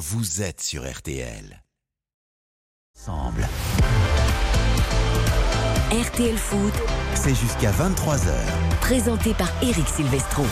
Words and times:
vous 0.00 0.40
êtes 0.40 0.62
sur 0.62 0.90
RTL. 0.90 1.62
Ensemble. 2.96 3.46
RTL 5.92 6.38
Foot, 6.38 6.72
C'est 7.14 7.34
jusqu'à 7.34 7.70
23h. 7.70 8.32
présenté 8.80 9.34
par 9.34 9.50
Eric 9.62 9.86
Silvestro. 9.86 10.46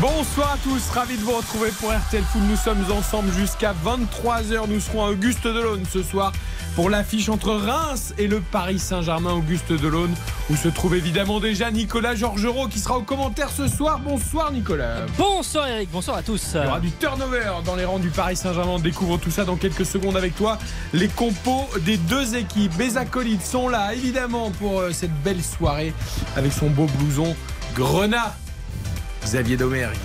Bonsoir 0.00 0.52
à 0.54 0.58
tous, 0.58 0.88
ravi 0.90 1.18
de 1.18 1.22
vous 1.22 1.36
retrouver 1.36 1.70
pour 1.78 1.92
RTL 1.92 2.24
Foot. 2.24 2.42
Nous 2.48 2.56
sommes 2.56 2.90
ensemble 2.90 3.30
jusqu'à 3.32 3.74
23h. 3.84 4.66
Nous 4.66 4.80
serons 4.80 5.04
à 5.04 5.10
Auguste 5.10 5.44
Delaune 5.44 5.84
ce 5.92 6.02
soir 6.02 6.32
pour 6.76 6.90
l'affiche 6.90 7.30
entre 7.30 7.54
Reims 7.54 8.12
et 8.18 8.26
le 8.26 8.40
Paris 8.40 8.78
Saint-Germain. 8.78 9.32
Auguste 9.32 9.72
Delaune, 9.72 10.14
où 10.50 10.56
se 10.56 10.68
trouve 10.68 10.94
évidemment 10.94 11.40
déjà 11.40 11.70
Nicolas 11.70 12.14
Georgerot 12.14 12.68
qui 12.68 12.78
sera 12.78 12.98
au 12.98 13.02
commentaire 13.02 13.48
ce 13.50 13.66
soir. 13.66 13.98
Bonsoir 13.98 14.52
Nicolas. 14.52 15.06
Bonsoir 15.16 15.68
Eric, 15.68 15.88
bonsoir 15.90 16.18
à 16.18 16.22
tous. 16.22 16.50
Il 16.54 16.62
y 16.62 16.66
aura 16.66 16.78
du 16.78 16.92
turnover 16.92 17.50
dans 17.64 17.76
les 17.76 17.86
rangs 17.86 17.98
du 17.98 18.10
Paris 18.10 18.36
Saint-Germain. 18.36 18.72
On 18.72 18.78
découvre 18.78 19.16
tout 19.16 19.30
ça 19.30 19.44
dans 19.44 19.56
quelques 19.56 19.86
secondes 19.86 20.18
avec 20.18 20.36
toi. 20.36 20.58
Les 20.92 21.08
compos 21.08 21.66
des 21.80 21.96
deux 21.96 22.36
équipes. 22.36 22.72
Les 22.78 22.98
acolytes 22.98 23.42
sont 23.42 23.70
là, 23.70 23.94
évidemment, 23.94 24.50
pour 24.50 24.80
euh, 24.80 24.92
cette 24.92 25.14
belle 25.22 25.42
soirée 25.42 25.94
avec 26.36 26.52
son 26.52 26.68
beau 26.68 26.86
blouson 26.98 27.34
Grenat. 27.74 28.36
Xavier 29.24 29.56
Domergue. 29.56 29.96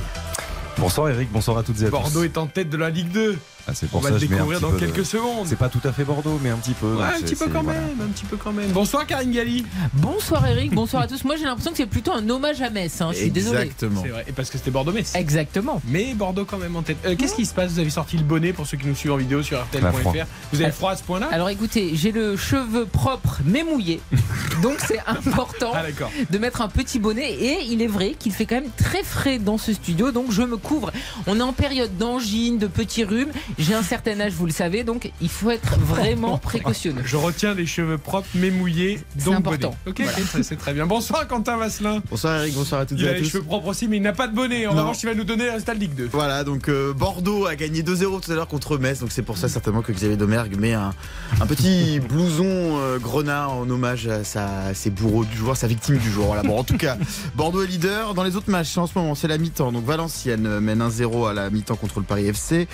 Bonsoir 0.77 1.09
Eric, 1.09 1.29
bonsoir 1.31 1.57
à 1.57 1.63
toutes 1.63 1.81
et 1.81 1.87
à 1.87 1.89
Bordeaux 1.89 2.21
tous. 2.21 2.25
est 2.25 2.37
en 2.37 2.47
tête 2.47 2.69
de 2.69 2.77
la 2.77 2.89
Ligue 2.89 3.11
2. 3.11 3.37
Ah, 3.71 3.73
c'est 3.73 3.87
On 3.93 3.99
va 3.99 4.09
le 4.09 4.19
découvrir 4.19 4.59
dans 4.59 4.71
peu 4.71 4.79
de- 4.79 4.85
quelques 4.85 5.05
secondes. 5.05 5.47
C'est 5.47 5.55
pas 5.55 5.69
tout 5.69 5.79
à 5.85 5.93
fait 5.93 6.03
Bordeaux, 6.03 6.37
mais 6.43 6.49
un 6.49 6.57
petit 6.57 6.73
peu. 6.73 6.95
Ouais, 6.95 7.03
un 7.05 7.21
petit 7.21 7.35
peu 7.35 7.47
quand 7.47 7.63
voilà. 7.63 7.79
même, 7.79 8.01
un 8.01 8.11
petit 8.11 8.25
peu 8.25 8.35
quand 8.35 8.51
même. 8.51 8.69
Bonsoir 8.71 9.05
Karine 9.07 9.31
Galli. 9.31 9.65
Bonsoir 9.93 10.45
Eric, 10.45 10.73
bonsoir 10.73 11.03
à 11.03 11.07
tous. 11.07 11.23
Moi 11.23 11.37
j'ai 11.37 11.45
l'impression 11.45 11.71
que 11.71 11.77
c'est 11.77 11.85
plutôt 11.85 12.11
un 12.11 12.29
hommage 12.29 12.61
à 12.61 12.69
Metz. 12.69 12.99
hein. 13.01 13.11
Je 13.13 13.17
suis 13.19 13.31
désolé. 13.31 13.71
C'est 13.79 13.87
vrai, 13.87 14.25
et 14.27 14.31
parce 14.33 14.49
que 14.49 14.57
c'était 14.57 14.71
Bordeaux-Metz. 14.71 15.13
Exactement. 15.15 15.81
Mais 15.87 16.13
Bordeaux 16.13 16.43
quand 16.45 16.57
même 16.57 16.75
en 16.75 16.81
tête. 16.81 16.97
Euh, 17.05 17.15
Qu'est-ce 17.15 17.35
qui 17.35 17.45
se 17.45 17.53
passe? 17.53 17.71
Vous 17.71 17.79
avez 17.79 17.89
sorti 17.89 18.17
le 18.17 18.23
bonnet 18.23 18.51
pour 18.51 18.67
ceux 18.67 18.75
qui 18.77 18.87
nous 18.87 18.95
suivent 18.95 19.13
en 19.13 19.17
vidéo 19.17 19.41
sur. 19.41 19.57
RTL.fr. 19.61 20.25
Vous 20.51 20.61
avez 20.61 20.71
froid 20.71 20.91
à 20.91 20.95
ce 20.97 21.03
point-là? 21.03 21.29
Alors 21.31 21.49
écoutez, 21.49 21.91
j'ai 21.95 22.11
le 22.11 22.35
cheveu 22.35 22.85
propre 22.85 23.39
mais 23.45 23.63
mouillé. 23.63 24.01
Donc 24.61 24.77
c'est 24.85 24.99
important 25.07 25.71
Ah 25.73 25.83
de 26.29 26.37
mettre 26.37 26.61
un 26.61 26.67
petit 26.67 26.99
bonnet. 26.99 27.31
Et 27.31 27.63
il 27.69 27.81
est 27.81 27.87
vrai 27.87 28.15
qu'il 28.19 28.33
fait 28.33 28.45
quand 28.45 28.55
même 28.55 28.69
très 28.77 29.03
frais 29.03 29.39
dans 29.39 29.57
ce 29.57 29.71
studio. 29.73 30.11
Donc 30.11 30.31
je 30.31 30.41
me 30.41 30.57
couvre. 30.57 30.91
On 31.27 31.39
est 31.39 31.43
en 31.43 31.53
période 31.53 31.97
d'angine, 31.97 32.57
de 32.57 32.67
petits 32.67 33.03
rhumes. 33.05 33.31
J'ai 33.61 33.73
un 33.75 33.83
certain 33.83 34.19
âge, 34.19 34.33
vous 34.33 34.45
le 34.47 34.51
savez. 34.51 34.83
Donc 34.83 35.11
il 35.21 35.29
faut 35.29 35.51
être 35.51 35.77
vraiment 35.79 36.37
précautionneux. 36.37 37.01
Je 37.05 37.15
retiens 37.15 37.53
les 37.53 37.65
cheveux 37.65 37.97
propres 37.97 38.27
mais 38.35 38.49
mouillés. 38.49 38.99
C'est 39.17 39.25
Donc 39.25 39.35
important. 39.35 39.75
bonnet. 39.85 40.07
Ok, 40.07 40.25
c'est 40.43 40.57
très 40.57 40.73
bien. 40.73 40.85
Bonsoir 40.87 41.27
Quentin 41.27 41.57
Vasselin. 41.57 42.01
Bonsoir 42.09 42.37
Eric, 42.39 42.55
bonsoir 42.55 42.81
à 42.81 42.85
toutes 42.85 42.97
Il 42.99 43.05
et 43.05 43.09
a 43.09 43.11
à 43.11 43.13
les 43.15 43.21
tous. 43.21 43.29
cheveux 43.29 43.43
propres 43.43 43.67
aussi, 43.67 43.87
mais 43.87 43.97
il 43.97 44.01
n'a 44.03 44.13
pas 44.13 44.27
de 44.27 44.35
bonnet. 44.35 44.65
En 44.67 44.73
Non. 44.73 44.81
revanche, 44.81 45.03
il 45.03 45.05
va 45.05 45.13
nous 45.15 45.23
donner 45.23 45.45
le 45.45 45.51
résultat 45.51 45.75
de 45.75 45.79
Ligue 45.79 45.95
2. 45.95 46.09
Voilà, 46.11 46.43
donc 46.43 46.69
euh, 46.69 46.93
Bordeaux 46.93 47.45
a 47.45 47.55
gagné 47.55 47.83
2-0 47.83 48.21
tout 48.21 48.31
à 48.31 48.35
l'heure 48.35 48.47
contre 48.47 48.77
Metz, 48.77 48.99
donc 48.99 49.11
c'est 49.11 49.21
pour 49.21 49.37
ça 49.37 49.47
certainement 49.47 49.81
que 49.81 49.91
Xavier 49.91 50.17
Domergue 50.17 50.57
met 50.59 50.73
un, 50.73 50.93
un 51.39 51.45
petit 51.45 51.99
blouson 52.09 52.43
euh, 52.47 52.97
grenat 52.99 53.47
en 53.49 53.69
hommage 53.69 54.07
à, 54.07 54.23
sa, 54.23 54.47
à 54.67 54.73
ses 54.73 54.89
bourreaux 54.89 55.23
du 55.25 55.35
jour, 55.37 55.55
sa 55.55 55.67
victime 55.67 55.97
du 55.97 56.09
jour. 56.11 56.25
Voilà, 56.25 56.41
bon, 56.43 56.57
en 56.57 56.63
tout 56.63 56.77
cas, 56.77 56.97
Bordeaux 57.35 57.61
est 57.63 57.67
leader. 57.67 58.13
Dans 58.15 58.23
les 58.23 58.35
autres 58.35 58.49
matchs, 58.49 58.77
en 58.77 58.87
ce 58.87 58.93
moment, 58.97 59.13
c'est 59.15 59.27
la 59.27 59.37
mi-temps. 59.37 59.71
Donc 59.71 59.85
Valenciennes 59.85 60.59
mène 60.59 60.79
1-0 60.81 61.29
à 61.29 61.33
la 61.33 61.49
mi-temps 61.49 61.75
contre 61.75 61.99
le 61.99 62.05
Paris 62.05 62.27
FC. 62.27 62.67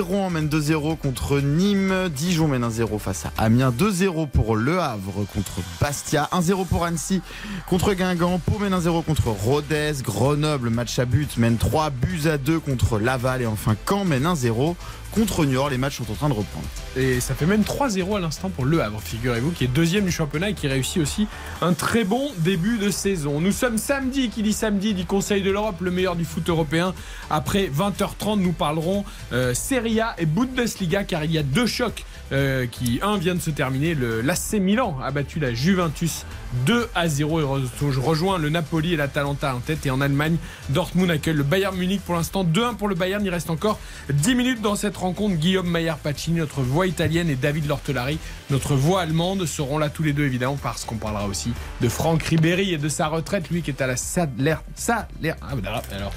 Quevilly-Rouen 0.00 0.30
mène 0.30 0.48
2-0 0.48 0.96
contre 0.96 1.40
Nîmes. 1.40 2.08
Dijon 2.08 2.48
mène 2.48 2.64
1-0 2.64 2.98
face 2.98 3.26
à 3.26 3.32
Amiens. 3.36 3.70
2-0 3.70 4.28
pour 4.28 4.56
Le 4.56 4.80
Havre 4.80 5.26
contre 5.34 5.60
Bastia. 5.78 6.28
1-0 6.32 6.66
pour 6.66 6.84
Annecy 6.84 7.20
contre 7.68 7.92
Guingamp. 7.92 8.38
Pau 8.38 8.58
mène 8.58 8.72
1-0 8.72 9.04
contre 9.04 9.28
Rodez. 9.28 9.92
Grenoble, 10.02 10.70
match 10.70 10.98
à 10.98 11.04
but, 11.04 11.36
mène 11.36 11.58
3 11.58 11.90
buts 11.90 12.28
à 12.28 12.38
2 12.38 12.60
contre 12.60 12.98
Laval. 12.98 13.42
Et 13.42 13.46
enfin, 13.46 13.76
Caen 13.86 14.04
mène 14.04 14.24
1-0 14.24 14.74
contre 15.12 15.44
Niort. 15.44 15.70
Les 15.70 15.78
matchs 15.78 15.98
sont 15.98 16.10
en 16.10 16.14
train 16.14 16.28
de 16.28 16.34
reprendre. 16.34 16.66
Et 16.96 17.20
ça 17.20 17.34
fait 17.34 17.46
même 17.46 17.62
3-0 17.62 18.16
à 18.16 18.20
l'instant 18.20 18.50
pour 18.50 18.64
Le 18.64 18.82
Havre, 18.82 19.00
figurez-vous, 19.00 19.50
qui 19.50 19.64
est 19.64 19.68
deuxième 19.68 20.04
du 20.04 20.12
championnat 20.12 20.50
et 20.50 20.54
qui 20.54 20.68
réussit 20.68 21.02
aussi 21.02 21.26
un 21.62 21.72
très 21.72 22.04
bon 22.04 22.30
début 22.38 22.78
de 22.78 22.90
saison. 22.90 23.40
Nous 23.40 23.52
sommes 23.52 23.78
samedi, 23.78 24.28
qui 24.30 24.42
dit 24.42 24.52
samedi 24.52 24.94
dit 24.94 25.06
Conseil 25.06 25.42
de 25.42 25.50
l'Europe, 25.50 25.80
le 25.80 25.90
meilleur 25.90 26.16
du 26.16 26.24
foot 26.24 26.48
européen. 26.48 26.94
Après 27.30 27.68
20h30, 27.68 28.40
nous 28.40 28.52
parlerons 28.52 29.04
euh, 29.32 29.54
Serie 29.54 30.00
A 30.00 30.14
et 30.18 30.26
Bundesliga, 30.26 31.04
car 31.04 31.24
il 31.24 31.32
y 31.32 31.38
a 31.38 31.42
deux 31.42 31.66
chocs 31.66 32.04
euh, 32.32 32.66
qui, 32.66 33.00
un 33.02 33.16
vient 33.18 33.34
de 33.34 33.40
se 33.40 33.50
terminer. 33.50 33.94
L'AC 34.22 34.52
Milan 34.60 34.96
a 35.02 35.10
battu 35.10 35.38
la 35.40 35.52
Juventus 35.52 36.24
2 36.66 36.88
à 36.94 37.08
0 37.08 37.40
et 37.40 37.44
re- 37.44 37.98
rejoint 37.98 38.38
le 38.38 38.48
Napoli 38.50 38.94
et 38.94 38.96
l'Atalanta 38.96 39.54
en 39.54 39.60
tête. 39.60 39.86
Et 39.86 39.90
en 39.90 40.00
Allemagne, 40.00 40.36
Dortmund 40.68 41.10
accueille 41.10 41.34
le 41.34 41.42
Bayern 41.42 41.76
Munich 41.76 42.00
pour 42.04 42.14
l'instant 42.14 42.44
2-1 42.44 42.76
pour 42.76 42.88
le 42.88 42.94
Bayern. 42.94 43.24
Il 43.24 43.30
reste 43.30 43.50
encore 43.50 43.78
10 44.12 44.34
minutes 44.34 44.60
dans 44.60 44.76
cette 44.76 44.96
rencontre. 44.96 45.36
Guillaume 45.36 45.68
Maillard-Pacini, 45.68 46.38
notre 46.38 46.60
voix 46.60 46.86
italienne, 46.86 47.28
et 47.30 47.36
David 47.36 47.66
Lortelari, 47.68 48.18
notre 48.50 48.74
voix 48.74 49.02
allemande, 49.02 49.46
seront 49.46 49.78
là 49.78 49.88
tous 49.90 50.02
les 50.02 50.12
deux 50.12 50.24
évidemment 50.24 50.58
parce 50.62 50.84
qu'on 50.84 50.96
parlera 50.96 51.26
aussi 51.26 51.52
de 51.80 51.88
Franck 51.88 52.22
Ribéry 52.24 52.72
et 52.74 52.78
de 52.78 52.88
sa 52.88 53.08
retraite, 53.08 53.50
lui 53.50 53.62
qui 53.62 53.70
est 53.70 53.80
à 53.80 53.86
la 53.86 53.96
Saler... 53.96 54.56
Saler... 54.74 55.34
Ah, 55.42 55.52
alors... 55.94 56.12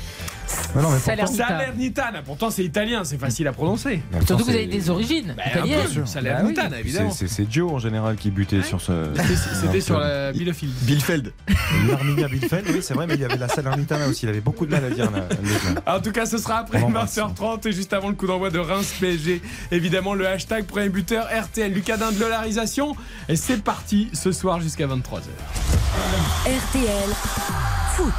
Non, 0.76 0.82
non, 0.84 0.90
mais 0.92 1.00
Salernitana. 1.00 1.48
Salernitana. 1.48 2.22
Pourtant 2.22 2.50
c'est 2.50 2.64
italien, 2.64 3.04
c'est 3.04 3.18
facile 3.18 3.48
à 3.48 3.54
prononcer. 3.54 4.02
pourtant, 4.12 4.26
Surtout 4.28 4.46
que 4.46 4.52
vous 4.52 4.56
avez 4.56 4.68
des 4.68 4.90
origines 4.90 5.34
Bah, 5.38 5.44
un 5.62 6.03
Bah 6.70 6.80
évidemment. 6.80 7.12
C'est 7.12 7.52
Joe 7.52 7.72
en 7.72 7.80
général 7.80 8.16
qui 8.16 8.32
butait 8.32 8.62
sur 8.64 8.82
ce. 8.82 8.92
C'était- 9.62 9.82
sur 9.82 10.00
la 10.00 10.32
Bielefeld. 10.32 10.72
Bielefeld. 10.82 11.34
L'Arminia 11.90 12.28
Bielefeld, 12.28 12.66
oui, 12.70 12.80
c'est 12.82 12.94
vrai, 12.94 13.08
mais 13.08 13.16
il 13.16 13.22
y 13.22 13.26
avait 13.26 13.38
la 13.38 13.48
Salernitana 13.48 14.08
aussi. 14.08 14.26
Il 14.26 14.30
avait 14.30 14.42
beaucoup 14.42 14.66
de 14.66 14.72
mal 14.72 14.84
à 14.86 14.90
dire. 14.90 15.10
le 15.12 15.20
gars. 15.20 15.82
En 15.96 16.00
tout 16.00 16.12
cas, 16.12 16.26
ce 16.26 16.38
sera 16.38 16.60
après 16.60 16.80
On 16.80 16.88
l'embrasse. 16.88 17.18
20h30 17.18 17.68
et 17.68 17.72
juste 17.72 17.94
avant 17.94 18.10
le 18.10 18.16
coup 18.16 18.28
d'envoi 18.28 18.50
de 18.50 18.60
Reims 18.60 18.94
PSG. 19.00 19.42
Évidemment, 19.72 20.14
le 20.14 20.28
hashtag 20.28 20.66
premier 20.66 20.90
buteur 20.90 21.28
RTL. 21.28 21.72
Lucas 21.74 21.98
de 21.98 22.20
l'olarisation. 22.20 22.96
Et 23.30 23.36
c'est 23.36 23.62
parti 23.64 24.10
ce 24.14 24.32
soir 24.32 24.60
jusqu'à 24.62 24.88
23h. 24.88 25.22
RTL 26.46 27.10
Foot. 27.96 28.14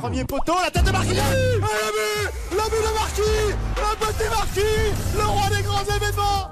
Premier 0.00 0.24
poteau, 0.24 0.54
la 0.64 0.70
tête 0.70 0.84
de 0.84 0.90
Marquinhos 0.90 1.22
Le 2.70 2.94
Marquis 2.94 3.54
Le 3.76 3.96
petit 3.96 4.28
Marquis 4.28 4.92
Le 5.16 5.24
roi 5.24 5.48
des 5.48 5.62
grands 5.62 5.84
événements 5.84 6.50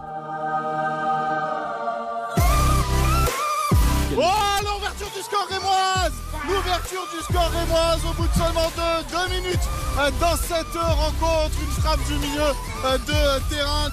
Oh 4.19 4.65
l'ouverture 4.65 5.11
du 5.15 5.23
score 5.23 5.47
rémoise 5.51 6.13
L'ouverture 6.49 7.07
du 7.13 7.23
score 7.23 7.51
rémoise 7.51 8.01
au 8.09 8.15
bout 8.15 8.29
de 8.29 8.35
seulement 8.35 8.71
deux, 8.77 9.17
deux 9.17 9.35
minutes 9.41 9.69
euh, 9.99 10.11
dans 10.21 10.37
cette 10.37 10.75
rencontre. 10.75 11.57
Une 11.61 11.83
frappe 11.83 12.05
du 12.07 12.15
milieu 12.15 12.53
euh, 12.85 12.99
de 12.99 13.55
terrain. 13.55 13.91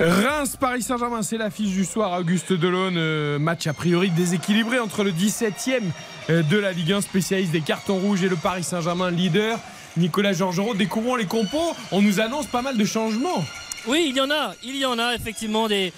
Reims, 0.00 0.56
Paris 0.58 0.82
Saint-Germain, 0.82 1.22
c'est 1.22 1.38
l'affiche 1.38 1.70
du 1.70 1.84
soir. 1.84 2.18
Auguste 2.18 2.52
Delaune, 2.52 2.96
euh, 2.96 3.38
match 3.38 3.68
a 3.68 3.72
priori 3.72 4.10
déséquilibré 4.10 4.80
entre 4.80 5.04
le 5.04 5.12
17e 5.12 5.82
euh, 6.30 6.42
de 6.42 6.56
la 6.56 6.72
Ligue 6.72 6.94
1, 6.94 7.00
spécialiste 7.00 7.52
des 7.52 7.60
cartons 7.60 7.98
rouges, 7.98 8.24
et 8.24 8.28
le 8.28 8.34
Paris 8.34 8.64
Saint-Germain, 8.64 9.12
leader. 9.12 9.56
Nicolas 9.96 10.32
Georgerot, 10.32 10.74
découvrons 10.74 11.14
les 11.14 11.26
compos. 11.26 11.76
On 11.92 12.02
nous 12.02 12.18
annonce 12.18 12.46
pas 12.46 12.60
mal 12.60 12.76
de 12.76 12.84
changements. 12.84 13.44
Oui, 13.86 14.06
il 14.08 14.16
y 14.16 14.20
en 14.20 14.32
a, 14.32 14.54
il 14.64 14.76
y 14.76 14.84
en 14.84 14.98
a 14.98 15.14
effectivement 15.14 15.68
des, 15.68 15.92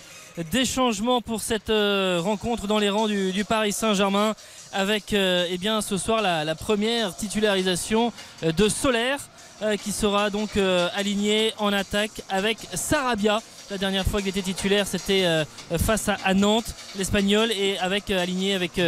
changements 0.67 1.23
pour 1.23 1.41
cette 1.41 1.71
euh, 1.71 2.21
rencontre 2.23 2.67
dans 2.67 2.79
les 2.79 2.91
rangs 2.91 3.09
du, 3.09 3.45
Paris 3.49 3.73
Saint-Germain 3.73 4.35
avec 4.75 5.15
eh 5.15 5.57
bien, 5.59 5.81
ce 5.81 5.97
soir 5.97 6.21
la, 6.21 6.45
la 6.45 6.55
première 6.55 7.17
titularisation 7.17 8.13
de 8.43 8.69
Solaire 8.69 9.21
euh, 9.63 9.77
qui 9.79 9.91
sera 9.91 10.29
donc 10.29 10.59
euh, 10.59 10.89
aligné 10.95 11.55
en 11.57 11.73
attaque 11.73 12.23
avec 12.29 12.59
Sarabia. 12.75 13.41
La 13.71 13.79
dernière 13.79 14.05
fois 14.05 14.21
qu'il 14.21 14.29
était 14.29 14.43
titulaire, 14.43 14.87
c'était 14.87 15.25
euh, 15.25 15.45
face 15.79 16.09
à, 16.09 16.35
Nantes, 16.35 16.75
l'Espagnol, 16.97 17.51
et 17.51 17.79
avec 17.79 18.11
aligné 18.11 18.55
avec 18.55 18.79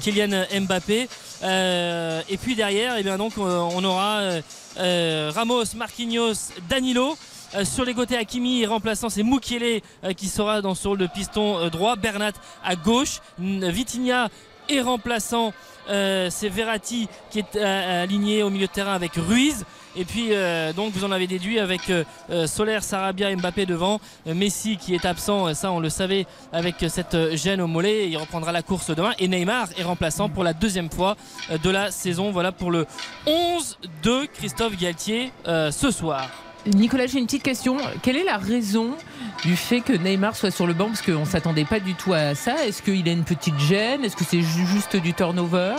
Kylian 0.00 0.44
Mbappé. 0.60 1.08
Et 1.42 2.36
puis 2.36 2.54
derrière, 2.54 2.96
eh 2.98 3.02
bien 3.02 3.16
donc, 3.16 3.38
on 3.38 3.82
aura 3.84 4.20
Ramos, 4.76 5.74
Marquinhos, 5.74 6.52
Danilo. 6.68 7.16
Sur 7.64 7.86
les 7.86 7.94
côtés, 7.94 8.18
Hakimi 8.18 8.66
remplaçant, 8.66 9.08
c'est 9.08 9.22
Mukiele 9.22 9.80
euh, 10.04 10.12
qui 10.12 10.28
sera 10.28 10.60
dans 10.60 10.74
ce 10.74 10.86
rôle 10.86 10.98
de 10.98 11.06
piston 11.06 11.68
droit. 11.70 11.96
Bernat 11.96 12.32
à 12.62 12.76
gauche. 12.76 13.20
Vitinha 13.38 14.28
est 14.68 14.82
remplaçant. 14.82 15.54
c'est 15.88 16.50
Verratti 16.50 17.08
qui 17.30 17.38
est 17.38 17.56
aligné 17.56 18.42
au 18.42 18.50
milieu 18.50 18.66
de 18.66 18.72
terrain 18.72 18.92
avec 18.94 19.12
Ruiz. 19.14 19.64
Et 20.00 20.04
puis, 20.04 20.28
euh, 20.30 20.72
donc, 20.72 20.92
vous 20.92 21.04
en 21.04 21.10
avez 21.10 21.26
déduit 21.26 21.58
avec 21.58 21.90
euh, 21.90 22.04
euh, 22.30 22.46
Soler, 22.46 22.78
Sarabia, 22.82 23.34
Mbappé 23.34 23.66
devant. 23.66 24.00
Messi 24.26 24.76
qui 24.76 24.94
est 24.94 25.04
absent, 25.04 25.52
ça 25.54 25.72
on 25.72 25.80
le 25.80 25.90
savait, 25.90 26.26
avec 26.52 26.76
cette 26.88 27.34
gêne 27.34 27.60
au 27.60 27.66
mollet. 27.66 28.08
Il 28.08 28.16
reprendra 28.16 28.52
la 28.52 28.62
course 28.62 28.90
demain. 28.94 29.12
Et 29.18 29.26
Neymar 29.26 29.68
est 29.76 29.82
remplaçant 29.82 30.28
pour 30.28 30.44
la 30.44 30.52
deuxième 30.52 30.90
fois 30.90 31.16
de 31.62 31.70
la 31.70 31.90
saison. 31.90 32.30
Voilà 32.30 32.52
pour 32.52 32.70
le 32.70 32.86
11 33.26 33.78
de 34.04 34.26
Christophe 34.26 34.76
Galtier 34.76 35.32
ce 35.44 35.90
soir. 35.90 36.28
Nicolas, 36.66 37.06
j'ai 37.06 37.18
une 37.18 37.26
petite 37.26 37.42
question. 37.42 37.78
Quelle 38.02 38.16
est 38.16 38.24
la 38.24 38.36
raison 38.36 38.90
du 39.42 39.56
fait 39.56 39.80
que 39.80 39.92
Neymar 39.92 40.36
soit 40.36 40.50
sur 40.50 40.66
le 40.66 40.74
banc? 40.74 40.86
Parce 40.86 41.02
qu'on 41.02 41.20
ne 41.20 41.24
s'attendait 41.24 41.64
pas 41.64 41.80
du 41.80 41.94
tout 41.94 42.12
à 42.12 42.34
ça. 42.34 42.64
Est-ce 42.66 42.82
qu'il 42.82 43.08
a 43.08 43.12
une 43.12 43.24
petite 43.24 43.58
gêne? 43.58 44.04
Est-ce 44.04 44.16
que 44.16 44.24
c'est 44.24 44.42
ju- 44.42 44.66
juste 44.66 44.94
du 44.96 45.14
turnover? 45.14 45.76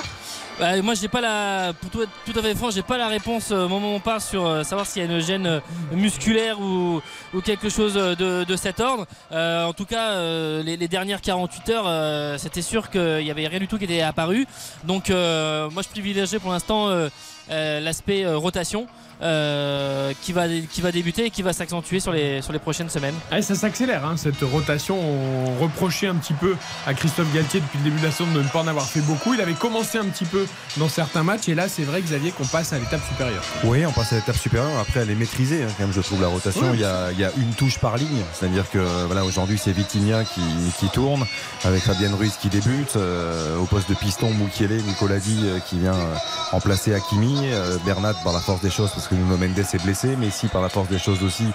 Bah, 0.60 0.82
moi, 0.82 0.94
j'ai 0.94 1.08
pas 1.08 1.22
la, 1.22 1.72
pour 1.72 1.90
tout 1.90 2.06
tout 2.26 2.38
à 2.38 2.42
fait 2.42 2.54
franc, 2.54 2.70
j'ai 2.70 2.82
pas 2.82 2.98
la 2.98 3.08
réponse 3.08 3.52
euh, 3.52 3.64
au 3.64 3.70
moment 3.70 3.94
où 3.94 3.96
on 3.96 4.00
parle 4.02 4.20
sur 4.20 4.46
euh, 4.46 4.64
savoir 4.64 4.86
s'il 4.86 5.02
y 5.02 5.08
a 5.08 5.10
une 5.10 5.22
gêne 5.22 5.48
euh, 5.48 5.60
musculaire 5.94 6.60
ou, 6.60 7.02
ou 7.34 7.40
quelque 7.40 7.70
chose 7.70 7.94
euh, 7.96 8.14
de, 8.14 8.44
de 8.44 8.56
cet 8.58 8.82
ordre. 8.82 9.06
Euh, 9.32 9.64
en 9.64 9.72
tout 9.72 9.86
cas, 9.86 10.10
euh, 10.10 10.62
les, 10.62 10.90
dernières 10.90 11.22
48 11.22 11.70
heures, 11.70 11.86
euh, 11.88 12.38
c'était 12.38 12.62
sûr 12.62 12.90
qu'il 12.90 13.22
y 13.22 13.32
avait 13.32 13.48
rien 13.48 13.60
du 13.60 13.70
tout 13.70 13.78
qui 13.78 13.86
était 13.86 14.02
apparu. 14.02 14.46
Donc, 14.84 15.10
euh, 15.10 15.70
moi, 15.70 15.82
je 15.82 15.88
privilégierais 15.88 16.40
pour 16.40 16.52
l'instant 16.52 16.90
euh, 16.90 17.00
euh, 17.00 17.10
l'aspect 17.50 18.26
euh, 18.26 18.38
rotation. 18.38 18.88
euh, 19.22 20.14
qui 20.22 20.32
va 20.34 20.48
qui 20.48 20.82
va 20.82 20.92
débuter 20.92 21.26
et 21.26 21.30
qui 21.30 21.42
va 21.42 21.52
s'accentuer 21.54 22.00
sur 22.00 22.12
les 22.14 22.42
sur 22.42 22.54
les 22.54 22.60
prochaines 22.60 22.90
semaines. 22.90 23.16
Ah, 23.32 23.42
ça 23.42 23.56
s'accélère, 23.56 24.06
hein, 24.06 24.16
cette 24.18 24.42
rotation. 24.42 24.98
On 24.98 25.62
reprochait 25.62 26.08
un 26.08 26.16
petit 26.16 26.34
peu 26.34 26.56
à 26.88 26.94
Christophe 26.94 27.32
Galtier 27.34 27.60
depuis 27.60 27.80
le 27.80 27.84
début 27.84 28.00
de 28.00 28.06
la 28.06 28.12
saison 28.12 28.32
de 28.32 28.42
ne 28.42 28.48
pas 28.48 28.60
en 28.60 28.68
avoir 28.68 28.86
fait 28.86 29.02
beaucoup. 29.02 29.34
Il 29.34 29.42
avait 29.42 29.54
commencé 29.54 29.98
un 29.98 30.06
petit 30.06 30.26
peu 30.26 30.48
dans 30.78 30.88
certains 30.90 31.24
matchs 31.24 31.50
et 31.50 31.56
là, 31.56 31.68
c'est 31.68 31.84
vrai, 31.84 32.02
Xavier, 32.02 32.32
qu'on 32.32 32.46
passe 32.46 32.74
à 32.74 32.80
l'étape 32.80 33.02
supérieure. 33.08 33.44
Oui, 33.66 33.86
on 33.86 33.92
passe 33.92 34.14
à 34.14 34.16
l'étape 34.16 34.38
supérieure. 34.38 34.72
Après, 34.80 35.02
elle 35.02 35.10
est 35.12 35.16
maîtrisée, 35.16 35.64
hein, 35.64 35.68
quand 35.78 35.84
même, 35.84 35.94
je 35.94 36.02
trouve, 36.02 36.22
la 36.22 36.28
rotation. 36.30 36.62
Oui. 36.72 36.76
Il, 36.76 36.80
y 36.82 36.86
a, 36.86 37.12
il 37.12 37.20
y 37.20 37.26
a 37.26 37.32
une 37.38 37.54
touche 37.56 37.78
par 37.80 37.98
ligne. 37.98 38.24
C'est-à-dire 38.34 38.70
que 38.70 38.80
voilà, 39.06 39.26
aujourd'hui, 39.26 39.58
c'est 39.58 39.72
Vitinha 39.74 40.24
qui, 40.24 40.42
qui 40.80 40.88
tourne, 40.90 41.26
avec 41.66 41.82
Fabienne 41.84 42.14
Ruiz 42.14 42.38
qui 42.42 42.48
débute. 42.48 42.96
euh, 42.96 43.58
au 43.58 43.66
poste 43.66 43.90
de 43.90 43.96
piston, 43.96 44.32
Mukiele, 44.34 44.82
Nicolas 44.84 45.20
Di 45.20 45.42
euh, 45.44 45.60
qui 45.68 45.78
vient 45.80 45.94
euh, 45.94 46.16
remplacer 46.52 46.94
Hakimi. 46.94 47.39
Euh, 47.44 47.78
Bernat, 47.86 48.14
par 48.24 48.34
la 48.34 48.40
force 48.40 48.62
des 48.62 48.70
choses, 48.70 48.92
parce 48.92 49.08
que 49.08 49.16
Nuno 49.16 49.38
Mendes 49.38 49.58
est 49.60 49.84
blessé. 49.84 50.16
Messi, 50.16 50.48
par 50.48 50.62
la 50.62 50.70
force 50.70 50.88
des 50.90 51.00
choses 51.00 51.24
aussi, 51.24 51.46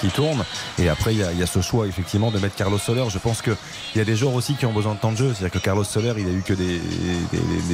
qui 0.00 0.08
tourne. 0.08 0.44
Et 0.78 0.88
après, 0.88 1.14
il 1.14 1.18
y 1.38 1.42
a, 1.42 1.46
ce 1.46 1.60
choix, 1.60 1.86
effectivement, 1.86 2.30
de 2.30 2.38
mettre 2.38 2.54
Carlos 2.56 2.78
Soler. 2.78 3.04
Je 3.10 3.18
pense 3.18 3.42
qu'il 3.42 3.56
y 3.96 4.00
a 4.00 4.04
des 4.04 4.16
joueurs 4.16 4.34
aussi 4.34 4.54
qui 4.54 4.66
ont 4.66 4.72
besoin 4.72 4.94
de 4.94 4.98
temps 5.00 5.12
de 5.12 5.16
jeu. 5.16 5.32
C'est-à-dire 5.34 5.60
que 5.60 5.64
Carlos 5.64 5.84
Soler, 5.84 6.14
il 6.18 6.26
a 6.26 6.30
eu 6.32 6.42
que 6.42 6.54
des- 6.54 6.80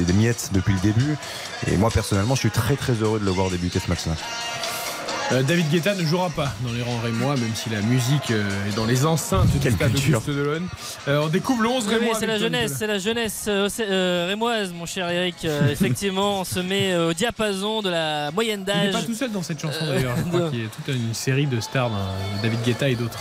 des 0.05 0.13
miettes 0.13 0.49
depuis 0.53 0.73
le 0.73 0.79
début. 0.79 1.17
Et 1.67 1.77
moi, 1.77 1.89
personnellement, 1.91 2.35
je 2.35 2.41
suis 2.41 2.51
très, 2.51 2.75
très 2.75 2.93
heureux 2.93 3.19
de 3.19 3.25
le 3.25 3.31
voir 3.31 3.49
débuter 3.49 3.79
ce 3.79 3.89
match-là. 3.89 4.13
Euh, 5.31 5.43
David 5.43 5.69
Guetta 5.69 5.93
ne 5.93 6.03
jouera 6.03 6.29
pas 6.31 6.51
dans 6.65 6.71
les 6.73 6.81
rangs 6.81 6.99
rémois, 7.03 7.35
même 7.35 7.53
si 7.53 7.69
la 7.69 7.81
musique 7.81 8.31
euh, 8.31 8.43
est 8.67 8.75
dans 8.75 8.85
les 8.87 9.05
enceintes 9.05 9.47
du 9.51 9.59
Quelle 9.59 9.73
stade. 9.73 9.91
Auguste 9.91 10.27
Delon. 10.27 10.61
Euh, 11.07 11.21
on 11.23 11.27
découvre 11.27 11.61
le 11.61 11.69
11 11.69 11.83
Oui, 11.87 11.93
oui, 11.93 11.99
rémois. 11.99 12.15
c'est 12.19 12.25
la 12.25 12.39
jeunesse, 12.39 12.73
c'est 12.79 12.87
la 12.87 12.97
jeunesse 12.97 13.45
euh, 13.47 13.69
euh, 13.79 14.25
rémoise, 14.27 14.73
mon 14.73 14.87
cher 14.87 15.07
Eric. 15.09 15.35
Euh, 15.45 15.67
effectivement, 15.71 16.39
on 16.41 16.43
se 16.43 16.59
met 16.59 16.95
au 16.97 17.13
diapason 17.13 17.83
de 17.83 17.89
la 17.89 18.31
moyenne 18.31 18.65
Il 18.67 18.73
n'est 18.73 18.91
d'âge. 18.91 19.01
pas 19.01 19.03
tout 19.03 19.13
seul 19.13 19.31
dans 19.31 19.43
cette 19.43 19.61
chanson 19.61 19.85
d'ailleurs. 19.85 20.15
Je 20.17 20.23
crois 20.23 20.49
qu'il 20.49 20.63
y 20.63 20.65
a 20.65 20.69
toute 20.69 20.95
une 20.95 21.13
série 21.13 21.45
de 21.45 21.59
stars, 21.59 21.91
dans 21.91 22.41
David 22.41 22.61
Guetta 22.63 22.89
et 22.89 22.95
d'autres. 22.95 23.19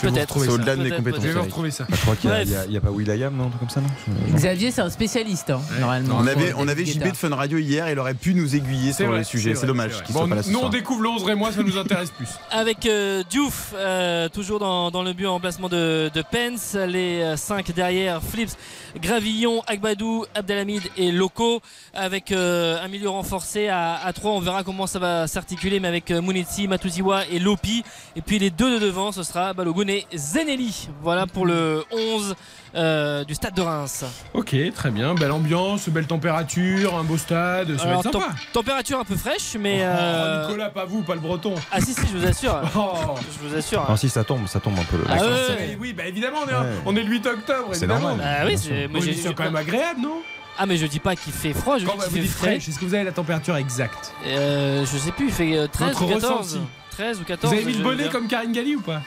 Peut-être. 0.00 0.20
retrouver 0.20 0.46
C'est 0.46 0.52
au-delà 0.52 0.76
de 0.76 0.82
mes 0.82 0.90
compétences. 0.92 1.24
Je 1.24 1.28
vais 1.28 1.40
retrouver 1.40 1.70
ça. 1.70 1.86
Je 1.90 1.96
crois 1.96 2.16
qu'il 2.16 2.30
n'y 2.70 2.76
a, 2.76 2.80
pas 2.80 2.90
Will.i.am, 2.90 3.36
non 3.36 3.44
un 3.44 3.48
truc 3.48 3.60
comme 3.60 3.68
ça, 3.68 3.82
non 3.82 3.88
Xavier, 4.34 4.70
c'est 4.70 4.80
un 4.80 4.88
spécialiste, 4.88 5.50
hein, 5.50 5.60
Ouais. 5.72 5.80
normalement. 5.80 6.16
On 6.20 6.26
avait, 6.26 6.54
on 6.56 6.68
avait. 6.68 6.86
JB 6.86 7.10
de 7.10 7.16
Fun 7.16 7.34
Radio 7.34 7.58
hier, 7.58 7.90
il 7.90 7.98
aurait 7.98 8.14
pu 8.14 8.34
nous 8.34 8.56
aiguiller 8.56 8.94
sur 8.94 9.12
le 9.12 9.22
sujet. 9.24 9.54
C'est 9.54 9.66
dommage 9.66 10.02
qu'il 10.04 10.14
soit 10.14 10.26
pas 10.26 10.36
là 10.36 10.42
Nous, 10.48 10.58
on 10.58 10.70
découvre 10.70 11.02
le 11.02 11.08
11 11.10 11.24
rémois, 11.34 11.52
ça 11.52 11.62
nous 11.62 11.76
intéresse 11.76 12.10
plus. 12.10 12.28
Avec 12.50 12.86
euh, 12.86 13.22
Diouf, 13.28 13.74
euh, 13.74 14.28
toujours 14.28 14.60
dans, 14.60 15.02
le 15.02 15.12
but 15.12 15.26
en 15.26 15.32
remplacement 15.32 15.68
de, 15.68 16.10
Pence. 16.30 16.74
Les 16.74 17.34
5 17.36 17.72
derrière, 17.72 18.22
Flips, 18.22 18.56
Gravillon, 19.00 19.62
Agbadou, 19.66 20.24
Abdelhamid 20.34 20.82
et 20.96 21.10
Loco. 21.10 21.60
Avec 21.92 22.30
euh, 22.30 22.82
un 22.82 22.88
milieu 22.88 23.08
renforcé 23.08 23.68
à, 23.68 23.94
à 23.94 24.12
3. 24.12 24.30
On 24.30 24.40
verra 24.40 24.62
comment 24.62 24.86
ça 24.86 24.98
va 24.98 25.26
s'articuler, 25.26 25.80
mais 25.80 25.88
avec 25.88 26.10
euh, 26.10 26.20
Mounetzi, 26.20 26.68
Matuziwa 26.68 27.26
et 27.26 27.40
Lopi. 27.40 27.82
Et 28.14 28.22
puis 28.22 28.38
les 28.38 28.50
deux 28.50 28.78
de 28.78 28.86
devant, 28.86 29.10
ce 29.10 29.24
sera 29.24 29.52
Balogun 29.52 29.88
et 29.88 30.06
Zeneli. 30.14 30.88
Voilà 31.02 31.26
pour 31.26 31.46
le 31.46 31.84
11 31.90 32.36
euh, 32.76 33.24
du 33.24 33.34
stade 33.34 33.54
de 33.54 33.62
Reims. 33.62 34.04
Ok, 34.32 34.54
très 34.74 34.90
bien. 34.90 35.14
Belle 35.14 35.32
ambiance, 35.32 35.88
belle 35.88 36.06
température, 36.06 36.96
un 36.96 37.04
beau 37.04 37.16
stade. 37.16 37.76
Ça 37.78 37.84
va 37.86 37.94
être 37.94 38.02
sympa. 38.04 38.18
tem- 38.18 38.34
température 38.52 38.98
un 38.98 39.04
peu 39.04 39.16
fraîche, 39.16 39.56
mais. 39.58 39.78
Oh, 39.80 39.84
euh, 39.86 40.46
Nicolas, 40.46 40.70
pas 40.70 40.84
vous, 40.84 41.02
pas 41.02 41.14
le 41.14 41.20
breton. 41.20 41.54
Ah 41.70 41.80
si, 41.80 41.94
si, 41.94 42.00
je 42.12 42.16
vous 42.18 42.26
assure. 42.26 42.60
Oh. 42.76 43.14
Je 43.42 43.48
vous 43.48 43.54
assure. 43.56 43.86
Non, 43.88 43.96
si 43.96 44.08
ça 44.08 44.24
tombe, 44.24 44.46
ça 44.46 44.60
tombe 44.60 44.78
un 44.78 44.84
peu. 44.84 44.96
le- 44.96 45.04
Ah 45.08 45.16
ouais. 45.22 45.76
Oui, 45.80 45.92
bah 45.92 46.04
évidemment, 46.06 46.38
on 46.46 46.48
est, 46.48 46.54
Ouais. 46.54 46.72
on 46.86 46.96
est 46.96 47.02
le 47.02 47.10
8 47.10 47.26
octobre. 47.26 47.68
C'est 47.72 47.84
évidemment. 47.84 48.08
normal. 48.08 48.36
Ah 48.40 48.44
oui, 48.46 48.56
c'est. 48.58 49.34
quand 49.34 49.44
même 49.44 49.56
agréable, 49.56 50.00
non? 50.00 50.22
Ah 50.56 50.66
mais 50.66 50.76
je 50.76 50.86
dis 50.86 51.00
pas 51.00 51.16
qu'il 51.16 51.32
fait 51.32 51.52
froid, 51.52 51.78
je 51.78 51.84
dis 51.84 51.90
Quand 51.90 51.98
qu'il 51.98 52.02
vous 52.10 52.14
fait 52.14 52.22
frais. 52.22 52.46
fraîche, 52.50 52.68
est-ce 52.68 52.78
que 52.78 52.84
vous 52.84 52.94
avez 52.94 53.02
la 53.02 53.10
température 53.10 53.56
exacte? 53.56 54.12
Euh, 54.24 54.84
je 54.86 54.98
sais 54.98 55.10
plus, 55.10 55.26
il 55.26 55.32
fait 55.32 55.56
euh, 55.58 55.66
13 55.66 55.88
Votre 55.88 56.04
ou 56.04 56.08
14. 56.14 56.38
ressenti. 56.38 56.60
13 56.92 57.20
ou 57.20 57.24
14. 57.24 57.52
Vous 57.52 57.58
avez 57.60 57.66
mis 57.72 57.76
le 57.76 57.82
bonnet 57.82 58.08
comme 58.08 58.28
Karine 58.28 58.52
Galli 58.52 58.76
ou 58.76 58.80
pas? 58.80 59.00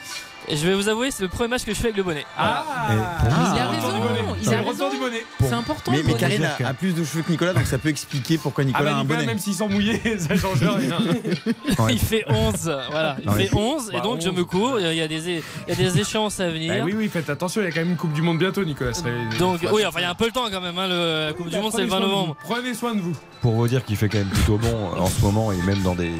Et 0.50 0.56
je 0.56 0.66
vais 0.66 0.74
vous 0.74 0.88
avouer, 0.88 1.10
c'est 1.10 1.22
le 1.22 1.28
premier 1.28 1.48
match 1.50 1.64
que 1.64 1.72
je 1.74 1.76
fais 1.78 1.86
avec 1.88 1.96
le 1.98 2.02
bonnet. 2.02 2.24
Ah, 2.38 2.64
pour 3.20 3.28
Ah, 3.30 3.52
il 3.54 3.60
a 3.60 3.68
raison, 3.68 3.92
du 3.92 4.00
bonnet. 4.00 4.20
il 4.40 4.48
C'est 4.48 4.54
a 4.54 4.62
raison. 4.62 4.90
du 4.90 4.96
bonnet. 4.96 5.24
C'est 5.40 5.52
important. 5.52 5.90
Mais, 5.92 5.98
mais 5.98 6.02
bonnet. 6.04 6.18
Karine 6.18 6.38
bonnet. 6.38 6.64
a, 6.64 6.68
a 6.68 6.74
plus 6.74 6.94
de 6.94 7.04
cheveux 7.04 7.22
que 7.22 7.30
Nicolas, 7.30 7.52
donc 7.52 7.66
ça 7.66 7.76
peut 7.76 7.90
expliquer 7.90 8.38
pourquoi 8.38 8.64
Ah 8.64 8.66
Nicolas 8.66 8.84
bah 8.84 8.96
a 8.96 9.00
un 9.00 9.02
Nicolas, 9.02 9.18
bonnet. 9.20 9.26
même 9.32 9.38
s'ils 9.38 9.54
sont 9.54 9.68
mouillés, 9.68 10.00
ça 10.18 10.36
change 10.36 10.58
rien. 10.62 10.98
Ouais. 11.78 11.92
Il 11.92 11.98
fait 11.98 12.24
11, 12.28 12.74
voilà, 12.90 13.16
il 13.20 13.26
Non, 13.26 13.32
fait 13.34 13.54
11 13.54 13.90
et 13.90 13.92
Bah, 13.96 14.00
donc 14.00 14.20
je 14.22 14.28
11. 14.30 14.36
me 14.36 14.44
cours, 14.44 14.80
il 14.80 14.94
y 14.94 15.00
a 15.02 15.08
des, 15.08 15.28
il 15.28 15.42
y 15.68 15.72
a 15.72 15.74
des 15.74 16.00
échéances 16.00 16.40
à 16.40 16.48
venir. 16.48 16.72
Bah 16.78 16.80
oui, 16.84 16.94
oui, 16.96 17.08
faites 17.12 17.28
attention, 17.28 17.60
il 17.60 17.64
y 17.64 17.68
a 17.68 17.70
quand 17.70 17.80
même 17.80 17.90
une 17.90 17.96
Coupe 17.96 18.12
du 18.14 18.22
Monde 18.22 18.38
bientôt, 18.38 18.64
Nicolas. 18.64 18.92
Donc 19.38 19.60
oui, 19.70 19.84
enfin 19.86 19.98
il 20.00 20.02
y 20.02 20.06
a 20.06 20.10
un 20.10 20.14
peu 20.14 20.26
le 20.26 20.32
temps 20.32 20.46
quand 20.50 20.60
même, 20.62 20.78
hein, 20.78 20.88
le- 20.88 21.26
la 21.26 21.32
Coupe 21.34 21.50
du 21.50 21.58
Monde 21.58 21.72
c'est 21.74 21.82
le 21.82 21.88
prenez 21.88 21.88
20 21.88 21.98
soin 21.98 22.00
de 22.00 22.06
novembre. 22.10 22.36
Prenez 22.42 22.74
soin 22.74 22.94
de 22.94 23.00
vous. 23.00 23.14
Pour 23.42 23.52
vous 23.52 23.68
dire 23.68 23.84
qu'il 23.84 23.96
fait 23.96 24.08
quand 24.08 24.18
même 24.18 24.28
plutôt 24.28 24.56
bon 24.56 24.90
en 24.98 25.06
ce 25.06 25.20
moment 25.20 25.52
et 25.52 25.56
même 25.62 25.80
dans 25.82 25.94
des, 25.94 26.10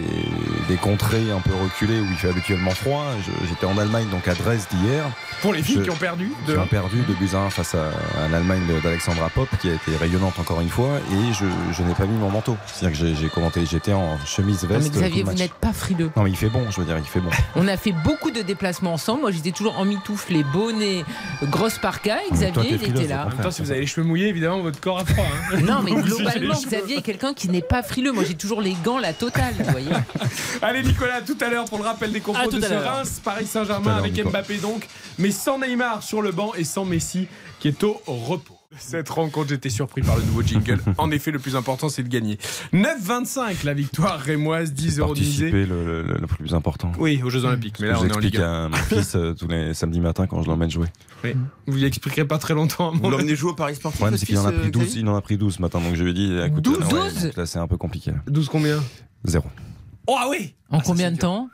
des 0.68 0.76
contrées 0.76 1.30
un 1.32 1.40
peu 1.40 1.50
reculées 1.64 1.98
où 2.00 2.06
il 2.10 2.16
fait 2.16 2.28
habituellement 2.28 2.70
froid. 2.72 3.04
J'étais 3.48 3.66
en 3.66 3.76
Allemagne, 3.78 4.06
donc 4.10 4.17
à 4.26 4.34
Dresde 4.34 4.66
hier. 4.82 5.04
Pour 5.42 5.52
les 5.52 5.62
filles 5.62 5.76
Je- 5.76 5.82
qui 5.82 5.90
ont 5.90 5.96
perdu. 5.96 6.32
Qui 6.46 6.52
de- 6.52 6.58
ont 6.58 6.66
perdu 6.66 6.96
de 7.08 7.36
1 7.36 7.50
face 7.50 7.74
à, 7.76 7.90
à 8.24 8.28
l'Allemagne 8.28 8.62
d'Alexandra 8.82 9.28
Pop, 9.30 9.48
qui 9.60 9.68
a 9.70 9.74
été 9.74 9.96
rayonnante 9.96 10.36
encore 10.38 10.60
une 10.60 10.68
fois. 10.68 10.98
Et 11.12 11.32
je, 11.32 11.44
je 11.72 11.82
n'ai 11.84 11.94
pas 11.94 12.06
mis 12.06 12.16
mon 12.18 12.30
manteau. 12.30 12.56
C'est-à-dire 12.66 12.98
que 12.98 13.14
j'ai- 13.14 13.28
commenté, 13.28 13.64
j'étais 13.70 13.92
en 13.92 14.18
chemise 14.26 14.62
Non, 14.64 14.68
mais 14.70 14.76
veste. 14.78 14.92
tout 14.94 14.98
Xavier, 14.98 15.22
vous 15.22 15.32
n'êtes 15.34 15.52
pas 15.54 15.72
frileux. 15.72 16.10
Non, 16.16 16.24
mais 16.24 16.30
il 16.30 16.36
fait 16.36 16.48
bon, 16.48 16.64
je 16.70 16.80
veux 16.80 16.86
dire, 16.86 16.96
il 16.98 17.04
fait 17.04 17.20
bon. 17.20 17.30
On 17.56 17.68
a 17.68 17.76
fait 17.76 17.92
beaucoup 17.92 18.30
de 18.32 18.40
déplacements 18.42 18.94
ensemble. 18.94 19.20
Moi, 19.20 19.30
j'étais 19.30 19.52
toujours 19.52 19.78
en 19.78 19.84
mitoufle, 19.84 20.42
bonnet, 20.52 21.04
grosse 21.44 21.78
parka. 21.78 22.16
Et 22.16 22.32
mais 22.32 22.50
toi, 22.50 22.62
Xavier, 22.62 22.70
il 22.72 22.78
frileuse, 22.78 23.00
était 23.02 23.14
là. 23.14 23.26
En 23.26 23.28
même 23.28 23.38
temps, 23.38 23.50
si 23.50 23.62
vous 23.62 23.70
avez 23.70 23.80
les 23.80 23.86
cheveux 23.86 24.06
mouillés, 24.06 24.28
évidemment, 24.28 24.60
votre 24.60 24.80
corps 24.80 24.98
a 25.00 25.04
froid. 25.04 25.24
hein. 25.52 25.60
Non, 25.62 25.82
mais 25.84 25.92
globalement. 26.02 26.54
Xavier 26.54 26.98
est 26.98 27.02
quelqu'un 27.02 27.34
qui 27.34 27.48
n'est 27.48 27.62
pas 27.62 27.82
frileux. 27.82 28.12
Moi, 28.12 28.24
j'ai 28.26 28.34
toujours 28.34 28.60
les 28.62 28.74
gants, 28.84 28.98
la 28.98 29.12
totale, 29.12 29.54
vous 29.58 29.70
voyez. 29.70 29.90
Allez 30.62 30.82
Nicolas, 30.82 31.20
tout 31.20 31.36
à 31.40 31.48
l'heure 31.48 31.66
pour 31.66 31.78
le 31.78 31.84
rappel 31.84 32.10
des 32.12 32.20
compos 32.20 32.50
de 32.50 32.60
ce. 32.60 32.72
Reims, 32.72 33.20
Paris 33.22 33.46
Saint-Germain 33.46 34.02
avec. 34.10 34.32
Mbappé 34.32 34.56
donc, 34.58 34.86
mais 35.18 35.30
sans 35.30 35.58
Neymar 35.58 36.02
sur 36.02 36.22
le 36.22 36.32
banc 36.32 36.52
et 36.54 36.64
sans 36.64 36.84
Messi 36.84 37.26
qui 37.60 37.68
est 37.68 37.82
au 37.84 38.00
repos. 38.06 38.54
Cette 38.76 39.08
rencontre, 39.08 39.48
j'étais 39.48 39.70
surpris 39.70 40.02
par 40.02 40.16
le 40.16 40.22
nouveau 40.24 40.42
jingle. 40.42 40.78
En 40.98 41.10
effet, 41.10 41.30
le 41.30 41.38
plus 41.38 41.56
important, 41.56 41.88
c'est 41.88 42.02
de 42.02 42.08
gagner. 42.08 42.38
9-25, 42.74 43.64
la 43.64 43.74
victoire 43.74 44.18
rémoise, 44.20 44.72
10 44.72 44.98
euros. 44.98 45.08
Participer 45.14 45.66
le, 45.66 46.02
le- 46.02 46.18
le 46.20 46.26
plus 46.26 46.54
important. 46.54 46.92
Oui, 46.98 47.20
aux 47.24 47.30
Jeux 47.30 47.44
Olympiques. 47.44 47.80
Mais 47.80 47.88
là, 47.88 47.94
je 47.94 48.00
on 48.00 48.02
est 48.02 48.04
en 48.04 48.08
explique 48.08 48.34
Ligue 48.34 48.42
1. 48.42 48.64
à 48.66 48.68
mon 48.68 48.76
fils 48.76 49.14
euh, 49.16 49.32
tous 49.34 49.48
les 49.48 49.74
samedis 49.74 50.00
matins 50.00 50.26
quand 50.26 50.42
je 50.42 50.48
l'emmène 50.48 50.70
jouer. 50.70 50.86
Oui. 51.24 51.32
Vous 51.66 51.76
lui 51.76 51.84
expliquerez 51.84 52.26
pas 52.26 52.38
très 52.38 52.54
longtemps. 52.54 52.90
à 52.90 52.92
mon 52.92 52.98
Vous 52.98 53.10
l'emmenez 53.10 53.34
jouer 53.36 53.50
au 53.50 53.54
Paris 53.54 53.72
Le 53.72 53.76
Sportif 53.76 53.98
problème, 54.00 54.14
votre 54.14 54.20
c'est 54.20 54.26
qu'il 54.26 54.38
en 54.38 54.44
a 54.46 54.52
pris 54.52 54.68
euh, 54.68 54.70
12, 54.70 54.82
Xavier 54.84 55.00
il 55.02 55.08
en 55.08 55.16
a 55.16 55.20
pris 55.22 55.36
12 55.38 55.54
ce 55.56 55.62
matin, 55.62 55.80
donc 55.80 55.94
je 55.96 56.04
lui 56.04 56.10
ai 56.10 56.14
dit, 56.14 56.38
écoute, 56.46 56.62
12, 56.62 56.76
euh, 56.76 56.80
ouais, 56.94 57.10
12? 57.10 57.22
donc 57.24 57.36
là 57.36 57.46
c'est 57.46 57.58
un 57.58 57.66
peu 57.66 57.76
compliqué. 57.78 58.10
là. 58.12 58.18
12 58.28 58.48
combien? 58.48 58.82
Zéro. 59.24 59.46
Oh 60.06 60.16
ah 60.18 60.26
oui 60.30 60.54
En 60.70 60.78
Ah, 60.78 60.82
combien 60.84 61.10
de 61.10 61.16
dur. 61.16 61.22
temps? 61.22 61.48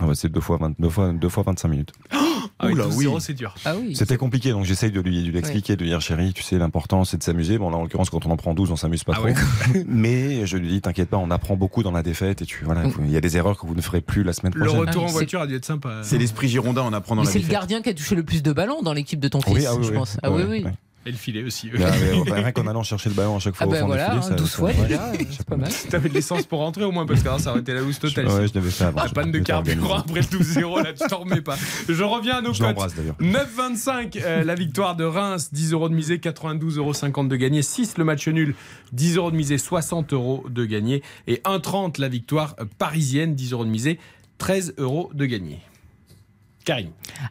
Ah 0.00 0.06
bah, 0.06 0.12
c'est 0.14 0.28
deux 0.30 0.40
fois, 0.40 0.56
20 0.58 0.72
deux 0.78 0.88
fois, 0.88 1.12
deux 1.12 1.28
fois 1.28 1.42
25 1.44 1.68
minutes. 1.68 1.92
Ah 2.62 2.66
oui, 2.66 2.72
Oula, 2.74 2.84
12 2.84 2.96
oui. 2.96 3.04
zéro, 3.04 3.20
c'est 3.20 3.32
dur. 3.32 3.54
Ah 3.64 3.74
oui. 3.80 3.96
C'était 3.96 4.18
compliqué, 4.18 4.50
donc 4.50 4.64
j'essaye 4.66 4.90
de 4.90 5.00
lui, 5.00 5.22
de 5.24 5.30
lui 5.30 5.38
expliquer, 5.38 5.76
de 5.76 5.82
lui 5.82 5.88
dire 5.90 6.00
chérie, 6.02 6.34
tu 6.34 6.42
sais, 6.42 6.58
l'important 6.58 7.04
c'est 7.04 7.16
de 7.16 7.22
s'amuser. 7.22 7.56
Bon, 7.56 7.70
là 7.70 7.78
en 7.78 7.82
l'occurrence, 7.82 8.10
quand 8.10 8.26
on 8.26 8.30
en 8.30 8.36
prend 8.36 8.52
12, 8.52 8.70
on 8.70 8.76
s'amuse 8.76 9.02
pas 9.02 9.12
Ah 9.14 9.18
trop. 9.20 9.24
ouais. 9.28 9.84
Mais 9.88 10.44
je 10.46 10.58
lui 10.58 10.68
dis, 10.68 10.80
t'inquiète 10.82 11.08
pas, 11.08 11.16
on 11.16 11.30
apprend 11.30 11.56
beaucoup 11.56 11.82
dans 11.82 11.90
la 11.90 12.02
défaite 12.02 12.42
et 12.42 12.44
tu, 12.44 12.64
voilà, 12.66 12.82
Mm. 12.86 12.92
il 13.06 13.10
y 13.12 13.16
a 13.16 13.20
des 13.22 13.38
erreurs 13.38 13.58
que 13.58 13.66
vous 13.66 13.74
ne 13.74 13.80
ferez 13.80 14.02
plus 14.02 14.24
la 14.24 14.34
semaine 14.34 14.52
Le 14.54 14.66
prochaine. 14.66 14.80
retour 14.80 15.02
Ah, 15.02 15.04
en 15.04 15.08
c'est- 15.08 15.12
voiture 15.14 15.40
a 15.40 15.46
dû 15.46 15.54
être 15.54 15.64
sympa. 15.64 16.00
C'est 16.02 16.18
l'esprit 16.18 16.48
Girondin, 16.48 16.82
on 16.82 16.92
apprend 16.92 17.14
dans 17.16 17.22
Mais 17.22 17.26
la 17.28 17.32
c'est 17.32 17.38
le 17.38 17.44
défaite. 17.44 17.52
gardien 17.60 17.80
qui 17.82 17.88
a 17.88 17.94
touché 17.94 18.14
le 18.14 18.24
plus 18.24 18.42
de 18.42 18.52
ballons 18.52 18.82
dans 18.82 18.92
l'équipe 18.92 19.20
de 19.20 19.28
ton 19.28 19.40
fils, 19.40 19.54
Oui, 19.54 19.64
ah 19.66 19.74
oui, 19.76 19.84
je 19.84 19.90
oui. 19.92 19.96
pense. 19.96 20.18
Ah 20.22 20.30
oui, 20.30 20.42
oui. 20.46 20.64
Ouais. 21.04 21.08
Et 21.08 21.12
le 21.12 21.16
filet 21.16 21.42
aussi. 21.42 21.70
Mais, 21.72 21.82
euh, 21.84 21.90
mais, 22.26 22.32
rien 22.32 22.52
qu'en 22.52 22.66
allant 22.66 22.82
chercher 22.82 23.08
le 23.08 23.14
ballon 23.14 23.36
à 23.36 23.38
chaque 23.38 23.54
fois 23.56 23.66
Ah 23.66 23.68
au 23.68 23.72
ben 23.72 23.80
fond 23.80 23.86
voilà, 23.86 24.10
du 24.10 24.16
hein, 24.18 24.22
filet, 24.22 24.32
ça- 24.32 24.34
12 24.36 24.50
ça- 24.50 24.56
fois 24.58 24.68
ouais. 24.70 24.86
déjà, 24.88 25.12
c'est 25.30 25.46
pas 25.46 25.56
mal. 25.56 25.70
T'avais 25.88 26.08
de 26.08 26.14
l'essence 26.14 26.42
pour 26.44 26.58
rentrer 26.60 26.84
au 26.84 26.92
moins 26.92 27.06
parce 27.06 27.22
que 27.22 27.28
alors, 27.28 27.40
ça 27.40 27.50
aurait 27.50 27.60
été 27.60 27.72
la 27.72 27.82
housse 27.82 27.98
totale. 27.98 28.26
Ouais, 28.28 28.46
je 28.48 28.54
l'avais 28.54 28.70
fait 28.70 28.84
avant. 28.84 29.00
La 29.00 29.06
je- 29.08 29.12
panne 29.14 29.32
de 29.32 29.38
carburant 29.38 29.98
après 29.98 30.20
le 30.20 30.26
12-0, 30.26 30.78
là 30.82 30.92
tu 30.92 31.06
t'en 31.08 31.18
remets 31.20 31.40
pas. 31.40 31.56
Je 31.88 32.02
reviens 32.04 32.36
à 32.36 32.40
nos 32.42 32.52
Je 32.52 32.58
cotes. 32.58 32.68
l'embrasse 32.68 32.94
d'ailleurs. 32.94 33.16
9,25 33.20 34.16
euh, 34.22 34.44
la 34.44 34.54
victoire 34.54 34.96
de 34.96 35.04
Reims, 35.04 35.50
10 35.52 35.72
euros 35.72 35.88
de 35.88 35.94
misée, 35.94 36.18
92,50 36.18 36.76
euros 36.78 37.24
de 37.28 37.36
gagné. 37.36 37.62
6 37.62 37.96
le 37.98 38.04
match 38.04 38.28
nul, 38.28 38.54
10 38.92 39.16
euros 39.16 39.30
de 39.30 39.36
misée, 39.36 39.58
60 39.58 40.12
euros 40.12 40.44
de 40.50 40.64
gagné. 40.64 41.02
Et 41.26 41.40
1,30 41.44 41.98
la 42.00 42.08
victoire 42.08 42.56
euh, 42.60 42.64
parisienne, 42.78 43.34
10 43.34 43.52
euros 43.52 43.64
de 43.64 43.70
misée, 43.70 43.98
13 44.38 44.74
euros 44.78 45.10
de 45.14 45.24
gagné. 45.26 45.60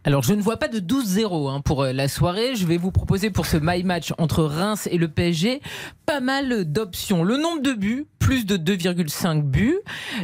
Alors, 0.03 0.23
je 0.23 0.33
ne 0.33 0.41
vois 0.41 0.57
pas 0.57 0.67
de 0.67 0.79
12-0 0.79 1.49
hein, 1.49 1.61
pour 1.61 1.83
euh, 1.83 1.93
la 1.93 2.07
soirée. 2.07 2.55
Je 2.55 2.65
vais 2.65 2.77
vous 2.77 2.91
proposer 2.91 3.29
pour 3.29 3.45
ce 3.45 3.57
my 3.61 3.83
match 3.83 4.13
entre 4.17 4.43
Reims 4.43 4.87
et 4.91 4.97
le 4.97 5.07
PSG 5.07 5.61
pas 6.05 6.19
mal 6.19 6.65
d'options. 6.65 7.23
Le 7.23 7.37
nombre 7.37 7.61
de 7.61 7.73
buts, 7.73 8.07
plus 8.17 8.45
de 8.45 8.57
2,5 8.57 9.43
buts. 9.43 9.77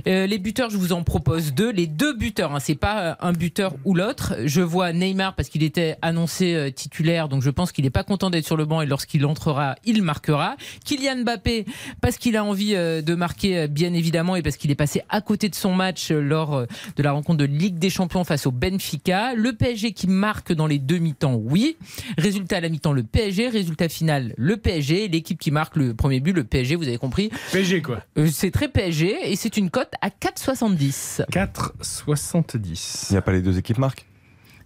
Euh, 0.08 0.26
les 0.26 0.40
buteurs, 0.40 0.72
je 0.72 0.78
vous 0.78 0.94
en 0.94 1.04
propose 1.04 1.54
deux. 1.54 1.72
Les 1.72 1.86
deux 1.86 2.14
buteurs, 2.14 2.56
hein, 2.56 2.60
c'est 2.60 2.76
pas 2.76 3.02
euh, 3.02 3.16
un 3.20 3.34
buteur 3.34 3.76
ou 3.86 3.94
l'autre. 3.94 4.34
Je 4.46 4.62
vois 4.62 4.92
Neymar 4.94 5.36
parce 5.36 5.50
qu'il 5.50 5.62
était 5.62 5.98
annoncé 6.02 6.74
titulaire, 6.76 7.30
donc 7.30 7.44
je 7.44 7.52
pense 7.52 7.72
qu'il 7.72 7.86
n'est 7.86 7.92
pas 7.92 8.04
content 8.04 8.32
d'être 8.32 8.46
sur 8.46 8.58
le 8.58 8.66
banc 8.66 8.82
et 8.82 8.88
lorsqu'il 8.88 9.26
entrera, 9.28 9.76
il 9.86 10.02
marquera. 10.02 10.56
Kylian 10.86 11.18
Mbappé 11.24 11.66
parce 12.02 12.18
qu'il 12.18 12.36
a 12.36 12.44
envie 12.44 12.74
de 12.74 13.16
marquer, 13.16 13.68
bien 13.68 13.94
évidemment, 13.94 14.36
et 14.36 14.42
parce 14.42 14.58
qu'il 14.58 14.72
est 14.72 14.76
passé 14.76 15.04
à 15.10 15.22
côté 15.22 15.50
de 15.50 15.56
son 15.56 15.74
match 15.74 16.10
lors 16.10 16.66
de 16.96 17.04
la 17.04 17.12
rencontre 17.12 17.38
de 17.38 17.46
Ligue 17.46 17.78
des 17.78 17.92
Champions 17.92 18.24
face 18.24 18.48
au 18.48 18.52
Benfica. 18.52 18.95
Le 19.08 19.52
PSG 19.52 19.94
qui 19.94 20.08
marque 20.08 20.54
dans 20.54 20.68
les 20.68 20.80
deux 20.80 20.98
mi-temps, 20.98 21.36
oui. 21.36 21.78
Résultat 22.18 22.58
à 22.58 22.60
la 22.62 22.70
mi-temps, 22.70 22.94
le 22.94 23.04
PSG. 23.04 23.50
Résultat 23.50 23.90
final, 23.90 24.34
le 24.38 24.58
PSG. 24.58 25.08
L'équipe 25.08 25.40
qui 25.40 25.52
marque 25.52 25.76
le 25.76 25.94
premier 25.94 26.20
but, 26.20 26.34
le 26.34 26.44
PSG, 26.44 26.76
vous 26.76 26.88
avez 26.88 26.98
compris. 26.98 27.30
PSG 27.52 27.82
quoi. 27.82 28.02
Euh, 28.18 28.28
C'est 28.32 28.52
très 28.52 28.68
PSG 28.68 29.32
et 29.32 29.36
c'est 29.36 29.58
une 29.58 29.70
cote 29.70 29.92
à 30.02 30.10
4,70. 30.10 31.24
4,70. 31.32 33.08
Il 33.10 33.14
n'y 33.14 33.18
a 33.18 33.22
pas 33.22 33.32
les 33.32 33.42
deux 33.42 33.58
équipes 33.58 33.78
marques 33.78 34.06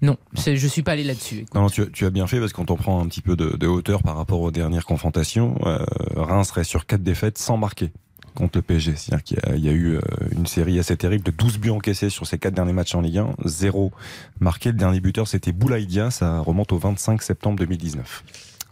Non, 0.02 0.18
c'est- 0.34 0.56
je 0.56 0.68
suis 0.68 0.82
pas 0.84 0.94
allé 0.94 1.04
là-dessus. 1.04 1.46
Non, 1.54 1.62
non, 1.64 1.70
tu, 1.70 1.90
tu 1.92 2.06
as 2.06 2.10
bien 2.10 2.26
fait 2.28 2.40
parce 2.40 2.54
qu'on 2.54 2.66
t'en 2.66 2.78
prend 2.78 3.02
un 3.04 3.08
petit 3.08 3.22
peu 3.22 3.36
de, 3.36 3.58
de 3.58 3.68
hauteur 3.68 4.02
par 4.04 4.16
rapport 4.16 4.42
aux 4.42 4.52
dernières 4.52 4.86
confrontations. 4.86 5.56
Euh, 5.66 5.80
Reims 6.16 6.52
reste 6.52 6.70
sur 6.70 6.86
quatre 6.86 7.04
défaites 7.04 7.38
sans 7.38 7.58
marquer 7.58 7.92
contre 8.36 8.58
le 8.58 8.62
PSG. 8.62 8.96
C'est-à-dire 8.96 9.24
qu'il 9.24 9.38
y 9.38 9.50
a- 9.50 9.56
il 9.56 9.64
y, 9.66 9.70
a 9.70 9.72
eu 9.72 9.96
euh, 9.96 10.02
une 10.32 10.46
série 10.48 10.80
assez 10.80 10.96
terrible 10.98 11.24
de 11.24 11.32
12 11.32 11.58
buts 11.60 11.70
encaissés 11.70 12.10
sur 12.10 12.26
ces 12.28 12.38
quatre 12.38 12.54
derniers 12.54 12.74
matchs 12.74 12.96
en 12.96 13.02
Ligue 13.02 13.18
1, 13.20 13.36
zéro 13.46 13.92
marqué. 14.40 14.70
Le 14.72 14.78
dernier 14.78 15.00
buteur, 15.00 15.28
c'était 15.28 15.52
Boulaïdia, 15.52 16.12
ça 16.12 16.40
remonte 16.40 16.72
au 16.72 16.78
25 16.78 17.22
septembre 17.22 17.58
2019. 17.60 18.24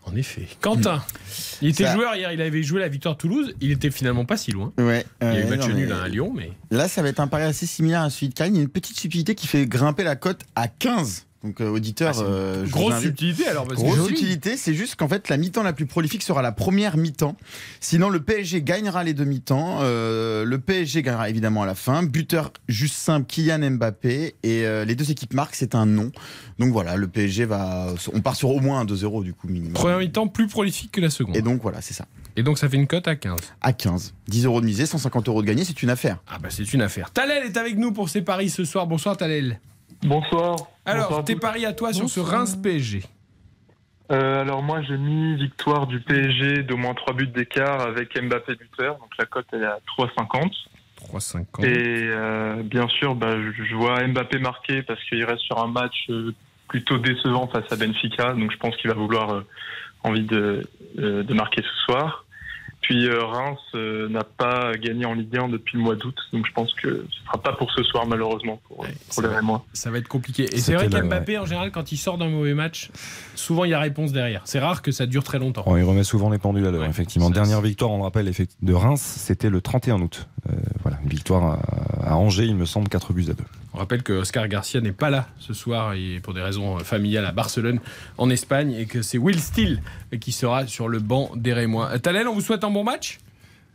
En 0.05 0.15
effet. 0.15 0.47
Quentin, 0.61 1.03
il 1.61 1.67
était 1.67 1.83
Ça- 1.83 1.93
joueur 1.93 2.15
hier, 2.15 2.31
il 2.31 2.39
avait 2.39 2.63
joué 2.63 2.79
la 2.79 2.87
victoire 2.87 3.15
de 3.15 3.19
Toulouse. 3.19 3.53
Il 3.59 3.71
était 3.71 3.91
finalement 3.91 4.23
pas 4.23 4.37
si 4.37 4.51
loin. 4.53 4.71
Ouais, 4.77 5.05
Il 5.21 5.27
y 5.27 5.31
a 5.31 5.39
eu 5.41 5.49
match 5.49 5.67
non, 5.67 5.75
nul 5.75 5.87
mais 5.89 5.93
à 5.95 6.07
Lyon, 6.07 6.31
mais. 6.33 6.51
Là, 6.71 6.87
ça 6.87 7.01
va 7.01 7.09
être 7.09 7.19
un 7.19 7.27
pari 7.27 7.43
assez 7.43 7.65
similaire 7.65 8.03
à 8.03 8.09
celui 8.09 8.29
de 8.29 8.33
Karine. 8.33 8.55
Il 8.55 8.57
y 8.57 8.61
a 8.61 8.63
une 8.63 8.69
petite 8.69 8.97
subtilité 8.97 9.35
qui 9.35 9.47
fait 9.47 9.67
grimper 9.67 10.05
la 10.05 10.15
cote 10.15 10.43
à 10.55 10.69
15. 10.69 11.25
Donc, 11.47 11.61
euh, 11.61 11.69
auditeur, 11.69 12.13
Ah, 12.19 12.23
euh, 12.23 12.65
Grosse 12.67 12.93
invite- 12.95 13.07
subtilité 13.07 13.47
alors. 13.47 13.67
parce 13.67 13.81
Grosse 13.81 13.95
joli. 13.95 14.13
utilité, 14.13 14.57
c'est 14.57 14.73
juste 14.73 14.95
qu'en 14.95 15.07
fait 15.07 15.29
la 15.29 15.37
mi-temps 15.37 15.63
la 15.63 15.73
plus 15.73 15.85
prolifique 15.85 16.21
sera 16.23 16.41
la 16.41 16.51
première 16.51 16.97
mi-temps. 16.97 17.35
Sinon 17.79 18.09
le 18.09 18.19
PSG 18.19 18.61
gagnera 18.61 19.03
les 19.03 19.13
deux 19.13 19.23
mi-temps. 19.23 19.79
Euh, 19.81 20.43
le 20.43 20.59
PSG 20.59 21.01
gagnera 21.03 21.29
évidemment 21.29 21.63
à 21.63 21.65
la 21.65 21.75
fin. 21.75 22.03
Buteur 22.03 22.51
juste 22.67 22.95
simple 22.95 23.25
Kylian 23.27 23.71
Mbappé 23.71 24.35
et 24.43 24.63
les 24.85 24.95
deux 24.95 25.09
équipes 25.11 25.33
marquent 25.33 25.55
c'est 25.55 25.73
un 25.75 25.85
non. 25.85 26.11
Donc 26.59 26.71
voilà 26.73 26.95
le 26.97 27.07
PSG 27.07 27.45
va, 27.45 27.93
on 28.13 28.21
part 28.21 28.35
sur 28.35 28.49
au 28.49 28.59
moins 28.59 28.79
un 28.81 28.85
2-0 28.85 29.23
du 29.23 29.33
coup 29.33 29.47
minimum. 29.47 29.73
Première 29.73 29.99
mi-temps 29.99 30.27
plus 30.27 30.47
prolifique 30.47 30.91
que 30.91 31.01
la 31.01 31.09
seconde. 31.09 31.35
Et 31.37 31.41
donc 31.41 31.61
voilà 31.61 31.81
c'est 31.81 31.93
ça. 31.93 32.05
Et 32.35 32.43
donc 32.43 32.57
ça 32.57 32.67
fait 32.69 32.77
une 32.77 32.87
cote 32.87 33.07
à 33.07 33.15
15. 33.15 33.37
À 33.61 33.73
15, 33.73 34.13
10 34.27 34.45
euros 34.45 34.61
de 34.61 34.65
misée, 34.65 34.85
150 34.85 35.27
euros 35.29 35.41
de 35.41 35.47
gagné, 35.47 35.63
c'est 35.63 35.81
une 35.81 35.89
affaire. 35.89 36.17
Ah 36.27 36.37
bah 36.39 36.49
c'est 36.51 36.71
une 36.73 36.81
affaire. 36.81 37.11
Talel 37.11 37.45
est 37.45 37.57
avec 37.57 37.77
nous 37.77 37.91
pour 37.91 38.09
ses 38.09 38.21
paris 38.21 38.49
ce 38.49 38.65
soir. 38.65 38.85
Bonsoir 38.85 39.15
Talel. 39.17 39.59
Bonsoir. 40.03 40.55
Alors, 40.85 41.07
Bonsoir 41.07 41.25
tes 41.25 41.35
paris 41.35 41.65
à 41.65 41.73
toi 41.73 41.93
sur 41.93 42.09
ce 42.09 42.19
Bonsoir. 42.19 42.39
Reims 42.39 42.55
PSG. 42.61 43.03
Euh, 44.09 44.39
alors 44.39 44.63
moi 44.63 44.81
j'ai 44.83 44.97
mis 44.97 45.35
victoire 45.35 45.85
du 45.85 45.99
PSG 45.99 46.63
d'au 46.63 46.77
moins 46.77 46.93
3 46.93 47.13
buts 47.13 47.27
d'écart 47.27 47.81
avec 47.81 48.17
Mbappé 48.17 48.55
buteur, 48.55 48.97
donc 48.99 49.09
la 49.19 49.25
cote 49.25 49.47
est 49.51 49.65
à 49.65 49.79
3,50. 49.97 50.49
3,50. 51.11 51.65
Et 51.65 52.07
euh, 52.07 52.63
bien 52.63 52.87
sûr 52.87 53.15
bah, 53.15 53.35
je, 53.35 53.75
vois 53.75 54.07
Mbappé 54.07 54.39
marquer 54.39 54.81
parce 54.81 55.03
qu'il 55.09 55.25
reste 55.25 55.41
sur 55.41 55.61
un 55.61 55.67
match 55.67 56.05
euh, 56.09 56.33
plutôt 56.69 56.97
décevant 56.97 57.47
face 57.47 57.69
à 57.71 57.75
Benfica, 57.75 58.33
donc 58.33 58.51
je 58.51 58.57
pense 58.57 58.75
qu'il 58.77 58.89
va 58.89 58.95
vouloir 58.95 59.29
euh, 59.33 59.41
envie 60.03 60.23
de, 60.23 60.67
euh, 60.99 61.23
de 61.23 61.33
marquer 61.33 61.61
ce 61.61 61.83
soir. 61.85 62.25
Puis 62.87 63.05
euh, 63.09 63.21
Reims 63.21 63.59
euh, 63.75 64.07
n'a 64.07 64.23
pas 64.23 64.71
gagné 64.77 65.05
en 65.05 65.13
Ligue 65.13 65.35
1 65.37 65.49
depuis 65.49 65.77
le 65.77 65.83
mois 65.83 65.97
d'août, 65.97 66.15
donc 66.31 66.47
je 66.47 66.53
pense 66.53 66.73
que 66.75 67.05
ce 67.11 67.25
sera 67.25 67.37
pas 67.37 67.51
pour 67.51 67.69
ce 67.69 67.83
soir 67.83 68.07
malheureusement 68.07 68.61
pour, 68.65 68.79
Ouais, 68.79 68.95
pour 69.13 69.23
les 69.23 69.27
Rémois. 69.27 69.65
Ça 69.73 69.91
va 69.91 69.97
être 69.97 70.07
compliqué. 70.07 70.43
Et 70.55 70.59
c'est 70.59 70.73
vrai 70.73 70.87
qu'Mbappé, 70.87 71.37
en 71.37 71.45
général, 71.45 71.71
quand 71.71 71.91
il 71.91 71.97
sort 71.97 72.17
d'un 72.17 72.29
mauvais 72.29 72.53
match, 72.53 72.89
souvent 73.35 73.65
il 73.65 73.71
y 73.71 73.73
a 73.73 73.79
réponse 73.81 74.13
derrière. 74.13 74.39
C'est 74.45 74.59
rare 74.59 74.81
que 74.81 74.93
ça 74.93 75.05
dure 75.05 75.25
très 75.25 75.37
longtemps. 75.37 75.63
On 75.65 75.75
il 75.75 75.83
remet 75.83 76.05
souvent 76.05 76.29
les 76.29 76.37
pendules 76.37 76.65
à 76.65 76.71
l'heure, 76.71 76.83
Ouais, 76.83 76.89
effectivement. 76.89 77.29
Dernière 77.29 77.59
victoire, 77.59 77.91
on 77.91 77.97
le 77.97 78.03
rappelle, 78.03 78.31
de 78.61 78.73
Reims, 78.73 79.01
c'était 79.01 79.49
le 79.49 79.59
31 79.59 80.01
août. 80.01 80.29
Euh, 80.49 80.53
voilà, 80.81 80.97
une 81.03 81.09
victoire 81.09 81.43
à, 81.43 82.11
à 82.11 82.15
Angers, 82.15 82.45
il 82.45 82.55
me 82.55 82.65
semble, 82.65 82.87
4 82.87 83.11
buts 83.11 83.25
à 83.29 83.33
2. 83.33 83.43
On 83.73 83.79
rappelle 83.79 84.03
que 84.03 84.13
Oscar 84.13 84.47
Garcia 84.47 84.81
n'est 84.81 84.91
pas 84.91 85.09
là 85.09 85.27
ce 85.39 85.53
soir 85.53 85.93
et 85.93 86.19
pour 86.21 86.33
des 86.33 86.41
raisons 86.41 86.79
familiales 86.79 87.25
à 87.25 87.31
Barcelone, 87.31 87.79
en 88.17 88.29
Espagne, 88.29 88.73
et 88.73 88.85
que 88.85 89.01
c'est 89.01 89.17
Will 89.17 89.39
Steele 89.39 89.81
qui 90.19 90.31
sera 90.31 90.67
sur 90.67 90.87
le 90.87 90.99
banc 90.99 91.31
des 91.35 91.53
Rémois. 91.53 91.89
Euh, 91.93 91.97
Talel, 91.97 92.27
on 92.27 92.33
vous 92.33 92.41
souhaite 92.41 92.63
un 92.63 92.71
bon 92.71 92.83
match? 92.83 93.19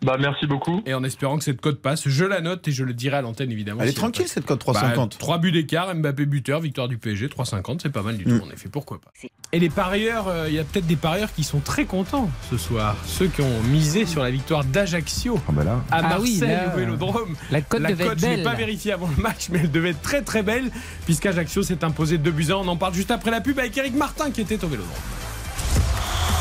Bah 0.02 0.16
merci 0.18 0.46
beaucoup. 0.46 0.82
et 0.86 0.94
en 0.94 1.04
espérant 1.04 1.38
que 1.38 1.44
cette 1.44 1.60
cote 1.60 1.80
passe. 1.80 2.08
Je 2.08 2.24
la 2.24 2.40
note 2.40 2.66
et 2.68 2.72
je 2.72 2.82
le 2.84 2.92
dirai 2.92 3.16
à 3.18 3.22
l'antenne 3.22 3.50
évidemment. 3.52 3.80
Elle 3.82 3.88
est 3.88 3.92
si 3.92 3.96
tranquille 3.96 4.26
cette 4.28 4.44
cote 4.46 4.58
Bah, 4.66 4.72
350. 4.72 5.18
3 5.18 5.38
buts 5.38 5.52
d'écart, 5.52 5.94
Mbappé 5.94 6.26
buteur, 6.26 6.60
victoire 6.60 6.88
du 6.88 6.98
PSG, 6.98 7.28
3,50, 7.28 7.80
c'est 7.82 7.90
pas 7.92 8.02
mal 8.02 8.16
du 8.16 8.24
tout 8.24 8.30
Mm. 8.30 8.42
en 8.48 8.50
effet, 8.52 8.68
pourquoi 8.68 9.00
pas. 9.00 9.10
Et 9.52 9.58
les 9.58 9.68
parieurs, 9.68 10.28
euh, 10.28 10.48
il 10.48 10.54
y 10.54 10.58
a 10.58 10.64
peut-être 10.64 10.86
des 10.86 10.96
parieurs 10.96 11.32
qui 11.32 11.44
sont 11.44 11.60
très 11.60 11.84
contents 11.84 12.30
ce 12.50 12.56
soir. 12.56 12.96
Ceux 13.06 13.26
qui 13.28 13.42
ont 13.42 13.62
misé 13.70 14.06
sur 14.06 14.22
la 14.22 14.30
victoire 14.30 14.64
d'Ajaccio 14.64 15.38
Ah 15.48 15.52
bah 15.52 15.62
là, 15.64 15.72
à 15.90 15.98
Ah 16.14 16.18
oui, 16.20 16.38
Marseille 16.38 16.56
là, 16.66 16.72
au 16.74 16.78
Vélodrome. 16.78 17.36
La 17.50 17.60
cote 17.60 17.80
La 17.80 17.90
devait 17.90 18.04
cote, 18.04 18.12
être 18.14 18.20
je 18.20 18.26
l'ai 18.26 18.34
belle. 18.36 18.44
pas 18.44 18.54
vérifiée 18.54 18.92
avant 18.92 19.08
le 19.14 19.22
match, 19.22 19.48
mais 19.50 19.58
elle 19.60 19.70
devait 19.70 19.90
être 19.90 20.02
très 20.02 20.22
très 20.22 20.42
belle, 20.42 20.70
puisqu'Ajaccio 21.04 21.62
s'est 21.62 21.84
imposé 21.84 22.16
2 22.18 22.30
buts 22.30 22.46
à 22.50 22.54
1. 22.54 22.56
On 22.56 22.68
en 22.68 22.76
parle 22.76 22.94
juste 22.94 23.10
après 23.10 23.30
la 23.30 23.40
pub 23.42 23.58
avec 23.58 23.76
Eric 23.76 23.94
Martin 23.94 24.30
qui 24.30 24.40
était 24.40 24.62
au 24.64 24.68
Vélodrome. 24.68 24.90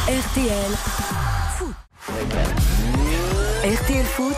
RTL 0.07 0.71
Foot. 1.57 2.90
RTL 3.63 4.05
Foot, 4.05 4.33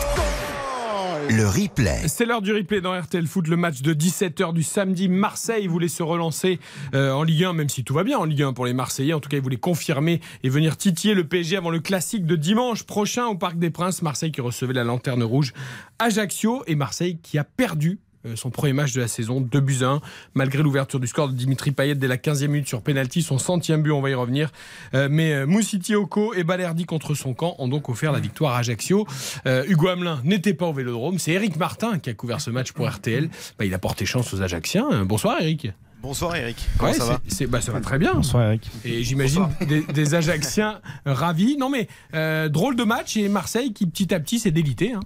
Le 1.30 1.46
replay. 1.46 2.08
C'est 2.08 2.26
l'heure 2.26 2.42
du 2.42 2.52
replay 2.52 2.82
dans 2.82 2.92
RTL 2.92 3.26
Foot, 3.26 3.48
le 3.48 3.56
match 3.56 3.80
de 3.80 3.94
17h 3.94 4.52
du 4.52 4.62
samedi. 4.62 5.08
Marseille 5.08 5.66
voulait 5.66 5.88
se 5.88 6.02
relancer 6.02 6.60
euh, 6.94 7.10
en 7.10 7.22
Ligue 7.22 7.44
1, 7.44 7.54
même 7.54 7.70
si 7.70 7.84
tout 7.84 7.94
va 7.94 8.04
bien 8.04 8.18
en 8.18 8.24
Ligue 8.24 8.42
1 8.42 8.52
pour 8.52 8.66
les 8.66 8.74
Marseillais. 8.74 9.14
En 9.14 9.20
tout 9.20 9.30
cas, 9.30 9.38
ils 9.38 9.42
voulaient 9.42 9.56
confirmer 9.56 10.20
et 10.42 10.50
venir 10.50 10.76
titiller 10.76 11.14
le 11.14 11.26
PSG 11.26 11.56
avant 11.56 11.70
le 11.70 11.80
classique 11.80 12.26
de 12.26 12.36
dimanche 12.36 12.82
prochain 12.82 13.24
au 13.24 13.34
Parc 13.34 13.58
des 13.58 13.70
Princes. 13.70 14.02
Marseille 14.02 14.30
qui 14.30 14.42
recevait 14.42 14.74
la 14.74 14.84
lanterne 14.84 15.22
rouge 15.22 15.54
Ajaccio 15.98 16.62
et 16.66 16.74
Marseille 16.74 17.18
qui 17.22 17.38
a 17.38 17.44
perdu 17.44 18.00
son 18.34 18.50
premier 18.50 18.72
match 18.72 18.92
de 18.92 19.00
la 19.00 19.08
saison, 19.08 19.40
2 19.40 19.60
buts 19.60 19.78
à 19.82 19.88
1, 19.88 20.00
malgré 20.34 20.62
l'ouverture 20.62 21.00
du 21.00 21.06
score 21.06 21.28
de 21.28 21.34
Dimitri 21.34 21.70
Payet 21.70 21.94
dès 21.94 22.08
la 22.08 22.16
15e 22.16 22.48
minute 22.48 22.68
sur 22.68 22.82
penalty, 22.82 23.22
son 23.22 23.38
centième 23.38 23.82
but, 23.82 23.90
on 23.90 24.00
va 24.00 24.10
y 24.10 24.14
revenir. 24.14 24.50
Euh, 24.94 25.08
mais 25.10 25.32
euh, 25.32 25.46
Moussiti 25.46 25.94
Oko 25.94 26.34
et 26.34 26.44
Balerdi 26.44 26.84
contre 26.84 27.14
son 27.14 27.34
camp 27.34 27.54
ont 27.58 27.68
donc 27.68 27.88
offert 27.88 28.12
la 28.12 28.20
victoire 28.20 28.54
à 28.54 28.58
Ajaccio. 28.58 29.06
Euh, 29.46 29.64
Hugo 29.68 29.88
Hamelin 29.88 30.20
n'était 30.24 30.54
pas 30.54 30.66
au 30.66 30.72
Vélodrome, 30.72 31.18
c'est 31.18 31.32
Eric 31.32 31.56
Martin 31.56 31.98
qui 31.98 32.10
a 32.10 32.14
couvert 32.14 32.40
ce 32.40 32.50
match 32.50 32.72
pour 32.72 32.88
RTL. 32.88 33.28
Bah, 33.58 33.64
il 33.64 33.74
a 33.74 33.78
porté 33.78 34.06
chance 34.06 34.32
aux 34.34 34.42
Ajacciens. 34.42 34.88
Euh, 34.92 35.04
bonsoir 35.04 35.40
Eric. 35.40 35.68
Bonsoir 36.04 36.36
Eric, 36.36 36.58
comment 36.76 36.92
Ouais, 36.92 36.98
ça 36.98 37.06
va 37.06 37.20
c'est- 37.28 37.46
bah, 37.46 37.62
Ça 37.62 37.72
va 37.72 37.80
très 37.80 37.98
bien. 37.98 38.12
bonsoir 38.12 38.42
Eric. 38.44 38.70
Et 38.84 39.02
j'imagine 39.02 39.48
des, 39.66 39.80
des 39.80 40.14
Ajacciens 40.14 40.82
ravis. 41.06 41.56
Non 41.56 41.70
mais 41.70 41.88
euh, 42.12 42.50
drôle 42.50 42.76
de 42.76 42.84
match 42.84 43.16
et 43.16 43.26
Marseille 43.30 43.72
qui 43.72 43.86
petit 43.86 44.12
à 44.12 44.20
petit 44.20 44.38
s'est 44.38 44.50
délité. 44.50 44.92
hein. 44.92 45.00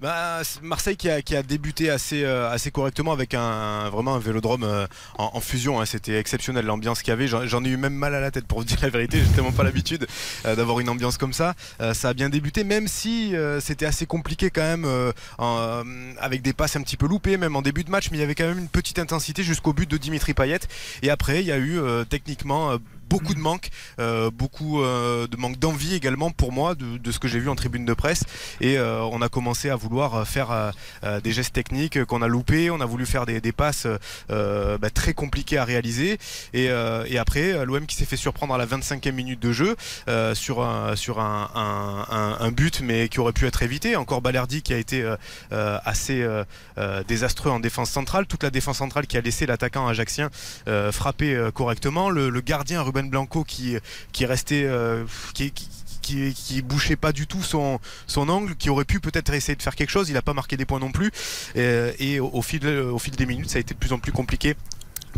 bah, 0.00 0.40
Marseille 0.62 0.96
qui 0.96 1.10
a, 1.10 1.20
qui 1.20 1.36
a 1.36 1.42
débuté 1.42 1.90
assez, 1.90 2.24
euh, 2.24 2.50
assez 2.50 2.70
correctement 2.70 3.12
avec 3.12 3.34
un, 3.34 3.90
vraiment 3.90 4.14
un 4.14 4.18
vélodrome 4.18 4.64
euh, 4.64 4.86
en, 5.18 5.30
en 5.34 5.40
fusion. 5.40 5.78
hein. 5.78 5.84
C'était 5.84 6.18
exceptionnel 6.18 6.64
l'ambiance 6.64 7.02
qu'il 7.02 7.10
y 7.10 7.12
avait. 7.12 7.28
J'en 7.28 7.46
j'en 7.46 7.62
ai 7.62 7.68
eu 7.68 7.76
même 7.76 7.92
mal 7.94 8.14
à 8.14 8.20
la 8.20 8.30
tête 8.30 8.46
pour 8.46 8.60
vous 8.60 8.64
dire 8.64 8.78
la 8.80 8.88
vérité. 8.88 9.18
J'ai 9.20 9.30
tellement 9.34 9.52
pas 9.52 9.62
l'habitude 9.62 10.06
euh, 10.46 10.56
d'avoir 10.56 10.80
une 10.80 10.88
ambiance 10.88 11.18
comme 11.18 11.34
ça. 11.34 11.52
Euh, 11.82 11.92
ça 11.92 12.08
a 12.08 12.14
bien 12.14 12.30
débuté, 12.30 12.64
même 12.64 12.88
si 12.88 13.36
euh, 13.36 13.60
c'était 13.60 13.84
assez 13.86 14.06
compliqué 14.06 14.48
quand 14.48 14.62
même, 14.62 14.86
euh, 14.86 15.12
en, 15.36 15.58
euh, 15.58 15.82
avec 16.18 16.40
des 16.40 16.54
passes 16.54 16.76
un 16.76 16.82
petit 16.82 16.96
peu 16.96 17.06
loupées, 17.06 17.36
même 17.36 17.56
en 17.56 17.62
début 17.62 17.84
de 17.84 17.90
match. 17.90 18.08
Mais 18.10 18.16
il 18.16 18.20
y 18.20 18.24
avait 18.24 18.34
quand 18.34 18.48
même 18.48 18.58
une 18.58 18.68
petite 18.68 18.98
intensité 18.98 19.42
jusqu'au 19.42 19.74
but 19.74 19.88
de 19.90 19.98
Dimitri 19.98 20.29
Payet. 20.34 20.60
Et 21.02 21.10
après, 21.10 21.40
il 21.40 21.46
y 21.46 21.52
a 21.52 21.58
eu 21.58 21.78
euh, 21.78 22.04
techniquement. 22.04 22.78
Beaucoup 23.10 23.34
de 23.34 23.40
manque, 23.40 23.70
euh, 23.98 24.30
beaucoup 24.30 24.82
euh, 24.82 25.26
de 25.26 25.36
manque 25.36 25.58
d'envie 25.58 25.96
également 25.96 26.30
pour 26.30 26.52
moi 26.52 26.76
de, 26.76 27.10
ce 27.10 27.18
que 27.18 27.26
j'ai 27.26 27.40
vu 27.40 27.48
en 27.48 27.56
tribune 27.56 27.84
de 27.84 27.92
presse. 27.92 28.22
Et 28.60 28.78
euh, 28.78 29.02
on 29.02 29.20
a 29.20 29.28
commencé 29.28 29.68
à 29.68 29.74
vouloir 29.74 30.26
faire 30.26 30.72
des 31.24 31.32
gestes 31.32 31.52
techniques 31.52 32.04
qu'on 32.04 32.22
a 32.22 32.28
loupés. 32.28 32.70
On 32.70 32.80
a 32.80 32.86
voulu 32.86 33.04
faire 33.04 33.26
des, 33.26 33.52
passes 33.52 33.88
bah, 34.28 34.90
très 34.94 35.12
compliquées 35.12 35.58
à 35.58 35.64
réaliser. 35.64 36.18
Et, 36.54 36.70
après, 37.18 37.66
l'OM 37.66 37.84
qui 37.86 37.96
s'est 37.96 38.04
fait 38.04 38.16
surprendre 38.16 38.54
à 38.54 38.58
la 38.58 38.66
25e 38.66 39.12
minute 39.12 39.40
de 39.40 39.50
jeu 39.50 39.76
sur, 40.34 40.62
un, 40.62 40.94
sur 40.94 41.18
un, 41.18 42.52
but, 42.52 42.80
mais 42.80 43.08
qui 43.08 43.18
aurait 43.18 43.32
pu 43.32 43.46
être 43.46 43.62
évité. 43.62 43.96
Encore 43.96 44.22
Balerdi 44.22 44.62
qui 44.62 44.72
a 44.72 44.78
été 44.78 45.04
assez 45.56 46.24
désastreux 47.08 47.50
en 47.50 47.58
défense 47.58 47.90
centrale. 47.90 48.26
Toute 48.26 48.44
la 48.44 48.50
défense 48.50 48.78
centrale 48.78 49.08
qui 49.08 49.16
a 49.16 49.20
laissé 49.20 49.46
l'attaquant 49.46 49.88
ajaxien 49.88 50.30
frapper 50.92 51.50
correctement. 51.52 52.08
Le, 52.10 52.30
le 52.30 52.40
gardien 52.40 52.82
Ruben 52.82 52.99
Blanco 53.08 53.44
qui, 53.44 53.76
euh, 53.76 55.04
qui, 55.34 55.52
qui 56.34 56.62
bouchait 56.62 56.96
pas 56.96 57.12
du 57.12 57.26
tout 57.26 57.42
son, 57.42 57.80
angle, 58.16 58.56
qui 58.56 58.68
aurait 58.70 58.84
pu 58.84 59.00
peut-être 59.00 59.32
essayer 59.32 59.56
de 59.56 59.62
faire 59.62 59.76
quelque 59.76 59.90
chose. 59.90 60.08
Il 60.08 60.14
n'a 60.14 60.22
pas 60.22 60.34
marqué 60.34 60.56
des 60.56 60.64
points 60.64 60.80
non 60.80 60.92
plus. 60.92 61.10
Et, 61.56 62.20
au 62.20 62.42
fil 62.42 62.60
des 62.60 63.26
minutes, 63.26 63.50
ça 63.50 63.58
a 63.58 63.60
été 63.60 63.74
de 63.74 63.78
plus 63.78 63.92
en 63.92 63.98
plus 63.98 64.12
compliqué 64.12 64.56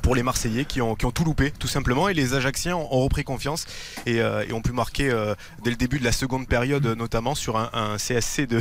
pour 0.02 0.14
les 0.14 0.22
Marseillais 0.22 0.64
qui 0.64 0.80
ont, 0.82 0.94
qui 0.94 1.06
ont 1.06 1.10
tout 1.12 1.24
loupé 1.24 1.50
tout 1.52 1.68
simplement 1.68 2.08
et 2.08 2.14
les 2.14 2.34
Ajaxiens 2.34 2.76
ont, 2.76 2.88
ont 2.90 3.00
repris 3.04 3.24
confiance 3.24 3.66
et, 4.06 4.20
euh, 4.20 4.44
et 4.48 4.52
ont 4.52 4.60
pu 4.60 4.72
marquer 4.72 5.10
euh, 5.10 5.34
dès 5.64 5.70
le 5.70 5.76
début 5.76 5.98
de 5.98 6.04
la 6.04 6.12
seconde 6.12 6.46
période 6.48 6.84
notamment 6.86 7.34
sur 7.34 7.56
un, 7.56 7.70
un 7.72 7.96
CSC 7.96 8.46
de, 8.46 8.60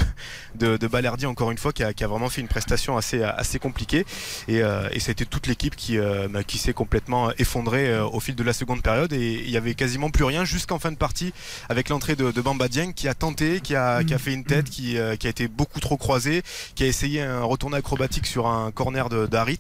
de, 0.56 0.78
de 0.78 0.88
Balerdi 0.88 1.26
encore 1.26 1.52
une 1.52 1.58
fois 1.58 1.74
qui 1.74 1.84
a, 1.84 1.94
qui 1.94 2.04
a 2.04 2.08
vraiment 2.08 2.30
fait 2.30 2.42
une 2.42 2.48
prestation 2.48 2.98
assez, 2.98 3.24
assez 3.24 3.60
compliquée. 3.60 4.06
Et, 4.48 4.62
euh, 4.62 4.88
et 4.92 5.00
c'était 5.00 5.26
toute 5.26 5.48
l'équipe 5.48 5.76
qui, 5.76 5.98
euh, 5.98 6.28
bah, 6.30 6.44
qui 6.44 6.58
s'est 6.58 6.74
complètement 6.74 7.32
effondrée 7.38 7.90
euh, 7.90 8.06
au 8.06 8.20
fil 8.20 8.36
de 8.36 8.44
la 8.44 8.54
seconde 8.54 8.82
période. 8.84 9.12
Et 9.14 9.34
il 9.44 9.50
y 9.50 9.58
avait 9.58 9.74
quasiment 9.74 10.10
plus 10.10 10.24
rien 10.26 10.46
jusqu'en 10.46 10.80
fin 10.80 10.92
de 10.92 10.98
partie 10.98 11.34
avec 11.70 11.90
l'entrée 11.90 12.16
de, 12.16 12.32
de 12.32 12.42
Bamba 12.42 12.68
Dieng 12.68 12.94
qui 12.94 13.08
a 13.08 13.14
tenté, 13.14 13.62
qui 13.62 13.76
a, 13.76 14.04
qui 14.04 14.14
a 14.14 14.20
fait 14.20 14.34
une 14.34 14.44
tête, 14.44 14.70
qui, 14.70 14.98
euh, 14.98 15.16
qui 15.16 15.28
a 15.28 15.30
été 15.30 15.48
beaucoup 15.48 15.80
trop 15.80 15.98
croisé, 15.98 16.44
qui 16.76 16.84
a 16.84 16.88
essayé 16.88 17.22
un 17.22 17.44
retourné 17.44 17.78
acrobatique 17.78 18.28
sur 18.28 18.48
un 18.48 18.72
corner 18.72 19.10
de- 19.10 19.26
d'Harit 19.26 19.58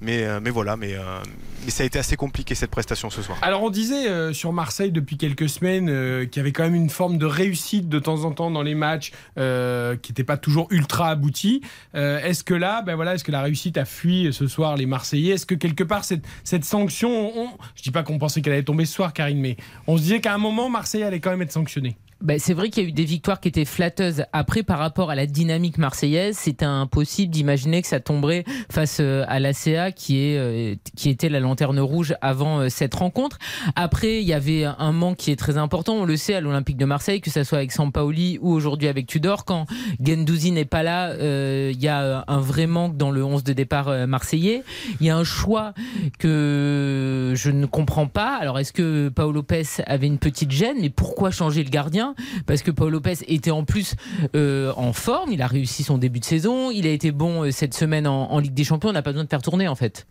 mais, 0.00 0.24
euh, 0.24 0.40
mais 0.42 0.50
voilà 0.50 0.76
mais, 0.76 0.94
euh, 0.94 1.19
mais 1.64 1.70
ça 1.70 1.82
a 1.82 1.86
été 1.86 1.98
assez 1.98 2.16
compliqué 2.16 2.54
cette 2.54 2.70
prestation 2.70 3.10
ce 3.10 3.22
soir. 3.22 3.38
Alors 3.42 3.62
on 3.62 3.70
disait 3.70 4.08
euh, 4.08 4.32
sur 4.32 4.52
Marseille 4.52 4.92
depuis 4.92 5.16
quelques 5.16 5.48
semaines 5.48 5.88
euh, 5.88 6.26
qu'il 6.26 6.36
y 6.38 6.40
avait 6.40 6.52
quand 6.52 6.62
même 6.62 6.74
une 6.74 6.90
forme 6.90 7.18
de 7.18 7.26
réussite 7.26 7.88
de 7.88 7.98
temps 7.98 8.24
en 8.24 8.32
temps 8.32 8.50
dans 8.50 8.62
les 8.62 8.74
matchs 8.74 9.12
euh, 9.38 9.96
qui 9.96 10.12
n'était 10.12 10.24
pas 10.24 10.36
toujours 10.36 10.68
ultra 10.70 11.10
abouti. 11.10 11.62
Euh, 11.94 12.20
est-ce 12.20 12.44
que 12.44 12.54
là, 12.54 12.82
ben 12.82 12.94
voilà, 12.96 13.14
est-ce 13.14 13.24
que 13.24 13.32
la 13.32 13.42
réussite 13.42 13.76
a 13.76 13.84
fui 13.84 14.32
ce 14.32 14.46
soir 14.46 14.76
les 14.76 14.86
Marseillais? 14.86 15.34
Est-ce 15.34 15.46
que 15.46 15.54
quelque 15.54 15.84
part 15.84 16.04
cette, 16.04 16.24
cette 16.44 16.64
sanction, 16.64 17.10
on, 17.10 17.50
je 17.74 17.82
dis 17.82 17.90
pas 17.90 18.02
qu'on 18.02 18.18
pensait 18.18 18.40
qu'elle 18.40 18.54
allait 18.54 18.62
tomber 18.62 18.84
ce 18.84 18.94
soir, 18.94 19.12
Karine, 19.12 19.40
mais 19.40 19.56
on 19.86 19.96
se 19.96 20.02
disait 20.02 20.20
qu'à 20.20 20.34
un 20.34 20.38
moment 20.38 20.68
Marseille 20.68 21.02
allait 21.02 21.20
quand 21.20 21.30
même 21.30 21.42
être 21.42 21.52
sanctionné. 21.52 21.96
Bah, 22.20 22.34
c'est 22.38 22.52
vrai 22.52 22.68
qu'il 22.68 22.82
y 22.82 22.86
a 22.86 22.88
eu 22.90 22.92
des 22.92 23.04
victoires 23.04 23.40
qui 23.40 23.48
étaient 23.48 23.64
flatteuses. 23.64 24.24
Après, 24.34 24.62
par 24.62 24.78
rapport 24.78 25.10
à 25.10 25.14
la 25.14 25.24
dynamique 25.26 25.78
marseillaise, 25.78 26.36
c'était 26.36 26.66
impossible 26.66 27.32
d'imaginer 27.32 27.80
que 27.80 27.88
ça 27.88 27.98
tomberait 27.98 28.44
face 28.70 28.98
euh, 29.00 29.24
à 29.26 29.40
l'ACA 29.40 29.90
qui 29.90 30.18
est 30.18 30.36
euh, 30.36 30.74
qui 30.96 31.08
était 31.08 31.30
la 31.30 31.40
lanterne 31.40 31.80
rouge 31.80 32.14
avant 32.20 32.60
euh, 32.60 32.68
cette 32.68 32.94
rencontre. 32.94 33.38
Après, 33.74 34.20
il 34.20 34.28
y 34.28 34.34
avait 34.34 34.64
un 34.64 34.92
manque 34.92 35.16
qui 35.16 35.30
est 35.30 35.36
très 35.36 35.56
important. 35.56 35.94
On 35.94 36.04
le 36.04 36.16
sait 36.18 36.34
à 36.34 36.42
l'Olympique 36.42 36.76
de 36.76 36.84
Marseille, 36.84 37.22
que 37.22 37.30
ça 37.30 37.42
soit 37.42 37.58
avec 37.58 37.72
Sampaoli 37.72 38.38
ou 38.42 38.52
aujourd'hui 38.52 38.88
avec 38.88 39.06
Tudor, 39.06 39.46
quand 39.46 39.64
Gendouzi 40.04 40.52
n'est 40.52 40.66
pas 40.66 40.82
là, 40.82 41.10
euh, 41.12 41.70
il 41.72 41.80
y 41.80 41.88
a 41.88 42.24
un 42.28 42.40
vrai 42.40 42.66
manque 42.66 42.98
dans 42.98 43.10
le 43.10 43.24
11 43.24 43.44
de 43.44 43.54
départ 43.54 44.06
marseillais. 44.06 44.62
Il 45.00 45.06
y 45.06 45.10
a 45.10 45.16
un 45.16 45.24
choix 45.24 45.72
que 46.18 47.32
je 47.34 47.50
ne 47.50 47.64
comprends 47.64 48.06
pas. 48.06 48.36
Alors, 48.36 48.58
est-ce 48.58 48.74
que 48.74 49.08
Paolo 49.08 49.32
Lopez 49.32 49.62
avait 49.86 50.06
une 50.06 50.18
petite 50.18 50.50
gêne? 50.50 50.76
Mais 50.80 50.90
pourquoi 50.90 51.30
changer 51.30 51.64
le 51.64 51.70
gardien? 51.70 52.09
Parce 52.46 52.62
que 52.62 52.70
Paolo 52.70 52.92
Lopez 52.92 53.24
était 53.28 53.50
en 53.50 53.64
plus 53.64 53.94
euh, 54.34 54.72
en 54.76 54.92
forme. 54.92 55.32
Il 55.32 55.42
a 55.42 55.46
réussi 55.46 55.82
son 55.82 55.98
début 55.98 56.20
de 56.20 56.24
saison. 56.24 56.70
Il 56.70 56.86
a 56.86 56.90
été 56.90 57.12
bon 57.12 57.44
euh, 57.44 57.50
cette 57.50 57.74
semaine 57.74 58.06
en 58.06 58.38
Ligue 58.38 58.54
des 58.54 58.64
Champions. 58.64 58.90
On 58.90 58.92
n'a 58.92 59.02
pas 59.02 59.12
besoin 59.12 59.24
de 59.24 59.30
faire 59.30 59.42
tourner 59.42 59.68
en 59.68 59.74
fait. 59.74 60.06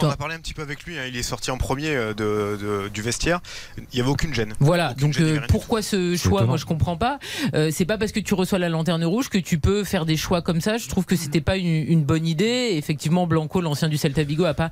On 0.00 0.08
a 0.08 0.16
parlé 0.16 0.34
un 0.34 0.38
petit 0.38 0.54
peu 0.54 0.62
avec 0.62 0.84
lui, 0.84 0.98
hein, 0.98 1.02
il 1.08 1.16
est 1.16 1.22
sorti 1.22 1.50
en 1.50 1.58
premier 1.58 1.90
euh, 1.94 2.14
de, 2.14 2.58
de- 2.84 2.88
du 2.88 3.02
vestiaire, 3.02 3.40
il 3.78 3.84
n'y 3.94 4.00
avait 4.00 4.10
aucune 4.10 4.32
gêne. 4.34 4.54
Voilà, 4.60 4.90
Aucune 4.92 5.06
donc 5.06 5.12
gêne, 5.14 5.26
euh, 5.38 5.40
pourquoi 5.48 5.82
ce 5.82 6.16
choix? 6.16 6.44
Moi 6.44 6.56
je 6.56 6.64
comprends 6.64 6.96
pas. 6.96 7.18
Euh, 7.54 7.70
c'est 7.72 7.84
pas 7.84 7.98
parce 7.98 8.12
que 8.12 8.20
tu 8.20 8.34
reçois 8.34 8.58
la 8.58 8.68
lanterne 8.68 9.04
rouge 9.04 9.28
que 9.28 9.38
tu 9.38 9.58
peux 9.58 9.84
faire 9.84 10.06
des 10.06 10.16
choix 10.16 10.42
comme 10.42 10.60
ça. 10.60 10.78
Je 10.78 10.88
trouve 10.88 11.04
que 11.04 11.16
c'était 11.16 11.40
pas 11.40 11.56
une, 11.56 11.66
une 11.66 12.02
bonne 12.04 12.26
idée. 12.26 12.70
Effectivement, 12.72 13.26
Blanco, 13.26 13.60
l'ancien 13.60 13.88
du 13.88 13.96
Celta 13.96 14.22
Vigo, 14.22 14.44
a 14.44 14.54
pas 14.54 14.70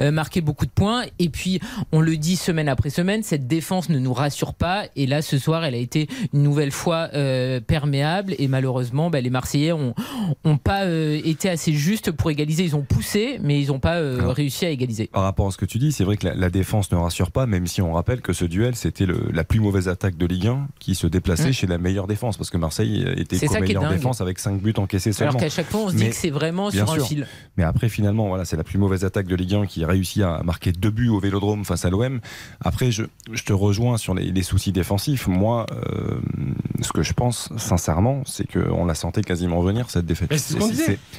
euh, 0.00 0.10
marqué 0.10 0.40
beaucoup 0.40 0.66
de 0.66 0.70
points. 0.70 1.04
Et 1.18 1.28
puis, 1.28 1.60
on 1.92 2.00
le 2.00 2.16
dit 2.16 2.36
semaine 2.36 2.68
après 2.68 2.90
semaine, 2.90 3.22
cette 3.22 3.46
défense 3.46 3.88
ne 3.88 3.98
nous 3.98 4.12
rassure 4.14 4.54
pas. 4.54 4.84
Et 4.96 5.06
là, 5.06 5.22
ce 5.22 5.38
soir, 5.38 5.64
elle 5.64 5.74
a 5.74 5.78
été 5.78 6.08
une 6.32 6.42
nouvelle 6.42 6.70
fois 6.72 7.08
euh, 7.14 7.60
perméable. 7.60 8.34
Et 8.38 8.48
malheureusement, 8.48 9.10
bah, 9.10 9.20
les 9.20 9.30
Marseillais 9.30 9.72
ont, 9.72 9.94
ont 10.44 10.56
pas 10.56 10.84
euh, 10.84 11.20
été 11.24 11.48
assez 11.48 11.72
justes 11.72 12.10
pour 12.10 12.30
égaliser. 12.30 12.64
Ils 12.64 12.76
ont 12.76 12.82
poussé, 12.82 13.38
mais 13.42 13.60
ils 13.60 13.72
ont 13.72 13.80
pas 13.80 13.96
euh, 13.96 14.20
Alors, 14.20 14.34
réussi 14.52 14.66
à 14.66 14.70
égaliser. 14.70 15.06
Par 15.06 15.22
rapport 15.22 15.46
à 15.46 15.50
ce 15.50 15.56
que 15.56 15.64
tu 15.64 15.78
dis, 15.78 15.92
c'est 15.92 16.04
vrai 16.04 16.16
que 16.16 16.26
la, 16.26 16.34
la 16.34 16.50
défense 16.50 16.90
ne 16.92 16.96
rassure 16.96 17.30
pas, 17.30 17.46
même 17.46 17.66
si 17.66 17.80
on 17.82 17.92
rappelle 17.92 18.20
que 18.20 18.32
ce 18.32 18.44
duel, 18.44 18.76
c'était 18.76 19.06
la 19.32 19.44
plus 19.44 19.60
mauvaise 19.60 19.88
attaque 19.88 20.16
de 20.16 20.26
Ligue 20.26 20.46
1 20.48 20.68
qui 20.78 20.94
se 20.94 21.06
déplaçait 21.06 21.48
Mm. 21.50 21.52
chez 21.52 21.66
la 21.66 21.78
meilleure 21.78 22.06
défense, 22.06 22.36
parce 22.36 22.50
que 22.50 22.56
Marseille 22.58 23.04
était 23.16 23.36
est 23.36 23.60
meilleure 23.60 23.88
défense 23.90 24.20
avec 24.20 24.38
5 24.38 24.60
buts 24.60 24.74
encaissés 24.76 25.12
seulement. 25.12 25.30
Alors 25.32 25.40
qu'à 25.42 25.48
chaque 25.48 25.70
fois, 25.70 25.80
on 25.80 25.88
se 25.88 25.94
dit 25.94 26.04
Mais- 26.04 26.10
que 26.10 26.16
c'est 26.16 26.30
vraiment 26.30 26.70
sur 26.70 26.90
un 26.90 26.98
fil. 27.00 27.26
Mais 27.56 27.64
après, 27.64 27.88
finalement, 27.88 28.28
voilà, 28.28 28.44
c'est 28.44 28.56
la 28.56 28.64
plus 28.64 28.78
mauvaise 28.78 29.04
attaque 29.04 29.26
de 29.26 29.34
Ligue 29.36 29.54
1 29.54 29.66
qui 29.66 29.82
a 29.84 29.86
réussi 29.86 30.22
à 30.22 30.42
marquer 30.44 30.72
deux 30.72 30.90
buts 30.90 31.08
au 31.08 31.18
Vélodrome 31.20 31.64
face 31.64 31.84
à 31.84 31.90
l'OM. 31.90 32.20
Après, 32.60 32.90
je, 32.90 33.04
je 33.32 33.42
te 33.44 33.52
rejoins 33.52 33.96
sur 33.96 34.14
les, 34.14 34.30
les 34.30 34.42
soucis 34.42 34.72
défensifs. 34.72 35.26
Moi, 35.26 35.66
euh, 35.72 36.20
ce 36.82 36.92
que 36.92 37.02
je 37.02 37.12
pense, 37.12 37.48
sincèrement, 37.56 38.22
c'est 38.26 38.46
qu'on 38.50 38.84
la 38.84 38.94
sentait 38.94 39.22
quasiment 39.22 39.60
venir 39.62 39.88
cette 39.90 40.06
défaite. 40.06 40.32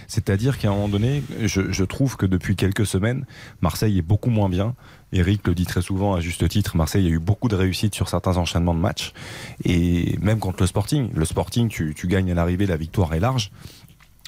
C'est-à-dire 0.08 0.58
qu'à 0.58 0.70
un 0.70 0.72
moment 0.72 0.88
donné, 0.90 1.24
je, 1.44 1.72
je 1.72 1.84
trouve 1.84 2.18
que 2.18 2.26
depuis 2.26 2.56
quelques 2.56 2.86
semaines, 2.86 3.23
Marseille 3.62 3.98
est 3.98 4.04
beaucoup 4.04 4.30
moins 4.30 4.50
bien. 4.50 4.76
Eric 5.12 5.46
le 5.48 5.54
dit 5.54 5.66
très 5.66 5.82
souvent 5.82 6.16
à 6.16 6.22
juste 6.22 6.48
titre, 6.50 6.76
Marseille 6.76 7.06
a 7.06 7.10
eu 7.10 7.20
beaucoup 7.20 7.48
de 7.48 7.56
réussite 7.56 7.94
sur 7.94 8.10
certains 8.10 8.38
enchaînements 8.38 8.74
de 8.74 8.80
matchs. 8.80 9.14
Et 9.64 10.18
même 10.22 10.40
contre 10.40 10.62
le 10.62 10.68
Sporting, 10.68 11.10
le 11.14 11.26
Sporting, 11.26 11.70
tu, 11.70 11.94
tu 11.96 12.08
gagnes 12.08 12.32
à 12.32 12.34
l'arrivée, 12.34 12.66
la 12.66 12.78
victoire 12.78 13.14
est 13.14 13.20
large. 13.20 13.52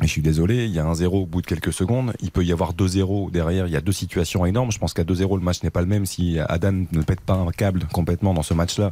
Et 0.01 0.07
je 0.07 0.11
suis 0.11 0.21
désolé, 0.21 0.65
il 0.65 0.71
y 0.71 0.79
a 0.79 0.85
un 0.85 0.93
0 0.93 1.21
au 1.21 1.25
bout 1.25 1.41
de 1.41 1.47
quelques 1.47 1.71
secondes. 1.71 2.11
Il 2.19 2.29
peut 2.29 2.43
y 2.43 2.51
avoir 2.51 2.73
2-0 2.73 3.31
derrière. 3.31 3.65
Il 3.65 3.71
y 3.71 3.77
a 3.77 3.81
deux 3.81 3.93
situations 3.93 4.45
énormes. 4.45 4.69
Je 4.69 4.77
pense 4.77 4.93
qu'à 4.93 5.05
2-0, 5.05 5.37
le 5.37 5.41
match 5.41 5.63
n'est 5.63 5.69
pas 5.69 5.79
le 5.79 5.87
même 5.87 6.05
si 6.05 6.37
Adam 6.49 6.83
ne 6.91 7.01
pète 7.01 7.21
pas 7.21 7.35
un 7.35 7.49
câble 7.51 7.87
complètement 7.93 8.33
dans 8.33 8.43
ce 8.43 8.53
match-là 8.53 8.91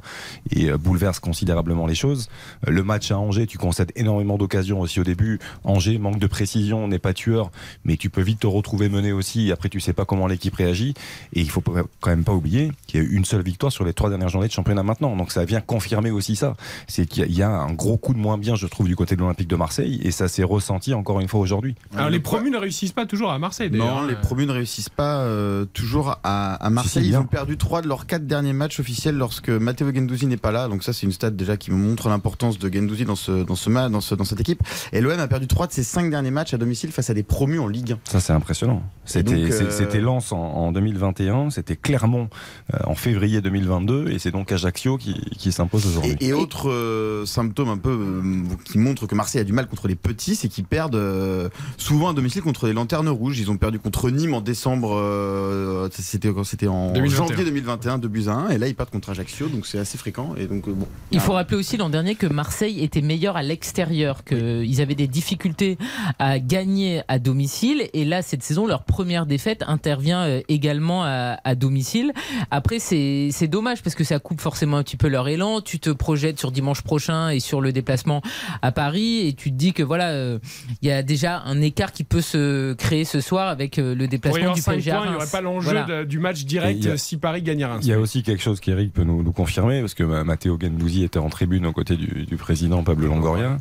et 0.52 0.72
euh, 0.72 0.78
bouleverse 0.78 1.20
considérablement 1.20 1.88
les 1.88 1.96
choses. 1.96 2.30
Euh, 2.70 2.72
Le 2.72 2.84
match 2.84 3.12
à 3.12 3.20
Angers, 3.20 3.48
tu 3.48 3.58
concèdes 3.58 3.92
énormément 3.98 4.38
d'occasions 4.38 4.80
aussi 4.80 5.02
au 5.02 5.04
début. 5.04 5.40
Angers, 5.66 5.98
manque 5.98 6.20
de 6.20 6.28
précision, 6.28 6.88
n'est 6.88 7.00
pas 7.00 7.14
tueur, 7.14 7.52
mais 7.84 7.98
tu 7.98 8.10
peux 8.10 8.22
vite 8.22 8.40
te 8.40 8.48
retrouver 8.48 8.88
mené 8.88 9.12
aussi. 9.12 9.52
Après, 9.52 9.68
tu 9.68 9.82
sais 9.82 9.92
pas 9.92 10.06
comment 10.06 10.28
l'équipe 10.28 10.56
réagit. 10.56 10.94
Et 11.34 11.42
il 11.42 11.50
faut 11.50 11.60
quand 11.60 12.10
même 12.12 12.24
pas 12.24 12.34
oublier 12.34 12.72
qu'il 12.88 13.02
y 13.02 13.04
a 13.04 13.06
eu 13.06 13.14
une 13.14 13.26
seule 13.26 13.44
victoire 13.44 13.74
sur 13.74 13.84
les 13.84 13.92
trois 13.92 14.10
dernières 14.10 14.30
journées 14.30 14.48
de 14.48 14.54
championnat 14.54 14.84
maintenant. 14.84 15.18
Donc 15.18 15.34
ça 15.34 15.44
vient 15.44 15.60
confirmer 15.60 16.12
aussi 16.12 16.38
ça. 16.38 16.56
C'est 16.88 17.06
qu'il 17.08 17.36
y 17.36 17.42
a 17.42 17.50
un 17.50 17.74
gros 17.74 17.98
coup 17.98 18.14
de 18.14 18.20
moins 18.20 18.38
bien, 18.38 18.56
je 18.56 18.68
trouve, 18.68 18.88
du 18.88 18.96
côté 18.96 19.18
de 19.18 19.20
l'Olympique 19.20 19.50
de 19.50 19.58
Marseille. 19.58 20.00
Et 20.02 20.12
ça 20.12 20.30
s'est 20.30 20.44
ressenti 20.44 20.93
encore 20.94 21.20
une 21.20 21.28
fois 21.28 21.40
aujourd'hui. 21.40 21.76
Alors 21.96 22.10
les 22.10 22.20
promus 22.20 22.52
ne 22.52 22.58
réussissent 22.58 22.92
pas 22.92 23.06
toujours 23.06 23.32
à 23.32 23.40
Marseille 23.40 23.70
d'ailleurs. 23.70 24.02
Non, 24.02 24.08
les 24.08 24.14
hein. 24.14 24.20
promus 24.22 24.46
ne 24.46 24.52
réussissent 24.52 24.90
pas 24.90 25.20
euh, 25.22 25.66
toujours 25.66 26.20
à, 26.24 26.56
à 26.56 26.70
Marseille. 26.70 27.08
Ils 27.08 27.18
ont 27.18 27.26
perdu 27.26 27.58
trois 27.58 27.82
de 27.82 27.88
leurs 27.88 28.06
quatre 28.06 28.28
derniers 28.28 28.54
matchs 28.54 28.80
officiels 28.80 29.16
lorsque 29.16 29.50
Matteo 29.50 29.94
Gendouzi 29.94 30.28
n'est 30.28 30.38
pas 30.38 30.52
là. 30.52 30.68
Donc 30.68 30.84
ça, 30.84 30.94
c'est 30.94 31.06
une 31.06 31.12
stat 31.12 31.32
déjà 31.32 31.58
qui 31.58 31.72
me 31.72 31.78
montre 31.78 32.10
l'importance 32.10 32.60
de 32.60 32.74
Gendouzi 32.74 33.06
dans 33.06 33.16
ce 33.16 33.44
dans 33.44 33.56
ce 33.56 33.70
match, 33.70 33.92
dans 33.92 34.02
ce 34.02 34.16
dans 34.16 34.24
cette 34.24 34.40
équipe. 34.40 34.62
Et 34.92 35.02
l'OM 35.02 35.20
a 35.20 35.28
perdu 35.28 35.48
trois 35.48 35.68
de 35.68 35.72
ses 35.72 35.84
cinq 35.84 36.10
derniers 36.10 36.32
matchs 36.32 36.54
à 36.54 36.58
domicile 36.58 36.92
face 36.92 37.10
à 37.10 37.14
des 37.14 37.24
promus 37.24 37.60
en 37.60 37.68
Ligue 37.68 37.94
1. 37.94 38.00
Ça, 38.06 38.20
c'est 38.20 38.34
impressionnant. 38.34 38.84
C'était 39.06 39.34
euh, 39.34 39.70
c'était 39.72 40.00
Lens 40.00 40.32
en, 40.32 40.38
en 40.38 40.72
2021, 40.72 41.50
c'était 41.50 41.76
Clermont 41.76 42.30
euh, 42.74 42.78
en 42.86 42.96
février 42.96 43.42
2022, 43.42 44.10
et 44.10 44.20
c'est 44.20 44.32
donc 44.32 44.52
Ajaccio 44.52 44.98
qui, 44.98 45.14
qui 45.38 45.52
s'impose 45.52 45.86
aujourd'hui. 45.86 46.16
Et, 46.20 46.28
et 46.28 46.34
autre 46.34 46.70
euh, 46.70 47.26
symptôme 47.26 47.70
un 47.70 47.78
peu 47.78 47.92
euh, 47.92 48.42
qui 48.66 48.78
montre 48.78 49.08
que 49.08 49.16
Marseille 49.16 49.42
a 49.42 49.44
du 49.44 49.54
mal 49.54 49.68
contre 49.68 49.88
les 49.88 49.96
petits, 49.96 50.36
c'est 50.36 50.48
qu'ils 50.48 50.66
perdent 50.66 50.83
euh, 50.94 51.50
souvent 51.78 52.10
à 52.10 52.14
domicile 52.14 52.42
contre 52.42 52.68
les 52.68 52.74
lanternes 52.74 53.10
rouges. 53.10 53.40
Ils 53.40 53.52
ont 53.52 53.58
perdu 53.58 53.80
contre 53.80 54.10
Nîmes 54.10 54.34
en 54.34 54.42
décembre, 54.42 54.96
euh, 54.96 55.90
c'était 55.92 56.32
c'était 56.44 56.68
en 56.68 56.92
2021. 56.94 57.28
janvier 57.28 57.46
2021, 57.46 57.98
2 57.98 58.08
buts 58.08 58.24
à 58.28 58.34
1, 58.34 58.50
et 58.50 58.58
là 58.58 58.68
ils 58.68 58.76
perdent 58.76 58.90
contre 58.90 59.10
Ajaccio, 59.10 59.48
donc 59.48 59.66
c'est 59.66 59.80
assez 59.80 59.98
fréquent. 59.98 60.36
Et 60.38 60.48
donc 60.48 60.68
euh, 60.68 60.74
bon. 60.74 60.88
Il 61.12 61.20
faut 61.20 61.34
rappeler 61.34 61.58
aussi 61.58 61.78
l'an 61.78 61.90
dernier 61.90 62.16
que 62.16 62.28
Marseille 62.28 62.84
était 62.84 63.02
meilleur 63.02 63.38
à 63.38 63.44
l'extérieur, 63.44 64.24
qu'ils 64.24 64.82
avaient 64.82 64.96
des 64.96 65.08
difficultés 65.08 65.78
à 66.20 66.40
gagner 66.40 67.02
à 67.08 67.20
domicile. 67.20 67.90
Et 67.94 68.06
là, 68.06 68.22
cette 68.22 68.44
saison, 68.44 68.68
leur 68.68 68.84
première 68.84 69.26
défaite 69.26 69.64
intervient 69.68 70.42
également 70.48 71.04
à, 71.04 71.38
à 71.44 71.56
domicile. 71.56 72.14
Après, 72.52 72.80
c'est 72.80 73.30
c'est 73.32 73.48
dommage 73.48 73.82
parce 73.82 73.96
que 73.96 74.04
ça 74.04 74.20
coupe 74.20 74.42
forcément 74.42 74.78
un 74.78 74.84
petit 74.84 74.98
peu 74.98 75.08
leur 75.08 75.28
élan. 75.28 75.62
Tu 75.62 75.80
te 75.80 75.90
projettes 75.90 76.40
sur 76.40 76.52
dimanche 76.52 76.82
prochain 76.82 77.30
et 77.30 77.40
sur 77.40 77.62
le 77.62 77.72
déplacement 77.72 78.22
à 78.62 78.72
Paris 78.72 79.28
et 79.28 79.34
tu 79.34 79.52
te 79.52 79.56
dis 79.56 79.74
que 79.74 79.84
voilà, 79.84 80.10
euh, 80.10 80.40
il 80.82 80.88
y 80.88 80.92
a 80.92 81.04
déjà 81.04 81.42
un 81.46 81.62
écart 81.62 81.92
qui 81.92 82.04
peut 82.04 82.22
se 82.22 82.74
créer 82.74 83.06
ce 83.06 83.22
soir 83.22 83.48
avec 83.50 83.80
euh, 83.80 83.96
le 83.96 84.08
déplacement 84.08 84.54
du 84.54 84.62
5 84.62 84.72
PSG 84.74 84.92
points, 84.92 85.06
il 85.06 85.10
n'y 85.12 85.16
aurait 85.16 85.28
pas 85.28 85.42
l'enjeu 85.42 85.72
Voilà. 85.72 86.06
du 86.06 86.20
match 86.20 86.46
direct 86.46 86.86
a- 86.86 86.98
si 86.98 87.18
Paris 87.18 87.42
gagne 87.42 87.64
à 87.64 87.68
Reims. 87.70 87.82
Il 87.84 87.90
y 87.90 87.94
a 87.94 88.00
aussi 88.00 88.24
quelque 88.24 88.42
chose 88.44 88.60
qu'Eric 88.60 88.92
peut 88.94 89.04
nous, 89.04 89.24
nous 89.24 89.32
confirmer, 89.32 89.82
parce 89.82 89.94
que 89.94 90.04
bah, 90.04 90.24
Matteo 90.24 90.58
Gendouzi 90.60 91.04
était 91.04 91.20
en 91.20 91.30
tribune 91.30 91.66
aux 91.66 91.74
côtés 91.74 91.96
du, 91.96 92.26
du 92.26 92.38
président 92.38 92.84
Pablo 92.84 93.08
Longoria. 93.08 93.58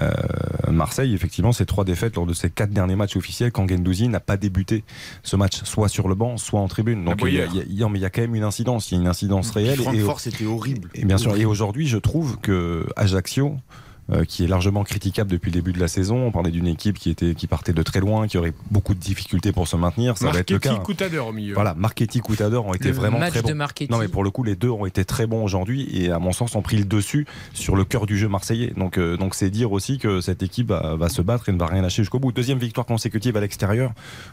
Euh, 0.00 0.10
Marseille, 0.70 1.14
effectivement, 1.14 1.52
c'est 1.52 1.66
trois 1.66 1.84
défaites 1.84 2.16
lors 2.16 2.26
de 2.26 2.32
ses 2.32 2.50
quatre 2.50 2.70
derniers 2.70 2.96
matchs 2.96 3.16
officiels 3.16 3.52
quand 3.52 3.68
Gendouzi 3.68 4.08
n'a 4.08 4.20
pas 4.20 4.36
débuté 4.36 4.84
ce 5.22 5.36
match, 5.36 5.62
soit 5.64 5.88
sur 5.88 6.08
le 6.08 6.14
banc, 6.14 6.36
soit 6.36 6.60
en 6.60 6.68
tribune. 6.68 7.04
Donc 7.04 7.20
il 7.26 7.34
y, 7.34 7.40
a, 7.40 7.46
Boyer. 7.46 7.64
il 7.68 7.74
y 7.76 7.82
a- 7.82 7.88
mais 7.88 7.98
il 7.98 8.02
y 8.02 8.06
a 8.06 8.10
quand 8.10 8.22
même 8.22 8.34
une 8.34 8.44
incidence, 8.44 8.90
il 8.90 8.94
y 8.94 8.98
a 8.98 9.00
une 9.00 9.08
incidence 9.08 9.50
réelle. 9.50 9.78
Et- 9.80 9.82
Francfort, 9.82 10.20
c'était 10.20 10.46
horrible. 10.46 10.88
Et 10.94 11.04
bien 11.04 11.18
sûr, 11.18 11.36
et 11.36 11.44
aujourd'hui, 11.44 11.86
je 11.86 11.98
trouve 11.98 12.38
que 12.40 12.86
Ajaccio 12.96 13.56
euh, 14.12 14.24
qui 14.24 14.44
est 14.44 14.46
largement 14.46 14.84
critiquable 14.84 15.30
depuis 15.30 15.50
le 15.50 15.54
début 15.54 15.72
de 15.72 15.80
la 15.80 15.88
saison. 15.88 16.26
On 16.26 16.30
parlait 16.30 16.50
d'une 16.50 16.66
équipe 16.66 16.98
qui, 16.98 17.10
était, 17.10 17.34
qui 17.34 17.46
partait 17.46 17.72
de 17.72 17.82
très 17.82 18.00
loin, 18.00 18.26
qui 18.26 18.36
aurait 18.38 18.52
beaucoup 18.70 18.94
de 18.94 19.00
difficultés 19.00 19.52
pour 19.52 19.66
se 19.68 19.76
maintenir. 19.76 20.16
Ça 20.18 20.30
va 20.30 20.40
être 20.40 20.50
le 20.50 20.58
cas. 20.58 20.72
Marketing 20.72 21.18
au 21.18 21.32
milieu. 21.32 21.54
Voilà, 21.54 21.74
Marketing 21.74 22.22
Coutadeur 22.22 22.66
ont 22.66 22.74
été 22.74 22.88
Le 22.88 22.94
vraiment 22.94 23.18
match 23.18 23.30
très 23.32 23.42
bons. 23.42 23.48
de 23.48 23.54
Marchetti. 23.54 23.92
Non, 23.92 23.98
mais 23.98 24.08
pour 24.08 24.24
le 24.24 24.30
coup, 24.30 24.42
les 24.44 24.56
deux 24.56 24.68
ont 24.70 24.86
été 24.86 25.04
très 25.04 25.26
bons 25.26 25.42
aujourd'hui 25.44 25.88
et 25.92 26.10
à 26.10 26.18
mon 26.18 26.32
sens 26.32 26.54
ont 26.54 26.62
pris 26.62 26.76
le 26.76 26.84
dessus 26.84 27.26
sur 27.52 27.76
le 27.76 27.84
cœur 27.84 28.06
du 28.06 28.18
jeu 28.18 28.28
marseillais. 28.28 28.72
Donc, 28.76 28.98
euh, 28.98 29.16
donc 29.16 29.34
c'est 29.34 29.50
dire 29.50 29.72
aussi 29.72 29.98
que 29.98 30.20
cette 30.20 30.42
équipe 30.42 30.68
va, 30.68 30.96
va 30.96 31.08
se 31.08 31.22
battre 31.22 31.48
et 31.48 31.52
ne 31.52 31.58
va 31.58 31.66
rien 31.66 31.82
lâcher 31.82 32.02
jusqu'au 32.02 32.18
bout. 32.18 32.32
Deuxième 32.32 32.58
victoire 32.58 32.86
consécutive 32.86 33.36
à 33.36 33.40
l'extérieur 33.40 33.92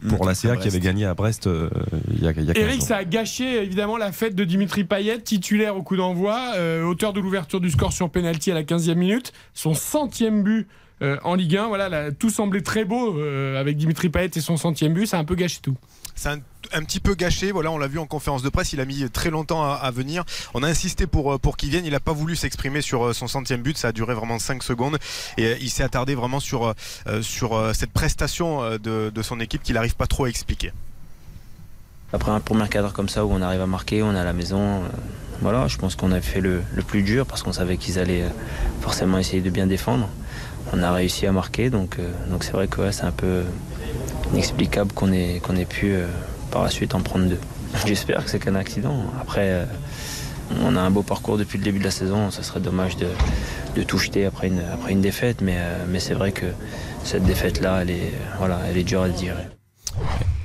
pour 0.09 0.25
Mmh, 0.25 0.27
la 0.27 0.35
CA 0.35 0.55
qui 0.57 0.67
avait 0.67 0.71
Brest. 0.79 0.83
gagné 0.83 1.05
à 1.05 1.13
Brest 1.13 1.47
euh, 1.47 1.69
il 2.11 2.23
y 2.23 2.27
a, 2.27 2.31
il 2.31 2.43
y 2.45 2.51
a 2.51 2.53
15 2.53 2.63
Eric, 2.63 2.79
jours. 2.79 2.87
ça 2.87 2.97
a 2.97 3.03
gâché 3.03 3.63
évidemment 3.63 3.97
la 3.97 4.11
fête 4.11 4.35
de 4.35 4.43
Dimitri 4.43 4.83
Payet, 4.83 5.19
titulaire 5.19 5.75
au 5.75 5.83
coup 5.83 5.95
d'envoi, 5.95 6.53
euh, 6.55 6.83
auteur 6.83 7.13
de 7.13 7.19
l'ouverture 7.19 7.59
du 7.61 7.69
score 7.71 7.93
sur 7.93 8.09
penalty 8.09 8.51
à 8.51 8.53
la 8.53 8.63
15e 8.63 8.95
minute, 8.95 9.31
son 9.61 9.75
centième 9.75 10.41
but 10.41 10.67
euh, 11.03 11.17
en 11.23 11.35
Ligue 11.35 11.57
1. 11.57 11.67
Voilà, 11.67 11.87
là, 11.87 12.11
tout 12.11 12.31
semblait 12.31 12.61
très 12.61 12.83
beau 12.83 13.19
euh, 13.19 13.59
avec 13.59 13.77
Dimitri 13.77 14.09
Payet 14.09 14.31
et 14.35 14.41
son 14.41 14.57
centième 14.57 14.93
but, 14.93 15.05
ça 15.05 15.17
a 15.17 15.19
un 15.19 15.25
peu 15.25 15.35
gâché 15.35 15.59
tout. 15.61 15.77
C'est 16.15 16.29
un, 16.29 16.83
petit 16.83 16.99
peu 16.99 17.13
gâché. 17.13 17.51
Voilà, 17.51 17.71
on 17.71 17.77
l'a 17.77 17.87
vu 17.87 17.99
en 17.99 18.07
conférence 18.07 18.41
de 18.41 18.49
presse. 18.49 18.73
Il 18.73 18.81
a 18.81 18.85
mis 18.85 19.07
très 19.11 19.29
longtemps 19.29 19.63
à, 19.63 19.91
venir. 19.91 20.23
On 20.55 20.63
a 20.63 20.67
insisté 20.67 21.05
pour, 21.05 21.31
euh, 21.33 21.37
qu'il 21.57 21.69
vienne. 21.69 21.85
Il 21.85 21.91
n'a 21.91 21.99
pas 21.99 22.11
voulu 22.11 22.35
s'exprimer 22.35 22.81
sur 22.81 23.13
son 23.13 23.27
centième 23.27 23.61
but. 23.61 23.77
Ça 23.77 23.89
a 23.89 23.91
duré 23.91 24.15
vraiment 24.15 24.39
5 24.39 24.63
secondes. 24.63 24.97
Et 25.37 25.57
il 25.61 25.69
s'est 25.69 25.83
attardé 25.83 26.15
vraiment 26.15 26.39
sur, 26.39 26.73
cette 27.73 27.91
prestation 27.91 28.77
de, 28.77 29.11
de 29.13 29.21
son 29.21 29.39
équipe 29.39 29.61
qu'il 29.61 29.75
n'arrive 29.75 29.95
pas 29.95 30.07
trop 30.07 30.25
à 30.25 30.29
expliquer. 30.29 30.71
Après 32.13 32.31
un 32.31 32.41
premier 32.41 32.67
cadre 32.67 32.91
comme 32.91 33.07
ça 33.07 33.25
où 33.25 33.31
on 33.31 33.41
arrive 33.41 33.61
à 33.61 33.67
marquer, 33.67 34.03
on 34.03 34.13
est 34.13 34.19
à 34.19 34.25
la 34.25 34.33
maison. 34.33 34.59
euh, 34.59 34.87
voilà, 35.41 35.67
je 35.67 35.77
pense 35.77 35.95
qu'on 35.95 36.11
a 36.11 36.19
fait 36.19 36.41
le, 36.41 36.61
plus 36.85 37.03
dur 37.03 37.25
parce 37.25 37.41
qu'on 37.41 37.53
savait 37.53 37.77
qu'ils 37.77 37.99
allaient 37.99 38.23
euh, 38.23 38.29
forcément 38.81 39.17
essayer 39.17 39.41
de 39.41 39.49
bien 39.49 39.65
défendre. 39.65 40.09
On 40.73 40.83
a 40.83 40.91
réussi 40.91 41.25
à 41.25 41.31
marquer, 41.31 41.69
donc 41.69 41.97
euh, 41.99 42.11
donc 42.29 42.43
c'est 42.43 42.51
vrai 42.51 42.67
que 42.67 42.81
ouais, 42.81 42.91
c'est 42.91 43.05
un 43.05 43.11
peu 43.11 43.43
inexplicable 44.33 44.91
qu'on 44.91 45.11
ait, 45.13 45.39
qu'on 45.41 45.55
ait 45.55 45.65
pu 45.65 45.95
par 46.51 46.63
la 46.63 46.69
suite 46.69 46.95
en 46.95 47.01
prendre 47.01 47.25
deux. 47.25 47.39
J'espère 47.85 48.25
que 48.25 48.29
c'est 48.29 48.39
qu'un 48.39 48.55
accident. 48.55 49.05
Après, 49.19 49.65
on 50.61 50.75
a 50.75 50.81
un 50.81 50.91
beau 50.91 51.03
parcours 51.03 51.37
depuis 51.37 51.57
le 51.57 51.63
début 51.63 51.79
de 51.79 51.85
la 51.85 51.91
saison. 51.91 52.29
Ça 52.29 52.43
serait 52.43 52.59
dommage 52.59 52.97
de, 52.97 53.07
de 53.75 53.83
tout 53.83 53.97
jeter 53.97 54.25
après 54.25 54.47
une, 54.47 54.61
après 54.73 54.91
une 54.91 55.01
défaite, 55.01 55.41
mais, 55.41 55.57
mais 55.87 55.99
c'est 55.99 56.13
vrai 56.13 56.33
que 56.33 56.45
cette 57.03 57.23
défaite-là, 57.23 57.79
elle 57.81 57.89
est, 57.89 58.11
voilà, 58.37 58.59
elle 58.69 58.77
est 58.77 58.83
dure 58.83 59.01
à 59.01 59.09
digérer. 59.09 59.47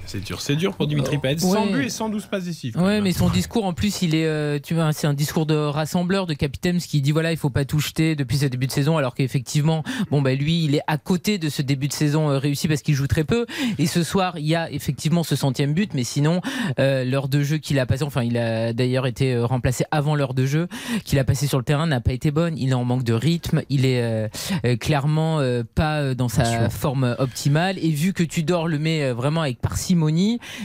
C'est 0.07 0.25
dur, 0.25 0.41
c'est 0.41 0.57
dur 0.57 0.75
pour 0.75 0.87
Dimitri 0.87 1.19
Payet. 1.19 1.39
100 1.39 1.67
Ouais. 1.67 1.73
buts 1.73 1.85
et 1.85 1.91
112 1.91 2.27
passes 2.27 2.45
décisives. 2.45 2.77
Ouais, 2.81 3.01
mais 3.01 3.13
son 3.13 3.29
discours 3.29 3.65
en 3.65 3.73
plus, 3.73 4.03
il 4.03 4.15
est, 4.15 4.27
euh, 4.27 4.59
tu 4.63 4.75
vois, 4.75 4.93
c'est 4.93 5.07
un 5.07 5.15
discours 5.15 5.47
de 5.47 5.55
rassembleur, 5.57 6.27
de 6.27 6.35
capitaine, 6.35 6.79
ce 6.81 6.87
qui 6.89 7.01
dit 7.03 7.11
voilà, 7.13 7.33
il 7.33 7.37
faut 7.37 7.51
pas 7.51 7.65
tout 7.65 7.81
jeter 7.81 8.15
depuis 8.15 8.39
ce 8.39 8.47
début 8.47 8.67
de 8.67 8.73
saison, 8.73 8.97
alors 8.99 9.15
qu'effectivement, 9.15 9.83
bon 10.11 10.23
bah 10.23 10.35
lui, 10.35 10.65
il 10.65 10.75
est 10.77 10.83
à 10.87 10.97
côté 10.99 11.39
de 11.39 11.49
ce 11.49 11.61
début 11.63 11.89
de 11.89 11.93
saison 11.93 12.31
euh, 12.31 12.39
réussi 12.39 12.69
parce 12.69 12.83
qu'il 12.83 12.95
joue 12.95 13.07
très 13.09 13.25
peu. 13.25 13.47
Et 13.79 13.87
ce 13.87 14.03
soir, 14.05 14.39
il 14.39 14.47
y 14.47 14.55
a 14.55 14.71
effectivement 14.71 15.25
ce 15.25 15.35
centième 15.35 15.75
but, 15.75 15.93
mais 15.95 16.05
sinon, 16.05 16.41
euh, 16.79 17.05
l'heure 17.05 17.29
de 17.29 17.43
jeu 17.43 17.59
qu'il 17.59 17.79
a 17.81 17.87
passé, 17.87 18.05
enfin, 18.05 18.23
il 18.23 18.37
a 18.39 18.73
d'ailleurs 18.73 19.07
été 19.09 19.35
euh, 19.35 19.45
remplacé 19.45 19.85
avant 19.91 20.15
l'heure 20.15 20.35
de 20.35 20.47
jeu 20.47 20.69
qu'il 21.05 21.19
a 21.19 21.25
passé 21.25 21.47
sur 21.49 21.59
le 21.59 21.65
terrain, 21.65 21.87
n'a 21.87 22.01
pas 22.01 22.13
été 22.13 22.31
bonne. 22.31 22.57
Il 22.57 22.71
est 22.71 22.75
en 22.75 22.85
manque 22.85 23.03
de 23.05 23.13
rythme, 23.13 23.63
il 23.71 23.85
est 23.85 24.03
euh, 24.03 24.29
euh, 24.65 24.77
clairement 24.77 25.41
euh, 25.41 25.63
pas 25.75 26.01
euh, 26.01 26.15
dans 26.15 26.29
sa 26.29 26.71
forme 26.71 27.17
optimale. 27.19 27.77
Et 27.79 27.91
vu 27.91 28.13
que 28.13 28.23
Tudor 28.23 28.69
le 28.69 28.79
met 28.79 29.03
euh, 29.03 29.15
vraiment 29.15 29.41
avec 29.43 29.59
parcimonie, 29.61 29.96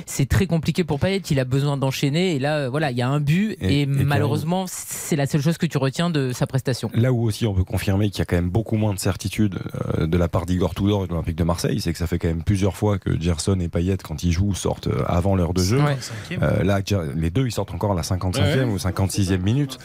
c'est 0.05 0.27
très 0.27 0.45
compliqué 0.47 0.83
pour 0.83 0.99
Payet. 0.99 1.21
Il 1.31 1.39
a 1.39 1.45
besoin 1.45 1.77
d'enchaîner. 1.77 2.35
Et 2.35 2.39
là, 2.39 2.57
euh, 2.57 2.69
voilà, 2.69 2.91
il 2.91 2.97
y 2.97 3.01
a 3.01 3.09
un 3.09 3.19
but. 3.19 3.57
Et- 3.61 3.71
Et, 3.71 3.81
et 3.81 3.85
malheureusement, 3.85 4.65
c'est 4.67 5.15
la 5.15 5.25
seule 5.25 5.41
chose 5.41 5.57
que 5.57 5.65
tu 5.65 5.77
retiens 5.77 6.09
de 6.09 6.31
sa 6.33 6.45
prestation. 6.47 6.89
Là 6.93 7.11
où 7.11 7.23
aussi 7.23 7.45
on 7.47 7.53
peut 7.53 7.63
confirmer 7.63 8.09
qu'il 8.09 8.19
y 8.19 8.21
a 8.21 8.25
quand 8.25 8.35
même 8.35 8.49
beaucoup 8.49 8.75
moins 8.75 8.93
de 8.93 8.99
certitude 8.99 9.59
euh, 9.97 10.07
de 10.07 10.17
la 10.17 10.27
part 10.27 10.45
d'Igor 10.45 10.75
Tudor 10.75 11.03
et 11.03 11.07
de 11.07 11.11
l'Olympique 11.13 11.35
de 11.37 11.43
Marseille, 11.43 11.79
c'est 11.81 11.91
que 11.93 11.97
ça 11.99 12.07
fait 12.07 12.19
quand 12.19 12.27
même 12.27 12.43
plusieurs 12.43 12.75
fois 12.75 12.99
que 12.99 13.19
Gerson 13.19 13.59
et 13.59 13.69
Payet, 13.69 13.97
quand 14.03 14.23
ils 14.23 14.31
jouent, 14.31 14.53
sortent 14.55 14.87
euh, 14.87 15.03
avant 15.07 15.35
l'heure 15.35 15.53
de 15.53 15.63
jeu. 15.63 15.81
Ouais. 15.81 15.97
Euh, 16.41 16.63
là, 16.63 16.79
les 17.15 17.29
deux, 17.29 17.45
ils 17.47 17.51
sortent 17.51 17.73
encore 17.73 17.93
à 17.93 17.95
la 17.95 18.01
55e 18.03 18.41
Ouais. 18.41 18.63
ou 18.65 18.77
56e 18.77 19.37
minute. 19.41 19.79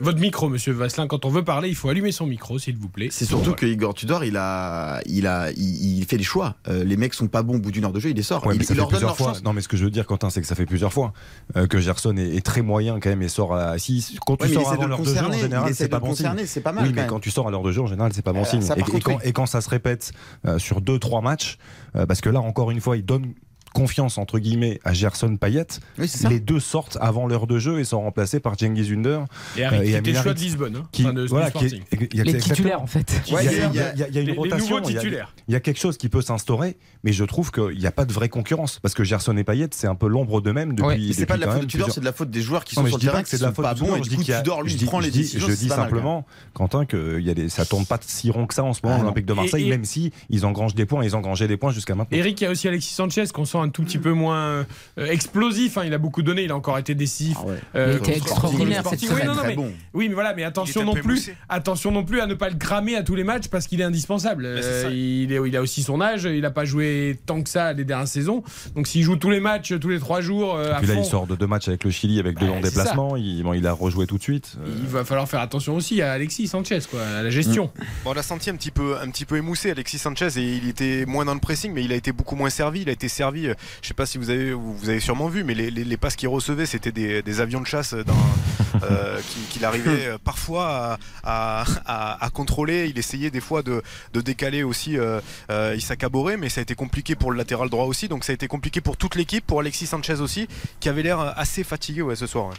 Votre 0.00 0.20
micro, 0.20 0.48
monsieur 0.48 0.72
Vasselin, 0.72 1.06
quand 1.06 1.24
on 1.24 1.30
veut 1.30 1.44
parler, 1.44 1.68
il 1.68 1.74
faut 1.74 1.88
allumer 1.88 2.12
son 2.12 2.26
micro, 2.26 2.58
s'il 2.58 2.76
vous 2.76 2.88
plaît. 2.88 3.08
C'est 3.10 3.24
surtout 3.24 3.52
que 3.54 3.64
Igor 3.66 3.94
Tudor, 3.94 4.24
il 4.24 4.36
a, 4.36 5.00
il 5.06 5.26
a, 5.26 5.50
il, 5.52 5.98
il 5.98 6.04
fait 6.04 6.16
des 6.18 6.24
choix. 6.24 6.56
Euh, 6.68 6.84
les 6.84 6.96
mecs 6.96 7.14
sont 7.14 7.28
pas 7.28 7.42
bons 7.42 7.56
au 7.56 7.60
bout 7.60 7.70
d'une 7.70 7.84
heure 7.84 7.92
de 7.92 8.00
jeu, 8.00 8.10
il 8.10 8.16
les 8.16 8.22
sort. 8.22 8.46
Ouais, 8.46 8.54
il, 8.54 8.58
mais 8.58 8.64
ça 8.64 8.74
il 8.74 8.76
fait 8.76 8.80
leur 8.80 8.86
donne 8.88 8.90
plusieurs 8.98 9.10
leur 9.10 9.16
fois. 9.16 9.26
chance. 9.28 9.42
Non, 9.44 9.52
mais 9.52 9.60
ce 9.62 9.68
que 9.68 9.76
je 9.76 9.84
veux 9.84 9.90
dire, 9.90 10.06
Quentin, 10.06 10.30
c'est 10.30 10.40
que 10.40 10.46
ça 10.46 10.54
fait 10.54 10.66
plusieurs 10.66 10.92
fois 10.92 11.12
euh, 11.56 11.66
que 11.66 11.78
Gerson 11.80 12.16
est, 12.16 12.36
est 12.36 12.44
très 12.44 12.62
moyen 12.62 13.00
quand 13.00 13.08
même 13.10 13.22
et 13.22 13.28
sort 13.28 13.54
à 13.54 13.78
6. 13.78 14.18
Quand 14.26 14.40
Ouais, 14.40 14.48
tu 14.48 14.54
sors 14.54 14.80
le 14.82 14.88
l'heure 14.88 15.00
de 15.00 15.04
jeu, 15.04 15.24
en 15.24 15.32
général, 15.32 15.74
c'est 15.74 15.88
pas 15.88 15.98
bon 15.98 16.06
signe. 16.06 16.26
concerner, 16.26 16.46
c'est 16.46 16.60
pas 16.60 16.72
mal, 16.72 16.84
Oui, 16.84 16.92
quand 16.94 17.00
mais 17.02 17.06
quand 17.08 17.20
tu 17.20 17.30
sors 17.30 17.48
à 17.48 17.50
l'heure 17.50 17.62
de 17.62 17.72
jeu, 17.72 17.80
en 17.82 17.86
général, 17.86 18.12
c'est 18.14 18.22
pas 18.22 18.32
bon 18.32 18.42
Euh, 18.42 18.44
signe. 18.44 18.62
ça, 18.62 18.74
Et, 18.76 18.82
quand, 18.82 19.12
oui. 19.12 19.14
et 19.24 19.32
quand 19.32 19.46
ça 19.46 19.60
se 19.60 19.68
répète 19.70 20.12
euh, 20.46 20.58
sur 20.58 20.80
2-3 20.80 21.22
matchs, 21.22 21.58
euh, 21.96 22.06
parce 22.06 22.20
que 22.20 22.28
là, 22.28 22.40
encore 22.40 22.70
une 22.70 22.80
fois, 22.80 22.96
il 22.96 23.04
donne 23.04 23.32
confiance 23.76 24.16
entre 24.16 24.38
guillemets 24.38 24.80
à 24.84 24.94
Gerson 24.94 25.36
Payet. 25.36 25.66
Oui. 25.98 26.10
Les 26.30 26.40
deux 26.40 26.60
sortent 26.60 26.96
avant 27.00 27.26
l'heure 27.26 27.46
de 27.46 27.58
jeu 27.58 27.78
et 27.78 27.84
sont 27.84 28.00
remplacés 28.00 28.40
par 28.40 28.58
Cengiz 28.58 28.90
Under 28.90 29.24
Et 29.56 29.64
Harry, 29.64 29.76
Euh, 29.76 29.82
qui 29.82 29.90
et 29.90 29.96
était 29.96 30.14
choix 30.14 30.22
de 30.22 30.28
Harit, 30.30 30.40
Lisbonne. 30.44 30.76
hein, 30.76 30.88
qui, 30.92 31.02
enfin, 31.04 31.12
de- 31.12 31.26
voilà, 31.26 31.50
qui 31.50 31.66
est- 31.66 32.14
y 32.14 32.20
a- 32.20 32.24
Les 32.24 32.30
exactement. 32.30 32.40
titulaires, 32.54 32.80
en 32.82 32.86
fait. 32.86 33.20
Il 33.26 33.32
y 33.32 33.36
a- 33.36 33.38
Ouais, 33.38 33.44
y 33.44 33.48
y 33.50 34.16
y 34.16 34.18
une 34.22 34.26
Les- 34.28 34.32
rotation. 34.32 34.80
il 34.88 34.94
y 34.94 34.98
a- 34.98 35.56
y 35.58 35.60
quelque 35.60 35.78
chose 35.78 35.98
qui 35.98 36.08
peut 36.08 36.22
s'instaurer, 36.22 36.76
mais 37.04 37.12
je 37.12 37.24
trouve 37.24 37.50
qu'il 37.50 37.78
n'y 37.78 37.86
a 37.86 37.92
pas 37.92 38.04
de 38.06 38.12
vraie 38.12 38.28
concurrence. 38.30 38.78
Parce 38.80 38.94
que 38.94 39.04
Gerson 39.04 39.36
et 39.36 39.44
Payet, 39.44 39.68
c'est 39.72 39.86
un 39.86 39.94
peu 39.94 40.08
l'ombre 40.08 40.40
d'eux-mêmes 40.40 40.74
depuis. 40.74 40.86
Ouais. 41.08 41.12
C'est 41.12 41.26
pas 41.26 41.36
de 41.36 41.42
la 41.42 41.50
faute 41.52 41.62
de 41.62 41.66
Tudor, 41.66 41.90
c'est 41.90 42.00
de 42.00 42.04
la 42.06 42.12
faute 42.12 42.30
des 42.30 42.40
joueurs 42.40 42.64
qui 42.64 42.74
sont 42.74 42.86
sur 42.86 42.96
le 42.96 43.02
terrain 43.02 43.22
c'est 43.26 43.38
de 43.38 43.42
la 43.42 43.52
faute 43.52 43.64
pas 43.64 43.74
bons 43.74 43.96
je 43.96 44.08
du 44.08 44.16
dis 44.16 44.24
Tudor 44.24 44.62
lui 44.62 44.74
prend 44.76 45.00
les 45.00 45.10
décisions. 45.10 45.46
Je 45.48 45.54
dis 45.54 45.68
simplement, 45.68 46.24
Quentin, 46.54 46.86
que 46.86 47.20
des, 47.20 47.48
ça 47.48 47.66
tourne 47.66 47.84
pas 47.84 47.98
si 48.00 48.30
rond 48.30 48.46
que 48.46 48.54
ça 48.54 48.64
en 48.64 48.72
ce 48.72 48.80
moment 48.82 48.96
Ah, 48.96 49.02
l'Olympique 49.02 49.26
de 49.26 49.32
Marseille, 49.34 49.68
même 49.68 49.84
si 49.84 50.12
ils 50.30 50.46
engrangent 50.46 50.74
des 50.74 50.86
points, 50.86 51.04
ils 51.04 51.14
engrangé 51.14 51.46
des 51.48 51.56
points 51.56 51.72
jusqu'à 51.72 51.94
maintenant. 51.94 52.16
Eric, 52.16 52.40
il 52.40 52.44
y 52.44 52.46
a 52.46 52.50
aussi 52.50 52.68
Alexis 52.68 52.94
Sanchez 52.94 53.24
qu'on 53.32 53.44
sent 53.44 53.58
un 53.66 53.70
tout 53.70 53.82
petit 53.82 53.98
peu 53.98 54.12
moins 54.12 54.64
euh, 54.98 55.06
explosif. 55.10 55.78
hein, 55.78 55.82
il 55.84 55.94
a 55.94 55.98
beaucoup 55.98 56.22
donné, 56.22 56.42
il 56.44 56.50
a 56.50 56.56
encore 56.56 56.78
été 56.78 56.94
décisif. 56.94 57.36
Ah 57.40 57.46
ouais. 57.46 57.56
Euh, 57.74 57.92
Il 57.92 57.98
contre- 57.98 58.10
extraordinaire 58.16 58.82
cette. 58.88 59.00
Oui, 59.02 59.06
semaine. 59.08 59.26
non, 59.26 59.32
non, 59.34 59.38
Très 59.40 59.48
mais- 59.48 59.56
bon. 59.56 59.72
Oui, 59.94 60.08
mais 60.08 60.14
voilà, 60.14 60.34
mais 60.34 60.44
attention 60.44 60.80
était 60.82 60.94
non 60.94 60.94
plus, 61.02 61.30
attention 61.48 61.90
non 61.92 62.04
plus 62.04 62.20
à 62.20 62.26
ne 62.26 62.34
pas 62.34 62.48
le 62.48 62.56
cramer 62.56 62.96
à 62.96 63.02
tous 63.02 63.14
les 63.14 63.24
matchs 63.24 63.48
parce 63.48 63.66
qu'il 63.66 63.80
est 63.80 63.84
indispensable. 63.84 64.44
Ça. 64.62 64.68
Euh, 64.68 64.90
il, 64.92 65.32
est, 65.32 65.40
il 65.46 65.56
a 65.56 65.62
aussi 65.62 65.82
son 65.82 66.00
âge, 66.00 66.24
il 66.24 66.40
n'a 66.40 66.50
pas 66.50 66.64
joué 66.64 67.18
tant 67.26 67.42
que 67.42 67.48
ça 67.48 67.72
les 67.72 67.84
dernières 67.84 68.08
saisons. 68.08 68.42
Donc 68.74 68.86
s'il 68.86 69.02
joue 69.02 69.16
tous 69.16 69.30
les 69.30 69.40
matchs, 69.40 69.74
tous 69.78 69.88
les 69.88 69.98
trois 69.98 70.20
jours, 70.20 70.54
euh, 70.56 70.72
à 70.72 70.78
Puis 70.78 70.88
là, 70.88 70.94
fond, 70.94 71.02
il 71.02 71.06
sort 71.06 71.26
de 71.26 71.36
deux 71.36 71.46
matchs 71.46 71.68
avec 71.68 71.84
le 71.84 71.90
Chili 71.90 72.18
avec 72.20 72.38
deux 72.38 72.46
longs 72.46 72.62
ça. 72.62 72.68
déplacements. 72.68 73.16
Il, 73.16 73.42
bon, 73.42 73.52
il 73.52 73.66
a 73.66 73.72
rejoué 73.72 74.06
tout 74.06 74.18
de 74.18 74.22
suite. 74.22 74.56
Euh, 74.60 74.68
il 74.82 74.86
va 74.88 75.04
falloir 75.04 75.28
faire 75.28 75.40
attention 75.40 75.74
aussi 75.76 76.02
à 76.02 76.12
Alexis 76.12 76.48
Sanchez, 76.48 76.78
quoi, 76.90 77.00
à 77.02 77.22
la 77.22 77.30
gestion. 77.30 77.70
Bon, 78.04 78.10
on 78.10 78.14
l'a 78.14 78.22
senti 78.22 78.50
un 78.50 78.56
petit 78.56 78.70
peu, 78.70 78.96
un 79.00 79.10
petit 79.10 79.24
peu 79.24 79.36
émoussé, 79.36 79.70
Alexis 79.70 79.98
Sanchez, 79.98 80.28
et 80.38 80.42
il 80.56 80.68
était 80.68 81.04
moins 81.06 81.24
dans 81.24 81.34
le 81.34 81.40
pressing, 81.40 81.72
mais 81.72 81.84
il 81.84 81.92
a 81.92 81.96
été 81.96 82.12
beaucoup 82.12 82.36
moins 82.36 82.50
servi. 82.50 82.82
Il 82.82 82.88
a 82.88 82.92
été 82.92 83.08
servi, 83.08 83.48
euh, 83.48 83.54
je 83.82 83.88
sais 83.88 83.94
pas 83.94 84.06
si 84.06 84.18
vous 84.18 84.30
avez, 84.30 84.52
vous 84.52 84.74
vous 84.76 84.88
avez 84.88 85.00
sûrement 85.00 85.28
vu, 85.28 85.44
mais 85.44 85.54
les, 85.54 85.70
les- 85.70 85.84
les 85.84 85.96
passes 85.96 86.16
qu'il 86.16 86.28
recevait, 86.28 86.66
c'était 86.66 86.92
des, 86.92 87.22
des 87.22 87.40
avions 87.40 87.60
de 87.60 87.66
chasse 87.66 87.94
euh, 88.82 89.20
qu'il 89.50 89.64
arrivait 89.64 90.06
euh, 90.06 90.18
parfois 90.22 90.98
à, 91.24 91.62
à- 91.62 91.64
à- 91.86 92.24
à 92.24 92.30
contrôler. 92.30 92.88
Il 92.88 92.98
essayait 92.98 93.30
des 93.30 93.40
fois 93.40 93.62
de, 93.62 93.82
de 94.12 94.20
décaler 94.20 94.62
aussi 94.62 94.98
euh, 94.98 95.20
euh, 95.50 95.74
Issa 95.76 95.96
Caboret, 95.96 96.36
mais 96.36 96.48
ça 96.48 96.60
a 96.60 96.62
été 96.62 96.74
compliqué 96.74 97.14
pour 97.14 97.30
le 97.32 97.38
latéral 97.38 97.68
droit 97.70 97.84
aussi. 97.86 98.08
Donc 98.08 98.24
ça 98.24 98.32
a 98.32 98.34
été 98.34 98.48
compliqué 98.48 98.80
pour 98.80 98.96
toute 98.96 99.14
l'équipe, 99.14 99.46
pour 99.46 99.60
Alexis 99.60 99.86
Sanchez 99.86 100.20
aussi, 100.20 100.48
qui 100.80 100.88
avait 100.88 101.02
l'air 101.02 101.20
assez 101.38 101.64
fatigué 101.64 102.02
ouais, 102.02 102.16
ce 102.16 102.26
soir. 102.26 102.48
ouais. 102.48 102.54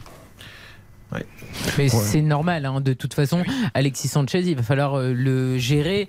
Mais 1.78 1.90
c'est 1.90 2.22
normal, 2.22 2.66
hein, 2.66 2.82
de 2.82 2.94
toute 2.94 3.14
façon. 3.14 3.44
Alexis 3.74 4.08
Sanchez, 4.08 4.42
il 4.42 4.56
va 4.56 4.64
falloir 4.64 4.96
euh, 4.96 5.14
le 5.14 5.58
gérer. 5.58 6.08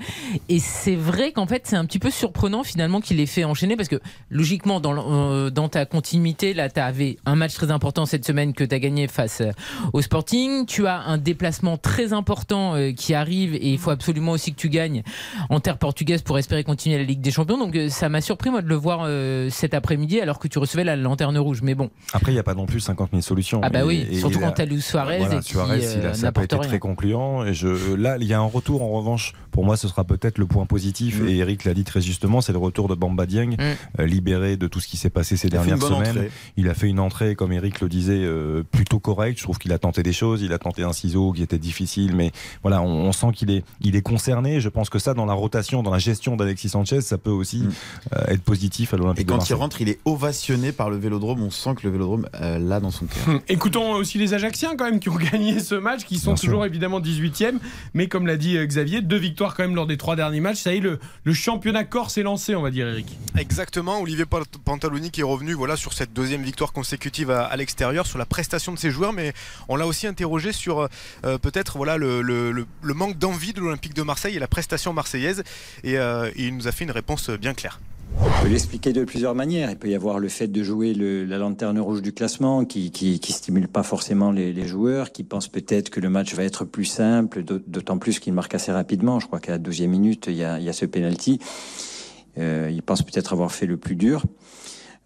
Et 0.48 0.58
c'est 0.58 0.96
vrai 0.96 1.32
qu'en 1.32 1.46
fait, 1.46 1.62
c'est 1.66 1.76
un 1.76 1.84
petit 1.84 1.98
peu 1.98 2.10
surprenant 2.10 2.64
finalement 2.64 3.00
qu'il 3.00 3.20
ait 3.20 3.26
fait 3.26 3.44
enchaîner 3.44 3.76
parce 3.76 3.88
que 3.88 4.00
logiquement, 4.30 4.80
dans, 4.80 4.94
euh, 5.32 5.50
dans 5.50 5.68
ta 5.68 5.86
continuité, 5.86 6.54
là, 6.54 6.68
tu 6.68 6.80
avais 6.80 7.16
un 7.26 7.36
match 7.36 7.54
très 7.54 7.70
important 7.70 8.06
cette 8.06 8.26
semaine 8.26 8.52
que 8.54 8.64
tu 8.64 8.74
as 8.74 8.78
gagné 8.78 9.06
face 9.08 9.40
euh, 9.40 9.50
au 9.92 10.02
Sporting. 10.02 10.66
Tu 10.66 10.86
as 10.86 10.98
un 11.00 11.18
déplacement 11.18 11.76
très 11.76 12.12
important 12.12 12.74
euh, 12.74 12.92
qui 12.92 13.14
arrive 13.14 13.54
et 13.54 13.70
il 13.72 13.78
faut 13.78 13.90
absolument 13.90 14.32
aussi 14.32 14.52
que 14.52 14.58
tu 14.58 14.68
gagnes 14.68 15.02
en 15.50 15.60
terre 15.60 15.78
portugaise 15.78 16.22
pour 16.22 16.38
espérer 16.38 16.64
continuer 16.64 16.98
la 16.98 17.04
Ligue 17.04 17.20
des 17.20 17.30
Champions. 17.30 17.58
Donc 17.58 17.74
euh, 17.76 17.88
ça 17.88 18.08
m'a 18.08 18.20
surpris, 18.20 18.50
moi, 18.50 18.62
de 18.62 18.68
le 18.68 18.74
voir 18.74 19.00
euh, 19.04 19.48
cet 19.50 19.74
après-midi 19.74 20.20
alors 20.20 20.38
que 20.38 20.48
tu 20.48 20.58
recevais 20.58 20.84
la 20.84 20.96
lanterne 20.96 21.38
rouge. 21.38 21.60
Mais 21.62 21.74
bon, 21.74 21.90
Après, 22.12 22.32
il 22.32 22.34
n'y 22.34 22.40
a 22.40 22.44
pas 22.44 22.54
non 22.54 22.66
plus 22.66 22.80
50 22.80 23.10
000 23.12 23.22
solutions. 23.22 23.60
ah 23.62 23.70
bah 23.70 23.80
Et- 23.80 23.84
oui, 23.84 24.06
et 24.10 24.18
surtout 24.18 24.40
quand 24.40 24.52
tu 24.52 24.62
as 24.62 24.66
Suarez 24.88 25.18
Voilà, 25.18 25.36
et 25.36 25.40
qui 25.40 25.50
Suarez, 25.50 25.78
il 25.78 25.84
euh, 26.04 26.10
a, 26.10 26.14
ça 26.14 26.22
n'a 26.22 26.32
pas 26.32 26.40
n'apporte 26.42 26.44
été 26.46 26.56
rien. 26.56 26.68
très 26.68 26.78
concluant. 26.78 27.44
Et 27.44 27.54
je, 27.54 27.94
là, 27.94 28.16
il 28.20 28.26
y 28.26 28.34
a 28.34 28.38
un 28.40 28.44
retour 28.44 28.82
en 28.82 28.90
revanche. 28.90 29.32
Pour 29.50 29.64
moi, 29.64 29.76
ce 29.76 29.88
sera 29.88 30.04
peut-être 30.04 30.38
le 30.38 30.46
point 30.46 30.66
positif. 30.66 31.20
Mm. 31.20 31.28
Et 31.28 31.36
Eric 31.38 31.64
l'a 31.64 31.74
dit 31.74 31.84
très 31.84 32.00
justement, 32.00 32.40
c'est 32.40 32.52
le 32.52 32.58
retour 32.58 32.88
de 32.88 32.94
Bamba 32.94 33.26
Dieng, 33.26 33.56
Mm. 33.58 33.62
euh, 34.00 34.06
libéré 34.06 34.56
de 34.56 34.66
tout 34.68 34.80
ce 34.80 34.88
qui 34.88 34.96
s'est 34.96 35.10
passé 35.10 35.36
ces 35.36 35.48
Il 35.48 35.52
dernières 35.52 35.80
semaines. 35.82 36.10
entrée. 36.16 36.30
Il 36.56 36.68
a 36.68 36.74
fait 36.74 36.86
une 36.88 37.00
entrée, 37.00 37.34
comme 37.34 37.52
Eric 37.52 37.80
le 37.80 37.88
disait, 37.88 38.20
euh, 38.22 38.62
plutôt 38.70 38.98
correcte. 39.00 39.38
Je 39.38 39.44
trouve 39.44 39.58
qu'il 39.58 39.72
a 39.72 39.78
tenté 39.78 40.02
des 40.02 40.12
choses. 40.12 40.42
Il 40.42 40.52
a 40.52 40.58
tenté 40.58 40.82
un 40.82 40.92
ciseau 40.92 41.32
qui 41.32 41.42
était 41.42 41.58
difficile, 41.58 42.14
mais 42.14 42.30
voilà, 42.62 42.80
on, 42.82 42.86
on 43.08 43.12
sent 43.12 43.28
qu'il 43.34 43.50
est, 43.50 43.64
il 43.80 43.96
est 43.96 44.02
concerné. 44.02 44.60
Je 44.60 44.68
pense 44.68 44.90
que 44.90 44.98
ça, 44.98 45.14
dans 45.14 45.26
la 45.26 45.34
rotation, 45.34 45.82
dans 45.82 45.90
la 45.90 45.98
gestion 45.98 46.36
d'Alexis 46.36 46.68
Sanchez, 46.70 47.00
ça 47.00 47.18
peut 47.18 47.30
aussi 47.30 47.58
Mm. 47.58 47.70
euh, 48.14 48.24
être 48.28 48.42
positif 48.42 48.94
à 48.94 48.96
l'Olympique 48.96 49.22
Et 49.22 49.24
de 49.24 49.30
quand 49.32 49.48
il 49.48 49.54
rentre, 49.54 49.80
il 49.80 49.88
est 49.88 49.98
ovationné 50.04 50.72
par 50.72 50.90
le 50.90 50.96
Vélodrome. 50.96 51.42
On 51.42 51.50
sent 51.50 51.74
que 51.76 51.86
le 51.86 51.90
Vélodrome 51.92 52.28
euh, 52.40 52.58
l'a 52.58 52.78
dans 52.80 52.90
son 52.90 53.06
cœur. 53.06 53.40
Écoutons 53.48 53.92
aussi 53.92 54.18
les 54.18 54.34
Ajacciens 54.34 54.76
quand 54.78 54.86
même 54.86 54.98
qui 55.00 55.10
ont 55.10 55.16
gagné 55.32 55.60
ce 55.60 55.74
match, 55.74 56.04
qui 56.06 56.18
sont 56.18 56.30
Bien 56.30 56.36
sûr. 56.36 56.46
toujours 56.48 56.64
évidemment 56.64 57.00
18e. 57.00 57.58
Mais 57.92 58.08
comme 58.08 58.26
l'a 58.26 58.36
dit 58.38 58.56
euh, 58.56 58.64
Xavier, 58.64 59.02
deux 59.02 59.18
victoires 59.18 59.54
quand 59.54 59.64
même 59.64 59.74
lors 59.74 59.86
des 59.86 59.98
trois 59.98 60.16
derniers 60.16 60.40
matchs. 60.40 60.62
Ça 60.62 60.72
y 60.72 60.78
est, 60.78 60.80
le, 60.80 60.98
le 61.24 61.34
championnat 61.34 61.84
corse 61.84 62.16
est 62.16 62.22
lancé, 62.22 62.54
on 62.54 62.62
va 62.62 62.70
dire, 62.70 62.88
Eric. 62.88 63.06
Exactement, 63.36 64.00
Olivier 64.00 64.24
Pant- 64.24 64.40
Pantaloni 64.64 65.10
qui 65.10 65.20
est 65.20 65.24
revenu 65.24 65.52
voilà, 65.52 65.76
sur 65.76 65.92
cette 65.92 66.14
deuxième 66.14 66.42
victoire 66.42 66.72
consécutive 66.72 67.30
à, 67.30 67.44
à 67.44 67.56
l'extérieur, 67.56 68.06
sur 68.06 68.16
la 68.18 68.24
prestation 68.26 68.72
de 68.72 68.78
ses 68.78 68.90
joueurs, 68.90 69.12
mais 69.12 69.34
on 69.68 69.76
l'a 69.76 69.86
aussi 69.86 70.06
interrogé 70.06 70.52
sur 70.52 70.88
euh, 71.24 71.38
peut-être 71.38 71.76
voilà, 71.76 71.96
le, 71.98 72.22
le- 72.22 72.52
le- 72.52 72.66
le 72.80 72.94
manque 72.94 73.18
d'envie 73.18 73.52
de 73.52 73.60
l'Olympique 73.60 73.94
de 73.94 74.02
Marseille 74.02 74.36
et 74.36 74.38
la 74.38 74.46
prestation 74.48 74.92
marseillaise, 74.92 75.42
et, 75.84 75.98
euh, 75.98 76.30
et 76.36 76.46
il 76.46 76.56
nous 76.56 76.68
a 76.68 76.72
fait 76.72 76.84
une 76.84 76.90
réponse 76.92 77.30
bien 77.30 77.52
claire. 77.54 77.80
On 78.16 78.42
peut 78.42 78.48
l'expliquer 78.48 78.92
de 78.92 79.04
plusieurs 79.04 79.34
manières. 79.34 79.70
Il 79.70 79.76
peut 79.76 79.88
y 79.88 79.94
avoir 79.94 80.18
le 80.18 80.28
fait 80.28 80.48
de 80.48 80.62
jouer 80.62 80.94
la 80.94 81.38
lanterne 81.38 81.78
rouge 81.78 82.02
du 82.02 82.12
classement 82.12 82.64
qui, 82.64 82.90
qui, 82.90 83.32
stimule 83.32 83.68
pas 83.68 83.82
forcément 83.82 84.32
les, 84.32 84.66
joueurs, 84.66 85.12
qui 85.12 85.22
pensent 85.22 85.48
peut-être 85.48 85.90
que 85.90 86.00
le 86.00 86.08
match 86.08 86.34
va 86.34 86.44
être 86.44 86.64
plus 86.64 86.84
simple, 86.84 87.44
d'aut- 87.44 87.60
d'autant 87.66 87.98
plus 87.98 88.18
qu'ils 88.18 88.32
marquent 88.32 88.54
assez 88.54 88.72
rapidement. 88.72 89.20
Je 89.20 89.26
crois 89.26 89.40
qu'à 89.40 89.52
la 89.52 89.58
12e 89.58 89.86
minute, 89.86 90.26
il 90.28 90.36
y 90.36 90.44
a, 90.44 90.58
il 90.58 90.64
y 90.64 90.68
a 90.68 90.72
ce 90.72 90.86
penalty. 90.86 91.38
Euh, 92.38 92.70
ils 92.72 92.82
pensent 92.82 93.02
peut-être 93.02 93.32
avoir 93.32 93.52
fait 93.52 93.66
le 93.66 93.76
plus 93.76 93.94
dur. 93.96 94.24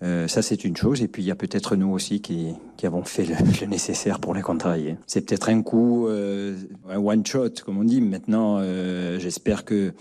Euh, 0.03 0.27
ça, 0.27 0.43
c'est 0.43 0.65
une 0.65 0.77
chose. 0.77 1.03
Et 1.03 1.09
puis, 1.09 1.23
il 1.23 1.27
y 1.27 1.31
a 1.31 1.37
peut-être 1.37 1.77
nous 1.77 1.91
aussi 1.93 2.21
qui, 2.21 2.55
qui 2.77 2.87
avons 2.87 3.05
fait 3.05 3.25
le, 3.25 3.67
nécessaire 3.67 4.21
pour 4.21 4.35
les 4.35 4.43
contrarier. 4.43 4.97
C'est 5.07 5.27
peut-être 5.27 5.49
un 5.49 5.63
coup, 5.63 6.09
euh, 6.09 6.57
un 6.89 6.99
one-shot, 6.99 7.51
comme 7.65 7.79
on 7.79 7.85
dit. 7.85 8.01
Maintenant, 8.01 8.63
j'espère 9.19 9.65
que 9.65 9.93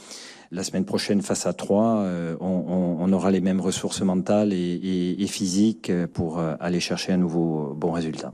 la 0.53 0.63
semaine 0.65 0.83
prochaine, 0.83 1.21
face 1.21 1.45
à 1.45 1.53
Troyes, 1.53 1.99
euh, 2.01 2.35
on, 2.41 2.45
on- 2.45 2.97
on 2.99 3.13
aura 3.13 3.31
les 3.31 3.39
mêmes 3.39 3.61
ressources 3.61 4.01
mentales 4.01 4.51
et, 4.51 4.57
et- 4.57 5.23
et 5.23 5.27
physiques 5.27 5.89
euh, 5.89 6.07
pour 6.11 6.39
euh, 6.39 6.55
aller 6.59 6.81
chercher 6.81 7.13
un 7.13 7.17
nouveau 7.17 7.73
bon 7.77 7.91
résultat. 7.93 8.33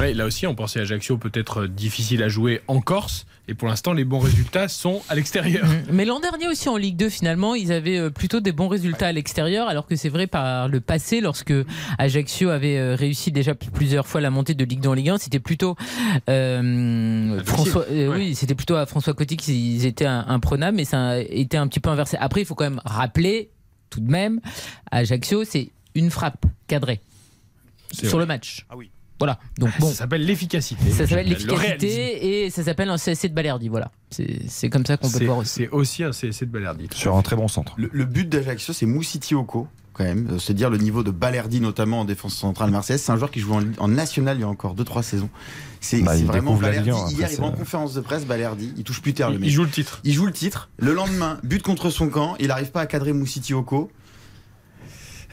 Ouais, 0.00 0.14
là 0.14 0.24
aussi, 0.24 0.46
on 0.46 0.54
pensait 0.54 0.78
à 0.78 0.82
Ajaccio 0.82 1.18
peut-être 1.18 1.66
difficile 1.66 2.22
à 2.22 2.28
jouer 2.28 2.62
en 2.68 2.80
Corse. 2.80 3.26
Et 3.50 3.54
pour 3.54 3.68
l'instant, 3.68 3.92
les 3.94 4.04
bons 4.04 4.18
résultats 4.18 4.68
sont 4.68 5.00
à 5.08 5.14
l'extérieur. 5.14 5.66
Mais 5.90 6.04
l'an 6.04 6.20
dernier 6.20 6.48
aussi 6.48 6.68
en 6.68 6.76
Ligue 6.76 6.96
2, 6.96 7.08
finalement, 7.08 7.54
ils 7.54 7.72
avaient 7.72 8.10
plutôt 8.10 8.40
des 8.40 8.52
bons 8.52 8.68
résultats 8.68 9.06
à 9.08 9.12
l'extérieur, 9.12 9.68
alors 9.68 9.86
que 9.86 9.96
c'est 9.96 10.10
vrai 10.10 10.26
par 10.26 10.68
le 10.68 10.80
passé, 10.80 11.20
lorsque 11.22 11.52
Ajaccio 11.98 12.50
avait 12.50 12.94
réussi 12.94 13.30
déjà 13.32 13.54
plusieurs 13.54 14.06
fois 14.06 14.20
la 14.20 14.28
montée 14.30 14.52
de 14.54 14.64
Ligue 14.64 14.80
2 14.80 14.88
en 14.90 14.94
Ligue 14.94 15.08
1, 15.10 15.18
c'était 15.18 15.38
plutôt 15.38 15.76
euh, 16.28 17.40
François, 17.44 17.84
euh, 17.90 18.14
oui, 18.14 18.34
c'était 18.34 18.54
plutôt 18.54 18.76
à 18.76 18.84
François 18.86 19.14
Coty 19.14 19.36
qu'ils 19.36 19.86
étaient 19.86 20.04
un- 20.06 20.24
imprenables, 20.28 20.76
mais 20.76 20.84
ça 20.84 21.08
a 21.08 21.18
été 21.18 21.56
un 21.58 21.68
petit 21.68 21.80
peu 21.80 21.90
inversé. 21.90 22.16
Après, 22.20 22.40
il 22.40 22.44
faut 22.44 22.54
quand 22.54 22.64
même 22.64 22.80
rappeler, 22.84 23.50
tout 23.90 24.00
de 24.00 24.10
même, 24.10 24.40
Ajaccio, 24.90 25.44
c'est 25.44 25.70
une 25.94 26.10
frappe 26.10 26.46
cadrée 26.66 27.00
sur 27.92 28.08
vrai. 28.10 28.20
le 28.20 28.26
match. 28.26 28.66
Ah 28.68 28.76
oui. 28.76 28.90
Voilà. 29.18 29.38
Donc 29.58 29.70
bon. 29.80 29.88
Ça 29.88 29.94
s'appelle 29.94 30.24
l'efficacité. 30.24 30.90
Ça 30.90 31.06
s'appelle 31.06 31.28
l'efficacité 31.28 32.44
et 32.44 32.50
ça 32.50 32.62
s'appelle 32.62 32.88
un 32.88 32.96
CSC 32.96 33.28
de 33.28 33.34
Balerdi. 33.34 33.68
Voilà. 33.68 33.90
C'est 34.10 34.48
c'est 34.48 34.70
comme 34.70 34.86
ça 34.86 34.96
qu'on 34.96 35.10
peut 35.10 35.24
voir 35.24 35.38
aussi. 35.38 35.54
C'est 35.54 35.68
aussi 35.70 36.04
un 36.04 36.10
CSC 36.12 36.42
de 36.42 36.50
Balerdi. 36.50 36.88
Sur 36.94 37.16
un 37.16 37.22
très 37.22 37.34
bon 37.34 37.48
centre. 37.48 37.74
Le, 37.76 37.90
le 37.92 38.04
but 38.04 38.28
d'Ajaccio, 38.28 38.72
c'est 38.72 38.86
Moussiti 38.86 39.34
Oko, 39.34 39.66
quand 39.98 40.04
même. 40.04 40.28
Euh, 40.32 40.38
C'est 40.38 40.54
dire 40.54 40.70
le 40.70 40.78
niveau 40.78 41.02
de 41.02 41.10
Balerdi, 41.10 41.60
notamment 41.60 42.00
en 42.00 42.04
défense 42.06 42.34
centrale 42.36 42.70
marseillaise. 42.70 43.02
C'est 43.02 43.12
un 43.12 43.16
joueur 43.16 43.30
qui 43.30 43.40
joue 43.40 43.52
en, 43.54 43.62
en 43.78 43.88
national 43.88 44.38
il 44.38 44.40
y 44.40 44.44
a 44.44 44.48
encore 44.48 44.74
2-3 44.76 45.02
saisons. 45.02 45.28
C'est 45.80 46.00
Bah, 46.02 46.16
vraiment 46.16 46.54
Balerdi. 46.54 46.90
Hier, 47.14 47.28
il 47.30 47.38
va 47.38 47.46
en 47.46 47.52
conférence 47.52 47.92
de 47.94 48.00
presse, 48.00 48.24
Balerdi. 48.24 48.72
Il 48.76 48.84
touche 48.84 49.02
plus 49.02 49.12
terre, 49.12 49.30
le 49.30 49.38
mec. 49.38 49.48
il 49.48 49.52
joue 49.52 49.64
le 49.64 49.70
titre. 49.70 50.00
Il 50.04 50.12
joue 50.14 50.24
le 50.26 50.32
titre. 50.32 50.70
Le 50.78 50.94
lendemain, 50.94 51.38
but 51.42 51.62
contre 51.62 51.90
son 51.90 52.08
camp. 52.08 52.36
Il 52.40 52.48
n'arrive 52.48 52.70
pas 52.70 52.80
à 52.80 52.86
cadrer 52.86 53.12
Moussiti 53.12 53.52
Oko. 53.54 53.90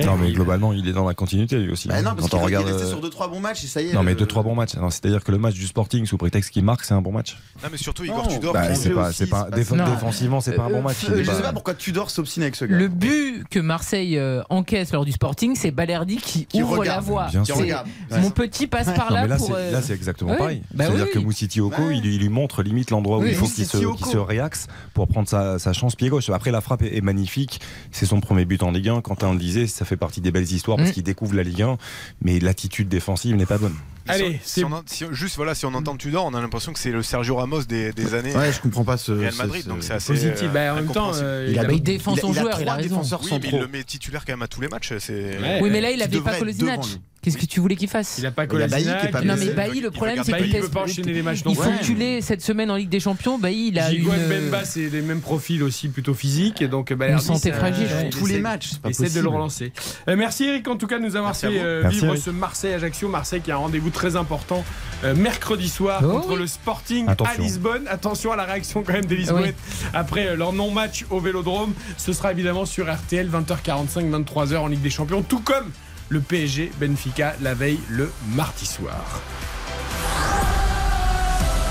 Non, 0.04 0.18
mais 0.18 0.32
globalement, 0.32 0.74
il 0.74 0.88
est 0.90 0.94
dans 0.94 1.08
la 1.08 1.14
continuité 1.14 1.58
lui 1.58 1.72
aussi. 1.72 1.88
Bah 1.88 2.02
non, 2.02 2.16
parce 2.16 2.30
Quand 2.30 2.38
on 2.38 2.46
qu'il 2.46 2.54
est 2.54 2.58
regarde. 2.58 2.66
resté 2.66 2.84
euh, 2.84 2.90
sur 2.90 3.02
2-3 3.02 3.30
bons 3.30 3.40
matchs 3.40 3.64
et 3.64 3.68
ça 3.68 3.82
y 3.82 3.90
est. 3.90 3.94
Non, 3.94 4.04
mais 4.04 4.12
le- 4.12 4.18
deux 4.18 4.26
trois 4.26 4.44
bons 4.44 4.56
matchs. 4.56 4.76
Non, 4.76 4.90
C'est-à-dire 4.90 5.24
que 5.24 5.32
le 5.32 5.38
match 5.38 5.54
du 5.54 5.66
Sporting, 5.68 6.06
sous 6.06 6.18
prétexte 6.18 6.50
qu'il 6.52 6.64
marque, 6.66 6.84
c'est 6.84 6.94
un 6.94 7.02
bon 7.02 7.12
match. 7.14 7.38
Non, 7.64 7.70
mais 7.72 7.78
surtout 7.78 8.04
Igor 8.04 8.28
Tudor. 8.28 8.54
Bah, 8.54 8.76
c'est 8.76 8.90
pas, 8.90 9.10
aussi, 9.10 9.18
c'est 9.18 9.28
pas, 9.28 9.48
c'est 9.56 9.76
pas 9.78 9.86
défensivement, 9.90 10.42
c'est 10.42 10.54
pas 10.54 10.64
un 10.64 10.70
bon 10.70 10.82
match. 10.82 10.98
Euh, 11.06 11.14
il 11.16 11.22
est 11.22 11.24
Je 11.24 11.32
sais 11.32 11.42
pas 11.42 11.54
pourquoi 11.54 11.74
Tudor 11.76 12.10
s'obstine 12.10 12.44
avec 12.44 12.56
ce 12.56 12.66
gars. 12.66 12.76
Le 12.76 12.88
but 12.90 13.46
que 13.50 13.60
Marseille 13.60 14.18
euh, 14.18 14.42
encaisse 14.50 14.92
lors 14.92 15.06
du 15.06 15.12
Sporting, 15.14 15.56
c'est 15.56 15.72
Balerdi 15.72 16.18
qui, 16.18 16.46
Qui 16.46 16.62
ouvre 16.62 16.80
regarde, 16.80 16.98
la 16.98 17.02
voie. 17.02 17.28
regarde. 17.54 17.88
Mon 18.12 18.32
petit 18.32 18.68
passe 18.68 18.92
par 18.94 19.12
là 19.14 19.22
mais 19.24 19.28
là, 19.30 19.38
pour. 19.38 19.48
c'est, 19.56 19.72
là, 19.72 19.82
c'est 19.82 19.94
exactement 19.94 20.36
pareil. 20.36 20.62
Bah 20.74 20.86
C'est-à-dire 20.88 21.12
que. 21.12 21.20
Moussiti 21.20 21.62
Oko, 21.62 21.90
il, 21.92 22.06
il 22.06 22.20
lui 22.20 22.30
montre 22.30 22.64
limite 22.64 22.92
l'endroit 22.92 23.20
où 23.20 23.26
il 23.26 23.34
faut 23.36 23.48
qu'il 23.48 23.66
se, 23.66 24.18
réaxe 24.18 24.68
pour 24.94 25.08
prendre 25.08 25.28
sa, 25.28 25.74
chance 25.74 25.96
pied 25.96 26.10
gauche. 26.10 26.30
Après, 26.30 26.52
la 26.52 26.62
frappe 26.62 26.82
est, 26.82 26.98
est 26.98 27.02
magnifique. 27.02 27.62
C'est 27.92 28.06
son 28.06 28.20
premier 28.20 28.46
but 28.46 28.62
en 28.64 28.72
Ligue 28.72 28.90
1. 28.90 29.02
Quentin 29.02 29.32
le 29.32 29.40
disait, 29.40 29.68
ça 29.68 29.85
fait 29.86 29.98
partie 29.98 30.22
des 30.22 30.32
belles 30.32 30.52
histoires 30.52 30.78
parce 30.78 30.90
Mm. 30.90 30.94
qu'il 30.94 31.04
découvre 31.04 31.36
la 31.36 31.44
Ligue 31.44 31.62
1, 31.62 31.78
mais 32.22 32.40
l'attitude 32.40 32.90
défensive 32.90 33.36
n'est 33.36 33.46
pas 33.46 33.58
bonne. 33.58 33.76
Allez, 34.08 34.40
si, 34.44 34.64
on 34.64 34.84
si 34.86 35.04
on- 35.06 35.14
juste 35.14 35.36
voilà, 35.36 35.56
si 35.56 35.66
on 35.66 35.74
entend 35.74 35.96
Tudor, 35.98 36.26
on 36.26 36.34
a 36.34 36.42
l'impression 36.42 36.74
que 36.74 36.80
c'est 36.80 36.92
le 36.92 37.02
Sergio 37.04 37.36
Ramos 37.36 37.64
des, 37.64 37.92
des 37.92 38.14
années 38.14 38.36
Ouais, 38.36 38.52
je 38.52 38.60
comprends 38.62 38.84
pas 38.84 38.98
ce. 38.98 39.12
Real 39.12 39.34
Madrid, 39.36 39.64
ce- 39.64 39.70
donc 39.70 39.78
c'est 39.82 39.94
assez 39.94 40.14
positif. 40.14 40.44
euh, 40.44 40.48
Bah, 40.50 40.74
en 40.74 40.76
même 40.76 40.88
temps, 40.92 41.12
euh, 41.16 41.48
Il 41.50 41.58
a- 41.60 41.64
Bah, 41.64 41.74
il 41.74 41.82
défend 41.84 42.14
il 42.14 42.20
a- 42.20 42.22
son 42.22 42.32
il 42.34 42.38
a 42.38 42.42
joueur, 42.42 42.62
il 42.62 42.68
a 42.70 42.74
raison. 42.76 43.02
Oui, 43.02 43.30
mais 43.42 43.50
il 43.52 43.60
le 43.60 43.68
met 43.68 43.84
titulaire 43.84 44.24
quand 44.26 44.34
même 44.34 44.42
à 44.44 44.48
tous 44.48 44.62
les 44.62 44.68
matchs. 44.68 44.92
Ouais. 44.92 45.60
Oui, 45.62 45.70
mais 45.72 45.82
là, 45.82 45.92
il 45.92 45.98
Qui 45.98 46.04
avait 46.04 46.20
pas 46.22 46.36
Kolasinac. 46.38 46.82
Qu'est-ce 47.22 47.40
que 47.40 47.46
tu 47.48 47.60
voulais 47.60 47.76
qu'il 47.76 47.88
fasse 47.90 48.18
il 48.20 48.26
a 48.28 48.30
pas 48.32 48.46
Kolasinac, 48.46 49.12
Non, 49.24 49.34
mais. 49.36 49.48
Bailly, 49.50 49.82
le 49.82 49.90
problème, 49.90 50.20
c'est 50.24 50.32
pas, 50.32 50.38
que 50.38 50.44
il 50.44 50.60
peut 50.60 50.70
pas 50.70 50.84
enchaîner 50.84 51.12
les 51.12 51.24
matchs 51.24 51.40
il 51.44 51.56
plus. 51.56 51.64
fonctionnait 51.64 52.22
cette 52.22 52.44
semaine 52.44 52.70
en 52.70 52.76
Ligue 52.76 52.90
des 52.90 53.00
Champions. 53.00 53.40
Bailly, 53.40 53.70
il 53.70 53.80
a 53.80 53.90
Gigo 53.90 54.12
une, 54.14 54.28
Mbemba, 54.28 54.64
c'est 54.64 54.90
les 54.90 55.02
mêmes 55.02 55.22
profils 55.22 55.64
aussi, 55.64 55.88
plutôt 55.88 56.14
physiques. 56.14 56.62
Et 56.62 56.68
donc, 56.68 56.94
Balerdi, 56.94 57.26
santé 57.26 57.52
fragile, 57.52 57.88
Tous 58.12 58.28
les 58.28 58.38
matchs, 58.38 58.74
Essaie 58.88 59.10
de 59.10 59.22
le 59.22 59.30
relancer. 59.30 59.74
Euh, 60.08 60.16
merci 60.16 60.44
Eric 60.44 60.68
en 60.68 60.76
tout 60.78 60.86
cas 60.86 61.00
de 61.00 61.04
nous 61.04 61.16
avoir 61.16 61.36
fait 61.36 61.48
euh, 61.50 61.88
vivre 61.90 62.16
ce 62.16 62.30
Marseille-Ajaccio. 62.30 63.10
Marseille 63.10 63.42
qui 63.42 63.50
a 63.52 63.56
un 63.56 63.58
rendez-vous 63.58 63.90
très 63.96 64.16
important 64.16 64.64
euh, 65.04 65.16
mercredi 65.16 65.68
soir 65.70 66.02
Oh 66.04 66.08
contre 66.12 66.30
oui. 66.34 66.40
le 66.40 66.48
Sporting 66.48 67.08
Attention. 67.10 67.34
à 67.34 67.38
Lisbonne. 67.42 67.88
Attention 67.88 68.32
à 68.32 68.36
la 68.36 68.44
réaction 68.44 68.84
quand 68.84 68.94
même 68.94 69.06
des 69.06 69.16
Lisbonnettes 69.16 69.56
après 69.94 70.28
euh, 70.28 70.36
leur 70.36 70.54
non-match 70.54 71.06
au 71.10 71.20
Vélodrome. 71.20 71.74
Ce 71.98 72.14
sera 72.14 72.32
évidemment 72.32 72.66
sur 72.66 72.94
RTL 72.94 73.28
20h45, 73.30 74.10
23h 74.26 74.58
en 74.58 74.68
Ligue 74.68 74.82
des 74.82 74.90
Champions, 74.90 75.24
tout 75.24 75.40
comme 75.40 75.72
le 76.10 76.20
PSG 76.22 76.72
Benfica 76.80 77.36
la 77.42 77.54
veille 77.56 77.80
le 77.90 78.12
mardi 78.36 78.66
soir. 78.66 79.22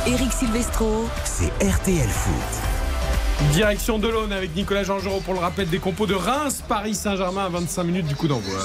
Eric 0.07 0.33
Silvestro. 0.33 1.09
C'est 1.25 1.53
RTL 1.65 2.09
Foot. 2.09 2.74
Direction 3.53 3.99
de 3.99 4.09
l'Aune 4.09 4.33
avec 4.33 4.55
Nicolas 4.55 4.85
Jean-Jean 4.85 5.21
pour 5.21 5.35
le 5.35 5.41
rappel 5.41 5.69
des 5.69 5.79
compos 5.79 6.07
de 6.07 6.15
Reims, 6.15 6.63
Paris 6.69 6.95
Saint-Germain 6.95 7.47
à 7.47 7.49
25 7.49 7.85
minutes 7.85 8.07
du 8.07 8.15
coup 8.15 8.29
d'envoi. 8.29 8.59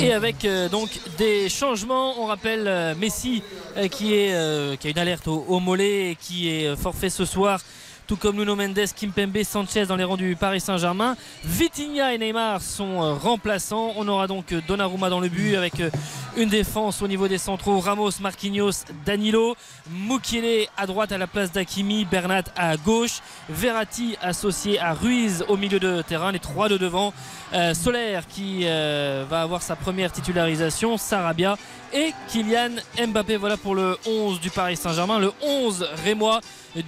Et 0.00 0.12
avec 0.12 0.44
euh, 0.44 0.68
donc 0.68 0.90
des 1.18 1.48
changements, 1.48 2.20
on 2.20 2.26
rappelle 2.26 2.66
euh, 2.66 2.94
Messi 2.94 3.42
euh, 3.76 3.88
qui, 3.88 4.14
a 4.14 4.88
une 4.88 4.98
alerte 4.98 5.28
au, 5.28 5.44
au 5.48 5.60
mollet 5.60 6.10
et 6.10 6.16
qui 6.16 6.48
est 6.48 6.76
forfait 6.76 7.10
ce 7.10 7.24
soir. 7.24 7.60
Tout 8.06 8.16
comme 8.16 8.36
Nuno 8.36 8.56
Mendes, 8.56 8.80
Kimpembe, 8.96 9.42
Sanchez 9.44 9.86
dans 9.86 9.94
les 9.94 10.02
rangs 10.04 10.16
du 10.16 10.34
Paris 10.34 10.60
Saint-Germain. 10.60 11.16
Vitinha 11.44 12.12
et 12.12 12.18
Neymar 12.18 12.60
sont 12.60 13.00
euh, 13.00 13.14
remplaçants. 13.14 13.92
On 13.96 14.08
aura 14.08 14.26
donc 14.26 14.52
euh, 14.52 14.60
Donnarumma 14.66 15.08
dans 15.08 15.20
le 15.20 15.28
but 15.28 15.54
avec 15.54 15.78
euh, 15.80 15.88
une 16.36 16.48
défense 16.48 17.00
au 17.00 17.06
niveau 17.06 17.28
des 17.28 17.38
centraux. 17.38 17.78
Ramos, 17.78 18.10
Marquinhos, 18.20 18.84
Danilo. 19.06 19.54
Mukiele 19.90 20.66
à 20.76 20.86
droite 20.86 21.12
à 21.12 21.18
la 21.18 21.28
place 21.28 21.52
d'Akimi. 21.52 22.04
Bernat 22.04 22.42
à 22.56 22.76
gauche. 22.76 23.20
Verratti 23.48 24.16
associé 24.20 24.80
à 24.80 24.94
Ruiz 24.94 25.44
au 25.48 25.56
milieu 25.56 25.78
de 25.78 26.02
terrain. 26.02 26.32
Les 26.32 26.40
trois 26.40 26.68
de 26.68 26.76
devant. 26.78 27.14
Euh, 27.54 27.72
Solaire 27.72 28.26
qui 28.26 28.64
va 28.64 29.42
avoir 29.42 29.62
sa 29.62 29.76
première 29.76 30.10
titularisation. 30.10 30.96
Sarabia 30.96 31.56
et 31.92 32.12
Kylian 32.28 32.70
Mbappé. 33.06 33.36
Voilà 33.36 33.56
pour 33.56 33.74
le 33.76 33.96
11 34.06 34.40
du 34.40 34.50
Paris 34.50 34.76
Saint-Germain. 34.76 35.18
Le 35.20 35.32
11 35.42 35.86
Rémois. 36.04 36.40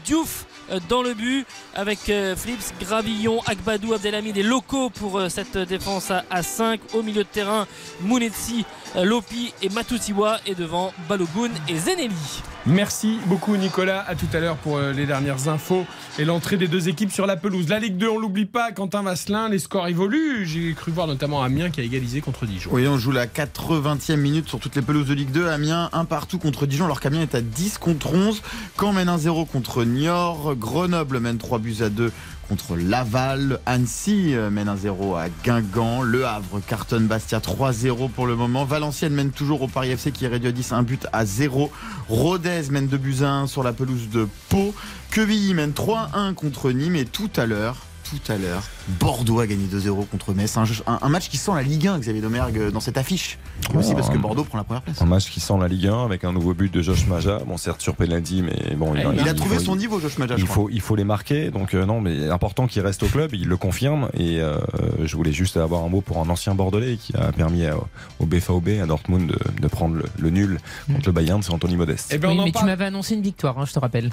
Diouf 0.05 0.47
dans 0.89 1.03
le 1.03 1.15
but 1.15 1.47
avec 1.75 2.09
euh, 2.09 2.37
Flips, 2.37 2.73
Gravillon, 2.81 3.41
Akbadou, 3.47 3.95
Abdelhamid 3.95 4.37
et 4.37 4.43
locaux 4.43 4.91
pour 4.91 5.19
euh, 5.19 5.29
cette 5.29 5.59
défense 5.59 6.11
à, 6.11 6.25
à 6.31 6.43
5. 6.43 6.81
Au 6.95 7.03
milieu 7.03 7.25
de 7.25 7.29
terrain, 7.29 7.67
Mounetsi, 8.01 8.65
euh, 8.65 8.84
Lopi 9.03 9.53
et 9.63 9.69
Matusiwa. 9.71 10.39
Et 10.47 10.55
devant 10.55 10.93
Balogun 11.09 11.51
et 11.69 11.79
Zeneli. 11.79 12.43
Merci 12.67 13.19
beaucoup 13.27 13.57
Nicolas. 13.57 14.05
À 14.09 14.15
tout 14.15 14.29
à 14.33 14.41
l'heure 14.41 14.57
pour 14.57 14.79
euh, 14.79 14.93
les 14.93 15.05
dernières 15.05 15.49
infos 15.49 15.85
et 16.19 16.25
l'entrée 16.25 16.57
des 16.57 16.69
deux 16.69 16.89
équipes 16.89 17.13
sur 17.13 17.27
la 17.27 17.37
pelouse. 17.37 17.69
La 17.69 17.79
Ligue 17.79 17.97
2, 17.97 18.09
on 18.09 18.19
l'oublie 18.19 18.47
pas. 18.47 18.73
Quentin 18.73 19.03
Vasselin, 19.03 19.49
les 19.49 19.59
scores 19.59 19.89
évoluent. 19.89 20.47
J'ai 20.47 20.73
cru 20.73 20.91
voir 20.91 21.07
notamment 21.07 21.43
Amiens 21.43 21.71
qui 21.71 21.81
a 21.81 21.85
égalisé 21.85 22.21
contre 22.21 22.47
Dijon. 22.47 22.71
Oui, 22.73 22.87
on 22.89 22.97
joue 22.97 23.11
la 23.11 23.27
80e 23.27 24.17
minute 24.17 24.49
sur 24.49 24.61
toutes 24.61 24.77
les 24.77 24.83
pelouses 24.83 25.09
de 25.09 25.15
Ligue 25.15 25.31
2. 25.31 25.49
Amiens, 25.49 25.91
un 25.93 26.05
partout 26.05 26.39
contre 26.39 26.67
Dijon, 26.67 26.87
alors 26.87 27.01
qu'Amiens 27.01 27.23
est 27.23 27.35
à 27.35 27.43
10 27.43 27.79
contre 27.79 28.15
11. 28.15 28.43
Caen 28.81 28.93
mène 28.93 29.09
1-0 29.09 29.47
contre 29.47 29.85
Niort. 29.85 30.55
Grenoble 30.57 31.21
mène 31.21 31.37
3 31.37 31.59
buts 31.59 31.77
à 31.83 31.91
2 31.91 32.13
contre 32.49 32.77
Laval. 32.77 33.61
Annecy 33.67 34.35
euh, 34.35 34.51
mène 34.51 34.69
1-0 34.69 35.19
à 35.19 35.29
Guingamp. 35.45 36.03
Le 36.03 36.27
Havre 36.27 36.61
cartonne 36.67 37.07
Bastia 37.07 37.39
3-0 37.39 38.11
pour 38.11 38.27
le 38.27 38.37
moment. 38.37 38.65
Valenciennes 38.65 39.15
mène 39.15 39.31
toujours 39.31 39.63
au 39.63 39.69
Paris 39.69 39.91
FC 39.91 40.13
qui 40.13 40.25
est 40.25 40.29
réduit 40.29 40.49
à 40.49 40.53
10, 40.53 40.73
un 40.73 40.83
but 40.83 41.07
à 41.13 41.25
0. 41.25 41.71
Rodez 42.09 42.63
mène 42.71 42.87
2 42.87 42.97
buts 42.97 43.23
à 43.23 43.31
1 43.31 43.47
sur 43.47 43.63
la 43.63 43.73
pelouse 43.73 44.09
de 44.11 44.29
Pau. 44.49 44.75
Quevilly 45.11 45.55
mène 45.55 45.73
3-1 45.73 46.35
contre 46.35 46.71
Nîmes. 46.71 46.97
Et 46.97 47.05
tout 47.05 47.31
à 47.37 47.47
l'heure, 47.47 47.77
tout 48.05 48.33
à 48.33 48.37
l'heure. 48.37 48.63
Bordeaux 49.01 49.41
a 49.41 49.47
gagné 49.47 49.65
2-0 49.67 50.07
contre 50.07 50.35
Metz. 50.35 50.57
Un, 50.57 50.65
un- 50.87 50.99
un 51.03 51.09
match 51.09 51.29
qui 51.29 51.37
sent 51.37 51.53
la 51.55 51.63
Ligue 51.63 51.87
1, 51.89 51.99
Xavier 51.99 52.21
Domergue, 52.21 52.71
dans 52.71 52.81
cette 52.81 52.99
affiche. 52.99 53.39
Et 53.73 53.77
aussi 53.77 53.95
parce 53.95 54.09
que 54.11 54.17
un- 54.17 54.21
Bordeaux 54.21 54.45
prend 54.45 54.59
la 54.59 54.65
première 54.65 54.83
place. 54.83 55.01
Un 55.03 55.07
match 55.07 55.31
qui 55.31 55.41
sent 55.41 55.55
la 55.61 55.69
Ligue 55.69 55.87
1 55.89 56.05
avec 56.05 56.25
un 56.25 56.33
nouveau 56.33 56.55
but 56.55 56.73
de 56.73 56.83
Josh 56.83 57.07
Maja. 57.07 57.39
Bon, 57.47 57.57
certes 57.57 57.81
sur 57.81 57.97
penalty, 57.97 58.43
mais 58.43 58.75
bon, 58.77 58.95
Il 58.95 59.29
a 59.29 59.35
trouvé 59.35 59.57
faut- 59.57 59.63
son 59.65 59.77
niveau, 59.77 60.01
Josh 60.01 60.19
Maja, 60.19 60.37
je 60.37 60.43
Il 60.43 60.47
crois. 60.47 60.55
faut, 60.65 60.71
il 60.71 60.81
faut 60.81 60.97
les 60.97 61.05
marquer. 61.05 61.51
Donc 61.51 61.75
euh, 61.75 61.85
non, 61.87 62.01
mais 62.01 62.29
important 62.29 62.67
qu'il 62.67 62.83
reste 62.83 63.03
au 63.03 63.07
club. 63.09 63.31
Il 63.33 63.49
le 63.49 63.57
confirme. 63.57 64.09
Et 64.15 64.41
euh, 64.41 64.59
je 65.03 65.17
voulais 65.17 65.33
juste 65.33 65.57
avoir 65.57 65.83
un 65.85 65.89
mot 65.89 66.01
pour 66.01 66.19
un 66.19 66.29
ancien 66.29 66.55
Bordelais 66.55 66.97
qui 66.97 67.17
a 67.17 67.33
permis 67.33 67.65
à- 67.67 67.77
au 68.19 68.27
BVB 68.27 68.81
à 68.83 68.87
Dortmund 68.87 69.29
de, 69.31 69.39
de 69.61 69.69
prendre 69.69 69.97
le, 69.97 70.05
le 70.19 70.31
nul 70.31 70.59
contre 70.87 71.07
le 71.07 71.13
Bayern. 71.13 71.43
C'est 71.43 71.53
Anthony 71.53 71.77
Modeste. 71.77 72.11
Eh 72.15 72.19
ben, 72.19 72.31
Oui, 72.31 72.41
mais 72.45 72.53
tu 72.53 72.65
m'avais 72.65 72.85
annoncé 72.87 73.15
une 73.15 73.23
victoire, 73.23 73.59
hein, 73.59 73.65
je 73.67 73.73
te 73.73 73.79
rappelle. 73.79 74.11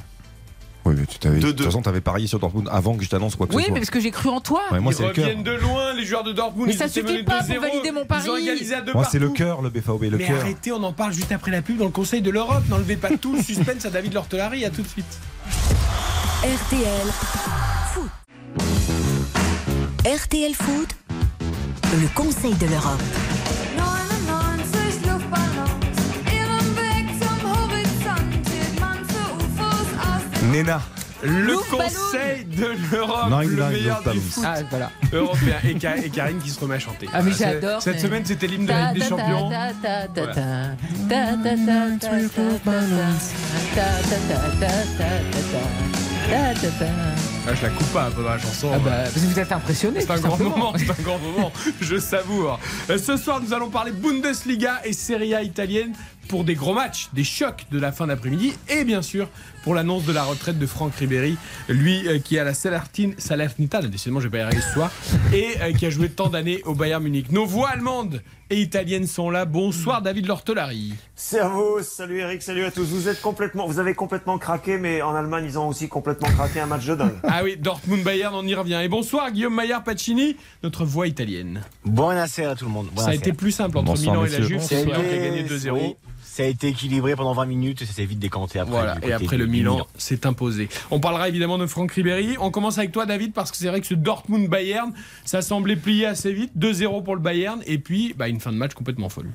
Oui, 0.84 0.96
mais 0.98 1.06
tu 1.06 1.20
t'avais, 1.20 1.40
de 1.40 1.48
2-2. 1.52 1.56
toute 1.56 1.66
façon, 1.66 1.82
t'avais 1.84 2.02
parié 2.02 2.26
sur 2.26 2.40
Dortmund 2.40 2.68
avant 2.72 2.96
que 2.98 3.04
je 3.04 3.10
t'annonce 3.10 3.36
quoi 3.36 3.46
que 3.46 3.54
Oui, 3.54 3.62
ce 3.64 3.68
mais 3.68 3.74
soit. 3.76 3.80
parce 3.82 3.90
que 3.92 4.00
j'ai 4.00 4.10
cru 4.12 4.30
en 4.30 4.42
toi. 4.42 4.62
Ouais, 4.72 4.80
moi, 4.80 4.92
Ils 4.92 4.96
c'est 4.96 5.04
le 5.08 5.14
cœur. 5.14 5.26
reviennent 5.26 5.44
de 5.44 5.52
loin, 5.52 5.94
les 5.94 6.06
joueurs 6.06 6.24
de 6.24 6.32
Dortmund. 6.32 6.68
Mais 6.68 6.74
ils 6.74 6.78
ça 6.78 6.88
suffit 6.88 7.24
pas 7.24 7.40
pour 7.44 7.48
2-0. 7.56 7.60
valider 7.60 7.92
mon 7.92 8.06
pari. 8.06 8.24
Ils 8.26 8.30
ont 8.32 8.38
égalisé 8.38 8.74
à 8.76 8.82
deux 8.82 8.94
Moi, 8.94 9.04
c'est 9.12 9.20
le 9.20 9.30
cœur, 9.30 9.62
le 9.62 9.70
BVB, 9.70 10.10
le 10.10 10.18
Mais 10.18 10.26
cœur. 10.26 10.40
arrêtez, 10.42 10.72
on 10.72 10.84
en 10.84 10.94
parle 10.94 11.14
juste 11.14 11.32
après 11.32 11.52
la 11.52 11.62
pub 11.62 11.78
dans 11.78 11.86
le 11.86 11.92
Conseil 11.92 12.22
de 12.22 12.32
l'Europe. 12.32 12.64
N'enlevez 12.70 12.96
pas 12.96 13.10
tout 13.16 13.36
le 13.36 13.44
suspense 13.44 13.86
à 13.86 13.90
David 13.92 14.14
Lortelari. 14.14 14.66
À 14.66 14.72
tout 14.72 14.82
de 14.82 14.88
suite. 14.88 15.06
RTL 16.44 17.12
Foot. 17.94 18.10
RTL 20.04 20.54
Foot, 20.56 20.90
le 22.02 22.08
Conseil 22.16 22.56
de 22.56 22.66
l'Europe. 22.66 23.00
Néna. 30.50 30.82
Le 31.24 31.56
Conseil 31.70 32.46
de 32.46 32.70
l'Europe, 32.92 33.30
le 33.46 33.70
meilleur 33.70 34.02
foot 34.02 34.44
ah, 34.44 34.56
voilà. 34.72 34.90
européen. 35.14 35.58
Et, 35.64 35.76
Ka 35.76 35.94
Karine 36.12 36.40
qui 36.40 36.50
se 36.50 36.60
remet 36.60 36.76
à 36.76 36.80
chanter. 36.80 37.08
Ah, 37.14 37.22
mais 37.22 37.32
j'adore. 37.32 37.80
Cette 37.80 38.00
semaine, 38.00 38.26
c'était 38.26 38.48
l'hymne 38.48 38.66
de 38.66 38.72
la 38.72 38.92
Ligue 38.92 39.04
des 39.04 39.08
Champions. 39.08 39.52
Ah, 39.54 39.70
je 47.54 47.62
la 47.62 47.70
coupe 47.70 47.94
pas 47.94 48.10
pendant 48.16 48.30
la 48.30 48.40
chanson. 48.40 48.72
Vous 49.16 49.40
êtes 49.40 49.52
impressionné. 49.52 50.02
C'est 50.02 50.12
un 50.12 50.20
grand 50.20 50.40
moment, 50.40 50.74
c'est 50.76 50.90
un 50.90 51.04
grand 51.04 51.20
moment. 51.20 51.52
Je 51.80 51.98
savoure. 51.98 52.60
Ce 52.88 53.18
soir, 53.18 53.42
nous 53.42 53.54
allons 53.54 53.70
parler 53.70 53.92
Bundesliga 53.92 54.82
et 54.86 54.94
Serie 54.94 55.36
A 55.36 55.44
italienne 55.44 55.94
pour 56.28 56.44
des 56.44 56.56
gros 56.56 56.74
matchs, 56.74 57.10
des 57.14 57.24
chocs 57.24 57.66
de 57.72 57.80
la 57.80 57.92
fin 57.92 58.08
d'après-midi 58.08 58.54
et 58.70 58.84
bien 58.84 59.02
sûr 59.02 59.28
pour 59.64 59.76
l'annonce 59.76 60.06
de 60.06 60.12
la 60.14 60.24
retraite 60.24 60.58
de 60.58 60.66
Franck 60.66 60.96
Ribéry, 60.96 61.38
lui 61.70 62.08
euh, 62.08 62.18
qui 62.20 62.36
est 62.38 62.40
à 62.40 62.44
la 62.44 62.54
Salernitana, 62.56 63.88
décidément 63.88 64.20
je 64.20 64.28
vais 64.28 64.32
pas 64.32 64.38
y 64.40 64.42
arriver 64.42 64.62
ce 64.62 64.74
soir, 64.74 64.92
et 65.34 65.50
euh, 65.62 65.72
qui 65.74 65.86
a 65.86 65.90
joué 65.92 66.10
tant 66.10 66.30
d'années 66.30 66.62
au 66.66 66.74
Bayern 66.74 67.04
Munich. 67.04 67.32
Nos 67.32 67.46
voix 67.46 67.70
allemandes 67.70 68.24
et 68.50 68.60
italiennes 68.60 69.06
sont 69.08 69.30
là. 69.30 69.46
Bonsoir 69.46 70.02
David 70.02 70.26
Lortolari. 70.26 70.94
Servus, 71.16 71.84
salut 71.84 72.20
Eric, 72.20 72.42
salut 72.42 72.66
à 72.66 72.72
tous. 72.72 72.86
Vous 72.86 73.08
êtes 73.08 73.22
complètement, 73.22 73.68
vous 73.68 73.78
avez 73.80 73.94
complètement 73.94 74.38
craqué, 74.40 74.78
mais 74.78 75.02
en 75.04 75.14
Allemagne 75.14 75.46
ils 75.46 75.60
ont 75.60 75.68
aussi 75.68 75.88
complètement 75.88 76.30
craqué 76.30 76.60
un 76.60 76.66
match 76.66 76.86
de 76.86 76.96
dingue. 76.96 77.14
Ah 77.24 77.44
oui, 77.44 77.56
Dortmund 77.58 78.04
Bayern, 78.04 78.34
on 78.36 78.46
y 78.48 78.56
revient. 78.56 78.80
Et 78.84 78.88
bonsoir 78.90 79.32
Guillaume 79.32 79.54
Maillard 79.56 79.84
Pacini, 79.84 80.36
notre 80.64 80.86
voix 80.86 81.08
italienne. 81.08 81.62
Buonasera 81.86 82.52
à 82.52 82.56
tout 82.56 82.66
le 82.66 82.72
monde. 82.72 82.90
Ça 82.98 83.10
a 83.10 83.14
été 83.14 83.32
plus 83.32 83.52
simple 83.52 83.78
entre 83.78 83.86
Bonsoir, 83.92 84.16
Milan 84.16 84.26
et 84.26 84.40
la. 84.40 84.42
Juve, 84.48 84.60
Ça 84.60 84.76
a 84.76 84.80
ce 84.80 84.86
soir 84.86 84.98
qui 84.98 85.14
a 85.14 85.18
gagné 85.18 85.44
2-0. 85.44 85.72
oui, 85.72 85.96
ça 86.24 86.44
a 86.44 86.46
été 86.46 86.68
équilibré 86.70 87.16
pendant 87.16 87.34
20 87.34 87.46
minutes 87.46 87.82
et 87.82 87.86
ça 87.86 87.94
s'est 87.94 88.06
vite 88.06 88.20
décanté 88.20 88.60
après. 88.60 88.72
Voilà, 88.72 88.98
et 89.04 89.12
après 89.14 89.38
le 89.38 89.46
Milan 89.48 89.86
s'est 89.98 90.26
imposé. 90.26 90.70
On 90.90 91.00
parlera 91.00 91.28
évidemment 91.30 91.58
de 91.58 91.66
Franck 91.66 91.92
Ribéry. 91.92 92.36
On 92.40 92.52
commence 92.52 92.78
avec 92.78 92.92
toi, 92.92 93.06
David, 93.06 93.34
parce 93.34 93.52
que 93.52 93.58
c'est 93.58 93.68
vrai 93.68 93.82
que 93.82 93.88
ce 93.88 93.94
Dortmund-Bayern, 93.96 94.94
ça 95.26 95.42
semblait 95.42 95.76
plier 95.76 96.06
assez 96.06 96.32
vite. 96.34 96.52
2-0 96.58 97.04
pour 97.04 97.16
le 97.16 97.22
Bayern, 97.22 97.62
et 97.66 97.78
puis 97.78 98.14
bah, 98.18 98.28
une 98.28 98.40
fin 98.40 98.52
de 98.52 98.58
match 98.58 98.74
complètement 98.74 99.10
folle. 99.10 99.30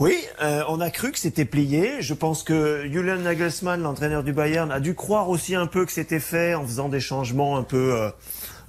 Oui, 0.00 0.16
euh, 0.42 0.62
on 0.68 0.80
a 0.80 0.90
cru 0.90 1.12
que 1.12 1.18
c'était 1.18 1.44
plié. 1.44 2.00
Je 2.00 2.14
pense 2.14 2.42
que 2.42 2.88
Julian 2.90 3.18
Nagelsmann, 3.18 3.82
l'entraîneur 3.82 4.24
du 4.24 4.32
Bayern, 4.32 4.72
a 4.72 4.80
dû 4.80 4.94
croire 4.94 5.28
aussi 5.28 5.54
un 5.54 5.66
peu 5.66 5.84
que 5.84 5.92
c'était 5.92 6.18
fait 6.18 6.54
en 6.54 6.64
faisant 6.64 6.88
des 6.88 6.98
changements 6.98 7.56
un 7.56 7.62
peu. 7.62 7.94
euh, 7.94 8.10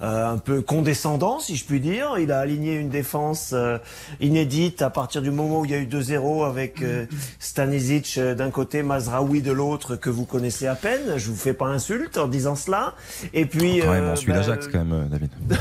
euh, 0.02 0.32
un 0.32 0.38
peu 0.38 0.60
condescendants, 0.62 1.38
si 1.38 1.56
je 1.56 1.64
puis 1.64 1.80
dire. 1.80 2.14
Il 2.18 2.32
a 2.32 2.38
aligné 2.40 2.74
une 2.74 2.88
défense 2.88 3.50
euh, 3.52 3.78
inédite 4.20 4.82
à 4.82 4.90
partir 4.90 5.22
du 5.22 5.30
moment 5.30 5.60
où 5.60 5.64
il 5.64 5.70
y 5.70 5.74
a 5.74 5.78
eu 5.78 5.86
2-0 5.86 6.46
avec 6.46 6.82
euh, 6.82 7.06
Stanisic 7.38 8.14
euh, 8.18 8.34
d'un 8.34 8.50
côté, 8.50 8.82
Mazraoui 8.82 9.42
de 9.42 9.52
l'autre, 9.52 9.96
que 9.96 10.10
vous 10.10 10.24
connaissez 10.24 10.66
à 10.66 10.74
peine. 10.74 11.16
Je 11.16 11.30
vous 11.30 11.36
fais 11.36 11.54
pas 11.54 11.66
insulte 11.66 12.18
en 12.18 12.28
disant 12.28 12.56
cela. 12.56 12.94
Et 13.32 13.46
puis, 13.46 13.80
Quand 13.80 13.92
même, 13.92 14.04
euh, 14.04 14.12
on 14.12 14.16
suit 14.16 14.30
bah, 14.32 14.36
l'Ajax 14.38 14.68
quand 14.68 14.78
même, 14.84 14.92
euh, 14.92 15.04
David. 15.04 15.30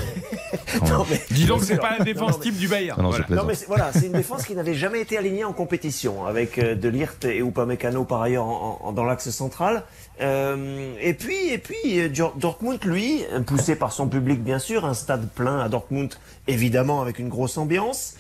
Non, 0.90 1.06
mais- 1.10 1.22
Dis 1.32 1.46
donc, 1.46 1.60
Bien 1.60 1.68
c'est 1.68 1.78
pas 1.78 1.98
la 2.00 2.04
défense 2.04 2.32
non, 2.34 2.38
mais- 2.40 2.44
type 2.46 2.58
du 2.58 2.68
Bayern. 2.68 2.98
Non, 3.02 3.04
non, 3.10 3.12
je 3.12 3.18
Voilà. 3.18 3.26
plaisante. 3.28 3.44
non 3.44 3.48
mais 3.50 3.56
c'est- 3.56 3.66
voilà, 3.68 3.92
c'est 3.94 4.08
une 4.08 4.12
défense 4.14 4.44
qui 4.46 4.56
n'avait 4.56 4.74
jamais 4.74 5.02
été 5.02 5.18
alignée 5.18 5.44
en 5.44 5.54
compétition 5.54 6.26
avec 6.26 6.58
euh, 6.58 6.76
De 6.76 6.90
Ligt 6.90 7.26
et 7.26 7.40
Upamecano 7.40 8.04
par 8.06 8.22
ailleurs 8.22 8.46
en- 8.46 8.80
en- 8.84 8.92
dans 8.92 9.04
l'axe 9.04 9.30
central. 9.30 9.84
Euh, 10.22 10.94
et 11.02 11.14
puis 11.16 11.50
et 11.50 11.58
puis 11.58 12.00
euh, 12.00 12.08
Dor- 12.10 12.36
Dortmund 12.38 12.84
lui, 12.86 13.24
poussé 13.48 13.76
par 13.76 13.92
son 13.92 14.08
public 14.08 14.44
bien 14.44 14.60
sûr, 14.60 14.86
un 14.86 14.94
stade 14.94 15.28
plein 15.30 15.60
à 15.60 15.70
Dortmund 15.70 16.14
évidemment 16.48 17.02
avec 17.02 17.18
une 17.18 17.30
grosse 17.30 17.58
ambiance. 17.58 18.16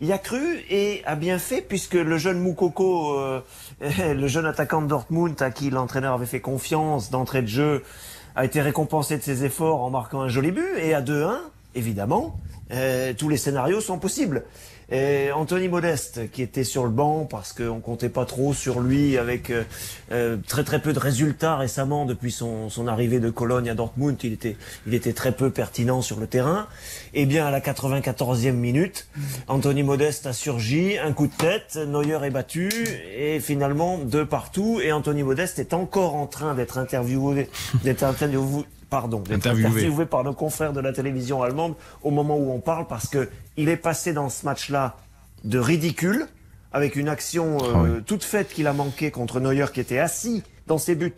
Il 0.00 0.10
a 0.12 0.18
cru 0.18 0.64
et 0.68 1.02
a 1.06 1.14
bien 1.14 1.38
fait 1.38 1.60
puisque 1.62 1.94
le 1.94 2.18
jeune 2.18 2.40
Moukoko, 2.40 3.16
euh, 3.18 3.40
le 3.80 4.26
jeune 4.26 4.46
attaquant 4.46 4.82
de 4.82 4.88
Dortmund 4.88 5.40
à 5.40 5.50
qui 5.52 5.70
l'entraîneur 5.70 6.14
avait 6.14 6.26
fait 6.26 6.40
confiance 6.40 7.10
d'entrée 7.10 7.42
de 7.42 7.46
jeu, 7.46 7.84
a 8.34 8.44
été 8.44 8.60
récompensé 8.60 9.16
de 9.16 9.22
ses 9.22 9.44
efforts 9.44 9.82
en 9.82 9.90
marquant 9.90 10.22
un 10.22 10.28
joli 10.28 10.50
but 10.50 10.76
et 10.78 10.94
à 10.94 11.00
2-1, 11.00 11.36
évidemment, 11.76 12.38
tous 13.16 13.28
les 13.28 13.36
scénarios 13.36 13.80
sont 13.80 13.98
possibles. 13.98 14.44
Et 14.88 15.32
Anthony 15.32 15.68
Modeste, 15.68 16.30
qui 16.30 16.42
était 16.42 16.62
sur 16.62 16.84
le 16.84 16.90
banc 16.90 17.26
parce 17.28 17.52
qu'on 17.52 17.80
comptait 17.80 18.08
pas 18.08 18.24
trop 18.24 18.54
sur 18.54 18.78
lui, 18.78 19.18
avec 19.18 19.50
euh, 19.50 19.64
euh, 20.12 20.36
très 20.46 20.62
très 20.62 20.80
peu 20.80 20.92
de 20.92 21.00
résultats 21.00 21.56
récemment 21.56 22.06
depuis 22.06 22.30
son, 22.30 22.68
son 22.68 22.86
arrivée 22.86 23.18
de 23.18 23.28
Cologne 23.30 23.68
à 23.68 23.74
Dortmund, 23.74 24.16
il 24.22 24.32
était 24.94 25.12
très 25.12 25.32
peu 25.32 25.50
pertinent 25.50 26.02
sur 26.02 26.20
le 26.20 26.28
terrain. 26.28 26.68
Et 27.14 27.26
bien 27.26 27.46
à 27.46 27.50
la 27.50 27.60
94e 27.60 28.52
minute, 28.52 29.08
Anthony 29.48 29.82
Modeste 29.82 30.26
a 30.26 30.32
surgi, 30.32 30.98
un 30.98 31.12
coup 31.12 31.26
de 31.26 31.34
tête, 31.34 31.76
Neuer 31.76 32.24
est 32.24 32.30
battu 32.30 32.68
et 33.16 33.40
finalement 33.40 33.98
deux 33.98 34.24
partout. 34.24 34.80
Et 34.80 34.92
Anthony 34.92 35.24
Modeste 35.24 35.58
est 35.58 35.74
encore 35.74 36.14
en 36.14 36.28
train 36.28 36.54
d'être 36.54 36.78
interviewé, 36.78 37.48
pardon, 38.90 39.22
Interviewé. 39.30 39.66
interviewé 39.68 40.06
par 40.06 40.24
nos 40.24 40.32
confrères 40.32 40.72
de 40.72 40.80
la 40.80 40.92
télévision 40.92 41.42
allemande 41.42 41.74
au 42.02 42.10
moment 42.10 42.36
où 42.36 42.50
on 42.52 42.60
parle 42.60 42.86
parce 42.86 43.08
que 43.08 43.28
il 43.56 43.68
est 43.68 43.76
passé 43.76 44.12
dans 44.12 44.28
ce 44.28 44.44
match-là 44.44 44.96
de 45.44 45.58
ridicule 45.58 46.26
avec 46.72 46.96
une 46.96 47.08
action 47.08 47.58
euh, 47.62 47.72
Ah 47.74 47.82
oui. 47.82 48.02
toute 48.06 48.24
faite 48.24 48.48
qu'il 48.48 48.66
a 48.66 48.72
manqué 48.72 49.10
contre 49.10 49.40
Neuer 49.40 49.66
qui 49.72 49.80
était 49.80 49.98
assis 49.98 50.42
dans 50.66 50.78
ses 50.78 50.94
buts 50.94 51.12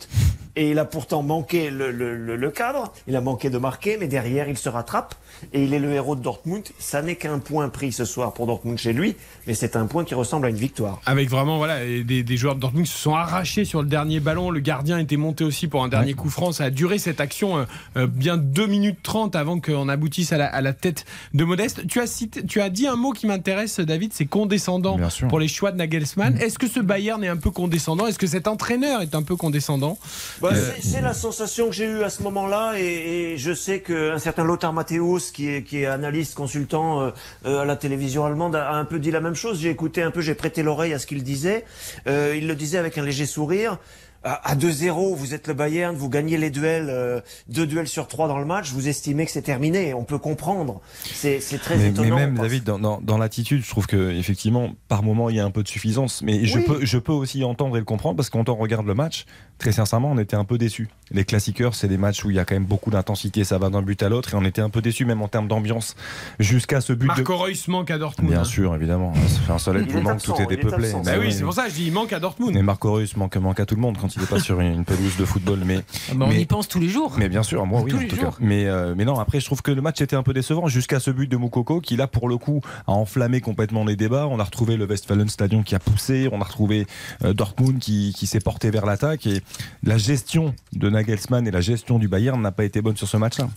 et 0.57 0.71
il 0.73 0.79
a 0.81 0.85
pourtant 0.85 1.23
manqué 1.23 1.71
le, 1.71 1.93
le- 1.93 2.17
le- 2.17 2.35
le 2.35 2.51
cadre, 2.51 2.93
il 3.07 3.15
a 3.15 3.21
manqué 3.21 3.49
de 3.49 3.59
marquer 3.59 3.97
mais 4.01 4.09
derrière 4.09 4.49
il 4.49 4.59
se 4.59 4.69
rattrape 4.69 5.15
et 5.53 5.63
il 5.63 5.73
est 5.73 5.79
le 5.79 5.93
héros 5.93 6.17
de 6.17 6.21
Dortmund. 6.23 6.65
Ça 6.81 7.01
n'est 7.01 7.15
qu'un 7.15 7.39
point 7.39 7.69
pris 7.69 7.93
ce 7.93 8.05
soir 8.05 8.33
pour 8.33 8.47
Dortmund 8.49 8.77
chez 8.77 8.93
lui 8.93 9.15
mais 9.47 9.55
c'est 9.55 9.77
un 9.77 9.87
point 9.87 10.05
qui 10.05 10.15
ressemble 10.17 10.47
à 10.47 10.49
une 10.49 10.57
victoire. 10.57 11.01
Avec 11.07 11.31
vraiment 11.31 11.59
voilà, 11.59 11.79
des, 11.85 12.25
des 12.25 12.37
joueurs 12.37 12.57
de 12.57 12.61
Dortmund 12.61 12.87
qui 12.87 12.93
se 12.93 12.99
sont 12.99 13.15
arrachés 13.15 13.65
sur 13.65 13.83
le 13.83 13.89
dernier 13.89 14.19
ballon. 14.19 14.51
Le 14.51 14.59
gardien 14.59 14.99
était 14.99 15.17
monté 15.17 15.45
aussi 15.45 15.69
pour 15.69 15.85
un 15.85 15.89
dernier 15.89 16.15
coup 16.15 16.29
franc. 16.29 16.51
Ça 16.51 16.65
a 16.65 16.71
duré 16.71 16.99
cette 16.99 17.21
action 17.21 17.59
euh, 17.59 17.65
euh, 17.97 18.07
bien 18.09 18.37
2 18.37 18.67
minutes 18.67 18.99
30 19.05 19.37
avant 19.37 19.61
qu'on 19.61 19.89
aboutisse 19.89 20.33
à 20.33 20.39
la, 20.39 20.47
à 20.47 20.61
la 20.61 20.73
tête 20.73 21.05
de 21.35 21.45
Modeste. 21.45 21.87
Tu 21.87 22.01
as, 22.01 22.09
cité, 22.09 22.45
tu 22.45 22.61
as 22.61 22.69
dit 22.69 22.89
un 22.89 22.97
mot 22.97 23.13
qui 23.13 23.29
m'intéresse, 23.29 23.79
David, 23.79 24.13
c'est 24.13 24.27
condescendant 24.27 24.97
pour 25.29 25.39
les 25.39 25.47
choix 25.49 25.71
de 25.71 25.77
Nagelsmann. 25.77 26.37
Est-ce 26.39 26.59
que 26.59 26.67
ce 26.67 26.81
Bayern 26.81 27.23
est 27.23 27.29
un 27.29 27.37
peu 27.37 27.51
condescendant? 27.53 28.09
Est-ce 28.09 28.19
que 28.19 28.27
cet 28.27 28.49
entraîneur 28.49 29.03
est 29.03 29.15
un 29.15 29.23
peu 29.23 29.37
condescendant 29.39 29.99
Bah, 30.43 30.51
Euh, 30.53 30.73
c'est- 30.83 31.01
la 31.01 31.15
sensation 31.15 31.69
que 31.69 31.73
j'ai 31.75 31.87
eue 31.87 32.03
à 32.03 32.11
ce 32.11 32.23
moment-là 32.25 32.75
et, 32.77 33.33
et 33.33 33.39
je 33.39 33.55
sais 33.55 33.81
qu'un 33.81 34.19
certain 34.19 34.45
Lothar 34.45 34.73
Matthäus, 34.75 35.31
qui 35.31 35.49
est, 35.49 35.63
qui 35.63 35.79
est 35.83 35.87
analyste, 35.87 36.35
consultant 36.35 37.01
euh, 37.01 37.11
euh, 37.47 37.61
à 37.63 37.65
la 37.65 37.77
télévision 37.77 38.27
allemande, 38.27 38.55
a, 38.57 38.69
a 38.69 38.75
un 38.75 38.85
peu 38.85 38.99
dit 38.99 39.11
la 39.11 39.21
même 39.21 39.35
chose. 39.37 39.61
J'ai 39.61 39.71
écouté 39.71 40.03
un 40.03 40.11
peu, 40.11 40.21
j'ai 40.21 40.35
prêté 40.35 40.63
l'oreille 40.63 40.93
à 40.93 40.99
ce 40.99 41.07
qu'il 41.07 41.23
disait. 41.23 41.65
Il 42.07 42.47
le 42.47 42.55
disait 42.55 42.79
avec 42.79 42.99
un 42.99 43.03
léger 43.05 43.25
sourire. 43.27 43.79
À, 44.25 44.51
à 44.51 44.57
2-0, 44.57 45.15
vous 45.15 45.35
êtes 45.35 45.47
le 45.47 45.55
Bayern, 45.55 45.95
vous 45.95 46.09
gagnez 46.09 46.37
les 46.39 46.51
duels, 46.51 46.89
euh, 46.91 47.21
deux 47.49 47.67
duels 47.67 47.87
sur 47.89 48.09
trois 48.09 48.27
dans 48.29 48.39
le 48.39 48.45
match, 48.45 48.73
vous 48.73 48.89
estimez 48.89 49.25
que 49.25 49.31
c'est 49.31 49.43
terminé. 49.43 49.95
On 49.95 50.05
peut 50.05 50.19
comprendre. 50.19 50.81
C'est 51.05 51.41
très 51.61 51.77
mais, 51.77 51.85
mais 51.85 51.89
étonnant. 51.91 52.17
même 52.17 52.35
David 52.37 52.65
dans, 52.65 52.79
dans, 52.79 53.01
dans 53.01 53.19
l'attitude 53.19 53.63
je 53.65 53.71
trouve 53.71 53.87
que 53.87 54.11
effectivement 54.13 54.71
par 54.89 55.03
moment 55.03 55.31
il 55.31 55.37
y 55.37 55.41
a 55.41 55.45
un 55.45 55.51
peu 55.51 55.63
de 55.63 55.69
suffisance 55.69 56.23
mais 56.23 56.45
je 56.45 56.59
peux 56.59 56.85
je 56.85 56.99
peux 56.99 57.13
aussi 57.13 57.45
entendre 57.45 57.77
et 57.77 57.81
le 57.81 57.85
comprendre 57.85 58.17
parce 58.17 58.31
que 58.31 58.37
quand 58.39 58.49
on 58.49 58.55
regarde 58.55 58.87
le 58.87 58.95
match 58.95 59.25
très 59.59 59.73
sincèrement 59.73 60.11
on 60.13 60.19
était 60.19 60.37
un 60.37 60.45
peu 60.45 60.59
déçus 60.59 60.89
les 61.11 61.25
classiqueurs 61.25 61.75
c'est 61.75 61.89
des 61.89 61.99
matchs 61.99 62.25
où 62.25 62.31
il 62.31 62.37
y 62.37 62.39
a 62.39 62.45
quand 62.45 62.55
même 62.55 62.65
beaucoup 62.65 62.91
d'intensité 62.91 63.45
ça 63.45 63.59
va 63.59 63.71
d'un 63.71 63.83
but 63.83 64.03
à 64.03 64.09
l'autre 64.09 64.35
et 64.35 64.37
on 64.37 64.45
était 64.45 64.61
un 64.63 64.71
peu 64.71 64.83
déçus 64.83 65.05
même 65.05 65.23
en 65.23 65.29
termes 65.29 65.49
d'ambiance 65.49 65.97
jusqu'à 66.39 66.81
ce 66.81 66.93
but 66.93 67.07
Marco 67.07 67.33
de 67.33 67.39
Reus 67.39 67.69
manque 67.69 67.91
à 67.91 67.99
Dortmund. 67.99 68.31
bien 68.31 68.41
hein. 68.41 68.45
sûr 68.45 68.75
évidemment 68.75 69.15
ça 69.15 69.41
fait 69.41 69.53
un 69.53 69.59
soleil 69.59 69.85
Il 69.87 69.93
tout 69.93 69.99
est 69.99 70.03
manque 70.03 70.13
absent, 70.15 70.35
tout 70.35 70.41
est 70.43 70.45
est 70.45 70.57
dépeuplé. 70.57 70.93
Bah 71.05 71.13
oui, 71.19 71.33
c'est 71.33 71.43
pour 71.45 71.55
ça 71.55 71.65
que 71.65 71.71
je 71.71 71.75
dis 71.75 71.87
il 71.87 71.93
manque 71.93 72.13
à 72.13 72.21
Dortmund. 72.21 72.55
mais 72.55 72.63
Marco 72.63 72.93
Reus 72.93 73.17
manque, 73.17 73.37
manque 73.37 73.61
à 73.61 73.67
tout 73.67 73.75
le 73.75 73.81
monde 73.81 73.97
quand 74.01 74.08
quand 74.09 74.15
il 74.17 74.21
n'est 74.21 74.27
pas 74.27 74.41
sur 74.41 74.61
une 74.61 74.85
pelouse 74.85 75.17
de 75.19 75.25
football. 75.25 75.61
Mais, 75.65 75.81
Ah 76.11 76.15
bah, 76.15 76.27
on 76.27 76.29
mais- 76.29 76.41
y 76.41 76.47
pense 76.47 76.69
tous 76.69 76.81
les 76.81 76.89
jours. 76.89 77.15
mais 77.19 77.29
bien 77.29 77.43
sûr, 77.43 77.65
moi 77.67 77.83
oui, 77.83 77.91
Tous 77.91 77.99
en 77.99 78.09
tout 78.09 78.17
jours. 78.17 78.31
cas. 78.39 78.45
Mais, 78.45 78.67
euh, 78.67 78.95
mais 78.97 79.05
non, 79.05 79.19
après, 79.19 79.41
je 79.41 79.47
trouve 79.47 79.63
que 79.63 79.71
le 79.71 79.83
match 79.83 80.01
était 80.01 80.17
un 80.17 80.23
peu 80.23 80.33
décevant 80.33 80.67
jusqu'à 80.69 81.01
ce 81.01 81.11
but 81.11 81.29
de 81.31 81.37
Moukoko 81.37 81.81
qui, 81.81 81.97
là, 81.97 82.07
pour 82.07 82.29
le 82.29 82.39
coup, 82.39 82.61
a 82.87 82.93
enflammé 82.93 83.41
complètement 83.41 83.85
les 83.85 83.97
débats. 83.97 84.27
On 84.27 84.41
a 84.41 84.45
retrouvé 84.45 84.77
le 84.77 84.87
Westfalen 84.87 85.29
Stadion 85.29 85.63
qui 85.63 85.75
a 85.75 85.79
poussé, 85.79 86.29
on 86.33 86.41
a 86.41 86.45
retrouvé 86.45 86.87
euh, 87.25 87.33
Dortmund 87.35 87.79
qui, 87.79 88.15
qui 88.17 88.27
s'est 88.27 88.41
porté 88.41 88.71
vers 88.71 88.87
l'attaque. 88.87 89.27
Et 89.27 89.43
la 89.83 89.99
gestion 89.99 90.55
de 90.73 90.89
Nagelsmann 90.89 91.47
et 91.47 91.51
la 91.51 91.61
gestion 91.61 91.99
du 91.99 92.09
Bayern 92.09 92.41
n'a 92.41 92.53
pas 92.53 92.65
été 92.65 92.81
bonne 92.81 92.97
sur 92.97 93.09
ce 93.09 93.17
match-là. 93.17 93.49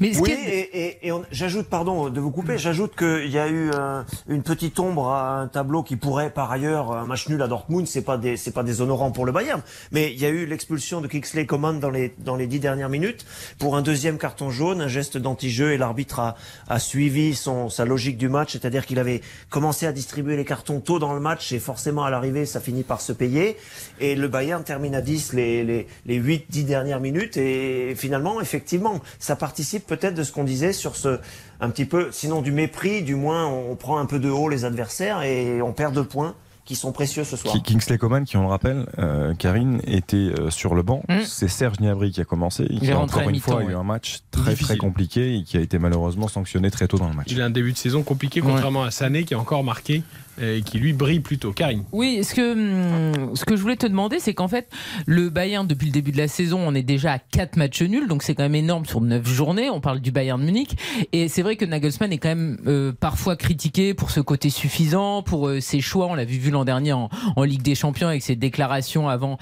Mais 0.00 0.16
oui, 0.18 0.30
et, 0.32 0.58
et- 1.04 1.08
et 1.08 1.12
j'ajoute, 1.30 1.66
pardon 1.68 2.08
de 2.10 2.20
vous 2.20 2.30
couper, 2.30 2.58
j'ajoute 2.58 2.96
qu'il 2.96 3.30
y 3.30 3.38
a 3.38 3.48
eu 3.48 3.70
euh, 3.74 4.02
une 4.28 4.42
petite 4.42 4.78
ombre 4.80 5.08
à 5.08 5.40
un 5.40 5.48
tableau 5.48 5.82
qui 5.82 5.96
pourrait, 5.96 6.30
par 6.30 6.50
ailleurs, 6.50 6.92
un 6.92 7.06
match 7.06 7.28
nul 7.28 7.40
à 7.42 7.48
Dortmund, 7.48 7.86
c'est 7.86 8.02
pas 8.02 8.16
des, 8.18 8.36
c'est 8.36 8.50
pas 8.52 8.62
déshonorant 8.62 9.10
pour 9.10 9.26
le 9.26 9.32
Bayern, 9.32 9.62
mais 9.92 10.12
il 10.12 10.20
y 10.20 10.26
a 10.26 10.28
eu 10.30 10.46
l'expulsion 10.46 11.00
de 11.00 11.06
Kingsley 11.08 11.46
Coman 11.46 11.78
dans 11.80 11.90
les 11.90 12.14
dans 12.18 12.36
les 12.36 12.46
dix 12.46 12.60
dernières 12.60 12.88
minutes 12.88 13.24
pour 13.58 13.76
un 13.76 13.82
deuxième 13.82 14.18
carton 14.18 14.50
jaune, 14.50 14.80
un 14.80 14.88
geste 14.88 15.16
d'anti-jeu, 15.16 15.72
et 15.72 15.78
l'arbitre 15.78 16.18
a, 16.20 16.36
a 16.68 16.78
suivi 16.78 17.34
son 17.34 17.68
sa 17.68 17.84
logique 17.84 18.18
du 18.18 18.28
match, 18.28 18.52
c'est-à-dire 18.52 18.86
qu'il 18.86 18.98
avait 18.98 19.20
commencé 19.48 19.86
à 19.86 19.92
distribuer 19.92 20.36
les 20.36 20.44
cartons 20.44 20.80
tôt 20.80 20.98
dans 20.98 21.14
le 21.14 21.20
match, 21.20 21.52
et 21.52 21.58
forcément 21.58 22.04
à 22.04 22.10
l'arrivée, 22.10 22.46
ça 22.46 22.60
finit 22.60 22.82
par 22.82 23.00
se 23.00 23.12
payer, 23.12 23.56
et 24.00 24.14
le 24.14 24.28
Bayern 24.28 24.62
termine 24.64 24.94
à 24.94 25.00
10 25.00 25.32
les 25.34 25.64
les 25.64 25.86
les 26.06 26.14
huit 26.16 26.44
dix 26.50 26.64
dernières 26.64 27.00
minutes, 27.00 27.36
et 27.36 27.94
finalement, 27.96 28.40
effectivement, 28.40 29.00
ça 29.18 29.36
participe 29.60 29.86
peut-être 29.86 30.14
de 30.14 30.22
ce 30.22 30.32
qu'on 30.32 30.44
disait 30.44 30.72
sur 30.72 30.96
ce 30.96 31.18
un 31.60 31.68
petit 31.68 31.84
peu, 31.84 32.08
sinon 32.12 32.40
du 32.40 32.50
mépris, 32.50 33.02
du 33.02 33.14
moins 33.14 33.46
on 33.46 33.76
prend 33.76 33.98
un 33.98 34.06
peu 34.06 34.18
de 34.18 34.30
haut 34.30 34.48
les 34.48 34.64
adversaires 34.64 35.22
et 35.22 35.60
on 35.60 35.72
perd 35.74 35.94
deux 35.94 36.04
points 36.04 36.34
qui 36.64 36.76
sont 36.76 36.92
précieux 36.92 37.24
ce 37.24 37.36
soir. 37.36 37.52
Ki- 37.54 37.62
Kingsley 37.62 37.98
Coman, 37.98 38.24
qui 38.24 38.36
on 38.38 38.42
le 38.42 38.46
rappelle, 38.48 38.86
euh, 38.98 39.34
Karine, 39.34 39.80
était 39.86 40.16
euh, 40.16 40.48
sur 40.50 40.74
le 40.74 40.82
banc. 40.82 41.02
C'est 41.26 41.48
Serge 41.48 41.76
Gnabry 41.78 42.10
qui 42.12 42.20
a 42.20 42.24
commencé. 42.24 42.62
Et 42.62 42.72
Il 42.74 42.80
qui, 42.80 42.86
est 42.88 42.92
encore 42.94 43.28
une 43.28 43.38
fois, 43.40 43.60
a 43.60 43.62
eu 43.64 43.66
ouais. 43.66 43.74
un 43.74 43.82
match 43.82 44.20
très 44.30 44.52
Difficile. 44.52 44.66
très 44.66 44.76
compliqué 44.78 45.36
et 45.36 45.42
qui 45.42 45.56
a 45.58 45.60
été 45.60 45.78
malheureusement 45.78 46.28
sanctionné 46.28 46.70
très 46.70 46.86
tôt 46.88 46.96
dans 46.96 47.08
le 47.08 47.14
match. 47.14 47.26
Il 47.30 47.42
a 47.42 47.44
un 47.46 47.50
début 47.50 47.72
de 47.72 47.76
saison 47.78 48.02
compliqué, 48.02 48.40
contrairement 48.40 48.84
à 48.84 48.90
Sané 48.90 49.24
qui 49.24 49.34
a 49.34 49.38
encore 49.38 49.64
marqué 49.64 50.02
et 50.40 50.62
qui 50.62 50.78
lui 50.78 50.92
brille 50.92 51.20
plutôt. 51.20 51.52
Karine. 51.52 51.84
Oui, 51.92 52.22
ce 52.24 52.34
que, 52.34 52.52
hum, 52.52 53.36
ce 53.36 53.44
que 53.44 53.56
je 53.56 53.62
voulais 53.62 53.76
te 53.76 53.86
demander, 53.86 54.18
c'est 54.20 54.34
qu'en 54.34 54.48
fait, 54.48 54.68
le 55.06 55.30
Bayern, 55.30 55.66
depuis 55.66 55.86
le 55.86 55.92
début 55.92 56.12
de 56.12 56.18
la 56.18 56.28
saison, 56.28 56.60
on 56.66 56.74
est 56.74 56.82
déjà 56.82 57.12
à 57.12 57.18
4 57.18 57.56
matchs 57.56 57.82
nuls, 57.82 58.08
donc 58.08 58.22
c'est 58.22 58.34
quand 58.34 58.42
même 58.42 58.54
énorme 58.54 58.86
sur 58.86 59.00
9 59.00 59.26
journées. 59.26 59.70
On 59.70 59.80
parle 59.80 60.00
du 60.00 60.10
Bayern 60.10 60.40
de 60.40 60.44
Munich. 60.44 60.76
Et 61.12 61.28
c'est 61.28 61.42
vrai 61.42 61.56
que 61.56 61.64
Nagelsmann 61.64 62.12
est 62.12 62.18
quand 62.18 62.28
même 62.28 62.58
euh, 62.66 62.92
parfois 62.92 63.36
critiqué 63.36 63.94
pour 63.94 64.10
ce 64.10 64.20
côté 64.20 64.50
suffisant, 64.50 65.22
pour 65.22 65.48
euh, 65.48 65.60
ses 65.60 65.80
choix. 65.80 66.06
On 66.06 66.14
l'avait 66.14 66.36
vu 66.36 66.50
l'an 66.50 66.64
dernier 66.64 66.92
en, 66.92 67.08
Ligue 67.40 67.62
des 67.62 67.74
Champions 67.74 68.08
avec 68.08 68.22
ses 68.22 68.36
déclarations 68.36 69.08
avant 69.08 69.38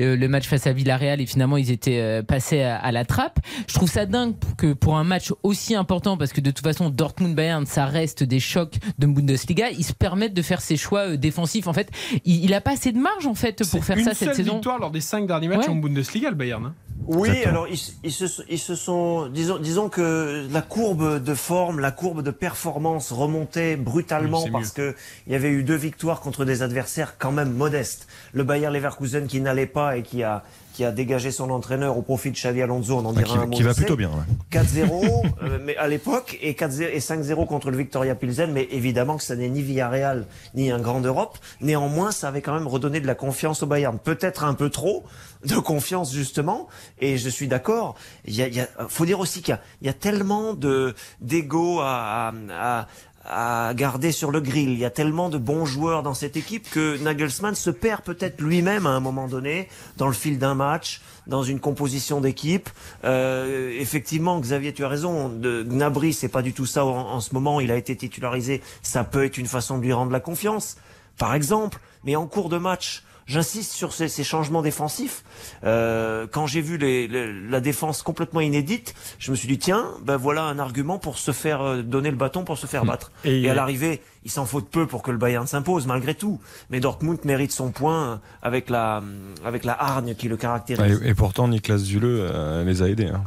euh, 0.00 0.16
le 0.16 0.28
match 0.28 0.46
face 0.46 0.66
à 0.66 0.72
Villarreal 0.72 1.20
et 1.20 1.26
finalement 1.26 1.56
ils 1.56 1.70
étaient 1.70 2.22
passés 2.22 2.62
à 2.62 2.92
la 2.92 3.04
trappe. 3.04 3.40
Je 3.66 3.74
trouve 3.74 3.90
ça 3.90 4.06
dingue 4.06 4.34
que 4.56 4.72
pour 4.72 4.96
un 4.96 5.04
match 5.04 5.32
aussi 5.42 5.74
important, 5.74 6.16
parce 6.16 6.32
que 6.32 6.40
de 6.40 6.50
toute 6.50 6.64
façon, 6.64 6.90
Dortmund-Bayern, 6.90 7.66
ça 7.66 7.86
reste 7.86 8.22
des 8.22 8.40
chocs 8.40 8.78
de 8.98 9.06
Bundesliga, 9.06 9.70
ils 9.70 9.84
se 9.84 9.92
permettent 9.92 10.29
de 10.34 10.42
faire 10.42 10.60
ses 10.60 10.76
choix 10.76 11.00
euh, 11.10 11.16
défensifs. 11.16 11.66
En 11.66 11.72
fait, 11.72 11.88
il, 12.24 12.44
il 12.44 12.54
a 12.54 12.60
pas 12.60 12.72
assez 12.72 12.92
de 12.92 12.98
marge 12.98 13.26
en 13.26 13.34
fait 13.34 13.62
pour 13.70 13.84
faire 13.84 13.98
une 13.98 14.04
ça 14.04 14.14
cette 14.14 14.28
seule 14.28 14.36
saison. 14.36 14.54
victoire 14.54 14.78
lors 14.78 14.90
des 14.90 15.00
5 15.00 15.26
derniers 15.26 15.48
matchs 15.48 15.60
Ouais. 15.66 15.68
en 15.68 15.76
Bundesliga, 15.76 16.30
le 16.30 16.36
Bayern. 16.36 16.64
hein. 16.66 16.74
Oui, 17.06 17.30
alors 17.44 17.66
ils, 17.66 17.80
ils 18.04 18.12
se, 18.12 18.24
ils 18.48 18.58
se 18.58 18.74
sont, 18.74 19.28
disons, 19.28 19.58
disons 19.58 19.88
que 19.88 20.46
la 20.52 20.60
courbe 20.62 21.20
de 21.22 21.34
forme, 21.34 21.80
la 21.80 21.90
courbe 21.90 22.22
de 22.22 22.30
performance 22.30 23.10
remontait 23.10 23.76
brutalement 23.76 24.44
Oui, 24.44 24.50
parce 24.50 24.70
que 24.70 24.94
il 25.26 25.32
y 25.32 25.34
avait 25.34 25.48
eu 25.48 25.64
deux 25.64 25.74
victoires 25.76 26.20
contre 26.20 26.44
des 26.44 26.62
adversaires 26.62 27.16
quand 27.18 27.32
même 27.32 27.52
modestes. 27.52 28.06
Le 28.32 28.44
Bayer 28.44 28.70
Leverkusen 28.70 29.26
qui 29.26 29.40
n'allait 29.40 29.66
pas 29.66 29.96
et 29.96 30.02
qui 30.02 30.22
a 30.22 30.44
qui 30.72 30.84
a 30.84 30.92
dégagé 30.92 31.30
son 31.30 31.50
entraîneur 31.50 31.98
au 31.98 32.02
profit 32.02 32.30
de 32.30 32.36
Xavi 32.36 32.62
Alonso, 32.62 32.96
on 32.96 33.04
en 33.04 33.10
Ah, 33.16 33.22
dira 33.22 33.24
qui, 33.24 33.36
un 33.38 33.46
mot. 33.46 33.56
qui 33.56 33.62
va 33.62 33.74
plutôt 33.74 33.96
bien. 33.96 34.08
ouais. 34.10 34.58
4-0 34.58 35.24
euh, 35.42 35.58
mais 35.64 35.76
à 35.76 35.88
l'époque 35.88 36.38
et 36.40 36.54
4 36.54 36.80
et 36.82 36.98
5-0 36.98 37.46
contre 37.46 37.70
le 37.70 37.76
Victoria 37.76 38.14
Pilsen 38.14 38.52
mais 38.52 38.68
évidemment 38.70 39.16
que 39.16 39.22
ça 39.22 39.36
n'est 39.36 39.48
ni 39.48 39.62
Villarreal 39.62 40.26
ni 40.54 40.70
un 40.70 40.78
grand 40.80 41.00
d'Europe 41.00 41.38
néanmoins 41.60 42.10
ça 42.12 42.28
avait 42.28 42.42
quand 42.42 42.54
même 42.54 42.66
redonné 42.66 43.00
de 43.00 43.06
la 43.06 43.14
confiance 43.14 43.62
au 43.62 43.66
Bayern 43.66 43.98
peut-être 43.98 44.44
un 44.44 44.54
peu 44.54 44.70
trop 44.70 45.04
de 45.44 45.54
confiance 45.56 46.12
justement 46.12 46.68
et 47.00 47.16
je 47.16 47.28
suis 47.28 47.48
d'accord 47.48 47.94
il 48.26 48.34
y 48.34 48.42
a, 48.42 48.48
y 48.48 48.60
a- 48.60 48.68
faut 48.88 49.06
dire 49.06 49.20
aussi 49.20 49.40
qu'il 49.42 49.52
y 49.52 49.56
a, 49.56 49.60
il 49.80 49.86
y 49.86 49.90
a 49.90 49.94
tellement 49.94 50.54
de 50.54 50.94
d'ego 51.20 51.80
à, 51.80 52.28
à, 52.28 52.80
à 52.80 52.86
garder 53.24 54.12
sur 54.12 54.30
le 54.30 54.40
grill. 54.40 54.70
Il 54.70 54.78
y 54.78 54.84
a 54.84 54.90
tellement 54.90 55.28
de 55.28 55.38
bons 55.38 55.66
joueurs 55.66 56.02
dans 56.02 56.14
cette 56.14 56.36
équipe 56.36 56.68
que 56.70 56.96
Nagelsmann 56.98 57.54
se 57.54 57.70
perd 57.70 58.02
peut-être 58.02 58.40
lui-même 58.40 58.86
à 58.86 58.90
un 58.90 59.00
moment 59.00 59.28
donné 59.28 59.68
dans 59.96 60.06
le 60.06 60.14
fil 60.14 60.38
d'un 60.38 60.54
match, 60.54 61.00
dans 61.26 61.42
une 61.42 61.60
composition 61.60 62.20
d'équipe. 62.20 62.70
Euh, 63.04 63.70
effectivement, 63.78 64.40
Xavier, 64.40 64.72
tu 64.72 64.84
as 64.84 64.88
raison. 64.88 65.28
De, 65.28 65.62
Gnabry, 65.62 66.12
c'est 66.12 66.28
pas 66.28 66.42
du 66.42 66.52
tout 66.52 66.66
ça 66.66 66.84
en 66.84 67.20
ce 67.20 67.34
moment. 67.34 67.60
Il 67.60 67.70
a 67.70 67.76
été 67.76 67.94
titularisé. 67.96 68.62
Ça 68.82 69.04
peut 69.04 69.24
être 69.24 69.38
une 69.38 69.46
façon 69.46 69.78
de 69.78 69.82
lui 69.82 69.92
rendre 69.92 70.12
la 70.12 70.20
confiance, 70.20 70.76
par 71.18 71.34
exemple. 71.34 71.78
Mais 72.04 72.16
en 72.16 72.26
cours 72.26 72.48
de 72.48 72.56
match, 72.56 73.04
J'insiste 73.30 73.70
sur 73.70 73.92
ces, 73.92 74.08
ces 74.08 74.24
changements 74.24 74.60
défensifs. 74.60 75.22
Euh, 75.62 76.26
quand 76.30 76.48
j'ai 76.48 76.60
vu 76.60 76.78
les, 76.78 77.06
les- 77.06 77.32
la 77.32 77.60
défense 77.60 78.02
complètement 78.02 78.40
inédite, 78.40 78.92
je 79.20 79.30
me 79.30 79.36
suis 79.36 79.46
dit 79.46 79.58
tiens, 79.58 79.86
ben 80.02 80.16
voilà 80.16 80.42
un 80.42 80.58
argument 80.58 80.98
pour 80.98 81.16
se 81.16 81.30
faire 81.30 81.62
euh, 81.62 81.82
donner 81.82 82.10
le 82.10 82.16
bâton 82.16 82.42
pour 82.42 82.58
se 82.58 82.66
faire 82.66 82.84
battre. 82.84 83.12
Et- 83.24 83.40
Et, 83.42 83.48
à 83.48 83.54
l'arrivée, 83.54 84.02
il 84.24 84.30
s'en 84.30 84.44
faut 84.46 84.60
de 84.60 84.66
peu 84.66 84.86
pour 84.86 85.02
que 85.02 85.10
le 85.10 85.16
Bayern 85.18 85.46
s'impose 85.46 85.86
malgré 85.86 86.14
tout. 86.14 86.40
Mais 86.70 86.80
Dortmund 86.80 87.18
mérite 87.24 87.52
son 87.52 87.70
point 87.70 88.20
avec 88.42 88.68
la 88.70 89.02
avec 89.44 89.64
la 89.64 89.72
hargne 89.82 90.14
qui 90.14 90.28
le 90.28 90.36
caractérise. 90.36 91.00
Et, 91.02 91.08
et 91.10 91.14
pourtant, 91.14 91.48
Niklas 91.48 91.78
Zule 91.78 92.02
euh, 92.04 92.64
les 92.64 92.82
a 92.82 92.88
aidés. 92.88 93.06
hein. 93.08 93.22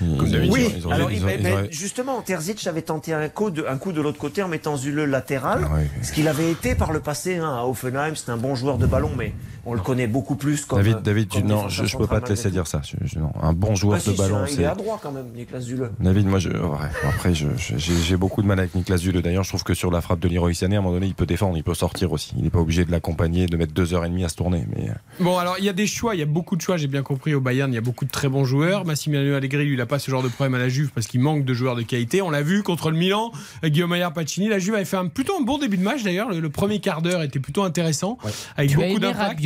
Ils- 0.00 0.50
Oui, 0.50 0.72
ils 0.76 0.86
ont- 0.86 0.90
alors 0.90 1.10
ils 1.12 1.18
il- 1.18 1.22
ont- 1.22 1.26
mais- 1.26 1.36
ils 1.36 1.42
mais 1.42 1.52
ont- 1.54 1.66
justement, 1.70 2.20
Terzic 2.22 2.66
avait 2.66 2.82
tenté 2.82 3.12
un 3.12 3.28
coup 3.28 3.50
de, 3.50 3.64
un 3.68 3.76
coup 3.78 3.92
de 3.92 4.00
l'autre 4.00 4.18
côté 4.18 4.42
en 4.42 4.48
mettant 4.48 4.76
Zule 4.76 5.04
latéral, 5.04 5.68
Ah 5.70 5.76
ce 6.02 6.12
qu'il 6.12 6.26
avait 6.26 6.50
été 6.50 6.74
par 6.74 6.92
le 6.92 7.00
passé 7.00 7.36
hein, 7.36 7.58
à 7.60 7.64
Offenheim. 7.66 8.14
C'est 8.16 8.30
un 8.30 8.36
bon 8.36 8.54
joueur 8.56 8.78
de 8.78 8.86
ballon, 8.86 9.10
mais 9.16 9.32
on 9.64 9.74
le 9.74 9.80
connaît 9.80 10.06
beaucoup 10.06 10.34
plus 10.36 10.64
comme. 10.64 10.78
David, 10.82 11.02
David, 11.02 11.28
comme 11.28 11.42
tu- 11.42 11.46
non, 11.46 11.68
je, 11.68 11.84
je 11.84 11.96
peux 11.96 12.06
pas 12.06 12.20
te 12.20 12.28
laisser 12.30 12.50
dire 12.50 12.66
ça. 12.66 12.80
Je- 12.84 12.96
je- 13.06 13.18
non, 13.18 13.32
un 13.40 13.52
bon 13.52 13.74
joueur 13.74 13.96
Ah, 13.98 14.00
si, 14.00 14.10
de 14.10 14.14
c'est 14.16 14.22
ballon, 14.22 14.36
un- 14.38 14.46
Il 14.46 14.52
c'est. 14.54 14.62
est 14.62 14.66
à 14.66 14.74
droit 14.74 14.98
quand 15.02 15.12
même, 15.12 15.26
Niklas 15.34 15.60
Zule. 15.60 15.90
David, 16.00 16.26
moi, 16.26 16.38
je, 16.38 16.48
ouais, 16.50 16.78
après, 17.08 17.34
je- 17.34 17.46
je- 17.56 17.76
j'ai 17.76 18.16
beaucoup 18.16 18.42
de 18.42 18.46
mal 18.46 18.58
avec 18.58 18.74
Niklas 18.74 18.96
Zule. 18.98 19.20
D'ailleurs, 19.22 19.44
je 19.44 19.48
trouve 19.50 19.62
que 19.64 19.74
sur 19.74 19.90
la 19.90 20.00
frappe 20.00 20.20
de 20.20 20.28
Leroy 20.28 20.54
Sané, 20.54 20.76
à 20.76 20.78
un 20.78 20.82
moment 20.82 20.94
donné, 20.94 21.06
il 21.06 21.14
peut 21.14 21.26
défendre, 21.26 21.56
il 21.56 21.62
peut 21.64 21.74
sortir 21.74 22.12
aussi. 22.12 22.32
Il 22.36 22.42
n'est 22.44 22.50
pas 22.50 22.58
obligé 22.60 22.84
de 22.84 22.90
l'accompagner, 22.90 23.46
de 23.46 23.56
mettre 23.56 23.72
deux 23.72 23.94
heures 23.94 24.04
et 24.04 24.08
demie 24.08 24.24
à 24.24 24.28
se 24.28 24.34
tourner. 24.36 24.64
Mais 24.76 24.88
euh, 24.90 24.92
Bon, 25.20 25.38
alors 25.38 25.56
il 25.58 25.64
y 25.64 25.68
a 25.68 25.72
des 25.72 25.86
choix, 25.86 26.14
il 26.14 26.18
y 26.18 26.22
a 26.22 26.26
beaucoup 26.26 26.56
de 26.56 26.60
choix, 26.62 26.76
j'ai 26.76 26.86
bien 26.88 27.02
compris 27.02 27.34
au 27.34 27.40
Bayern, 27.40 27.70
il 27.70 27.74
y 27.74 27.78
a 27.78 27.82
beaucoup 27.82 28.04
de 28.04 28.10
très 28.10 28.28
bons 28.28 28.44
joueurs. 28.44 28.84
Massimiliano 28.84 29.34
Allegri, 29.36 29.64
lui, 29.64 29.72
il 29.74 29.78
n'a 29.78 29.86
pas 29.86 29.98
ce 29.98 30.10
genre 30.10 30.22
de 30.22 30.28
problème 30.28 30.54
à 30.54 30.58
la 30.58 30.68
Juve 30.68 30.90
parce 30.94 31.06
qu'il 31.06 31.20
manque 31.20 31.44
de 31.44 31.54
joueurs 31.54 31.76
de 31.76 31.82
qualité. 31.82 32.20
On 32.22 32.30
l'a 32.30 32.42
vu 32.42 32.62
contre 32.62 32.90
le 32.90 32.96
Milan, 32.96 33.32
Guillaume 33.64 33.90
Maillard 33.90 34.12
Pacini. 34.12 34.48
La 34.48 34.58
Juve 34.58 34.74
avait 34.74 34.84
fait 34.84 34.96
un, 34.96 35.06
plutôt 35.06 35.34
un 35.38 35.42
bon 35.44 35.58
début 35.58 35.76
de 35.76 35.82
match 35.84 36.02
d'ailleurs. 36.02 36.30
Le, 36.30 36.40
le 36.40 36.50
premier 36.50 36.80
quart 36.80 37.02
d'heure 37.02 37.22
était 37.22 37.38
plutôt 37.40 37.62
intéressant, 37.62 38.18
avec 38.56 38.70
Tu 38.70 38.76
beaucoup 38.76 38.98
d'impact. 38.98 39.40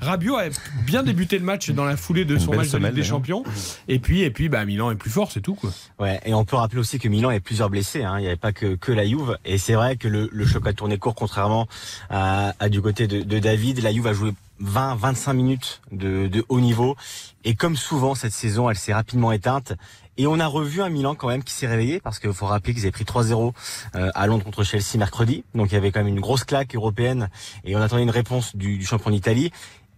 Rabiot. 0.00 0.34
Rabiot 0.34 0.36
a 0.36 0.84
bien 0.84 1.02
débuté 1.02 1.38
le 1.38 1.44
match 1.44 1.70
dans 1.70 1.84
la 1.84 1.96
foulée 1.96 2.24
de 2.24 2.34
Une 2.34 2.40
son 2.40 2.54
match 2.54 2.70
de 2.70 2.78
Ligue 2.78 2.94
des. 2.94 3.02
Champions. 3.02 3.44
Et 3.88 3.98
puis, 3.98 4.22
et 4.22 4.30
puis 4.30 4.48
bah, 4.48 4.64
Milan 4.64 4.90
est 4.90 4.96
plus 4.96 5.10
fort, 5.10 5.30
c'est 5.30 5.40
tout. 5.40 5.54
Quoi. 5.54 5.70
Ouais, 5.98 6.20
et 6.24 6.34
on 6.34 6.44
peut 6.44 6.56
rappeler 6.56 6.80
aussi 6.80 6.98
que 6.98 7.08
Milan 7.08 7.28
avait 7.30 7.40
plusieurs 7.40 7.70
blessés. 7.70 8.02
Hein. 8.02 8.18
Il 8.18 8.22
n'y 8.22 8.26
avait 8.28 8.36
pas 8.36 8.52
que, 8.52 8.74
que 8.74 8.92
la 8.92 9.06
Juve. 9.06 9.36
Et 9.44 9.58
c'est 9.58 9.74
vrai 9.74 9.96
que 9.96 10.08
le, 10.08 10.28
le 10.32 10.46
choc 10.46 10.66
a 10.66 10.72
tourné 10.72 10.98
court, 10.98 11.14
contrairement 11.14 11.66
à, 12.10 12.54
à 12.58 12.68
du 12.68 12.80
côté 12.80 13.06
de, 13.06 13.22
de 13.22 13.38
David. 13.38 13.82
La 13.82 13.92
Juve 13.92 14.06
a 14.06 14.12
joué 14.12 14.32
20-25 14.62 15.32
minutes 15.34 15.80
de, 15.90 16.28
de 16.28 16.44
haut 16.48 16.60
niveau. 16.60 16.96
Et 17.44 17.54
comme 17.54 17.76
souvent 17.76 18.14
cette 18.14 18.32
saison, 18.32 18.70
elle 18.70 18.76
s'est 18.76 18.94
rapidement 18.94 19.32
éteinte. 19.32 19.74
Et 20.18 20.26
on 20.26 20.38
a 20.38 20.46
revu 20.46 20.82
un 20.82 20.90
Milan 20.90 21.14
quand 21.14 21.28
même 21.28 21.42
qui 21.42 21.54
s'est 21.54 21.66
réveillé 21.66 22.00
parce 22.00 22.18
qu'il 22.18 22.32
faut 22.34 22.46
rappeler 22.46 22.74
qu'ils 22.74 22.82
avaient 22.82 22.92
pris 22.92 23.04
3-0 23.04 23.52
euh, 23.94 24.10
à 24.14 24.26
Londres 24.26 24.44
contre 24.44 24.62
Chelsea 24.62 24.98
mercredi. 24.98 25.44
Donc 25.54 25.72
il 25.72 25.74
y 25.74 25.78
avait 25.78 25.90
quand 25.90 26.00
même 26.00 26.08
une 26.08 26.20
grosse 26.20 26.44
claque 26.44 26.74
européenne 26.74 27.30
et 27.64 27.74
on 27.76 27.80
attendait 27.80 28.02
une 28.02 28.10
réponse 28.10 28.54
du, 28.54 28.84
champion 28.84 29.10
d'Italie. 29.10 29.52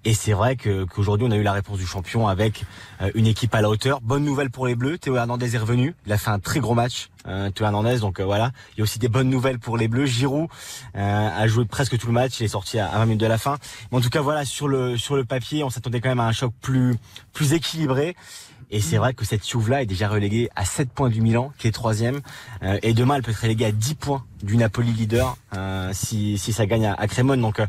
Et 0.06 0.12
c'est 0.12 0.34
vrai 0.34 0.54
que 0.54 0.84
qu'aujourd'hui 0.84 1.26
on 1.26 1.30
a 1.30 1.36
eu 1.36 1.42
la 1.42 1.52
réponse 1.52 1.78
du 1.78 1.86
champion 1.86 2.28
avec 2.28 2.64
euh, 3.00 3.10
une 3.14 3.26
équipe 3.26 3.54
à 3.54 3.62
la 3.62 3.70
hauteur. 3.70 4.02
Bonne 4.02 4.22
nouvelle 4.22 4.50
pour 4.50 4.66
les 4.66 4.74
Bleus, 4.74 4.98
Théo 4.98 5.16
Hernandez 5.16 5.56
est 5.56 5.58
revenu. 5.58 5.94
Il 6.06 6.12
a 6.12 6.18
fait 6.18 6.30
un 6.30 6.38
très 6.38 6.60
gros 6.60 6.74
match, 6.74 7.08
euh, 7.26 7.50
Théo 7.50 7.66
Hernandez. 7.66 8.00
Donc 8.00 8.20
euh, 8.20 8.24
voilà, 8.24 8.52
il 8.72 8.78
y 8.78 8.80
a 8.82 8.84
aussi 8.84 8.98
des 8.98 9.08
bonnes 9.08 9.30
nouvelles 9.30 9.58
pour 9.58 9.78
les 9.78 9.88
Bleus. 9.88 10.06
Giroud 10.06 10.48
a 10.94 11.46
joué 11.48 11.64
presque 11.64 11.98
tout 11.98 12.06
le 12.06 12.12
match, 12.12 12.38
il 12.38 12.44
est 12.44 12.48
sorti 12.48 12.78
à, 12.78 12.88
à 12.88 12.98
20 12.98 13.06
minutes 13.06 13.20
de 13.20 13.26
la 13.26 13.38
fin. 13.38 13.56
Mais 13.90 13.98
en 13.98 14.00
tout 14.02 14.10
cas 14.10 14.20
voilà, 14.20 14.44
sur 14.44 14.68
le 14.68 14.98
sur 14.98 15.16
le 15.16 15.24
papier, 15.24 15.64
on 15.64 15.70
s'attendait 15.70 16.00
quand 16.00 16.10
même 16.10 16.20
à 16.20 16.26
un 16.26 16.32
choc 16.32 16.52
plus 16.60 16.96
plus 17.32 17.54
équilibré. 17.54 18.14
Et 18.74 18.80
c'est 18.80 18.96
vrai 18.96 19.14
que 19.14 19.24
cette 19.24 19.48
Juve-là 19.48 19.82
est 19.82 19.86
déjà 19.86 20.08
reléguée 20.08 20.50
à 20.56 20.64
7 20.64 20.90
points 20.90 21.08
du 21.08 21.20
Milan, 21.20 21.52
qui 21.58 21.68
est 21.68 21.70
troisième. 21.70 22.20
Euh, 22.64 22.76
et 22.82 22.92
demain, 22.92 23.14
elle 23.14 23.22
peut 23.22 23.30
être 23.30 23.40
reléguée 23.40 23.66
à 23.66 23.70
10 23.70 23.94
points 23.94 24.24
du 24.42 24.56
Napoli 24.56 24.90
leader, 24.92 25.36
euh, 25.56 25.90
si, 25.94 26.38
si 26.38 26.52
ça 26.52 26.66
gagne 26.66 26.86
à, 26.86 26.94
à 26.94 27.06
Crémone. 27.06 27.40
Donc, 27.40 27.60
euh, 27.60 27.66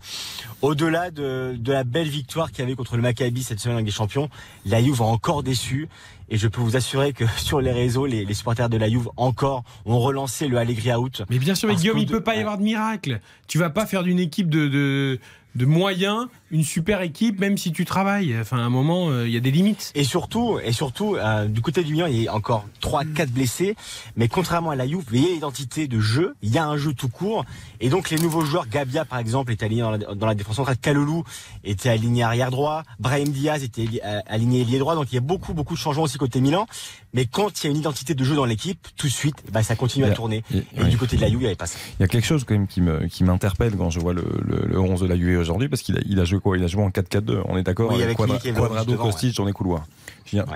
au-delà 0.63 1.11
de, 1.11 1.55
de 1.59 1.71
la 1.71 1.83
belle 1.83 2.09
victoire 2.09 2.49
qu'il 2.51 2.61
y 2.61 2.61
avait 2.63 2.73
contre 2.75 2.95
le 2.95 3.03
Maccabi 3.03 3.43
cette 3.43 3.59
semaine 3.59 3.75
en 3.75 3.79
Ligue 3.79 3.85
des 3.87 3.91
Champions, 3.93 4.29
la 4.65 4.81
Juve 4.83 4.99
a 5.03 5.05
encore 5.05 5.43
déçu. 5.43 5.87
Et 6.29 6.37
je 6.39 6.47
peux 6.47 6.59
vous 6.59 6.75
assurer 6.75 7.13
que 7.13 7.25
sur 7.37 7.61
les 7.61 7.71
réseaux, 7.71 8.07
les, 8.07 8.25
les 8.25 8.33
supporters 8.33 8.67
de 8.67 8.77
la 8.77 8.89
Juve 8.89 9.09
encore 9.15 9.63
ont 9.85 9.99
relancé 9.99 10.47
le 10.47 10.57
Allegri 10.57 10.91
out. 10.95 11.21
Mais 11.29 11.37
bien 11.37 11.53
sûr, 11.53 11.69
mais 11.69 11.75
Guillaume, 11.75 11.99
il 11.99 12.07
de- 12.07 12.11
peut 12.13 12.23
pas 12.23 12.35
y 12.35 12.39
avoir 12.39 12.57
de 12.57 12.63
miracle. 12.63 13.19
Tu 13.47 13.59
vas 13.59 13.69
pas 13.69 13.85
faire 13.85 14.01
d'une 14.01 14.17
équipe 14.19 14.49
de, 14.49 14.67
de, 14.67 15.19
de 15.55 15.65
moyens 15.65 16.27
une 16.51 16.63
super 16.63 17.01
équipe, 17.01 17.39
même 17.39 17.57
si 17.57 17.71
tu 17.71 17.85
travailles. 17.85 18.35
Enfin, 18.39 18.57
à 18.57 18.61
un 18.61 18.69
moment, 18.69 19.09
euh, 19.09 19.27
il 19.27 19.33
y 19.33 19.37
a 19.37 19.39
des 19.39 19.51
limites. 19.51 19.91
Et 19.95 20.03
surtout, 20.03 20.59
et 20.63 20.71
surtout, 20.71 21.15
euh, 21.15 21.45
du 21.47 21.61
côté 21.61 21.83
du 21.83 21.93
Milan, 21.93 22.05
il 22.07 22.23
y 22.23 22.27
a 22.27 22.33
encore 22.33 22.65
3-4 22.81 23.27
blessés. 23.27 23.75
Mais 24.15 24.27
contrairement 24.27 24.69
à 24.69 24.75
la 24.75 24.87
Juve, 24.87 25.03
il 25.11 25.21
y 25.21 25.25
a 25.25 25.29
une 25.29 25.37
identité 25.37 25.87
de 25.87 25.99
jeu, 25.99 26.35
il 26.41 26.51
y 26.51 26.57
a 26.57 26.65
un 26.65 26.77
jeu 26.77 26.93
tout 26.93 27.09
court. 27.09 27.45
Et 27.81 27.89
donc 27.89 28.09
les 28.09 28.17
nouveaux 28.17 28.41
joueurs, 28.41 28.67
Gabia 28.67 29.05
par 29.05 29.19
exemple, 29.19 29.51
était 29.51 29.65
aligné 29.65 29.81
dans 29.81 29.91
la, 29.91 29.97
dans 29.97 30.27
la 30.27 30.35
défense 30.35 30.55
centrale. 30.55 30.77
Kalulu 30.77 31.23
était 31.63 31.89
aligné 31.89 32.23
arrière 32.23 32.51
droit. 32.51 32.83
Brahim 32.99 33.29
Diaz 33.29 33.63
était 33.63 33.87
euh, 34.05 34.21
aligné 34.27 34.61
ailier 34.61 34.79
droit. 34.79 34.95
Donc 34.95 35.11
il 35.11 35.15
y 35.15 35.17
a 35.17 35.21
beaucoup, 35.21 35.53
beaucoup 35.53 35.73
de 35.73 35.79
changements 35.79 36.03
aussi 36.03 36.17
côté 36.17 36.41
Milan. 36.41 36.67
Mais 37.15 37.25
quand 37.25 37.63
il 37.63 37.67
y 37.67 37.67
a 37.69 37.71
une 37.71 37.77
identité 37.77 38.13
de 38.13 38.23
jeu 38.25 38.35
dans 38.35 38.43
l'équipe, 38.43 38.87
tout 38.97 39.07
de 39.07 39.11
suite, 39.11 39.37
bah, 39.51 39.63
ça 39.63 39.77
continue 39.77 40.03
à 40.03 40.11
tourner. 40.11 40.43
Et 40.53 40.63
oui. 40.77 40.89
du 40.89 40.97
côté 40.97 41.15
de 41.15 41.21
la 41.21 41.29
il 41.29 41.37
n'y 41.37 41.45
avait 41.45 41.55
pas 41.55 41.65
ça. 41.65 41.79
Il 41.97 42.01
y 42.01 42.05
a 42.05 42.09
quelque 42.09 42.25
chose 42.25 42.43
quand 42.43 42.53
même 42.53 42.67
qui 42.67 42.81
me 42.81 43.07
qui 43.07 43.23
m'interpelle 43.23 43.73
quand 43.77 43.89
je 43.89 44.01
vois 44.01 44.13
le, 44.13 44.25
le, 44.43 44.67
le 44.67 44.79
11 44.79 44.99
de 44.99 45.07
la 45.07 45.15
UE 45.15 45.37
aujourd'hui 45.37 45.69
parce 45.69 45.81
qu'il 45.81 45.97
a, 45.97 46.01
il 46.05 46.19
a 46.19 46.25
joué 46.25 46.41
quoi? 46.41 46.57
Il 46.57 46.63
a 46.63 46.67
joué 46.67 46.83
en 46.83 46.89
4-4-2. 46.89 47.43
On 47.45 47.57
est 47.57 47.63
d'accord? 47.63 47.91
Oui, 47.93 48.03
avec 48.03 48.19
avec 48.19 48.53
Quadrado, 48.53 48.91
devant, 48.91 49.05
Kostic 49.05 49.35
dans 49.37 49.45
les 49.45 49.53
couloirs. 49.53 49.85
Je 50.25 50.35
veux 50.35 50.43
dire, 50.43 50.55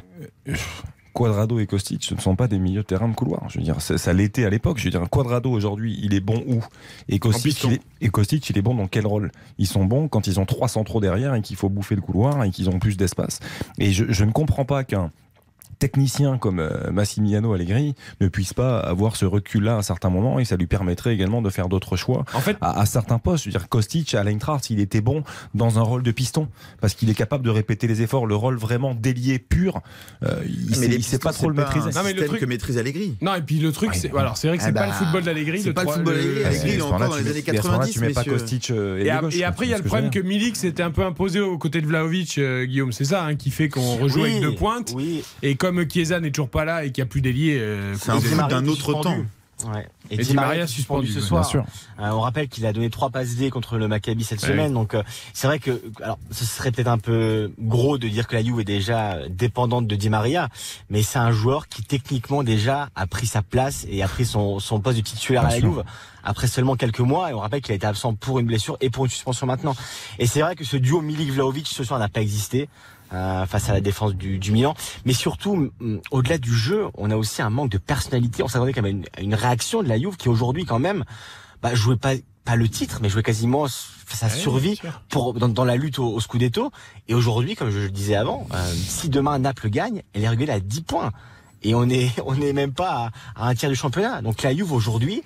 euh, 0.50 0.56
Quadrado 1.14 1.60
et 1.60 1.66
Kostic, 1.66 2.04
ce 2.04 2.14
ne 2.14 2.20
sont 2.20 2.36
pas 2.36 2.48
des 2.48 2.60
milieux 2.60 2.82
de 2.82 2.86
terrain 2.86 3.08
de 3.08 3.16
couloir. 3.16 3.50
Je 3.50 3.60
veux 3.60 3.64
dire, 3.64 3.80
ça, 3.80 3.98
ça 3.98 4.12
l'était 4.12 4.44
à 4.44 4.50
l'époque. 4.50 4.80
Je 4.80 4.84
veux 4.84 4.92
dire, 4.92 5.10
Quadrado 5.10 5.50
aujourd'hui, 5.52 5.98
il 6.04 6.14
est 6.14 6.20
bon 6.20 6.44
où? 6.46 6.62
Et 7.08 7.20
Kostic, 7.20 7.64
il 7.64 7.74
est, 7.74 7.82
et 8.02 8.10
Kostic, 8.10 8.50
il 8.50 8.58
est 8.58 8.62
bon 8.62 8.76
dans 8.76 8.88
quel 8.88 9.08
rôle? 9.08 9.32
Ils 9.60 9.68
sont 9.68 9.86
bons 9.86 10.10
quand 10.10 10.28
ils 10.28 10.40
ont 10.42 10.46
trois 10.46 10.68
centraux 10.68 11.00
derrière 11.00 11.36
et 11.36 11.42
qu'il 11.42 11.56
faut 11.56 11.70
bouffer 11.70 11.96
le 11.96 12.02
couloir 12.02 12.44
et 12.44 12.52
qu'ils 12.52 12.70
ont 12.70 12.80
plus 12.80 12.98
d'espace. 12.98 13.40
Et 13.78 13.94
je, 13.94 14.06
je 14.10 14.26
ne 14.26 14.32
comprends 14.32 14.66
pas 14.66 14.84
qu'un 14.84 15.12
technicien 15.80 16.38
comme 16.38 16.60
euh, 16.60 16.92
Massimiliano 16.92 17.54
Allegri 17.54 17.96
ne 18.22 18.28
puisse 18.28 18.54
pas 18.54 18.80
avoir 18.80 19.16
ce 19.16 19.26
recul-là 19.26 19.78
à 19.78 19.82
certains 19.82 20.10
moments 20.10 20.40
et 20.40 20.46
ça 20.46 20.58
lui 20.58 20.68
permettrait 20.68 21.14
également 21.14 21.42
de 21.42 21.50
faire 21.50 21.70
d'autres 21.70 21.96
choix 21.96 22.26
En 22.34 22.42
fait, 22.42 22.58
à, 22.62 22.80
à 22.82 22.86
certains 22.86 23.18
postes. 23.18 23.46
Je 23.46 23.50
veux 23.50 23.58
dire, 23.58 23.70
Kostic 23.70 24.14
à 24.14 24.24
l'Eintracht, 24.24 24.70
il 24.70 24.80
était 24.80 25.02
bon 25.02 25.24
dans 25.56 25.80
un 25.80 25.82
rôle 25.82 26.04
de 26.04 26.12
piston 26.12 26.48
parce 26.82 26.94
qu'il 26.94 27.10
est 27.10 27.14
capable 27.16 27.44
de 27.46 27.50
répéter 27.50 27.88
les 27.88 28.02
efforts, 28.02 28.28
le 28.28 28.36
rôle 28.36 28.58
vraiment 28.58 28.94
délié 28.94 29.40
pur. 29.40 29.82
euh, 30.24 30.44
il 30.48 30.76
sait, 30.76 30.88
il 30.88 31.04
sait 31.04 31.20
pas 31.20 31.32
trop 31.34 31.48
le 31.50 31.56
maîtriser. 31.56 31.90
Non, 31.92 32.02
mais 32.04 32.14
le 32.14 32.26
truc- 32.26 32.40
que 32.42 32.46
maîtrise 32.46 32.78
Allegri. 32.78 33.16
Non, 33.22 33.36
et 33.36 33.42
puis 33.42 33.60
le 33.60 33.72
truc, 33.72 33.92
c'est 33.96 34.14
alors 34.16 34.38
c'est 34.38 34.48
vrai 34.50 34.58
que 34.58 34.64
Ah 34.64 34.68
c'est 34.68 34.74
pas 34.74 34.80
bah, 34.82 34.88
le 34.88 34.94
football 34.94 35.24
d'Allegri. 35.24 35.62
c'est 35.62 35.74
pas 35.74 35.84
le 35.84 35.90
football 35.92 36.16
d'Allegri. 36.16 36.44
Allegri, 36.44 36.70
il 36.70 36.74
est 36.74 36.76
à 36.76 36.80
ce 36.80 36.84
encore 36.84 37.00
moment-là, 37.00 37.08
dans 37.10 37.12
tu 37.14 37.20
les 37.20 37.24
mets- 37.24 37.30
années 37.32 37.44
et 37.48 37.58
à 37.58 37.62
ce 37.62 37.68
moment-là, 37.68 37.86
90, 37.86 37.92
tu 37.94 38.00
mets 38.02 38.14
pas. 38.14 38.24
Kostic 38.26 38.72
euh, 38.72 39.04
Et, 39.04 39.10
après, 39.44 39.66
il 39.66 39.70
y 39.70 39.74
a 39.74 39.78
le 39.78 39.84
problème 39.84 40.10
que. 40.10 40.20
Milik 40.20 40.56
s'était 40.58 40.84
un 40.84 40.92
peu 40.92 41.04
imposé 41.04 41.40
aux 41.40 41.58
côtés 41.58 41.82
de 41.82 41.88
Vlaovic, 41.88 42.40
Guillaume. 42.40 42.92
C'est 42.92 43.06
ça 43.06 43.24
hein, 43.26 43.36
qui 43.36 43.52
fait 43.52 43.70
qu'on 43.70 43.96
rejoue 43.98 44.24
avec 44.24 44.42
deux 44.42 44.56
pointes. 44.56 44.94
Et 45.44 45.56
comme 45.56 45.69
Chiesa 45.88 46.20
n'est 46.20 46.32
toujours 46.32 46.50
pas 46.50 46.66
là 46.66 46.84
et 46.84 46.92
qu'il 46.92 47.04
n'y 47.04 47.08
a 47.08 47.12
plus 47.12 47.22
d'ailier, 47.22 47.58
euh, 47.60 47.96
C'est 47.98 48.12
un 48.12 48.20
foot 48.20 48.50
d'un 48.50 48.66
autre 48.68 48.76
suspendu. 48.76 49.04
temps. 49.04 49.18
Ouais. 49.74 49.86
Et 50.10 50.14
Et, 50.16 50.18
Di 50.20 50.34
Maria 50.36 50.48
Maria 50.52 50.68
suspendu, 50.68 51.08
suspendu 51.08 51.22
ce 51.22 51.28
soir. 51.28 51.42
bien 51.42 51.50
sûr. 51.50 51.66
Euh, 52.00 52.10
on 52.12 52.22
rappelle 52.22 52.48
qu'il 52.48 52.66
a 52.66 52.72
donné 52.72 52.90
trois 52.90 53.10
passes 53.10 53.36
D 53.36 53.50
contre 53.50 53.78
le 53.78 53.90
Maccabi 53.90 54.24
cette 54.24 54.42
Ouais. 54.42 54.48
semaine. 54.48 54.74
Donc 54.74 54.94
euh, 54.94 55.04
c'est 55.34 55.48
vrai 55.48 55.60
que 55.60 55.82
alors 56.02 56.18
ce 56.32 56.46
serait 56.46 56.72
peut-être 56.72 56.88
un 56.88 56.98
peu 56.98 57.52
gros 57.60 57.98
de 57.98 58.08
dire 58.08 58.26
que 58.28 58.38
la 58.38 58.44
Juve 58.44 58.62
est 58.62 58.64
déjà 58.64 59.18
dépendante 59.28 59.86
de 59.86 59.98
Di 59.98 60.10
Maria, 60.10 60.48
mais 60.90 61.04
c'est 61.04 61.20
un 61.20 61.32
joueur 61.32 61.68
qui 61.68 61.84
techniquement 61.84 62.42
déjà 62.44 62.88
a 62.96 63.06
pris 63.06 63.28
sa 63.28 63.42
place 63.42 63.86
et 63.90 64.02
a 64.02 64.08
pris 64.08 64.26
son, 64.26 64.60
son 64.60 64.80
poste 64.80 64.96
de 64.98 65.04
titulaire 65.04 65.42
Bien 65.42 65.50
à 65.50 65.54
la. 65.56 65.60
Juve 65.60 65.84
après 66.24 66.48
seulement 66.48 66.78
quelques 66.78 67.00
mois. 67.02 67.30
Et 67.30 67.34
on 67.34 67.40
rappelle 67.40 67.60
qu'il 67.62 67.74
a 67.74 67.76
été 67.76 67.86
absent 67.86 68.14
pour 68.14 68.40
une 68.40 68.46
blessure 68.46 68.78
et 68.80 68.90
pour 68.90 69.04
une 69.04 69.12
suspension 69.12 69.46
maintenant. 69.46 69.76
Et 70.20 70.26
c'est 70.26 70.40
vrai 70.40 70.56
que 70.56 70.64
ce 70.64 70.78
duo 70.78 71.02
Milik-Vlahovic 71.02 71.68
ce 71.68 71.84
soir 71.84 72.00
n'a 72.00 72.08
pas 72.08 72.22
existé. 72.22 72.70
Euh, 73.14 73.46
face 73.46 73.70
à 73.70 73.74
la 73.74 73.82
défense 73.82 74.16
du, 74.16 74.40
du 74.40 74.52
Milan, 74.52 74.76
mais 75.06 75.14
surtout 75.14 75.72
au-delà 76.12 76.38
du 76.38 76.54
jeu, 76.54 76.86
on 76.96 77.12
a 77.12 77.16
aussi 77.16 77.42
un 77.42 77.50
manque 77.50 77.72
de 77.72 77.78
personnalité. 77.78 78.44
On 78.44 78.48
s'attendait 78.48 78.74
quand 78.74 78.82
même 78.82 78.98
à 78.98 79.00
une, 79.00 79.06
à 79.18 79.22
une 79.22 79.36
réaction 79.36 79.84
de 79.84 79.88
la 79.88 79.98
Juve 79.98 80.18
qui 80.18 80.30
aujourd'hui 80.30 80.66
quand 80.66 80.80
même 80.80 81.04
bah, 81.62 81.74
jouait 81.76 81.98
pas 81.98 82.14
pas 82.46 82.56
le 82.56 82.68
titre, 82.68 83.00
mais 83.02 83.10
jouait 83.10 83.22
quasiment 83.22 83.68
sa 83.68 84.26
Ouais, 84.26 84.32
survie 84.32 84.80
pour 85.10 85.36
dans, 85.36 85.50
dans 85.50 85.66
la 85.66 85.76
lutte 85.76 86.00
au, 86.00 86.08
au 86.08 86.20
Scudetto. 86.20 86.72
Et 87.08 87.14
aujourd'hui, 87.14 87.56
comme 87.56 87.70
je 87.70 87.78
le 87.78 87.92
disais 87.92 88.16
avant, 88.16 88.48
euh, 88.54 88.74
si 88.74 89.10
demain 89.10 89.38
Naples 89.38 89.70
gagne, 89.70 90.02
elle 90.14 90.24
est 90.24 90.30
régulière 90.30 90.56
à 90.56 90.60
10 90.60 90.82
points. 90.82 91.12
Et 91.62 91.76
on 91.76 91.88
est 91.90 92.10
on 92.26 92.36
n'est 92.36 92.54
même 92.54 92.74
pas 92.74 93.12
à, 93.36 93.44
à 93.44 93.50
un 93.50 93.56
tiers 93.56 93.70
du 93.70 93.76
championnat. 93.76 94.22
Donc 94.22 94.42
la 94.42 94.56
Juve 94.56 94.72
aujourd'hui, 94.72 95.22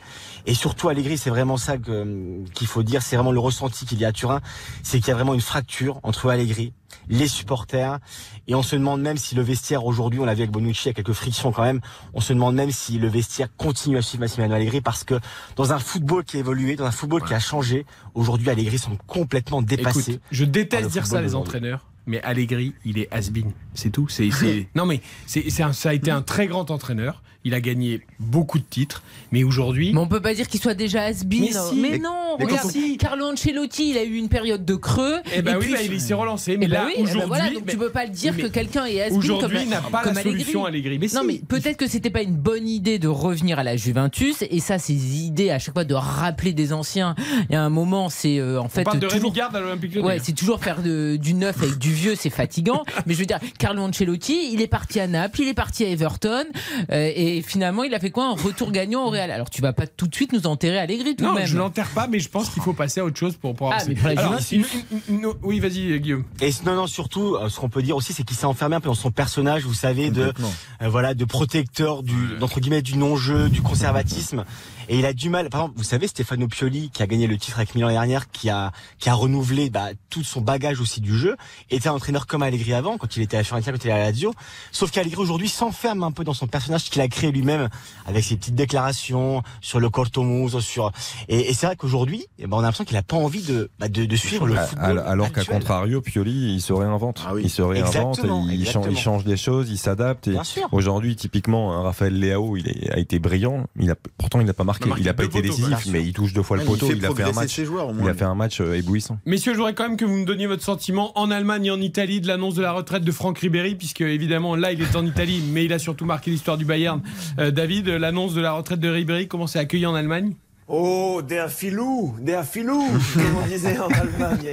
et 0.46 0.54
surtout 0.54 0.90
Allegri, 0.90 1.18
c'est 1.18 1.30
vraiment 1.30 1.56
ça 1.58 1.78
qu'il 1.78 2.68
faut 2.68 2.84
dire, 2.84 3.02
c'est 3.02 3.16
vraiment 3.16 3.32
le 3.32 3.40
ressenti 3.40 3.86
qu'il 3.86 4.00
y 4.00 4.06
a 4.06 4.10
à 4.10 4.12
Turin, 4.12 4.42
c'est 4.82 5.00
qu'il 5.00 5.08
y 5.08 5.12
a 5.12 5.16
vraiment 5.16 5.34
une 5.34 5.42
fracture 5.42 6.00
entre 6.04 6.30
Allegri, 6.30 6.74
les 7.10 7.28
supporters, 7.28 8.00
et 8.48 8.56
on 8.56 8.64
se 8.64 8.76
demande 8.76 9.02
même 9.02 9.18
si 9.18 9.36
le 9.36 9.42
vestiaire 9.42 9.86
aujourd'hui, 9.86 10.20
on 10.20 10.26
l'a 10.26 10.34
vu 10.34 10.42
avec 10.42 10.52
Bonucci, 10.52 10.84
il 10.86 10.88
y 10.88 10.90
a 10.92 10.94
quelques 10.94 11.14
frictions 11.14 11.52
quand 11.52 11.64
même, 11.64 11.82
on 12.14 12.22
se 12.22 12.34
demande 12.34 12.56
même 12.56 12.72
si 12.72 12.98
le 13.00 13.08
vestiaire 13.08 13.48
continue 13.58 13.98
à 13.98 14.02
suivre 14.02 14.22
Massimiliano 14.22 14.56
Allegri 14.56 14.82
parce 14.82 15.04
que 15.04 15.20
dans 15.56 15.74
un 15.74 15.80
football 15.80 16.24
qui 16.24 16.38
a 16.38 16.40
évolué, 16.40 16.76
dans 16.76 16.86
un 16.86 16.92
football 16.92 17.24
qui 17.24 17.34
a 17.34 17.40
changé, 17.40 17.86
aujourd'hui 18.14 18.50
Allegri 18.50 18.78
semble 18.78 18.98
complètement 19.08 19.62
dépassé. 19.62 20.12
Écoute, 20.14 20.22
je 20.32 20.46
déteste 20.46 20.90
dire 20.90 21.06
ça 21.06 21.22
les 21.22 21.36
entraîneurs, 21.36 21.86
mais 22.06 22.22
Allegri, 22.22 22.74
il 22.86 22.98
est 23.00 23.08
has-been. 23.14 23.52
C'est 23.74 23.90
tout. 23.90 24.08
C'est, 24.10 24.30
c'est- 24.32 24.68
non 24.76 24.86
mais 24.86 25.02
c'est, 25.26 25.50
ça 25.50 25.72
a 25.90 25.94
été 25.94 26.12
un 26.12 26.22
très 26.22 26.48
grand 26.48 26.70
entraîneur. 26.72 27.22
Il 27.46 27.54
a 27.54 27.62
gagné 27.62 28.02
beaucoup 28.20 28.58
de 28.58 28.64
titres, 28.64 29.04
mais 29.32 29.44
aujourd'hui, 29.44 29.92
Mais 29.94 30.00
on 30.00 30.08
peut 30.08 30.22
pas 30.22 30.34
dire 30.34 30.48
qu'il 30.48 30.62
soit 30.62 30.74
déjà 30.76 31.04
has-been. 31.04 31.42
Mais 31.42 31.52
si. 31.52 31.76
Mais 31.76 31.90
Mais- 31.92 31.98
non, 32.00 32.38
mais 32.40 32.46
regarde, 32.46 32.72
Carlo 32.98 33.26
Ancelotti, 33.26 33.90
il 33.90 33.98
a 33.98 34.04
eu 34.04 34.16
une 34.16 34.30
période 34.30 34.64
de 34.64 34.76
creux. 34.76 35.18
eh 35.36 35.42
ben 35.42 35.56
et 35.56 35.58
oui, 35.58 35.66
puis- 35.66 35.74
bah, 35.74 35.80
il 35.94 36.00
s'est 36.02 36.14
relancé. 36.14 36.56
Mais 36.58 36.66
Eh 36.66 36.70
ben 36.70 36.74
là, 36.76 36.84
oui, 36.88 36.94
eh 36.96 37.02
ben 37.02 37.10
aujourd'hui, 37.10 37.28
voilà, 37.28 37.50
donc 37.50 37.64
mais- 37.66 37.72
tu 37.74 37.78
peux 37.78 37.90
pas 37.90 38.06
le 38.06 38.12
dire 38.12 38.34
mais 38.36 38.44
que 38.44 38.48
quelqu'un 38.48 38.86
est 38.86 39.02
has-been 39.02 39.18
aujourd'hui, 39.18 39.60
il 39.64 39.70
n'a 39.70 39.82
pas 39.82 40.04
la 40.06 40.14
solution 40.14 40.66
Allegri. 40.66 40.98
Mais 41.00 41.08
non, 41.14 41.22
si. 41.22 41.28
mais 41.28 41.42
peut-être 41.48 41.78
que 41.78 41.88
c'était 41.88 42.10
pas 42.10 42.22
une 42.22 42.36
bonne 42.36 42.68
idée 42.68 42.98
de 42.98 43.08
revenir 43.10 43.60
à 43.60 43.64
la 43.64 43.76
Juventus. 43.76 44.38
Et 44.50 44.60
ça, 44.60 44.80
ces 44.80 44.94
idées 45.26 45.50
à 45.50 45.60
chaque 45.60 45.74
fois 45.74 45.84
de 45.84 45.94
rappeler 45.94 46.54
des 46.54 46.72
anciens. 46.74 47.16
Il 47.50 47.54
y 47.54 47.56
a 47.56 47.62
un 47.64 47.70
moment, 47.70 48.10
c'est 48.10 48.40
euh, 48.40 48.60
en 48.62 48.66
On 48.66 48.70
fait 48.70 48.84
parle 48.84 49.00
de 49.00 49.08
toujours. 49.08 49.34
À 49.54 49.60
l'Olympique. 49.60 49.98
Ouais, 50.02 50.20
c'est 50.24 50.32
toujours 50.34 50.60
faire 50.64 50.82
de- 50.82 51.18
du 51.18 51.34
neuf 51.34 51.62
avec 51.62 51.78
du 51.78 51.92
vieux, 51.92 52.16
c'est 52.16 52.30
fatigant. 52.30 52.84
Mais 53.06 53.14
je 53.14 53.20
veux 53.20 53.26
dire, 53.26 53.40
Carlo 53.60 53.82
Ancelotti, 53.84 54.50
il 54.54 54.62
est 54.62 54.68
parti 54.68 55.00
à 55.00 55.08
Naples, 55.08 55.42
il 55.42 55.48
est 55.50 55.54
parti 55.54 55.84
à 55.84 55.90
Everton, 55.90 56.46
euh, 56.92 57.12
et 57.16 57.33
finalement, 57.42 57.84
il 57.84 57.94
a 57.94 58.00
fait 58.00 58.12
quoi 58.12 58.28
Un 58.28 58.36
retour 58.36 58.72
gagnant 58.72 59.06
au 59.06 59.10
Real? 59.10 59.32
Alors, 59.32 59.50
tu 59.50 59.62
vas 59.62 59.74
pas 59.74 59.88
tout 59.88 60.08
de 60.08 60.16
suite 60.16 60.32
nous 60.34 60.46
enterrer 60.48 60.78
Allegri, 60.78 61.16
tout 61.16 61.24
non, 61.24 61.34
de 61.34 61.40
même. 61.40 61.48
je 61.48 61.58
l'enterre 61.58 61.90
pas, 61.90 62.08
mais 62.08 62.20
je 62.20 62.30
pense 62.30 62.50
qu'il 62.50 62.62
faut 62.62 62.74
passer 62.74 63.00
à 63.00 63.06
autre 63.06 63.18
chose 63.18 63.36
pour 63.36 63.54
pouvoir. 63.56 63.78
Ah, 63.80 63.84
mais 63.88 63.96
pour 63.96 64.08
la 64.10 64.20
Alors, 64.20 64.40
Juventus. 64.40 64.74
une- 65.00 65.00
une- 65.10 65.20
une- 65.22 65.34
oui, 65.44 65.60
vas-y, 65.60 66.00
Guillaume. 66.00 66.24
Et 66.42 66.52
non, 66.66 66.76
non, 66.76 66.88
surtout, 66.88 67.36
euh, 67.36 67.50
ce 67.50 67.60
qu'on 67.60 67.70
peut 67.70 67.82
dire 67.82 67.96
aussi, 67.96 68.14
c'est 68.14 68.24
qu'il 68.24 68.38
s'est 68.38 68.46
enfermé 68.46 68.76
un 68.76 68.82
peu 68.82 68.90
dans 68.90 68.94
son 68.96 69.12
personnage, 69.12 69.64
vous 69.64 69.74
savez, 69.74 70.10
de 70.12 70.34
euh, 70.82 70.90
voilà, 70.90 71.14
de 71.14 71.26
protecteur 71.26 72.04
du, 72.04 72.14
d'entre 72.40 72.60
guillemets, 72.60 72.82
du 72.82 72.98
non-jeu, 72.98 73.50
du 73.50 73.62
conservatisme. 73.62 74.46
Et 74.90 75.00
il 75.00 75.06
a 75.06 75.14
du 75.14 75.30
mal. 75.30 75.50
Par 75.50 75.62
exemple, 75.62 75.78
vous 75.78 75.84
savez, 75.84 76.08
Stefano 76.08 76.48
Pioli, 76.48 76.90
qui 76.92 77.02
a 77.04 77.08
gagné 77.08 77.28
le 77.28 77.38
titre 77.38 77.58
avec 77.58 77.76
Milan 77.76 77.88
l'année 77.88 77.98
dernière, 78.00 78.30
qui 78.32 78.50
a, 78.50 78.72
qui 79.00 79.10
a 79.10 79.14
renouvelé 79.14 79.70
bah, 79.70 79.90
tout 80.10 80.24
son 80.24 80.42
bagage 80.42 80.80
aussi 80.82 81.02
du 81.02 81.18
jeu, 81.18 81.36
était 81.70 81.90
un 81.90 81.94
entraîneur 81.94 82.28
comme 82.28 82.44
Allegri 82.44 82.74
avant, 82.74 82.98
quand 82.98 83.16
il 83.18 83.24
était 83.24 83.38
à 83.38 83.44
Fiorentina, 83.44 83.72
quand 83.72 83.78
il 83.84 83.88
était 83.88 83.92
à 83.92 83.98
la 83.98 84.06
Lazio. 84.06 84.34
Sauf 84.72 84.92
qu'Allegri 84.92 85.22
aujourd'hui 85.22 85.50
s'enferme 85.50 86.04
un 86.04 86.12
peu 86.12 86.24
dans 86.24 86.34
son 86.34 86.48
personnage 86.48 86.90
qu'il 86.90 87.02
a 87.02 87.08
créé 87.08 87.32
lui-même, 87.32 87.70
avec 88.06 88.24
ses 88.24 88.36
petites 88.36 88.56
déclarations 88.56 89.42
sur 89.62 89.80
le 89.80 89.90
cortomuso, 89.90 90.60
sur. 90.62 90.92
Et, 91.30 91.50
et 91.50 91.54
c'est 91.54 91.66
vrai 91.66 91.76
qu'aujourd'hui, 91.76 92.26
eh 92.40 92.48
ben, 92.48 92.58
on 92.58 92.60
a 92.60 92.64
l'impression 92.64 92.84
qu'il 92.86 92.98
a 92.98 93.04
pas 93.04 93.16
envie 93.18 93.44
de, 93.44 93.70
bah, 93.80 93.88
de, 93.88 94.06
de 94.06 94.16
suivre 94.16 94.48
le 94.48 94.56
football. 94.56 95.00
Alors 95.06 95.32
qu'à 95.32 95.46
contrario, 95.46 96.02
Pioli, 96.02 96.56
il 96.56 96.62
se 96.62 96.74
réinvente. 96.74 97.24
Ah 97.26 97.34
oui. 97.34 97.42
Il 97.46 97.50
se 97.50 97.62
réinvente, 97.62 97.94
Exactement, 98.18 98.50
et 98.50 98.54
il, 98.54 98.58
change, 98.66 98.88
exactement. 98.88 98.88
il 98.92 98.98
change 98.98 99.24
des 99.24 99.38
choses, 99.38 99.70
il 99.70 99.78
s'adapte. 99.78 100.28
Et 100.28 100.32
Bien 100.32 100.44
sûr. 100.44 100.68
aujourd'hui, 100.72 101.16
typiquement, 101.16 101.74
un 101.74 101.82
Raphaël 101.84 102.20
Leao, 102.20 102.58
il 102.58 102.68
est- 102.68 102.92
a 102.92 102.98
été 103.00 103.20
brillant. 103.20 103.66
Il 103.80 103.90
a, 103.92 103.96
pourtant, 104.18 104.40
il 104.42 104.46
n'a 104.46 104.54
pas 104.54 104.64
marqué. 104.64 104.73
Il 104.80 104.84
a 104.84 104.88
marqué 104.88 105.02
Il 105.02 105.06
n'a 105.06 105.14
pas 105.14 105.24
été 105.26 105.42
décisif, 105.42 105.88
mais 105.92 106.04
il 106.04 106.14
touche 106.14 106.34
deux 106.34 106.44
fois 106.44 106.58
le 106.58 106.64
poteau. 106.64 106.90
il 106.92 107.06
a 107.06 107.14
fait 107.14 107.24
un 107.24 107.32
match. 107.32 107.56
ses 107.56 107.66
joueurs, 107.66 107.90
au 107.90 107.94
Il 108.00 108.10
a 108.10 108.14
fait 108.14 108.26
un 108.26 108.36
match 108.36 108.62
euh, 108.62 108.78
éblouissant. 108.78 109.20
Messieurs, 109.26 109.54
je 109.54 109.58
voudrais 109.58 109.74
quand 109.74 109.88
même 109.88 109.98
que 109.98 110.06
vous 110.06 110.18
me 110.18 110.26
donniez 110.26 110.48
votre 110.48 110.64
sentiment 110.64 111.18
en 111.18 111.32
Allemagne 111.32 111.66
et 111.66 111.72
en 111.72 111.82
Italie 111.82 112.22
de 112.22 112.28
l'annonce 112.28 112.56
de 112.56 112.62
la 112.62 112.72
retraite 112.72 113.04
de 113.04 113.12
Franck 113.12 113.40
Ribéry, 113.40 113.76
puisque 113.76 114.02
évidemment 114.02 114.56
là 114.56 114.72
il 114.72 114.82
est 114.82 114.96
en 114.96 115.06
Italie, 115.06 115.44
mais 115.52 115.66
il 115.66 115.74
a 115.74 115.80
surtout 115.80 116.06
marqué 116.06 116.32
l'histoire 116.32 116.58
du 116.58 116.66
Bayern. 116.66 117.02
Euh, 117.40 117.52
David, 117.52 117.88
l'annonce 117.88 118.34
de 118.34 118.42
la 118.42 118.54
retraite 118.54 118.80
de 118.80 118.90
Ribéry, 118.90 119.28
comment 119.28 119.48
c'est 119.48 119.60
accueilli 119.60 119.86
en 119.86 119.96
Allemagne? 119.96 120.34
Oh, 120.76 121.22
der 121.22 121.50
Filou, 121.50 122.16
der 122.18 122.44
Filou, 122.44 122.82
comme 123.14 123.38
on 123.44 123.48
disait 123.48 123.78
en 123.78 123.90
Allemagne. 123.90 124.50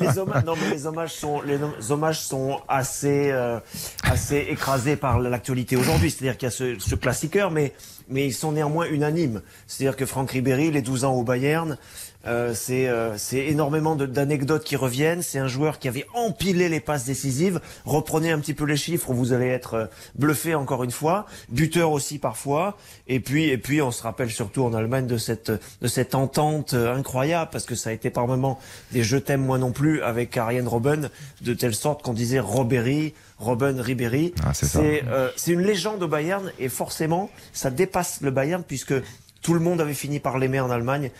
Les 0.00 0.18
hommages, 0.18 0.44
non, 0.44 0.54
mais 0.54 0.70
les 0.72 0.86
hommages 0.86 1.14
sont, 1.14 1.42
les 1.42 1.90
hommages 1.90 2.20
sont 2.20 2.60
assez, 2.68 3.32
euh, 3.32 3.58
assez 4.04 4.46
écrasés 4.50 4.94
par 4.94 5.18
l'actualité 5.18 5.74
aujourd'hui. 5.74 6.12
C'est-à-dire 6.12 6.38
qu'il 6.38 6.46
y 6.46 6.52
a 6.52 6.52
ce, 6.52 6.78
ce 6.78 6.94
classiqueur, 6.94 7.50
mais, 7.50 7.72
mais 8.08 8.24
ils 8.24 8.32
sont 8.32 8.52
néanmoins 8.52 8.86
unanimes. 8.86 9.42
C'est-à-dire 9.66 9.96
que 9.96 10.06
Franck 10.06 10.30
Ribéry, 10.30 10.70
les 10.70 10.80
12 10.80 11.06
ans 11.06 11.14
au 11.14 11.24
Bayern, 11.24 11.76
euh, 12.26 12.54
c'est 12.54 12.88
euh, 12.88 13.16
énormément 13.32 13.96
d'anecdotes 13.96 14.64
qui 14.64 14.76
reviennent. 14.76 15.22
C'est 15.22 15.38
un 15.38 15.48
joueur 15.48 15.78
qui 15.78 15.88
avait 15.88 16.06
empilé 16.14 16.68
les 16.68 16.80
passes 16.80 17.04
décisives. 17.04 17.60
Reprenez 17.84 18.30
un 18.30 18.38
petit 18.38 18.54
peu 18.54 18.64
les 18.64 18.76
chiffres, 18.76 19.12
vous 19.12 19.32
allez 19.32 19.48
être 19.48 19.74
euh, 19.74 19.86
bluffé 20.14 20.54
encore 20.54 20.84
une 20.84 20.90
fois. 20.90 21.26
Buteur 21.48 21.90
aussi 21.90 22.18
parfois. 22.18 22.76
Et 23.06 23.20
puis 23.20 23.48
et 23.50 23.58
puis 23.58 23.82
on 23.82 23.90
se 23.90 24.02
rappelle 24.02 24.30
surtout 24.30 24.64
en 24.64 24.72
Allemagne 24.74 25.06
de 25.06 25.18
cette 25.18 25.50
de 25.50 25.88
cette 25.88 26.14
entente 26.14 26.74
euh, 26.74 26.94
incroyable 26.94 27.50
parce 27.52 27.64
que 27.64 27.74
ça 27.74 27.90
a 27.90 27.92
été 27.92 28.10
par 28.10 28.26
moments 28.26 28.58
des 28.92 29.02
je 29.02 29.16
t'aime 29.16 29.44
moi 29.44 29.58
non 29.58 29.72
plus 29.72 30.02
avec 30.02 30.36
Ariane 30.36 30.68
Robben 30.68 31.10
de 31.42 31.54
telle 31.54 31.74
sorte 31.74 32.02
qu'on 32.02 32.14
disait 32.14 32.40
Robéry, 32.40 33.14
Robben, 33.38 33.80
Ribéry. 33.80 34.34
Ah, 34.44 34.54
c'est 34.54 35.04
euh, 35.06 35.30
c'est 35.36 35.52
une 35.52 35.62
légende 35.62 36.02
au 36.02 36.08
Bayern 36.08 36.52
et 36.58 36.68
forcément 36.68 37.30
ça 37.52 37.70
dépasse 37.70 38.20
le 38.22 38.30
Bayern 38.30 38.62
puisque 38.66 38.94
tout 39.42 39.54
le 39.54 39.60
monde 39.60 39.80
avait 39.80 39.94
fini 39.94 40.20
par 40.20 40.38
l'aimer 40.38 40.60
en 40.60 40.70
Allemagne 40.70 41.10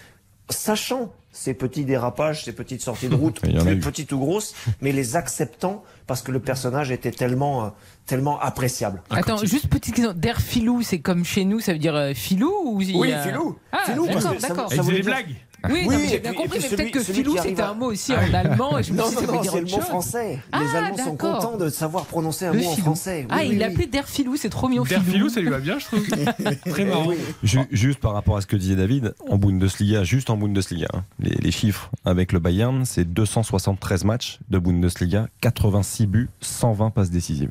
sachant 0.51 1.13
ces 1.33 1.53
petits 1.55 1.85
dérapages, 1.85 2.45
ces 2.45 2.53
petites 2.53 2.81
sorties 2.81 3.09
de 3.09 3.15
route, 3.23 3.41
petites 3.81 4.13
ou 4.13 4.19
grosses, 4.19 4.55
mais 4.81 4.93
les 4.93 5.17
acceptant 5.17 5.83
parce 6.07 6.23
que 6.23 6.31
le 6.31 6.39
personnage 6.39 6.91
était 6.93 7.11
tellement, 7.11 7.65
euh, 7.65 7.69
tellement 8.07 8.39
appréciable. 8.41 9.03
Attends, 9.11 9.39
juste 9.39 9.69
petite 9.69 9.95
question. 9.97 10.13
Der 10.15 10.41
filou, 10.41 10.83
c'est 10.83 11.01
comme 11.01 11.25
chez 11.25 11.45
nous, 11.45 11.59
ça 11.61 11.73
veut 11.73 11.79
dire 11.79 11.97
euh, 11.97 12.15
filou 12.15 12.53
ou 12.65 12.77
Oui, 12.79 13.13
a- 13.13 13.23
filou. 13.23 13.59
Ah, 13.73 13.79
Filou, 13.87 14.07
parce 14.07 14.25
d'accord, 14.41 14.65
que 14.67 14.71
ça- 14.71 14.77
ça 14.77 14.83
voulait 14.83 15.01
dire- 15.01 15.17
Oui, 15.71 16.07
j'ai 16.09 16.19
bien 16.19 16.33
compris, 16.35 16.59
mais 16.63 16.69
peut-être 16.69 16.91
que 16.91 17.01
filou 17.03 17.37
c'était 17.41 17.61
à- 17.63 17.71
un 17.71 17.75
mot 17.75 17.87
aussi 17.93 18.13
Ah 18.17 18.21
en 18.31 18.35
allemand 18.35 18.79
et 18.79 18.83
je 18.83 18.93
me 18.93 18.99
Non, 18.99 19.07
suis 19.07 19.17
dit 19.17 19.25
ça 19.27 19.33
non, 19.33 19.43
c'est 19.43 19.61
le 19.61 19.67
mot 19.71 19.81
français. 19.81 20.39
Ah, 20.53 20.61
les 20.63 20.77
Allemands 20.77 20.97
sont 20.97 21.17
contents 21.17 21.57
de 21.57 21.69
savoir 21.69 22.05
prononcer 22.07 22.47
un 22.47 22.53
Le 22.53 22.61
mot 22.63 22.69
en 22.71 22.77
français. 22.77 23.27
Ah, 23.31 23.37
Oui, 23.39 23.43
il 23.47 23.51
oui, 23.53 23.59
l'appelait 23.59 23.87
Der 23.87 24.07
filou, 24.09 24.37
c'est 24.37 24.49
trop 24.51 24.69
mignon. 24.69 24.85
Der 24.85 25.03
Filou, 25.03 25.29
ça 25.29 25.41
lui 25.41 25.49
va 25.51 25.59
bien, 25.61 25.79
je 25.79 25.87
trouve. 25.87 26.07
Très 26.71 26.85
marrant. 26.85 27.11
Ju- 27.43 27.61
Juste 27.71 28.01
par 28.01 28.13
rapport 28.13 28.37
à 28.37 28.41
ce 28.41 28.47
que 28.47 28.57
disait 28.57 28.77
David, 28.77 29.15
en 29.29 29.37
Bundesliga, 29.37 30.05
juste 30.05 30.31
en 30.31 30.37
Bundesliga, 30.37 30.89
hein, 30.95 31.05
les, 31.21 31.35
les 31.37 31.51
chiffres 31.51 31.91
avec 32.05 32.33
le 32.33 32.39
Bayern, 32.39 32.85
c'est 32.85 33.05
273 33.05 34.05
matchs 34.05 34.39
de 34.51 34.59
Bundesliga, 34.59 35.29
86 35.41 36.07
buts, 36.07 36.29
120 36.41 36.91
passes 36.91 37.11
décisives. 37.11 37.51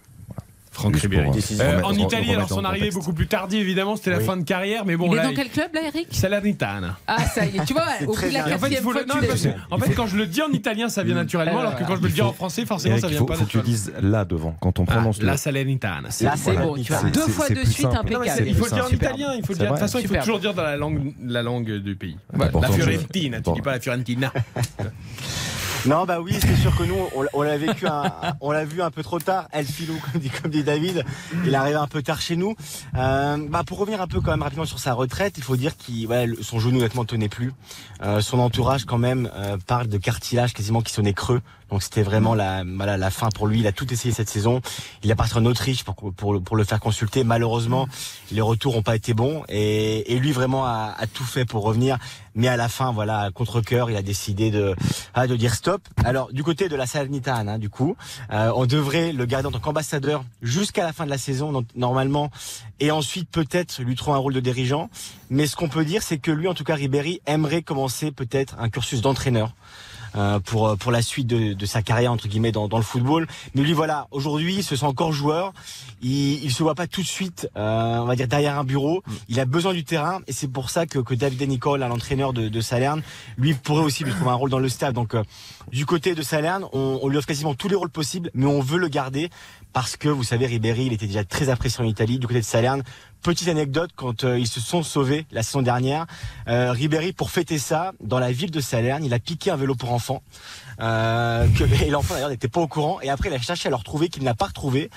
Franck 0.73 0.95
Ribéry. 0.97 1.29
euh, 1.61 1.81
en 1.83 1.93
Italie, 1.93 2.31
alors 2.33 2.49
son 2.49 2.65
arrivée 2.65 2.87
est 2.87 2.91
beaucoup 2.93 3.13
plus 3.13 3.27
tardive, 3.27 3.61
évidemment, 3.61 3.95
c'était 3.95 4.09
la 4.11 4.17
Oui. 4.17 4.25
fin 4.25 4.35
de 4.37 4.43
carrière, 4.43 4.85
mais 4.85 4.97
bon 4.97 5.07
Il 5.07 5.13
est 5.13 5.15
là. 5.17 5.23
dans 5.29 5.33
quel 5.33 5.49
club 5.49 5.69
là, 5.73 5.81
Eric? 5.87 6.07
Salernitana. 6.11 6.97
Ah, 7.07 7.23
ça 7.25 7.45
y 7.45 7.57
est, 7.57 7.65
tu 7.65 7.73
vois, 7.73 7.83
au 8.01 8.13
bout 8.13 8.21
de 8.21 8.33
la 8.33 8.55
En 8.55 8.59
fait, 8.59 8.67
il 8.69 8.77
le- 8.77 9.05
non, 9.05 9.15
parce 9.27 9.47
en 9.71 9.77
fait, 9.77 9.93
quand 9.93 10.07
je 10.07 10.17
le 10.17 10.25
dis 10.25 10.41
en 10.41 10.49
italien, 10.51 10.89
ça 10.89 11.03
vient 11.03 11.15
naturellement, 11.15 11.59
alors 11.59 11.75
que 11.75 11.83
quand 11.83 11.95
je 11.95 12.01
le 12.01 12.09
dis 12.09 12.21
en 12.21 12.33
français, 12.33 12.65
forcément, 12.65 12.93
Eric, 12.95 13.01
ça 13.01 13.07
il 13.07 13.11
vient 13.11 13.19
faut, 13.19 13.25
pas 13.25 13.35
faut 13.35 13.45
que 13.45 13.49
tu 13.51 13.61
dises 13.61 13.93
là 14.01 14.25
devant 14.25 14.55
quand 14.59 14.79
on 14.79 14.85
Ah, 14.87 14.93
prononce 14.95 15.19
le. 15.19 15.27
la 15.27 15.37
Salernitana. 15.37 16.09
Là, 16.21 16.33
c'est 16.35 16.53
bon, 16.57 16.75
tu 16.75 16.91
vois. 16.91 17.03
Deux 17.09 17.27
fois 17.27 17.49
de 17.49 17.63
suite, 17.65 17.85
impeccable. 17.85 18.43
Il 18.47 18.55
faut 18.55 18.65
le 18.65 18.71
dire 18.71 18.85
en 18.85 18.89
italien, 18.89 19.33
il 19.37 19.45
faut 19.45 19.53
dire. 19.53 19.63
De 19.65 19.69
toute 19.69 19.77
façon, 19.79 19.99
il 19.99 20.07
faut 20.07 20.15
toujours 20.15 20.39
dire 20.39 20.53
dans 20.53 20.63
la 20.63 20.75
langue, 20.77 21.13
la 21.23 21.43
langue 21.43 21.71
du 21.77 21.95
pays. 21.95 22.17
Bah, 22.33 22.49
la 22.61 22.69
Fiorentina, 22.69 23.41
tu 23.41 23.51
dis 23.53 23.61
pas 23.61 23.71
la 23.73 23.79
Fiorentina. 23.79 24.31
Non, 25.85 26.05
bah 26.05 26.21
oui, 26.21 26.37
c'est 26.39 26.55
sûr 26.55 26.75
que 26.77 26.83
nous, 26.83 26.95
on, 27.33 27.41
l'a 27.41 27.57
vécu, 27.57 27.85
un- 27.87 28.09
on 28.39 28.51
l'a 28.51 28.63
vu 28.63 28.81
un 28.81 28.89
peu 28.89 29.03
trop 29.03 29.19
tard. 29.19 29.47
El 29.51 29.65
Filou, 29.65 29.99
comme 30.11 30.21
dit, 30.21 30.29
comme 30.29 30.49
dit 30.49 30.63
David, 30.63 31.03
il 31.45 31.55
arrive 31.55 31.75
un 31.75 31.87
peu 31.87 32.01
tard 32.01 32.21
chez 32.21 32.37
nous. 32.37 32.55
Euh, 32.95 33.37
bah 33.49 33.63
pour 33.65 33.79
revenir 33.79 33.99
un 34.01 34.07
peu 34.07 34.21
quand 34.21 34.31
même 34.31 34.43
rapidement 34.43 34.65
sur 34.65 34.79
sa 34.79 34.93
retraite, 34.93 35.33
il 35.37 35.43
faut 35.43 35.57
dire 35.57 35.75
qu'il, 35.75 36.07
son 36.41 36.59
genou 36.59 36.77
honnêtement 36.79 37.03
tenait 37.03 37.27
plus. 37.27 37.51
Euh, 38.01 38.21
son 38.21 38.39
entourage 38.39 38.85
quand 38.85 38.97
même 38.97 39.29
euh, 39.35 39.57
parle 39.67 39.87
de 39.87 39.97
cartilage 39.97 40.53
quasiment 40.53 40.81
qui 40.81 40.93
sonnait 40.93 41.13
creux. 41.13 41.41
Donc 41.73 41.81
c'était 41.81 42.03
vraiment 42.03 42.35
la, 42.35 42.63
voilà, 42.63 42.97
la 42.97 43.09
fin 43.09 43.29
pour 43.29 43.47
lui. 43.47 43.61
Il 43.61 43.65
a 43.65 43.71
tout 43.71 43.91
essayé 43.91 44.13
cette 44.13 44.29
saison. 44.29 44.61
Il 45.01 45.09
est 45.09 45.15
parti 45.15 45.35
en 45.35 45.43
Autriche 45.45 45.83
pour, 45.83 45.95
pour, 45.95 46.39
pour 46.39 46.55
le 46.55 46.63
faire 46.63 46.79
consulter. 46.79 47.23
Malheureusement, 47.23 47.87
les 48.31 48.41
retours 48.41 48.75
n'ont 48.75 48.83
pas 48.83 48.95
été 48.95 49.15
bons 49.15 49.43
et, 49.49 50.13
et 50.13 50.19
lui 50.19 50.31
vraiment 50.33 50.67
a, 50.67 50.93
a 50.95 51.07
tout 51.07 51.23
fait 51.23 51.45
pour 51.45 51.63
revenir. 51.63 51.97
Mais 52.35 52.47
à 52.47 52.57
la 52.57 52.69
fin, 52.69 52.91
voilà, 52.91 53.21
à 53.21 53.31
contre-cœur, 53.31 53.89
il 53.89 53.95
a 53.95 54.03
décidé 54.03 54.51
de, 54.51 54.75
ah, 55.15 55.25
de 55.25 55.35
dire 55.35 55.55
stop. 55.55 55.81
Alors 56.05 56.31
du 56.31 56.43
côté 56.43 56.69
de 56.69 56.75
la 56.75 56.85
Salernitana, 56.85 57.53
hein, 57.53 57.57
du 57.57 57.71
coup, 57.71 57.95
euh, 58.31 58.51
on 58.55 58.67
devrait 58.67 59.11
le 59.11 59.25
garder 59.25 59.47
en 59.47 59.51
tant 59.51 59.59
qu'ambassadeur 59.59 60.23
jusqu'à 60.43 60.83
la 60.83 60.93
fin 60.93 61.05
de 61.05 61.09
la 61.09 61.17
saison 61.17 61.65
normalement, 61.75 62.29
et 62.79 62.91
ensuite 62.91 63.29
peut-être 63.31 63.81
lui 63.81 63.95
trouver 63.95 64.17
un 64.17 64.19
rôle 64.19 64.33
de 64.33 64.39
dirigeant. 64.39 64.91
Mais 65.31 65.47
ce 65.47 65.55
qu'on 65.55 65.69
peut 65.69 65.85
dire, 65.85 66.03
c'est 66.03 66.19
que 66.19 66.29
lui, 66.29 66.47
en 66.47 66.53
tout 66.53 66.63
cas, 66.63 66.75
Ribéry 66.75 67.19
aimerait 67.25 67.63
commencer 67.63 68.11
peut-être 68.11 68.55
un 68.59 68.69
cursus 68.69 69.01
d'entraîneur 69.01 69.55
pour 70.43 70.67
euh, 70.67 70.75
pour 70.75 70.91
la 70.91 71.01
suite 71.01 71.27
de, 71.27 71.53
de 71.53 71.65
sa 71.65 71.81
carrière 71.81 72.11
entre 72.11 72.27
guillemets 72.27 72.51
dans, 72.51 72.67
dans 72.67 72.77
le 72.77 72.83
football. 72.83 73.27
Mais 73.55 73.61
lui 73.61 73.73
voilà, 73.73 74.07
aujourd'hui, 74.11 74.55
il 74.55 74.63
se 74.63 74.75
sent 74.75 74.85
encore 74.85 75.11
joueur. 75.11 75.53
Il, 76.01 76.43
il 76.43 76.51
se 76.51 76.63
voit 76.63 76.75
pas 76.75 76.87
tout 76.87 77.01
de 77.01 77.07
suite, 77.07 77.49
euh, 77.55 77.97
on 77.97 78.05
va 78.05 78.15
dire 78.15 78.27
derrière 78.27 78.59
un 78.59 78.63
bureau. 78.63 79.03
Il 79.29 79.39
a 79.39 79.45
besoin 79.45 79.73
du 79.73 79.83
terrain 79.83 80.19
et 80.27 80.33
c'est 80.33 80.47
pour 80.47 80.69
ça 80.69 80.85
que, 80.85 80.99
que 80.99 81.13
David 81.13 81.47
Nicole, 81.47 81.79
l'entraîneur 81.79 82.33
de, 82.33 82.49
de 82.49 82.61
Salerne, 82.61 83.01
lui 83.37 83.53
pourrait 83.53 83.83
aussi 83.83 84.03
lui 84.03 84.11
trouver 84.11 84.31
un 84.31 84.35
rôle 84.35 84.49
dans 84.49 84.59
le 84.59 84.69
stade. 84.69 84.93
Donc 84.93 85.15
euh, 85.15 85.23
du 85.71 85.85
côté 85.85 86.15
de 86.15 86.21
Salerne, 86.21 86.65
on, 86.73 86.99
on 87.01 87.07
lui 87.07 87.17
offre 87.17 87.27
quasiment 87.27 87.55
tous 87.55 87.69
les 87.69 87.75
rôles 87.75 87.89
possibles, 87.89 88.29
mais 88.33 88.45
on 88.45 88.61
veut 88.61 88.77
le 88.79 88.87
garder 88.89 89.29
parce 89.71 89.97
que 89.97 90.09
vous 90.09 90.23
savez, 90.23 90.45
Ribéry, 90.45 90.85
il 90.85 90.93
était 90.93 91.07
déjà 91.07 91.23
très 91.23 91.49
apprécié 91.49 91.83
en 91.83 91.87
Italie. 91.87 92.19
Du 92.19 92.27
côté 92.27 92.41
de 92.41 92.45
Salerne, 92.45 92.83
Petite 93.23 93.47
anecdote, 93.47 93.91
quand 93.95 94.25
euh, 94.25 94.37
ils 94.37 94.47
se 94.47 94.59
sont 94.59 94.83
sauvés 94.83 95.25
la 95.31 95.43
saison 95.43 95.61
dernière, 95.61 96.07
euh, 96.49 96.73
Ribéry, 96.73 97.13
pour 97.13 97.31
fêter 97.31 97.57
ça, 97.57 97.93
dans 98.01 98.19
la 98.19 98.33
ville 98.33 98.51
de 98.51 98.59
Salerne, 98.59 99.01
il 99.05 99.13
a 99.13 99.19
piqué 99.19 99.49
un 99.49 99.55
vélo 99.55 99.75
pour 99.75 99.93
enfants. 99.93 100.21
Euh, 100.81 101.47
que, 101.57 101.63
et 101.85 101.89
l'enfant 101.89 102.15
d'ailleurs 102.15 102.31
n'était 102.31 102.49
pas 102.49 102.59
au 102.59 102.67
courant. 102.67 102.99
Et 103.01 103.09
après, 103.09 103.29
il 103.29 103.33
a 103.33 103.39
cherché 103.39 103.67
à 103.67 103.69
le 103.69 103.77
retrouver, 103.77 104.09
qu'il 104.09 104.23
n'a 104.23 104.33
pas 104.33 104.47
retrouvé. 104.47 104.89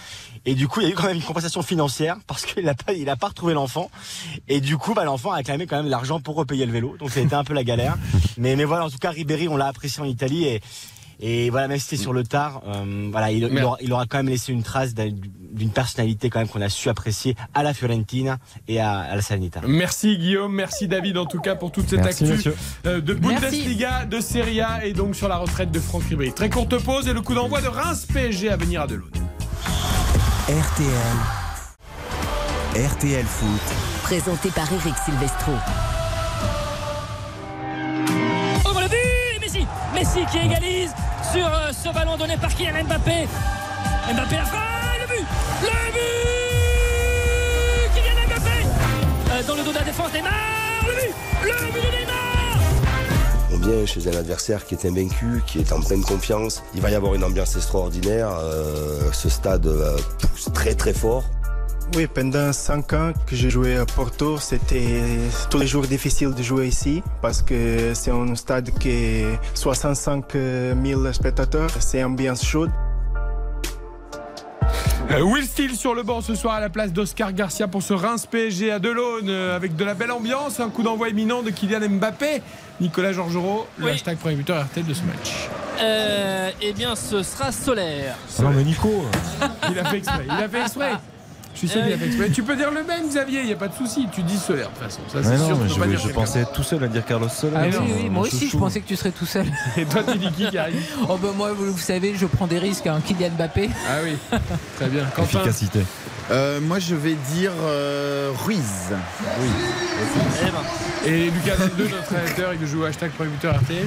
Et 0.44 0.56
du 0.56 0.66
coup, 0.66 0.80
il 0.80 0.88
y 0.88 0.90
a 0.90 0.92
eu 0.92 0.94
quand 0.96 1.06
même 1.06 1.16
une 1.16 1.22
compensation 1.22 1.62
financière 1.62 2.16
parce 2.26 2.44
qu'il 2.44 2.64
n'a 2.64 2.74
pas, 2.74 2.94
il 2.94 3.08
a 3.08 3.14
pas 3.14 3.28
retrouvé 3.28 3.54
l'enfant. 3.54 3.92
Et 4.48 4.60
du 4.60 4.76
coup, 4.76 4.92
bah, 4.92 5.04
l'enfant 5.04 5.30
a 5.30 5.36
réclamé 5.36 5.66
quand 5.68 5.76
même 5.76 5.88
l'argent 5.88 6.18
pour 6.18 6.34
repayer 6.34 6.66
le 6.66 6.72
vélo. 6.72 6.96
Donc, 6.98 7.12
ça 7.12 7.20
a 7.20 7.22
été 7.22 7.36
un 7.36 7.44
peu 7.44 7.54
la 7.54 7.62
galère. 7.62 7.96
Mais, 8.38 8.56
mais 8.56 8.64
voilà, 8.64 8.86
en 8.86 8.90
tout 8.90 8.98
cas, 8.98 9.10
Ribéry, 9.10 9.46
on 9.46 9.56
l'a 9.56 9.66
apprécié 9.66 10.02
en 10.02 10.06
Italie 10.06 10.46
et 10.46 10.62
et 11.20 11.50
voilà, 11.50 11.68
même 11.68 11.78
si 11.78 11.84
c'était 11.86 12.02
sur 12.02 12.12
le 12.12 12.24
tard, 12.24 12.62
euh, 12.66 13.08
voilà, 13.10 13.30
il, 13.32 13.44
aura, 13.62 13.76
il 13.80 13.92
aura 13.92 14.06
quand 14.06 14.18
même 14.18 14.28
laissé 14.28 14.52
une 14.52 14.62
trace 14.62 14.92
d'un- 14.94 15.10
d'une 15.52 15.70
personnalité 15.70 16.28
quand 16.28 16.38
même 16.40 16.48
qu'on 16.48 16.60
a 16.60 16.68
su 16.68 16.88
apprécier 16.90 17.34
à 17.54 17.62
la 17.62 17.72
Fiorentina 17.72 18.36
et 18.68 18.80
à, 18.80 18.98
à 18.98 19.16
la 19.16 19.22
Salernitana. 19.22 19.66
Merci 19.68 20.18
Guillaume, 20.18 20.52
merci 20.54 20.86
David 20.88 21.16
en 21.16 21.24
tout 21.26 21.40
cas 21.40 21.54
pour 21.54 21.72
toute 21.72 21.88
cette 21.88 22.00
Merci, 22.02 22.24
actu 22.24 22.34
monsieur. 22.36 22.56
euh, 22.86 23.00
de 23.00 23.14
Merci. 23.14 23.34
Bundesliga, 23.46 24.04
de 24.04 24.20
Serie 24.20 24.60
A 24.60 24.84
et 24.84 24.92
donc 24.92 25.14
sur 25.16 25.28
la 25.28 25.38
retraite 25.38 25.70
de 25.70 25.80
Franck 25.80 26.02
Ribéry. 26.10 26.32
Très 26.34 26.50
courte 26.50 26.76
pause 26.82 27.08
et 27.08 27.14
le 27.14 27.22
coup 27.22 27.34
d'envoi 27.34 27.62
de 27.62 27.68
Reims 27.68 28.06
PSG 28.12 28.50
à 28.50 28.56
venir 28.56 28.82
à 28.82 28.86
Delaune. 28.86 29.08
RTL. 30.48 30.90
RTL 32.76 33.24
Foot. 33.24 33.74
Présenté 34.02 34.50
par 34.50 34.70
Eric 34.72 34.94
Silvestro. 35.04 35.52
Messi 39.96 40.20
qui 40.30 40.38
égalise 40.38 40.90
sur 41.32 41.46
euh, 41.46 41.72
ce 41.72 41.88
ballon 41.92 42.16
donné 42.18 42.36
par 42.36 42.54
Kylian 42.54 42.84
Mbappé. 42.84 43.26
Mbappé 44.12 44.36
la 44.36 44.44
frappe, 44.44 45.00
le 45.00 45.06
but 45.08 45.24
Le 45.62 45.68
but 45.94 46.00
Kylian 47.94 48.26
Mbappé 48.28 48.58
Euh, 49.32 49.42
Dans 49.46 49.54
le 49.56 49.62
dos 49.64 49.70
de 49.72 49.76
la 49.78 49.84
défense, 49.84 50.12
Neymar 50.12 50.32
Le 50.86 50.92
but 50.92 51.14
Le 51.44 51.72
but 51.72 51.80
de 51.80 51.90
Neymar 51.96 52.58
On 53.54 53.56
vient 53.58 53.86
chez 53.86 54.06
un 54.08 54.18
adversaire 54.18 54.66
qui 54.66 54.74
est 54.74 54.84
invaincu, 54.86 55.42
qui 55.46 55.60
est 55.60 55.72
en 55.72 55.80
pleine 55.80 56.02
confiance. 56.02 56.62
Il 56.74 56.82
va 56.82 56.90
y 56.90 56.94
avoir 56.94 57.14
une 57.14 57.24
ambiance 57.24 57.56
extraordinaire. 57.56 58.28
euh, 58.38 59.10
ce 59.12 59.30
stade 59.30 59.66
pousse 60.20 60.50
très 60.52 60.74
très 60.74 60.92
fort. 60.92 61.24
Oui, 61.94 62.06
pendant 62.12 62.52
5 62.52 62.92
ans 62.92 63.12
que 63.26 63.34
j'ai 63.36 63.48
joué 63.48 63.76
à 63.76 63.86
Porto, 63.86 64.38
c'était 64.38 65.02
tous 65.48 65.58
les 65.58 65.66
jours 65.66 65.86
difficile 65.86 66.34
de 66.34 66.42
jouer 66.42 66.66
ici 66.66 67.02
parce 67.22 67.40
que 67.42 67.94
c'est 67.94 68.10
un 68.10 68.34
stade 68.34 68.70
qui 68.78 68.90
est 68.90 69.38
65 69.54 70.24
000 70.84 71.12
spectateurs, 71.12 71.70
c'est 71.78 72.02
ambiance 72.04 72.44
chaude. 72.44 72.70
Euh, 75.12 75.20
Will 75.22 75.44
Steele 75.46 75.76
sur 75.76 75.94
le 75.94 76.02
banc 76.02 76.20
ce 76.20 76.34
soir 76.34 76.54
à 76.54 76.60
la 76.60 76.68
place 76.68 76.92
d'Oscar 76.92 77.32
Garcia 77.32 77.68
pour 77.68 77.80
ce 77.82 77.94
Reims 77.94 78.26
PSG 78.26 78.72
à 78.72 78.80
Delaune 78.80 79.28
euh, 79.28 79.54
avec 79.54 79.76
de 79.76 79.84
la 79.84 79.94
belle 79.94 80.10
ambiance, 80.10 80.58
un 80.58 80.68
coup 80.68 80.82
d'envoi 80.82 81.08
imminent 81.10 81.42
de 81.44 81.50
Kylian 81.50 81.88
Mbappé. 81.88 82.42
Nicolas 82.80 83.12
Georgerot, 83.12 83.68
le 83.78 83.86
Oui. 83.86 83.90
hashtag 83.92 84.18
premier 84.18 84.34
buteur 84.34 84.62
RTL 84.64 84.84
de 84.84 84.92
ce 84.92 85.02
match. 85.04 85.48
euh, 85.80 86.50
Eh 86.60 86.72
bien, 86.72 86.94
ce 86.96 87.22
sera 87.22 87.52
solaire. 87.52 88.16
Non, 88.42 88.50
mais 88.50 88.64
Nico, 88.64 88.90
Il 89.70 89.78
a 89.78 89.84
fait 89.84 89.98
exprès, 89.98 90.24
il 90.26 90.30
a 90.44 90.48
fait 90.48 90.60
exprès. 90.62 90.92
Je 91.56 91.60
suis 91.60 91.68
sûr 91.68 91.82
qu'il 91.82 91.92
a 91.92 91.96
fait 91.98 92.06
exprès. 92.06 92.30
Tu 92.30 92.42
peux 92.42 92.54
dire 92.54 92.70
le 92.70 92.84
même 92.84 93.08
Xavier, 93.08 93.40
il 93.40 93.46
n'y 93.46 93.52
a 93.54 93.56
pas 93.56 93.68
de 93.68 93.74
souci, 93.74 94.06
tu 94.12 94.22
dis 94.22 94.36
solaire 94.36 94.68
de 94.68 94.74
toute 94.74 94.84
façon. 94.84 95.00
Ça 95.10 95.22
c'est 95.22 95.38
non, 95.38 95.46
sûr, 95.46 95.86
mais 95.86 95.96
je, 95.96 96.08
pensais 96.08 96.40
être 96.40 96.52
tout 96.52 96.62
seul 96.62 96.84
à 96.84 96.88
dire 96.88 97.04
Carlos 97.04 97.28
Soler. 97.30 97.56
Ah 97.56 97.64
oui, 97.66 97.92
oui, 98.02 98.10
moi 98.10 98.24
aussi, 98.24 98.48
je 98.48 98.56
pensais 98.56 98.80
que 98.80 98.86
tu 98.86 98.94
serais 98.94 99.10
tout 99.10 99.24
seul. 99.24 99.46
Et 99.78 99.86
toi 99.86 100.02
tu 100.02 100.18
dis 100.18 100.30
qui 100.32 100.50
qui 100.50 100.58
arrive? 100.58 100.82
Oh 101.08 101.16
ben 101.16 101.32
moi, 101.32 101.52
vous, 101.52 101.72
vous 101.72 101.78
savez, 101.78 102.14
je 102.14 102.26
prends 102.26 102.46
des 102.46 102.58
risques. 102.58 102.86
Hein. 102.86 103.00
Kylian 103.04 103.30
Mbappé. 103.30 103.70
Ah 103.88 103.98
oui, 104.04 104.16
très 104.76 104.88
bien. 104.88 105.04
Quentin 105.14 105.38
Efficacité. 105.40 105.80
Euh, 106.30 106.60
moi, 106.60 106.78
je 106.78 106.94
vais 106.94 107.14
dire 107.32 107.52
euh, 107.62 108.32
Ruiz. 108.44 108.92
Eh 109.40 110.50
ben, 110.50 111.10
Et 111.10 111.30
Lucas 111.30 111.54
22, 111.56 111.84
notre 111.84 112.14
rédacteur, 112.14 112.52
il 112.52 112.58
veut 112.58 112.66
jouer 112.66 112.82
au 112.82 112.84
hashtag 112.86 113.12
premier 113.12 113.30
buteur 113.30 113.54
RTL. 113.56 113.86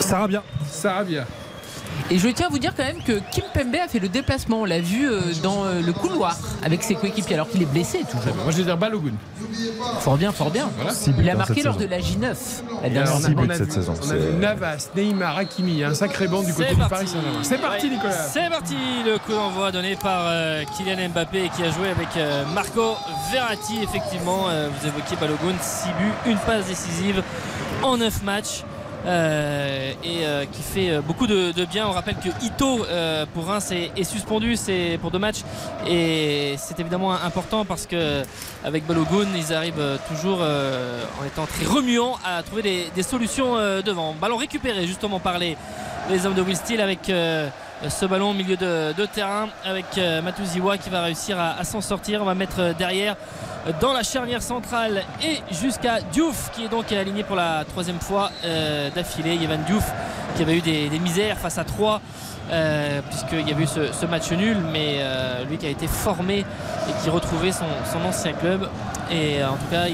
Sarah 0.00 0.26
bien. 0.26 0.42
Sarah 0.70 1.04
bien. 1.04 1.24
Et 2.10 2.18
je 2.18 2.28
tiens 2.28 2.46
à 2.46 2.50
vous 2.50 2.58
dire 2.58 2.72
quand 2.76 2.84
même 2.84 3.02
que 3.02 3.20
Kim 3.32 3.44
Pembe 3.52 3.74
a 3.84 3.88
fait 3.88 3.98
le 3.98 4.08
déplacement. 4.08 4.60
On 4.60 4.64
l'a 4.64 4.80
vu 4.80 5.08
euh, 5.08 5.20
dans 5.42 5.64
euh, 5.64 5.80
le 5.80 5.92
couloir 5.92 6.36
avec 6.62 6.82
ses 6.82 6.94
coéquipiers 6.94 7.34
alors 7.34 7.48
qu'il 7.48 7.62
est 7.62 7.66
blessé 7.66 8.00
toujours. 8.10 8.34
Moi 8.42 8.50
je 8.52 8.58
vais 8.58 8.64
dire 8.64 8.76
Balogun. 8.76 9.12
Fort 10.00 10.16
bien, 10.16 10.32
fort 10.32 10.50
bien. 10.50 10.68
Il 11.18 11.28
a 11.30 11.34
marqué 11.34 11.62
lors 11.62 11.74
saison. 11.74 11.86
de 11.86 11.90
la 11.90 11.98
J9. 11.98 12.34
La 12.82 12.90
dernière 12.90 13.14
on 13.36 13.48
a 13.48 13.54
cette 13.54 13.72
saison, 13.72 13.94
On 14.00 14.04
a 14.04 14.08
c'est- 14.08 14.16
vu 14.18 14.36
Navas, 14.38 14.88
Neymar, 14.96 15.36
Hakimi, 15.36 15.82
un 15.84 15.94
sacré 15.94 16.28
banc 16.28 16.42
du 16.42 16.52
côté 16.52 16.74
parti. 16.74 16.90
Paris 16.90 17.08
Saint-Germain. 17.08 17.38
C'est 17.42 17.58
parti. 17.60 17.90
Nicolas. 17.90 18.12
C'est 18.12 18.48
parti, 18.48 18.76
le 19.04 19.18
coup 19.18 19.32
d'envoi 19.32 19.70
donné 19.72 19.96
par 19.96 20.22
euh, 20.26 20.62
Kylian 20.76 21.08
Mbappé 21.10 21.50
qui 21.56 21.62
a 21.62 21.70
joué 21.70 21.88
avec 21.88 22.08
euh, 22.16 22.44
Marco 22.54 22.94
Verratti. 23.32 23.82
Effectivement, 23.82 24.48
euh, 24.48 24.68
vous 24.68 24.86
évoquiez 24.88 25.16
Balogun, 25.16 25.56
6 25.60 25.88
buts, 25.98 26.30
une 26.30 26.38
passe 26.38 26.66
décisive 26.66 27.22
en 27.82 27.96
9 27.96 28.22
matchs. 28.22 28.64
Euh, 29.06 29.92
et 30.02 30.26
euh, 30.26 30.44
qui 30.50 30.62
fait 30.62 30.90
euh, 30.90 31.00
beaucoup 31.00 31.26
de, 31.26 31.52
de 31.52 31.64
bien. 31.64 31.86
On 31.86 31.92
rappelle 31.92 32.16
que 32.16 32.28
Ito 32.44 32.84
euh, 32.84 33.24
pour 33.32 33.46
Reims 33.46 33.70
est, 33.70 33.92
est 33.96 34.04
suspendu 34.04 34.56
c'est 34.56 34.98
pour 35.00 35.10
deux 35.10 35.18
matchs 35.18 35.42
et 35.88 36.54
c'est 36.58 36.78
évidemment 36.80 37.12
important 37.12 37.64
parce 37.64 37.86
que 37.86 38.22
avec 38.64 38.86
Balogun 38.86 39.28
ils 39.36 39.54
arrivent 39.54 39.74
euh, 39.78 39.96
toujours 40.08 40.38
euh, 40.40 41.02
en 41.20 41.24
étant 41.24 41.46
très 41.46 41.64
remuants 41.66 42.16
à 42.24 42.42
trouver 42.42 42.62
des, 42.62 42.86
des 42.94 43.02
solutions 43.02 43.56
devant. 43.84 44.14
Ballon 44.20 44.36
récupéré 44.36 44.86
justement 44.86 45.20
par 45.20 45.38
les, 45.38 45.56
les 46.10 46.26
hommes 46.26 46.34
de 46.34 46.42
Will 46.42 46.56
Steele 46.56 46.80
avec 46.80 47.10
ce 47.88 48.06
ballon 48.06 48.30
au 48.30 48.34
milieu 48.34 48.56
de, 48.56 49.06
terrain 49.06 49.48
avec 49.64 49.84
euh, 49.98 50.22
Matuziwa 50.22 50.78
qui 50.78 50.90
va 50.90 51.02
réussir 51.02 51.38
à, 51.38 51.62
s'en 51.64 51.80
sortir. 51.80 52.22
On 52.22 52.24
va 52.24 52.34
mettre 52.34 52.60
euh, 52.60 52.72
derrière 52.72 53.16
euh, 53.66 53.72
dans 53.80 53.92
la 53.92 54.02
charnière 54.02 54.42
centrale 54.42 55.02
et 55.22 55.40
jusqu'à 55.54 56.00
Diouf 56.00 56.50
qui 56.52 56.64
est 56.64 56.68
donc 56.68 56.90
aligné 56.92 57.22
pour 57.22 57.36
la 57.36 57.64
troisième 57.64 58.00
fois 58.00 58.30
d'affilée. 58.94 59.34
Yvan 59.34 59.58
Diouf 59.66 59.84
qui 60.36 60.42
avait 60.42 60.56
eu 60.56 60.60
des, 60.60 60.98
misères 60.98 61.38
face 61.38 61.58
à 61.58 61.64
3 61.64 62.00
puisqu'il 63.10 63.48
y 63.48 63.52
avait 63.52 63.64
eu 63.64 63.66
ce, 63.66 64.06
match 64.06 64.30
nul 64.32 64.56
mais 64.72 65.00
lui 65.48 65.56
qui 65.56 65.66
a 65.66 65.70
été 65.70 65.86
formé 65.86 66.40
et 66.40 67.02
qui 67.02 67.10
retrouvait 67.10 67.52
son, 67.52 67.64
ancien 68.06 68.32
club 68.32 68.68
et 69.10 69.42
en 69.44 69.56
tout 69.56 69.66
cas 69.70 69.86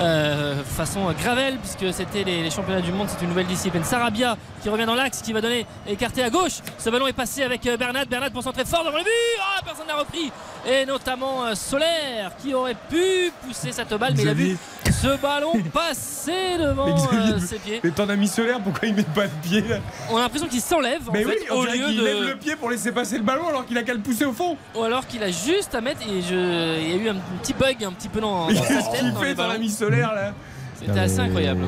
euh, 0.00 0.62
façon 0.64 1.12
gravel 1.12 1.58
puisque 1.58 1.92
c'était 1.92 2.24
les, 2.24 2.50
championnats 2.50 2.80
du 2.80 2.92
monde, 2.92 3.08
c'est 3.08 3.22
une 3.22 3.28
nouvelle 3.28 3.46
discipline. 3.46 3.84
Sarabia 3.84 4.36
qui 4.62 4.68
revient 4.68 4.86
dans 4.86 4.94
l'axe, 4.94 5.22
qui 5.22 5.32
va 5.32 5.40
donner 5.40 5.66
écarté 5.86 6.22
à 6.22 6.30
gauche. 6.30 6.60
Ce 6.78 6.90
ballon 6.90 7.06
est 7.06 7.12
passé 7.12 7.42
avec 7.42 7.66
euh, 7.66 7.76
Bernat. 7.76 8.06
Bernat 8.06 8.30
pour 8.30 8.42
centrer 8.42 8.64
fort 8.64 8.84
devant 8.84 8.98
le 8.98 9.04
but. 9.04 9.10
Ah, 9.40 9.60
personne 9.64 9.86
n'a 9.86 9.96
repris. 9.96 10.32
Et 10.64 10.86
notamment 10.86 11.44
euh, 11.44 11.54
Solaire 11.56 12.30
qui 12.40 12.54
aurait 12.54 12.76
pu 12.88 13.32
pousser 13.44 13.72
cette 13.72 13.92
balle 13.94 14.14
mais 14.16 14.22
il 14.22 14.28
a 14.28 14.34
vu 14.34 14.56
ce 14.92 15.20
ballon 15.20 15.52
passer 15.72 16.56
devant 16.58 16.86
Mais 16.86 16.94
Xavier, 16.94 17.32
euh, 17.34 17.38
ses 17.40 17.56
pieds. 17.56 17.80
Mais 17.82 17.90
ton 17.90 18.08
ami 18.08 18.28
solaire, 18.28 18.60
pourquoi 18.60 18.86
il 18.88 18.94
met 18.94 19.02
pas 19.02 19.26
de 19.26 19.32
pied 19.42 19.60
là? 19.62 19.78
On 20.10 20.16
a 20.18 20.20
l'impression 20.20 20.46
qu'il 20.46 20.60
s'enlève 20.60 21.08
en 21.08 21.12
Mais 21.12 21.24
fait, 21.24 21.30
oui, 21.30 21.46
on 21.50 21.54
au 21.56 21.64
lieu 21.64 21.72
qu'il 21.72 21.96
de. 21.98 22.04
lève 22.04 22.22
le 22.28 22.36
pied 22.36 22.54
pour 22.54 22.70
laisser 22.70 22.92
passer 22.92 23.16
le 23.18 23.24
ballon 23.24 23.48
alors 23.48 23.66
qu'il 23.66 23.76
a 23.76 23.82
qu'à 23.82 23.92
le 23.94 24.00
pousser 24.00 24.24
au 24.24 24.32
fond. 24.32 24.56
Ou 24.76 24.82
alors 24.84 25.04
qu'il 25.08 25.22
a 25.24 25.32
juste 25.32 25.74
à 25.74 25.80
mettre. 25.80 26.02
Et 26.02 26.22
je... 26.22 26.80
il 26.80 26.90
y 26.90 26.92
a 26.92 26.96
eu 26.96 27.08
un 27.08 27.16
petit 27.42 27.54
bug 27.54 27.82
un 27.84 27.92
petit 27.92 28.08
peu 28.08 28.20
dans, 28.20 28.46
Mais 28.46 28.54
dans 28.54 28.60
qu'est-ce 28.62 28.96
qu'il 29.00 29.12
dans 29.12 29.20
fait 29.20 29.34
ballons. 29.34 29.54
ami 29.54 29.68
solaire 29.68 30.14
là? 30.14 30.32
C'était 30.78 30.98
assez 31.00 31.18
incroyable. 31.18 31.62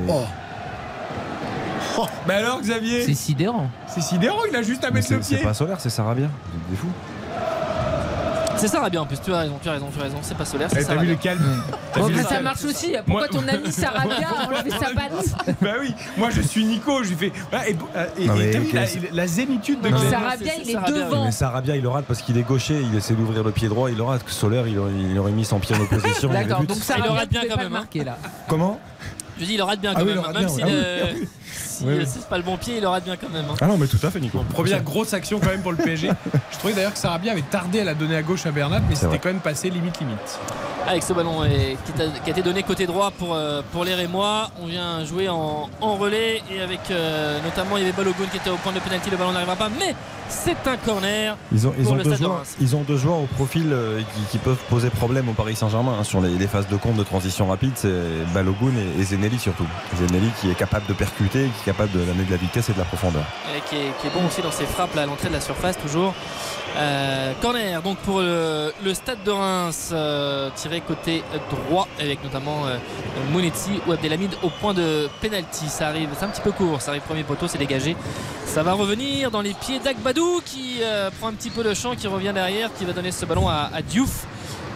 Bah 2.26 2.34
alors 2.36 2.61
Xavier? 2.61 3.03
C'est 3.03 3.14
sidérant. 3.14 3.68
C'est 3.86 4.01
sidérant, 4.01 4.40
il 4.49 4.57
a 4.57 4.62
juste 4.62 4.82
à 4.84 4.88
Mais 4.90 5.01
mettre 5.01 5.12
le 5.12 5.18
C'est 5.22 5.28
c'est 5.30 5.34
pied. 5.36 5.45
pas 5.45 5.55
solaire, 5.55 5.80
c'est 5.80 5.90
Sarabia. 5.90 6.26
Des 6.70 6.76
fous. 6.76 6.88
C'est 8.57 8.69
ça, 8.69 8.89
bien 8.89 9.01
en 9.03 9.07
plus. 9.07 9.19
Tu 9.21 9.33
as 9.33 9.39
raison, 9.39 9.59
tu 9.63 9.69
as 9.69 9.73
raison, 9.73 9.89
tu 9.95 10.01
as 10.01 10.05
raison. 10.05 10.17
C'est 10.23 10.37
pas 10.37 10.45
solaire, 10.45 10.69
c'est 10.71 10.81
Eh, 10.81 10.83
ça. 10.85 10.95
T'as 10.95 11.01
vu 11.01 11.07
le 11.09 11.17
calme 11.17 11.63
T'as 11.93 12.01
Bon, 12.01 12.07
vu 12.07 12.15
bah, 12.15 12.19
le 12.21 12.25
ça 12.25 12.31
calme 12.35 12.45
marche 12.45 12.65
aussi. 12.65 12.93
Pourquoi 13.07 13.29
Moi- 13.31 13.41
ton 13.43 13.49
ami 13.49 13.73
Sarabia 13.73 14.29
a 14.29 14.47
enlevé 14.47 14.71
sa 14.71 14.93
batte 14.93 15.57
Bah 15.61 15.71
oui, 15.81 15.95
moi 16.17 16.31
je 16.31 16.41
suis 16.41 16.65
Nico, 16.65 17.03
je 17.03 17.11
lui 17.11 17.17
fais. 17.17 17.33
Ah, 17.53 17.69
et 17.69 17.77
et- 18.19 18.27
Non, 18.27 18.35
mais 18.37 18.53
la, 19.13 19.27
zénitude 19.27 19.81
de 19.81 19.89
Sarabia, 19.97 20.53
il 20.63 20.71
est 20.71 20.73
Sarabia, 20.73 20.95
devant. 21.05 21.25
Mais 21.25 21.33
Sarabia, 21.33 21.77
il 21.77 21.83
le 21.83 21.89
rate 21.89 22.05
parce 22.07 22.23
qu'il 22.23 22.39
est 22.39 22.43
gaucher, 22.43 22.81
il 22.91 22.97
essaie 22.97 23.15
d'ouvrir 23.15 23.43
le 23.43 23.51
pied 23.51 23.69
droit, 23.69 23.91
il 23.91 23.97
le 23.97 24.03
rate. 24.03 24.23
Solaire, 24.29 24.67
il 24.67 24.79
aurait, 24.79 24.93
il 24.93 25.19
aurait 25.19 25.33
mis 25.33 25.45
son 25.45 25.59
pied 25.59 25.75
en 25.77 25.81
opposition. 25.81 26.29
D'accord, 26.31 26.63
donc 26.65 26.77
Il 26.77 26.83
Sarabia 26.83 27.11
aura 27.11 27.27
bien 27.27 27.41
quand 27.49 27.57
même, 27.57 27.73
le 27.73 28.09
hein. 28.09 28.15
Comment? 28.49 28.81
Je 29.39 29.45
dis, 29.45 29.55
il 29.55 29.63
aura 29.63 29.75
de 29.77 29.81
bien 29.81 29.93
Ah 29.95 29.99
quand 29.99 30.07
même. 30.07 30.23
Même 30.33 30.49
si, 30.49 30.63
si 31.57 31.85
Oui, 31.85 31.93
euh, 31.93 31.99
oui. 32.01 32.07
c'est 32.07 32.27
pas 32.29 32.37
le 32.39 32.43
bon 32.43 32.57
pied, 32.57 32.77
il 32.79 32.87
aura 32.87 33.01
de 33.01 33.05
bien 33.05 33.17
quand 33.17 33.29
même. 33.31 33.45
hein. 33.51 33.55
Ah 33.61 33.67
non, 33.67 33.77
mais 33.79 33.87
tout 33.87 33.99
à 34.03 34.11
fait, 34.11 34.21
Nico. 34.21 34.45
Première 34.51 34.83
grosse 34.83 35.13
action 35.15 35.39
quand 35.41 35.49
même 35.51 35.63
pour 35.63 35.73
le 35.73 35.79
PSG. 35.79 36.09
Je 36.53 36.59
trouvais 36.59 36.75
d'ailleurs 36.75 36.93
que 36.93 36.99
Sarabia 36.99 37.33
avait 37.33 37.43
tardé 37.43 37.81
à 37.81 37.85
la 37.85 37.95
donner 37.95 38.17
à 38.17 38.23
gauche 38.23 38.47
à 38.47 38.51
Bernat, 38.53 38.81
mais 38.89 38.95
c'était 38.95 39.19
quand 39.19 39.29
même 39.31 39.41
passé 39.41 39.71
limite 39.71 39.99
limite. 40.01 40.39
Avec 40.87 41.03
ce 41.03 41.13
ballon 41.15 41.43
qui, 41.45 42.03
a 42.03 42.31
été 42.31 42.43
donné 42.43 42.63
côté 42.63 42.87
droit 42.87 43.11
pour, 43.11 43.35
euh, 43.35 43.63
pour 43.73 43.85
les 43.85 43.95
Rémois. 43.95 44.51
On 44.63 44.67
vient 44.67 45.03
jouer 45.05 45.29
en, 45.31 45.69
en 45.81 45.95
relais 45.97 46.43
et 46.55 46.61
avec 46.61 46.81
euh, 46.91 47.39
notamment 47.43 47.79
il 47.79 47.81
y 47.85 47.85
avait 47.85 47.97
Balogun 47.97 48.27
qui 48.31 48.37
était 48.37 48.51
au 48.51 48.57
point 48.57 48.73
de 48.73 48.81
pénalty. 48.81 49.09
Le 49.11 49.17
ballon 49.17 49.33
n'arrivera 49.33 49.57
pas, 49.57 49.71
mais 49.79 49.95
c'est 50.29 50.57
un 50.67 50.77
corner. 50.77 51.37
Ils 51.53 51.67
ont, 51.67 51.75
ils, 51.79 51.89
ont 51.89 51.95
le 51.95 52.03
deux 52.03 52.15
joueurs, 52.17 52.37
Reims. 52.39 52.57
ils 52.61 52.77
ont 52.77 52.83
deux 52.83 52.99
joueurs 52.99 53.17
au 53.19 53.27
profil 53.27 53.71
euh, 53.73 54.01
qui, 54.01 54.23
qui 54.33 54.39
peuvent 54.39 54.59
poser 54.69 54.91
problème 54.91 55.29
au 55.31 55.33
Paris 55.33 55.57
Saint-Germain 55.57 55.97
hein, 55.99 56.05
sur 56.05 56.21
les, 56.21 56.31
les 56.37 56.47
phases 56.47 56.69
de 56.69 56.77
compte 56.77 56.97
de 56.97 57.03
transition 57.03 57.47
rapide. 57.47 57.73
C'est 57.77 57.91
Balogun 58.35 58.73
et, 58.99 59.01
et 59.01 59.05
Zenelli 59.05 59.39
surtout. 59.39 59.67
Zenelli 59.97 60.29
qui 60.43 60.51
est 60.51 60.55
capable 60.55 60.87
de 60.87 60.93
percuter, 60.93 61.43
qui 61.49 61.61
est 61.62 61.72
capable 61.72 61.92
de 61.92 62.05
d'amener 62.05 62.24
de 62.24 62.30
la 62.30 62.36
vitesse 62.36 62.68
et 62.70 62.72
de 62.72 62.78
la 62.78 62.84
profondeur. 62.84 63.24
Et 63.57 63.61
qui, 63.68 63.76
est, 63.76 64.11
bon 64.12 64.26
aussi 64.26 64.42
dans 64.42 64.51
ses 64.51 64.66
frappes 64.66 64.97
à 64.97 65.07
l'entrée 65.07 65.28
de 65.28 65.34
la 65.34 65.40
surface 65.40 65.76
toujours. 65.78 66.14
Euh, 66.76 67.32
corner 67.40 67.80
donc 67.82 67.99
pour 67.99 68.20
le, 68.20 68.72
le 68.82 68.95
stade 68.95 69.22
de 69.24 69.30
Reims 69.30 69.90
euh, 69.92 70.51
tiré 70.57 70.80
côté 70.80 71.22
droit 71.49 71.86
avec 72.01 72.24
notamment 72.24 72.66
euh, 72.66 72.78
ou 73.86 73.92
Abdelhamid 73.92 74.30
au 74.42 74.51
point 74.51 74.74
de 74.74 75.09
penalty. 75.20 75.68
Ça 75.68 75.88
arrive, 75.88 76.09
c'est 76.18 76.24
un 76.24 76.28
petit 76.28 76.40
peu 76.40 76.53
court, 76.53 76.80
ça 76.80 76.90
arrive 76.90 77.03
premier 77.03 77.24
poteau, 77.24 77.47
c'est 77.47 77.59
dégagé. 77.59 77.97
Ça 78.47 78.62
va 78.62 78.72
revenir 78.72 79.30
dans 79.30 79.40
les 79.40 79.55
pieds 79.55 79.78
d'Agbadou 79.78 80.40
qui 80.45 80.78
euh, 80.82 81.11
prend 81.18 81.28
un 81.28 81.32
petit 81.32 81.51
peu 81.51 81.62
de 81.62 81.74
champ, 81.74 81.95
qui 81.95 82.07
revient 82.07 82.32
derrière, 82.34 82.72
qui 82.74 82.84
va 82.84 82.92
donner 82.92 83.11
ce 83.11 83.24
ballon 83.26 83.49
à, 83.49 83.70
à 83.72 83.82
Diouf. 83.82 84.26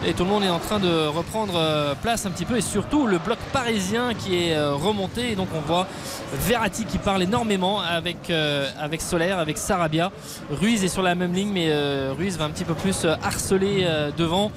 Et 0.05 0.13
tout 0.13 0.23
le 0.23 0.29
monde 0.29 0.43
est 0.43 0.49
en 0.49 0.59
train 0.59 0.79
de 0.79 1.07
reprendre 1.07 1.55
euh, 1.57 1.93
place 1.93 2.25
un 2.25 2.31
petit 2.31 2.45
peu 2.45 2.55
et 2.55 2.61
surtout 2.61 3.05
le 3.05 3.17
bloc 3.17 3.37
parisien 3.51 4.13
qui 4.13 4.35
est 4.35 4.55
euh, 4.55 4.73
remonté 4.73 5.31
et 5.31 5.35
donc 5.35 5.49
on 5.53 5.59
voit 5.59 5.87
Verratti 6.33 6.85
qui 6.85 6.97
parle 6.97 7.21
énormément 7.21 7.81
avec, 7.81 8.29
euh, 8.29 8.69
avec 8.79 9.01
Solaire, 9.01 9.39
avec 9.39 9.57
Sarabia. 9.57 10.13
Ruiz 10.49 10.85
est 10.85 10.87
sur 10.87 11.01
la 11.01 11.15
même 11.15 11.33
ligne 11.33 11.51
mais 11.51 11.69
Ruiz 12.11 12.37
va 12.37 12.45
un 12.45 12.49
petit 12.49 12.63
peu 12.63 12.75
plus 12.75 13.05
harceler 13.21 13.85
devant. 14.17 14.51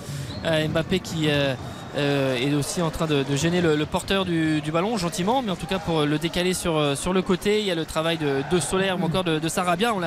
Mbappé 0.45 0.99
qui 0.99 1.28
euh, 1.97 2.22
euh, 2.22 2.36
est 2.36 2.55
aussi 2.55 2.82
en 2.82 2.90
train 2.90 3.07
de, 3.07 3.24
gêner 3.36 3.61
le, 3.61 3.86
porteur 3.86 4.24
du, 4.24 4.62
ballon 4.72 4.97
gentiment 4.97 5.43
mais 5.43 5.51
en 5.51 5.57
tout 5.57 5.66
cas 5.66 5.78
pour 5.78 6.03
le 6.03 6.18
décaler 6.18 6.55
sur, 6.55 6.76
euh, 6.76 6.95
sur 6.95 7.12
le 7.12 7.22
côté. 7.22 7.61
Il 7.61 7.66
y 7.66 7.70
a 7.70 7.74
le 7.74 7.84
travail 7.84 8.18
de, 8.18 8.43
de 8.51 8.61
Solaire 8.61 9.01
ou 9.01 9.05
encore 9.05 9.24
de, 9.24 9.49
Sarabia 9.49 9.93
on, 9.95 10.01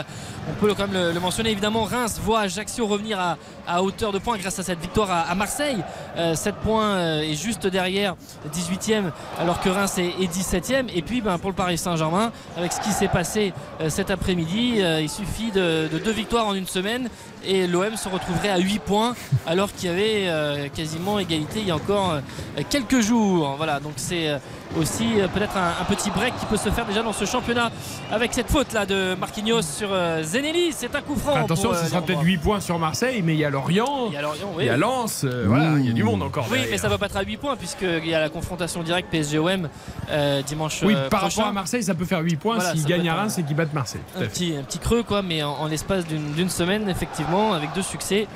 peut 0.59 0.73
quand 0.73 0.87
même 0.87 1.13
le, 1.13 1.19
mentionner. 1.19 1.51
Évidemment 1.51 1.83
Reims 1.83 2.19
voit 2.23 2.41
Ajaccio 2.41 2.85
revenir 2.87 3.19
à, 3.67 3.83
hauteur 3.83 4.11
de 4.11 4.19
points 4.19 4.37
grâce 4.37 4.59
à 4.59 4.63
cette 4.63 4.79
victoire 4.79 5.09
à, 5.11 5.35
Marseille. 5.35 5.83
Euh, 6.17 6.35
7 6.35 6.55
points 6.55 6.85
euh, 6.85 7.21
et 7.21 7.35
juste 7.35 7.67
derrière 7.67 8.15
18e 8.53 9.11
alors 9.39 9.59
que 9.59 9.69
Reims 9.69 9.97
est, 9.97 10.09
est 10.21 10.31
17e 10.31 10.85
et 10.93 11.01
puis 11.01 11.21
ben, 11.21 11.37
pour 11.37 11.49
le 11.49 11.55
Paris 11.55 11.77
Saint-Germain 11.77 12.31
avec 12.57 12.71
ce 12.71 12.79
qui 12.81 12.91
s'est 12.91 13.07
passé 13.07 13.53
euh, 13.81 13.89
cet 13.89 14.11
après-midi 14.11 14.75
euh, 14.79 15.01
il 15.01 15.09
suffit 15.09 15.51
de, 15.51 15.87
de 15.91 15.99
deux 15.99 16.11
victoires 16.11 16.47
en 16.47 16.53
une 16.53 16.67
semaine 16.67 17.09
et 17.45 17.67
l'OM 17.67 17.95
se 17.95 18.09
retrouverait 18.09 18.49
à 18.49 18.57
8 18.57 18.79
points 18.79 19.15
alors 19.45 19.71
qu'il 19.73 19.89
y 19.89 19.91
avait 19.91 20.27
euh, 20.27 20.67
quasiment 20.69 21.19
égalité 21.19 21.59
il 21.59 21.67
y 21.67 21.71
a 21.71 21.75
encore 21.75 22.13
euh, 22.13 22.61
quelques 22.69 23.01
jours. 23.01 23.55
Voilà 23.57 23.79
donc 23.79 23.93
c'est 23.97 24.29
euh, 24.29 24.37
aussi 24.79 25.19
euh, 25.21 25.27
peut-être 25.27 25.55
un, 25.57 25.81
un 25.81 25.85
petit 25.85 26.09
break 26.11 26.33
qui 26.39 26.45
peut 26.47 26.57
se 26.57 26.69
faire 26.69 26.85
déjà 26.85 27.01
dans 27.03 27.13
ce 27.13 27.25
championnat 27.25 27.71
avec 28.11 28.33
cette 28.33 28.49
faute 28.49 28.73
là 28.73 28.85
de 28.85 29.15
Marquinhos 29.19 29.61
sur 29.61 29.89
euh, 29.91 30.23
Zenelli 30.23 30.71
c'est 30.71 30.93
un 30.95 31.01
coup 31.01 31.15
franc 31.15 31.35
Attention, 31.35 31.69
pour, 31.69 31.77
euh, 31.77 31.83
ce 31.83 31.89
sera 31.89 32.01
peut-être 32.01 32.17
Hongrois. 32.19 32.31
8 32.31 32.37
points 32.39 32.59
sur 32.59 32.79
Marseille, 32.79 33.21
mais 33.23 33.33
il 33.33 33.39
y 33.39 33.45
a 33.45 33.49
Lorient, 33.49 34.07
il 34.07 34.13
y 34.13 34.17
a 34.17 34.21
Lorient 34.21 34.51
oui. 34.55 34.63
il 34.63 34.67
y 34.67 34.69
a 34.69 34.77
Lens, 34.77 35.23
euh, 35.23 35.45
voilà, 35.47 35.73
il 35.77 35.85
y 35.85 35.89
a 35.89 35.93
du 35.93 36.03
monde 36.03 36.21
encore. 36.23 36.45
Oui, 36.45 36.57
derrière. 36.57 36.71
mais 36.71 36.77
ça 36.77 36.89
va 36.89 36.97
pas 36.97 37.05
être 37.05 37.17
à 37.17 37.21
8 37.23 37.37
points 37.37 37.55
puisqu'il 37.55 38.07
y 38.07 38.13
a 38.15 38.19
la 38.19 38.29
confrontation 38.29 38.83
directe 38.83 39.09
PSG-OM 39.11 39.69
euh, 40.11 40.41
dimanche 40.41 40.81
Oui, 40.83 40.93
par 41.09 41.21
prochain. 41.21 41.37
rapport 41.41 41.49
à 41.49 41.53
Marseille, 41.53 41.83
ça 41.83 41.93
peut 41.95 42.05
faire 42.05 42.19
8 42.21 42.35
points 42.37 42.55
Voilà, 42.55 42.71
s'ils 42.71 42.85
gagnent 42.85 43.01
à 43.09 43.13
être 43.13 43.19
un- 43.19 43.21
Reims 43.23 43.37
et 43.37 43.43
qu'ils 43.43 43.55
battent 43.55 43.73
Marseille. 43.73 44.01
Un 44.17 44.21
petit, 44.25 44.55
un 44.59 44.63
petit 44.63 44.79
creux 44.79 45.03
quoi 45.03 45.21
mais 45.21 45.41
en, 45.43 45.51
en 45.51 45.67
l'espace 45.67 46.05
d'une 46.05 46.49
semaine 46.49 46.89
effectivement 46.89 47.53
avec 47.53 47.71
deux 47.73 47.81
succès 47.81 48.27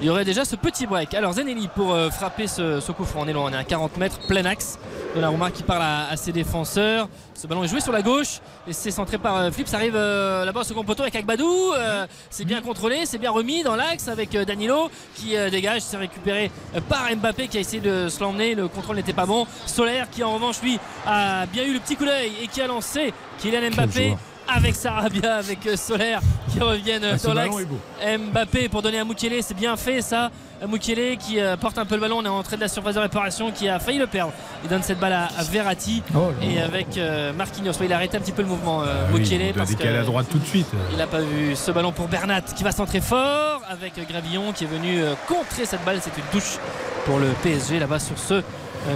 il 0.00 0.06
y 0.06 0.10
aurait 0.10 0.24
déjà 0.24 0.44
ce 0.44 0.56
petit 0.56 0.86
break. 0.86 1.14
Alors 1.14 1.32
Zenelli 1.32 1.68
pour 1.68 1.92
euh, 1.94 2.10
frapper 2.10 2.46
ce, 2.46 2.80
ce 2.80 2.92
coup 2.92 3.04
franc 3.04 3.20
on 3.22 3.28
est 3.28 3.32
loin. 3.32 3.44
On 3.50 3.52
est 3.52 3.56
à 3.56 3.64
40 3.64 3.96
mètres 3.96 4.18
plein 4.26 4.44
axe. 4.44 4.78
Donnarumma 5.14 5.50
qui 5.50 5.62
parle 5.62 5.82
à, 5.82 6.08
à 6.10 6.16
ses 6.16 6.32
défenseurs. 6.32 7.08
Ce 7.34 7.46
ballon 7.46 7.64
est 7.64 7.68
joué 7.68 7.80
sur 7.80 7.92
la 7.92 8.02
gauche. 8.02 8.40
Et 8.68 8.74
c'est 8.74 8.90
centré 8.90 9.16
par 9.16 9.36
euh, 9.36 9.50
Flip 9.50 9.66
ça 9.66 9.78
arrive 9.78 9.96
euh, 9.96 10.44
là-bas 10.44 10.60
au 10.60 10.64
second 10.64 10.84
poteau 10.84 11.02
avec 11.02 11.16
Agbadou. 11.16 11.72
Euh, 11.74 12.06
c'est 12.28 12.44
bien 12.44 12.60
contrôlé 12.60 13.06
c'est 13.06 13.18
bien 13.18 13.30
remis 13.30 13.62
dans 13.62 13.76
l'axe 13.76 14.08
avec 14.08 14.36
Danilo 14.36 14.90
qui 15.14 15.34
dégage. 15.50 15.80
C'est 15.80 15.96
récupéré 15.96 16.50
par 16.88 17.08
Mbappé 17.16 17.48
qui 17.48 17.56
a 17.56 17.60
essayé 17.60 17.80
de 17.80 18.08
se 18.08 18.20
l'emmener. 18.20 18.54
Le 18.54 18.68
contrôle 18.68 18.96
n'était 18.96 19.14
pas 19.14 19.26
bon. 19.26 19.46
Solaire 19.64 20.10
qui 20.10 20.22
en 20.22 20.34
revanche 20.34 20.60
lui 20.62 20.78
a 21.06 21.46
bien 21.46 21.64
eu 21.64 21.72
le 21.72 21.80
petit 21.80 21.96
coup 21.96 22.04
d'œil 22.04 22.32
et 22.42 22.48
qui 22.48 22.60
a 22.60 22.66
lancé 22.66 23.14
Kylian 23.38 23.70
Mbappé. 23.70 24.16
Avec 24.48 24.74
Sarabia, 24.74 25.36
avec 25.36 25.66
euh, 25.66 25.76
Solaire 25.76 26.20
qui 26.52 26.60
reviennent 26.60 27.04
euh, 27.04 27.16
Ah, 27.22 27.34
ballon 27.34 27.58
l'axe. 27.58 28.18
Mbappé 28.18 28.68
pour 28.68 28.82
donner 28.82 28.98
à 28.98 29.04
Mukele, 29.04 29.42
c'est 29.42 29.56
bien 29.56 29.76
fait 29.76 30.02
ça. 30.02 30.30
Mukele 30.66 31.16
qui 31.18 31.38
euh, 31.38 31.56
porte 31.56 31.78
un 31.78 31.84
peu 31.84 31.96
le 31.96 32.00
ballon, 32.00 32.18
on 32.18 32.24
est 32.24 32.28
en 32.28 32.38
entrée 32.38 32.56
de 32.56 32.62
la 32.62 32.68
surface 32.68 32.94
de 32.94 33.00
réparation 33.00 33.50
qui 33.50 33.68
a 33.68 33.78
failli 33.78 33.98
le 33.98 34.06
perdre. 34.06 34.32
Il 34.64 34.70
donne 34.70 34.82
cette 34.82 34.98
balle 34.98 35.12
à, 35.12 35.28
Verratti 35.50 36.02
Oh 36.14 36.30
et 36.42 36.60
avec 36.60 36.96
euh, 36.96 37.32
Marquinhos. 37.32 37.72
Il 37.82 37.92
a 37.92 37.96
arrêté 37.96 38.16
un 38.16 38.20
petit 38.20 38.32
peu 38.32 38.42
le 38.42 38.48
mouvement 38.48 38.82
euh, 38.82 39.04
Ah 39.08 39.12
Mukele 39.12 39.52
parce 39.54 39.72
à 39.72 40.02
droite 40.02 40.26
tout 40.30 40.38
de 40.38 40.46
suite. 40.46 40.66
il 40.92 40.98
n'a 40.98 41.06
pas 41.06 41.20
vu 41.20 41.54
ce 41.54 41.70
ballon 41.70 41.92
pour 41.92 42.08
Bernat 42.08 42.42
qui 42.42 42.64
va 42.64 42.72
centrer 42.72 43.00
fort 43.00 43.62
avec 43.68 43.94
Gravillon 44.08 44.52
qui 44.52 44.64
est 44.64 44.68
venu 44.68 45.02
euh, 45.02 45.14
contrer 45.26 45.66
cette 45.66 45.84
balle. 45.84 45.98
C'est 46.00 46.16
une 46.16 46.26
touche 46.32 46.58
pour 47.04 47.18
le 47.18 47.28
PSG 47.42 47.78
là-bas 47.78 47.98
sur 47.98 48.18
ce 48.18 48.34
euh, 48.34 48.42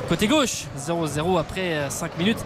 côté 0.08 0.26
gauche. 0.28 0.64
0-0 0.78 1.38
après 1.38 1.74
euh, 1.74 1.90
5 1.90 2.18
minutes 2.18 2.38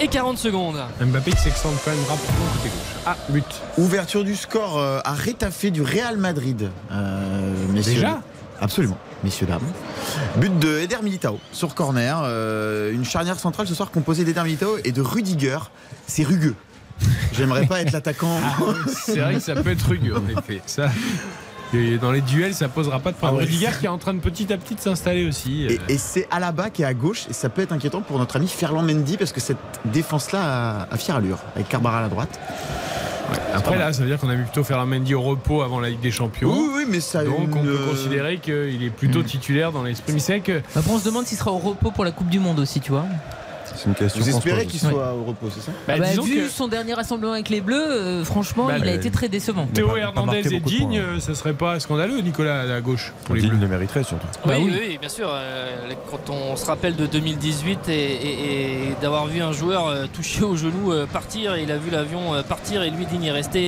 et 0.00 0.08
40 0.08 0.38
secondes. 0.38 0.80
Mbappé 1.00 1.30
qui 1.32 1.38
s'extende 1.40 1.74
quand 1.84 1.90
même 1.90 2.00
rapidement 2.08 2.46
côté 2.56 2.68
gauche. 2.68 3.02
Ah, 3.06 3.16
but. 3.28 3.44
Ouverture 3.78 4.24
du 4.24 4.36
score 4.36 4.78
euh, 4.78 5.00
à 5.04 5.12
Rétafé 5.12 5.70
du 5.70 5.82
Real 5.82 6.16
Madrid. 6.16 6.70
Euh, 6.92 7.54
messieurs. 7.72 7.94
Déjà 7.94 8.20
Absolument, 8.60 8.98
messieurs, 9.22 9.46
dames. 9.46 9.62
But 10.36 10.58
de 10.58 10.80
Eder 10.80 10.96
Militao 11.02 11.38
sur 11.52 11.76
corner. 11.76 12.20
euh, 12.24 12.92
une 12.92 13.04
charnière 13.04 13.38
centrale 13.38 13.68
ce 13.68 13.74
soir 13.74 13.92
composée 13.92 14.24
d'Eder 14.24 14.42
Militao 14.42 14.78
et 14.84 14.90
de 14.90 15.00
Rudiger. 15.00 15.58
C'est 16.08 16.24
rugueux. 16.24 16.56
J'aimerais 17.32 17.66
pas 17.66 17.80
être 17.82 17.92
l'attaquant. 17.92 18.40
Ah 18.42 18.56
C'est 19.04 19.20
vrai 19.20 19.34
que 19.34 19.40
ça 19.40 19.54
peut 19.54 19.70
être 19.70 19.86
rugueux 19.88 20.16
en 20.16 20.26
effet. 20.36 20.60
Ça, 20.66 20.88
et 21.74 21.98
dans 21.98 22.12
les 22.12 22.20
duels, 22.20 22.54
ça 22.54 22.68
posera 22.68 22.98
pas 23.00 23.10
de 23.12 23.16
problème. 23.16 23.36
Ah 23.40 23.44
ouais. 23.44 23.44
Rudiger 23.44 23.70
qui 23.78 23.86
est 23.86 23.88
en 23.88 23.98
train 23.98 24.14
de 24.14 24.20
petit 24.20 24.52
à 24.52 24.56
petit 24.56 24.74
de 24.74 24.80
s'installer 24.80 25.26
aussi. 25.26 25.66
euh. 25.66 25.76
Et, 25.88 25.94
et 25.94 25.98
c'est 25.98 26.26
Alaba 26.30 26.70
qui 26.70 26.82
est 26.82 26.86
à 26.86 26.94
gauche 26.94 27.26
et 27.28 27.32
ça 27.32 27.48
peut 27.48 27.62
être 27.62 27.72
inquiétant 27.72 28.00
pour 28.00 28.18
notre 28.18 28.36
ami 28.36 28.48
Ferland 28.48 28.82
Mendy 28.86 29.16
parce 29.16 29.32
que 29.32 29.40
cette 29.40 29.58
défense-là 29.84 30.40
a, 30.88 30.94
a 30.94 30.96
fière 30.96 31.16
allure 31.16 31.38
avec 31.54 31.68
Carbaral 31.68 32.04
à 32.04 32.08
droite. 32.08 32.38
Après 33.54 33.76
là, 33.78 33.92
ça 33.92 34.02
veut 34.02 34.08
dire 34.08 34.18
qu'on 34.18 34.30
a 34.30 34.34
vu 34.34 34.44
plutôt 34.44 34.64
faire 34.64 34.78
un 34.78 34.86
Mendy 34.86 35.14
au 35.14 35.20
repos 35.20 35.60
avant 35.62 35.80
la 35.80 35.90
Ligue 35.90 36.00
des 36.00 36.10
Champions. 36.10 36.50
Oui, 36.50 36.68
oui, 36.76 36.84
mais 36.88 37.00
ça 37.00 37.20
a 37.20 37.24
Donc 37.24 37.38
une, 37.52 37.58
on 37.58 37.62
peut 37.62 37.78
euh, 37.82 37.90
considérer 37.90 38.38
qu'il 38.38 38.82
est 38.82 38.90
plutôt 38.90 39.22
titulaire 39.22 39.70
dans 39.72 39.82
l'esprit. 39.82 40.12
Mais 40.14 40.18
c'est 40.18 40.40
que 40.40 40.62
Après, 40.74 40.90
on 40.90 40.98
se 40.98 41.04
demande 41.04 41.26
s'il 41.26 41.36
sera 41.36 41.52
au 41.52 41.58
repos 41.58 41.90
pour 41.90 42.04
la 42.06 42.10
Coupe 42.12 42.28
du 42.30 42.38
Monde 42.40 42.58
aussi, 42.58 42.80
tu 42.80 42.90
vois. 42.92 43.04
C'est 43.76 43.88
une 43.88 43.94
question. 43.94 44.20
Vous 44.22 44.28
espérez 44.28 44.66
qu'il 44.66 44.80
soit 44.80 45.12
au 45.14 45.24
repos, 45.24 45.48
c'est 45.54 45.60
ça 45.60 45.72
Bah, 45.86 45.94
Ah 45.96 45.98
bah, 46.00 46.22
vu 46.24 46.34
que- 46.36 46.48
son 46.48 46.68
dernier 46.68 46.94
rassemblement 46.94 47.32
avec 47.34 47.48
les 47.48 47.60
Bleus, 47.60 47.76
euh, 47.90 48.24
franchement, 48.24 48.66
Bah, 48.66 48.78
il 48.78 48.88
a 48.88 48.92
été 48.94 49.10
très 49.10 49.28
décevant. 49.28 49.66
Théo 49.66 49.96
Hernandez 49.96 50.42
de 50.42 50.58
Digne, 50.58 51.02
ça 51.20 51.34
serait 51.34 51.52
pas 51.52 51.78
scandaleux, 51.80 52.20
Nicolas, 52.20 52.60
à 52.74 52.80
gauche 52.80 53.12
pour 53.24 53.34
les 53.34 53.42
Digne 53.42 53.50
Bleus. 53.50 53.60
le 53.60 53.68
mériterait 53.68 54.04
surtout. 54.04 54.26
Bah 54.46 54.54
oui, 54.58 54.72
oui. 54.72 54.98
bien 54.98 55.08
sûr. 55.08 55.28
euh, 55.30 55.90
quand 56.10 56.30
on 56.30 56.56
se 56.56 56.66
rappelle 56.66 56.96
de 56.96 57.06
2018 57.06 57.88
et, 57.88 57.92
et- 57.92 58.88
et 58.88 58.94
d'avoir 59.02 59.26
vu 59.26 59.40
un 59.42 59.52
joueur 59.52 59.86
euh, 59.88 60.06
touché 60.12 60.42
au 60.44 60.56
genou 60.56 60.92
partir, 61.12 61.54
et 61.54 61.62
il 61.62 61.70
a 61.72 61.76
vu 61.76 61.90
l'avion 61.90 62.42
partir 62.48 62.82
et 62.82 62.90
lui 62.90 63.06
digne 63.06 63.24
est 63.24 63.30
resté. 63.32 63.58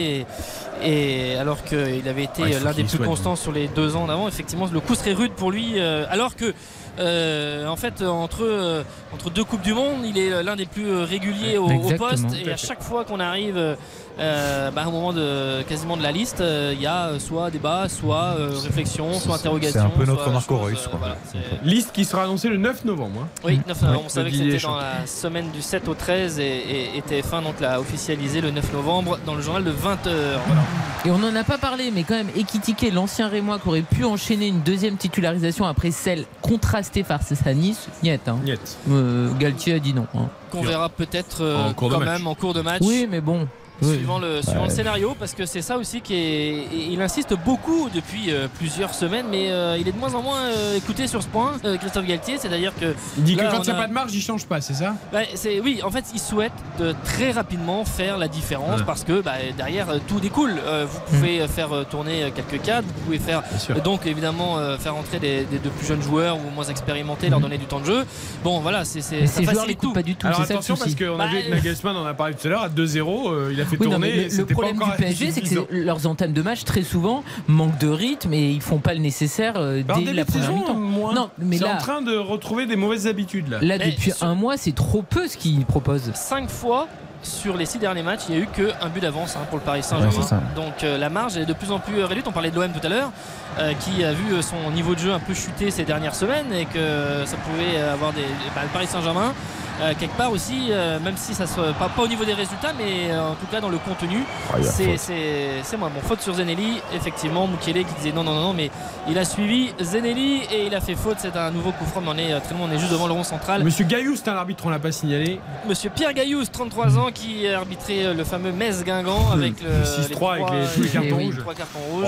Et, 0.82 1.32
et 1.32 1.36
alors 1.36 1.62
qu'il 1.64 2.09
avait 2.09 2.24
été 2.24 2.42
Ouais, 2.42 2.59
l'un 2.64 2.72
des 2.72 2.84
plus 2.84 2.98
constants 2.98 3.36
sur 3.36 3.53
les 3.53 3.68
deux 3.68 3.96
ans 3.96 4.07
d'avant, 4.07 4.28
effectivement, 4.28 4.66
le 4.72 4.80
coup 4.80 4.94
serait 4.94 5.12
rude 5.12 5.32
pour 5.32 5.51
lui. 5.51 5.74
euh, 5.76 6.07
alors 6.11 6.36
que, 6.36 6.55
euh, 6.99 7.66
en 7.66 7.76
fait, 7.76 8.03
entre, 8.03 8.45
euh, 8.45 8.82
entre 9.12 9.30
deux 9.30 9.45
Coupes 9.45 9.62
du 9.62 9.72
Monde, 9.72 10.05
il 10.05 10.18
est 10.18 10.43
l'un 10.43 10.57
des 10.57 10.66
plus 10.66 10.88
euh, 10.88 11.05
réguliers 11.05 11.59
au, 11.59 11.68
poste. 11.97 12.26
Et 12.45 12.51
à 12.51 12.57
chaque 12.57 12.82
fois 12.82 13.05
qu'on 13.05 13.20
arrive 13.20 13.76
euh, 14.21 14.71
bah, 14.71 14.85
au 14.87 14.91
moment 14.91 15.12
de 15.12 15.62
quasiment 15.62 15.97
de 15.97 16.03
la 16.03 16.12
liste, 16.12 16.41
euh, 16.41 16.73
il 16.75 16.81
y 16.81 16.87
a 16.87 17.07
euh, 17.09 17.18
soit 17.18 17.51
débat, 17.51 17.89
soit 17.89 18.35
euh, 18.39 18.51
réflexion, 18.62 19.12
soit 19.18 19.37
interrogation. 19.37 19.81
c'est 19.81 19.87
un 19.87 19.91
peu 19.99 20.05
notre 20.05 20.31
Marco 20.31 20.55
chose, 20.57 20.64
Reus, 20.64 20.79
euh, 20.87 20.89
quoi. 20.91 20.99
voilà, 20.99 21.16
Liste 21.64 21.93
qui 21.93 22.05
sera 22.05 22.25
annoncée 22.25 22.49
le 22.49 22.57
9 22.59 22.85
novembre. 22.85 23.23
hein. 23.25 23.29
oui, 23.45 23.61
9 23.66 23.81
novembre. 23.83 23.99
Ouais, 24.01 24.05
on 24.07 24.09
savait 24.09 24.31
que 24.31 24.37
c'était 24.37 24.59
dans 24.59 24.77
la 24.77 25.07
semaine 25.07 25.51
du 25.51 25.62
7 25.62 25.89
au 25.89 25.95
13 25.95 26.39
et, 26.39 26.43
et- 26.45 26.97
et 26.99 27.01
TF1 27.03 27.43
donc 27.43 27.61
l'a 27.61 27.81
officialisé 27.81 28.41
le 28.41 28.51
9 28.51 28.73
novembre 28.73 29.18
dans 29.27 29.35
le 29.35 29.43
journal 29.43 29.64
de 29.64 29.71
20h. 29.71 30.11
Voilà. 30.47 30.62
Et 31.07 31.11
on 31.11 31.18
n'en 31.18 31.35
a 31.35 31.45
pas 31.45 31.57
parlé, 31.59 31.91
mais 31.91 32.03
quand 32.03 32.14
même, 32.14 32.29
Ekitike, 32.37 32.93
l'ancien 32.93 33.29
Rémois, 33.29 33.59
qui 33.59 33.68
aurait 33.68 33.81
pu 33.81 34.05
enchaîner 34.05 34.49
une 34.49 34.61
deuxième 34.61 34.97
titularisation 34.97 35.64
après 35.64 35.91
celle 35.93 36.25
contrastée 36.43 37.03
face 37.05 37.33
à 37.47 37.55
Nice, 37.55 37.89
niet. 38.03 38.21
Hein. 38.29 38.37
Niet. 38.45 38.77
Euh, 38.91 39.31
Galtier 39.39 39.75
a 39.75 39.79
dit 39.79 39.95
non. 39.95 40.07
hein. 40.14 40.29
Qu'on 40.51 40.62
verra 40.62 40.89
peut-être 40.89 41.39
euh, 41.43 41.73
quand 41.77 41.89
match. 41.91 42.01
même 42.09 42.27
en 42.27 42.35
cours 42.35 42.53
de 42.55 42.61
match. 42.61 42.83
Oui, 42.83 43.07
mais 43.11 43.21
bon. 43.21 43.47
Oui. 43.83 43.95
Suivant 43.97 44.18
le, 44.18 44.43
suivant 44.43 44.64
le 44.64 44.70
scénario, 44.70 45.16
parce 45.18 45.35
que 45.35 45.47
c'est 45.47 45.62
ça 45.62 45.78
aussi 45.78 46.01
qui 46.01 46.14
est. 46.14 46.66
Il 46.91 47.01
insiste 47.01 47.35
beaucoup 47.45 47.89
depuis 47.95 48.31
euh, 48.31 48.47
plusieurs 48.59 48.95
semaines, 48.95 49.26
mais 49.31 49.51
euh, 49.51 49.76
il 49.78 49.89
est 49.89 49.93
de 49.93 49.99
moins 49.99 50.14
en 50.14 50.22
moins 50.22 50.41
euh, 50.41 50.76
écouté 50.76 51.07
sur 51.07 51.22
ce 51.22 51.28
point, 51.28 51.53
euh, 51.64 51.76
Christophe 51.78 52.07
Galtier. 52.07 52.37
C'est-à-dire 52.39 52.72
que. 52.78 52.95
Il 53.18 53.24
dit 53.24 53.35
Là, 53.37 53.45
que 53.47 53.51
quand 53.53 53.59
on 53.61 53.62
il 53.62 53.66
n'y 53.66 53.70
a 53.72 53.76
a- 53.76 53.81
pas 53.83 53.89
de 53.89 53.93
marge, 53.93 54.12
il 54.14 54.20
change 54.20 54.47
pas, 54.47 54.61
c'est 54.61 54.74
ça? 54.74 54.95
Bah, 55.12 55.20
c'est 55.35 55.61
oui, 55.61 55.81
en 55.83 55.91
fait, 55.91 56.05
il 56.12 56.20
souhaite 56.20 56.53
de 56.78 56.95
très 57.05 57.31
rapidement 57.31 57.85
faire 57.85 58.18
la 58.18 58.28
différence 58.28 58.81
Ouais. 58.81 58.87
parce 58.87 59.05
que 59.05 59.20
bah, 59.22 59.33
derrière 59.57 59.89
euh, 59.91 59.99
tout 60.07 60.20
découle. 60.20 60.55
Euh, 60.66 60.87
vous 60.89 61.01
pouvez 61.16 61.41
euh, 61.41 61.49
faire 61.49 61.72
euh, 61.74 61.85
tourner 61.85 62.24
euh, 62.24 62.31
quelques 62.35 62.62
cadres, 62.62 62.87
vous 62.95 63.05
pouvez 63.05 63.18
faire 63.18 63.43
euh, 63.70 63.81
donc 63.81 64.07
évidemment 64.07 64.59
euh, 64.59 64.76
faire 64.78 64.95
entrer 64.97 65.18
des, 65.18 65.45
des- 65.45 65.59
de 65.59 65.68
plus 65.68 65.87
jeunes 65.87 66.03
joueurs 66.03 66.37
ou 66.37 66.51
moins 66.55 66.64
expérimentés, 66.64 67.28
leur 67.31 67.41
donner 67.41 67.59
du 67.59 67.66
temps 67.66 67.81
de 67.81 67.87
jeu. 67.87 68.05
Bon, 68.45 68.61
voilà, 68.61 68.85
c'est 68.85 69.01
c'est 69.01 69.26
ça 69.26 69.41
ces 69.41 69.45
joueurs 69.45 69.66
tout. 69.81 69.93
pas 69.93 70.03
du 70.03 70.16
tout. 70.16 70.26
Alors 70.26 70.41
c'est 70.41 70.47
ça 70.47 70.55
attention 70.55 70.76
parce 70.76 70.95
qu'on 70.95 71.14
a 71.14 71.18
Bah, 71.18 71.26
vu 71.28 71.41
que 71.43 71.47
euh, 71.47 71.55
Nagelsmann 71.55 71.97
en 71.97 72.05
a 72.07 72.14
parlé 72.14 72.35
tout 72.35 72.47
à 72.47 72.51
l'heure 72.51 72.62
à 72.62 72.68
2-0, 72.68 73.31
euh, 73.33 73.51
il 73.53 73.61
a 73.61 73.64
fait 73.77 73.85
Oui, 73.85 73.89
non, 73.89 73.99
mais 73.99 74.29
le, 74.29 74.47
problème 74.47 74.77
du 74.79 74.91
PSG, 74.97 75.31
c'est 75.31 75.41
que 75.43 75.66
leurs 75.71 76.07
entames 76.07 76.33
de 76.33 76.43
match, 76.43 76.64
très 76.64 76.83
souvent, 76.83 77.23
manquent 77.49 77.79
de 77.79 77.89
rythme 77.89 78.33
et 78.33 78.51
ils 78.51 78.61
font 78.62 78.79
pas 78.79 78.95
le 78.95 79.01
nécessaire 79.01 79.55
euh, 79.57 79.83
dès 79.87 79.95
début 80.05 80.12
la 80.12 80.25
première 80.25 80.53
mi-temps. 80.53 80.75
Non, 81.14 81.31
mais 81.39 81.59
c'est 81.59 81.64
là- 81.64 81.75
en 81.75 81.79
train 81.79 82.03
de 82.03 82.16
retrouver 82.16 82.66
des 82.66 82.77
mauvaises 82.77 83.07
habitudes 83.07 83.49
là. 83.49 83.59
Là, 83.62 83.77
Mais 83.79 83.91
depuis 83.93 84.12
sur- 84.12 84.27
un 84.27 84.35
mois, 84.35 84.57
c'est 84.57 84.75
trop 84.75 85.03
peu 85.03 85.27
ce 85.29 85.37
qu'ils 85.37 85.64
proposent. 85.64 86.11
5 86.14 86.49
fois 86.51 86.89
sur 87.23 87.57
les 87.57 87.66
6 87.66 87.79
derniers 87.79 88.03
matchs, 88.03 88.23
il 88.31 88.35
n'y 88.37 88.41
a 88.41 88.45
eu 88.45 88.47
qu'un 88.47 88.89
but 88.89 89.01
d'avance 89.01 89.37
hein, 89.37 89.41
pour 89.51 89.59
le 89.59 89.64
Paris 89.64 89.83
Saint-Germain. 89.83 90.27
Donc 90.57 90.83
euh, 90.85 90.97
la 90.97 91.11
marge 91.11 91.37
est 91.37 91.45
de 91.45 91.53
plus 91.53 91.71
en 91.71 91.79
plus 91.79 92.03
réduite. 92.03 92.27
On 92.27 92.33
parlait 92.33 92.51
de 92.51 92.57
l'OM 92.59 92.71
tout 92.73 92.85
à 92.87 92.89
l'heure, 92.89 93.11
euh, 93.59 93.73
qui 93.75 94.03
a 94.05 94.12
vu 94.14 94.33
euh, 94.33 94.41
son 94.43 94.71
niveau 94.71 94.95
de 94.95 95.01
jeu 95.01 95.12
un 95.12 95.18
peu 95.18 95.35
chuter 95.35 95.71
ces 95.71 95.85
dernières 95.85 96.14
semaines 96.14 96.51
et 96.53 96.64
que 96.64 97.25
ça 97.27 97.37
pouvait 97.37 97.79
avoir 97.81 98.12
des. 98.14 98.23
bah, 98.55 98.62
le 98.62 98.68
Paris 98.73 98.87
Saint-Germain, 98.87 99.35
euh, 99.83 99.93
quelque 99.99 100.16
part 100.16 100.31
aussi, 100.31 100.68
euh, 100.70 100.99
même 101.01 101.16
si 101.16 101.35
ça 101.35 101.47
soit 101.47 101.72
pas, 101.72 101.89
pas 101.89 102.03
au 102.03 102.09
niveau 102.09 102.24
des 102.24 102.35
résultats, 102.35 102.72
mais 102.76 103.11
euh, 103.11 103.31
en 103.31 103.35
tout 103.35 103.47
cas 103.51 103.61
dans 103.61 103.68
le 103.68 103.78
contenu, 103.78 104.24
Ah, 104.53 104.57
c'est 104.62 104.85
faute. 104.85 104.99
c'est- 104.99 105.62
c'est 105.62 105.76
moi. 105.76 105.91
Bon, 105.95 106.01
faute 106.07 106.20
sur 106.20 106.35
Zenelli, 106.35 106.81
effectivement, 106.95 107.47
Mukele 107.47 107.85
qui 107.85 107.95
disait 107.95 108.12
non, 108.12 108.22
non, 108.24 108.35
non, 108.35 108.41
non, 108.49 108.53
mais 108.55 108.70
il 109.09 109.18
a 109.18 109.24
suivi 109.24 109.72
Zenelli 109.81 110.43
et 110.53 110.66
il 110.66 110.74
a 110.74 110.81
fait 110.81 110.95
faute. 110.95 111.16
C'est 111.18 111.37
un 111.37 111.51
nouveau 111.51 111.72
coup 111.72 111.85
franc, 111.85 112.01
mais 112.01 112.11
on 112.11 112.16
est 112.37 112.41
très 112.41 112.55
loin, 112.55 112.68
on 112.70 112.74
est 112.74 112.78
juste 112.78 112.93
devant 112.93 113.07
le 113.07 113.12
rond 113.12 113.24
central. 113.24 113.64
Monsieur 113.64 113.85
Gaillou, 113.85 114.16
c'est 114.16 114.28
un 114.28 114.37
arbitre, 114.37 114.64
on 114.66 114.70
l'a 114.70 114.78
pas 114.78 114.93
signalé. 114.93 115.41
Monsieur 115.68 115.91
Pierre 115.91 116.12
Gaillous, 116.14 116.45
33 116.53 116.99
ans, 116.99 117.09
qui 117.12 117.47
a 117.49 117.59
arbitré 117.59 118.12
le 118.14 118.24
fameux 118.24 118.53
Metz-Guingamp 118.53 119.31
avec 119.33 119.55
le 119.62 119.85
6-3 119.85 120.35
avec 120.35 120.47
les- 120.76 120.83
les 120.85 120.89
cartons 120.89 121.16
oui, 121.16 121.24
rouges. 121.26 121.39
trois 121.41 121.55
cartons 121.55 121.78
rouges. 121.93 122.07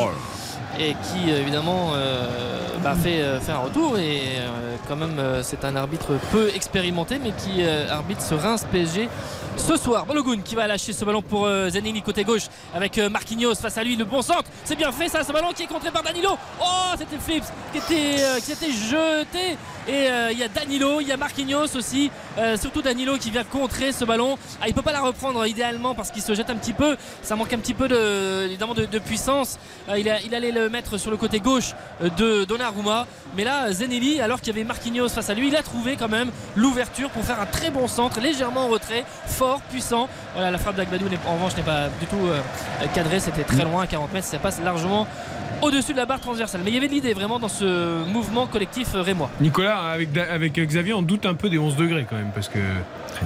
Et 0.78 0.94
qui 0.94 1.30
euh, 1.30 1.40
évidemment 1.40 1.92
euh, 1.94 2.26
bah, 2.82 2.94
fait, 2.94 3.20
euh, 3.20 3.40
fait 3.40 3.52
un 3.52 3.58
retour. 3.58 3.98
Et 3.98 4.20
quand 4.88 4.96
même 4.96 5.20
c'est 5.42 5.64
un 5.64 5.76
arbitre 5.76 6.18
peu 6.32 6.48
expérimenté 6.54 7.18
mais 7.22 7.30
qui 7.32 7.62
arbitre 7.88 8.20
ce 8.20 8.34
Reims 8.34 8.66
PSG 8.70 9.08
ce 9.56 9.76
soir. 9.76 10.06
Balogun 10.06 10.40
qui 10.42 10.54
va 10.54 10.66
lâcher 10.66 10.92
ce 10.92 11.04
ballon 11.04 11.22
pour 11.22 11.48
Zenini 11.68 12.02
côté 12.02 12.24
gauche 12.24 12.46
avec 12.74 12.98
Marquinhos 12.98 13.54
face 13.54 13.78
à 13.78 13.84
lui. 13.84 13.96
Le 13.96 14.04
bon 14.04 14.22
centre 14.22 14.50
c'est 14.64 14.76
bien 14.76 14.90
fait 14.90 15.08
ça 15.08 15.22
ce 15.22 15.32
ballon 15.32 15.52
qui 15.54 15.62
est 15.62 15.66
contré 15.66 15.90
par 15.90 16.02
Danilo. 16.02 16.30
Oh 16.60 16.92
c'était 16.98 17.18
Flips 17.18 17.44
qui 17.72 17.78
était, 17.78 18.40
qui 18.44 18.52
était 18.52 18.72
jeté 18.72 19.56
et 19.88 20.08
euh, 20.08 20.30
il 20.32 20.38
y 20.38 20.42
a 20.42 20.48
Danilo 20.48 21.00
il 21.00 21.08
y 21.08 21.12
a 21.12 21.16
Marquinhos 21.16 21.76
aussi. 21.76 22.10
Euh, 22.38 22.56
surtout 22.56 22.82
Danilo 22.82 23.16
qui 23.18 23.30
vient 23.30 23.44
contrer 23.44 23.92
ce 23.92 24.04
ballon. 24.04 24.38
Ah, 24.60 24.68
il 24.68 24.74
peut 24.74 24.82
pas 24.82 24.92
la 24.92 25.00
reprendre 25.02 25.44
idéalement 25.46 25.94
parce 25.94 26.10
qu'il 26.10 26.22
se 26.22 26.34
jette 26.34 26.50
un 26.50 26.56
petit 26.56 26.72
peu. 26.72 26.96
Ça 27.22 27.36
manque 27.36 27.52
un 27.52 27.58
petit 27.58 27.74
peu 27.74 27.88
de, 27.88 28.46
évidemment 28.46 28.74
de, 28.74 28.84
de 28.86 28.98
puissance. 28.98 29.58
Euh, 29.88 29.98
il, 29.98 30.08
a- 30.08 30.20
il 30.22 30.34
allait 30.34 30.52
le 30.52 30.68
mettre 30.68 30.96
sur 30.98 31.10
le 31.10 31.16
côté 31.16 31.40
gauche 31.40 31.74
de 32.16 32.44
Donnarumma. 32.44 33.06
Mais 33.36 33.44
là 33.44 33.72
Zenelli 33.72 34.20
alors 34.20 34.40
qu'il 34.40 34.54
y 34.54 34.56
avait 34.56 34.64
Marquinhos 34.64 35.08
face 35.08 35.30
à 35.30 35.34
lui 35.34 35.48
il 35.48 35.56
a 35.56 35.62
trouvé 35.62 35.96
quand 35.96 36.08
même 36.08 36.30
l'ouverture 36.56 37.10
pour 37.10 37.24
faire 37.24 37.40
un 37.40 37.46
très 37.46 37.70
bon 37.70 37.88
centre 37.88 38.20
légèrement 38.20 38.66
en 38.66 38.68
retrait 38.68 39.04
fort 39.26 39.60
puissant. 39.62 40.08
Voilà 40.34 40.50
la 40.50 40.58
frappe 40.58 40.76
d'Agbadou 40.76 41.06
en 41.26 41.34
revanche 41.34 41.56
n'est 41.56 41.62
pas 41.62 41.88
du 42.00 42.06
tout 42.06 42.16
cadrée. 42.94 43.20
C'était 43.20 43.44
très 43.44 43.64
loin 43.64 43.82
à 43.82 43.86
40 43.86 44.12
mètres. 44.12 44.26
Ça 44.26 44.38
passe 44.38 44.60
largement 44.62 45.06
au-dessus 45.60 45.92
de 45.92 45.98
la 45.98 46.06
barre 46.06 46.20
transversale 46.20 46.62
mais 46.64 46.70
il 46.70 46.74
y 46.74 46.76
avait 46.78 46.88
de 46.88 46.92
l'idée 46.92 47.12
vraiment 47.14 47.38
dans 47.38 47.48
ce 47.48 48.04
mouvement 48.06 48.46
collectif 48.46 48.94
euh, 48.94 49.02
rémois 49.02 49.30
Nicolas, 49.40 49.78
avec, 49.92 50.16
avec 50.16 50.54
Xavier, 50.58 50.94
on 50.94 51.02
doute 51.02 51.26
un 51.26 51.34
peu 51.34 51.50
des 51.50 51.58
11 51.58 51.76
degrés 51.76 52.06
quand 52.08 52.16
même 52.16 52.30
parce 52.34 52.48
que. 52.48 52.58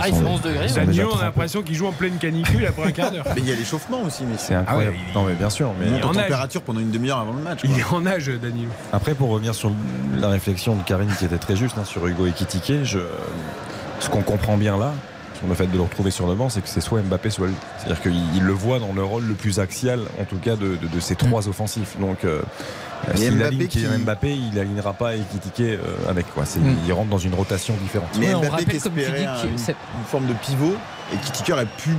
ah 0.00 0.08
il 0.08 0.14
fait 0.14 0.22
11 0.24 0.40
degrés. 0.42 0.66
Danilo, 0.74 1.10
on 1.14 1.18
a 1.18 1.24
l'impression 1.24 1.62
qu'il 1.62 1.74
joue 1.74 1.86
en 1.86 1.92
pleine 1.92 2.16
canicule 2.18 2.66
après 2.66 2.84
un 2.84 2.90
quart 2.92 3.10
d'heure. 3.10 3.24
Mais 3.34 3.40
il 3.42 3.48
y 3.48 3.52
a 3.52 3.54
l'échauffement 3.54 4.02
aussi, 4.02 4.24
mais 4.24 4.36
C'est 4.38 4.54
incroyable. 4.54 4.96
Ah 4.96 5.00
ouais, 5.00 5.04
il- 5.10 5.14
Non 5.14 5.24
mais 5.26 5.34
bien 5.34 5.50
sûr. 5.50 5.72
Mais 5.78 5.86
il 5.86 5.92
monte 5.92 6.04
en 6.04 6.12
température 6.12 6.62
pendant 6.62 6.80
une 6.80 6.90
demi-heure 6.90 7.18
avant 7.18 7.32
le 7.32 7.42
match. 7.42 7.60
quoi. 7.62 7.70
Il 7.72 7.78
est 7.78 7.84
en 7.92 8.04
âge, 8.06 8.28
Danilo. 8.40 8.70
Après, 8.92 9.14
pour 9.14 9.30
revenir 9.30 9.54
sur 9.54 9.70
la 10.18 10.28
réflexion 10.28 10.74
de 10.76 10.82
Karine 10.82 11.10
qui 11.18 11.24
était 11.24 11.38
très 11.38 11.56
juste 11.56 11.76
hein, 11.78 11.84
sur 11.84 12.06
Hugo 12.06 12.26
Ekitike, 12.26 12.84
je... 12.84 12.98
ce 14.00 14.08
qu'on 14.08 14.22
comprend 14.22 14.56
bien 14.56 14.76
là, 14.76 14.92
sur 15.39 15.47
le 15.49 15.55
fait 15.55 15.66
de 15.66 15.76
le 15.76 15.82
retrouver 15.82 16.11
sur 16.11 16.26
le 16.26 16.34
banc, 16.34 16.49
c'est 16.49 16.61
que 16.62 16.68
c'est 16.68 16.80
soit 16.80 17.01
Mbappé, 17.03 17.30
soit 17.30 17.47
lui. 17.49 17.55
C'est-à-dire 17.78 18.01
qu'il 18.03 18.16
il 18.34 18.43
le 18.43 18.53
voit 18.53 18.78
dans 18.78 18.93
le 18.93 19.03
rôle 19.05 19.24
le 19.26 19.34
plus 19.34 19.59
axial, 19.61 20.01
en 20.20 20.24
tout 20.24 20.37
cas, 20.39 20.57
de, 20.57 20.76
de- 20.76 20.87
de 20.89 21.01
ces 21.01 21.14
trois 21.16 21.49
offensifs. 21.49 21.99
Donc, 21.99 22.24
euh, 22.24 22.41
Et 23.12 23.16
s'il 23.16 23.32
Mbappé 23.37 23.45
aligne 23.47 23.66
qui- 23.68 23.84
Mbappé, 23.87 24.34
il 24.53 24.59
alignera 24.59 24.93
pas 24.95 25.14
Ekitike 25.16 25.61
euh, 25.61 25.78
avec. 26.09 26.32
Quoi. 26.34 26.45
C'est- 26.47 26.59
Mm. 26.61 26.76
Il 26.87 26.93
rentre 26.93 27.11
dans 27.11 27.18
une 27.18 27.34
rotation 27.34 27.74
différente. 27.82 28.09
Mais 28.18 28.28
Ouais, 28.28 28.34
on 28.34 28.41
Mbappé 28.41 28.49
qui 28.49 28.64
rappelle, 28.64 28.80
comme 28.80 28.93
tu 28.95 29.01
espérait 29.01 29.18
dis, 29.20 29.26
un- 29.26 29.43
que 29.43 29.47
une, 29.49 29.59
c'est- 29.59 29.76
une 29.99 30.05
forme 30.07 30.26
de 30.26 30.32
pivot 30.34 30.74
et 31.12 31.16
qui 31.45 31.53
aurait 31.53 31.66
pu 31.66 31.91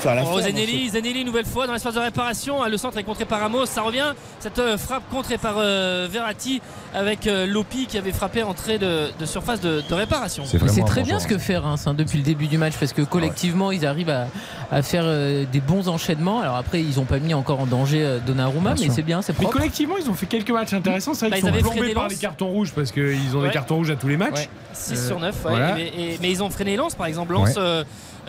faire 0.00 0.14
la 0.14 0.22
Oh, 0.24 0.38
ferme, 0.38 0.42
Zenelli, 0.42 0.88
Zenelli, 0.88 1.24
nouvelle 1.24 1.44
fois 1.44 1.66
dans 1.66 1.72
l'espace 1.72 1.94
de 1.94 2.00
réparation. 2.00 2.64
Le 2.64 2.76
centre 2.76 2.98
est 2.98 3.02
contré 3.04 3.24
par 3.24 3.40
Ramos. 3.40 3.66
Ça 3.66 3.82
revient. 3.82 4.12
Cette 4.40 4.58
euh, 4.58 4.76
frappe 4.78 5.02
contrée 5.10 5.38
par 5.38 5.54
euh, 5.58 6.08
Verratti 6.10 6.60
avec 6.94 7.26
euh, 7.26 7.46
Lopi 7.46 7.86
qui 7.86 7.98
avait 7.98 8.12
frappé 8.12 8.42
entrée 8.42 8.78
de, 8.78 9.10
de 9.18 9.26
surface 9.26 9.60
de, 9.60 9.82
de 9.88 9.94
réparation. 9.94 10.44
C'est 10.46 10.84
très 10.84 11.02
bien 11.02 11.18
ce 11.20 11.26
que 11.26 11.38
fait 11.38 11.56
Reims 11.56 11.84
hein, 11.86 11.94
depuis 11.94 12.18
le 12.18 12.24
début 12.24 12.46
du 12.46 12.58
match 12.58 12.74
parce 12.78 12.92
que 12.92 13.02
collectivement 13.02 13.70
ils 13.72 13.86
arrivent 13.86 14.10
à, 14.10 14.26
à 14.72 14.82
faire 14.82 15.02
euh, 15.04 15.44
des 15.50 15.60
bons 15.60 15.88
enchaînements. 15.88 16.40
Alors 16.40 16.56
après 16.56 16.80
ils 16.80 16.96
n'ont 16.96 17.04
pas 17.04 17.18
mis 17.18 17.34
encore 17.34 17.60
en 17.60 17.66
danger 17.66 18.02
euh, 18.04 18.18
Donnarumma, 18.26 18.74
mais 18.80 18.88
c'est 18.90 19.02
bien, 19.02 19.22
c'est 19.22 19.38
Mais 19.38 19.46
collectivement, 19.46 19.96
ils 20.00 20.08
ont 20.10 20.14
fait 20.14 20.26
quelques 20.26 20.50
matchs 20.50 20.72
intéressants. 20.72 21.14
C'est 21.14 21.28
vrai 21.28 21.40
Bah, 21.40 21.50
qu'ils 21.50 21.64
sont 21.64 21.70
plombés 21.72 21.94
par 21.94 22.08
les 22.08 22.16
cartons 22.16 22.48
rouges 22.48 22.72
parce 22.74 22.90
qu'ils 22.92 23.36
ont 23.36 23.40
Ouais. 23.40 23.48
des 23.48 23.52
cartons 23.52 23.76
rouges 23.76 23.90
à 23.90 23.96
tous 23.96 24.08
les 24.08 24.16
matchs. 24.16 24.48
6 24.72 24.92
Euh, 24.92 25.08
sur 25.08 25.20
9, 25.20 25.34
ouais. 25.34 25.50
voilà. 25.50 25.74
mais, 25.74 25.86
et- 25.86 26.18
mais 26.20 26.30
ils 26.30 26.42
ont 26.42 26.50
freiné 26.50 26.76
Lens 26.76 26.94
par 26.94 27.06
exemple. 27.06 27.32
Lens 27.32 27.56
Ouais. 27.56 27.82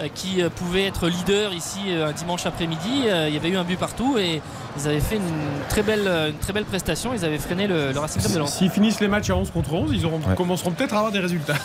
Qui 0.09 0.41
euh, 0.41 0.49
pouvait 0.49 0.85
être 0.85 1.07
leader 1.07 1.53
ici 1.53 1.79
euh, 1.89 2.09
un 2.09 2.11
dimanche 2.11 2.45
après-midi. 2.45 3.03
Euh, 3.07 3.27
il 3.27 3.33
y 3.33 3.37
avait 3.37 3.49
eu 3.49 3.57
un 3.57 3.63
but 3.63 3.77
partout 3.77 4.17
et 4.17 4.41
ils 4.77 4.87
avaient 4.87 4.99
fait 4.99 5.17
une 5.17 5.67
très 5.69 5.83
belle, 5.83 6.03
euh, 6.07 6.29
une 6.29 6.37
très 6.37 6.53
belle 6.53 6.65
prestation. 6.65 7.11
Ils 7.13 7.25
avaient 7.25 7.37
freiné 7.37 7.67
le, 7.67 7.91
le 7.91 7.99
Racing 7.99 8.21
Club 8.21 8.33
de 8.33 8.39
Lens. 8.39 8.53
S'ils 8.57 8.69
finissent 8.71 8.99
les 8.99 9.07
matchs 9.07 9.29
à 9.29 9.35
11 9.35 9.51
contre 9.51 9.73
11, 9.73 9.91
ils 9.93 10.05
auront, 10.05 10.19
commenceront 10.35 10.71
peut-être 10.71 10.93
à 10.93 10.97
avoir 10.97 11.11
des 11.11 11.19
résultats. 11.19 11.55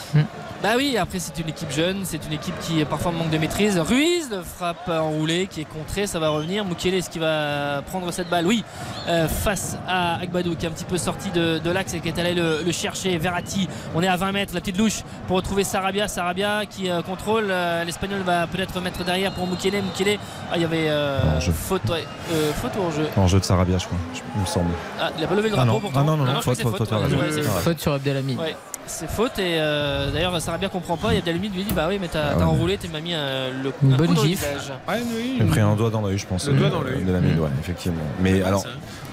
Bah 0.63 0.71
oui, 0.77 0.97
après 0.97 1.19
c'est 1.19 1.39
une 1.39 1.51
équipe 1.51 1.71
jeune, 1.71 1.99
c'est 2.05 2.25
une 2.27 2.33
équipe 2.33 2.59
qui 2.61 2.83
parfois 2.87 3.13
manque 3.13 3.31
de 3.31 3.37
maîtrise. 3.39 3.79
Ruiz, 3.79 4.29
le 4.31 4.43
frappe 4.43 4.89
enroulé 4.89 5.47
qui 5.49 5.61
est 5.61 5.65
contré, 5.67 6.07
ça 6.07 6.19
va 6.19 6.31
revenir. 6.31 6.65
Mukele, 6.65 6.95
est-ce 6.95 7.11
qu'il 7.11 7.21
va 7.21 7.83
prendre 7.83 8.11
cette 8.11 8.31
balle? 8.31 8.47
Oui, 8.47 8.65
euh, 9.07 9.29
face 9.29 9.77
à 9.87 10.17
Agbadou 10.19 10.57
qui 10.57 10.65
est 10.65 10.69
un 10.69 10.73
petit 10.73 10.87
peu 10.87 10.97
sorti 10.97 11.31
de, 11.31 11.59
de 11.59 11.71
l'axe 11.71 11.93
et 11.95 12.01
qui 12.01 12.09
est 12.09 12.19
allé 12.19 12.35
le, 12.35 12.63
le 12.65 12.73
chercher. 12.73 13.17
Verratti, 13.19 13.69
on 13.95 14.03
est 14.03 14.09
à 14.09 14.17
20 14.17 14.33
mètres, 14.33 14.55
la 14.55 14.61
petite 14.61 14.79
louche 14.79 15.03
pour 15.29 15.37
retrouver 15.37 15.63
Sarabia. 15.63 16.09
Sarabia 16.09 16.65
qui 16.65 16.91
euh, 16.91 17.03
contrôle. 17.03 17.49
Euh, 17.51 17.85
L'Espagnol 17.85 18.23
va 18.27 18.47
peut-être 18.47 18.79
mettre 18.81 19.03
derrière 19.05 19.33
pour 19.33 19.47
Mukele. 19.47 19.83
Mukele, 19.83 20.19
ah, 20.51 20.57
il 20.57 20.63
y 20.63 20.65
avait 20.65 20.89
euh, 20.91 21.41
faute, 21.41 21.89
ouais. 21.89 22.05
Euh, 22.33 22.53
faute 22.53 22.73
ou 22.79 22.83
hors-jeu 22.83 23.09
En 23.17 23.27
jeu 23.27 23.39
de 23.41 23.45
Sarabia, 23.45 23.79
je 23.79 23.87
crois, 23.87 23.99
il 24.35 24.41
me 24.43 24.47
semble. 24.47 24.71
Ah, 25.01 25.11
il 25.17 25.25
a 25.25 25.27
pas 25.27 25.35
levé 25.35 25.49
le 25.49 25.55
Ah 25.59 25.65
drapeau 25.65 25.73
non. 25.73 25.81
pourtant. 25.81 26.01
Ah 26.01 26.05
non, 26.05 26.17
non, 26.19 26.25
non, 26.25 26.33
crois 26.41 26.43
faute, 26.43 26.53
que 26.53 26.57
c'est 26.59 26.63
faute, 26.65 26.77
faute. 26.79 26.89
faute, 26.91 27.11
Ouais, 27.13 27.17
faute. 27.19 27.33
c'est 27.33 27.43
faute. 27.43 27.63
Faute 27.63 27.81
sur 27.81 27.93
Abdelhamid. 27.95 28.39
Ouais, 28.39 28.57
c'est 28.87 29.09
faute 29.11 29.39
et 29.39 29.59
euh, 29.59 30.11
d'ailleurs 30.11 30.41
Sarabia 30.41 30.69
comprend 30.69 30.97
pas 30.97 31.15
et 31.15 31.19
Abdelhamid 31.19 31.55
lui 31.55 31.65
dit 31.65 31.73
bah 31.75 31.87
oui 31.89 31.99
mais 32.01 32.09
t'as 32.09 32.31
Ah 32.33 32.37
ouais. 32.39 32.43
enroulé 32.45 32.79
tu 32.79 32.89
m'as 32.89 33.01
mis 33.01 33.13
euh, 33.15 33.51
le 33.63 33.73
Une 33.83 33.93
un 33.95 33.97
bonne 33.97 34.09
coup 34.09 34.15
dans 34.15 34.23
le 34.23 34.29
gifle. 34.29 34.47
visage. 34.47 34.73
Il 35.37 35.43
a 35.43 35.45
pris 35.47 35.61
un 35.61 35.75
doigt 35.77 35.91
dans 35.91 36.01
l'œil, 36.03 36.19
je 36.19 36.27
pense. 36.27 36.47
Le 36.49 36.55
doigt 36.55 36.71
dans 36.71 36.81
euh, 36.83 36.91
l'œil. 36.91 37.05
De 37.05 37.13
la 37.13 37.21
mine, 37.21 37.39
ouais, 37.39 37.49
effectivement. 37.61 38.03
Mais 38.21 38.43
alors, 38.43 38.65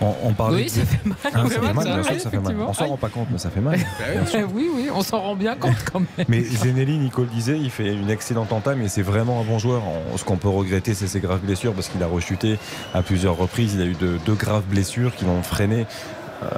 on, 0.02 0.14
on 0.24 0.34
parlait. 0.34 0.58
Oui, 0.58 0.66
de- 0.66 0.70
ça 0.70 0.86
fait 0.86 1.06
mal. 1.06 1.18
Ah, 1.26 1.30
ça 1.32 1.50
fait 1.50 1.74
mal, 1.74 2.04
ça, 2.20 2.30
fait 2.30 2.40
mal. 2.40 2.56
On 2.68 2.74
s'en 2.74 2.88
rend 2.88 2.98
pas 2.98 3.10
compte, 3.10 3.28
mais 3.32 3.38
ça 3.38 3.50
fait 3.50 3.60
mal. 3.62 3.80
oui, 4.54 4.70
oui, 4.74 4.90
on 4.94 5.02
s'en 5.02 5.20
rend 5.22 5.36
bien 5.36 5.56
compte 5.56 5.76
quand 5.92 6.00
même. 6.00 6.26
Mais 6.28 6.44
Zenelli, 6.44 6.98
Nico 6.98 7.22
le 7.22 7.28
disait, 7.28 7.58
il 7.58 7.70
fait 7.70 7.94
une 7.94 8.10
excellente 8.10 8.52
entame 8.52 8.82
et 8.82 8.88
c'est 8.90 9.02
vraiment 9.02 9.42
un 9.42 9.44
bon 9.44 9.60
joueur. 9.60 9.82
Ce 10.18 10.24
qu'on 10.24 10.38
peut 10.38 10.50
regretter, 10.50 10.94
c'est 10.94 11.08
ses 11.08 11.20
graves 11.20 11.40
blessures 11.42 11.74
parce 11.74 11.88
qu'il 11.90 12.02
a 12.04 12.08
rechuté 12.08 12.58
à 12.94 13.02
plusieurs 13.02 13.38
reprises. 13.38 13.74
Il 13.76 13.82
a 13.82 13.86
eu 13.86 13.94
de- 13.96 14.18
deux 14.26 14.36
graves 14.36 14.64
blessures 14.66 15.16
qui 15.16 15.26
l'ont 15.26 15.42
freiné, 15.44 15.86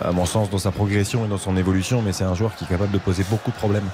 à 0.01 0.11
mon 0.11 0.25
sens, 0.25 0.49
dans 0.49 0.57
sa 0.57 0.71
progression 0.71 1.25
et 1.25 1.27
dans 1.27 1.37
son 1.37 1.55
évolution. 1.57 2.01
Mais 2.01 2.13
c'est 2.13 2.23
un 2.23 2.35
joueur 2.35 2.55
qui 2.55 2.63
est 2.65 2.67
capable 2.67 2.91
de 2.91 2.97
poser 2.97 3.23
beaucoup 3.29 3.51
de 3.51 3.55
problèmes 3.55 3.87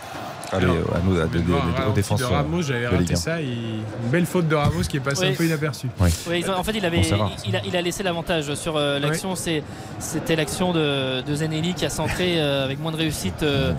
Allez, 0.53 0.65
Alors, 0.65 0.75
à 0.95 0.99
nous, 1.05 1.17
à- 1.17 1.87
aux 1.87 1.93
défenses 1.93 2.19
de 2.19 2.25
Ramos, 2.25 2.61
j'avais 2.61 2.81
de 2.81 2.87
raté 2.87 2.97
Ligue 3.03 3.13
1. 3.13 3.15
ça. 3.15 3.39
et 3.41 3.45
Une 3.45 4.09
belle 4.11 4.25
faute 4.25 4.49
de 4.49 4.55
Ramos 4.55 4.81
qui 4.81 4.97
est 4.97 4.99
passée 4.99 5.27
Oui. 5.27 5.31
un 5.31 5.35
peu 5.35 5.45
inaperçue. 5.45 5.87
Oui. 6.01 6.43
En 6.53 6.61
fait, 6.63 6.73
il, 6.75 6.85
avait, 6.85 7.01
il, 7.45 7.55
a, 7.55 7.61
il 7.65 7.75
a 7.77 7.81
laissé 7.81 8.03
l'avantage 8.03 8.53
sur 8.55 8.75
euh, 8.75 8.99
l'action. 8.99 9.33
C'était 9.35 10.35
l'action 10.35 10.73
de, 10.73 11.21
de 11.21 11.35
Zenelli 11.35 11.73
qui 11.73 11.85
a 11.85 11.89
centré 11.89 12.41
euh, 12.41 12.65
avec 12.65 12.79
moins 12.81 12.91
de 12.91 12.97
réussite 12.97 13.43
euh, 13.43 13.71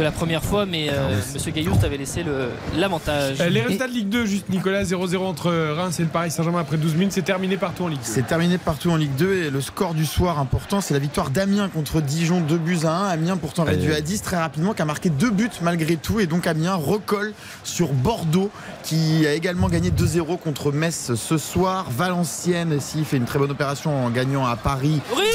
que 0.00 0.04
la 0.04 0.12
première 0.12 0.42
fois, 0.42 0.64
mais 0.64 0.88
euh, 0.90 1.14
Monsieur 1.34 1.52
Gailloust 1.52 1.84
avait 1.84 1.98
laissé 1.98 2.22
le- 2.22 2.48
l'avantage. 2.78 3.36
Euh, 3.40 3.50
les 3.50 3.60
résultats 3.60 3.86
de 3.86 3.92
Ligue 3.92 4.08
2, 4.08 4.24
juste 4.24 4.48
Nicolas, 4.48 4.82
0-0 4.84 5.18
entre 5.18 5.50
Reims 5.76 6.00
et 6.00 6.04
le 6.04 6.08
Paris 6.08 6.30
Saint-Germain 6.30 6.60
après 6.60 6.78
12 6.78 6.94
minutes, 6.94 7.12
c'est 7.12 7.20
terminé 7.22 7.58
partout 7.58 7.84
en 7.84 7.88
Ligue 7.88 7.98
2. 8.00 8.04
C'est 8.06 8.26
terminé 8.26 8.56
partout 8.56 8.90
en 8.90 8.96
Ligue 8.96 9.14
2 9.16 9.34
et 9.34 9.50
le 9.50 9.60
score 9.60 9.92
du 9.92 10.06
soir 10.06 10.38
important, 10.38 10.80
c'est 10.80 10.94
la 10.94 11.00
victoire 11.00 11.28
d'Amiens 11.28 11.68
contre 11.68 12.00
Dijon, 12.00 12.40
2 12.40 12.56
buts 12.56 12.78
à 12.84 12.92
1. 12.92 13.08
Amiens 13.08 13.36
pourtant 13.36 13.64
réduit 13.64 13.92
à 13.92 14.00
10 14.00 14.22
très 14.22 14.38
rapidement, 14.38 14.72
qui 14.72 14.80
a 14.80 14.86
marqué 14.86 15.10
deux 15.10 15.30
buts 15.30 15.50
malgré 15.60 15.96
tout 15.96 16.18
et 16.18 16.26
donc 16.26 16.46
Amiens 16.46 16.76
recolle 16.76 17.34
sur 17.62 17.88
Bordeaux 17.92 18.50
qui 18.82 19.26
a 19.26 19.34
également 19.34 19.68
gagné 19.68 19.90
2-0 19.90 20.38
contre 20.38 20.72
Metz 20.72 21.12
ce 21.14 21.36
soir. 21.36 21.86
Valenciennes 21.90 22.72
aussi 22.72 23.04
fait 23.04 23.18
une 23.18 23.26
très 23.26 23.38
bonne 23.38 23.50
opération 23.50 24.06
en 24.06 24.08
gagnant 24.08 24.46
à 24.46 24.56
Paris. 24.56 25.00
Ruiz, 25.14 25.28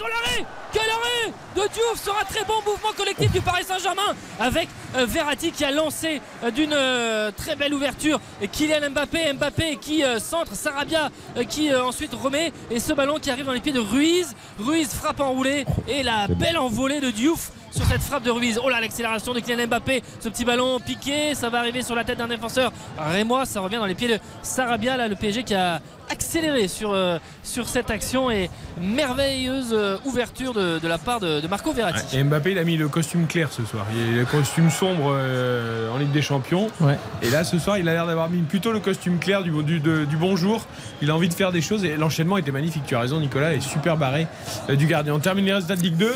on 0.00 0.06
l'arrêt 0.06 0.46
Quel 0.72 0.82
arrêt 0.82 1.32
de 1.54 1.60
Diouf 1.60 2.02
sera 2.02 2.24
très 2.24 2.44
bon 2.44 2.54
mouvement 2.64 2.92
collectif 2.96 3.30
du 3.30 3.40
Paris 3.40 3.64
Saint-Germain 3.64 4.14
avec 4.40 4.68
euh, 4.96 5.04
Verratti 5.06 5.52
qui 5.52 5.64
a 5.64 5.70
lancé 5.70 6.20
euh, 6.42 6.50
d'une 6.50 6.72
euh, 6.72 7.30
très 7.30 7.56
belle 7.56 7.74
ouverture. 7.74 8.20
Et 8.40 8.48
Kylian 8.48 8.90
Mbappé, 8.90 9.32
Mbappé 9.34 9.76
qui 9.76 10.02
centre, 10.18 10.54
Sarabia 10.54 11.10
qui 11.48 11.74
ensuite 11.74 12.14
remet. 12.14 12.52
Et 12.70 12.80
ce 12.80 12.92
ballon 12.92 13.18
qui 13.18 13.30
arrive 13.30 13.46
dans 13.46 13.52
les 13.52 13.60
pieds 13.60 13.72
de 13.72 13.80
Ruiz. 13.80 14.34
Ruiz 14.58 14.88
frappe 14.88 15.20
enroulé 15.20 15.64
et 15.88 16.02
la 16.02 16.26
belle 16.28 16.58
envolée 16.58 17.00
de 17.00 17.10
Diouf 17.10 17.50
sur 17.70 17.86
cette 17.86 18.02
frappe 18.02 18.22
de 18.22 18.30
Ruiz. 18.30 18.60
Oh 18.62 18.68
là 18.68 18.80
l'accélération 18.80 19.32
de 19.32 19.40
Kylian 19.40 19.66
Mbappé, 19.66 20.02
ce 20.20 20.28
petit 20.28 20.44
ballon 20.44 20.78
piqué, 20.80 21.34
ça 21.34 21.48
va 21.48 21.58
arriver 21.58 21.82
sur 21.82 21.94
la 21.94 22.04
tête 22.04 22.18
d'un 22.18 22.28
défenseur. 22.28 22.72
Rémois, 22.98 23.46
ça 23.46 23.60
revient 23.60 23.76
dans 23.76 23.86
les 23.86 23.94
pieds 23.94 24.08
de 24.08 24.18
Sarabia. 24.42 24.96
Là 24.96 25.08
le 25.08 25.16
PSG 25.16 25.44
qui 25.44 25.54
a 25.54 25.80
accéléré 26.10 26.68
sur, 26.68 26.92
euh, 26.92 27.18
sur 27.42 27.68
cette 27.68 27.90
action. 27.90 28.30
Et 28.30 28.50
merveilleuse 28.80 29.76
ouverture 30.04 30.52
de, 30.52 30.78
de 30.78 30.88
la 30.88 30.98
part 30.98 31.20
de, 31.20 31.41
de 31.42 31.48
Marco 31.48 31.72
Verratti. 31.72 32.16
Et 32.16 32.22
Mbappé, 32.24 32.52
il 32.52 32.58
a 32.58 32.64
mis 32.64 32.76
le 32.76 32.88
costume 32.88 33.26
clair 33.26 33.48
ce 33.50 33.64
soir. 33.64 33.84
Il 33.94 34.14
a 34.14 34.20
le 34.20 34.24
costume 34.24 34.70
sombre 34.70 35.12
euh, 35.12 35.90
en 35.90 35.98
Ligue 35.98 36.12
des 36.12 36.22
Champions. 36.22 36.68
Ouais. 36.80 36.96
Et 37.20 37.30
là, 37.30 37.42
ce 37.42 37.58
soir, 37.58 37.78
il 37.78 37.88
a 37.88 37.92
l'air 37.92 38.06
d'avoir 38.06 38.30
mis 38.30 38.40
plutôt 38.42 38.72
le 38.72 38.78
costume 38.80 39.18
clair 39.18 39.42
du, 39.42 39.50
du, 39.64 39.80
de- 39.80 40.04
du 40.04 40.16
bonjour. 40.16 40.66
Il 41.02 41.10
a 41.10 41.16
envie 41.16 41.28
de 41.28 41.34
faire 41.34 41.50
des 41.50 41.60
choses 41.60 41.84
et 41.84 41.96
l'enchaînement 41.96 42.38
était 42.38 42.52
magnifique. 42.52 42.84
Tu 42.86 42.94
as 42.94 43.00
raison, 43.00 43.18
Nicolas, 43.18 43.54
et 43.54 43.60
super 43.60 43.96
barré 43.96 44.26
euh, 44.70 44.76
du 44.76 44.86
gardien. 44.86 45.14
On 45.14 45.18
termine 45.18 45.44
les 45.44 45.52
résultats 45.54 45.76
de 45.76 45.82
Ligue 45.82 45.96
2. 45.96 46.14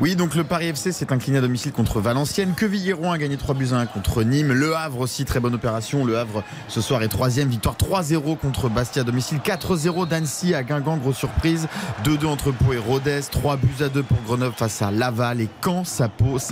Oui, 0.00 0.14
donc 0.14 0.36
le 0.36 0.44
Paris 0.44 0.68
FC 0.68 0.92
s'est 0.92 1.12
incliné 1.12 1.38
à 1.38 1.40
domicile 1.40 1.72
contre 1.72 1.98
Valenciennes. 1.98 2.54
Quevilleron 2.56 3.10
a 3.10 3.18
gagné 3.18 3.36
3 3.36 3.56
buts 3.56 3.70
à 3.72 3.78
1 3.78 3.86
contre 3.86 4.22
Nîmes. 4.22 4.52
Le 4.52 4.76
Havre 4.76 5.00
aussi, 5.00 5.24
très 5.24 5.40
bonne 5.40 5.54
opération. 5.56 6.04
Le 6.04 6.16
Havre 6.16 6.44
ce 6.68 6.80
soir 6.80 7.02
est 7.02 7.08
troisième. 7.08 7.48
Victoire 7.48 7.74
3-0 7.74 8.36
contre 8.36 8.68
Bastia 8.68 9.02
à 9.02 9.04
domicile. 9.04 9.38
4-0 9.44 10.06
d'Annecy 10.06 10.54
à 10.54 10.62
Guingamp, 10.62 10.98
grosse 10.98 11.16
surprise. 11.16 11.66
2-2 12.04 12.26
entre 12.26 12.52
Pau 12.52 12.72
et 12.72 12.78
Rodez. 12.78 13.22
3 13.28 13.56
buts 13.56 13.82
à 13.82 13.88
2 13.88 14.04
pour 14.04 14.18
Grenoble 14.22 14.54
face 14.56 14.82
à 14.82 14.92
Laval. 14.92 15.40
Et 15.40 15.48
Caen 15.64 15.82
s'impose 15.84 16.42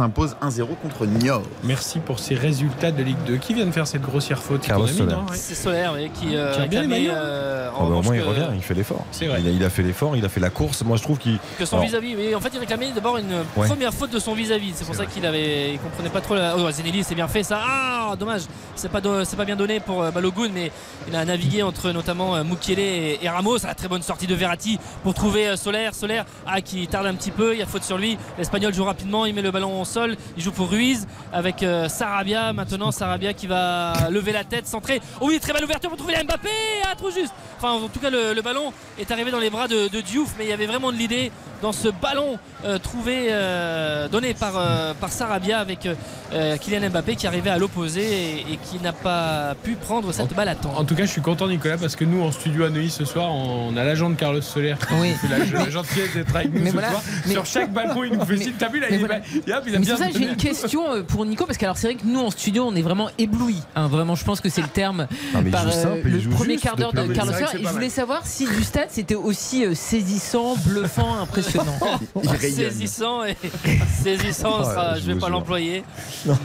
1-0 0.43 0.67
contre 0.83 1.07
Niort. 1.07 1.43
Merci 1.63 2.01
pour 2.01 2.19
ces 2.19 2.35
résultats 2.35 2.91
de 2.91 3.05
Ligue 3.05 3.23
2. 3.29 3.37
Qui 3.37 3.55
vient 3.55 3.67
de 3.67 3.71
faire 3.71 3.87
cette 3.87 4.03
grossière 4.03 4.43
faute 4.43 4.63
C'est 4.63 4.69
Carlos 4.69 4.87
Ouais. 4.87 5.15
C'est 5.35 5.55
Solaire 5.55 5.93
oui, 5.95 6.11
qui, 6.13 6.35
euh, 6.37 6.53
Qui 6.53 6.61
a 6.63 6.67
bien 6.67 6.83
aimé, 6.83 7.09
hein. 7.09 7.15
euh, 7.15 7.69
en 7.71 7.73
Ah 7.75 7.79
bah, 7.79 7.85
au 7.85 7.89
revanche 7.91 8.05
moins 8.07 8.17
il 8.17 8.23
revient, 8.23 8.49
il 8.57 8.63
fait 8.63 8.75
l'effort. 8.75 9.05
C'est 9.13 9.27
vrai. 9.29 9.41
Il 9.41 9.47
a, 9.47 9.51
il 9.53 9.65
a 9.65 9.71
fait 9.71 9.83
l'effort, 9.85 10.17
il 10.17 10.25
a 10.25 10.29
fait 10.29 10.41
la 10.41 10.51
course. 10.51 10.83
Moi 10.83 10.97
je 10.97 11.03
trouve 11.03 11.19
qu'il. 11.19 11.39
que 11.59 11.65
son 11.65 11.77
Alors, 11.77 11.89
vis-à-vis. 11.89 12.17
Oui, 12.17 12.35
en 12.35 12.41
fait, 12.41 12.51
il 12.53 12.59
réclamait 12.59 12.91
d'abord 12.93 13.19
une 13.19 13.36
Ouais. 13.57 13.67
première 13.69 13.93
faute 13.95 14.11
de 14.11 14.19
son 14.19 14.35
vis-à-vis. 14.35 14.73
C'est 14.75 14.85
pour 14.85 14.95
ça 14.95 15.07
qu'il 15.07 15.25
avait, 15.27 15.73
il 15.75 15.79
comprenait 15.79 16.09
pas 16.11 16.21
trop. 16.21 16.35
La... 16.35 16.57
Oh, 16.57 16.71
Zenelli, 16.71 17.03
c'est 17.05 17.15
bien 17.15 17.29
fait 17.29 17.43
ça. 17.43 17.61
Ah, 17.65 18.15
dommage. 18.19 18.43
C'est 18.75 18.91
pas, 18.91 19.01
do- 19.01 19.25
c'est 19.25 19.37
pas 19.37 19.45
bien 19.45 19.57
donné 19.57 19.81
pour 19.81 20.03
euh, 20.03 20.11
Balogun, 20.11 20.51
mais 20.53 20.71
il 21.09 21.17
a 21.17 21.25
navigué 21.25 21.63
entre 21.63 21.91
notamment 21.93 22.37
euh, 22.37 22.45
Mukiele 22.45 22.79
et, 23.23 23.29
Ramos. 23.29 23.65
À 23.65 23.69
la 23.69 23.75
très 23.75 23.89
bonne 23.89 24.03
sortie 24.03 24.27
de 24.27 24.35
Verratti 24.35 24.79
pour 25.03 25.15
trouver 25.15 25.49
euh, 25.49 25.57
Solaire. 25.57 25.95
Solaire, 25.95 26.25
ah, 26.47 26.61
qui 26.61 26.87
tarde 26.89 27.07
un 27.07 27.15
petit 27.15 27.31
peu. 27.31 27.53
Il 27.55 27.59
y 27.59 27.63
a 27.63 27.67
faute 27.67 27.85
sur 27.85 27.99
lui. 27.99 28.19
L'Espagnol 28.39 28.75
joue 28.75 28.85
rapidement. 28.85 29.25
Il 29.27 29.35
met 29.35 29.43
le 29.43 29.51
ballon 29.51 29.81
au 29.81 29.85
sol. 29.85 30.17
Il 30.37 30.43
joue 30.43 30.53
pour 30.53 30.71
Ruiz 30.71 31.07
avec 31.33 31.65
Sarabia. 31.89 32.53
Maintenant, 32.53 32.91
Sarabia 32.91 33.33
qui 33.33 33.47
va 33.47 33.93
lever 34.11 34.33
la 34.33 34.45
tête, 34.45 34.67
centrer. 34.67 35.01
Oh 35.21 35.27
oui, 35.29 35.39
très 35.41 35.53
belle 35.53 35.65
ouverture 35.65 35.89
pour 35.91 35.99
trouver 35.99 36.15
la 36.15 36.25
Mbappé. 36.25 36.49
Ah, 36.85 36.95
trop 36.97 37.11
juste. 37.11 37.33
Enfin, 37.59 37.73
en 37.73 37.89
tout 37.89 38.01
cas, 38.01 38.11
le, 38.11 38.35
le 38.35 38.43
ballon 38.43 38.73
est 38.99 39.11
arrivé 39.11 39.31
dans 39.31 39.39
les 39.39 39.51
bras 39.51 39.67
de, 39.69 39.89
de 39.89 40.01
Diouf, 40.01 40.35
mais 40.39 40.45
il 40.45 40.51
y 40.51 40.53
avait 40.53 40.67
vraiment 40.67 40.93
de 40.93 40.97
l'idée 40.97 41.33
dans 41.63 41.73
ce 41.73 41.89
ballon 41.89 42.39
euh, 42.65 42.79
trouvé, 42.79 43.27
euh, 43.31 44.09
donné 44.09 44.35
par, 44.35 44.55
euh, 44.57 44.93
par 45.01 45.11
Sarabia 45.13 45.59
avec 45.59 45.89
euh, 46.33 46.57
Kylian 46.59 46.91
Mbappé 46.91 47.17
qui 47.17 47.27
arrivait 47.27 47.51
à 47.51 47.59
l'opposé 47.59 48.03
et, 48.03 48.41
et 48.53 48.59
qui 48.63 48.79
n'a 48.83 48.93
pas 48.93 49.55
pu 49.63 49.73
prendre 49.75 50.13
cette 50.13 50.35
balle 50.35 50.49
à 50.49 50.55
temps. 50.55 50.73
En 50.77 50.85
tout 50.85 50.95
cas, 50.95 51.05
je 51.05 51.11
suis 51.11 51.21
content, 51.23 51.47
Nicolas, 51.49 51.77
parce 51.79 51.97
que 51.97 52.05
nous, 52.05 52.23
en 52.23 52.33
studio 52.33 52.65
à 52.65 52.71
Neuilly 52.71 52.91
ce 52.91 53.05
soir, 53.05 53.31
on 53.33 53.77
a 53.77 53.85
l'agent 53.85 54.11
de 54.11 54.15
Carlos 54.17 54.41
Soler 54.43 54.75
qui 54.89 54.95
Oui. 55.01 55.13
fait 55.15 55.29
la, 55.29 55.39
la 55.65 55.71
gentillesse 55.71 56.15
d'être 56.15 56.35
avec 56.35 56.53
nous 56.53 56.61
Mais 56.61 56.69
ce 56.69 56.73
voilà, 56.73 56.91
soir. 56.91 57.03
mais- 57.27 57.33
Sur 57.33 57.47
chaque 57.47 57.73
ballon, 57.73 58.05
il 58.05 58.13
nous 58.13 58.25
fait 58.25 58.37
signe. 58.37 58.53
T'as 58.59 58.69
vu 58.69 58.81
là, 58.81 58.87
il, 58.91 58.99
voilà. 58.99 59.17
a- 59.17 59.19
il 59.47 59.53
a 59.53 59.61
Mais 59.65 59.79
bien 59.79 59.97
c'est 59.97 60.05
ça, 60.05 60.11
j'ai 60.13 60.25
une 60.29 60.37
question 60.37 60.83
pour 61.07 61.25
Nico 61.27 61.47
parce 61.47 61.59
que 61.59 61.65
alors 61.65 61.77
c'est 61.79 61.89
vrai 61.89 61.97
que 61.97 62.07
nous 62.07 62.21
en 62.21 62.31
studio 62.31 62.65
on 62.67 62.75
est 62.75 62.83
vraiment 62.83 63.09
éblouis. 63.19 63.63
hein, 63.75 63.87
vraiment, 63.89 64.15
je 64.15 64.25
pense 64.25 64.41
que 64.41 64.49
c'est 64.49 64.63
le 64.63 64.69
terme 64.69 65.07
Non, 65.35 65.43
par 65.51 65.67
euh, 65.67 65.71
simple, 65.71 66.09
le 66.09 66.19
premier 66.31 66.57
quart 66.57 66.77
d'heure 66.77 66.93
de 66.93 67.03
Carlos 67.13 67.33
Soler. 67.33 67.61
Et 67.61 67.65
je 67.65 67.69
voulais 67.69 67.89
savoir 67.91 68.27
si 68.27 68.47
du 68.47 68.63
stade 68.65 68.89
c'était 68.91 69.15
aussi 69.15 69.65
saisissant, 69.75 70.57
bluffant, 70.65 71.19
impressionnant 71.21 71.47
impressionnant. 71.59 71.99
Il 72.23 72.29
rayonne. 72.29 72.57
saisissant 72.57 73.25
et 73.25 73.37
saisissant, 74.03 74.59
Ouais, 74.61 74.65
sera- 74.65 74.95
je 74.97 75.01
je 75.01 75.07
vais 75.13 75.19
pas 75.19 75.29
l'employer. 75.29 75.85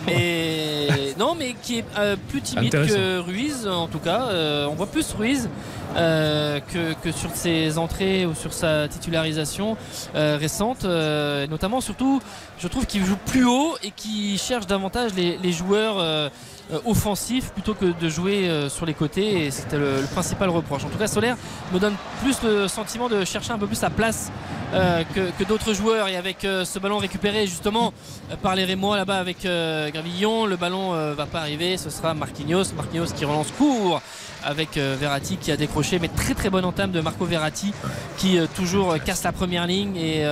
Mais 0.05 1.13
non, 1.17 1.35
mais 1.37 1.55
qui 1.61 1.79
est 1.79 1.85
euh, 1.97 2.15
plus 2.29 2.41
timide 2.41 2.71
que 2.71 3.19
Ruiz 3.19 3.67
en 3.67 3.87
tout 3.87 3.99
cas. 3.99 4.23
Euh, 4.29 4.67
on 4.69 4.75
voit 4.75 4.87
plus 4.87 5.11
Ruiz 5.13 5.49
euh, 5.97 6.59
que, 6.73 6.93
que 7.03 7.11
sur 7.11 7.31
ses 7.35 7.77
entrées 7.77 8.25
ou 8.25 8.33
sur 8.35 8.53
sa 8.53 8.87
titularisation 8.87 9.77
euh, 10.15 10.37
récente. 10.39 10.85
Euh, 10.85 11.47
notamment, 11.47 11.81
surtout, 11.81 12.21
je 12.59 12.67
trouve 12.67 12.85
qu'il 12.85 13.03
joue 13.05 13.17
plus 13.25 13.45
haut 13.45 13.75
et 13.83 13.91
qu'il 13.91 14.37
cherche 14.39 14.67
davantage 14.67 15.11
les, 15.15 15.37
les 15.37 15.51
joueurs. 15.51 16.31
Euh, 16.71 16.79
offensifs 16.85 17.51
plutôt 17.51 17.73
que 17.73 17.85
de 17.85 18.09
jouer 18.09 18.47
euh, 18.47 18.69
sur 18.69 18.85
les 18.85 18.93
côtés 18.93 19.45
et 19.45 19.51
c'était 19.51 19.77
le, 19.77 20.05
principal 20.13 20.49
reproche. 20.49 20.85
En 20.85 20.89
tout 20.89 20.97
cas 20.97 21.07
Solaire 21.07 21.35
me 21.73 21.79
donne 21.79 21.95
plus 22.21 22.41
le 22.43 22.67
sentiment 22.67 23.09
de 23.09 23.25
chercher 23.25 23.51
un 23.51 23.57
peu 23.57 23.67
plus 23.67 23.75
sa 23.75 23.89
place 23.89 24.31
euh, 24.73 25.03
que, 25.13 25.31
que 25.37 25.43
d'autres 25.43 25.73
joueurs. 25.73 26.07
Et 26.07 26.15
avec 26.15 26.37
ce 26.41 26.79
ballon 26.79 26.97
récupéré 26.97 27.45
justement 27.45 27.93
par 28.41 28.55
les 28.55 28.63
Rémois 28.63 28.95
là-bas 28.95 29.19
avec 29.19 29.41
Gravillon 29.43 30.45
le 30.45 30.55
ballon 30.55 31.13
va 31.13 31.25
pas 31.25 31.39
arriver. 31.39 31.77
Ce 31.77 31.89
sera 31.89 32.13
Marquinhos. 32.13 32.73
Marquinhos 32.75 33.11
qui 33.15 33.25
relance 33.25 33.51
court 33.57 34.01
avec 34.43 34.77
euh, 34.77 34.95
Verratti 34.99 35.37
qui 35.37 35.51
a 35.51 35.57
décroché 35.57 35.99
mais 35.99 36.07
très 36.07 36.33
très 36.33 36.49
bonne 36.49 36.65
entame 36.65 36.91
de 36.91 37.01
Marco 37.01 37.25
Verratti 37.25 37.73
qui 38.17 38.37
euh, 38.37 38.47
toujours 38.55 38.91
euh, 38.91 38.97
casse 38.97 39.23
la 39.23 39.31
première 39.31 39.67
ligne 39.67 39.95
et 39.95 40.25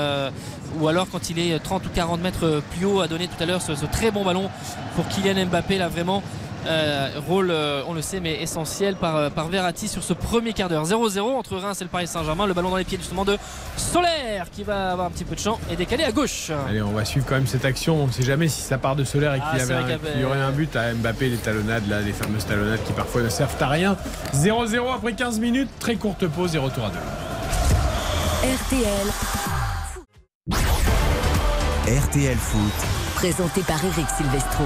ou 0.79 0.87
alors 0.87 1.07
quand 1.09 1.31
il 1.31 1.39
est 1.39 1.57
30 1.57 1.85
ou 1.87 1.89
40 1.89 2.21
mètres 2.21 2.61
plus 2.75 2.85
haut 2.85 3.01
a 3.01 3.07
donné 3.07 3.27
tout 3.27 3.41
à 3.41 3.45
l'heure 3.45 3.61
ce, 3.61 3.73
ce 3.73 3.85
très 3.85 4.11
bon 4.11 4.23
ballon 4.23 4.49
pour 4.95 5.07
Kylian 5.07 5.47
Mbappé 5.47 5.77
là 5.77 5.87
vraiment 5.87 6.21
euh, 6.67 7.09
rôle, 7.27 7.51
euh, 7.51 7.81
on 7.87 7.93
le 7.93 8.01
sait, 8.01 8.19
mais 8.19 8.41
essentiel 8.41 8.95
par, 8.95 9.15
euh, 9.15 9.29
par 9.29 9.47
Verratti 9.47 9.87
sur 9.87 10.03
ce 10.03 10.13
premier 10.13 10.53
quart 10.53 10.69
d'heure. 10.69 10.85
0-0 10.85 11.19
entre 11.37 11.57
Reims 11.57 11.79
et 11.81 11.83
le 11.85 11.89
Paris 11.89 12.07
Saint-Germain. 12.07 12.45
Le 12.45 12.53
ballon 12.53 12.69
dans 12.69 12.75
les 12.77 12.83
pieds 12.83 12.97
justement 12.97 13.25
de 13.25 13.37
Solaire 13.77 14.47
qui 14.51 14.63
va 14.63 14.91
avoir 14.91 15.07
un 15.07 15.11
petit 15.11 15.23
peu 15.23 15.35
de 15.35 15.39
champ 15.39 15.59
et 15.71 15.75
décalé 15.75 16.03
à 16.03 16.11
gauche. 16.11 16.51
Allez, 16.67 16.81
on 16.81 16.91
va 16.91 17.05
suivre 17.05 17.25
quand 17.27 17.35
même 17.35 17.47
cette 17.47 17.65
action. 17.65 18.03
On 18.03 18.07
ne 18.07 18.11
sait 18.11 18.23
jamais 18.23 18.47
si 18.47 18.61
ça 18.61 18.77
part 18.77 18.95
de 18.95 19.03
Solaire 19.03 19.33
et 19.33 19.39
qu'il 19.39 19.47
Ah, 19.51 19.57
y, 19.57 19.59
c'est 19.59 19.71
avait 19.73 19.83
vrai 19.83 19.93
un- 19.93 19.97
qu'il 20.11 20.21
y 20.21 20.25
aurait 20.25 20.41
un 20.41 20.51
but 20.51 20.75
à 20.75 20.93
Mbappé, 20.93 21.29
les 21.29 21.37
talonnades, 21.37 21.87
là, 21.89 22.01
les 22.01 22.13
fameuses 22.13 22.45
talonnades 22.45 22.83
qui 22.85 22.93
parfois 22.93 23.21
ne 23.21 23.29
servent 23.29 23.55
à 23.61 23.67
rien. 23.67 23.95
0-0 24.33 24.89
après 24.93 25.13
15 25.13 25.39
minutes, 25.39 25.69
très 25.79 25.95
courte 25.95 26.27
pause 26.27 26.55
et 26.55 26.59
retour 26.59 26.85
à 26.85 26.89
deux. 26.89 26.99
RTL, 28.41 29.07
RTL 31.87 32.37
Foot. 32.37 32.73
présenté 33.15 33.61
par 33.63 33.83
Eric 33.83 34.05
Silvestro. 34.17 34.63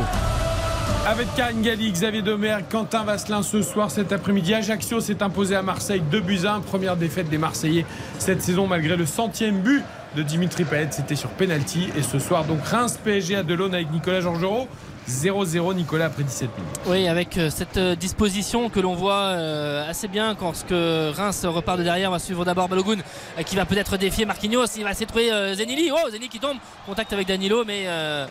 Avec 1.05 1.27
Karine 1.35 1.61
Galli, 1.61 1.91
Xavier 1.91 2.21
Domergue, 2.21 2.65
Quentin 2.69 3.03
Vasselin 3.03 3.43
ce 3.43 3.61
soir, 3.61 3.91
cet 3.91 4.11
après-midi. 4.11 4.53
Ajaccio 4.53 5.01
s'est 5.01 5.21
imposé 5.21 5.55
à 5.55 5.61
Marseille 5.61 6.01
2 6.09 6.21
buts 6.21 6.39
à 6.45 6.55
1. 6.55 6.61
Première 6.61 6.95
défaite 6.95 7.29
des 7.29 7.37
Marseillais 7.37 7.85
cette 8.19 8.41
saison 8.41 8.67
malgré 8.67 8.95
le 8.95 9.05
centième 9.05 9.59
but 9.59 9.83
de 10.15 10.23
Dimitri 10.23 10.63
Payet. 10.63 10.87
C'était 10.91 11.15
sur 11.15 11.29
penalty. 11.29 11.89
Et 11.97 12.03
ce 12.03 12.19
soir, 12.19 12.45
donc 12.45 12.63
Reims 12.65 12.97
PSG 13.03 13.35
à 13.35 13.43
Delaune 13.43 13.73
avec 13.73 13.91
Nicolas 13.91 14.21
Georgerot. 14.21 14.67
0-0 15.07 15.75
Nicolas 15.75 16.05
après 16.05 16.23
17 16.23 16.49
minutes. 16.57 16.79
Oui, 16.87 17.07
avec 17.07 17.37
euh, 17.37 17.49
cette 17.49 17.77
euh, 17.77 17.95
disposition 17.95 18.69
que 18.69 18.79
l'on 18.79 18.95
voit 18.95 19.13
euh, 19.13 19.89
assez 19.89 20.07
bien 20.07 20.35
quand 20.35 20.53
Reims 20.71 21.45
repart 21.45 21.77
de 21.77 21.83
derrière, 21.83 22.09
on 22.09 22.13
va 22.13 22.19
suivre 22.19 22.45
d'abord 22.45 22.69
Balogun 22.69 22.97
qui 23.45 23.55
va 23.55 23.65
peut-être 23.65 23.97
défier 23.97 24.25
Marquinhos, 24.25 24.65
il 24.77 24.83
va 24.83 24.91
essayer 24.91 25.05
de 25.05 25.11
trouver 25.11 25.55
Zenili. 25.55 25.91
Oh, 25.91 26.09
Zenili 26.09 26.29
qui 26.29 26.39
tombe, 26.39 26.57
contact 26.85 27.11
avec 27.13 27.27
Danilo, 27.27 27.63
mais 27.65 27.87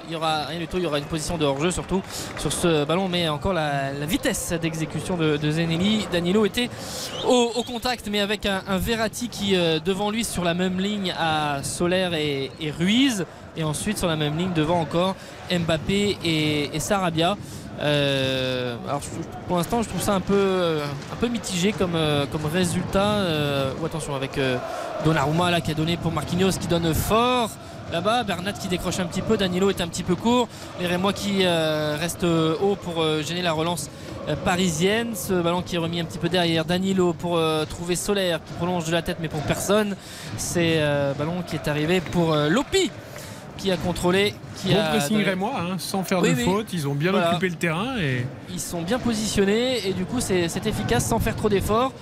il 0.07 0.13
y 0.13 0.17
aura 0.17 0.47
rien 0.47 0.59
du 0.59 0.67
tout, 0.67 0.79
il 0.79 0.85
y 0.85 0.87
aura 0.87 0.99
une 0.99 1.05
position 1.05 1.39
de 1.39 1.45
hors-jeu 1.45 1.71
surtout 1.71 2.03
sur 2.39 2.53
ce 2.53 2.85
ballon, 2.85 3.09
mais 3.09 3.29
encore 3.29 3.53
la, 3.53 3.93
vitesse 4.07 4.53
d'exécution 4.61 5.17
de, 5.17 5.51
Zenili. 5.51 6.07
Danilo 6.13 6.47
était 6.47 6.71
au, 7.27 7.63
contact, 7.67 8.09
mais 8.11 8.21
avec 8.21 8.47
un, 8.47 8.79
Verratti 8.79 9.29
qui 9.29 9.55
devant 9.85 10.11
lui 10.11 10.25
sur 10.25 10.45
la 10.45 10.55
même 10.55 10.81
ligne 10.81 11.15
à 11.19 11.63
Solaire 11.63 12.15
et 12.15 12.51
Ruiz, 12.79 13.25
et 13.57 13.65
ensuite 13.65 13.99
sur 13.99 14.09
la 14.09 14.17
même 14.17 14.37
ligne 14.37 14.53
devant 14.55 14.81
encore 14.81 15.15
Mbappé 15.51 16.19
et, 16.25 16.81
Sarabia. 16.81 17.37
Euh, 17.81 18.77
alors 18.87 19.01
pour 19.49 19.57
l'instant 19.57 19.83
je 19.83 19.89
trouve 19.89 20.01
ça 20.01 20.15
un 20.15 20.21
peu, 20.21 20.35
euh, 20.37 20.85
un 21.13 21.17
peu 21.17 21.27
mitigé 21.29 21.73
comme, 21.73 21.95
euh, 21.95 22.27
comme 22.31 22.47
résultat. 22.47 23.19
Ou 23.81 23.87
attention 23.87 24.15
avec 24.15 24.39
Donnarumma 25.05 25.51
là, 25.51 25.61
qui 25.61 25.71
a 25.71 25.75
donné 25.75 25.97
pour 25.97 26.13
Marquinhos 26.13 26.53
qui 26.53 26.67
donne 26.67 26.93
fort. 26.95 27.51
Là-bas, 27.91 28.23
Bernat 28.23 28.55
qui 28.55 28.69
décroche 28.69 29.01
un 29.01 29.05
petit 29.05 29.21
peu, 29.21 29.37
Danilo 29.37 29.69
est 29.69 29.83
un 29.83 29.89
petit 29.89 30.03
peu 30.03 30.15
court, 30.15 30.49
les 30.81 30.87
Rémois 30.87 31.13
qui 31.13 31.41
euh, 31.43 31.95
restent 32.01 32.25
haut 32.25 32.75
pour 32.75 33.05
gêner 33.23 33.43
la 33.43 33.53
relance 33.53 33.91
parisienne. 34.47 35.15
Ce 35.15 35.35
ballon 35.35 35.61
qui 35.61 35.75
est 35.75 35.79
remis 35.79 36.01
un 36.01 36.07
petit 36.07 36.17
peu 36.17 36.31
derrière 36.31 36.65
Danilo 36.65 37.13
pour 37.13 37.39
trouver 37.69 37.97
Solaire 37.97 38.41
qui 38.47 38.55
prolonge 38.55 38.87
de 38.87 38.93
la 38.93 39.03
tête 39.03 39.19
mais 39.21 39.29
pour 39.29 39.41
personne. 39.41 39.95
C'est 40.39 40.81
ballon 41.19 41.43
qui 41.47 41.57
est 41.57 41.69
arrivé 41.69 42.01
pour 42.01 42.35
Lopi 42.35 42.91
qui 43.57 43.71
a 43.71 43.77
contrôlé. 43.77 44.35
Qui 44.57 44.69
Bon 44.75 44.81
a 44.81 44.83
pressing 44.91 45.17
donné- 45.17 45.29
Rémois, 45.29 45.53
hein, 45.59 45.77
sans 45.79 46.03
faire 46.05 46.21
Oui, 46.21 46.31
de 46.31 46.37
oui. 46.37 46.45
faute. 46.45 46.73
Ils 46.73 46.87
ont 46.89 46.95
bien 46.95 47.11
Voilà. 47.11 47.31
occupé 47.31 47.49
le 47.49 47.55
terrain. 47.57 47.97
Et... 48.01 48.27
Ils 48.51 48.61
sont 48.61 48.83
bien 48.83 48.99
positionnés 48.99 49.87
et 49.89 49.93
du 49.93 50.05
coup 50.05 50.21
c'est 50.21 50.45
efficace 50.67 51.07
sans 51.07 51.19
faire 51.19 51.37
trop 51.37 51.49
d'efforts. 51.49 51.93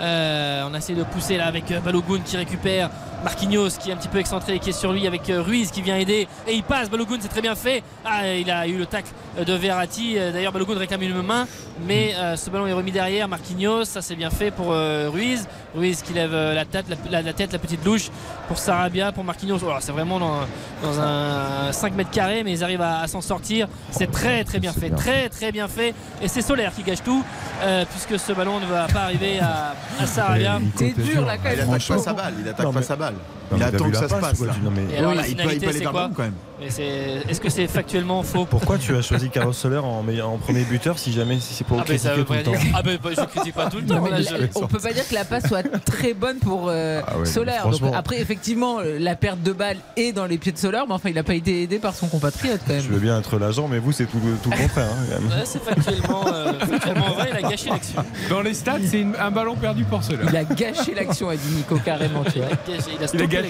Euh, 0.00 0.62
on 0.70 0.74
a 0.74 0.78
essayé 0.78 0.96
de 0.96 1.02
pousser 1.02 1.36
là 1.36 1.46
avec 1.46 1.72
euh, 1.72 1.80
Balogun 1.80 2.20
qui 2.24 2.36
récupère 2.36 2.88
Marquinhos 3.24 3.70
qui 3.80 3.90
est 3.90 3.92
un 3.92 3.96
petit 3.96 4.06
peu 4.06 4.18
excentré 4.18 4.54
et 4.54 4.58
qui 4.60 4.70
est 4.70 4.72
sur 4.72 4.92
lui 4.92 5.08
avec 5.08 5.28
euh, 5.28 5.42
Ruiz 5.42 5.72
qui 5.72 5.82
vient 5.82 5.96
aider 5.96 6.28
et 6.46 6.54
il 6.54 6.62
passe 6.62 6.88
Balogun 6.88 7.16
c'est 7.20 7.26
très 7.26 7.42
bien 7.42 7.56
fait 7.56 7.82
ah, 8.04 8.32
il 8.32 8.48
a 8.48 8.68
eu 8.68 8.78
le 8.78 8.86
tacle 8.86 9.10
euh, 9.40 9.44
de 9.44 9.52
Verratti 9.54 10.14
d'ailleurs 10.14 10.52
Balogun 10.52 10.78
réclame 10.78 11.02
une 11.02 11.20
main 11.22 11.48
mais 11.84 12.14
euh, 12.16 12.36
ce 12.36 12.48
ballon 12.48 12.68
est 12.68 12.72
remis 12.72 12.92
derrière 12.92 13.26
Marquinhos 13.26 13.86
ça 13.86 14.00
c'est 14.00 14.14
bien 14.14 14.30
fait 14.30 14.52
pour 14.52 14.68
euh, 14.70 15.10
Ruiz 15.12 15.48
Ruiz 15.74 16.02
qui 16.02 16.12
lève 16.14 16.32
euh, 16.32 16.54
la 16.54 16.64
tête 16.64 16.86
la, 16.88 16.96
la- 17.10 17.22
la 17.22 17.32
tête 17.32 17.52
la 17.52 17.58
petite 17.58 17.84
louche 17.84 18.10
pour 18.48 18.58
Sarabia 18.58 19.12
pour 19.12 19.24
Marquinhos. 19.24 19.58
Oh, 19.62 19.70
c'est 19.80 19.92
vraiment 19.92 20.18
dans, 20.18 20.38
dans 20.82 21.00
un 21.00 21.72
5 21.72 21.94
mètres 21.94 22.10
carrés 22.10 22.42
mais 22.44 22.52
ils 22.52 22.64
arrivent 22.64 22.80
à, 22.82 23.00
à 23.00 23.06
s'en 23.06 23.20
sortir. 23.20 23.68
C'est 23.90 24.10
très 24.10 24.44
très 24.44 24.58
bien 24.60 24.72
fait. 24.72 24.90
très 24.90 25.28
très 25.28 25.52
bien 25.52 25.68
fait. 25.68 25.94
Et 26.22 26.28
c'est 26.28 26.42
Solaire 26.42 26.72
qui 26.74 26.82
gâche 26.82 27.02
tout 27.02 27.22
euh, 27.62 27.84
puisque 27.90 28.18
ce 28.18 28.32
ballon 28.32 28.60
ne 28.60 28.66
va 28.66 28.86
pas 28.88 29.02
arriver 29.02 29.40
à, 29.40 29.74
à 30.00 30.06
Sarabia. 30.06 30.58
C'est 30.76 30.98
dur 30.98 31.24
là 31.26 31.36
quand 31.36 31.50
Il 31.52 31.60
attaque 31.60 31.86
pas 31.88 31.98
sa 31.98 32.12
balle, 32.12 32.34
il 32.40 32.48
attaque 32.48 32.66
Non, 32.66 32.72
pas 32.72 32.82
sa 32.82 32.96
balle. 32.96 33.14
Il 33.56 33.62
attend 33.62 33.90
que 33.90 33.96
ça 33.96 34.02
se 34.08 34.14
passe, 34.14 34.20
passe 34.20 34.38
quoi, 34.38 34.46
non, 34.62 34.70
mais- 34.70 34.94
Et 34.94 34.98
alors 34.98 35.10
Oui, 35.12 35.16
la 35.16 35.26
il 35.28 35.36
peut- 35.36 35.42
il 35.52 35.60
peut 35.60 35.68
aller 35.68 35.78
vers 35.80 35.92
quand 35.92 36.22
même. 36.22 36.32
Est-ce 36.60 37.40
que 37.40 37.48
c'est 37.50 37.66
factuellement 37.68 38.22
faux 38.22 38.44
Pourquoi 38.50 38.78
tu 38.78 38.94
as 38.96 39.02
choisi 39.02 39.30
Carlos 39.30 39.52
Soler 39.52 39.78
en, 39.78 40.04
en 40.24 40.38
premier 40.38 40.64
buteur 40.64 40.98
si 40.98 41.12
jamais 41.12 41.38
si 41.40 41.54
c'est 41.54 41.64
pour 41.64 41.78
Ah 41.80 41.84
critiquer 41.84 42.10
tout 42.24 42.32
le 42.32 42.34
rien 42.34 42.42
temps 42.42 42.50
dire. 42.50 42.60
Ah 42.74 42.82
ben 42.82 42.98
bah, 43.02 43.10
je 43.16 43.22
critique 43.24 43.54
pas 43.54 43.70
tout 43.70 43.78
le 43.78 43.86
temps. 43.86 44.04
là, 44.06 44.20
je- 44.20 44.46
on 44.56 44.66
peut 44.66 44.78
pas 44.78 44.92
dire 44.92 45.06
que 45.08 45.14
la 45.14 45.24
passe 45.24 45.46
soit 45.46 45.62
très 45.84 46.14
bonne 46.14 46.38
pour 46.38 46.66
euh, 46.68 47.00
Ah 47.06 47.18
ouais, 47.18 47.26
franchement. 47.26 47.88
Donc, 47.88 47.96
après, 47.96 48.20
effectivement, 48.20 48.78
la 48.98 49.14
perte 49.16 49.42
de 49.42 49.52
balle 49.52 49.76
est 49.96 50.12
dans 50.12 50.26
les 50.26 50.36
pieds 50.38 50.52
de 50.52 50.58
Solaire, 50.58 50.84
mais 50.88 50.94
enfin, 50.94 51.08
il 51.10 51.14
n'a 51.14 51.22
pas 51.22 51.34
été 51.34 51.62
aidé 51.62 51.78
par 51.78 51.94
son 51.94 52.08
compatriote 52.08 52.60
quand 52.66 52.74
Je 52.74 52.82
même. 52.82 52.92
veux 52.92 52.98
bien 53.00 53.18
être 53.18 53.38
l'agent, 53.38 53.68
mais 53.68 53.78
vous, 53.78 53.92
c'est 53.92 54.06
tout, 54.06 54.18
le- 54.24 54.36
tout 54.42 54.50
le 54.50 54.56
contraire. 54.62 54.88
hein. 54.90 55.20
Ouais, 55.28 55.44
c'est 55.44 55.62
factuellement, 55.62 56.24
euh, 56.26 56.52
factuellement 56.58 57.10
vrai, 57.14 57.28
il 57.38 57.44
a 57.44 57.48
gâché 57.50 57.70
l'action. 57.70 58.04
Dans 58.28 58.42
les 58.42 58.54
stats, 58.54 58.78
c'est 58.84 59.06
un 59.18 59.30
ballon 59.30 59.54
perdu 59.56 59.84
pour 59.84 60.02
Solaire. 60.02 60.26
Il 60.28 60.36
a 60.36 60.44
gâché 60.44 60.92
l'action, 60.94 61.28
a 61.28 61.36
dit 61.36 61.48
Nico 61.54 61.76
carrément. 61.84 62.24
Tu 62.24 62.38
vois. 62.40 62.48
Il 62.66 62.74
a 62.74 62.76
gâché- 62.76 62.90
il 62.98 63.04
a 63.04 63.06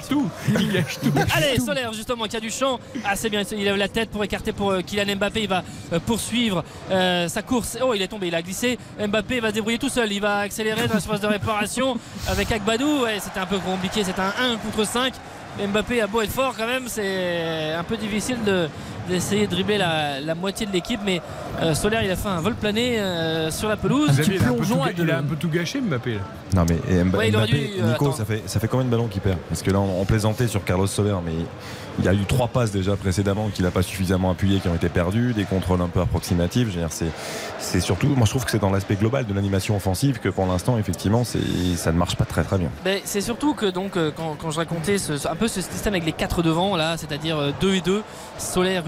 tout. 0.09 0.29
Il 0.49 0.85
tout. 1.03 1.13
Allez, 1.35 1.59
Solaire 1.59 1.93
justement 1.93 2.25
qui 2.25 2.37
a 2.37 2.41
du 2.41 2.51
champ. 2.51 2.79
Ah 3.05 3.17
c'est 3.17 3.31
bien, 3.31 3.43
il 3.53 3.65
lève 3.65 3.77
la 3.77 3.89
tête 3.89 4.11
pour 4.11 4.23
écarter 4.25 4.53
pour 4.53 4.71
euh, 4.71 4.81
Kylian 4.81 5.17
Mbappé. 5.17 5.43
Il 5.43 5.49
va 5.49 5.63
euh, 5.93 6.01
poursuivre 6.01 6.65
euh, 6.91 7.29
sa 7.29 7.43
course. 7.43 7.79
Oh, 7.83 7.95
il 7.95 8.03
est 8.03 8.09
tombé, 8.09 8.29
il 8.29 8.35
a 8.35 8.43
glissé. 8.43 8.79
Mbappé 9.01 9.41
va 9.41 9.49
se 9.49 9.55
débrouiller 9.55 9.79
tout 9.79 9.89
seul. 9.89 10.13
Il 10.13 10.21
va 10.21 10.41
accélérer 10.41 10.87
dans 10.89 10.95
la 10.95 11.01
surface 11.01 11.21
de 11.21 11.27
réparation 11.27 11.99
avec 12.29 12.51
Agbadou. 12.53 13.03
Ouais, 13.03 13.19
c'était 13.21 13.41
un 13.41 13.47
peu 13.47 13.59
compliqué. 13.59 14.05
C'était 14.05 14.21
un 14.21 14.33
1 14.39 14.57
contre 14.57 14.87
5. 14.87 15.15
Mbappé 15.67 16.01
a 16.01 16.07
beau 16.07 16.21
être 16.21 16.31
fort 16.31 16.55
quand 16.57 16.67
même, 16.67 16.85
c'est 16.87 17.73
un 17.73 17.83
peu 17.83 17.97
difficile 17.97 18.37
de 18.45 18.69
d'essayer 19.09 19.47
de 19.47 19.51
dribbler 19.53 19.79
la, 19.79 20.21
la 20.21 20.35
moitié 20.35 20.67
de 20.67 20.73
l'équipe 20.73 21.01
mais 21.05 21.21
euh, 21.63 21.75
Solaire 21.75 22.03
il 22.03 22.11
a 22.11 22.17
fait 22.17 22.29
un 22.29 22.41
vol 22.41 22.55
plané 22.55 22.99
euh, 23.01 23.51
sur 23.51 23.69
la 23.69 23.77
pelouse 23.77 24.11
il, 24.27 24.43
a 24.43 24.49
un 24.49 24.53
peu 24.55 24.65
tout, 24.65 24.75
à 24.83 24.87
ga- 24.87 24.93
il 24.97 25.01
a 25.01 25.03
un 25.03 25.07
Delaune. 25.23 25.27
peu 25.27 25.37
tout 25.37 25.49
gâché, 25.49 25.81
Mbappé. 25.81 26.15
Là. 26.15 26.21
Non 26.55 26.65
mais 26.69 26.77
et 26.95 27.03
Ouais, 27.03 27.31
Mbappé, 27.31 27.47
dû, 27.53 27.57
euh, 27.83 27.91
Nico, 27.93 28.07
attends. 28.07 28.17
ça 28.17 28.25
fait, 28.25 28.43
ça 28.47 28.61
fait 28.61 28.69
combien 28.69 28.87
de 28.87 28.91
ballons 28.91 29.09
qu'il 29.09 29.21
perd? 29.21 29.39
Parce 29.49 29.63
que 29.63 29.71
là, 29.71 29.81
on, 29.81 30.01
on 30.01 30.05
plaisantait 30.05 30.47
sur 30.49 30.65
Carlos 30.65 30.87
Soler, 30.87 31.17
mais 31.25 31.33
il 32.01 32.05
y 32.05 32.09
a 32.09 32.15
eu 32.15 32.25
trois 32.27 32.47
passes 32.47 32.71
déjà 32.71 32.95
précédemment 32.97 33.49
qu'il 33.49 33.65
n'a 33.65 33.71
pas 33.73 33.83
suffisamment 33.83 34.31
appuyé, 34.31 34.61
qui 34.61 34.69
ont 34.69 34.75
été 34.75 34.89
perdues, 34.89 35.33
des 35.35 35.45
contrôles 35.45 35.81
un 35.81 35.89
peu 35.89 36.01
approximatifs. 36.01 36.69
Je 36.69 36.75
veux 36.75 36.81
dire, 36.81 36.93
c'est, 36.93 37.11
c'est 37.59 37.81
surtout, 37.81 38.07
moi 38.09 38.25
je 38.25 38.31
trouve 38.31 38.45
que 38.45 38.51
c'est 38.53 38.61
dans 38.61 38.71
l'aspect 38.71 38.95
global 38.95 39.27
de 39.27 39.35
l'animation 39.35 39.77
offensive 39.77 40.19
que 40.21 40.29
pour 40.29 40.47
l'instant, 40.47 40.79
effectivement, 40.79 41.25
c'est, 41.25 41.41
ça 41.77 41.91
ne 41.93 41.99
marche 41.99 42.15
pas 42.17 42.25
très 42.25 42.45
très 42.45 42.57
bien. 42.59 42.69
Ben, 42.85 43.01
c'est 43.05 43.21
surtout 43.21 43.55
que 43.55 43.67
donc 43.67 43.97
euh, 43.97 44.11
quand, 44.17 44.37
quand 44.39 44.51
je 44.53 44.59
racontais 44.59 44.99
ce- 44.99 45.27
un 45.29 45.35
peu 45.35 45.49
ce 45.49 45.61
système 45.61 45.95
avec 45.95 46.05
les 46.07 46.13
quatre 46.13 46.43
devant 46.43 46.77
là, 46.77 46.97
c'est-à-dire 46.97 47.53
2 47.61 47.75
et 47.75 47.81
2, 47.81 48.03
Solaire, 48.39 48.83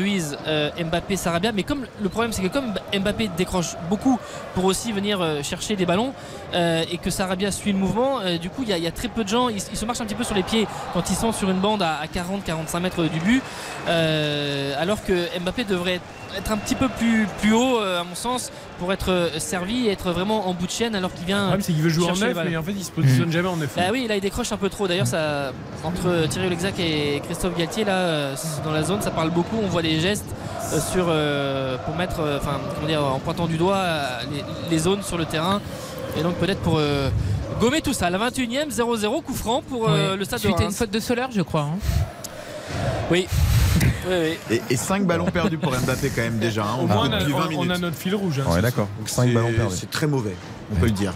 Euh, 0.46 0.70
Mbappé, 0.82 1.16
Sarabia, 1.16 1.52
mais 1.52 1.62
comme 1.62 1.86
le 2.00 2.08
problème 2.08 2.32
c'est 2.32 2.42
que 2.42 2.48
comme 2.48 2.74
Mbappé 2.92 3.30
décroche 3.36 3.76
beaucoup 3.88 4.18
pour 4.54 4.64
aussi 4.64 4.92
venir 4.92 5.20
euh, 5.20 5.42
chercher 5.42 5.76
des 5.76 5.86
ballons 5.86 6.12
euh, 6.54 6.82
et 6.90 6.98
que 6.98 7.10
Sarabia 7.10 7.50
suit 7.52 7.72
le 7.72 7.78
mouvement, 7.78 8.20
du 8.40 8.50
coup 8.50 8.62
il 8.66 8.68
y, 8.76 8.86
a- 8.86 8.90
très 8.90 9.08
peu 9.08 9.24
de 9.24 9.28
gens, 9.28 9.48
ils, 9.48 9.60
se 9.60 9.84
marchent 9.84 10.00
un 10.00 10.04
petit 10.06 10.14
peu 10.14 10.24
sur 10.24 10.34
les 10.34 10.42
pieds 10.42 10.66
quand 10.92 11.08
ils 11.10 11.16
sont 11.16 11.32
sur 11.32 11.48
une 11.50 11.60
bande 11.60 11.82
à, 11.82 12.00
40-45 12.12 12.80
mètres 12.80 13.04
du 13.04 13.20
but, 13.20 13.42
alors 13.86 15.02
que 15.04 15.26
Mbappé 15.40 15.64
devrait 15.64 15.94
être 15.94 16.02
être 16.38 16.52
un 16.52 16.56
petit 16.56 16.74
peu 16.74 16.88
plus, 16.88 17.26
plus 17.40 17.52
haut, 17.52 17.78
euh, 17.80 18.00
à 18.00 18.04
mon 18.04 18.14
sens, 18.14 18.50
pour 18.78 18.92
être 18.92 19.10
euh, 19.10 19.38
servi 19.38 19.86
et 19.86 19.92
être 19.92 20.10
vraiment 20.12 20.48
en 20.48 20.54
bout 20.54 20.66
de 20.66 20.70
chaîne 20.70 20.94
alors 20.94 21.12
qu'il 21.12 21.26
vient. 21.26 21.38
Le 21.38 21.42
problème, 21.46 21.62
c'est 21.62 21.72
qu'il 21.72 21.82
veut 21.82 21.88
jouer 21.90 22.10
en 22.10 22.14
les 22.14 22.20
neuf, 22.20 22.38
mais 22.48 22.56
en 22.56 22.62
fait, 22.62 22.72
il 22.72 22.84
se 22.84 22.90
positionne 22.90 23.30
jamais 23.32 23.48
en 23.48 23.56
neuf. 23.56 23.70
Bah 23.76 23.82
oui, 23.92 24.06
là 24.08 24.16
il 24.16 24.20
décroche 24.20 24.52
un 24.52 24.56
peu 24.56 24.68
trop. 24.68 24.88
D'ailleurs, 24.88 25.06
ça 25.06 25.52
entre 25.84 26.26
Thierry 26.28 26.48
Lexac 26.50 26.78
et 26.78 27.20
Christophe 27.24 27.56
Galtier, 27.56 27.84
là, 27.84 27.92
euh, 27.96 28.34
dans 28.64 28.72
la 28.72 28.82
zone, 28.82 29.02
ça 29.02 29.10
parle 29.10 29.30
beaucoup. 29.30 29.56
On 29.62 29.66
voit 29.68 29.82
des 29.82 30.00
gestes 30.00 30.26
euh, 30.72 30.78
sur 30.92 31.06
euh, 31.08 31.76
pour 31.84 31.96
mettre, 31.96 32.20
euh, 32.20 32.38
enfin, 32.40 32.58
comment 32.74 32.86
dire, 32.86 33.04
en 33.04 33.18
pointant 33.18 33.46
du 33.46 33.56
doigt 33.56 33.76
euh, 33.76 34.06
les, 34.32 34.44
les 34.70 34.78
zones 34.78 35.02
sur 35.02 35.18
le 35.18 35.24
terrain. 35.24 35.60
Et 36.18 36.22
donc 36.22 36.34
peut-être 36.36 36.60
pour 36.60 36.76
euh, 36.78 37.08
gommer 37.60 37.80
tout 37.82 37.92
ça. 37.92 38.10
La 38.10 38.18
21e, 38.18 38.68
0-0, 38.70 39.22
coup 39.22 39.34
franc 39.34 39.62
pour 39.62 39.88
euh, 39.88 40.16
le 40.16 40.24
stade 40.24 40.40
de 40.40 40.44
Suite 40.44 40.56
à 40.58 40.62
une 40.62 40.68
Reims. 40.68 40.76
faute 40.78 40.90
de 40.90 41.00
Soler, 41.00 41.26
je 41.34 41.42
crois. 41.42 41.62
hein. 41.62 41.78
Oui. 43.10 43.26
Oui, 44.08 44.36
oui. 44.50 44.60
Et, 44.70 44.76
5 44.76 45.04
ballons 45.04 45.26
perdus 45.26 45.58
pour 45.58 45.72
Mbappé 45.72 46.10
quand 46.14 46.22
même 46.22 46.38
déjà. 46.38 46.62
hein. 46.64 46.78
Au 46.82 46.86
moins, 46.86 47.08
on 47.08 47.12
a, 47.12 47.18
depuis 47.20 47.32
20 47.32 47.38
on- 47.38 47.44
on 47.44 47.48
minutes. 47.62 47.70
a 47.72 47.78
notre 47.78 47.96
fil 47.96 48.14
rouge. 48.14 48.40
hein, 48.40 48.50
Ouais, 48.52 48.62
d'accord. 48.62 48.86
soir. 48.86 48.98
Donc 48.98 49.08
5 49.08 49.22
c'est- 49.28 49.32
ballons 49.34 49.52
perdus. 49.52 49.76
C'est 49.78 49.90
très 49.90 50.06
mauvais, 50.06 50.34
on 50.72 50.76
peut 50.76 50.86
le 50.86 50.92
dire. 50.92 51.12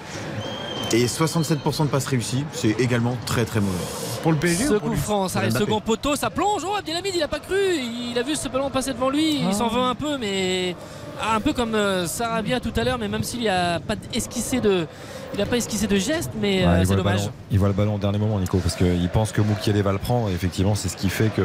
Et 0.93 1.09
67% 1.09 1.85
de 1.85 1.91
passes 1.91 2.07
réussies, 2.07 2.45
c'est 2.53 2.79
également 2.81 3.17
très 3.27 3.45
très 3.45 3.61
mauvais. 3.61 3.73
Pour 4.23 4.33
le 4.33 4.39
PSG 4.39 4.67
Ce 4.69 4.75
coup 4.75 4.95
franc, 4.95 5.29
ça 5.29 5.41
arrive 5.41 5.53
second 5.53 5.81
poteau, 5.81 6.15
ça 6.17 6.31
plonge. 6.31 6.63
Oh, 6.67 6.75
Abdelhamid, 6.79 7.13
il 7.15 7.23
a 7.23 7.29
pas 7.29 7.41
cru. 7.41 7.57
Il 8.13 8.17
a 8.19 8.23
vu 8.23 8.37
ce 8.37 8.49
ballon 8.49 8.71
passer 8.71 8.93
devant 8.93 9.11
lui. 9.11 9.37
Il 9.41 9.47
Ah. 9.51 9.53
s'en 9.53 9.69
veut 9.69 9.81
un 9.83 9.95
peu, 9.95 10.17
mais 10.19 10.77
ah, 11.21 11.35
un 11.37 11.41
peu 11.41 11.53
comme 11.53 11.75
euh, 11.75 12.07
Sarabia 12.07 12.61
tout 12.61 12.73
à 12.77 12.85
l'heure. 12.85 12.99
Mais 12.99 13.09
même 13.09 13.23
s'il 13.25 13.47
a 13.49 13.81
pas 13.81 13.95
esquissé 14.15 14.61
de, 14.61 14.87
il 15.35 15.41
a 15.43 15.47
pas 15.47 15.57
esquissé 15.57 15.87
de 15.87 15.97
geste, 15.97 16.31
mais 16.41 16.61
Ouais, 16.61 16.65
euh, 16.67 16.85
c'est 16.85 16.97
dommage. 16.97 17.17
ballon, 17.23 17.31
il 17.51 17.59
voit 17.59 17.69
le 17.69 17.75
ballon 17.75 17.95
au 17.97 17.99
dernier 17.99 18.19
moment, 18.19 18.39
Nico, 18.39 18.59
parce 18.59 18.77
qu'il 18.77 19.09
pense 19.13 19.33
que 19.33 19.41
Moukielé 19.41 19.83
va 19.83 19.93
le 19.93 19.99
prendre. 19.99 20.29
Et 20.31 20.33
effectivement, 20.33 20.75
c'est 20.75 20.89
ce 20.89 20.97
qui 20.97 21.09
fait 21.09 21.31
qu'il 21.35 21.45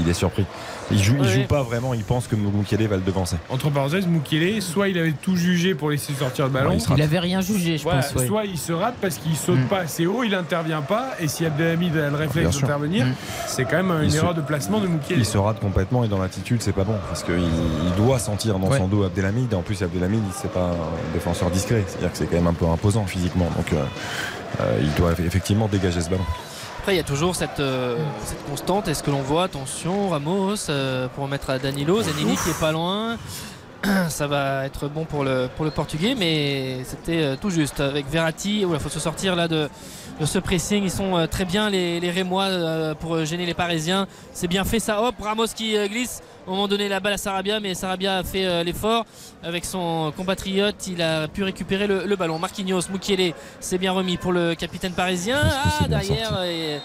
il 0.00 0.08
est 0.08 0.14
surpris. 0.14 0.44
Il 0.90 1.02
joue, 1.02 1.16
il 1.20 1.28
joue 1.28 1.42
pas 1.48 1.62
vraiment, 1.62 1.94
il 1.94 2.04
pense 2.04 2.26
que 2.28 2.36
Moukielé 2.36 2.86
va 2.86 2.96
le 2.96 3.02
devancer. 3.02 3.36
Entre 3.50 3.70
parenthèses, 3.70 4.06
Moukielé, 4.06 4.60
soit 4.60 4.88
il 4.88 4.98
avait 4.98 5.12
tout 5.12 5.36
jugé 5.36 5.74
pour 5.74 5.90
laisser 5.90 6.12
sortir 6.14 6.44
le 6.46 6.50
ballon. 6.52 6.70
Ouais, 6.70 6.76
il 6.76 6.80
se 6.80 6.88
rate. 6.88 6.98
Il 6.98 7.02
avait 7.02 7.18
rien 7.18 7.40
jugé, 7.40 7.76
je 7.78 7.82
Voilà, 7.82 8.02
pense. 8.02 8.14
ouais. 8.14 8.26
Soit 8.26 8.44
il 8.44 8.56
se 8.58 8.72
rate 8.72 8.94
parce 9.00 9.16
qu'il 9.18 9.36
saute 9.36 9.66
pas 9.68 9.78
assez 9.80 10.06
haut, 10.06 10.22
il 10.24 10.34
intervient 10.34 10.82
pas, 10.82 11.10
et 11.20 11.28
si 11.28 11.44
Abdelhamid 11.44 11.96
a 11.96 12.10
le 12.10 12.16
réflexe 12.16 12.60
d'intervenir, 12.60 13.06
Mm. 13.06 13.12
c'est 13.46 13.64
quand 13.64 13.82
même 13.82 13.90
une 13.98 14.04
Il 14.04 14.12
se- 14.12 14.16
erreur 14.18 14.34
de 14.34 14.40
placement 14.40 14.80
de 14.80 14.86
Moukielé. 14.86 15.18
Il 15.20 15.24
se 15.26 15.38
rate 15.38 15.58
complètement 15.60 16.04
et 16.04 16.08
dans 16.08 16.18
l'attitude, 16.18 16.62
c'est 16.62 16.72
pas 16.72 16.84
bon. 16.84 16.94
Parce 17.08 17.22
qu'il 17.24 17.34
il 17.34 17.94
doit 18.04 18.18
sentir 18.18 18.58
dans 18.58 18.68
Ouais. 18.68 18.78
son 18.78 18.86
dos 18.88 19.02
Abdelhamid. 19.04 19.52
Et 19.52 19.56
en 19.56 19.62
plus, 19.62 19.82
Abdelhamid, 19.82 20.22
c'est 20.34 20.50
pas 20.52 20.70
un 20.70 21.12
défenseur 21.14 21.50
discret. 21.50 21.82
C'est-à-dire 21.86 22.12
que 22.12 22.18
c'est 22.18 22.26
quand 22.26 22.36
même 22.36 22.46
un 22.46 22.52
peu 22.54 22.66
imposant 22.66 23.04
physiquement. 23.06 23.25
Donc, 23.34 23.72
euh, 23.72 23.84
euh, 24.60 24.78
il 24.80 24.92
doit 24.94 25.12
effectivement 25.12 25.68
dégager 25.68 26.00
ce 26.00 26.08
ballon. 26.08 26.24
Après, 26.78 26.94
il 26.94 26.98
y 26.98 27.00
a 27.00 27.04
toujours 27.04 27.34
cette, 27.34 27.58
euh, 27.58 27.96
cette 28.24 28.44
constante. 28.48 28.86
Est-ce 28.86 29.02
que 29.02 29.10
l'on 29.10 29.22
voit 29.22 29.44
Attention, 29.44 30.10
Ramos 30.10 30.54
euh, 30.68 31.08
pour 31.08 31.24
remettre 31.24 31.50
à 31.50 31.58
Danilo, 31.58 32.00
Zanini 32.00 32.36
qui 32.36 32.50
est 32.50 32.60
pas 32.60 32.70
loin. 32.70 33.16
Ça 34.08 34.26
va 34.28 34.64
être 34.64 34.88
bon 34.88 35.04
pour 35.04 35.24
le, 35.24 35.48
pour 35.56 35.64
le 35.64 35.70
portugais, 35.72 36.14
mais 36.16 36.84
c'était 36.84 37.22
euh, 37.22 37.36
tout 37.40 37.50
juste. 37.50 37.80
Avec 37.80 38.08
Verratti, 38.08 38.60
il 38.60 38.78
faut 38.78 38.88
se 38.88 39.00
sortir 39.00 39.34
là 39.34 39.48
de, 39.48 39.68
de 40.20 40.26
ce 40.26 40.38
pressing. 40.38 40.84
Ils 40.84 40.90
sont 40.90 41.26
très 41.28 41.44
bien, 41.44 41.70
les, 41.70 41.98
les 41.98 42.10
Rémois, 42.10 42.94
pour 43.00 43.24
gêner 43.24 43.46
les 43.46 43.54
Parisiens. 43.54 44.06
C'est 44.32 44.48
bien 44.48 44.64
fait 44.64 44.78
ça. 44.78 45.02
Hop, 45.02 45.16
Ramos 45.20 45.48
qui 45.56 45.76
glisse. 45.88 46.22
Au 46.46 46.50
moment 46.50 46.68
donné, 46.68 46.88
la 46.88 47.00
balle 47.00 47.14
à 47.14 47.18
Sarabia, 47.18 47.58
mais 47.58 47.74
Sarabia 47.74 48.18
a 48.18 48.22
fait 48.22 48.46
euh, 48.46 48.62
l'effort 48.62 49.04
avec 49.42 49.64
son 49.64 50.12
compatriote. 50.16 50.86
Il 50.86 51.02
a 51.02 51.26
pu 51.26 51.42
récupérer 51.42 51.88
le, 51.88 52.04
le 52.06 52.16
ballon. 52.16 52.38
Marquinhos, 52.38 52.82
Mukiele, 52.92 53.34
c'est 53.58 53.78
bien 53.78 53.90
remis 53.90 54.16
pour 54.16 54.32
le 54.32 54.54
capitaine 54.54 54.92
parisien. 54.92 55.40
Ah, 55.42 55.88
derrière, 55.88 56.42
et- 56.44 56.80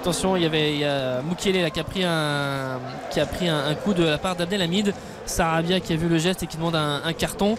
attention, 0.00 0.34
il 0.36 0.44
y 0.44 0.46
avait 0.46 0.72
il 0.72 0.80
y 0.80 0.84
a 0.86 1.20
Mukiele 1.22 1.60
là, 1.60 1.68
qui 1.70 1.78
a 1.80 1.84
pris, 1.84 2.04
un, 2.04 2.78
qui 3.10 3.20
a 3.20 3.26
pris 3.26 3.48
un, 3.48 3.66
un 3.66 3.74
coup 3.74 3.92
de 3.92 4.02
la 4.04 4.16
part 4.16 4.34
d'Abdelhamid. 4.34 4.94
Sarabia 5.26 5.78
qui 5.80 5.92
a 5.92 5.96
vu 5.96 6.08
le 6.08 6.16
geste 6.18 6.42
et 6.42 6.46
qui 6.46 6.56
demande 6.56 6.74
un, 6.74 7.02
un 7.04 7.12
carton. 7.12 7.56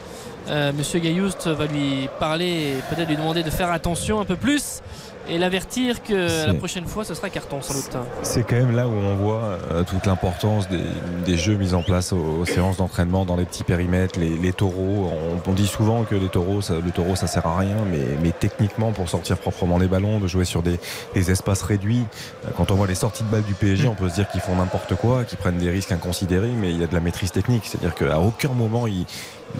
Euh, 0.50 0.74
Monsieur 0.76 1.00
Gayoust 1.00 1.48
va 1.48 1.66
lui 1.68 2.10
parler 2.20 2.48
et 2.48 2.74
peut-être 2.94 3.08
lui 3.08 3.16
demander 3.16 3.44
de 3.44 3.50
faire 3.52 3.72
attention 3.72 4.20
un 4.20 4.26
peu 4.26 4.36
plus 4.36 4.82
et 5.30 5.38
l'avertir 5.38 6.04
que 6.04 6.48
la 6.48 6.54
prochaine 6.54 6.86
fois 6.86 7.04
ce 7.06 7.14
sera 7.14 7.30
carton 7.30 7.62
sans 7.62 7.74
doute. 7.74 7.98
C'est 8.24 8.44
quand 8.44 8.56
même 8.56 8.76
là 8.76 8.88
où 8.88 8.92
on 8.92 9.16
voit 9.16 9.58
euh, 9.72 9.84
toute 9.84 10.06
l'importance 10.06 10.68
des, 10.70 10.80
des 11.26 11.38
jeux 11.38 11.56
mis 11.56 11.74
en 11.74 11.82
place 11.82 12.12
aux, 12.14 12.18
aux 12.42 12.46
séances 12.46 12.78
d'entraînement 12.78 13.26
dans 13.26 13.36
les 13.36 13.46
petits 13.46 13.64
périmètres, 13.64 14.20
les, 14.20 14.30
les 14.38 14.54
taureaux. 14.54 15.10
On, 15.46 15.50
on 15.50 15.54
dit 15.54 15.68
souvent 15.68 16.04
que 16.04 16.16
les 16.16 16.28
taureaux, 16.30 16.62
ça- 16.62 16.76
le 16.84 16.92
taureau 16.92 17.16
ça 17.16 17.28
sert 17.28 17.46
à 17.48 17.58
rien, 17.58 17.76
mais, 17.92 18.00
mais 18.22 18.32
techniquement 18.32 18.92
pour 18.92 19.08
sortir 19.10 19.38
proprement 19.38 19.78
les 19.78 19.88
ballons, 19.88 20.20
de 20.20 20.28
jouer 20.28 20.46
sur 20.46 20.62
des, 20.62 20.80
des 21.14 21.32
espaces 21.32 21.62
réduits, 21.62 22.04
euh, 22.46 22.50
quand 22.58 22.72
on 22.72 22.76
voit 22.76 22.88
les 22.88 22.96
sorties 22.96 23.24
de 23.24 23.30
balles 23.30 23.44
du 23.44 23.54
PSG, 23.54 23.88
on 23.88 23.96
peut 23.96 24.10
se 24.10 24.16
dire 24.16 24.28
qu'ils 24.30 24.42
font 24.42 24.56
n'importe 24.56 24.96
quoi, 24.96 25.24
qu'ils 25.24 25.38
prennent 25.38 25.58
des 25.58 25.70
risques 25.70 25.92
inconsidérés, 25.92 26.52
mais 26.60 26.70
il 26.72 26.80
y 26.80 26.84
a 26.84 26.88
de 26.88 26.94
la 26.94 27.00
maîtrise 27.00 27.32
technique. 27.32 27.64
C'est-à-dire 27.66 27.96
qu'à 27.96 28.20
aucun 28.20 28.50
moment 28.50 28.88
ils 28.88 29.06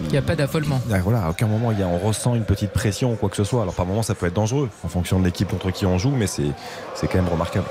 Il 0.02 0.08
n'y 0.10 0.16
a 0.16 0.22
pas 0.22 0.34
d'affolement. 0.36 0.80
ah, 0.92 0.98
Voilà, 1.02 1.24
à 1.26 1.30
aucun 1.30 1.46
moment 1.46 1.70
il 1.72 1.78
y 1.78 1.82
a, 1.82 1.86
on 1.86 1.98
ressent 1.98 2.34
une 2.34 2.44
petite 2.44 2.72
pression 2.72 3.12
ou 3.12 3.16
quoi 3.16 3.28
que 3.28 3.36
ce 3.36 3.44
soit. 3.44 3.62
Alors 3.62 3.74
par 3.74 3.86
moment 3.86 4.02
ça 4.02 4.14
peut 4.14 4.26
être 4.26 4.34
dangereux 4.34 4.68
en 4.84 4.88
fonction 4.88 5.20
de 5.20 5.24
l'équipe 5.24 5.48
contre 5.48 5.70
qui 5.70 5.86
on 5.86 5.98
joue, 5.98 6.10
mais 6.10 6.26
c'est 6.26 6.50
c'est 6.94 7.06
quand 7.06 7.18
même 7.18 7.28
remarquable. 7.28 7.66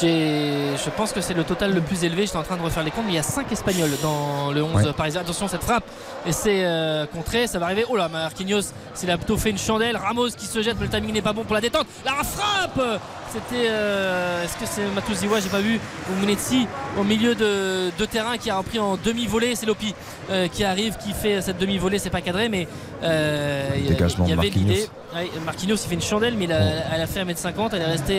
J'ai- 0.00 0.76
Je 0.84 0.90
pense 0.90 1.12
que 1.12 1.22
c'est 1.22 1.32
le 1.32 1.42
total 1.44 1.72
le 1.74 1.80
plus 1.80 2.04
élevé. 2.04 2.26
J'étais 2.26 2.36
en 2.36 2.42
train 2.42 2.56
de 2.58 2.62
refaire 2.62 2.82
les 2.84 2.90
comptes, 2.90 3.06
mais 3.06 3.12
il 3.12 3.16
y 3.16 3.18
a 3.18 3.22
5 3.22 3.50
Espagnols 3.50 3.90
dans 4.02 4.50
le 4.52 4.62
11 4.62 4.84
Ouais. 4.84 4.92
parisien. 4.92 5.22
Attention, 5.22 5.48
cette 5.48 5.62
frappe, 5.64 5.84
et 6.26 6.32
c'est 6.32 6.64
euh, 6.66 7.06
contré. 7.06 7.46
Ça 7.46 7.58
va 7.58 7.64
arriver. 7.66 7.84
Oh 7.88 7.96
là, 7.96 8.08
Marquinhos, 8.10 8.60
s'il 8.94 9.10
a 9.10 9.16
plutôt 9.16 9.38
fait 9.38 9.48
une 9.50 9.56
chandelle. 9.58 9.96
Ramos 9.96 10.28
qui 10.36 10.44
se 10.46 10.60
jette, 10.60 10.76
mais 10.78 10.84
le 10.86 10.92
timing 10.92 11.14
n'est 11.14 11.22
pas 11.22 11.32
bon 11.32 11.44
pour 11.44 11.54
la 11.54 11.62
détente. 11.62 11.86
La 12.04 12.12
frappe 12.24 13.00
C'était. 13.32 13.66
euh, 13.68 14.44
Est-ce 14.44 14.56
que 14.56 14.64
c'est 14.66 14.86
Matouziwa 14.94 15.40
J'ai 15.40 15.48
pas 15.48 15.60
vu. 15.60 15.78
Ou 16.10 16.20
Munetsi 16.20 16.66
au 16.98 17.04
milieu 17.04 17.34
de, 17.34 17.90
de 17.98 18.04
terrain 18.06 18.38
qui 18.38 18.50
a 18.50 18.56
repris 18.58 18.78
en 18.78 18.96
demi-volée. 18.96 19.54
C'est 19.54 19.66
Lopi 19.66 19.94
euh, 20.30 20.48
qui 20.48 20.64
arrive, 20.64 20.96
qui 20.96 21.12
fait 21.12 21.40
cette 21.42 21.58
demi-volée. 21.58 21.98
C'est 21.98 22.10
pas 22.10 22.20
cadré, 22.20 22.48
mais 22.48 22.66
euh, 23.02 23.68
il 23.76 23.84
y 23.84 23.88
avait 23.92 24.00
Marquinhos. 24.34 24.42
l'idée. 24.54 24.86
Ouais, 25.14 25.30
Marquinhos 25.44 25.76
il 25.76 25.88
fait 25.88 25.94
une 25.94 26.02
chandelle 26.02 26.34
mais 26.36 26.44
il 26.44 26.52
a- 26.52 26.60
elle 26.94 27.00
a 27.00 27.06
fait 27.06 27.22
1m50 27.24 27.70
elle 27.72 27.80
est 27.82 27.84
restée 27.86 28.18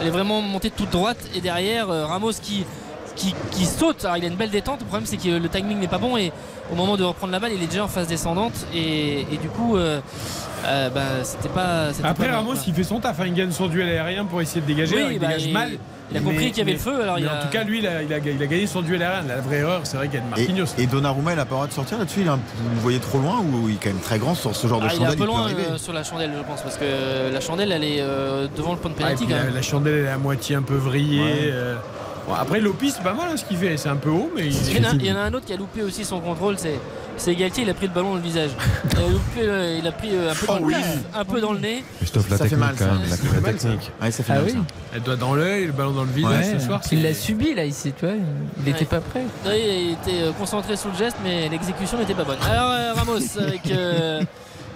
elle 0.00 0.06
est 0.06 0.10
vraiment 0.10 0.42
montée 0.42 0.68
toute 0.70 0.90
droite 0.90 1.16
et 1.34 1.40
derrière 1.40 1.86
Ramos 1.88 2.32
qui, 2.42 2.66
qui, 3.18 3.34
qui 3.50 3.66
saute 3.66 4.04
alors 4.04 4.16
il 4.16 4.24
a 4.24 4.28
une 4.28 4.36
belle 4.36 4.50
détente 4.50 4.80
le 4.80 4.86
problème 4.86 5.06
c'est 5.06 5.16
que 5.16 5.28
le 5.28 5.48
timing 5.48 5.78
n'est 5.78 5.88
pas 5.88 5.98
bon 5.98 6.16
et 6.16 6.32
au 6.72 6.74
moment 6.76 6.96
de 6.96 7.04
reprendre 7.04 7.32
la 7.32 7.38
balle 7.40 7.52
il 7.54 7.62
est 7.62 7.66
déjà 7.66 7.84
en 7.84 7.88
phase 7.88 8.06
descendante 8.06 8.54
et, 8.74 9.20
et 9.32 9.36
du 9.42 9.48
coup 9.48 9.76
euh, 9.76 10.00
euh, 10.66 10.88
bah, 10.90 11.00
c'était 11.24 11.48
pas 11.48 11.88
Après, 12.04 12.28
pas 12.28 12.36
Ramos, 12.36 12.54
il 12.66 12.74
fait 12.74 12.82
son 12.82 12.98
taf. 12.98 13.20
hein, 13.20 13.24
Il 13.26 13.34
gagne 13.34 13.52
son 13.52 13.68
duel 13.68 13.88
aérien 13.88 14.24
pour 14.24 14.40
essayer 14.40 14.60
de 14.60 14.66
dégager. 14.66 14.96
Oui, 14.96 15.00
alors 15.02 15.12
il 15.12 15.18
bah, 15.20 15.26
dégage 15.28 15.46
il- 15.46 15.52
mal. 15.52 15.70
il 16.10 16.16
a 16.16 16.20
compris 16.20 16.48
qu'il 16.48 16.58
y 16.58 16.60
avait 16.62 16.72
le 16.72 16.78
feu, 16.78 17.00
alors 17.00 17.14
mais 17.14 17.20
il 17.22 17.28
a- 17.28 17.38
En 17.38 17.42
tout 17.42 17.48
cas, 17.48 17.62
lui, 17.62 17.78
il 17.78 17.86
a, 17.86 18.02
il 18.02 18.12
a- 18.12 18.18
il 18.18 18.42
a 18.42 18.46
gagné 18.46 18.66
son 18.66 18.82
duel 18.82 19.00
aérien. 19.04 19.22
La 19.28 19.36
vraie 19.40 19.58
erreur, 19.58 19.82
c'est 19.84 19.96
vrai 19.96 20.08
qu'il 20.08 20.18
y 20.18 20.22
a 20.22 20.26
de 20.26 20.26
Et, 20.26 20.46
Marquinhos. 20.48 20.74
et 20.76 20.86
Donnarumma, 20.88 21.32
il 21.34 21.38
a 21.38 21.44
pas 21.44 21.50
le 21.50 21.54
droit 21.58 21.66
de 21.68 21.72
sortir 21.72 21.98
là-dessus 21.98 22.22
il 22.22 22.26
est 22.26 22.30
un- 22.30 22.36
Vous 22.56 22.74
le 22.74 22.80
voyez 22.80 22.98
trop 22.98 23.18
loin 23.18 23.38
ou 23.38 23.68
il 23.68 23.76
est 23.76 23.78
quand 23.80 23.90
même 23.90 24.00
très 24.00 24.18
grand 24.18 24.34
sur 24.34 24.54
ce 24.56 24.66
genre 24.66 24.80
de 24.80 24.86
Ah, 24.86 24.90
il 24.92 25.00
est 25.00 25.04
un 25.04 25.04
chandelle 25.10 25.18
peu 25.20 25.26
loin 25.26 25.46
euh, 25.48 25.78
sur 25.78 25.92
la 25.92 26.02
chandelle 26.02 26.32
je 26.36 26.42
pense 26.42 26.62
parce 26.62 26.76
que 26.76 27.32
la 27.32 27.40
chandelle 27.40 27.70
elle 27.70 27.84
est 27.84 28.00
euh, 28.00 28.48
devant 28.56 28.72
le 28.72 28.78
point 28.78 28.90
de 28.90 28.96
Ah, 28.98 29.12
et 29.12 29.14
pénalty 29.14 29.52
la, 29.54 29.62
chandelle, 29.62 29.94
elle 30.00 30.04
est 30.06 30.08
à 30.08 30.18
moitié 30.18 30.56
un 30.56 30.62
peu 30.62 30.74
vrillée. 30.74 31.22
Ouais. 31.22 31.52
Bon, 32.28 32.34
après, 32.34 32.60
Lopi, 32.60 32.90
c'est 32.90 33.02
pas 33.02 33.14
mal 33.14 33.28
hein, 33.32 33.36
ce 33.38 33.44
qu'il 33.44 33.56
fait. 33.56 33.76
C'est 33.78 33.88
un 33.88 33.96
peu 33.96 34.10
haut, 34.10 34.30
mais 34.36 34.46
il, 34.46 34.52
Il 34.70 34.76
y, 34.82 34.86
en 34.86 34.90
a, 34.90 34.94
il 34.94 35.06
y 35.06 35.12
en 35.12 35.16
a 35.16 35.20
un 35.20 35.32
autre 35.34 35.46
qui 35.46 35.52
a 35.54 35.56
loupé 35.56 35.82
aussi 35.82 36.04
son 36.04 36.20
contrôle, 36.20 36.56
c'est 36.58 37.34
Galtier, 37.34 37.64
il 37.64 37.70
a 37.70 37.74
pris 37.74 37.86
le 37.88 37.92
ballon 37.92 38.10
dans 38.10 38.14
le 38.16 38.20
visage. 38.20 38.50
Il 38.92 38.98
a, 38.98 39.08
loupé, 39.08 39.40
euh, 39.40 39.78
il 39.80 39.86
a 39.86 39.90
pris 39.92 40.10
euh, 40.12 40.30
un 40.30 40.34
peu 40.34 40.46
dans 40.46 40.58
le 40.60 40.66
pif, 40.74 40.86
un 41.14 41.24
peu 41.24 41.40
dans 41.40 41.52
le 41.52 41.58
nez. 41.58 41.84
Christophe, 41.98 42.30
la 42.30 42.36
Ça 42.36 42.44
fait 42.44 42.50
technique 42.50 42.66
mal, 42.66 42.74
quand 42.78 42.84
ça. 42.84 42.92
même, 42.92 43.00
la, 43.02 43.08
Ça 43.08 43.16
fait 43.16 43.34
la 43.34 43.40
mal, 43.40 43.58
ça. 43.60 43.68
technique. 43.70 43.90
Ouais, 44.00 44.10
ça 44.12 44.22
fait 44.22 44.32
Ah 44.32 44.36
mal, 44.36 44.44
oui. 44.44 44.52
ça. 44.52 44.58
Elle 44.94 45.02
doit 45.02 45.16
dans 45.16 45.34
l'œil, 45.34 45.66
le 45.66 45.72
ballon 45.72 45.90
dans 45.92 46.04
le 46.04 46.12
visage 46.12 46.46
Ouais. 46.46 46.58
ce 46.60 46.66
soir. 46.66 46.80
Il 46.92 47.02
l'a 47.02 47.14
subi 47.14 47.54
là 47.54 47.64
ici, 47.64 47.92
tu 47.98 48.06
vois. 48.06 48.14
Il 48.58 48.64
n'était 48.64 48.80
Ouais. 48.80 48.84
pas 48.86 49.00
prêt. 49.00 49.22
Il 49.46 49.92
était 50.00 50.22
euh, 50.22 50.32
concentré 50.32 50.76
sur 50.76 50.90
le 50.90 50.96
geste, 50.96 51.16
mais 51.24 51.48
l'exécution 51.48 51.98
n'était 51.98 52.14
pas 52.14 52.24
bonne. 52.24 52.38
Alors 52.48 52.70
euh, 52.70 52.92
Ramos 52.94 53.38
avec 53.40 53.68
euh, 53.72 54.22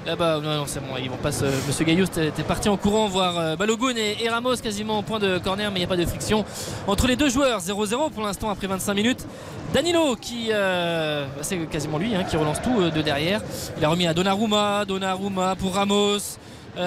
là-bas, 0.07 0.41
non, 0.41 0.57
non 0.57 0.65
c'est 0.67 0.81
bon, 0.81 0.97
ils 1.01 1.11
vont 1.11 1.17
pas 1.17 1.33
se... 1.33 1.45
Monsieur 1.67 1.85
Gaillous 1.85 2.05
était 2.05 2.43
parti 2.43 2.69
en 2.69 2.77
courant 2.77 3.09
voir 3.09 3.39
euh, 3.39 3.57
Balogun 3.57 3.95
et, 3.97 4.29
Ramos 4.29 4.57
quasiment 4.57 4.99
au 4.99 5.03
point 5.03 5.19
de 5.19 5.39
corner, 5.39 5.71
mais 5.71 5.79
il 5.79 5.81
n'y 5.81 5.85
a 5.85 5.89
pas 5.89 5.97
de 5.97 6.07
friction 6.07 6.45
entre 6.87 7.07
les 7.07 7.17
deux 7.17 7.29
joueurs. 7.29 7.61
0-0 7.61 8.11
pour 8.11 8.23
l'instant 8.23 8.51
après 8.51 8.67
25 8.67 8.95
minutes. 8.95 9.27
Danilo 9.73 10.17
qui, 10.17 10.49
euh, 10.51 11.27
bah, 11.37 11.43
c'est 11.43 11.59
quasiment 11.67 11.99
lui 11.99 12.15
hein, 12.15 12.25
qui 12.25 12.37
relance 12.37 12.61
tout 12.61 12.81
euh, 12.81 12.91
de 12.91 13.03
derrière. 13.03 13.41
Il 13.79 13.85
a 13.85 13.89
remis 13.89 14.07
à 14.07 14.15
Donnarumma, 14.15 14.85
Donnarumma 14.85 15.57
pour 15.57 15.75
Ramos. 15.75 16.39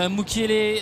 Mukiele, 0.10 0.80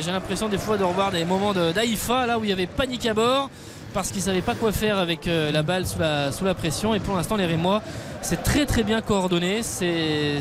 j'ai 0.00 0.10
l'impression 0.10 0.48
des 0.48 0.58
fois 0.58 0.76
de 0.76 0.82
revoir 0.82 1.12
des 1.12 1.24
moments 1.24 1.52
d'Aïfa 1.52 2.26
là 2.26 2.40
où 2.40 2.44
il 2.44 2.50
y 2.50 2.52
avait 2.52 2.66
panique 2.66 3.06
à 3.06 3.14
bord 3.14 3.50
parce 3.94 4.08
qu'ils 4.08 4.18
ne 4.18 4.24
savaient 4.24 4.42
pas 4.42 4.56
quoi 4.56 4.72
faire 4.72 4.98
avec 4.98 5.26
la 5.26 5.62
balle 5.62 5.86
sous 5.86 6.00
la, 6.00 6.32
sous 6.32 6.44
la 6.44 6.54
pression 6.54 6.92
et 6.92 6.98
pour 6.98 7.14
l'instant 7.14 7.36
les 7.36 7.46
Rémois 7.46 7.82
c'est 8.22 8.42
très 8.42 8.66
très 8.66 8.82
bien 8.82 9.02
coordonné 9.02 9.62
c'est 9.62 10.40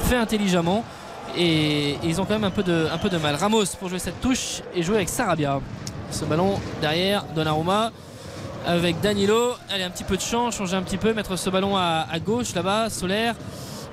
fait 0.00 0.16
intelligemment 0.16 0.84
et, 1.36 1.96
ils 2.02 2.20
ont 2.20 2.24
quand 2.24 2.34
même 2.34 2.44
un 2.44 2.50
peu, 2.50 2.62
de, 2.62 3.18
mal. 3.18 3.34
Ramos 3.36 3.64
pour 3.78 3.88
jouer 3.88 3.98
cette 3.98 4.20
touche 4.20 4.60
et 4.74 4.82
jouer 4.82 4.96
avec 4.96 5.08
Sarabia. 5.08 5.60
Ce 6.10 6.26
ballon 6.26 6.60
derrière 6.82 7.24
Donnarumma 7.34 7.90
avec 8.66 9.00
Danilo. 9.00 9.52
Allez 9.70 9.84
un 9.84 9.90
petit 9.90 10.04
peu 10.04 10.16
de 10.16 10.22
champ 10.22 10.50
changer 10.50 10.76
un 10.76 10.82
petit 10.82 10.98
peu 10.98 11.14
mettre 11.14 11.36
ce 11.36 11.48
ballon 11.48 11.76
à 11.76 12.18
gauche 12.24 12.54
là-bas 12.54 12.90
Solaire 12.90 13.34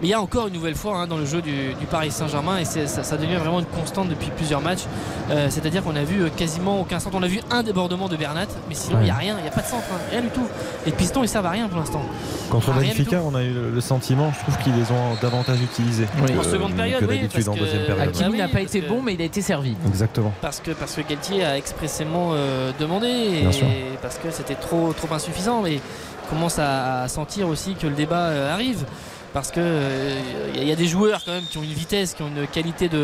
Mais 0.01 0.07
il 0.07 0.11
y 0.11 0.13
a 0.13 0.21
encore 0.21 0.47
une 0.47 0.53
nouvelle 0.53 0.76
fois 0.76 0.97
hein, 0.97 1.07
dans 1.07 1.17
le 1.17 1.26
jeu 1.26 1.41
du, 1.41 1.73
du 1.73 1.85
Paris 1.85 2.09
Saint-Germain 2.11 2.57
et 2.59 2.65
ça, 2.65 2.88
ça 2.88 3.17
devient 3.17 3.35
vraiment 3.35 3.59
une 3.59 3.65
constante 3.65 4.07
depuis 4.07 4.30
plusieurs 4.35 4.61
matchs. 4.61 4.84
Euh, 5.30 5.47
C'est-à-dire 5.49 5.84
qu'on 5.84 5.95
a 5.95 6.03
vu 6.03 6.21
euh, 6.23 6.30
quasiment 6.30 6.80
aucun 6.80 6.99
centre. 6.99 7.17
On 7.17 7.23
a 7.23 7.27
vu 7.27 7.41
un 7.51 7.63
débordement 7.63 8.07
de 8.07 8.15
Bernat, 8.15 8.45
mais 8.69 8.76
sinon 8.76 8.99
il 9.01 9.05
n'y 9.05 9.09
a 9.09 9.15
rien, 9.15 9.35
il 9.38 9.41
n'y 9.41 9.47
a 9.49 9.51
pas 9.51 9.61
de 9.61 9.67
centre, 9.67 9.84
hein, 9.91 9.97
rien 10.11 10.21
du 10.21 10.30
tout. 10.30 10.45
Les 10.85 10.93
pistons 10.93 11.21
ils 11.23 11.27
servent 11.27 11.47
à 11.47 11.49
rien 11.51 11.67
pour 11.67 11.80
l'instant. 11.80 12.01
Contre 12.49 12.71
Benfica, 12.73 13.21
on 13.23 13.35
a 13.35 13.43
eu 13.43 13.53
le 13.73 13.81
sentiment, 13.81 14.31
je 14.34 14.39
trouve 14.43 14.57
qu'ils 14.63 14.76
les 14.76 14.89
ont 14.91 15.15
davantage 15.21 15.61
utilisés 15.61 16.07
Oui. 16.23 16.34
que, 16.34 16.39
En 16.39 16.43
seconde 16.43 16.73
période, 16.76 17.01
que 17.01 17.05
oui, 17.11 17.27
parce 17.31 17.47
en 17.49 17.55
deuxième 17.55 17.81
que- 17.81 17.88
période. 17.88 18.07
Hakimi 18.15 18.38
n'a 18.38 18.47
pas 18.47 18.61
été 18.61 18.81
bon, 18.81 19.01
mais 19.01 19.13
il 19.15 19.21
a 19.21 19.26
été 19.26 19.41
servi. 19.41 19.76
Exactement. 19.88 20.31
Parce 20.41 20.59
que, 20.61 20.71
parce 20.71 20.95
que 20.95 21.01
Galtier 21.01 21.43
a 21.43 21.57
expressément 21.57 22.30
euh, 22.34 22.71
demandé 22.80 23.07
et 23.07 23.41
Bien 23.41 23.51
sûr. 23.51 23.67
parce 24.01 24.17
que 24.17 24.31
c'était 24.31 24.55
trop, 24.55 24.93
trop 24.93 25.13
insuffisant. 25.13 25.61
Mais 25.61 25.80
on 26.26 26.30
commence 26.35 26.57
à, 26.57 27.01
à 27.03 27.07
sentir 27.07 27.47
aussi 27.49 27.76
que 27.76 27.85
le 27.88 27.93
débat 27.95 28.27
euh, 28.30 28.53
arrive. 28.53 28.85
Parce 29.34 29.51
que 29.51 29.60
euh, 29.60 30.19
il 30.56 30.64
y, 30.68 30.72
a 30.72 30.76
des 30.76 30.88
joueurs 30.88 31.22
quand 31.23 31.31
même 31.31 31.43
qui 31.43 31.57
ont 31.60 31.64
une 31.64 31.69
vitesse, 31.73 32.14
qui 32.15 32.23
ont 32.23 32.27
une 32.30 32.47
qualité 32.47 32.89
de, 32.89 32.97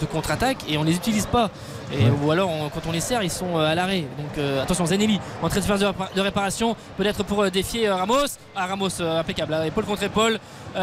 de 0.00 0.06
contre-attaque 0.10 0.58
et 0.68 0.76
on 0.76 0.82
les 0.82 0.94
utilise 0.96 1.26
pas. 1.26 1.50
Et, 1.92 1.96
Ouais. 2.04 2.10
Ou 2.24 2.30
alors 2.32 2.50
on- 2.50 2.68
quand 2.68 2.80
on 2.88 2.92
les 2.92 3.00
sert, 3.00 3.22
ils 3.22 3.30
sont 3.30 3.56
euh, 3.56 3.64
à 3.70 3.74
l'arrêt. 3.76 4.00
Donc 4.18 4.36
euh, 4.38 4.60
attention, 4.62 4.86
Zenelli 4.86 5.20
en 5.42 5.48
train 5.48 5.60
de 5.60 5.64
faire 5.64 5.78
de, 5.78 5.84
répa- 5.86 6.12
de 6.16 6.20
réparation, 6.20 6.74
peut-être 6.96 7.22
pour 7.22 7.42
euh, 7.44 7.50
défier 7.50 7.86
euh, 7.86 7.94
Ramos. 7.94 8.26
Ah 8.56 8.66
Ramos 8.66 8.88
euh, 9.00 9.20
impeccable, 9.20 9.52
là, 9.52 9.66
épaule 9.66 9.84
contre 9.84 10.02
épaule, 10.02 10.34
Euh, 10.34 10.38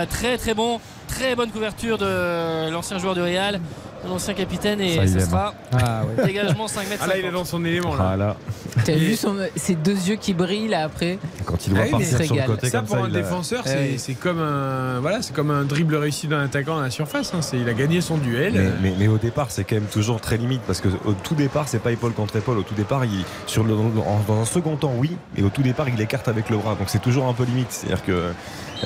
très 0.09 0.37
très 0.37 0.53
bon, 0.53 0.79
très 1.07 1.35
bonne 1.35 1.49
couverture 1.51 1.97
de 1.97 2.69
l'ancien 2.71 2.97
joueur 2.99 3.15
de 3.15 3.21
Real, 3.21 3.59
de 4.03 4.09
l'ancien 4.09 4.33
capitaine 4.33 4.81
et 4.81 4.95
Ça, 5.07 5.07
ce 5.07 5.25
sera 5.25 5.53
Ah 5.71 6.01
ouais. 6.17 6.25
dégagement 6.25 6.67
5 6.67 6.89
mètres. 6.89 7.01
Ah 7.03 7.07
là, 7.07 7.13
il 7.17 7.19
est 7.21 7.23
50. 7.29 7.33
dans 7.39 7.45
son 7.45 7.63
élément 7.65 7.95
là. 7.95 8.09
Ah 8.13 8.17
là, 8.17 8.35
T'as 8.85 8.95
vu 8.95 9.15
son- 9.15 9.37
ses 9.55 9.75
deux 9.75 9.95
yeux 10.09 10.15
qui 10.15 10.33
brillent 10.33 10.67
là 10.67 10.83
après 10.83 11.19
quand 11.45 11.67
il 11.67 11.73
Ah 11.73 11.75
voit 11.75 11.83
oui, 11.85 11.91
partir 11.91 12.25
sur 12.25 12.35
le 12.35 12.41
côté 12.47 12.69
Ça 12.69 12.77
comme 12.79 12.87
pour 12.87 12.97
ça, 12.97 13.03
un 13.03 13.07
il 13.07 13.13
défenseur, 13.13 13.63
Eh 13.67 13.97
c'est 13.99 14.15
comme 14.15 14.41
un 14.41 14.99
voilà, 14.99 15.21
c'est 15.21 15.33
comme 15.33 15.51
un 15.51 15.63
dribble 15.63 15.95
réussi 15.95 16.27
d'un 16.27 16.43
attaquant 16.43 16.79
à 16.79 16.83
la 16.83 16.89
surface. 16.89 17.33
hein. 17.35 17.39
Il 17.53 17.69
a 17.69 17.73
gagné 17.73 18.01
son 18.01 18.17
duel. 18.17 18.53
Mais, 18.81 18.89
mais- 18.89 18.95
mais 18.99 19.07
au 19.07 19.17
départ, 19.19 19.51
c'est 19.51 19.63
quand 19.63 19.75
même 19.75 19.85
toujours 19.85 20.19
très 20.19 20.37
limite 20.37 20.61
parce 20.65 20.81
que 20.81 20.89
au 21.05 21.13
tout 21.13 21.35
départ, 21.35 21.67
c'est 21.69 21.79
pas 21.79 21.91
épaule 21.91 22.13
contre 22.13 22.35
épaule. 22.35 22.57
Au 22.57 22.63
tout 22.63 22.73
départ, 22.75 23.05
il, 23.05 23.23
sur 23.45 23.63
le, 23.63 23.73
en- 23.75 24.21
dans 24.27 24.41
un 24.41 24.45
second 24.45 24.75
temps, 24.75 24.93
oui, 24.97 25.15
et 25.37 25.43
au 25.43 25.49
tout 25.49 25.61
départ, 25.61 25.87
il 25.87 26.01
écarte 26.01 26.27
avec 26.27 26.49
le 26.49 26.57
bras. 26.57 26.75
Donc 26.75 26.89
c'est 26.89 27.01
toujours 27.01 27.27
un 27.27 27.33
peu 27.33 27.43
limite. 27.45 27.67
C'est-à-dire 27.69 28.03
que 28.03 28.11
euh, 28.11 28.31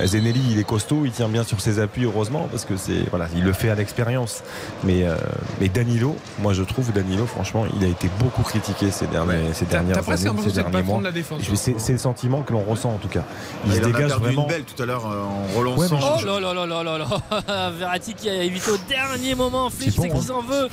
Zenelli, 0.06 0.42
il 0.52 0.60
est 0.60 0.64
costaud, 0.64 1.04
il 1.06 1.12
tient 1.12 1.28
bien 1.30 1.44
sur 1.44 1.60
ses 1.62 1.80
appuis, 1.80 2.04
heureusement, 2.06 2.48
parce 2.52 2.66
que 2.66 2.78
c'est 2.78 3.10
voilà, 3.10 3.28
il 3.36 3.44
le 3.44 3.54
fait 3.54 3.70
à 3.70 3.76
l'expérience. 3.76 4.44
Mais, 4.84 5.04
euh, 5.04 5.16
mais 5.60 5.70
Danilo, 5.70 6.16
moi 6.40 6.54
je 6.54 6.64
trouve 6.64 6.92
Danilo, 6.92 7.26
franchement, 7.26 7.66
il 7.80 7.84
a 7.86 7.88
été 7.88 8.10
beaucoup 8.20 8.44
critiqué 8.44 8.92
ces, 8.92 9.08
derniers, 9.08 9.54
ces 9.54 9.66
dernières 9.66 9.98
années, 9.98 10.18
ces 10.18 10.30
que 10.30 10.42
c'est 10.42 10.48
le 10.48 10.52
derniers 10.70 10.84
mois. 10.84 11.00
de 11.00 11.04
la 11.06 11.12
défense. 11.12 11.42
Je- 11.42 11.56
C'est 11.56 11.80
c'est 11.80 11.94
le 11.94 11.98
sentiment 11.98 12.44
que 12.44 12.54
l'on 12.54 12.62
ressent 12.64 12.90
en 12.92 12.98
tout 12.98 13.08
cas. 13.08 13.24
Il 13.66 13.72
se 13.72 13.78
il 13.78 13.84
a 13.84 13.86
dégage 13.88 14.08
perdu 14.10 14.24
vraiment. 14.26 14.44
une 14.44 14.48
belle 14.50 14.64
tout 14.64 14.82
à 14.84 14.86
l'heure 14.86 15.06
euh, 15.08 15.24
en 15.24 15.48
Ouais, 15.54 15.58
relançant. 15.58 15.96
mais 15.96 16.02
Oh 16.22 16.26
là 16.26 16.40
là 16.40 16.54
là 16.54 16.66
là 16.66 16.84
là 16.84 16.98
là 17.46 17.70
Verratti 17.78 18.14
qui 18.14 18.30
a 18.30 18.44
évité 18.44 18.72
au 18.72 18.78
dernier 18.90 19.36
moment 19.36 19.70
Petit 19.70 19.92
c'est 19.92 20.10
qu'il 20.10 20.22
s'en 20.22 20.42
veut 20.42 20.68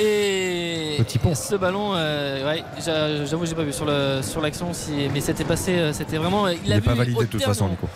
et 0.00 0.96
Petit 0.98 1.18
pont. 1.18 1.34
ce 1.34 1.54
ballon 1.54 1.92
euh, 1.94 2.46
ouais 2.48 2.64
j'a- 2.84 3.24
j'avoue 3.26 3.44
j'ai 3.46 3.54
pas 3.54 3.62
vu 3.62 3.72
sur 3.72 3.84
le 3.84 4.20
sur 4.22 4.40
l'action 4.40 4.68
si, 4.72 4.92
mais 5.12 5.20
c'était 5.20 5.44
passé 5.44 5.72
euh, 5.78 5.92
c'était 5.92 6.16
vraiment 6.16 6.48
il 6.48 6.58
Il 6.64 6.70
n'est 6.70 6.80
pas 6.80 6.94
validé 6.94 7.20
de 7.20 7.26
toute 7.26 7.42
façon. 7.42 7.68
Nico. 7.68 7.88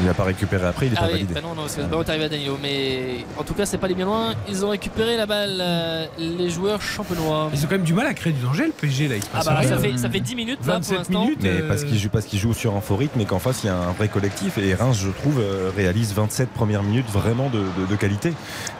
Il 0.00 0.06
n'a 0.06 0.14
pas 0.14 0.24
récupéré 0.24 0.66
après, 0.66 0.86
il 0.86 0.92
n'est 0.92 0.98
Ah 0.98 1.02
pas 1.02 1.06
oui, 1.08 1.12
validé. 1.12 1.34
bah 1.34 1.40
non, 1.42 1.50
non, 1.54 1.62
parce 1.62 1.76
que 1.76 1.80
le 1.82 1.86
ballon 1.86 2.02
est 2.02 2.08
arrivé 2.08 2.24
à 2.24 2.28
Danilo. 2.28 2.58
Mais 2.60 3.24
en 3.38 3.44
tout 3.44 3.54
cas, 3.54 3.66
c'est 3.66 3.78
pas 3.78 3.86
allé 3.86 3.94
bien 3.94 4.06
loin. 4.06 4.34
Ils 4.48 4.64
ont 4.64 4.70
récupéré 4.70 5.16
la 5.16 5.26
balle, 5.26 5.58
euh, 5.60 6.06
les 6.18 6.50
joueurs 6.50 6.82
champenois. 6.82 7.50
Ils 7.54 7.60
ont 7.60 7.68
quand 7.68 7.76
même 7.76 7.82
du 7.84 7.94
mal 7.94 8.06
à 8.06 8.14
créer 8.14 8.32
du 8.32 8.40
danger 8.40 8.66
le 8.66 8.72
PSG 8.72 9.08
là. 9.08 9.16
Il 9.16 9.22
se 9.22 9.28
Ah 9.32 9.38
passe 9.38 9.46
bah 9.46 9.62
ça 9.62 9.78
fait, 9.78 9.96
ça 9.98 10.10
fait 10.10 10.20
10 10.20 10.34
minutes 10.34 10.58
là 10.66 10.74
pour 10.74 10.82
27 10.82 10.98
l'instant. 10.98 11.20
minutes. 11.22 11.38
Mais 11.42 11.50
euh, 11.62 11.68
parce 11.68 11.84
qu'il 11.84 11.98
joue, 11.98 12.08
parce 12.08 12.24
qu'il 12.26 12.38
joue 12.38 12.52
sur 12.54 12.74
un 12.76 12.80
faux 12.80 12.96
rythme 12.96 13.20
et 13.20 13.24
qu'en 13.26 13.38
face 13.38 13.62
il 13.62 13.66
y 13.66 13.70
a 13.70 13.76
un 13.76 13.92
vrai 13.92 14.08
collectif 14.08 14.58
et 14.58 14.74
Reims 14.74 14.98
je 15.00 15.08
trouve 15.10 15.38
euh, 15.40 15.70
réalise 15.76 16.12
27 16.14 16.48
premières 16.50 16.82
minutes 16.82 17.08
vraiment 17.08 17.48
de, 17.50 17.58
de- 17.60 17.86
de 17.88 17.96
qualité. 17.96 18.32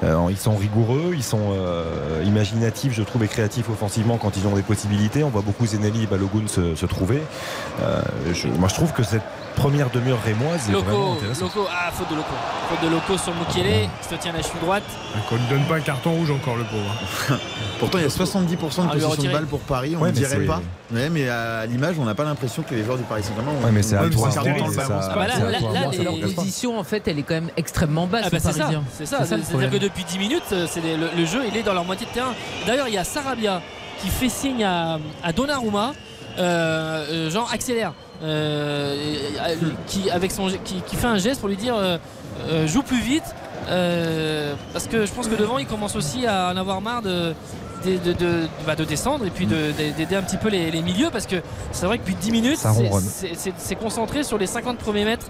Euh, 0.02 0.16
ils 0.30 0.36
sont 0.36 0.56
rigoureux, 0.56 1.12
ils 1.14 1.22
sont 1.22 1.52
euh, 1.52 2.22
imaginatifs 2.24 2.92
je 2.92 3.02
trouve 3.02 3.22
et 3.24 3.28
créatifs 3.28 3.68
offensivement 3.70 4.18
quand 4.18 4.36
ils 4.36 4.46
ont 4.46 4.54
des 4.54 4.62
possibilités. 4.62 5.22
On 5.24 5.28
voit 5.30 5.42
beaucoup 5.42 5.66
Zenelli 5.66 6.04
et 6.04 6.06
Balogun 6.06 6.46
se, 6.48 6.74
se 6.74 6.86
trouver. 6.86 7.22
Euh, 7.82 8.00
je- 8.32 8.48
moi 8.48 8.68
je 8.68 8.74
trouve 8.74 8.92
que 8.92 9.02
cette 9.02 9.22
première 9.62 9.90
demi-heure 9.90 10.18
rémoise 10.24 10.68
Loco. 10.70 11.16
Loco, 11.40 11.66
ah 11.70 11.90
faute 11.92 12.10
de 12.10 12.16
Loco. 12.16 12.28
Faute 12.68 12.88
de 12.88 12.92
Loco 12.92 13.16
sur 13.16 13.32
Mukele, 13.34 13.88
qui 14.02 14.08
se 14.08 14.14
tient 14.16 14.32
la 14.32 14.42
cheville 14.42 14.60
droite. 14.60 14.82
Qu'on 15.28 15.36
ne 15.36 15.48
donne 15.48 15.62
pas 15.68 15.76
un 15.76 15.80
carton 15.80 16.10
rouge 16.12 16.30
encore 16.32 16.56
le 16.56 16.64
pauvre. 16.64 17.38
Pourtant, 17.78 17.98
il 17.98 18.02
y 18.02 18.04
a 18.04 18.08
70% 18.08 18.48
de 18.48 18.56
Ah, 18.56 18.92
possession 18.94 19.22
de 19.22 19.28
balle 19.32 19.46
pour 19.46 19.60
Paris, 19.60 19.94
on 19.98 20.04
ne 20.04 20.10
dirait 20.10 20.40
pas. 20.46 20.60
Ouais, 20.92 21.08
mais 21.10 21.28
à 21.28 21.64
l'image, 21.66 21.96
on 21.98 22.04
n'a 22.04 22.14
pas 22.14 22.24
l'impression 22.24 22.62
que 22.62 22.74
les 22.74 22.84
joueurs 22.84 22.98
du 22.98 23.04
Paris 23.04 23.22
Saint-Germain 23.22 23.52
ont 23.60 23.64
Ouais, 23.64 23.70
mais 23.72 23.82
c'est 23.82 23.96
à 23.96 24.02
ont 24.02 24.10
toi, 24.10 24.28
trois 24.28 24.30
quarts 24.30 24.44
du 24.44 24.56
temps 24.56 24.66
le 24.66 24.72
ça- 24.74 24.82
ballon. 24.88 25.00
Ah 25.02 25.14
bah 25.14 25.26
là, 25.26 25.34
c'est 25.36 25.42
à 25.42 25.50
là, 25.50 25.58
toi, 25.60 25.72
là, 25.72 25.80
moi, 25.80 25.92
ça 25.92 25.98
les- 25.98 26.04
leur 26.04 26.04
Leur 26.04 26.14
regarde 26.14 26.34
pas. 26.34 26.42
position 26.42 26.78
en 26.78 26.84
fait 26.84 27.08
elle 27.08 27.18
est 27.18 27.22
quand 27.22 27.34
même 27.34 27.50
extrêmement 27.56 28.06
basse 28.06 28.24
Ah 28.26 28.30
bah 28.30 28.38
c'est 28.40 29.06
ça, 29.06 29.24
C'est-à-dire 29.24 29.70
que 29.70 29.76
depuis 29.78 30.04
10 30.04 30.18
minutes, 30.18 30.42
euh, 30.52 30.66
le, 31.16 31.24
jeu 31.24 31.40
il 31.48 31.56
est 31.56 31.62
dans 31.62 31.72
leur 31.74 31.84
moitié 31.84 32.06
de 32.06 32.10
terrain. 32.12 32.34
D'ailleurs, 32.66 32.88
il 32.88 32.94
y 32.94 32.98
a 32.98 33.04
Sarabia 33.04 33.62
qui 34.02 34.08
fait 34.08 34.28
signe 34.28 34.64
à, 34.64 34.98
à 35.22 35.32
Donnarumma, 35.32 35.92
euh, 36.38 37.06
euh, 37.10 37.30
genre 37.30 37.48
accélère, 37.52 37.92
euh, 38.22 38.96
qui, 39.86 40.10
avec 40.10 40.30
son, 40.30 40.48
qui, 40.64 40.80
qui 40.86 40.96
fait 40.96 41.06
un 41.06 41.18
geste 41.18 41.40
pour 41.40 41.48
lui 41.48 41.56
dire 41.56 41.74
euh, 41.76 41.98
euh, 42.48 42.66
joue 42.66 42.82
plus 42.82 43.00
vite. 43.00 43.24
euh, 43.68 44.54
parce 44.72 44.86
que 44.86 45.06
je 45.06 45.12
pense 45.12 45.28
que 45.28 45.34
devant 45.36 45.58
il 45.58 45.66
commence 45.66 45.94
aussi 45.96 46.26
à 46.26 46.50
en 46.52 46.56
avoir 46.56 46.80
marre 46.80 47.02
de, 47.02 47.34
de, 47.84 47.96
de, 47.98 48.12
de- 48.12 48.48
bah, 48.66 48.74
de 48.76 48.84
descendre 48.84 49.24
et 49.26 49.30
puis 49.30 49.46
de- 49.46 49.72
d'aider 49.96 50.16
un 50.16 50.22
petit 50.22 50.36
peu 50.36 50.48
les, 50.48 50.70
les 50.70 50.82
milieux 50.82 51.10
parce 51.12 51.26
que 51.26 51.36
c'est 51.72 51.86
vrai 51.86 51.98
que 51.98 52.02
depuis 52.02 52.16
10 52.16 52.30
minutes 52.32 52.58
c'est- 53.58 53.74
concentré 53.76 54.24
sur 54.24 54.38
les 54.38 54.46
50 54.46 54.78
premiers 54.78 55.04
mètres 55.04 55.26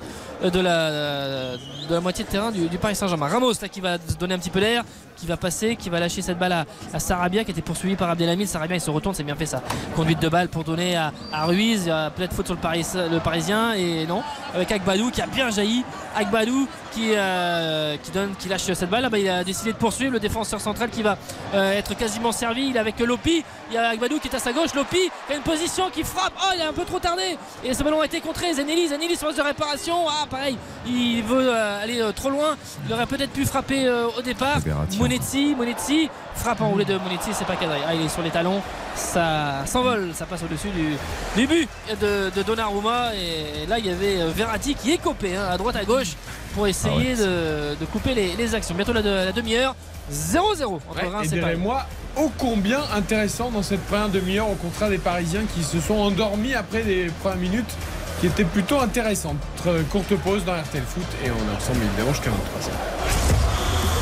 de 0.51 0.61
la, 0.61 1.57
de 1.57 1.95
la 1.95 2.01
moitié 2.01 2.25
de 2.25 2.29
terrain 2.29 2.51
du, 2.51 2.79
Paris 2.79 2.97
Saint-Germain. 2.97 3.29
Ramos 3.29 3.53
là 3.61 3.69
qui 3.69 3.81
va 3.81 3.97
se 3.99 4.17
donner 4.17 4.35
un 4.35 4.39
petit 4.39 4.51
peu 4.51 4.61
d'air, 4.61 4.85
qui 5.17 5.27
va 5.27 5.37
passer, 5.37 5.77
qui 5.77 5.91
va 5.91 6.01
lâcher 6.01 6.23
cette 6.23 6.39
balle 6.39 6.53
à, 6.53 6.65
à 6.93 6.99
Sarabia 6.99 7.45
qui 7.45 7.51
était 7.53 7.63
poursuivi 7.63 7.97
par 7.97 8.11
Abdelhamid. 8.11 8.49
Sarabia 8.49 8.77
il 8.77 8.81
se 8.81 8.91
retourne, 8.91 9.15
c'est 9.15 9.23
bien 9.23 9.37
fait 9.37 9.47
ça. 9.47 9.63
Conduite 9.95 10.21
de 10.21 10.29
balle 10.29 10.49
pour 10.49 10.65
donner 10.65 10.97
à, 10.97 11.13
à 11.33 11.47
Ruiz, 11.47 11.91
peut-être 12.17 12.35
faute 12.35 12.47
sur 12.47 12.55
le, 12.55 12.61
Paris, 12.61 12.87
le 12.95 13.19
Parisien 13.19 13.75
et 13.75 14.07
non, 14.07 14.23
avec 14.55 14.73
Agbadou 14.73 15.11
qui 15.11 15.23
a 15.23 15.27
bien 15.27 15.51
jailli. 15.51 15.85
Agbadou 16.15 16.69
qui, 16.93 17.13
euh, 17.15 17.97
qui, 18.03 18.11
donne, 18.11 18.35
qui 18.39 18.49
lâche 18.49 18.63
cette 18.63 18.91
balle. 18.91 19.03
Là, 19.03 19.11
bah, 19.11 19.19
il 19.19 19.29
a 19.29 19.45
décidé 19.45 19.73
de 19.73 19.79
poursuivre 19.79 20.13
le 20.13 20.21
défenseur 20.21 20.61
central 20.61 20.91
qui 20.91 21.03
va 21.03 21.17
euh, 21.55 21.73
être 21.73 21.97
quasiment 21.97 22.33
servi. 22.33 22.69
Il 22.69 22.77
est 22.77 22.81
avec 22.81 22.99
Lopi. 23.01 23.45
Il 23.73 23.77
y 23.77 23.79
a 23.79 23.89
Agbadou 23.89 24.19
qui 24.19 24.29
est 24.29 24.35
à 24.35 24.39
sa 24.39 24.53
gauche. 24.53 24.75
Lopi 24.75 25.11
qui 25.27 25.33
a 25.33 25.37
une 25.37 25.43
position 25.43 25.89
qui 25.89 26.05
frappe. 26.05 26.35
Oh, 26.43 26.53
il 26.55 26.61
a 26.61 26.69
un 26.69 26.75
peu 26.75 26.85
trop 26.85 26.99
tardé. 26.99 27.39
Et 27.65 27.73
ce 27.73 27.83
ballon 27.83 28.03
a 28.03 28.05
été 28.05 28.21
contré. 28.21 28.53
Zenelli, 28.53 28.87
Zenelli 28.89 29.17
sur 29.17 29.33
de 29.33 29.41
réparation. 29.41 29.95
Ah, 30.11 30.27
pareil, 30.29 30.59
il 30.87 31.23
veut 31.23 31.49
euh, 31.49 31.83
aller 31.83 32.03
euh, 32.03 32.13
trop 32.13 32.29
loin. 32.29 32.55
Il 32.87 32.93
aurait 32.93 33.07
peut-être 33.07 33.31
pu 33.31 33.47
frapper 33.47 33.87
euh, 33.87 34.09
au 34.19 34.21
départ. 34.21 34.61
Verratti. 34.61 34.99
Monetzi, 34.99 35.55
Monetzi 35.57 36.11
frappe 36.35 36.61
en 36.61 36.69
roulé 36.69 36.85
de 36.85 36.99
Monetzi, 36.99 37.31
c'est 37.33 37.47
pas 37.47 37.57
cadré. 37.57 37.79
Ah, 37.89 37.95
il 37.95 38.03
est 38.03 38.09
sur 38.11 38.21
les 38.21 38.31
talons. 38.31 38.61
Ça 38.95 39.65
s'envole, 39.65 40.11
ça 40.15 40.27
passe 40.27 40.43
au-dessus 40.43 40.69
du, 40.69 40.95
du 41.35 41.47
but 41.47 41.67
de, 41.99 42.29
de 42.29 42.43
Donnarumma. 42.43 43.15
Et 43.15 43.65
là, 43.67 43.79
il 43.79 43.87
y 43.87 43.91
avait 43.91 44.19
Verratti 44.33 44.75
qui 44.75 44.93
est 44.93 44.99
copé 44.99 45.35
hein, 45.35 45.49
à 45.51 45.57
droite 45.57 45.77
à 45.77 45.85
gauche 45.87 46.13
pour 46.55 46.67
essayer 46.67 47.15
de, 47.15 47.75
de 47.81 47.85
couper 47.91 48.13
les, 48.15 48.37
les 48.37 48.55
actions. 48.55 48.75
Bientôt 48.75 48.93
la 48.93 49.33
demi-heure. 49.33 49.75
0-0 50.13 50.65
entre 50.75 50.95
Ouais, 51.03 51.09
Reims 51.09 51.33
et 51.33 51.41
Paris. 51.41 51.57
moi 51.57 51.87
ô 52.17 52.31
combien 52.39 52.81
intéressant 52.95 53.51
dans 53.51 53.63
cette 53.63 53.81
première 53.87 54.09
demi-heure 54.11 54.51
au 54.51 54.55
contraire 54.55 54.91
des 54.91 54.99
Parisiens 54.99 55.45
qui 55.55 55.63
se 55.63 55.81
sont 55.81 55.95
endormis 55.95 56.55
après 56.55 56.83
les 56.83 57.07
premières 57.23 57.39
minutes 57.39 57.75
qui 58.21 58.27
étaient 58.27 58.45
plutôt 58.45 58.79
intéressantes. 58.81 59.39
Très 59.57 59.81
courte 59.91 60.15
pause 60.17 60.45
dans 60.45 60.53
RTL 60.55 60.85
Foot 60.85 61.03
et 61.25 61.31
on 61.31 61.35
est 61.53 61.57
ensemble 61.57 61.79
évidemment 61.85 62.13
jusqu'à 62.13 62.31
23h. 62.31 62.71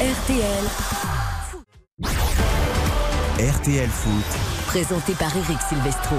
RTL, 0.00 0.64
RTL 3.38 3.88
Foot. 3.88 4.38
présenté 4.66 5.12
par 5.14 5.34
Eric 5.36 5.58
Silvestro. 5.68 6.16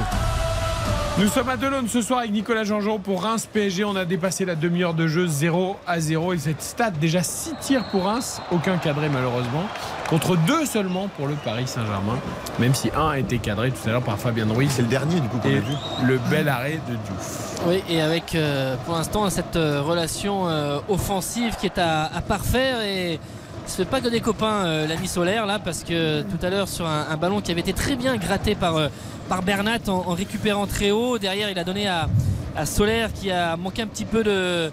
Nous 1.19 1.27
sommes 1.27 1.49
à 1.49 1.57
Delon 1.57 1.83
ce 1.87 2.01
soir 2.01 2.19
avec 2.19 2.31
Nicolas 2.31 2.63
Jean-Jean 2.63 2.97
pour 2.97 3.23
Reims 3.23 3.47
PSG. 3.51 3.83
On 3.83 3.95
a 3.95 4.05
dépassé 4.05 4.45
la 4.45 4.55
demi-heure 4.55 4.93
de 4.93 5.07
jeu 5.07 5.27
0 5.27 5.75
à 5.85 5.99
0 5.99 6.33
et 6.33 6.37
cette 6.37 6.61
stade 6.61 6.97
déjà 6.99 7.21
6 7.21 7.53
tirs 7.59 7.83
pour 7.91 8.05
Reims, 8.05 8.41
aucun 8.49 8.77
cadré 8.77 9.09
malheureusement, 9.09 9.65
contre 10.09 10.37
2 10.37 10.65
seulement 10.65 11.09
pour 11.17 11.27
le 11.27 11.35
Paris 11.35 11.67
Saint-Germain, 11.67 12.17
même 12.59 12.73
si 12.73 12.89
un 12.95 13.09
a 13.09 13.19
été 13.19 13.37
cadré 13.39 13.71
tout 13.71 13.87
à 13.87 13.91
l'heure 13.91 14.01
par 14.01 14.17
Fabien 14.17 14.47
Ruiz. 14.51 14.71
C'est 14.71 14.83
le 14.83 14.87
dernier 14.87 15.19
du 15.19 15.27
coup 15.27 15.37
qu'on 15.37 15.49
a 15.49 15.59
vu. 15.59 15.73
le 16.05 16.17
bel 16.29 16.47
arrêt 16.47 16.79
de 16.89 16.95
Diouf. 16.95 17.59
Oui, 17.67 17.83
et 17.89 18.01
avec 18.01 18.33
euh, 18.33 18.75
pour 18.85 18.95
l'instant 18.95 19.29
cette 19.29 19.57
euh, 19.57 19.81
relation 19.81 20.47
euh, 20.47 20.79
offensive 20.89 21.55
qui 21.59 21.67
est 21.67 21.77
à, 21.77 22.05
à 22.05 22.21
parfaire 22.21 22.81
et 22.81 23.19
ce 23.67 23.75
fait 23.77 23.85
pas 23.85 24.01
que 24.01 24.09
des 24.09 24.19
copains 24.21 24.65
euh, 24.65 24.87
l'ami 24.87 25.07
solaire 25.07 25.45
là 25.45 25.59
parce 25.59 25.83
que 25.83 26.21
tout 26.23 26.45
à 26.45 26.49
l'heure 26.49 26.67
sur 26.67 26.85
un, 26.85 27.07
un 27.09 27.17
ballon 27.17 27.41
qui 27.41 27.51
avait 27.51 27.61
été 27.61 27.73
très 27.73 27.95
bien 27.95 28.17
gratté 28.17 28.55
par, 28.55 28.75
euh, 28.75 28.89
par 29.29 29.43
Bernat 29.43 29.79
en, 29.87 29.91
en 30.07 30.13
récupérant 30.13 30.67
très 30.67 30.91
haut, 30.91 31.17
derrière 31.17 31.49
il 31.49 31.57
a 31.57 31.63
donné 31.63 31.87
à, 31.87 32.09
à 32.57 32.65
Solaire 32.65 33.13
qui 33.13 33.31
a 33.31 33.55
manqué 33.55 33.81
un 33.83 33.87
petit 33.87 34.05
peu 34.05 34.23
de, 34.23 34.71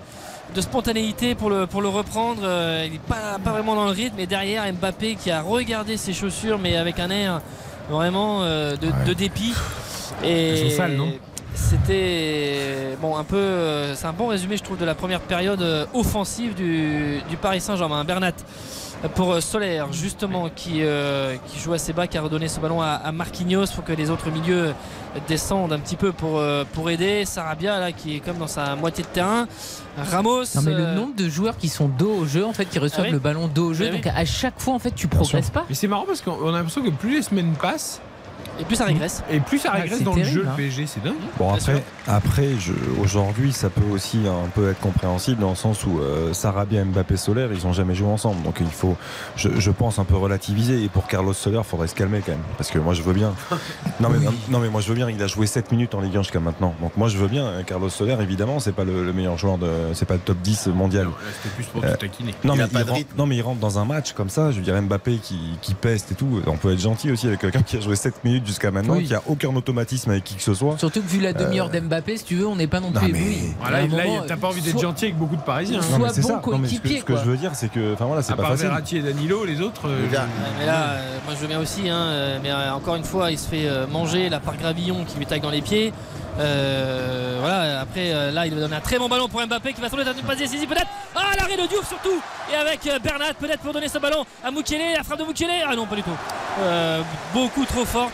de 0.54 0.60
spontanéité 0.60 1.34
pour 1.34 1.50
le, 1.50 1.66
pour 1.66 1.80
le 1.82 1.88
reprendre. 1.88 2.40
Euh, 2.42 2.84
il 2.86 2.92
n'est 2.92 2.98
pas, 2.98 3.38
pas 3.42 3.52
vraiment 3.52 3.74
dans 3.76 3.84
le 3.84 3.92
rythme 3.92 4.18
et 4.18 4.26
derrière 4.26 4.64
Mbappé 4.72 5.14
qui 5.16 5.30
a 5.30 5.42
regardé 5.42 5.96
ses 5.96 6.12
chaussures 6.12 6.58
mais 6.58 6.76
avec 6.76 6.98
un 6.98 7.10
air 7.10 7.40
vraiment 7.90 8.42
de, 8.42 8.76
de 9.06 9.12
dépit. 9.12 9.54
Et 10.24 10.48
Elles 10.50 10.70
sont 10.70 10.76
sales, 10.76 10.96
non? 10.96 11.12
C'était 11.58 12.96
bon 13.00 13.16
un 13.16 13.24
peu 13.24 13.36
euh, 13.36 13.94
c'est 13.94 14.06
un 14.06 14.12
bon 14.12 14.28
résumé 14.28 14.56
je 14.56 14.62
trouve 14.62 14.78
de 14.78 14.84
la 14.84 14.94
première 14.94 15.20
période 15.20 15.60
euh, 15.62 15.86
offensive 15.92 16.54
du, 16.54 17.20
du 17.28 17.36
Paris 17.36 17.60
Saint-Germain 17.60 18.04
Bernat 18.04 18.32
pour 19.14 19.32
euh, 19.32 19.40
Solaire 19.40 19.92
justement 19.92 20.48
qui, 20.54 20.78
euh, 20.82 21.36
qui 21.48 21.58
joue 21.60 21.72
assez 21.72 21.92
bas 21.92 22.06
qui 22.06 22.16
a 22.18 22.22
redonné 22.22 22.48
ce 22.48 22.58
ballon 22.60 22.80
à, 22.80 22.86
à 23.04 23.12
Marquinhos 23.12 23.66
faut 23.66 23.82
que 23.82 23.92
les 23.92 24.10
autres 24.10 24.30
milieux 24.30 24.72
descendent 25.28 25.72
un 25.72 25.78
petit 25.78 25.96
peu 25.96 26.12
pour, 26.12 26.38
euh, 26.38 26.64
pour 26.72 26.90
aider 26.90 27.24
Sarabia 27.24 27.78
là 27.80 27.92
qui 27.92 28.16
est 28.16 28.20
comme 28.20 28.38
dans 28.38 28.46
sa 28.46 28.74
moitié 28.76 29.04
de 29.04 29.08
terrain 29.08 29.46
Ramos 29.96 30.44
Non 30.54 30.62
mais 30.62 30.74
le 30.74 30.94
nombre 30.94 31.14
de 31.16 31.28
joueurs 31.28 31.56
qui 31.56 31.68
sont 31.68 31.88
dos 31.88 32.12
au 32.20 32.24
jeu, 32.24 32.44
en 32.46 32.52
fait, 32.52 32.66
qui 32.66 32.78
reçoivent 32.78 33.06
Ah 33.06 33.08
oui. 33.08 33.12
le 33.12 33.18
ballon 33.18 33.48
dos 33.48 33.70
au 33.70 33.74
jeu, 33.74 33.86
Ah 33.88 33.90
oui. 33.92 34.00
donc 34.00 34.12
à 34.14 34.24
chaque 34.24 34.60
fois, 34.60 34.74
en 34.74 34.78
fait, 34.78 34.92
tu 34.94 35.08
progresses 35.08 35.50
pas. 35.50 35.64
Mais 35.68 35.74
c'est 35.74 35.88
marrant 35.88 36.04
parce 36.06 36.20
qu'on 36.22 36.48
a 36.50 36.52
l'impression 36.52 36.82
que 36.82 36.90
plus 36.90 37.16
les 37.16 37.22
semaines 37.22 37.52
passent, 37.60 38.00
et 38.60 38.64
plus 38.64 38.76
ça 38.76 38.84
régresse. 38.84 39.22
Et 39.30 39.40
plus 39.40 39.58
ça 39.58 39.70
Ah, 39.72 39.76
régresse 39.80 40.02
dans 40.02 40.14
le 40.14 40.24
jeu 40.24 40.44
hein. 40.46 40.50
le 40.50 40.56
PSG, 40.56 40.86
c'est 40.86 41.02
dingue. 41.02 41.14
Bon 41.38 41.52
après, 41.52 41.82
après 42.06 42.48
je- 42.58 42.72
aujourd'hui 43.02 43.52
ça 43.52 43.70
peut 43.70 43.84
aussi 43.90 44.18
un 44.26 44.48
peu 44.48 44.70
être 44.70 44.80
compréhensible 44.80 45.40
dans 45.40 45.50
le 45.50 45.56
sens 45.56 45.84
où 45.86 46.00
euh, 46.00 46.32
Sarabia 46.32 46.80
et 46.80 46.84
Mbappé 46.84 47.16
Solaire 47.16 47.48
ils 47.52 47.66
ont 47.66 47.72
jamais 47.72 47.94
joué 47.94 48.08
ensemble. 48.08 48.42
Donc 48.42 48.56
il 48.60 48.66
faut 48.66 48.96
je, 49.36 49.48
je 49.58 49.70
pense 49.70 49.98
un 49.98 50.04
peu 50.04 50.16
relativiser. 50.16 50.82
Et 50.82 50.88
pour 50.88 51.06
Carlos 51.06 51.32
Soler 51.32 51.60
faudrait 51.64 51.88
se 51.88 51.94
calmer 51.94 52.20
quand 52.24 52.32
même. 52.32 52.40
Parce 52.56 52.70
que 52.70 52.78
moi 52.78 52.94
je 52.94 53.02
veux 53.02 53.12
bien. 53.14 53.34
Non 54.00 54.10
mais, 54.10 54.18
non, 54.48 54.60
mais 54.60 54.68
moi 54.68 54.80
je 54.80 54.88
veux 54.88 54.94
bien. 54.94 55.10
Il 55.10 55.20
a 55.22 55.26
joué 55.26 55.46
7 55.48 55.72
minutes 55.72 55.94
en 55.94 56.00
Ligue 56.00 56.16
1 56.16 56.22
jusqu'à 56.22 56.38
maintenant. 56.40 56.72
Donc 56.80 56.96
moi 56.96 57.08
je 57.08 57.18
veux 57.18 57.26
bien 57.26 57.46
hein, 57.46 57.62
Carlos 57.66 57.88
Soler 57.88 58.16
évidemment 58.20 58.60
c'est 58.60 58.72
pas 58.72 58.84
le, 58.84 59.04
le 59.04 59.12
meilleur 59.12 59.36
joueur 59.36 59.58
de 59.58 59.68
c'est 59.94 60.04
pas 60.06 60.14
le 60.14 60.20
top 60.20 60.38
10 60.38 60.68
mondial. 60.68 61.06
Là, 61.06 61.10
C'était 61.42 61.54
plus 61.54 61.64
pour 61.66 61.84
Euh, 61.84 61.94
te 61.94 62.00
taquiner. 62.00 62.34
non 62.44 62.54
Il 62.54 62.58
mais, 62.58 62.62
a 62.64 62.68
pas 62.68 62.80
il 62.80 62.84
de 62.84 62.90
rentre, 62.90 62.98
rythme. 62.98 63.14
non 63.18 63.26
mais 63.26 63.36
il 63.36 63.42
rentre 63.42 63.58
dans 63.60 63.78
un 63.78 63.84
match 63.84 64.12
comme 64.12 64.28
ça, 64.30 64.50
je 64.52 64.58
veux 64.58 64.62
dire 64.62 64.80
Mbappé 64.80 65.16
qui, 65.22 65.38
qui 65.62 65.74
peste 65.74 66.12
et 66.12 66.14
tout, 66.14 66.40
on 66.46 66.56
peut 66.56 66.72
être 66.72 66.80
gentil 66.80 67.10
aussi 67.10 67.26
avec 67.26 67.40
quelqu'un 67.40 67.62
qui 67.62 67.76
a 67.76 67.80
joué 67.80 67.96
7 67.96 68.24
minutes 68.24 68.44
jusqu'à 68.48 68.70
maintenant, 68.72 68.94
Oui. 68.96 69.04
qui 69.04 69.14
a 69.14 69.22
aucun 69.28 69.54
automatisme 69.54 70.10
avec 70.10 70.24
qui 70.24 70.34
que 70.34 70.42
ce 70.42 70.54
soit. 70.54 70.76
Surtout 70.78 71.00
que 71.02 71.06
vu 71.08 71.20
la 71.20 71.32
demi-heure 71.32 71.68
d'Mbappé, 71.70 72.16
si 72.16 72.24
tu 72.24 72.34
veux, 72.34 72.46
on 72.48 72.56
n'est 72.56 72.66
pas 72.66 72.80
non 72.80 72.90
non, 72.90 73.00
plus 73.00 73.12
mais- 73.12 73.18
ébloui. 73.20 73.36
Voilà, 73.60 73.82
là, 73.82 73.86
moment, 73.86 74.24
t'as 74.26 74.36
pas 74.36 74.48
envie 74.48 74.60
d'être 74.62 74.72
soit- 74.72 74.82
gentil 74.82 75.04
avec 75.04 75.16
beaucoup 75.18 75.36
de 75.36 75.42
Parisiens. 75.42 75.78
hein. 75.78 75.82
Soit 75.82 75.98
Non, 75.98 76.04
mais 76.06 76.12
c'est 76.12 76.20
bon 76.22 76.28
ça. 76.28 76.40
Non, 76.50 76.58
mais 76.58 76.68
ce 76.68 76.74
que, 76.80 76.88
ce 77.16 77.24
je 77.24 77.30
veux 77.30 77.36
dire, 77.36 77.50
c'est 77.54 77.70
que, 77.70 77.92
enfin 77.92 78.06
voilà, 78.06 78.22
c'est 78.22 78.32
À 78.32 78.36
pas 78.36 78.42
part 78.42 78.50
facile. 78.52 78.66
Verratti 78.66 78.96
et 78.96 79.02
Danilo, 79.02 79.44
les 79.44 79.60
autres. 79.60 79.82
euh, 79.86 80.08
Ouais, 80.10 80.18
mais 80.58 80.66
là, 80.66 80.90
euh, 80.92 81.18
moi 81.26 81.34
je 81.36 81.40
veux 81.40 81.46
bien 81.48 81.60
aussi, 81.60 81.88
hein, 81.88 81.94
euh, 81.96 82.38
mais 82.42 82.50
euh, 82.50 82.72
encore 82.74 82.96
une 82.96 83.04
fois, 83.04 83.30
il 83.30 83.38
se 83.38 83.46
fait 83.48 83.68
euh, 83.68 83.86
manger 83.86 84.28
là 84.28 84.40
par 84.40 84.56
Gravillon 84.56 85.04
qui 85.06 85.18
lui 85.18 85.26
taille 85.26 85.40
dans 85.40 85.50
les 85.50 85.62
pieds. 85.62 85.92
Euh, 86.38 87.36
voilà, 87.40 87.80
après 87.80 88.12
euh, 88.12 88.30
là, 88.30 88.46
il 88.46 88.54
va 88.54 88.60
donner 88.60 88.76
un 88.76 88.80
très 88.80 88.98
bon 88.98 89.08
ballon 89.08 89.28
pour 89.28 89.40
Mbappé 89.44 89.72
qui 89.72 89.80
va 89.80 89.90
tomber 89.90 90.04
dans 90.04 90.12
une 90.12 90.22
passe 90.22 90.38
décisive 90.38 90.68
peut-être. 90.68 90.86
Ah, 91.14 91.32
l'arrêt 91.36 91.56
de 91.56 91.66
Diouf 91.66 91.88
surtout 91.88 92.20
Et 92.52 92.54
avec 92.54 92.86
euh, 92.86 92.98
Bernat 93.00 93.34
peut-être 93.34 93.60
pour 93.60 93.72
donner 93.72 93.88
ce 93.88 93.98
ballon 93.98 94.24
à 94.44 94.50
Mukele, 94.50 94.94
la 94.96 95.02
frappe 95.02 95.18
de 95.18 95.24
Mukele. 95.24 95.50
Ah 95.68 95.74
non, 95.74 95.86
pas 95.86 95.96
du 95.96 96.02
tout. 96.02 96.16
Euh, 96.60 97.02
beaucoup 97.34 97.64
trop 97.64 97.84
forte. 97.84 98.12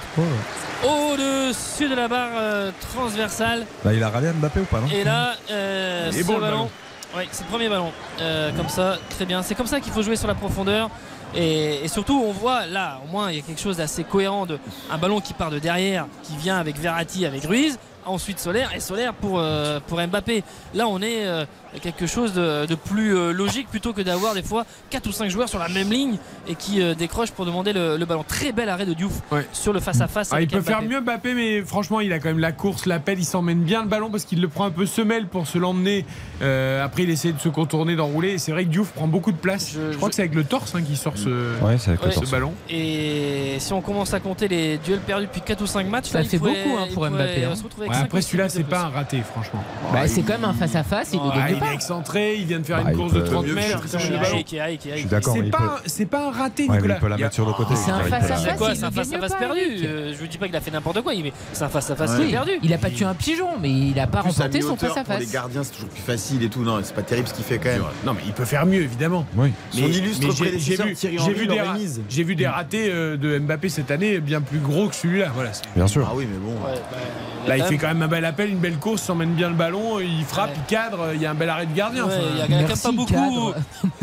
Au-dessus 0.82 1.88
de 1.88 1.94
la 1.94 2.08
barre 2.08 2.30
euh, 2.36 2.70
transversale. 2.92 3.66
Là, 3.84 3.92
il 3.92 4.02
a 4.02 4.08
râlé 4.10 4.28
à 4.28 4.32
Mbappé 4.32 4.60
ou 4.60 4.64
pas 4.64 4.80
non 4.80 4.88
Et 4.88 5.04
là, 5.04 5.34
euh, 5.50 6.10
ce 6.12 6.22
bon, 6.24 6.34
le 6.34 6.40
ballon, 6.40 6.56
ballon. 6.56 6.70
ouais, 7.16 7.28
c'est 7.30 7.44
le 7.44 7.48
premier 7.50 7.68
ballon. 7.68 7.90
Euh, 8.20 8.50
comme 8.56 8.68
ça, 8.68 8.98
très 9.10 9.24
bien. 9.24 9.42
C'est 9.42 9.54
comme 9.54 9.66
ça 9.66 9.80
qu'il 9.80 9.92
faut 9.92 10.02
jouer 10.02 10.16
sur 10.16 10.28
la 10.28 10.34
profondeur. 10.34 10.90
Et, 11.34 11.84
et 11.84 11.88
surtout, 11.88 12.22
on 12.24 12.32
voit 12.32 12.66
là, 12.66 13.00
au 13.04 13.10
moins, 13.10 13.30
il 13.30 13.36
y 13.36 13.38
a 13.40 13.42
quelque 13.42 13.60
chose 13.60 13.78
d'assez 13.78 14.04
cohérent 14.04 14.46
de 14.46 14.58
un 14.90 14.98
ballon 14.98 15.20
qui 15.20 15.32
part 15.34 15.50
de 15.50 15.58
derrière, 15.58 16.06
qui 16.22 16.36
vient 16.36 16.58
avec 16.58 16.78
Verratti, 16.78 17.26
avec 17.26 17.44
Ruiz. 17.44 17.78
Ensuite 18.06 18.38
Solaire 18.38 18.72
et 18.74 18.80
Solaire 18.80 19.14
pour, 19.14 19.38
euh, 19.38 19.80
Mbappé. 19.90 20.42
Là 20.74 20.88
on 20.88 21.00
est 21.00 21.26
euh, 21.26 21.44
quelque 21.80 22.06
chose 22.06 22.32
de, 22.34 22.66
de 22.66 22.74
plus 22.74 23.16
euh, 23.16 23.32
logique 23.32 23.68
plutôt 23.68 23.92
que 23.92 24.00
d'avoir 24.02 24.34
des 24.34 24.42
fois 24.42 24.64
4 24.90 25.06
ou 25.06 25.12
5 25.12 25.28
joueurs 25.28 25.48
sur 25.48 25.58
la 25.58 25.68
même 25.68 25.90
ligne 25.90 26.16
et 26.48 26.54
qui 26.54 26.80
euh, 26.82 26.94
décrochent 26.94 27.30
pour 27.32 27.46
demander 27.46 27.72
le, 27.72 27.96
le 27.96 28.04
ballon. 28.04 28.24
Très 28.26 28.52
bel 28.52 28.68
arrêt 28.68 28.86
de 28.86 28.94
Diouf 28.94 29.12
Ouais. 29.32 29.46
sur 29.52 29.72
le 29.72 29.80
face-à-face. 29.80 30.30
Ah, 30.32 30.40
il 30.40 30.48
peut 30.48 30.60
faire 30.60 30.82
mieux 30.82 31.00
Mbappé, 31.00 31.34
mais 31.34 31.62
franchement, 31.62 32.00
il 32.00 32.12
a 32.12 32.18
quand 32.18 32.28
même 32.28 32.38
la 32.38 32.52
course, 32.52 32.86
l'appel, 32.86 33.18
il 33.18 33.24
s'emmène 33.24 33.60
bien 33.62 33.82
le 33.82 33.88
ballon 33.88 34.10
parce 34.10 34.24
qu'il 34.24 34.40
le 34.40 34.48
prend 34.48 34.64
un 34.66 34.70
peu 34.70 34.86
semelle 34.86 35.26
pour 35.26 35.46
se 35.46 35.58
l'emmener. 35.58 36.04
Euh, 36.42 36.84
après, 36.84 37.02
il 37.04 37.10
essaie 37.10 37.32
de 37.32 37.40
se 37.40 37.48
contourner, 37.48 37.96
d'enrouler. 37.96 38.38
C'est 38.38 38.52
vrai 38.52 38.64
que 38.64 38.70
Diouf 38.70 38.90
prend 38.92 39.06
beaucoup 39.08 39.32
de 39.32 39.36
place. 39.36 39.72
Je, 39.74 39.92
Je- 39.92 39.96
crois 39.96 40.08
je- 40.08 40.10
que 40.10 40.14
c'est 40.16 40.22
avec 40.22 40.34
le 40.34 40.44
torse 40.44 40.74
hein, 40.74 40.82
qui 40.82 40.96
sort 40.96 41.16
ce, 41.16 41.28
Ouais, 41.62 41.76
c'est 41.78 41.90
avec 41.90 42.00
le 42.02 42.06
Ouais. 42.08 42.12
ce 42.14 42.18
torse. 42.20 42.30
ballon. 42.30 42.52
Et 42.70 43.56
si 43.58 43.72
on 43.72 43.80
commence 43.80 44.12
à 44.14 44.20
compter 44.20 44.48
les 44.48 44.78
duels 44.78 45.00
perdus 45.00 45.26
depuis 45.26 45.40
4 45.40 45.62
ou 45.62 45.66
5 45.66 45.86
matchs, 45.88 46.08
Ça 46.10 46.18
là, 46.18 46.24
il 46.24 46.28
fait 46.30 46.38
pourrait- 46.38 46.62
beaucoup, 46.64 46.76
hein, 46.78 46.84
il 46.88 46.94
pour 46.94 47.08
Mbappé, 47.08 47.44
hein. 47.44 47.54
Ouais, 47.78 47.88
après, 47.92 48.22
celui-là, 48.22 48.48
c'est 48.48 48.64
pas 48.64 48.82
un 48.82 48.88
raté, 48.88 49.20
franchement. 49.22 49.62
Bah, 49.92 50.00
Ouais, 50.02 50.08
c'est 50.08 50.20
il- 50.20 50.26
quand 50.26 50.34
même 50.34 50.44
un 50.44 50.52
face-à-face, 50.54 51.10
il 51.12 51.18
Ouais, 51.20 51.24
le 51.26 51.30
gagne 51.30 51.58
il 51.64 51.66
pas. 51.66 51.72
est 51.72 51.74
excentré, 51.74 52.36
il 52.36 52.46
vient 52.46 52.58
de 52.60 52.64
faire 52.66 52.76
Bah, 52.82 52.90
une 52.90 52.96
il 52.96 53.00
course 53.00 53.12
peut- 53.12 53.20
de 53.20 53.26
30 53.26 53.46
mieux 53.46 53.54
mètres. 53.54 53.80
Je 53.84 53.98
suis 53.98 55.06
d'accord, 55.08 55.34
C'est 55.34 55.40
il 55.40 55.50
pas, 55.50 55.58
peut- 55.58 55.64
un- 55.64 55.78
c'est 55.86 56.06
pas 56.06 56.28
un 56.28 56.30
raté, 56.30 56.68
Ouais, 56.68 56.76
Nicolas. 56.76 56.94
il 56.96 57.00
peut 57.00 57.08
la 57.08 57.16
mettre 57.16 57.34
sur 57.34 57.46
le 57.46 57.52
côté. 57.52 57.74
C'est 57.76 57.90
un 57.90 58.00
face-à-face. 58.00 58.78
Face-à-face 58.94 59.34
perdu. 59.38 59.60
Euh, 59.84 60.12
Je 60.14 60.18
vous 60.18 60.26
dis 60.26 60.38
pas 60.38 60.46
qu'il 60.46 60.56
a 60.56 60.60
fait 60.60 60.70
n'importe 60.70 61.00
quoi, 61.02 61.12
mais 61.22 61.32
c'est 61.52 61.64
un 61.64 61.68
face-à-face 61.68 62.16
perdu. 62.30 62.52
Il 62.62 62.72
a 62.72 62.78
pas 62.78 62.90
tué 62.90 63.04
un 63.04 63.14
pigeon, 63.14 63.48
mais 63.60 63.70
il 63.70 63.98
a 63.98 64.06
pas 64.06 64.20
remporté 64.20 64.60
son 64.60 64.76
Pour 64.76 64.88
les 64.88 64.94
face-à-face. 64.94 65.30
gardiens, 65.32 65.62
c'est 65.64 65.72
toujours 65.72 65.88
plus 65.88 66.02
facile 66.02 66.42
et 66.42 66.48
tout. 66.48 66.62
Non, 66.62 66.78
c'est 66.82 66.94
pas 66.94 67.02
terrible 67.02 67.28
ce 67.28 67.34
qu'il 67.34 67.44
fait 67.44 67.58
quand 67.58 67.68
même. 67.70 67.82
Non, 68.04 68.12
mais 68.14 68.22
il 68.26 68.32
peut 68.32 68.44
faire 68.44 68.66
mieux, 68.66 68.82
évidemment. 68.82 69.26
Oui. 69.36 69.52
Son 69.70 69.78
illustre 69.86 70.28
prédécesseur, 70.34 70.86
vu, 70.86 70.94
Thierry 70.94 71.16
j'ai 71.18 71.22
Henry, 71.24 71.34
vu 71.34 71.46
des, 71.46 72.02
j'ai 72.08 72.22
vu 72.24 72.46
ratés 72.46 72.88
euh, 72.90 73.16
de 73.16 73.38
Mbappé 73.38 73.68
cette 73.68 73.90
année 73.90 74.18
bien 74.20 74.40
plus 74.40 74.58
gros 74.58 74.88
que 74.88 74.94
celui-là. 74.94 75.28
Voilà, 75.34 75.50
Bien 75.76 75.86
sûr. 75.86 76.06
Ah 76.08 76.14
oui, 76.14 76.26
mais 76.30 76.38
bon. 76.38 76.52
Ouais, 76.52 76.74
bah, 76.90 77.48
Là, 77.48 77.56
il 77.58 77.64
fait 77.64 77.76
quand 77.76 77.88
même 77.88 78.02
un 78.02 78.08
bel 78.08 78.24
appel, 78.24 78.50
une 78.50 78.58
belle 78.58 78.76
course, 78.78 79.02
s'emmène 79.02 79.32
bien 79.34 79.48
le 79.48 79.54
ballon, 79.54 80.00
il 80.00 80.24
frappe, 80.24 80.50
Ouais. 80.50 80.54
il 80.56 80.64
cadre, 80.64 81.08
il 81.14 81.20
y 81.20 81.26
a 81.26 81.30
un 81.30 81.34
bel 81.34 81.50
de 81.62 81.74
gardien. 81.74 82.06
Ouais, 82.06 82.12
il 82.32 82.38
y 82.38 82.42
a 82.42 82.44
quand 82.46 82.50
même 82.56 82.66
Merci, 82.66 82.82
pas 82.82 82.92
beaucoup. 82.92 83.12
cadre. 83.12 83.54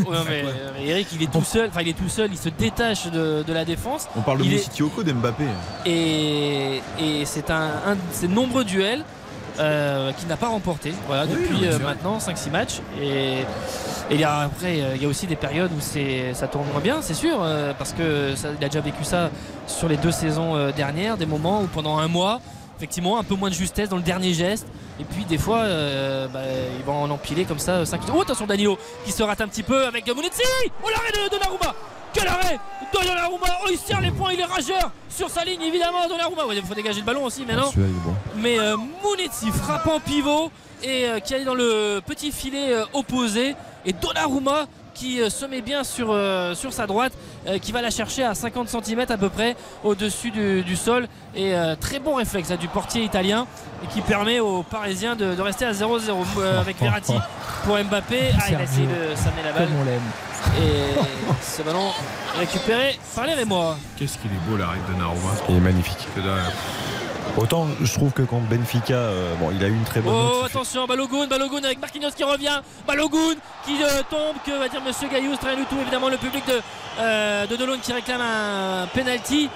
Ouais, 0.06 0.16
mais, 0.28 0.44
mais 0.78 0.86
Eric, 0.86 1.08
il 1.14 1.22
est 1.22 1.30
tout 1.32 1.44
seul. 1.44 1.68
Enfin, 1.68 1.80
il 1.82 1.88
est 1.88 1.92
tout 1.98 2.08
seul. 2.08 2.30
Il 2.32 2.38
se 2.38 2.48
détache 2.48 3.06
de, 3.10 3.42
de 3.46 3.52
la 3.52 3.64
défense. 3.64 4.08
On 4.16 4.20
parle 4.22 4.38
de 4.38 4.44
Il 4.44 4.52
est- 4.52 4.56
Moussitioko 4.56 5.02
d'Mbappé. 5.02 5.44
Et, 5.86 6.80
et 7.00 7.24
c'est 7.24 7.50
un, 7.50 7.70
un 7.86 7.94
de 7.94 8.00
ces 8.12 8.28
nombreux 8.28 8.64
duels 8.64 9.04
euh, 9.60 10.12
qu'il 10.12 10.28
n'a 10.28 10.36
pas 10.38 10.48
remporté 10.48 10.94
voilà, 11.06 11.24
Oui, 11.26 11.32
depuis 11.42 11.66
euh, 11.66 11.78
maintenant 11.78 12.18
5-6 12.18 12.50
matchs. 12.50 12.80
Et, 13.00 13.40
et 13.40 14.14
il 14.14 14.20
y 14.20 14.24
a, 14.24 14.38
après, 14.40 14.80
euh, 14.80 14.92
il 14.96 15.02
y 15.02 15.04
a 15.04 15.08
aussi 15.08 15.26
des 15.26 15.36
périodes 15.36 15.70
où 15.72 15.80
c'est, 15.80 16.32
ça 16.34 16.48
tourne 16.48 16.66
moins 16.72 16.80
bien, 16.80 17.02
c'est 17.02 17.14
sûr, 17.14 17.36
euh, 17.42 17.72
parce 17.78 17.92
que 17.92 18.34
ça, 18.34 18.48
il 18.58 18.64
a 18.64 18.68
déjà 18.68 18.80
vécu 18.80 19.04
ça 19.04 19.30
sur 19.66 19.88
les 19.88 19.96
deux 19.98 20.10
saisons 20.10 20.56
euh, 20.56 20.72
dernières, 20.72 21.16
des 21.18 21.26
moments 21.26 21.60
où 21.62 21.66
pendant 21.66 21.98
un 21.98 22.08
mois, 22.08 22.40
effectivement, 22.82 23.16
un 23.16 23.22
peu 23.22 23.36
moins 23.36 23.48
de 23.48 23.54
justesse 23.54 23.88
dans 23.88 23.96
le 23.96 24.02
dernier 24.02 24.34
geste. 24.34 24.66
Et 24.98 25.04
puis 25.04 25.24
des 25.24 25.38
fois, 25.38 25.58
euh, 25.58 26.26
bah, 26.26 26.40
il 26.76 26.84
va 26.84 26.92
en 26.92 27.08
empiler 27.10 27.44
comme 27.44 27.60
ça 27.60 27.86
5 27.86 28.00
Oh 28.12 28.20
attention 28.20 28.44
Danilo 28.44 28.76
qui 29.04 29.12
se 29.12 29.22
rate 29.22 29.40
un 29.40 29.46
petit 29.46 29.62
peu 29.62 29.86
avec 29.86 30.06
Mounetzi 30.08 30.42
Oh 30.82 30.88
l'arrêt 30.90 31.12
de 31.12 31.30
Donnarumma 31.30 31.74
Quel 32.12 32.26
arrêt 32.26 32.58
de 32.92 32.98
Donnarumma 32.98 33.46
Oh 33.64 33.68
il 33.70 33.78
serre 33.78 34.00
les 34.00 34.10
points, 34.10 34.32
il 34.32 34.40
est 34.40 34.44
rageur 34.44 34.90
sur 35.08 35.30
sa 35.30 35.44
ligne 35.44 35.62
évidemment 35.62 36.08
Donnarumma. 36.08 36.44
Ouais, 36.46 36.56
Il 36.56 36.62
faut 36.64 36.74
dégager 36.74 37.00
le 37.00 37.06
ballon 37.06 37.24
aussi 37.24 37.46
maintenant. 37.46 37.70
Bon. 37.76 38.14
Mais 38.36 38.58
euh, 38.58 38.76
frappant 39.52 40.00
pivot 40.00 40.50
et 40.82 41.06
euh, 41.06 41.20
qui 41.20 41.34
allait 41.34 41.44
dans 41.44 41.54
le 41.54 42.00
petit 42.04 42.32
filet 42.32 42.72
euh, 42.72 42.84
opposé. 42.94 43.54
Et 43.86 43.92
Donnarumma 43.92 44.66
qui 44.94 45.20
euh, 45.20 45.30
se 45.30 45.44
met 45.46 45.60
bien 45.60 45.84
sur, 45.84 46.08
euh, 46.10 46.54
sur 46.54 46.72
sa 46.72 46.86
droite, 46.86 47.12
euh, 47.46 47.58
qui 47.58 47.72
va 47.72 47.82
la 47.82 47.90
chercher 47.90 48.24
à 48.24 48.34
50 48.34 48.68
cm 48.68 49.00
à 49.08 49.16
peu 49.16 49.28
près 49.28 49.56
au-dessus 49.84 50.30
du, 50.30 50.62
du 50.62 50.76
sol. 50.76 51.08
Et 51.34 51.54
euh, 51.54 51.74
très 51.76 51.98
bon 51.98 52.14
réflexe 52.14 52.50
hein, 52.50 52.56
du 52.56 52.68
portier 52.68 53.02
italien 53.04 53.46
et 53.82 53.86
qui 53.88 54.00
permet 54.00 54.40
aux 54.40 54.62
Parisiens 54.62 55.16
de, 55.16 55.34
de 55.34 55.42
rester 55.42 55.64
à 55.64 55.72
0-0 55.72 56.10
euh, 56.38 56.60
avec 56.60 56.78
Verratti 56.80 57.14
pour 57.64 57.76
Mbappé. 57.78 58.32
Ah, 58.38 58.44
il 58.50 58.56
a 58.56 58.62
essayé 58.62 58.86
de 58.86 59.16
s'amener 59.16 59.42
la 59.44 59.52
balle. 59.52 59.66
Comme 59.68 59.80
on 59.80 59.84
l'aime. 59.84 60.00
Et 60.60 61.00
ce 61.42 61.62
ballon 61.62 61.90
récupéré 62.38 62.98
par 63.14 63.26
les 63.26 63.34
Rémois. 63.34 63.76
Qu'est-ce 63.96 64.18
qu'il 64.18 64.30
est 64.30 64.50
beau 64.50 64.56
l'arrêt 64.56 64.78
de 64.88 64.92
Donnarumma. 64.92 65.30
Il 65.48 65.56
est 65.56 65.60
magnifique. 65.60 66.08
Que. 66.14 66.20
Autant 67.36 67.66
je 67.82 67.92
trouve 67.94 68.12
que 68.12 68.22
contre 68.22 68.46
Benfica, 68.48 68.94
euh, 68.94 69.34
bon, 69.40 69.50
il 69.52 69.64
a 69.64 69.68
eu 69.68 69.72
une 69.72 69.84
très 69.84 70.00
bonne 70.00 70.12
Oh 70.14 70.40
note. 70.42 70.50
attention 70.50 70.86
Balogun, 70.86 71.26
Balogun 71.26 71.64
avec 71.64 71.80
Marquinhos 71.80 72.10
qui 72.14 72.24
revient, 72.24 72.60
Balogun 72.86 73.34
qui 73.64 73.82
euh, 73.82 74.02
tombe, 74.10 74.36
que 74.44 74.58
va 74.58 74.68
dire 74.68 74.82
Monsieur 74.84 75.08
Gaillous, 75.08 75.36
rien 75.42 75.56
du 75.56 75.64
tout 75.64 75.76
évidemment 75.80 76.08
le 76.10 76.18
public 76.18 76.46
de, 76.46 76.60
euh, 77.00 77.46
de 77.46 77.56
Delon 77.56 77.78
qui 77.82 77.92
réclame 77.92 78.20
un 78.20 78.86
penalty. 78.94 79.48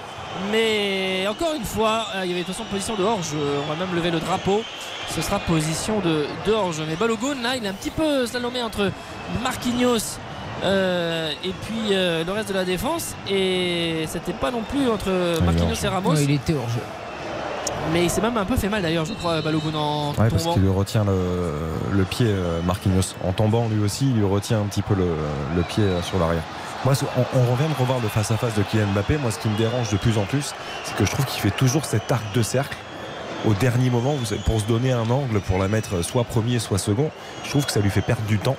Mais 0.53 1.27
encore 1.29 1.55
une 1.55 1.65
fois, 1.65 2.07
euh, 2.15 2.21
il 2.25 2.31
y 2.31 2.33
avait 2.33 2.41
de 2.43 2.47
toute 2.47 2.55
façon 2.57 2.69
position 2.71 2.95
de 2.95 3.05
Orge, 3.05 3.29
on 3.35 3.71
va 3.73 3.77
même 3.79 3.95
lever 3.95 4.11
le 4.11 4.21
drapeau. 4.21 4.63
Ce 5.15 5.21
sera 5.23 5.39
position 5.39 6.01
de, 6.01 6.27
de 6.47 6.53
Orge. 6.53 6.83
Mais 6.89 6.97
Balogun 6.97 7.37
là, 7.43 7.57
il 7.57 7.65
est 7.65 7.69
un 7.69 7.73
petit 7.75 7.91
peu 7.91 8.27
slalomé 8.27 8.63
entre 8.63 8.91
Marquinhos 9.43 10.19
euh, 10.65 11.31
et 11.45 11.51
puis 11.63 11.93
euh, 11.93 12.25
le 12.25 12.33
reste 12.33 12.49
de 12.49 12.55
la 12.55 12.65
défense. 12.65 13.15
Et 13.31 14.05
c'était 14.09 14.33
pas 14.33 14.51
non 14.51 14.63
plus 14.63 14.89
entre 14.91 15.09
est 15.11 15.41
Marquinhos 15.43 15.75
et 15.85 15.89
Ramos. 15.89 16.13
Ouais, 16.13 16.25
il 16.25 16.31
était 16.33 16.55
hors 16.55 16.69
jeu. 16.69 16.81
Mais 17.93 18.05
il 18.05 18.11
s'est 18.11 18.21
même 18.21 18.37
un 18.37 18.45
peu 18.45 18.57
fait 18.57 18.69
mal 18.69 18.83
d'ailleurs, 18.83 19.05
je 19.05 19.15
crois, 19.15 19.41
Balogun 19.41 19.75
en 19.75 20.11
Ouais, 20.11 20.29
parce 20.29 20.45
qu'il 20.47 20.63
lui 20.63 20.69
retient 20.69 21.05
le, 21.05 21.17
le 21.93 22.05
pied, 22.05 22.27
euh, 22.29 22.61
Marquinhos. 22.63 23.15
En 23.25 23.33
tombant, 23.33 23.69
lui 23.69 23.83
aussi, 23.83 24.07
il 24.11 24.17
lui 24.17 24.25
retient 24.25 24.61
un 24.61 24.65
petit 24.65 24.83
peu 24.83 24.95
le, 24.95 25.07
le 25.57 25.63
pied 25.63 25.85
euh, 25.85 26.03
sur 26.03 26.19
l'arrière. 26.19 26.43
Moi, 26.85 26.95
on, 27.17 27.39
on 27.39 27.53
revient 27.53 27.69
de 27.69 27.81
revoir 27.81 27.99
le 28.01 28.09
face-à-face 28.09 28.55
de 28.55 28.63
Kylian 28.63 28.89
Mbappé. 28.89 29.19
Moi, 29.19 29.31
ce 29.31 29.39
qui 29.39 29.49
me 29.49 29.57
dérange 29.57 29.91
de 29.91 29.97
plus 29.97 30.19
en 30.19 30.25
plus, 30.25 30.53
c'est 30.85 30.97
que 30.97 31.05
je 31.05 31.11
trouve 31.11 31.25
qu'il 31.27 31.41
fait 31.41 31.51
toujours 31.57 31.85
cet 31.85 32.11
arc 32.13 32.23
de 32.35 32.43
cercle 32.43 32.77
au 33.47 33.55
dernier 33.55 33.89
moment 33.91 34.15
pour 34.45 34.61
se 34.61 34.67
donner 34.67 34.93
un 34.93 35.09
angle, 35.09 35.41
pour 35.41 35.59
la 35.59 35.69
mettre 35.69 36.03
soit 36.03 36.25
premier, 36.25 36.59
soit 36.59 36.79
second. 36.79 37.11
Je 37.45 37.51
trouve 37.51 37.65
que 37.67 37.73
ça 37.73 37.81
lui 37.81 37.91
fait 37.91 38.01
perdre 38.03 38.23
du 38.29 38.39
temps. 38.39 38.57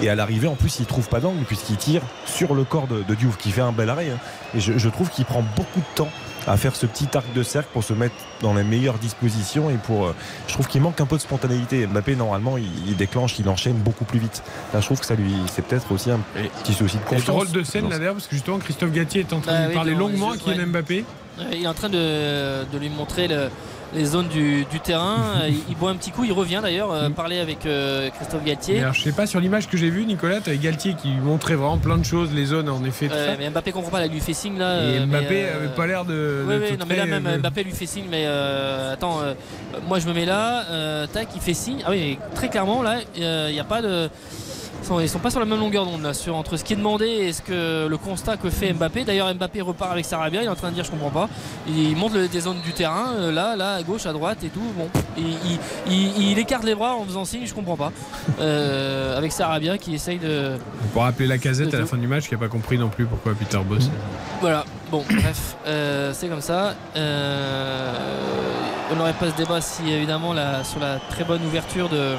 Et 0.00 0.08
à 0.08 0.14
l'arrivée, 0.14 0.46
en 0.46 0.54
plus, 0.54 0.78
il 0.78 0.86
trouve 0.86 1.08
pas 1.08 1.18
d'angle 1.18 1.42
puisqu'il 1.44 1.76
tire 1.76 2.02
sur 2.24 2.54
le 2.54 2.62
corps 2.62 2.86
de, 2.86 3.02
de 3.02 3.14
Diouf 3.16 3.36
qui 3.36 3.50
fait 3.50 3.60
un 3.60 3.72
bel 3.72 3.90
arrêt. 3.90 4.10
hein. 4.10 4.18
Et 4.54 4.60
je, 4.60 4.78
je 4.78 4.88
trouve 4.88 5.10
qu'il 5.10 5.24
prend 5.24 5.42
beaucoup 5.56 5.80
de 5.80 5.94
temps 5.96 6.08
à 6.46 6.56
faire 6.56 6.74
ce 6.76 6.86
petit 6.86 7.08
arc 7.14 7.26
de 7.34 7.42
cercle 7.42 7.68
pour 7.72 7.84
se 7.84 7.92
mettre 7.92 8.14
dans 8.40 8.54
les 8.54 8.64
meilleures 8.64 8.98
dispositions 8.98 9.68
et 9.70 9.74
pour. 9.74 10.06
euh, 10.06 10.14
je 10.46 10.54
trouve 10.54 10.66
qu'il 10.68 10.80
manque 10.80 11.00
un 11.00 11.06
peu 11.06 11.16
de 11.16 11.20
spontanéité. 11.20 11.86
Mbappé, 11.86 12.16
normalement, 12.16 12.56
il, 12.56 12.96
déclenche, 12.96 13.38
il 13.38 13.48
enchaîne 13.48 13.74
beaucoup 13.76 14.04
plus 14.04 14.18
vite. 14.18 14.42
Là, 14.72 14.80
je 14.80 14.86
trouve 14.86 15.00
que 15.00 15.06
ça 15.06 15.14
lui. 15.14 15.32
C'est 15.52 15.62
peut-être 15.64 15.90
aussi 15.92 16.10
un 16.10 16.20
petit 16.62 16.72
souci 16.74 16.96
de 16.96 17.02
Et 17.02 17.04
confiance. 17.06 17.24
drôle 17.26 17.50
de 17.50 17.62
scène 17.62 17.88
là 17.90 17.98
d'ailleurs 17.98 18.14
parce 18.14 18.26
que 18.26 18.34
justement 18.34 18.58
Christophe 18.58 18.92
Gatier 18.92 19.20
est 19.20 19.32
en 19.32 19.40
train 19.40 19.52
Bah 19.52 19.62
de 19.64 19.68
oui, 19.68 19.74
parler 19.74 19.94
longuement 19.94 20.30
à. 20.32 20.36
Kylian 20.36 20.66
Mbappé. 20.68 21.04
Euh, 21.40 21.44
Il 21.52 21.62
est 21.64 21.66
en 21.68 21.74
train 21.74 21.88
de, 21.88 22.64
de 22.64 22.78
lui 22.78 22.88
montrer 22.88 23.28
le- 23.28 23.48
les 23.94 24.04
zones 24.04 24.28
du, 24.28 24.64
du 24.66 24.80
terrain. 24.80 25.16
Euh, 25.38 25.50
il, 25.68 25.76
boit 25.76 25.90
un 25.90 25.94
petit 25.96 26.10
coup, 26.10 26.24
il 26.24 26.32
revient 26.32 26.60
d'ailleurs 26.62 26.90
euh, 26.90 27.10
parler 27.10 27.38
avec 27.38 27.64
euh, 27.66 28.08
Christophe 28.10 28.40
Mais 28.44 28.50
Galtier. 28.50 28.80
alors, 28.80 28.92
je 28.94 29.02
sais 29.02 29.12
pas 29.12 29.26
sur 29.26 29.38
l'image 29.40 29.68
que 29.68 29.76
j'ai 29.76 29.88
vue 29.90 30.04
Nicolas, 30.04 30.40
t'avais 30.40 30.56
Galtier 30.56 30.94
qui 30.94 31.08
lui 31.08 31.20
montrait 31.20 31.54
vraiment 31.54 31.78
plein 31.78 31.96
de 31.96 32.04
choses, 32.04 32.30
les 32.34 32.46
zones 32.46 32.68
en 32.68 32.82
effet 32.84 33.06
tout 33.08 33.14
Euh, 33.14 33.32
ça. 33.32 33.36
mais 33.38 33.48
Mbappé 33.50 33.70
comprend 33.72 33.90
pas, 33.90 34.00
là, 34.00 34.06
il 34.06 34.12
lui 34.12 34.20
fait 34.20 34.32
signe 34.32 34.58
là. 34.58 34.82
Et 34.82 35.00
mais, 35.00 35.06
Mbappé 35.06 35.44
euh, 35.44 35.56
avait 35.56 35.74
pas 35.74 35.86
l'air 35.86 36.04
de. 36.04 36.44
Oui, 36.48 36.54
oui, 36.60 36.76
non, 36.78 36.86
mais 36.88 36.96
là 36.96 37.06
même 37.06 37.38
Mbappé 37.40 37.62
lui 37.62 37.72
fait 37.72 37.86
signe, 37.86 38.06
mais 38.10 38.24
euh, 38.26 38.92
attends, 38.94 39.20
moi 39.86 39.98
je 40.00 40.08
me 40.08 40.12
mets 40.12 40.26
là, 40.26 41.06
tac, 41.12 41.28
il 41.34 41.40
fait 41.40 41.54
signe. 41.54 41.82
Ah 41.86 41.90
oui, 41.90 42.18
mais 42.20 42.34
très 42.34 42.48
clairement 42.48 42.82
là, 42.82 42.96
il 43.16 43.52
n'y 43.52 43.60
a 43.60 43.64
pas 43.64 43.80
de. 43.82 44.08
Ils 44.88 44.90
sont, 44.90 45.00
ils 45.00 45.08
sont 45.10 45.18
pas 45.18 45.28
sur 45.28 45.38
la 45.38 45.44
même 45.44 45.60
longueur 45.60 45.84
d'onde 45.84 46.00
là, 46.02 46.14
sur 46.14 46.34
entre 46.34 46.56
ce 46.56 46.64
qui 46.64 46.72
est 46.72 46.76
demandé 46.76 47.04
et 47.04 47.34
ce 47.34 47.42
que 47.42 47.86
le 47.86 47.96
constat 47.98 48.38
que 48.38 48.48
fait 48.48 48.72
Mbappé. 48.72 49.04
D'ailleurs, 49.04 49.34
Mbappé 49.34 49.60
repart 49.60 49.92
avec 49.92 50.06
Sarabia, 50.06 50.40
il 50.40 50.46
est 50.46 50.48
en 50.48 50.54
train 50.54 50.70
de 50.70 50.74
dire 50.76 50.84
je 50.84 50.90
comprends 50.90 51.10
pas. 51.10 51.28
Il 51.68 51.94
montre 51.94 52.14
le- 52.14 52.26
des 52.26 52.40
zones 52.40 52.62
du 52.64 52.72
terrain, 52.72 53.08
euh, 53.18 53.30
là, 53.30 53.54
là, 53.54 53.74
à 53.74 53.82
gauche, 53.82 54.06
à 54.06 54.14
droite 54.14 54.38
et 54.44 54.48
tout. 54.48 54.62
Bon, 54.78 54.88
il, 55.18 55.26
il- 55.26 55.58
il- 55.92 56.30
il 56.30 56.38
écarte 56.38 56.64
les 56.64 56.74
bras 56.74 56.94
en 56.94 57.04
faisant 57.04 57.26
signe, 57.26 57.44
je 57.44 57.52
comprends 57.52 57.76
pas. 57.76 57.92
Euh, 58.40 59.16
avec 59.18 59.32
Sarabia 59.32 59.76
qui 59.78 59.94
essaye 59.94 60.18
de. 60.18 60.52
On 60.84 60.88
pourra 60.88 61.08
appeler 61.08 61.26
la 61.26 61.38
casette 61.38 61.74
à 61.74 61.78
la 61.80 61.86
fin 61.86 61.96
du 61.96 62.06
match 62.06 62.28
qui 62.28 62.34
a 62.34 62.38
pas 62.38 62.48
compris 62.48 62.78
non 62.78 62.88
plus 62.88 63.04
pourquoi 63.04 63.34
Peter 63.34 63.58
Boss. 63.68 63.90
Voilà, 64.40 64.64
bon, 64.90 65.02
bref, 65.10 65.56
euh, 65.66 66.12
c'est 66.14 66.28
comme 66.28 66.40
ça. 66.40 66.74
Euh, 66.96 67.92
on 68.92 68.96
n'aurait 68.96 69.12
pas 69.14 69.30
ce 69.30 69.36
débat 69.36 69.60
si, 69.60 69.90
évidemment, 69.90 70.32
la- 70.32 70.62
sur 70.64 70.78
la 70.80 70.98
très 71.10 71.24
bonne 71.24 71.44
ouverture 71.44 71.88
de, 71.88 72.12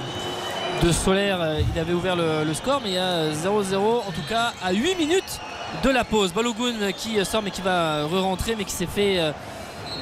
de 0.83 0.91
Solaire, 0.91 1.41
euh, 1.41 1.61
il 1.73 1.79
avait 1.79 1.93
ouvert 1.93 2.15
le, 2.15 2.53
score, 2.53 2.81
mais 2.83 2.89
il 2.89 2.95
y 2.95 2.97
a 2.97 3.31
0-0, 3.31 3.75
en 3.75 4.11
tout 4.11 4.21
cas, 4.27 4.53
à 4.63 4.71
8 4.71 4.95
minutes 4.95 5.39
de 5.83 5.89
la 5.89 6.03
pause. 6.03 6.33
Balogun 6.33 6.73
euh, 6.81 6.91
qui 6.91 7.23
sort, 7.25 7.41
mais 7.41 7.51
qui 7.51 7.61
va 7.61 8.05
re-rentrer, 8.05 8.55
mais 8.57 8.63
qui 8.63 8.71
s'est 8.71 8.85
fait 8.85 9.19
euh, 9.19 9.31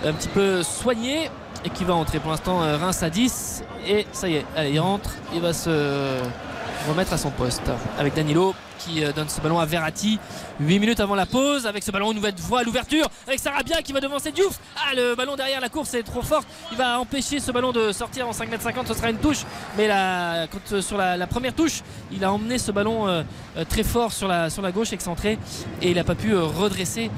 un 0.06 0.14
petit 0.14 0.28
peu 0.28 0.64
soigner 0.64 1.30
et 1.66 1.70
qui 1.70 1.84
va 1.84 1.96
entrer. 1.96 2.20
Pour 2.20 2.32
l'instant, 2.32 2.62
euh, 2.62 2.78
Reims 2.78 3.02
à 3.02 3.10
10, 3.10 3.64
et 3.88 4.06
ça 4.12 4.30
y 4.30 4.36
est, 4.36 4.46
il 4.70 4.80
rentre, 4.80 5.12
il 5.34 5.42
va 5.42 5.54
se 5.54 6.20
remettre 6.88 7.14
à 7.14 7.18
son 7.18 7.32
poste 7.32 7.70
avec 7.98 8.16
Danilo 8.16 8.54
qui 8.78 9.04
euh, 9.04 9.12
donne 9.12 9.30
ce 9.30 9.42
ballon 9.42 9.60
à 9.60 9.66
Verratti 9.66 10.20
8 10.60 10.80
minutes 10.80 11.00
avant 11.00 11.14
la 11.14 11.28
pause 11.28 11.68
avec 11.68 11.84
ce 11.84 11.92
ballon 11.92 12.10
une 12.10 12.16
nouvelle 12.16 12.38
fois 12.38 12.62
à 12.62 12.64
l'ouverture 12.64 13.08
avec 13.28 13.40
Sarabia 13.40 13.82
qui 13.84 13.94
va 13.94 14.00
devancer 14.00 14.32
Diouf. 14.32 14.60
Ah 14.76 14.96
le 14.96 15.16
ballon 15.16 15.36
derrière 15.36 15.62
la 15.62 15.70
course 15.70 15.94
est 15.94 16.04
trop 16.04 16.24
fort. 16.24 16.44
Il 16.72 16.78
va 16.78 17.00
empêcher 17.00 17.40
ce 17.40 17.52
ballon 17.52 17.72
de 17.72 17.92
sortir 17.92 18.28
en 18.28 18.34
5 18.34 18.52
m 18.52 18.60
50 18.60 18.88
ce 18.88 18.94
sera 18.96 19.10
une 19.12 19.18
touche. 19.18 19.44
Mais 19.78 19.90
euh, 19.92 20.48
sur 20.82 20.98
la, 20.98 21.28
première 21.28 21.54
touche 21.54 21.84
il 22.12 22.24
a 22.24 22.32
emmené 22.32 22.58
ce 22.58 22.72
ballon 22.72 23.08
euh, 23.08 23.24
euh, 23.58 23.66
très 23.66 23.84
fort 23.84 24.12
sur 24.12 24.28
la, 24.28 24.50
sur 24.50 24.64
la 24.64 24.72
gauche 24.72 24.94
excentré. 24.94 25.38
Et 25.82 25.92
il 25.92 25.96
n'a 25.96 26.04
pas 26.04 26.16
pu 26.16 26.36
redresser 26.36 27.12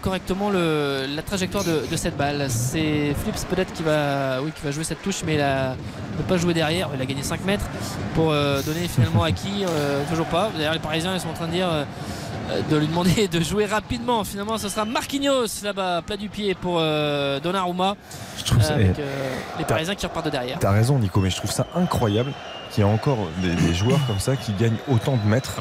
correctement 0.00 0.50
la 0.50 1.22
trajectoire 1.22 1.64
de, 1.64 1.96
cette 1.96 2.16
balle. 2.16 2.46
C'est 2.48 3.14
Flips 3.22 3.44
peut-être 3.48 3.72
qui 3.72 3.82
va, 3.82 4.40
jouer 4.70 4.84
cette 4.84 5.02
touche 5.02 5.22
mais 5.24 5.34
il 5.34 5.38
ne 5.38 6.16
peut 6.16 6.28
pas 6.28 6.36
jouer 6.38 6.54
derrière. 6.54 6.88
Il 6.94 7.02
a 7.02 7.06
gagné 7.06 7.22
5 7.22 7.44
mètres 7.44 7.66
pour 8.14 8.30
donner 8.30 8.88
finalement 8.88 9.22
à 9.22 9.30
qui 9.30 9.64
toujours 10.08 10.26
pas. 10.26 10.50
D'ailleurs 10.56 10.72
les 10.72 10.80
parisiens 10.80 11.14
ils 11.14 11.20
sont 11.20 11.28
en 11.28 11.34
train 11.34 11.46
de 11.46 11.52
dire 11.52 11.68
de 12.70 12.76
lui 12.76 12.86
demander 12.86 13.28
de 13.32 13.40
jouer 13.40 13.66
rapidement. 13.66 14.24
Finalement 14.24 14.58
ce 14.58 14.68
sera 14.68 14.84
Marquinhos 14.84 15.46
là-bas 15.62 16.02
plat 16.02 16.16
du 16.16 16.28
pied 16.28 16.54
pour 16.54 16.76
euh, 16.78 17.40
Donnarumma. 17.40 17.96
Trouve 18.44 18.62
ça- 18.62 18.74
avec 18.74 18.96
eh, 18.98 19.02
euh, 19.02 19.34
les 19.58 19.64
parisiens 19.64 19.94
qui 19.94 20.04
repartent 20.06 20.26
de 20.26 20.30
derrière. 20.30 20.58
T'as 20.58 20.72
raison, 20.72 20.98
Nico, 20.98 21.20
mais 21.20 21.30
je 21.30 21.36
trouve 21.36 21.50
ça 21.52 21.66
incroyable 21.74 22.32
qu'il 22.72 22.82
y 22.84 22.86
ait 22.86 22.90
encore 22.90 23.18
des, 23.42 23.54
des 23.54 23.74
joueurs 23.74 24.00
comme 24.06 24.18
ça 24.18 24.34
qui 24.36 24.52
gagnent 24.54 24.76
autant 24.88 25.16
de 25.22 25.28
mètres 25.28 25.60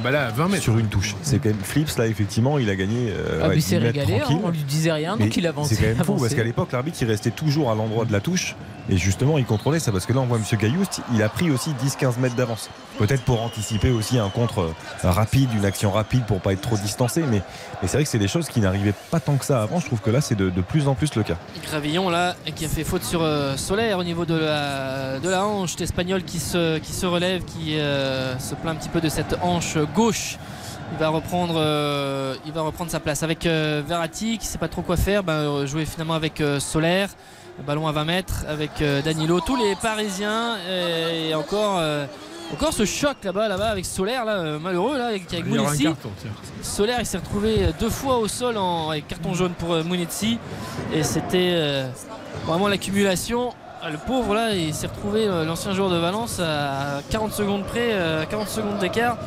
sur 0.59 0.77
une 0.77 0.87
touche. 0.87 1.15
C'est 1.21 1.39
quand 1.39 1.49
même 1.49 1.57
Flips, 1.61 1.97
là, 1.97 2.07
effectivement, 2.07 2.57
il 2.57 2.69
a 2.69 2.75
gagné. 2.75 3.11
euh, 3.11 3.41
Ah, 3.43 3.49
ouais, 3.49 3.55
10 3.57 3.71
mètres 3.73 3.85
régalé, 3.85 4.13
hein, 4.15 4.19
tranquille. 4.21 4.39
on 4.43 4.49
lui 4.49 4.63
disait 4.63 4.91
rien, 4.91 5.15
Mais 5.17 5.25
donc 5.25 5.37
il 5.37 5.45
avançait. 5.47 5.75
C'est 5.75 5.81
quand 5.81 5.87
même 5.97 6.03
fou 6.05 6.15
parce 6.19 6.33
qu'à 6.33 6.43
l'époque, 6.43 6.71
l'arbitre 6.71 6.97
il 7.01 7.07
restait 7.07 7.31
toujours 7.31 7.69
à 7.71 7.75
l'endroit 7.75 8.05
de 8.05 8.11
la 8.11 8.19
touche 8.21 8.55
et 8.89 8.97
justement 8.97 9.37
il 9.37 9.45
contrôlait 9.45 9.79
ça 9.79 9.91
parce 9.91 10.05
que 10.05 10.13
là 10.13 10.21
on 10.21 10.25
voit 10.25 10.37
M. 10.37 10.43
Gailloust, 10.59 11.01
il 11.13 11.21
a 11.21 11.29
pris 11.29 11.51
aussi 11.51 11.69
10-15 11.85 12.19
mètres 12.19 12.35
d'avance. 12.35 12.69
Peut-être 12.97 13.21
pour 13.23 13.41
anticiper 13.41 13.89
aussi 13.91 14.17
un 14.17 14.29
contre 14.29 14.71
rapide, 15.03 15.49
une 15.55 15.65
action 15.65 15.91
rapide 15.91 16.25
pour 16.25 16.39
pas 16.41 16.53
être 16.53 16.61
trop 16.61 16.77
distancé, 16.77 17.21
mais, 17.21 17.41
mais 17.81 17.87
c'est 17.87 17.97
vrai 17.97 18.03
que 18.03 18.09
c'est 18.09 18.19
des 18.19 18.27
choses 18.27 18.47
qui 18.47 18.59
n'arrivaient 18.59 18.93
pas 19.11 19.19
tant 19.19 19.37
que 19.37 19.45
ça 19.45 19.61
avant. 19.61 19.79
Je 19.79 19.85
trouve 19.85 20.01
que 20.01 20.09
là 20.09 20.19
c'est 20.21 20.35
de, 20.35 20.49
de 20.49 20.61
plus 20.61 20.87
en 20.87 20.95
plus 20.95 21.13
le 21.15 21.23
cas. 21.23 21.37
Gravillon 21.63 22.09
là 22.09 22.35
qui 22.55 22.65
a 22.65 22.69
fait 22.69 22.83
faute 22.83 23.03
sur 23.03 23.21
euh, 23.21 23.55
Solaire 23.57 23.97
au 23.99 24.03
niveau 24.03 24.25
de 24.25 24.35
la, 24.35 25.19
de 25.19 25.29
la 25.29 25.45
hanche 25.45 25.75
qui 25.75 26.39
se, 26.39 26.77
qui 26.79 26.91
se 26.93 27.00
relève, 27.05 27.43
qui 27.43 27.79
euh, 27.79 28.37
se 28.39 28.55
plaint 28.55 28.75
un 28.75 28.79
petit 28.79 28.89
peu 28.89 29.01
de 29.01 29.09
cette 29.09 29.37
hanche 29.41 29.77
gauche. 29.95 30.37
Il 30.91 30.97
va 30.97 31.09
reprendre, 31.09 31.55
euh, 31.57 32.35
il 32.45 32.51
va 32.51 32.61
reprendre 32.61 32.91
sa 32.91 32.99
place 32.99 33.23
avec 33.23 33.45
euh, 33.45 33.81
Verratti 33.85 34.37
qui 34.37 34.45
sait 34.45 34.57
pas 34.57 34.67
trop 34.67 34.81
quoi 34.81 34.97
faire. 34.97 35.23
Ben, 35.23 35.33
euh, 35.33 35.65
jouer 35.65 35.85
finalement 35.85 36.15
avec 36.15 36.43
Solaire, 36.59 37.09
ballon 37.65 37.87
à 37.87 37.91
20 37.91 38.03
mètres 38.05 38.45
avec 38.47 38.83
Danilo, 39.05 39.39
tous 39.39 39.55
les 39.55 39.75
Parisiens 39.75 40.57
et 40.67 41.33
encore. 41.33 41.81
encore 42.53 42.73
ce 42.73 42.85
choc 42.85 43.17
là-bas, 43.23 43.47
là-bas 43.47 43.69
avec 43.69 43.85
Solaire, 43.85 44.25
là, 44.25 44.59
malheureux, 44.59 44.97
là, 44.97 45.07
avec, 45.07 45.27
tiens. 45.27 45.95
Solaire 46.61 46.97
il 46.99 47.05
s'est 47.05 47.17
retrouvé 47.17 47.69
deux 47.79 47.89
fois 47.89 48.17
au 48.17 48.27
sol 48.27 48.57
en, 48.57 48.89
avec 48.89 49.07
carton 49.07 49.33
jaune 49.33 49.53
pour 49.53 49.75
Munetsi 49.83 50.39
et 50.93 51.03
c'était 51.03 51.85
vraiment 52.45 52.67
l'accumulation 52.67 53.53
le 53.89 53.97
pauvre 53.97 54.35
là 54.35 54.53
il 54.53 54.73
s'est 54.73 54.87
retrouvé 54.87 55.25
euh, 55.27 55.45
l'ancien 55.45 55.73
joueur 55.73 55.89
de 55.89 55.97
Valence 55.97 56.39
à 56.39 57.01
40 57.09 57.33
secondes 57.33 57.63
près 57.65 57.91
euh, 57.93 58.25
40 58.29 58.47
secondes 58.49 58.77
d'écart 58.79 59.17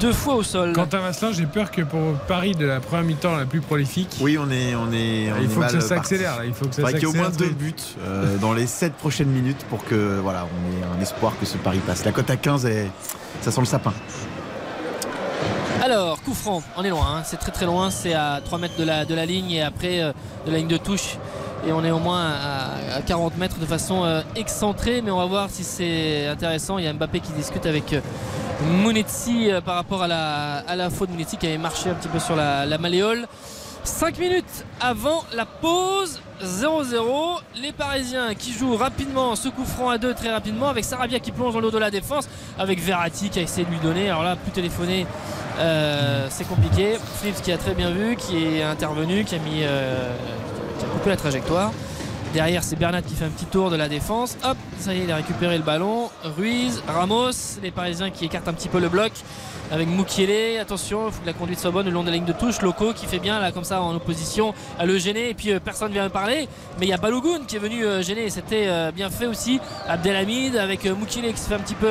deux 0.00 0.12
fois 0.12 0.34
au 0.36 0.42
sol 0.44 0.72
Quentin 0.74 1.00
Vasselin, 1.00 1.32
j'ai 1.32 1.44
peur 1.46 1.70
que 1.72 1.82
pour 1.82 2.14
Paris 2.28 2.52
de 2.54 2.64
la 2.64 2.78
première 2.78 3.04
mi-temps 3.04 3.36
la 3.36 3.46
plus 3.46 3.60
prolifique. 3.60 4.16
Oui, 4.20 4.38
on 4.38 4.48
est, 4.48 4.76
on 4.76 4.92
est. 4.92 5.32
on 5.32 5.38
il 5.38 5.44
est 5.46 5.48
faut 5.48 5.60
que 5.60 5.68
ça 5.70 5.80
s'accélère. 5.80 6.36
là, 6.38 6.44
Il 6.44 6.54
faut 6.54 6.66
que 6.66 6.74
ça 6.76 6.82
Faudrait 6.82 7.00
qu'il 7.00 7.08
y 7.08 7.10
ait 7.10 7.12
au 7.12 7.18
moins 7.18 7.30
s'accélère 7.30 7.50
deux 7.50 7.56
buts 7.56 7.74
euh, 8.04 8.36
dans 8.36 8.52
les 8.52 8.68
7 8.68 8.92
prochaines 8.92 9.26
minutes 9.26 9.64
pour 9.68 9.84
que 9.84 10.20
voilà, 10.22 10.46
on 10.46 10.70
ait 10.70 10.96
un 10.96 11.02
espoir 11.02 11.32
que 11.40 11.44
ce 11.44 11.56
pari 11.56 11.78
passe. 11.78 12.04
La 12.04 12.12
cote 12.12 12.30
à 12.30 12.36
15, 12.36 12.64
est- 12.66 12.88
ça 13.40 13.50
sent 13.50 13.58
le 13.60 13.66
sapin. 13.66 13.92
Alors, 15.82 16.22
coup 16.22 16.34
franc, 16.34 16.62
on 16.76 16.84
est 16.84 16.90
loin, 16.90 17.16
hein. 17.16 17.22
c'est 17.24 17.38
très 17.38 17.50
très 17.50 17.66
loin, 17.66 17.90
c'est 17.90 18.14
à 18.14 18.40
3 18.44 18.58
mètres 18.58 18.76
de 18.78 18.84
la, 18.84 19.04
de 19.04 19.14
la 19.16 19.26
ligne 19.26 19.50
et 19.50 19.62
après 19.62 20.00
euh, 20.00 20.12
de 20.46 20.52
la 20.52 20.58
ligne 20.58 20.68
de 20.68 20.76
touche. 20.76 21.16
Et 21.66 21.72
on 21.72 21.84
est 21.84 21.90
au 21.90 21.98
moins 21.98 22.30
à, 22.30 22.96
à 22.96 23.02
40 23.02 23.36
mètres 23.36 23.58
de 23.58 23.66
façon 23.66 24.04
euh, 24.04 24.22
excentrée, 24.36 25.02
mais 25.02 25.10
on 25.10 25.18
va 25.18 25.26
voir 25.26 25.50
si 25.50 25.64
c'est 25.64 26.26
intéressant. 26.26 26.78
Il 26.78 26.84
y 26.84 26.88
a 26.88 26.92
Mbappé 26.92 27.20
qui 27.20 27.32
discute 27.32 27.66
avec 27.66 27.92
euh, 27.92 28.00
Munetsi 28.84 29.50
euh, 29.50 29.60
par 29.60 29.74
rapport 29.74 30.02
à 30.02 30.08
la, 30.08 30.58
à 30.58 30.76
la 30.76 30.90
faute. 30.90 31.08
Qui 31.40 31.46
avait 31.46 31.58
marché 31.58 31.90
un 31.90 31.94
petit 31.94 32.08
peu 32.08 32.18
sur 32.18 32.36
la, 32.36 32.78
malléole. 32.78 33.26
5 33.82 34.18
minutes 34.18 34.64
avant 34.80 35.24
la 35.34 35.46
pause, 35.46 36.20
0-0. 36.42 37.40
Les 37.60 37.72
Parisiens 37.72 38.34
qui 38.34 38.52
jouent 38.52 38.76
rapidement 38.76 39.34
ce 39.34 39.48
coup 39.48 39.64
franc 39.64 39.88
à 39.88 39.98
deux 39.98 40.14
très 40.14 40.30
rapidement 40.30 40.68
avec 40.68 40.84
Sarabia 40.84 41.18
qui 41.18 41.32
plonge 41.32 41.54
dans 41.54 41.60
l'eau 41.60 41.70
de 41.70 41.78
la 41.78 41.90
défense, 41.90 42.28
avec 42.58 42.80
Verratti 42.80 43.30
qui 43.30 43.38
a 43.38 43.42
essayé 43.42 43.64
de 43.64 43.70
lui 43.70 43.78
donner. 43.78 44.10
Alors 44.10 44.22
là, 44.22 44.36
plus 44.36 44.52
téléphoner, 44.52 45.06
c'est 46.28 46.46
compliqué. 46.46 46.98
Philips 47.20 47.42
qui 47.42 47.50
a 47.50 47.58
très 47.58 47.74
bien 47.74 47.90
vu, 47.90 48.16
qui 48.16 48.44
est 48.44 48.62
intervenu, 48.62 49.24
qui 49.24 49.34
a 49.34 49.38
mis, 49.38 49.62
qui 50.78 51.08
a 51.08 51.10
la 51.10 51.16
trajectoire. 51.16 51.72
Derrière, 52.34 52.62
c'est 52.62 52.76
Bernat 52.76 53.02
qui 53.02 53.14
fait 53.14 53.24
un 53.24 53.30
petit 53.30 53.46
tour 53.46 53.70
de 53.70 53.76
la 53.76 53.88
défense. 53.88 54.36
Hop, 54.44 54.56
ça 54.78 54.94
y 54.94 55.00
est, 55.00 55.04
il 55.04 55.12
a 55.12 55.16
récupéré 55.16 55.56
le 55.56 55.64
ballon. 55.64 56.10
Ruiz, 56.36 56.82
Ramos, 56.86 57.58
les 57.62 57.70
Parisiens 57.70 58.10
qui 58.10 58.26
écartent 58.26 58.48
un 58.48 58.52
petit 58.52 58.68
peu 58.68 58.80
le 58.80 58.88
bloc. 58.88 59.12
Avec 59.70 59.86
Moukielé, 59.88 60.58
attention, 60.58 61.08
il 61.08 61.12
faut 61.12 61.20
que 61.20 61.26
la 61.26 61.34
conduite 61.34 61.58
soit 61.58 61.70
bonne 61.70 61.84
le 61.84 61.92
long 61.92 62.00
de 62.02 62.08
la 62.08 62.14
ligne 62.14 62.24
de 62.24 62.32
touche. 62.32 62.62
Loco 62.62 62.94
qui 62.94 63.04
fait 63.06 63.18
bien 63.18 63.38
là 63.38 63.52
comme 63.52 63.64
ça 63.64 63.82
en 63.82 63.94
opposition 63.94 64.54
à 64.78 64.86
le 64.86 64.96
gêner 64.96 65.28
et 65.28 65.34
puis 65.34 65.52
euh, 65.52 65.60
personne 65.60 65.88
ne 65.88 65.92
vient 65.92 66.04
me 66.04 66.08
parler. 66.08 66.48
Mais 66.80 66.86
il 66.86 66.88
y 66.88 66.92
a 66.94 66.96
Balogun 66.96 67.40
qui 67.46 67.56
est 67.56 67.58
venu 67.58 67.84
euh, 67.84 68.00
gêner 68.00 68.24
et 68.24 68.30
c'était 68.30 68.64
euh, 68.66 68.92
bien 68.92 69.10
fait 69.10 69.26
aussi. 69.26 69.60
Abdelhamid 69.86 70.56
avec 70.56 70.86
euh, 70.86 70.94
Moukielé 70.94 71.34
qui 71.34 71.40
se 71.40 71.48
fait 71.48 71.54
un 71.54 71.58
petit 71.58 71.74
peu 71.74 71.86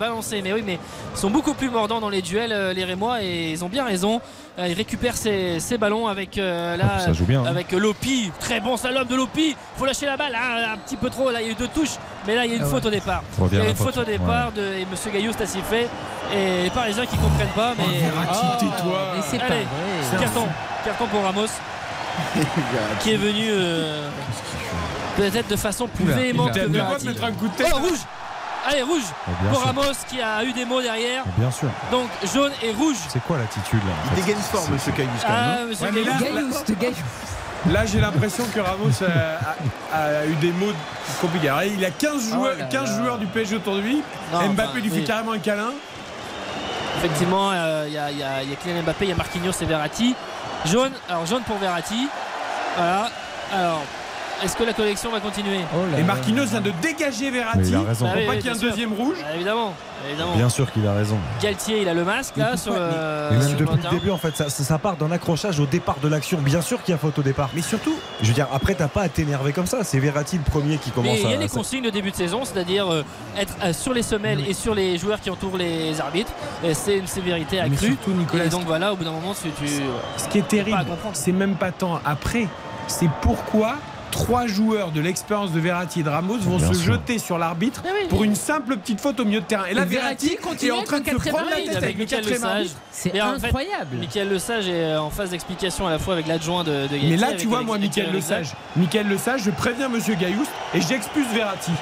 balancer. 0.00 0.40
Mais 0.42 0.54
oui, 0.54 0.62
mais 0.64 0.78
ils 1.14 1.18
sont 1.18 1.28
beaucoup 1.30 1.52
plus 1.52 1.68
mordants 1.68 2.00
dans 2.00 2.08
les 2.08 2.22
duels 2.22 2.72
les 2.74 2.84
Rémois 2.84 3.22
et 3.22 3.50
ils 3.50 3.62
ont 3.62 3.68
bien 3.68 3.84
raison. 3.84 4.22
Ils 4.58 4.72
récupèrent 4.72 5.16
ces, 5.16 5.60
ces 5.60 5.78
ballons 5.78 6.08
avec 6.08 6.36
euh, 6.36 6.76
là, 6.76 6.98
Ça 6.98 7.12
joue 7.12 7.26
bien, 7.26 7.42
hein. 7.42 7.46
avec 7.46 7.70
Lopi. 7.70 8.32
Très 8.40 8.58
bon 8.60 8.76
salope 8.76 9.06
de 9.06 9.14
Lopi. 9.14 9.54
Faut 9.76 9.84
lâcher 9.84 10.06
la 10.06 10.16
balle 10.16 10.34
hein, 10.34 10.72
un 10.74 10.78
petit 10.78 10.96
peu 10.96 11.10
trop. 11.10 11.30
Là 11.30 11.40
il 11.40 11.46
y 11.46 11.50
a 11.50 11.52
eu 11.52 11.54
deux 11.54 11.68
touches, 11.68 11.96
mais 12.26 12.34
là 12.34 12.44
il 12.44 12.50
y 12.50 12.54
a 12.54 12.56
une 12.56 12.62
Ah 12.62 12.66
ouais. 12.66 12.70
faute 12.72 12.86
au 12.86 12.90
départ. 12.90 13.22
Il 13.52 13.58
y 13.58 13.60
a 13.60 13.64
une 13.68 13.74
faute 13.76 13.94
faute. 13.94 13.98
au 13.98 14.04
départ 14.04 14.52
de, 14.52 14.62
et 14.74 14.86
Monsieur 14.90 15.10
Gaillot 15.10 15.32
a 15.40 15.46
sifflé. 15.46 15.88
Et 16.34 16.62
les 16.64 16.70
Parisiens 16.70 17.06
qui 17.06 17.16
comprennent 17.16 17.48
pas, 17.48 17.72
mais. 17.78 17.84
Mais 17.86 19.22
c'est 19.30 19.38
pas 19.38 19.44
Allez, 19.46 19.64
vrai. 20.12 20.20
carton, 20.20 20.46
carton 20.84 21.06
pour 21.06 21.22
Ramos 21.22 21.46
qui 23.00 23.12
est 23.14 23.16
venu 23.16 23.46
euh, 23.48 24.10
peut-être 25.16 25.48
de 25.48 25.56
façon 25.56 25.86
plus 25.86 26.04
Oula, 26.04 26.16
véhémente 26.16 26.52
que 26.52 26.60
Verratti. 26.66 27.06
mettre 27.06 27.24
un 27.24 27.32
coup 27.32 27.48
de 27.48 27.54
tête. 27.54 27.72
Oh, 27.74 27.78
rouge 27.78 27.98
Allez, 28.66 28.82
rouge 28.82 29.02
Oh, 29.26 29.30
bien 29.40 29.50
pour 29.50 29.58
sûr. 29.60 29.66
Ramos 29.68 29.92
qui 30.08 30.20
a 30.20 30.44
eu 30.44 30.52
des 30.52 30.64
mots 30.64 30.82
derrière. 30.82 31.22
Bien 31.38 31.50
sûr. 31.50 31.68
Donc 31.92 32.08
jaune 32.34 32.52
et 32.62 32.72
rouge. 32.72 32.96
C'est 33.08 33.22
quoi 33.22 33.38
l'attitude 33.38 33.78
là 33.86 33.92
en 33.92 34.04
Il 34.16 34.20
fait 34.22 34.26
dégaine 34.26 34.42
fort, 34.42 34.68
monsieur 34.70 34.92
même. 34.92 35.08
Ah, 35.26 35.30
hein. 35.60 35.66
monsieur 35.68 35.86
Ouais. 35.86 35.92
Là, 37.70 37.84
j'ai 37.84 38.00
l'impression 38.00 38.44
que 38.54 38.60
Ramos 38.60 38.90
a, 39.02 39.96
a- 39.96 40.20
a 40.20 40.26
eu 40.26 40.34
des 40.36 40.52
mots 40.52 40.72
compliqués. 41.20 41.48
Alors, 41.48 41.64
il 41.64 41.84
a 41.84 41.90
15 41.90 42.30
joueurs, 42.32 42.54
Oh 42.56 42.58
là 42.58 42.64
15 42.66 42.90
là. 42.90 42.98
joueurs 42.98 43.18
du 43.18 43.26
PSG 43.26 43.56
autour 43.56 43.74
de 43.76 43.80
lui. 43.80 44.02
Non, 44.32 44.48
Mbappé 44.50 44.68
enfin, 44.70 44.78
lui 44.80 44.88
fait 44.90 44.96
oui. 44.96 45.04
carrément 45.04 45.32
un 45.32 45.38
câlin. 45.38 45.72
Effectivement, 46.98 47.50
euh, 47.52 47.86
y, 47.88 47.92
y 47.92 47.96
il 48.44 48.50
y 48.50 48.52
a 48.52 48.56
Kylian 48.62 48.82
Mbappé, 48.82 49.04
il 49.04 49.08
y 49.08 49.12
a 49.12 49.16
Marquinhos 49.16 49.52
et 49.60 49.64
Verratti. 49.66 50.14
Jaune, 50.66 50.92
alors 51.08 51.26
jaune 51.26 51.42
pour 51.42 51.58
Verratti. 51.58 52.08
Voilà. 52.76 53.10
Alors, 53.52 53.82
est-ce 54.44 54.56
que 54.56 54.64
la 54.64 54.72
collection 54.72 55.10
va 55.10 55.20
continuer 55.20 55.60
Et 55.98 56.02
Marquinhos 56.02 56.46
vient 56.46 56.60
de 56.60 56.72
dégager 56.82 57.30
Verratti. 57.30 57.58
Mais 57.60 57.68
il 57.68 57.74
a 57.76 57.82
raison. 57.82 58.06
Ah 58.08 58.12
oui, 58.16 58.26
pas 58.26 58.30
oui, 58.32 58.36
qu'il 58.38 58.46
y 58.46 58.48
ait 58.48 58.52
un 58.52 58.58
sûr. 58.58 58.70
deuxième 58.70 58.92
rouge. 58.92 59.16
Bah, 59.22 59.34
évidemment, 59.34 59.74
évidemment. 60.08 60.36
Bien 60.36 60.48
sûr 60.48 60.70
qu'il 60.72 60.86
a 60.86 60.92
raison. 60.94 61.16
Galtier, 61.42 61.82
il 61.82 61.88
a 61.88 61.94
le 61.94 62.04
masque 62.04 62.36
là 62.36 62.56
sur. 62.56 62.72
Et 62.74 62.78
même 63.34 63.42
sur 63.42 63.58
depuis 63.58 63.76
le 63.82 63.90
début, 63.90 64.10
en 64.10 64.18
fait, 64.18 64.36
ça, 64.36 64.48
ça- 64.48 64.64
ça 64.64 64.78
part 64.78 64.96
d'un 64.96 65.10
accrochage 65.10 65.58
au 65.60 65.66
départ 65.66 65.96
de 66.02 66.08
l'action. 66.08 66.38
Bien 66.38 66.60
sûr 66.60 66.82
qu'il 66.82 66.92
y 66.92 66.94
a 66.94 66.98
faute 66.98 67.18
au 67.18 67.22
départ. 67.22 67.50
Mais 67.54 67.62
surtout, 67.62 67.94
je 68.22 68.28
veux 68.28 68.34
dire, 68.34 68.46
après, 68.52 68.74
t'as 68.74 68.88
pas 68.88 69.02
à 69.02 69.08
t'énerver 69.08 69.52
comme 69.52 69.66
ça. 69.66 69.84
C'est 69.84 69.98
Verratti 69.98 70.36
le 70.38 70.44
premier 70.50 70.76
qui 70.78 70.90
commence 70.90 71.12
Mais 71.12 71.20
il 71.20 71.30
y 71.30 71.32
a 71.32 71.36
à. 71.36 71.40
des 71.40 71.48
consignes 71.48 71.82
de 71.84 71.90
début 71.90 72.10
de 72.10 72.16
saison, 72.16 72.44
c'est-à-dire 72.44 72.92
euh, 72.92 73.02
être 73.36 73.54
euh, 73.64 73.72
sur 73.72 73.92
les 73.92 74.02
semelles 74.02 74.44
et 74.48 74.54
sur 74.54 74.74
les 74.74 74.98
joueurs 74.98 75.20
qui 75.20 75.30
entourent 75.30 75.56
les 75.58 76.00
arbitres. 76.00 76.32
C'est 76.74 76.98
une 76.98 77.06
sévérité 77.06 77.56
Mais 77.56 77.62
accrue. 77.74 77.86
surtout, 77.88 78.12
Nicolas, 78.12 78.44
et 78.44 78.48
donc 78.48 78.64
voilà, 78.64 78.92
au 78.92 78.96
bout 78.96 79.04
d'un 79.04 79.12
moment, 79.12 79.34
tu. 79.34 79.50
tu- 79.50 79.72
Ce 80.16 80.28
qui 80.28 80.38
est 80.38 80.48
terrible, 80.48 80.84
c'est 81.12 81.32
même 81.32 81.54
pas 81.56 81.72
tant 81.72 82.00
après, 82.04 82.46
c'est 82.86 83.08
pourquoi 83.20 83.76
trois 84.10 84.46
joueurs 84.46 84.90
de 84.90 85.00
l'expérience 85.00 85.52
de 85.52 85.60
Verratti 85.60 86.00
et 86.00 86.02
de 86.02 86.08
Ramos 86.08 86.38
vont 86.38 86.56
Bien 86.58 86.68
se 86.68 86.74
sûr. 86.74 86.94
jeter 86.94 87.18
sur 87.18 87.38
l'arbitre 87.38 87.82
pour 88.08 88.24
une 88.24 88.34
simple 88.34 88.76
petite 88.76 89.00
faute 89.00 89.18
au 89.20 89.24
milieu 89.24 89.40
de 89.40 89.44
terrain. 89.46 89.64
Et 89.66 89.74
là, 89.74 89.82
Et 89.82 89.86
Verratti 89.86 90.28
Verratti 90.28 90.42
continue 90.42 90.70
est 90.70 90.74
en 90.74 90.82
train 90.82 91.00
de 91.00 91.08
avec 91.08 91.12
le 91.12 91.18
se 91.24 91.28
prendre 91.28 91.50
la 91.50 91.56
tête 91.56 91.76
avec 91.76 91.98
Michael 91.98 92.06
quatrième 92.24 92.42
Lesage. 92.42 92.66
C'est 92.90 93.14
Et 93.14 93.22
en 93.22 93.38
fait, 93.38 93.46
incroyable. 93.46 93.96
Michael 93.98 94.28
Lesage 94.28 94.68
est 94.68 94.96
en 94.96 95.10
phase 95.10 95.30
d'explication 95.30 95.86
à 95.86 95.90
la 95.90 95.98
fois 95.98 96.14
avec 96.14 96.26
l'adjoint 96.26 96.64
de, 96.64 96.86
de 96.88 96.96
Mais 97.08 97.16
là, 97.16 97.28
avec 97.28 97.38
tu 97.38 97.46
vois, 97.46 97.62
moi, 97.62 97.76
avec 97.76 97.88
Michael 97.90 98.10
Alex 98.10 98.28
Le 98.28 98.34
Sage, 98.34 98.52
Michael 98.76 99.08
Le 99.08 99.18
Sage, 99.18 99.42
je 99.44 99.50
préviens 99.50 99.88
Monsieur 99.88 100.14
Gailloust 100.14 100.50
et 100.74 100.80
j'expulse 100.80 101.28
Verratti. 101.32 101.72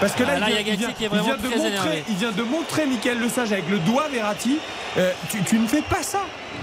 Parce 0.00 0.12
que 0.12 0.24
là, 0.24 0.32
Ah, 0.36 0.40
là, 0.40 0.46
il, 0.50 0.68
il 0.68 0.76
vient, 0.76 0.88
il 1.00 1.04
il 1.04 1.08
de 1.08 1.48
montrer, 1.48 2.04
il 2.10 2.14
vient 2.16 2.32
de 2.32 2.42
montrer 2.42 2.84
Michael 2.86 3.18
Le 3.18 3.28
Sage 3.30 3.52
avec 3.52 3.68
le 3.70 3.78
doigt 3.78 4.08
Verratti. 4.12 4.58
euh, 4.98 5.10
tu, 5.30 5.42
tu 5.42 5.58
ne 5.58 5.66
fais 5.66 5.80
pas 5.82 6.02
ça. 6.02 6.20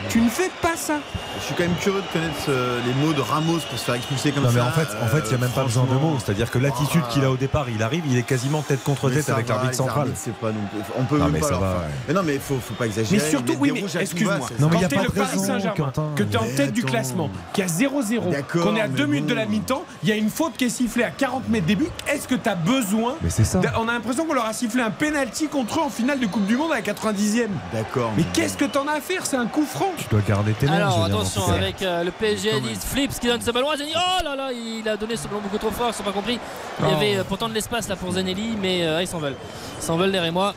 Tu 0.10 0.22
ne 0.22 0.30
fais 0.30 0.52
pas 0.62 0.76
ça. 0.76 0.96
Je 1.40 1.44
suis 1.46 1.56
quand 1.56 1.64
même 1.64 1.76
curieux 1.82 2.02
de 2.02 2.08
connaître 2.14 2.50
les 2.86 2.94
mots 3.06 3.14
de 3.14 3.22
Ramos 3.22 3.60
pour 3.70 3.80
se 3.80 3.86
faire 3.86 3.96
expulser 3.96 4.32
comme 4.32 4.44
Non 4.44 4.50
ça. 4.50 4.56
mais 4.56 4.62
en 4.62 4.72
fait, 4.72 4.88
en 5.04 5.08
fait, 5.08 5.22
il 5.26 5.30
n'y 5.30 5.36
a 5.36 5.38
même 5.40 5.50
pas 5.50 5.64
besoin 5.64 5.86
de 5.86 5.94
mots. 5.94 6.18
C'est-à-dire 6.24 6.52
que 6.52 6.60
l'attitude 6.60 7.02
qu'il 7.10 7.24
a 7.26 7.32
au 7.32 7.38
départ, 7.38 7.66
il 7.70 7.82
arrive, 7.82 8.04
il 8.08 8.18
est 8.18 8.24
quasiment 8.24 8.62
tête 8.62 8.84
contre 8.84 9.10
tête 9.10 9.28
avec 9.30 9.48
l'arbitre 9.50 9.74
central. 9.76 10.10
pas 10.42 10.48
non 10.50 10.54
plus- 10.72 10.80
On 11.00 11.04
peut 11.06 11.18
Non, 11.18 11.26
même 11.26 11.34
mais 11.34 11.40
pas 11.40 11.46
ça 11.48 11.52
leur 11.52 11.62
va, 11.62 11.68
faire- 11.72 11.80
ouais. 11.80 11.86
Mais 12.08 12.14
non, 12.14 12.22
mais 12.24 12.38
faut, 12.40 12.58
faut 12.60 12.74
pas 12.76 12.86
exagérer. 12.86 13.22
Mais 13.24 13.30
surtout, 13.30 13.54
oui, 13.60 13.72
mais 13.74 13.84
excuse-moi. 14.02 14.40
Quand 14.60 14.80
y 14.80 14.86
a 14.86 14.88
t'es 14.88 14.96
pas 14.96 15.02
le 15.04 15.08
de 15.10 15.14
Paris 15.14 15.30
raison, 15.32 15.44
Saint-Germain, 15.46 15.92
que 16.16 16.24
t'es 16.24 16.38
en 16.38 16.46
tête 16.56 16.74
du 16.74 16.84
classement, 16.84 17.30
qui 17.54 17.62
a 17.62 17.68
0-0, 17.68 18.30
D'accord, 18.32 18.64
qu'on 18.64 18.76
est 18.76 18.82
à 18.82 18.88
mais 18.88 18.98
2 18.98 19.06
minutes 19.06 19.28
de 19.28 19.34
la 19.34 19.46
mi-temps, 19.46 19.84
il 20.04 20.10
y 20.10 20.12
a 20.12 20.16
une 20.16 20.30
faute 20.30 20.54
qui 20.58 20.66
est 20.66 20.70
sifflée 20.70 21.04
à 21.04 21.10
40 21.12 21.50
mètres 21.50 21.66
début. 21.66 21.88
Est-ce 22.08 22.28
que 22.28 22.36
t'as 22.36 22.56
besoin 22.56 23.16
Mais 23.24 23.30
c'est 23.30 23.44
ça. 23.44 23.60
On 23.80 23.88
a 23.88 23.94
l'impression 23.94 24.26
qu'on 24.26 24.34
leur 24.34 24.46
a 24.46 24.54
sifflé 24.54 24.82
un 24.82 24.92
penalty 24.92 25.48
contre 25.48 25.80
eux 25.80 25.84
en 25.84 25.90
finale 25.90 26.20
de 26.20 26.26
Coupe 26.28 26.46
du 26.46 26.56
Monde 26.58 26.72
à 26.72 26.76
la 26.76 26.82
90e. 26.82 27.50
D'accord. 27.74 28.12
Mais 28.18 28.24
qu'est-ce 28.34 28.58
que 28.58 28.66
t'en 28.66 28.88
as 28.88 28.94
à 28.98 29.02
faire? 29.02 29.26
C'est 29.26 29.38
un 29.38 29.48
coup 29.48 29.66
franc. 29.66 29.92
Tu 29.98 30.06
dois 30.10 30.22
garder 30.28 30.54
tes 30.54 30.66
nerfs. 30.66 30.76
Alors 30.76 31.04
attention 31.06 31.48
avec 31.52 31.82
euh, 31.82 32.04
le 32.04 32.12
PSG 32.12 32.60
dit 32.62 32.76
Flips 32.76 33.20
qui 33.20 33.28
donne 33.28 33.42
ce 33.42 33.52
ballon 33.52 33.70
à 33.70 33.78
Zenelli. 33.78 33.94
Oh 33.96 34.24
là 34.24 34.36
là, 34.36 34.50
il 34.52 34.88
a 34.88 34.98
donné 34.98 35.16
ce 35.16 35.28
ballon 35.28 35.42
beaucoup 35.42 35.58
trop 35.58 35.72
fort, 35.72 35.90
ils 35.90 35.94
sont 35.94 36.04
pas 36.04 36.12
compris. 36.12 36.40
Il 36.80 36.86
y 36.86 36.90
Oh. 36.92 36.96
avait 36.96 37.18
euh, 37.18 37.24
pourtant 37.28 37.48
de 37.48 37.54
l'espace 37.54 37.88
là 37.88 37.96
pour 37.96 38.12
Zenelli, 38.12 38.56
mais 38.62 38.84
euh, 38.86 39.02
ils 39.02 39.08
s'en 39.08 39.20
veulent. 39.20 39.36
Ils 39.80 39.84
s'en 39.84 39.96
veulent 39.98 40.12
derrière 40.12 40.34
moi. 40.34 40.54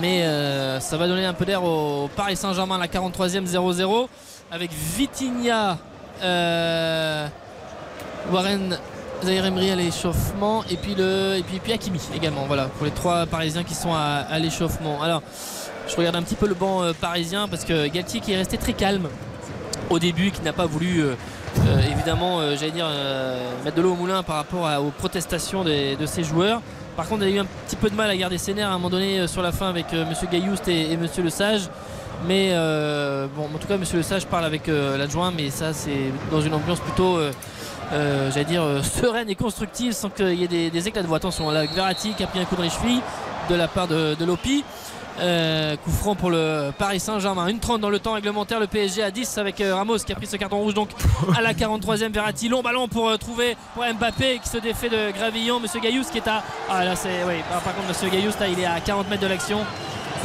Mais 0.00 0.22
euh, 0.24 0.78
ça 0.80 0.96
va 0.96 1.06
donner 1.08 1.24
un 1.24 1.32
peu 1.32 1.44
d'air 1.44 1.62
au 1.64 2.08
Paris 2.14 2.36
Saint-Germain, 2.36 2.76
la 2.78 2.86
43e 2.86 3.46
0-0. 3.46 4.08
Avec 4.52 4.70
Vitinha, 4.72 5.78
euh, 6.22 7.26
Warren 8.32 8.78
Zahir 9.22 9.46
Emery 9.46 9.70
à 9.70 9.76
l'échauffement 9.76 10.64
et 10.70 10.76
puis 10.76 10.94
le 10.96 11.36
et 11.36 11.42
puis, 11.42 11.58
puis 11.60 11.72
Hakimi 11.72 12.00
également 12.14 12.46
voilà 12.46 12.64
pour 12.64 12.84
les 12.86 12.90
trois 12.90 13.26
parisiens 13.26 13.64
qui 13.64 13.74
sont 13.74 13.92
à, 13.92 14.24
à 14.30 14.38
l'échauffement 14.38 15.02
alors 15.02 15.22
je 15.90 15.96
regarde 15.96 16.16
un 16.16 16.22
petit 16.22 16.36
peu 16.36 16.46
le 16.46 16.54
banc 16.54 16.82
euh, 16.82 16.92
parisien 16.92 17.48
parce 17.48 17.64
que 17.64 17.88
Galtier 17.88 18.20
qui 18.20 18.32
est 18.32 18.36
resté 18.36 18.56
très 18.56 18.72
calme 18.72 19.08
au 19.88 19.98
début 19.98 20.30
qui 20.30 20.40
n'a 20.42 20.52
pas 20.52 20.66
voulu 20.66 21.02
euh, 21.02 21.14
euh, 21.66 21.80
évidemment 21.90 22.40
j'allais 22.54 22.70
dire 22.70 22.86
mettre 23.64 23.76
de 23.76 23.82
l'eau 23.82 23.92
au 23.92 23.96
moulin 23.96 24.22
par 24.22 24.36
rapport 24.36 24.68
aux 24.84 24.90
protestations 24.90 25.64
de 25.64 26.06
ses 26.06 26.22
joueurs. 26.22 26.60
Par 26.96 27.08
contre 27.08 27.24
il 27.24 27.32
a 27.32 27.36
eu 27.36 27.38
un 27.40 27.46
petit 27.66 27.74
peu 27.74 27.90
de 27.90 27.96
mal 27.96 28.08
à 28.08 28.16
garder 28.16 28.38
ses 28.38 28.54
nerfs 28.54 28.68
à 28.68 28.70
un 28.70 28.74
moment 28.74 28.90
donné 28.90 29.26
sur 29.26 29.42
la 29.42 29.50
fin 29.50 29.68
avec 29.68 29.92
monsieur 29.92 30.28
Gailloust 30.30 30.68
et, 30.68 30.92
et 30.92 30.96
monsieur 30.96 31.24
Le 31.24 31.30
Sage. 31.30 31.62
Mais 32.28 32.54
bon 33.34 33.46
en 33.52 33.58
tout 33.58 33.66
cas 33.66 33.78
monsieur 33.78 33.96
Le 33.96 34.04
Sage 34.04 34.26
parle 34.26 34.44
avec 34.44 34.68
l'adjoint 34.68 35.32
mais 35.36 35.50
ça 35.50 35.72
c'est 35.72 36.12
dans 36.30 36.40
une 36.40 36.54
ambiance 36.54 36.78
plutôt 36.78 37.18
j'allais 37.90 38.44
dire 38.44 38.64
sereine 38.84 39.28
et 39.28 39.34
constructive 39.34 39.92
sans 39.92 40.08
qu'il 40.08 40.34
y 40.34 40.44
ait 40.44 40.48
des, 40.48 40.70
des 40.70 40.86
éclats 40.88 41.02
de 41.02 41.08
voix. 41.08 41.16
Attention 41.16 41.50
là 41.50 41.66
Verratti 41.66 42.14
qui 42.14 42.22
a 42.22 42.28
pris 42.28 42.38
un 42.38 42.44
coup 42.44 42.54
dans 42.54 42.62
les 42.62 42.70
chevilles 42.70 43.02
de 43.48 43.56
la 43.56 43.66
part 43.66 43.88
de, 43.88 44.14
de 44.14 44.24
Lopi 44.24 44.62
euh, 45.18 45.76
coup 45.76 45.90
franc 45.90 46.14
pour 46.14 46.30
le 46.30 46.70
Paris 46.78 47.00
Saint-Germain. 47.00 47.48
Une 47.48 47.58
30 47.58 47.80
dans 47.80 47.90
le 47.90 47.98
temps 47.98 48.12
réglementaire. 48.14 48.60
Le 48.60 48.66
PSG 48.66 49.02
à 49.02 49.10
10 49.10 49.38
avec 49.38 49.60
euh, 49.60 49.74
Ramos 49.74 49.98
qui 49.98 50.12
a 50.12 50.14
pris 50.14 50.26
ce 50.26 50.36
carton 50.36 50.58
rouge 50.58 50.74
donc 50.74 50.90
à 51.36 51.40
la 51.42 51.52
43e. 51.52 52.12
Verratti, 52.12 52.48
long 52.48 52.62
ballon 52.62 52.88
pour 52.88 53.08
euh, 53.08 53.16
trouver 53.16 53.56
pour 53.74 53.84
Mbappé 53.84 54.38
qui 54.42 54.48
se 54.48 54.58
défait 54.58 54.88
de 54.88 55.10
Gravillon. 55.12 55.60
Monsieur 55.60 55.80
Gaillous 55.80 56.04
qui 56.10 56.18
est 56.18 56.28
à. 56.28 56.42
Ah 56.68 56.84
là 56.84 56.96
c'est. 56.96 57.24
Oui, 57.26 57.34
par 57.50 57.60
par 57.60 57.74
contre, 57.74 57.88
Monsieur 57.88 58.08
Gaillous 58.08 58.32
là 58.40 58.46
il 58.48 58.58
est 58.60 58.66
à 58.66 58.80
40 58.80 59.08
mètres 59.10 59.22
de 59.22 59.26
l'action. 59.28 59.60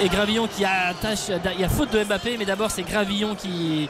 Et 0.02 0.10
Gravillon 0.10 0.48
qui 0.48 0.64
attache. 0.66 1.30
Il 1.56 1.62
y 1.62 1.64
a 1.64 1.70
faute 1.70 1.92
de 1.92 2.04
Mbappé, 2.04 2.36
mais 2.38 2.46
d'abord 2.46 2.70
c'est 2.72 2.84
Gravillon 2.84 3.36
qui, 3.36 3.90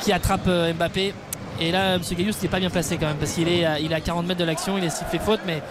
qui 0.00 0.12
attrape 0.12 0.46
Mbappé. 0.76 1.14
Et 1.60 1.70
là, 1.70 1.94
M. 1.96 2.00
Gaillous 2.16 2.32
n'est 2.42 2.48
pas 2.48 2.58
bien 2.58 2.70
placé 2.70 2.96
quand 2.96 3.06
même 3.06 3.18
parce 3.18 3.32
qu'il 3.32 3.46
est, 3.46 3.64
à- 3.64 3.78
il 3.78 3.92
est 3.92 3.94
à 3.94 4.00
40 4.00 4.26
mètres 4.26 4.40
de 4.40 4.44
l'action, 4.46 4.78
il 4.78 4.84
est 4.84 4.90
sifflé 4.90 5.18
faute, 5.18 5.40
mais 5.46 5.62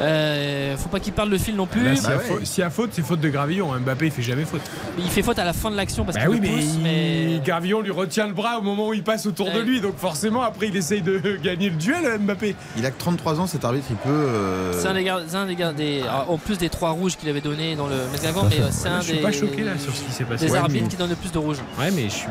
euh, 0.00 0.76
faut 0.76 0.88
pas 0.88 1.00
qu'il 1.00 1.12
parle 1.12 1.28
le 1.30 1.38
fil 1.38 1.54
non 1.54 1.66
plus. 1.66 1.82
Là, 1.84 1.94
s'il 1.96 2.08
y 2.08 2.12
a 2.12 2.18
faute- 2.18 2.44
s'il 2.46 2.60
y 2.62 2.66
a 2.66 2.70
faute, 2.70 2.90
c'est 2.92 3.02
faute 3.04 3.20
de 3.20 3.28
Gravillon. 3.28 3.72
Mbappé, 3.78 4.06
il 4.06 4.10
fait 4.12 4.22
jamais 4.22 4.44
faute. 4.44 4.62
Il 4.98 5.08
fait 5.10 5.22
faute 5.22 5.38
à 5.38 5.44
la 5.44 5.52
fin 5.52 5.70
de 5.70 5.76
l'action 5.76 6.04
parce 6.04 6.16
Bah 6.16 6.22
qu'il 6.22 6.30
oui, 6.30 6.36
le 6.36 6.42
mais, 6.42 6.48
pousse, 6.48 6.74
il- 6.74 6.82
mais 6.82 7.40
Gravillon 7.44 7.80
lui 7.82 7.90
retient 7.90 8.26
le 8.26 8.32
bras 8.32 8.58
au 8.58 8.62
moment 8.62 8.88
où 8.88 8.94
il 8.94 9.02
passe 9.04 9.26
autour 9.26 9.50
de 9.50 9.58
Ouais. 9.58 9.62
lui. 9.64 9.80
Donc 9.80 9.96
forcément, 9.98 10.42
après, 10.42 10.68
il 10.68 10.76
essaye 10.76 11.02
de 11.02 11.18
gagner 11.42 11.70
le 11.70 11.76
duel, 11.76 12.18
Mbappé. 12.20 12.56
Il 12.76 12.86
a 12.86 12.90
que 12.90 12.98
33 12.98 13.40
ans, 13.40 13.46
cet 13.46 13.64
arbitre, 13.64 13.86
il 13.90 13.96
peut. 13.96 14.08
euh, 14.10 14.72
c'est 14.80 14.88
un 14.88 14.94
des 14.94 15.04
gars, 15.04 15.20
c'est 15.26 15.36
un 15.36 15.46
des 15.46 15.54
gars 15.56 15.72
des, 15.72 16.02
alors, 16.02 16.30
en 16.30 16.38
plus 16.38 16.58
des 16.58 16.68
trois 16.68 16.90
rouges 16.90 17.16
qu'il 17.16 17.28
avait 17.28 17.40
donné 17.40 17.76
dans 17.76 17.86
le 17.86 17.94
mais 18.12 18.60
euh, 18.60 18.68
c'est 18.70 18.88
un 18.88 19.00
Je 19.00 19.04
suis 19.06 19.14
des, 19.14 19.20
pas 19.20 19.32
choqué 19.32 19.62
là 19.62 19.72
sur 19.78 19.94
ce 19.94 20.02
qui 20.02 20.10
s'est 20.12 20.24
passé. 20.24 20.46
des 20.46 20.52
Ouais, 20.52 20.58
arbitres 20.58 20.84
mais- 20.84 20.88
qui 20.88 20.96
donnent 20.96 21.10
le 21.10 21.16
plus 21.16 21.32
de 21.32 21.38
rouges. 21.38 21.58
Ouais, 21.78 21.90
mais 21.92 22.04
je 22.04 22.14
suis. 22.14 22.28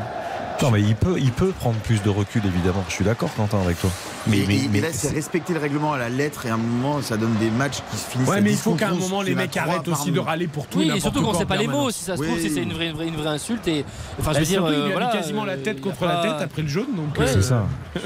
Non, 0.62 0.70
mais 0.70 0.80
il 0.80 0.94
peut, 0.94 1.16
il 1.18 1.32
peut 1.32 1.50
prendre 1.58 1.76
plus 1.80 2.02
de 2.02 2.08
recul, 2.08 2.42
évidemment. 2.46 2.84
Je 2.88 2.94
suis 2.94 3.04
d'accord, 3.04 3.30
Quentin, 3.36 3.60
avec 3.60 3.80
toi. 3.80 3.90
Mais, 4.26 4.38
Mais, 4.38 4.44
mais, 4.46 4.54
mais, 4.62 4.68
mais 4.74 4.80
là, 4.80 4.88
c'est 4.92 5.10
respecter 5.12 5.52
le 5.52 5.58
règlement 5.58 5.92
à 5.92 5.98
la 5.98 6.08
lettre 6.08 6.46
et 6.46 6.50
à 6.50 6.54
un 6.54 6.58
moment, 6.58 7.02
ça 7.02 7.16
donne 7.16 7.34
des 7.34 7.50
matchs 7.50 7.78
qui 7.90 7.96
se 7.96 8.08
finissent. 8.10 8.28
Ouais, 8.28 8.40
mais 8.40 8.50
il 8.50 8.56
10 8.56 8.62
faut 8.62 8.74
qu'à 8.74 8.86
un 8.86 8.90
contre 8.90 9.02
11, 9.02 9.10
moment, 9.10 9.22
les 9.22 9.32
en 9.34 9.36
mecs 9.36 9.56
arrêtent 9.56 9.88
aussi 9.88 10.12
de 10.12 10.20
râler 10.20 10.46
pour 10.46 10.66
tout. 10.66 10.78
Oui, 10.78 10.90
et 10.94 11.00
surtout 11.00 11.22
qu'on 11.22 11.32
ne 11.32 11.36
sait 11.36 11.42
en 11.44 11.46
pas 11.46 11.56
les 11.56 11.66
mots. 11.66 11.90
Si 11.90 12.04
ça 12.04 12.16
se 12.16 12.22
trouve, 12.22 12.36
Oui. 12.36 12.50
c'est 12.54 12.62
une 12.62 12.72
vraie, 12.72 12.86
une 12.88 12.94
vraie, 12.94 13.08
une 13.08 13.16
vraie 13.16 13.30
insulte. 13.30 13.66
Et, 13.68 13.84
enfin, 14.20 14.30
je 14.30 14.34
Bah, 14.34 14.40
veux 14.40 14.46
dire, 14.46 14.64
il 14.68 14.74
euh, 14.74 14.96
a 14.96 15.06
mis 15.06 15.12
quasiment 15.12 15.44
la 15.44 15.54
euh, 15.54 15.62
tête 15.62 15.80
contre 15.80 16.04
la 16.04 16.22
tête 16.22 16.40
après 16.40 16.62
le 16.62 16.68
jaune. 16.68 16.94
Donc, 16.94 17.08
Oui, 17.18 17.24
euh, 17.24 17.32
c'est 17.32 17.42
ça. 17.42 17.66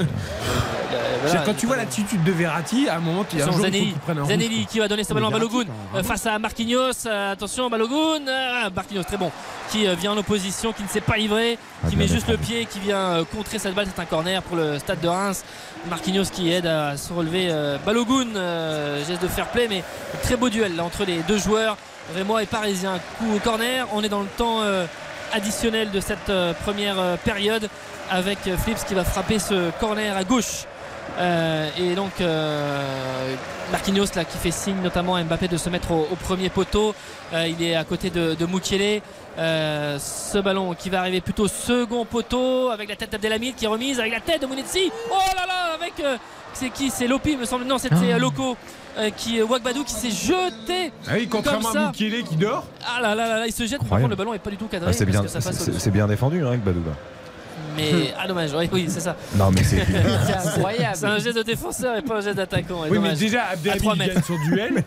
Quand 1.45 1.53
tu 1.55 1.65
vois 1.65 1.75
l'attitude 1.77 2.23
de 2.23 2.31
Verratti, 2.31 2.87
à 2.89 2.97
un 2.97 2.99
moment, 2.99 3.25
il 3.33 3.39
y 3.39 3.41
a 3.41 3.45
un 3.45 3.47
Attention, 3.49 3.67
jour, 3.67 3.75
il 3.75 3.93
faut 4.15 4.25
Zanelli, 4.27 4.65
qui 4.65 4.79
va 4.79 4.87
donner 4.87 5.03
ballon 5.09 5.27
à 5.27 5.31
Mais 5.31 5.39
Balogun 5.39 5.65
euh, 5.95 6.03
face 6.03 6.25
à 6.25 6.39
Marquinhos. 6.39 7.07
Attention, 7.07 7.69
Balogun. 7.69 8.27
euh, 8.27 8.69
Marquinhos, 8.75 9.03
très 9.03 9.17
bon. 9.17 9.31
Qui 9.69 9.85
vient 9.99 10.13
en 10.13 10.17
opposition, 10.17 10.71
qui 10.71 10.83
ne 10.83 10.87
s'est 10.87 11.01
pas 11.01 11.17
livré, 11.17 11.57
Ah, 11.83 11.89
qui 11.89 11.97
met 11.97 12.07
juste 12.07 12.29
le 12.29 12.37
pied, 12.37 12.46
qui 12.47 12.79
vient 12.79 12.97
euh, 12.97 13.23
contrer 13.25 13.59
cette 13.59 13.73
balle. 13.73 13.87
C'est 13.93 14.01
un 14.01 14.05
corner 14.05 14.41
pour 14.41 14.55
le 14.55 14.79
stade 14.79 15.01
de 15.01 15.07
Reims. 15.07 15.43
Marquinhos 15.89 16.29
qui 16.31 16.51
aide 16.51 16.65
à 16.65 16.95
se 16.95 17.11
relever 17.11 17.47
euh, 17.51 17.77
Balogun. 17.85 18.35
euh, 18.35 19.05
geste 19.05 19.21
de 19.21 19.27
fair 19.27 19.47
play, 19.47 19.67
mais 19.67 19.83
très 20.23 20.37
beau 20.37 20.49
duel 20.49 20.79
entre 20.79 21.03
les 21.03 21.17
deux 21.27 21.37
joueurs. 21.37 21.77
Rémois 22.15 22.43
et 22.43 22.45
Parisien. 22.45 22.99
Coup 23.19 23.35
au 23.35 23.39
corner. 23.39 23.85
On 23.93 24.01
est 24.01 24.09
dans 24.09 24.21
le 24.21 24.27
temps 24.37 24.61
additionnel 25.33 25.91
de 25.91 25.99
cette 25.99 26.31
première 26.63 27.17
période 27.25 27.67
avec 28.09 28.37
Flips 28.63 28.85
qui 28.85 28.93
va 28.93 29.03
frapper 29.03 29.39
ce 29.39 29.71
corner 29.71 30.15
à 30.15 30.23
gauche. 30.23 30.63
Et 31.77 31.95
donc 31.95 32.13
Marquinhos 33.73 34.05
qui 34.05 34.37
fait 34.37 34.51
signe 34.51 34.81
notamment 34.81 35.15
à 35.15 35.23
Mbappé 35.23 35.49
de 35.49 35.57
se 35.57 35.69
mettre 35.69 35.91
au, 35.91 36.15
premier 36.15 36.47
poteau. 36.47 36.95
Il 37.33 37.61
est 37.61 37.75
à 37.75 37.83
côté 37.83 38.09
de, 38.09 38.35
de. 38.35 38.45
Euh, 39.37 39.99
ce 39.99 40.39
ballon 40.39 40.73
qui 40.73 40.89
va 40.89 41.01
arriver 41.01 41.21
plutôt 41.21 41.47
second 41.47 42.05
poteau 42.05 42.69
avec 42.69 42.89
la 42.89 42.95
tête 42.95 43.11
d'Abdelhamid 43.11 43.55
qui 43.55 43.65
est 43.65 43.67
remise 43.67 43.99
avec 43.99 44.11
la 44.13 44.19
tête 44.19 44.41
de 44.41 44.47
Mounetzi. 44.47 44.91
Oh 45.11 45.15
là 45.35 45.45
là 45.45 45.73
avec 45.75 45.93
euh, 45.99 46.17
c'est 46.53 46.71
qui? 46.71 46.89
C'est 46.89 47.07
Lopi 47.07 47.37
me 47.37 47.45
semble 47.45 47.65
non 47.65 47.77
c'était 47.77 48.13
Ah. 48.13 48.17
Loco 48.17 48.57
euh, 48.97 49.11
qui 49.11 49.39
Wagbadou 49.41 49.83
qui 49.83 49.93
s'est 49.93 50.09
jeté 50.09 50.91
Ah 51.07 51.11
oui, 51.13 51.27
contrairement 51.27 51.69
comme 51.69 51.77
à 51.77 51.83
ça. 51.83 51.87
Mukiele 51.91 52.23
qui 52.23 52.35
dort. 52.35 52.65
ah 52.87 52.99
là 52.99 53.13
là 53.13 53.27
là 53.27 53.39
là, 53.39 53.45
il 53.47 53.53
se 53.53 53.65
jette 53.67 53.83
par 53.87 53.99
contre 53.99 54.09
le 54.09 54.15
ballon 54.15 54.33
est 54.33 54.39
pas 54.39 54.49
du 54.49 54.57
tout 54.57 54.65
cadré 54.65 54.89
Ah, 54.89 54.93
c'est 54.93 55.05
bien, 55.91 56.07
défendu, 56.07 56.43
hein, 56.43 56.47
avec 56.47 56.63
Badouba. 56.63 56.91
Mais 57.77 58.13
ah 58.19 58.27
dommage, 58.27 58.49
oui, 58.57 58.69
oui 58.73 58.85
c'est 58.89 58.99
ça. 58.99 59.15
Non, 59.35 59.51
mais 59.51 59.63
c'est. 59.63 59.77
C'est 60.27 60.33
incroyable. 60.47 60.95
C'est 60.95 61.05
un 61.05 61.19
geste 61.19 61.37
de 61.37 61.43
défenseur 61.43 61.95
et 61.97 62.01
pas 62.01 62.17
un 62.17 62.21
geste 62.21 62.37
d'attaquant. 62.37 62.81
Oui, 62.89 62.97
mais 62.99 63.13
déjà, 63.15 63.43
à 63.43 63.53
Abdelhamid 63.53 63.81
3 63.81 63.93
il 63.93 63.99
mètres. 63.99 64.13
gagne 64.15 64.23
son 64.23 64.49
duel. 64.49 64.83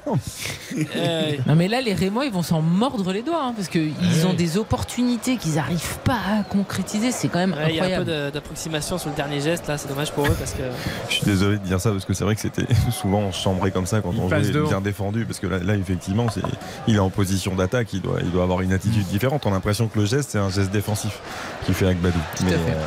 Euh, 0.97 1.33
Non 1.47 1.55
mais 1.57 1.69
là 1.69 1.81
les 1.81 1.95
Rémois 1.95 2.25
ils 2.27 2.33
vont 2.33 2.43
s'en 2.43 2.61
mordre 2.63 3.13
les 3.13 3.23
doigts 3.23 3.43
hein, 3.43 3.53
parce 3.57 3.69
qu'ils 3.69 3.93
ont 4.27 4.35
des 4.35 4.57
opportunités 4.57 5.37
qu'ils 5.37 5.55
n'arrivent 5.55 5.99
pas 6.05 6.15
à 6.15 6.43
concrétiser, 6.45 7.11
c'est 7.13 7.29
quand 7.29 7.39
même 7.41 7.53
ouais, 7.55 7.71
il 7.71 7.77
y 7.77 7.81
a 7.81 7.85
un 7.85 7.87
peu 7.89 7.95
incroyable. 8.03 8.33
d'approximation 8.33 8.99
sur 8.99 9.11
le 9.11 9.17
dernier 9.17 9.41
geste 9.41 9.67
là, 9.69 9.79
c'est 9.79 9.89
dommage 9.89 10.13
pour 10.13 10.27
eux 10.27 10.37
parce 10.39 10.53
que. 10.53 10.63
Je 11.09 11.15
suis 11.15 11.25
désolé 11.25 11.59
de 11.59 11.65
dire 11.65 11.81
ça 11.81 11.91
parce 11.91 12.05
que 12.05 12.15
c'est 12.15 12.25
vrai 12.25 12.35
que 12.35 12.41
c'était 12.41 12.67
souvent 12.93 13.33
chambré 13.33 13.71
comme 13.71 13.87
ça 13.87 14.01
quand 14.01 14.13
Il 14.13 14.21
on 14.21 14.29
jouait 14.29 14.69
bien 14.69 14.81
défendu 14.81 15.25
parce 15.25 15.39
que 15.41 15.47
là, 15.47 15.59
là, 15.59 15.75
effectivement 15.75 16.27
c'est 16.33 16.41
il 16.87 16.97
est 16.97 17.01
en 17.01 17.11
position 17.11 17.55
d'attaque 17.55 17.93
il 17.93 18.01
doit, 18.03 18.19
il 18.23 18.31
doit 18.31 18.43
avoir 18.45 18.61
une 18.61 18.73
attitude 18.73 19.07
différente 19.09 19.45
on 19.47 19.51
a 19.51 19.55
l'impression 19.55 19.89
que 19.89 19.99
le 19.99 20.07
geste 20.07 20.31
c'est 20.31 20.39
un 20.39 20.51
geste 20.51 20.71
défensif 20.71 21.19
qu'il 21.65 21.75
fait 21.75 21.87
avec 21.87 22.01
Badou 22.01 22.19
mais 22.45 22.51
fait. 22.51 22.57
euh, 22.57 22.80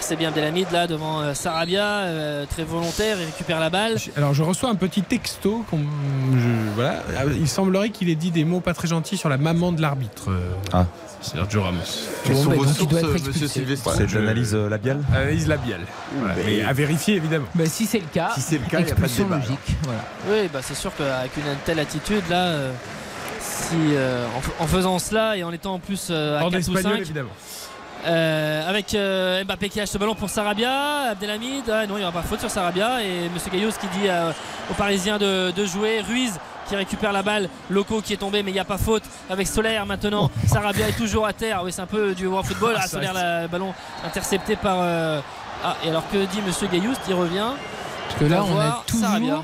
C'est 0.00 0.16
bien 0.16 0.28
Abdelhamid 0.30 0.66
là 0.72 0.86
devant 0.86 1.20
euh, 1.20 1.34
Sarabia, 1.34 1.84
euh, 1.84 2.44
très 2.46 2.64
volontaire, 2.64 3.16
il 3.20 3.26
récupère 3.26 3.60
la 3.60 3.70
balle. 3.70 3.96
Alors 4.16 4.32
je 4.34 4.42
reçois 4.42 4.70
un 4.70 4.74
petit 4.74 5.02
texto. 5.02 5.64
je- 5.72 6.74
voilà. 6.74 7.02
Ah, 7.16 7.22
Il 7.38 7.46
semblerait 7.48 7.90
qu'il 7.90 8.08
ait 8.08 8.14
dit 8.16 8.30
des 8.30 8.44
mots 8.44 8.60
pas 8.60 8.72
très 8.74 8.88
gentils 8.88 9.16
sur 9.18 9.28
la 9.28 9.36
maman 9.36 9.72
de 9.72 9.80
l'arbitre. 9.82 10.30
euh, 10.30 10.52
Ah. 10.72 10.86
Sergio 11.20 11.62
Ramos. 11.62 11.78
Quelles 12.24 12.34
sont 12.36 12.50
vos 12.50 12.64
sources, 12.66 13.26
monsieur 13.26 13.46
c'est 13.46 13.60
de 14.06 14.18
l'analyse 14.18 14.54
euh, 14.54 14.70
labiale 14.70 15.02
Analyse 15.14 15.46
labiale. 15.46 15.82
Voilà. 16.18 16.34
mais- 16.36 16.44
Mais 16.46 16.62
à 16.62 16.72
vérifier 16.72 17.16
évidemment. 17.16 17.44
Bah, 17.54 17.64
si 17.66 17.84
c'est 17.84 17.98
le 17.98 18.06
cas, 18.12 18.30
Si 18.34 18.40
c'est 18.40 18.56
le 18.58 18.64
cas, 18.64 18.78
il 18.80 18.86
n'y 18.86 18.90
a 18.92 18.94
pas 18.94 19.06
de 19.06 19.12
débat. 19.12 19.36
logique. 19.36 19.76
Voilà. 19.82 20.00
Oui, 20.30 20.48
bah 20.50 20.60
c'est 20.62 20.74
sûr 20.74 20.90
qu'avec 20.96 21.36
une 21.36 21.42
telle 21.66 21.78
attitude 21.78 22.22
là, 22.30 22.46
euh, 22.46 22.72
si 23.38 23.76
euh, 23.92 24.24
en, 24.58 24.64
en 24.64 24.66
faisant 24.66 24.98
cela 24.98 25.36
et 25.36 25.44
en 25.44 25.52
étant 25.52 25.74
en 25.74 25.78
plus 25.78 26.08
euh, 26.10 26.38
à 26.38 26.42
Hors 26.44 26.50
4 26.50 26.68
ou 26.68 26.72
d'espagnol 26.72 26.92
5, 26.94 27.00
évidemment. 27.02 27.28
Euh, 28.06 28.66
avec 28.68 28.94
euh, 28.94 29.44
Mbappé 29.44 29.68
qui 29.68 29.78
lâche 29.78 29.90
ce 29.90 29.98
ballon 29.98 30.14
pour 30.14 30.30
Sarabia, 30.30 31.10
Abdelhamid, 31.10 31.68
ah 31.70 31.86
non 31.86 31.96
il 31.96 31.98
n'y 31.98 32.02
aura 32.02 32.12
pas 32.12 32.22
faute 32.22 32.40
sur 32.40 32.48
Sarabia 32.50 33.02
et 33.02 33.28
Monsieur 33.28 33.50
Gaillot 33.50 33.68
qui 33.78 33.86
dit 33.88 34.08
euh, 34.08 34.32
aux 34.70 34.74
Parisiens 34.74 35.18
de, 35.18 35.50
de 35.50 35.64
jouer, 35.66 36.00
Ruiz 36.00 36.32
qui 36.66 36.76
récupère 36.76 37.12
la 37.12 37.22
balle, 37.22 37.50
Loco 37.68 38.00
qui 38.00 38.14
est 38.14 38.16
tombé 38.16 38.42
mais 38.42 38.52
il 38.52 38.54
n'y 38.54 38.60
a 38.60 38.64
pas 38.64 38.78
faute 38.78 39.02
avec 39.28 39.46
Solaire 39.46 39.84
maintenant, 39.84 40.30
Sarabia 40.46 40.88
est 40.88 40.96
toujours 40.96 41.26
à 41.26 41.34
terre, 41.34 41.60
oui 41.62 41.72
c'est 41.72 41.82
un 41.82 41.86
peu 41.86 42.14
du 42.14 42.26
World 42.26 42.46
Football, 42.48 42.76
Ah, 42.78 42.86
Solaire 42.88 43.12
le 43.14 43.48
ballon 43.48 43.74
intercepté 44.02 44.56
par... 44.56 44.76
euh, 44.80 45.20
ah 45.62 45.76
et 45.84 45.90
alors 45.90 46.08
que 46.10 46.24
dit 46.24 46.40
Monsieur 46.46 46.68
Gaillou 46.68 46.94
il 47.06 47.14
revient. 47.14 47.48
Parce 48.08 48.18
que 48.20 48.24
là 48.24 48.42
on 48.42 48.52
a 48.52 48.54
voir 48.54 48.84
toujours 48.86 49.06
Sarabia. 49.08 49.42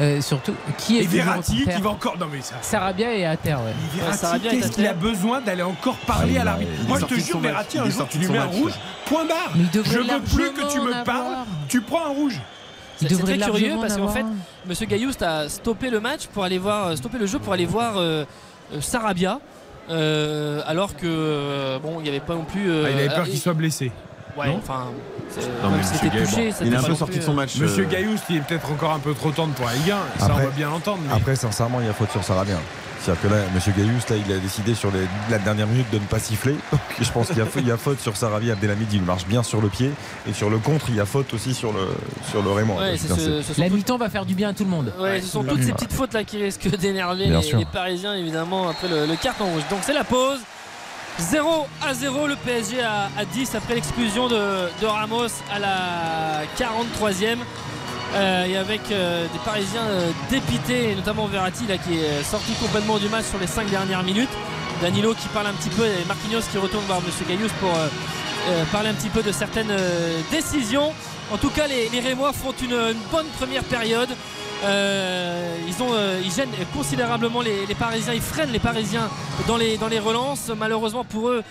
Euh, 0.00 0.20
surtout 0.20 0.54
qui 0.76 0.98
est 0.98 1.02
Et 1.02 1.06
Verratti 1.06 1.64
qui 1.64 1.80
va 1.80 1.90
encore. 1.90 2.16
Non 2.18 2.26
mais 2.32 2.40
ça. 2.40 2.54
Sarabia 2.62 3.14
est 3.16 3.24
à 3.24 3.36
terre 3.36 3.60
ouais. 3.60 3.72
Et 3.96 4.00
Verratti, 4.00 4.48
qu'est-ce 4.48 4.72
qu'il 4.72 4.86
a 4.86 4.92
besoin 4.94 5.40
d'aller 5.40 5.62
encore 5.62 5.96
parler 5.98 6.34
Ah, 6.38 6.42
à 6.42 6.44
l'arbitre 6.44 6.70
Moi 6.86 6.98
je 7.00 7.04
te 7.06 7.14
jure. 7.14 7.40
Verratti 7.40 7.78
un 7.78 7.90
jour 7.90 8.06
tu 8.08 8.18
lui 8.18 8.28
mets 8.28 8.38
un 8.38 8.44
rouge, 8.46 8.72
point 9.06 9.24
barre. 9.24 9.52
Je 9.72 9.78
veux 9.80 10.20
plus 10.20 10.52
que 10.52 10.72
tu 10.72 10.80
me 10.80 11.04
parles, 11.04 11.36
tu 11.68 11.80
prends 11.80 12.06
un 12.06 12.10
rouge. 12.14 12.40
Il 13.00 13.08
C'est- 13.08 13.22
très 13.22 13.38
curieux 13.38 13.74
parce 13.80 13.94
en 13.94 13.98
qu'en 14.06 14.08
fait. 14.08 14.24
Monsieur 14.66 14.86
Gailloust 14.86 15.22
a 15.22 15.48
stoppé 15.48 15.88
le 15.88 16.00
match 16.00 16.26
pour 16.26 16.42
aller 16.44 16.58
voir, 16.58 16.88
euh, 16.88 16.96
stopper 16.96 17.18
le 17.18 17.26
jeu 17.26 17.38
pour 17.38 17.52
aller 17.52 17.64
voir 17.66 17.94
euh, 17.96 18.24
Sarabia. 18.80 19.40
euh, 19.90 20.60
alors 20.66 20.96
que 20.96 21.78
bon, 21.82 22.00
il 22.00 22.02
n'y 22.02 22.08
avait 22.08 22.20
pas 22.20 22.34
non 22.34 22.44
plus. 22.44 22.68
euh, 22.70 22.84
Ah, 22.86 22.90
il 22.90 22.98
avait 22.98 23.08
peur 23.14 23.24
qu'il 23.24 23.38
soit 23.38 23.54
blessé. 23.54 23.90
Ouais, 24.38 24.48
non 24.48 24.58
enfin, 24.58 24.86
c'était 25.82 26.10
touché, 26.24 26.52
Il 26.62 26.72
est 26.72 26.76
un 26.76 26.82
peu 26.82 26.94
sorti 26.94 27.12
plus, 27.12 27.20
de 27.20 27.24
son 27.24 27.32
euh, 27.32 27.34
match. 27.34 27.56
Monsieur 27.56 27.84
euh, 27.84 27.88
Gailloust, 27.88 28.24
il 28.30 28.36
est 28.36 28.40
peut-être 28.40 28.70
encore 28.70 28.92
un 28.92 28.98
peu 28.98 29.14
trop 29.14 29.30
tendre 29.30 29.52
pour 29.54 29.66
la 29.66 29.74
Ligue 29.74 29.90
1. 29.90 30.20
Ça, 30.20 30.28
on 30.32 30.36
va 30.38 30.46
bien 30.50 30.70
l'entendre. 30.70 31.00
mais- 31.06 31.14
après 31.14 31.36
sincèrement 31.36 31.80
il 31.80 31.86
y 31.86 31.90
a 31.90 31.92
faute 31.92 32.10
sur 32.10 32.22
Sarabia 32.24 32.56
c'est-à-dire 33.00 33.22
que 33.22 33.28
là 33.28 33.36
Monsieur 33.54 33.72
Gaillus 33.76 34.00
là 34.10 34.16
il 34.16 34.32
a 34.32 34.38
décidé 34.38 34.74
sur 34.74 34.90
les- 34.90 35.06
la 35.30 35.38
dernière 35.38 35.66
minute 35.68 35.88
de 35.92 35.98
ne 35.98 36.04
pas 36.04 36.18
siffler 36.18 36.52
Donc, 36.72 36.80
je 37.00 37.10
pense 37.12 37.28
qu'il 37.28 37.38
y, 37.38 37.40
a- 37.40 37.46
il 37.56 37.66
y 37.66 37.70
a 37.70 37.76
faute 37.76 38.00
sur 38.00 38.16
Sarabia 38.16 38.54
Abdelhamid 38.54 38.92
il 38.92 39.02
marche 39.02 39.24
bien 39.26 39.42
sur 39.44 39.60
le 39.60 39.68
pied 39.68 39.90
et 40.28 40.32
sur 40.32 40.50
le 40.50 40.58
contre 40.58 40.86
il 40.88 40.96
y 40.96 41.00
a 41.00 41.06
faute 41.06 41.32
aussi 41.32 41.54
sur 41.54 41.72
le 41.72 41.88
sur 42.30 42.42
le 42.42 42.50
Raymond 42.50 42.76
Ouais, 42.78 42.96
c'est 42.96 43.08
ce- 43.08 43.42
ce 43.42 43.54
sont 43.54 43.60
La 43.62 43.68
mi-temps 43.68 43.98
va 43.98 44.08
faire 44.10 44.26
du 44.26 44.34
bien 44.34 44.48
à 44.50 44.52
tout 44.52 44.64
le 44.64 44.70
monde. 44.70 44.92
Ouais, 45.00 45.20
ce 45.20 45.28
sont 45.28 45.44
toutes 45.44 45.62
ces 45.62 45.72
petites 45.72 45.92
fautes 45.92 46.12
là 46.12 46.24
qui 46.24 46.42
risquent 46.42 46.76
d'énerver 46.76 47.26
les, 47.26 47.64
Parisiens 47.72 48.14
évidemment 48.14 48.68
après 48.68 48.88
le, 48.88 49.06
le 49.06 49.16
carton 49.16 49.44
rouge. 49.46 49.62
Donc 49.70 49.80
c'est 49.82 49.94
la 49.94 50.04
pause. 50.04 50.40
0 51.18 51.66
à 51.82 51.94
0 51.94 52.26
le 52.28 52.36
PSG 52.36 52.80
à, 52.80 53.10
à 53.18 53.24
10 53.24 53.54
après 53.56 53.74
l'exclusion 53.74 54.28
de, 54.28 54.86
Ramos 54.86 55.26
à 55.52 55.58
la 55.58 56.44
43e. 56.56 57.38
Euh, 58.14 58.46
et 58.46 58.56
avec 58.56 58.80
euh, 58.90 59.26
des 59.30 59.38
Parisiens 59.40 59.82
euh, 59.82 60.10
dépités, 60.30 60.94
notamment 60.94 61.26
Verratti 61.26 61.66
là, 61.66 61.76
qui 61.76 61.98
est 61.98 62.22
sorti 62.22 62.52
complètement 62.54 62.96
du 62.98 63.06
match 63.08 63.26
sur 63.26 63.38
les 63.38 63.46
5 63.46 63.68
dernières 63.68 64.02
minutes. 64.02 64.30
Danilo 64.80 65.12
qui 65.12 65.28
parle 65.28 65.48
un 65.48 65.52
petit 65.52 65.68
peu 65.68 65.84
et 65.84 66.04
Marquinhos 66.06 66.40
qui 66.50 66.56
retourne 66.56 66.84
voir 66.86 67.02
Monsieur 67.02 67.26
Gaillous 67.28 67.50
pour 67.60 67.74
euh, 67.74 68.64
parler 68.72 68.88
un 68.88 68.94
petit 68.94 69.10
peu 69.10 69.22
de 69.22 69.32
certaines 69.32 69.72
décisions. 70.30 70.92
En 71.30 71.36
tout 71.36 71.50
cas, 71.50 71.66
les, 71.66 71.90
les 71.90 72.00
Rémois 72.00 72.32
font 72.32 72.54
une 72.62 72.94
bonne 73.10 73.26
première 73.38 73.64
période. 73.64 74.08
Euh, 74.64 75.56
euh, 75.80 76.20
ils 76.24 76.32
gênent 76.32 76.50
considérablement 76.74 77.40
les, 77.40 77.66
Parisiens, 77.78 78.12
ils 78.12 78.20
freinent 78.20 78.50
les 78.50 78.58
Parisiens 78.58 79.08
dans 79.46 79.56
les, 79.56 79.98
relances. 79.98 80.50
Malheureusement 80.56 81.04
pour 81.04 81.28
eux, 81.28 81.42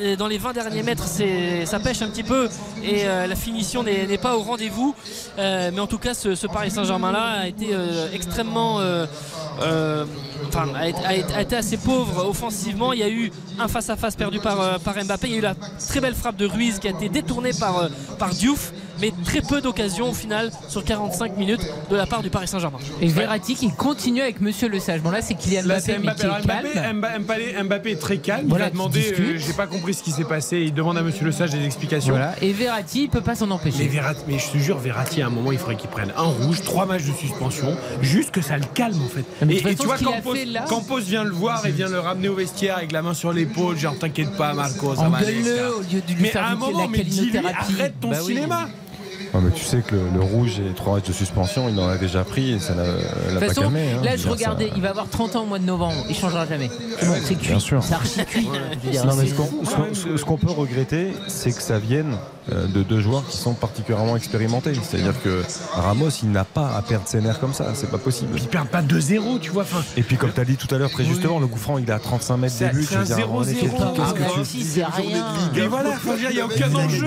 euh, 0.00 0.16
dans 0.16 0.28
les 0.28 0.38
20 0.38 0.52
derniers 0.52 0.82
mètres, 0.82 1.06
ça 1.06 1.80
pêche 1.80 2.02
un 2.02 2.08
petit 2.08 2.22
peu 2.22 2.48
et 2.82 3.04
la 3.04 3.36
finition 3.36 3.82
n'est 3.82 4.18
pas 4.18 4.36
au 4.36 4.42
rendez-vous. 4.42 4.94
Mais 5.38 5.80
en 5.80 5.86
tout 5.86 5.98
cas, 5.98 6.14
ce, 6.14 6.46
Paris 6.46 6.70
Saint-Germain-là 6.70 7.40
a 7.42 7.46
été 7.48 7.70
extrêmement. 8.12 8.80
enfin, 10.48 10.68
a, 10.74 11.40
été- 11.40 11.56
assez 11.56 11.76
pauvre 11.76 12.28
offensivement. 12.28 12.92
Il 12.92 13.00
y 13.00 13.04
a 13.04 13.08
eu 13.08 13.30
un 13.58 13.68
face-à-face 13.68 14.16
perdu 14.16 14.38
par, 14.40 14.78
Mbappé. 15.04 15.28
Il 15.28 15.32
y 15.32 15.34
a 15.36 15.38
eu 15.38 15.42
la 15.42 15.54
très 15.54 16.00
belle 16.00 16.14
frappe 16.14 16.36
de 16.36 16.46
Ruiz 16.46 16.78
qui 16.78 16.88
a 16.88 16.90
été 16.90 17.08
détournée 17.08 17.52
par 17.58 18.30
Diouf. 18.30 18.72
Mais 19.00 19.12
très 19.24 19.40
peu 19.40 19.60
d'occasions 19.60 20.10
au 20.10 20.14
final 20.14 20.50
sur 20.68 20.84
45 20.84 21.36
minutes 21.36 21.60
de 21.90 21.96
la 21.96 22.06
part 22.06 22.22
du 22.22 22.30
Paris 22.30 22.48
Saint-Germain. 22.48 22.78
Et 23.00 23.08
Verratti 23.08 23.54
qui 23.54 23.70
continue 23.72 24.20
avec 24.22 24.40
Monsieur 24.40 24.68
Le 24.68 24.78
Sage. 24.78 25.00
Bon 25.02 25.10
là 25.10 25.20
c'est 25.22 25.34
Kylian 25.34 25.62
Là, 25.64 25.78
Mbappé, 25.78 25.92
mais 25.92 25.98
Mbappé. 25.98 26.20
qui 26.20 26.26
est 26.26 26.42
Mbappé, 26.44 26.68
calme. 26.74 26.98
Mba- 27.00 27.18
Mbappé, 27.20 27.62
Mbappé 27.64 27.90
est 27.92 28.00
très 28.00 28.18
calme. 28.18 28.46
Voilà, 28.48 28.66
il 28.68 28.72
demander. 28.72 29.00
discute. 29.00 29.18
euh, 29.20 29.38
J'ai 29.38 29.52
pas 29.52 29.66
compris 29.66 29.94
ce 29.94 30.02
qui 30.02 30.10
s'est 30.12 30.24
passé. 30.24 30.60
Il 30.60 30.74
demande 30.74 30.96
à 30.98 31.02
Monsieur 31.02 31.24
Le 31.24 31.32
Sage 31.32 31.50
des 31.50 31.64
explications. 31.64 32.10
Voilà. 32.14 32.34
Et 32.42 32.52
Verratti 32.52 33.04
il 33.04 33.08
peut 33.08 33.20
pas 33.20 33.34
s'en 33.34 33.46
Mais, 33.46 33.52
empêcher. 33.54 33.86
Verratti, 33.88 34.22
mais 34.28 34.38
je 34.38 34.48
te 34.50 34.58
jure, 34.58 34.78
Verratti, 34.78 35.22
à 35.22 35.26
un 35.26 35.30
moment, 35.30 35.52
il 35.52 35.58
faudrait 35.58 35.76
qu'il 35.76 35.90
prenne 35.90 36.12
un 36.16 36.22
rouge, 36.22 36.62
trois 36.62 36.86
matchs 36.86 37.04
de 37.04 37.12
suspension, 37.12 37.76
juste 38.00 38.30
que 38.30 38.40
ça 38.42 38.56
le 38.56 38.64
calme 38.74 39.00
en 39.02 39.08
fait. 39.08 39.24
Mais 39.44 39.56
Et, 39.56 39.74
tu 39.74 39.84
vois, 39.86 39.96
a 39.96 39.98
Campos, 39.98 40.34
fait 40.34 40.44
là- 40.44 40.64
Campos 40.68 41.00
vient 41.00 41.24
le 41.24 41.30
voir 41.32 41.64
et 41.66 41.70
vient 41.70 41.88
le 41.88 41.98
ramener 41.98 42.28
au 42.28 42.34
vestiaire 42.34 42.76
avec 42.76 42.92
la 42.92 43.02
main 43.02 43.14
sur 43.14 43.32
l'épaule, 43.32 43.76
genre 43.78 43.98
t'inquiète 43.98 44.36
pas, 44.36 44.52
Marco, 44.54 44.94
ça 44.94 45.08
va 45.08 45.18
aller. 45.18 45.38
etc. 45.40 45.50
Engueule-le 45.50 45.74
au 45.74 45.80
lieu 45.80 46.00
de 46.06 46.12
lui 46.12 46.22
Mais 46.22 46.28
faire 46.28 46.44
à 46.44 46.48
un 46.50 46.54
moment, 46.56 46.88
mais 46.88 47.02
dis-lui, 47.04 47.38
arrête 47.38 47.94
ton 48.00 48.10
Bah 48.10 48.18
oui. 48.26 48.38
Ouais, 49.34 49.40
mais 49.42 49.50
tu 49.50 49.64
sais 49.64 49.78
que 49.86 49.94
le, 49.96 50.02
le 50.14 50.20
rouge 50.20 50.60
et 50.60 50.72
trois 50.74 50.94
matchs 50.94 51.08
de 51.08 51.12
suspension 51.12 51.68
il 51.68 51.78
en 51.80 51.88
a 51.88 51.96
déjà 51.98 52.22
pris 52.24 52.52
et 52.52 52.58
ça 52.60 52.74
l'a 52.74 53.40
pas 53.40 53.48
façon, 53.48 53.62
calmé 53.62 53.80
hein. 53.92 54.00
là 54.04 54.16
je 54.16 54.28
regardais, 54.28 54.68
ça- 54.68 54.72
il 54.76 54.82
va 54.82 54.90
avoir 54.90 55.08
30 55.08 55.34
ans 55.36 55.42
au 55.42 55.46
mois 55.46 55.58
de 55.58 55.64
novembre, 55.64 56.04
il 56.08 56.14
changera 56.14 56.46
jamais. 56.46 56.70
C'est 57.00 57.06
bon, 57.06 57.14
c'est 57.24 57.34
cuit. 57.34 57.48
Bien 57.48 57.58
sûr. 57.58 57.82
C'est 57.82 57.94
archi 57.94 58.24
cuit. 58.26 58.46
Non, 59.04 60.16
ce 60.16 60.24
qu'on 60.24 60.36
peut 60.36 60.50
regretter, 60.52 61.12
c'est 61.28 61.52
que 61.52 61.60
ça 61.62 61.78
vienne 61.78 62.16
euh, 62.52 62.66
de 62.66 62.82
deux 62.82 63.00
joueurs 63.00 63.26
qui 63.26 63.36
sont 63.38 63.54
particulièrement 63.54 64.16
expérimentés. 64.16 64.74
C'est-à-dire 64.82 65.20
que 65.22 65.42
Ramos, 65.72 66.10
il 66.22 66.30
n'a 66.30 66.44
pas 66.44 66.74
à 66.76 66.82
perdre 66.82 67.08
ses 67.08 67.20
nerfs 67.22 67.40
comme 67.40 67.54
ça, 67.54 67.68
c'est 67.74 67.90
pas 67.90 67.98
possible. 67.98 68.32
Ils 68.36 68.46
perdent 68.48 68.68
pas 68.68 68.82
2-0, 68.82 69.40
tu 69.40 69.50
vois. 69.50 69.62
Enfin, 69.62 69.82
Et 69.96 70.02
puis, 70.02 70.16
comme 70.16 70.32
tu 70.32 70.40
as 70.40 70.44
dit 70.44 70.56
tout 70.56 70.72
à 70.74 70.78
l'heure, 70.78 70.90
très 70.90 71.04
justement, 71.04 71.38
le 71.40 71.46
coup 71.46 71.58
franc, 71.58 71.78
il 71.78 71.88
est 71.88 71.92
à 71.92 71.98
35 71.98 72.36
mètres 72.36 72.56
des 72.58 72.66
buts. 72.68 72.86
c'est 72.88 72.96
un 72.96 73.04
Je 73.04 73.08
veux 73.08 73.14
dire, 73.16 73.16
à 73.16 73.22
un 73.22 73.26
moment 73.28 73.40
donné, 73.40 73.52
0-0. 73.54 73.60
qu'est-ce 73.60 74.12
que 74.12 74.52
tu- 74.52 75.60
mais 75.60 75.66
voilà, 75.66 75.90
il 76.30 76.34
n'y 76.34 76.40
a 76.40 76.44
aucun 76.46 76.74
enjeu. 76.74 77.06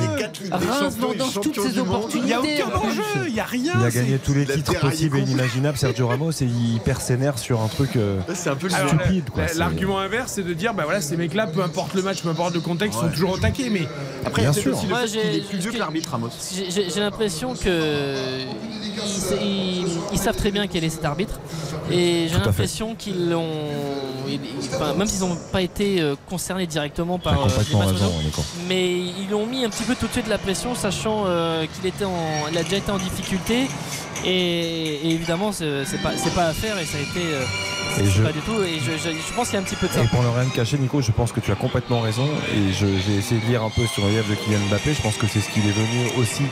Reims 0.52 0.98
vendange 1.00 1.34
toutes 1.42 1.62
ses 1.62 1.80
Il 2.18 2.24
n'y 2.26 2.34
a 2.34 2.42
aucun 2.42 2.76
enjeu, 2.78 3.28
il 3.28 3.34
n'y 3.34 3.40
a 3.40 3.46
rien. 3.46 3.74
Il 3.80 3.86
a 3.86 3.92
gagné 3.92 4.18
tous 4.20 4.34
les 4.34 4.46
titres 4.46 4.80
possibles 4.80 5.18
et 5.18 5.22
inimaginables, 5.22 5.78
Sergio 5.78 6.08
Ramos, 6.08 6.32
et 6.32 6.46
il 6.46 6.80
perd 6.84 7.02
ses 7.02 7.18
nerfs 7.18 7.38
sur 7.40 7.62
un 7.62 7.68
truc 7.68 7.96
euh, 7.96 8.20
C'est 8.34 8.50
un 8.50 8.56
peu 8.56 8.70
stupide. 8.70 9.26
C'est- 9.48 9.58
L'argument 9.58 10.00
inverse, 10.00 10.34
c'est 10.36 10.44
de 10.44 10.54
dire, 10.54 10.74
bah 10.74 10.84
voilà, 10.86 11.02
ces 11.02 11.18
mecs-là, 11.18 11.48
peu 11.48 11.62
importe 11.62 11.94
le 11.94 12.02
match, 12.02 12.22
peu 12.22 12.30
importe 12.30 12.54
le 12.54 12.60
contexte, 12.62 13.00
sont 13.00 13.10
toujours 13.10 13.32
au 13.32 13.38
taquet. 13.38 13.70
Mais 13.70 13.88
Après, 14.26 14.42
il 14.42 14.46
y 14.46 14.48
a 14.48 14.52
Bien 14.52 14.62
sûr. 14.62 14.74
aussi 14.76 14.84
le 14.86 14.90
Moi, 14.90 15.02
fait 15.02 15.08
j'ai- 15.08 15.22
qu'il 15.22 15.36
est 15.40 15.50
plus 15.50 15.58
vieux 15.60 15.72
que 15.72 15.78
l'arbitre, 15.78 16.10
Ramos. 16.12 16.30
J'ai- 16.70 17.00
l'impression 17.00 17.54
que 17.56 18.42
ils, 18.42 19.42
ils- 19.42 19.88
ils 20.14 20.18
savent 20.20 20.36
très 20.36 20.52
bien 20.52 20.68
quel 20.68 20.84
est 20.84 20.90
cet 20.90 21.06
arbitre 21.06 21.40
et 21.92 22.28
j'ai 22.32 22.40
l'impression 22.40 22.96
qu'ils 22.96 23.30
l'ont 23.30 23.46
enfin, 24.74 24.94
même 24.96 25.08
s'ils 25.08 25.22
n'ont 25.22 25.38
pas 25.52 25.62
été 25.62 26.02
euh, 26.02 26.16
concernés 26.30 26.68
directement 26.68 27.18
par 27.20 27.34
euh, 27.34 27.48
complètement 27.48 27.80
les 27.82 27.86
matchs 27.86 27.96
raison, 27.96 28.06
mondiaux, 28.12 28.26
Nico. 28.26 28.42
mais 28.68 28.98
ils 28.98 29.34
ont 29.34 29.46
mis 29.46 29.64
un 29.64 29.70
petit 29.70 29.84
peu 29.84 29.96
tout 29.96 30.08
de 30.08 30.12
suite 30.12 30.28
la 30.28 30.38
pression 30.38 30.76
sachant 30.76 31.24
euh, 31.28 31.66
qu'il 31.74 31.86
était 31.88 32.04
en 32.08 32.48
il 32.52 32.58
a 32.58 32.64
déjà 32.64 32.78
été 32.78 32.92
en 32.92 32.98
difficulté 32.98 33.68
et, 34.26 34.30
et 34.30 35.12
évidemment 35.12 35.52
c'est 35.52 35.86
c'est 35.86 36.02
pas 36.02 36.12
c'est 36.18 36.34
pas 36.34 36.48
à 36.48 36.54
faire 36.54 36.78
et 36.80 36.86
ça 36.86 36.98
a 36.98 37.02
été 37.02 37.20
euh, 37.34 37.44
c'est 37.96 38.04
Et 38.04 38.10
je- 38.10 38.24
pas 38.24 38.32
du 38.32 38.40
tout 38.42 38.62
et 38.64 38.80
je, 38.80 38.92
je- 38.92 39.16
je 39.16 39.34
pense 39.36 39.48
qu'il 39.50 39.56
y 39.56 39.58
a 39.58 39.62
un 39.62 39.64
petit 39.64 39.76
peu 39.76 39.88
de 39.88 39.94
ça 39.94 40.02
Et 40.04 40.08
pour 40.08 40.22
ne 40.24 40.28
rien 40.28 40.46
te 40.50 40.56
cacher, 40.56 40.78
Nico, 40.78 41.02
je 41.02 41.12
pense 41.12 41.32
que 41.32 41.40
tu 41.40 41.52
as 41.52 41.56
complètement 41.56 42.02
raison. 42.02 42.28
Et 42.54 42.72
je- 42.74 42.86
j'ai 43.06 43.16
essayé 43.18 43.40
de 43.42 43.46
lire 43.48 43.64
un 43.64 43.70
peu 43.70 43.86
sur 43.88 44.06
le 44.06 44.12
livre 44.12 44.30
de 44.30 44.36
Kylian 44.36 44.60
Mbappé. 44.70 44.94
Je 44.94 45.02
pense 45.02 45.16
que 45.16 45.26
c'est 45.28 45.40
ce 45.40 45.50
qu'il 45.50 45.66
est 45.66 45.72
venu 45.72 46.10
aussi 46.20 46.44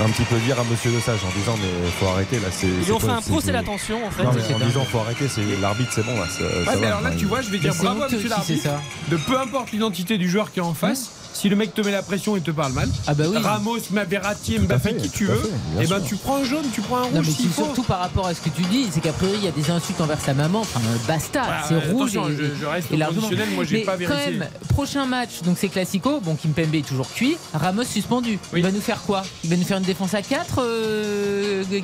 un 0.00 0.08
petit 0.08 0.22
peu 0.24 0.36
dire 0.38 0.58
à 0.58 0.64
Monsieur 0.64 0.90
Le 0.90 1.00
Sage 1.00 1.18
en 1.24 1.38
disant 1.38 1.54
mais 1.60 1.90
faut 2.00 2.06
arrêter 2.06 2.36
là. 2.36 2.48
c'est- 2.50 2.66
ils 2.68 2.84
c'est 2.86 2.92
ont 2.92 2.98
fait 3.00 3.10
un 3.10 3.20
c'est 3.20 3.30
procès 3.30 3.52
d'attention 3.52 4.04
en 4.06 4.10
fait 4.10 4.22
Non, 4.24 4.30
mais 4.34 4.40
c'est 4.46 4.54
en 4.54 4.58
disant 4.66 4.84
faut 4.90 4.98
arrêter, 5.00 5.28
c'est 5.28 5.42
l'arbitre, 5.60 5.92
c'est 5.94 6.04
bon 6.06 6.14
là. 6.14 6.22
Ouais, 6.22 6.46
mais 6.66 6.74
va. 6.80 6.86
alors 6.86 7.00
là, 7.02 7.10
tu 7.16 7.26
vois, 7.26 7.42
je 7.42 7.50
vais 7.50 7.58
dire 7.58 7.74
c'est 7.74 7.82
bravo 7.84 8.02
à 8.02 8.04
monsieur 8.04 8.18
si 8.18 8.24
c'est 8.24 8.28
l'arbitre 8.30 8.62
ça. 8.62 8.80
de 9.10 9.16
peu 9.16 9.38
importe 9.38 9.72
l'identité 9.72 10.16
du 10.18 10.28
joueur 10.28 10.50
qui 10.52 10.60
est 10.60 10.62
en 10.62 10.74
face. 10.74 11.10
Si 11.38 11.48
le 11.48 11.54
mec 11.54 11.72
te 11.72 11.80
met 11.82 11.92
la 11.92 12.02
pression 12.02 12.36
et 12.36 12.40
te 12.40 12.50
parle 12.50 12.72
mal, 12.72 12.88
Ah 13.06 13.14
bah 13.14 13.24
oui. 13.28 13.36
Ramos, 13.38 13.78
Verratti, 14.08 14.58
Mbappé, 14.58 14.96
qui 14.96 15.08
tu 15.08 15.26
veux, 15.26 15.50
et 15.80 15.86
ben 15.86 16.00
tu 16.00 16.16
prends 16.16 16.38
un 16.38 16.44
jaune, 16.44 16.64
tu 16.74 16.80
prends 16.80 16.96
un 16.96 17.10
Non, 17.10 17.18
rouge 17.18 17.26
mais 17.28 17.48
surtout 17.54 17.84
par 17.84 18.00
rapport 18.00 18.26
à 18.26 18.34
ce 18.34 18.40
que 18.40 18.48
tu 18.48 18.62
dis, 18.62 18.86
c'est 18.90 18.98
qu'a 19.00 19.12
priori 19.12 19.36
il 19.38 19.44
y 19.44 19.48
a 19.48 19.52
des 19.52 19.70
insultes 19.70 20.00
envers 20.00 20.20
sa 20.20 20.34
maman. 20.34 20.60
Enfin, 20.62 20.80
euh, 20.80 20.96
basta, 21.06 21.42
Voilà, 21.44 21.62
c'est 21.68 21.74
euh, 21.74 21.92
rouge. 21.92 22.16
attention, 22.16 22.28
et, 22.28 22.36
je- 22.36 22.60
je 22.60 22.66
reste 22.66 22.90
et 22.92 22.98
conditionnel, 22.98 23.48
moi, 23.54 23.62
j'ai 23.64 23.82
pas 23.84 23.92
quand 23.92 23.98
vérifié. 23.98 24.32
même, 24.38 24.48
prochain 24.70 25.06
match, 25.06 25.42
donc 25.44 25.56
c'est 25.60 25.68
Classico. 25.68 26.18
Bon, 26.20 26.34
Kimpembe 26.34 26.74
est 26.74 26.86
toujours 26.88 27.08
cuit. 27.08 27.36
Ramos 27.54 27.84
suspendu. 27.84 28.38
Il 28.56 28.62
va 28.64 28.72
nous 28.72 28.80
faire 28.80 29.00
quoi? 29.02 29.22
Il 29.44 29.50
va 29.50 29.56
nous 29.56 29.64
faire 29.64 29.78
une 29.78 29.84
défense 29.84 30.14
à 30.14 30.22
4 30.22 30.60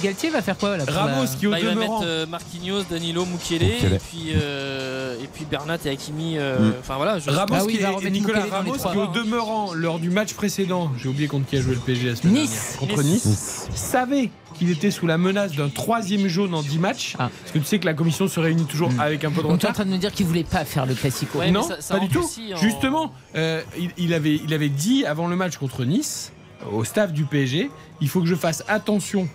Galtier 0.02 0.30
va 0.30 0.42
faire 0.42 0.56
quoi 0.58 0.76
là, 0.76 0.84
Ramos 0.88 1.22
la- 1.22 1.28
qui 1.28 1.46
au 1.46 1.50
Bah, 1.50 1.60
il 1.60 1.66
va 1.66 1.74
mettre 1.74 2.02
euh, 2.04 2.26
Marquinhos, 2.26 2.82
Danilo, 2.90 3.24
Mukiele. 3.24 3.62
et 3.62 3.76
puis 4.10 4.32
euh, 4.34 5.14
et 5.22 5.26
puis 5.32 5.44
Bernat 5.48 5.78
et 5.84 5.90
Hakimi. 5.90 6.38
euh, 6.38 6.58
Mm. 6.58 6.74
Enfin 6.80 6.96
voilà. 6.96 7.18
je- 7.18 7.30
Ramos 7.30 7.54
Ah 7.56 7.64
oui, 7.64 7.72
qui 7.74 7.78
il 7.78 7.82
va 7.82 7.90
est- 7.90 7.94
remettre 7.96 8.12
Nicolas 8.12 8.38
Mukele 8.40 8.52
Ramos 8.52 8.72
qui 8.74 8.98
au 8.98 9.06
demeurant 9.08 9.43
lors 9.74 9.98
du 9.98 10.10
match 10.10 10.34
précédent, 10.34 10.90
j'ai 10.98 11.08
oublié 11.08 11.28
contre 11.28 11.46
qui 11.46 11.56
a 11.56 11.60
joué 11.60 11.74
le 11.74 11.80
PSG 11.80 12.08
la 12.08 12.16
semaine 12.16 12.34
Nice. 12.34 12.76
dernière, 12.78 12.78
contre 12.96 13.02
Nice, 13.04 13.24
Nice. 13.26 13.68
savait 13.74 14.30
qu'il 14.54 14.70
était 14.70 14.90
sous 14.90 15.06
la 15.06 15.18
menace 15.18 15.52
d'un 15.52 15.68
troisième 15.68 16.28
jaune 16.28 16.54
en 16.54 16.62
10 16.62 16.78
matchs. 16.78 17.16
Ah. 17.18 17.30
Parce 17.40 17.52
que 17.52 17.58
tu 17.58 17.64
sais 17.64 17.78
que 17.78 17.86
la 17.86 17.94
commission 17.94 18.28
se 18.28 18.38
réunit 18.40 18.64
toujours 18.66 18.90
Mm. 18.92 19.00
avec 19.00 19.24
un 19.24 19.30
peu 19.30 19.42
de 19.42 19.48
Donc 19.48 19.58
tu 19.58 19.66
es 19.66 19.68
en 19.68 19.72
retard. 19.72 19.74
train 19.74 19.84
de 19.84 19.90
me 19.90 19.98
dire 19.98 20.12
qu'il 20.12 20.26
voulait 20.26 20.44
pas 20.44 20.64
faire 20.64 20.86
le 20.86 20.94
Classico. 20.94 21.42
non, 21.50 21.66
pas 21.88 21.98
du 21.98 22.08
tout. 22.08 22.28
Justement, 22.60 23.12
euh, 23.34 23.62
il, 23.78 23.90
il 23.98 24.14
avait, 24.14 24.36
il 24.44 24.54
avait 24.54 24.68
dit 24.68 25.04
avant 25.06 25.26
le 25.26 25.36
match 25.36 25.56
contre 25.56 25.84
Nice, 25.84 26.32
au 26.72 26.84
staff 26.84 27.12
du 27.12 27.24
PSG, 27.24 27.70
il 28.00 28.08
faut 28.08 28.20
que 28.20 28.26
je 28.26 28.34
fasse 28.36 28.62
attention 28.68 29.28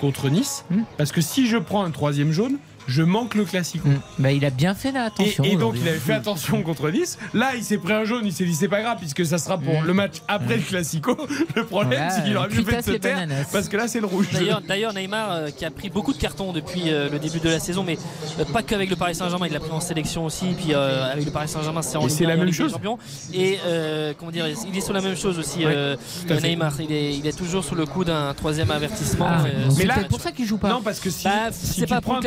contre 0.00 0.28
Nice, 0.28 0.64
Hmm. 0.70 0.82
parce 0.98 1.12
que 1.12 1.20
si 1.20 1.46
je 1.46 1.56
prends 1.56 1.84
un 1.84 1.90
troisième 1.90 2.32
jaune, 2.32 2.56
je 2.86 3.02
manque 3.02 3.34
le 3.34 3.44
classico. 3.44 3.88
Bah, 4.18 4.32
il 4.32 4.44
a 4.44 4.50
bien 4.50 4.74
fait 4.74 4.92
là, 4.92 5.04
Et, 5.04 5.06
attention. 5.06 5.44
et 5.44 5.50
donc 5.50 5.56
aujourd'hui. 5.58 5.80
il 5.84 5.88
avait 5.88 5.98
fait 5.98 6.12
attention 6.14 6.62
contre 6.62 6.90
Nice. 6.90 7.18
Là, 7.32 7.52
il 7.56 7.64
s'est 7.64 7.78
pris 7.78 7.92
un 7.92 8.04
jaune, 8.04 8.22
il 8.24 8.32
s'est 8.32 8.44
dit 8.44 8.54
c'est 8.54 8.68
pas 8.68 8.80
grave 8.82 8.98
puisque 8.98 9.24
ça 9.24 9.38
sera 9.38 9.58
pour 9.58 9.82
le 9.82 9.92
match 9.94 10.16
après 10.28 10.56
le 10.56 10.62
classico. 10.62 11.16
Le 11.56 11.64
problème, 11.64 12.08
c'est 12.10 12.24
qu'il 12.24 12.36
aurait 12.36 12.48
mieux 12.48 12.64
fait 12.64 12.78
de 12.78 12.82
se 12.82 12.90
taire 12.92 13.16
bananas. 13.16 13.44
parce 13.52 13.68
que 13.68 13.76
là, 13.76 13.86
c'est 13.88 14.00
le 14.00 14.06
rouge. 14.06 14.26
D'ailleurs, 14.32 14.60
d'ailleurs, 14.60 14.92
Neymar 14.92 15.32
euh, 15.32 15.50
qui 15.50 15.64
a 15.64 15.70
pris 15.70 15.88
beaucoup 15.90 16.12
de 16.12 16.18
cartons 16.18 16.52
depuis 16.52 16.82
euh, 16.86 17.08
le 17.10 17.18
début 17.18 17.38
de 17.40 17.48
la 17.48 17.60
saison, 17.60 17.84
mais 17.84 17.96
euh, 18.38 18.44
pas 18.44 18.62
qu'avec 18.62 18.90
le 18.90 18.96
Paris 18.96 19.14
Saint-Germain, 19.14 19.46
il 19.46 19.52
l'a 19.52 19.60
pris 19.60 19.70
en 19.70 19.80
sélection 19.80 20.24
aussi. 20.24 20.46
Puis 20.56 20.74
euh, 20.74 21.10
avec 21.12 21.24
le 21.24 21.30
Paris 21.30 21.48
Saint-Germain, 21.48 21.82
c'est 21.82 21.96
en 21.96 22.08
c'est 22.08 22.24
1 22.24 22.28
la 22.28 22.36
même 22.36 22.52
chose. 22.52 22.72
Champions. 22.72 22.98
Et 23.32 23.58
euh, 23.66 24.12
comment 24.18 24.30
dire, 24.30 24.46
il 24.48 24.76
est 24.76 24.80
sur 24.80 24.92
la 24.92 25.00
même 25.00 25.16
chose 25.16 25.38
aussi, 25.38 25.64
euh, 25.64 25.96
fait. 26.26 26.40
Neymar. 26.40 26.72
Il 26.80 26.92
est, 26.92 27.14
il 27.16 27.26
est 27.26 27.36
toujours 27.36 27.64
sous 27.64 27.74
le 27.74 27.86
coup 27.86 28.04
d'un 28.04 28.32
troisième 28.34 28.70
avertissement. 28.70 29.26
Ah, 29.28 29.44
euh, 29.46 29.68
donc 29.68 29.80
sur 29.80 29.94
c'est 29.94 30.08
pour 30.08 30.20
ça 30.20 30.32
qu'il 30.32 30.46
joue 30.46 30.58
pas. 30.58 30.68
Non, 30.70 30.82
parce 30.82 31.00
que 31.00 31.10
si, 31.10 31.24
Bah, 31.24 31.50
si 31.52 31.80
c'est 31.80 31.86
pas 31.86 32.00
pour 32.00 32.14
le 32.14 32.18
un 32.18 32.22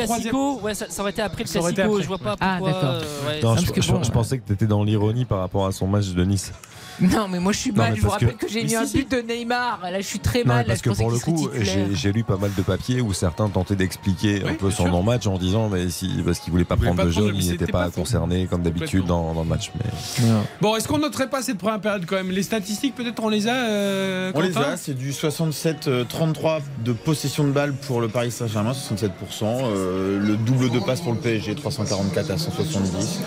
ouais, 0.56 0.74
ça, 0.74 0.86
ça 0.88 1.02
aurait 1.02 1.10
été 1.12 1.22
après 1.22 1.42
le 1.44 1.48
Ça 1.48 1.58
aurait 1.60 1.70
été 1.72 1.82
Classico. 1.82 1.94
après. 1.96 2.02
Je 2.02 2.08
vois 2.08 2.18
pas 2.18 2.36
Ah, 2.40 2.56
pourquoi. 2.58 2.72
d'accord. 2.72 2.90
euh, 2.94 3.28
ouais, 3.28 3.40
Non, 3.42 3.54
Parce 3.54 3.66
je, 3.66 3.72
que 3.72 3.80
je- 3.82 3.92
je 4.04 4.10
pensais 4.10 4.38
que 4.38 4.46
tu 4.46 4.52
étais 4.52 4.66
dans 4.66 4.82
l'ironie 4.84 5.24
par 5.24 5.38
rapport 5.40 5.66
à 5.66 5.72
son 5.72 5.86
match 5.86 6.08
de 6.08 6.24
Nice. 6.24 6.52
Non, 7.00 7.28
mais 7.28 7.38
moi 7.38 7.52
je 7.52 7.58
suis 7.58 7.70
Non, 7.70 7.76
mal. 7.84 7.96
Je 7.96 8.00
vous 8.02 8.08
que- 8.08 8.12
rappelle 8.12 8.34
que, 8.36 8.48
j'ai 8.48 8.62
mis 8.62 8.70
si, 8.70 8.76
un 8.76 8.86
si. 8.86 8.98
but 8.98 9.10
de 9.10 9.20
Neymar. 9.20 9.80
Là, 9.82 10.00
je 10.00 10.06
suis 10.06 10.18
très 10.18 10.40
Non, 10.40 10.48
mal. 10.54 10.58
Là, 10.58 10.64
parce 10.74 10.78
je 10.84 10.90
que 10.90 10.96
pour 10.96 11.10
le 11.10 11.18
coup, 11.18 11.48
j'ai 11.92 12.12
lu 12.12 12.24
pas 12.24 12.36
mal 12.36 12.50
de 12.56 12.62
papiers 12.62 13.00
où 13.00 13.12
certains 13.12 13.48
tentaient 13.48 13.76
d'expliquer 13.76 14.42
un 14.48 14.54
peu 14.54 14.70
son 14.70 14.84
sûr. 14.84 14.92
non-match 14.92 15.26
en 15.26 15.38
disant 15.38 15.68
mais 15.68 15.88
si 15.90 16.08
parce 16.24 16.40
qu'il 16.40 16.50
voulait 16.52 16.64
pas 16.64 16.76
Il 16.78 16.84
prendre 16.84 17.04
de 17.04 17.10
jaune, 17.10 17.32
mais 17.32 17.44
il 17.44 17.50
n'était 17.52 17.66
pas, 17.66 17.90
concerné 17.90 18.46
comme 18.46 18.62
d'habitude 18.62 19.04
dans, 19.06 19.32
dans 19.34 19.42
le 19.42 19.48
match. 19.48 19.70
Mais... 19.76 20.24
Bon, 20.60 20.76
est-ce 20.76 20.88
qu'on 20.88 20.98
noterait 20.98 21.28
pas 21.30 21.42
cette 21.42 21.58
première 21.58 21.80
période 21.80 22.04
quand 22.06 22.16
même? 22.16 22.30
Les 22.30 22.42
statistiques, 22.42 22.94
peut-être, 22.94 23.22
on 23.22 23.28
les 23.28 23.46
a 23.48 23.54
euh, 23.54 24.32
On 24.34 24.40
les 24.40 24.56
a, 24.56 24.76
c'est 24.76 24.94
du 24.94 25.12
67-33 25.12 26.60
de 26.84 26.92
possession 26.92 27.44
de 27.44 27.50
balle 27.52 27.72
pour 27.74 28.00
le 28.00 28.08
Paris 28.08 28.30
Saint-Germain, 28.30 28.72
67%. 28.72 29.10
euh, 29.42 30.18
le 30.20 30.36
double 30.36 30.70
de 30.70 30.78
passe 30.80 31.00
pour 31.00 31.12
le 31.12 31.18
PSG, 31.18 31.54
344 31.54 32.30
à 32.30 32.38
170. 32.38 33.20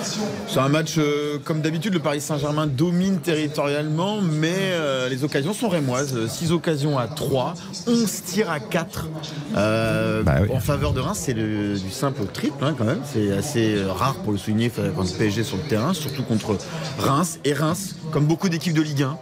C'est 0.47 0.59
un 0.59 0.69
match, 0.69 0.95
euh, 0.97 1.37
comme 1.43 1.61
d'habitude, 1.61 1.93
le 1.93 1.99
Paris 1.99 2.21
Saint-Germain 2.21 2.67
domine 2.67 3.19
territorialement, 3.61 4.21
mais 4.21 4.53
euh, 4.55 5.09
les 5.09 5.23
occasions 5.23 5.53
sont 5.53 5.69
rémoises. 5.69 6.27
6 6.27 6.51
occasions 6.51 6.97
à 6.97 7.07
3, 7.07 7.53
11 7.87 8.21
tirs 8.23 8.49
à 8.49 8.59
4 8.59 9.07
euh, 9.55 10.23
Bah 10.23 10.35
oui. 10.41 10.49
en 10.51 10.59
faveur 10.59 10.93
de 10.93 10.99
Reims. 10.99 11.19
C'est 11.21 11.33
le- 11.33 11.77
du 11.77 11.91
simple 11.91 12.21
au 12.23 12.25
triple 12.25 12.63
hein, 12.63 12.75
quand 12.77 12.85
même. 12.85 13.01
C'est 13.05 13.31
assez 13.31 13.75
euh, 13.75 13.91
rare 13.91 14.15
pour 14.15 14.31
le 14.31 14.37
souligner 14.37 14.69
quand 14.69 15.03
le 15.03 15.17
PSG 15.17 15.41
est 15.41 15.43
sur 15.43 15.57
le 15.57 15.63
terrain, 15.63 15.93
surtout 15.93 16.23
contre 16.23 16.57
Reims. 16.99 17.39
Et 17.45 17.53
Reims, 17.53 17.95
comme 18.11 18.25
beaucoup 18.25 18.49
d'équipes 18.49 18.73
de 18.73 18.81
Ligue 18.81 19.03
1, 19.03 19.17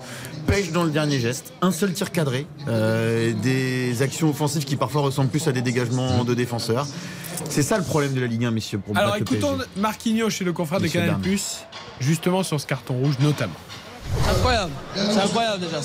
pêche 0.48 0.72
dans 0.72 0.84
le 0.84 0.90
dernier 0.90 1.20
geste, 1.20 1.54
un 1.62 1.72
seul 1.72 1.92
tir 1.94 2.12
cadré, 2.12 2.48
euh, 2.68 3.34
des 3.44 4.02
actions 4.02 4.30
offensives 4.30 4.64
qui 4.66 4.76
parfois 4.78 5.02
ressemblent 5.02 5.30
plus 5.30 5.48
à 5.48 5.52
des 5.52 5.62
dégagements 5.62 6.24
de 6.24 6.34
défenseurs. 6.34 6.88
C'est 7.50 7.64
ça 7.64 7.78
le 7.78 7.84
problème 7.84 8.14
de 8.14 8.20
la 8.22 8.28
Ligue 8.28 8.46
1, 8.46 8.52
messieurs, 8.52 8.80
pour 8.80 8.96
Alors 8.98 9.12
battre 9.14 9.24
le 9.32 9.36
écoutons 9.38 9.56
PSG. 9.58 9.70
Marquinhos 9.78 10.30
chez 10.30 10.44
le 10.46 10.54
confrère 10.54 10.80
de 10.80 10.88
Canal 10.88 11.16
justement 12.00 12.44
sur 12.44 12.60
ce 12.60 12.66
carton 12.68 12.94
rouge 12.96 13.16
notamment. 13.20 13.54
C'est 14.24 14.32
incroyable, 14.32 14.72
c'est 14.96 15.20
incroyable 15.20 15.66
déjà. 15.66 15.82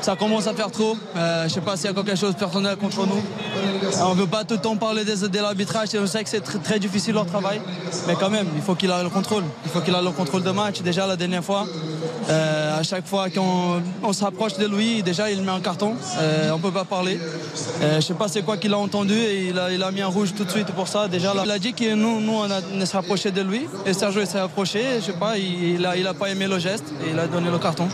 Ça 0.00 0.14
commence 0.14 0.46
à 0.46 0.54
faire 0.54 0.70
trop. 0.70 0.96
Euh, 1.16 1.48
je 1.48 1.54
sais 1.54 1.60
pas 1.60 1.76
s'il 1.76 1.86
y 1.86 1.88
a 1.88 1.94
quelque 1.94 2.16
chose 2.16 2.34
de 2.34 2.38
personnel 2.38 2.76
contre 2.76 3.06
nous. 3.06 3.16
Euh, 3.16 3.90
On 4.02 4.14
ne 4.14 4.20
veut 4.20 4.26
pas 4.26 4.44
tout 4.44 4.54
le 4.54 4.60
temps 4.60 4.76
parler 4.76 5.04
de 5.04 5.38
l'arbitrage. 5.38 5.88
On 6.00 6.06
sait 6.06 6.22
que 6.22 6.30
c'est 6.30 6.40
très 6.40 6.78
difficile 6.78 7.14
leur 7.14 7.26
travail. 7.26 7.60
Mais 8.06 8.14
quand 8.14 8.30
même, 8.30 8.46
il 8.54 8.62
faut 8.62 8.74
qu'il 8.74 8.90
ait 8.90 9.02
le 9.02 9.08
contrôle. 9.08 9.44
Il 9.64 9.70
faut 9.70 9.80
qu'il 9.80 9.94
ait 9.94 10.02
le 10.02 10.10
contrôle 10.10 10.42
de 10.42 10.50
match. 10.50 10.80
Déjà 10.82 11.06
la 11.06 11.16
dernière 11.16 11.42
fois, 11.42 11.66
euh, 12.28 12.78
à 12.78 12.82
chaque 12.82 13.06
fois 13.06 13.30
qu'on 13.30 13.82
on 14.02 14.12
se 14.12 14.24
rapproche 14.24 14.56
de 14.56 14.66
lui, 14.66 15.02
déjà 15.02 15.30
il 15.30 15.42
met 15.42 15.52
un 15.52 15.60
carton. 15.60 15.94
Euh, 16.18 16.50
on 16.50 16.58
peut 16.58 16.72
pas 16.72 16.84
parler. 16.84 17.18
Euh, 17.82 17.96
je 17.96 18.00
sais 18.00 18.14
pas 18.14 18.28
c'est 18.28 18.42
quoi 18.42 18.56
qu'il 18.56 18.72
a 18.72 18.78
entendu 18.78 19.14
et 19.14 19.48
il 19.48 19.58
a, 19.58 19.90
mis 19.90 20.02
un 20.02 20.08
rouge 20.08 20.34
tout 20.34 20.44
de 20.44 20.50
suite 20.50 20.72
pour 20.72 20.88
ça. 20.88 21.08
Déjà, 21.08 21.32
il 21.44 21.50
a 21.50 21.58
dit 21.58 21.72
que 21.72 21.94
nous, 21.94 22.20
on, 22.28 22.50
a, 22.50 22.60
on 23.08 23.16
s'est 23.16 23.30
de 23.30 23.42
lui. 23.42 23.68
Et 23.86 23.92
Sergio 23.92 24.24
s'est 24.24 24.38
approché. 24.38 24.82
Je 25.00 25.06
sais 25.06 25.12
pas, 25.12 25.38
il, 25.38 25.74
il 25.74 25.86
a, 25.86 25.96
il 25.96 26.06
a 26.06 26.14
pas 26.14 26.28
aimé 26.30 26.46
le 26.46 26.58
geste 26.58 26.92
et 27.04 27.10
il 27.10 27.18
a 27.18 27.26
donné 27.26 27.50
le 27.50 27.58
carton. 27.58 27.88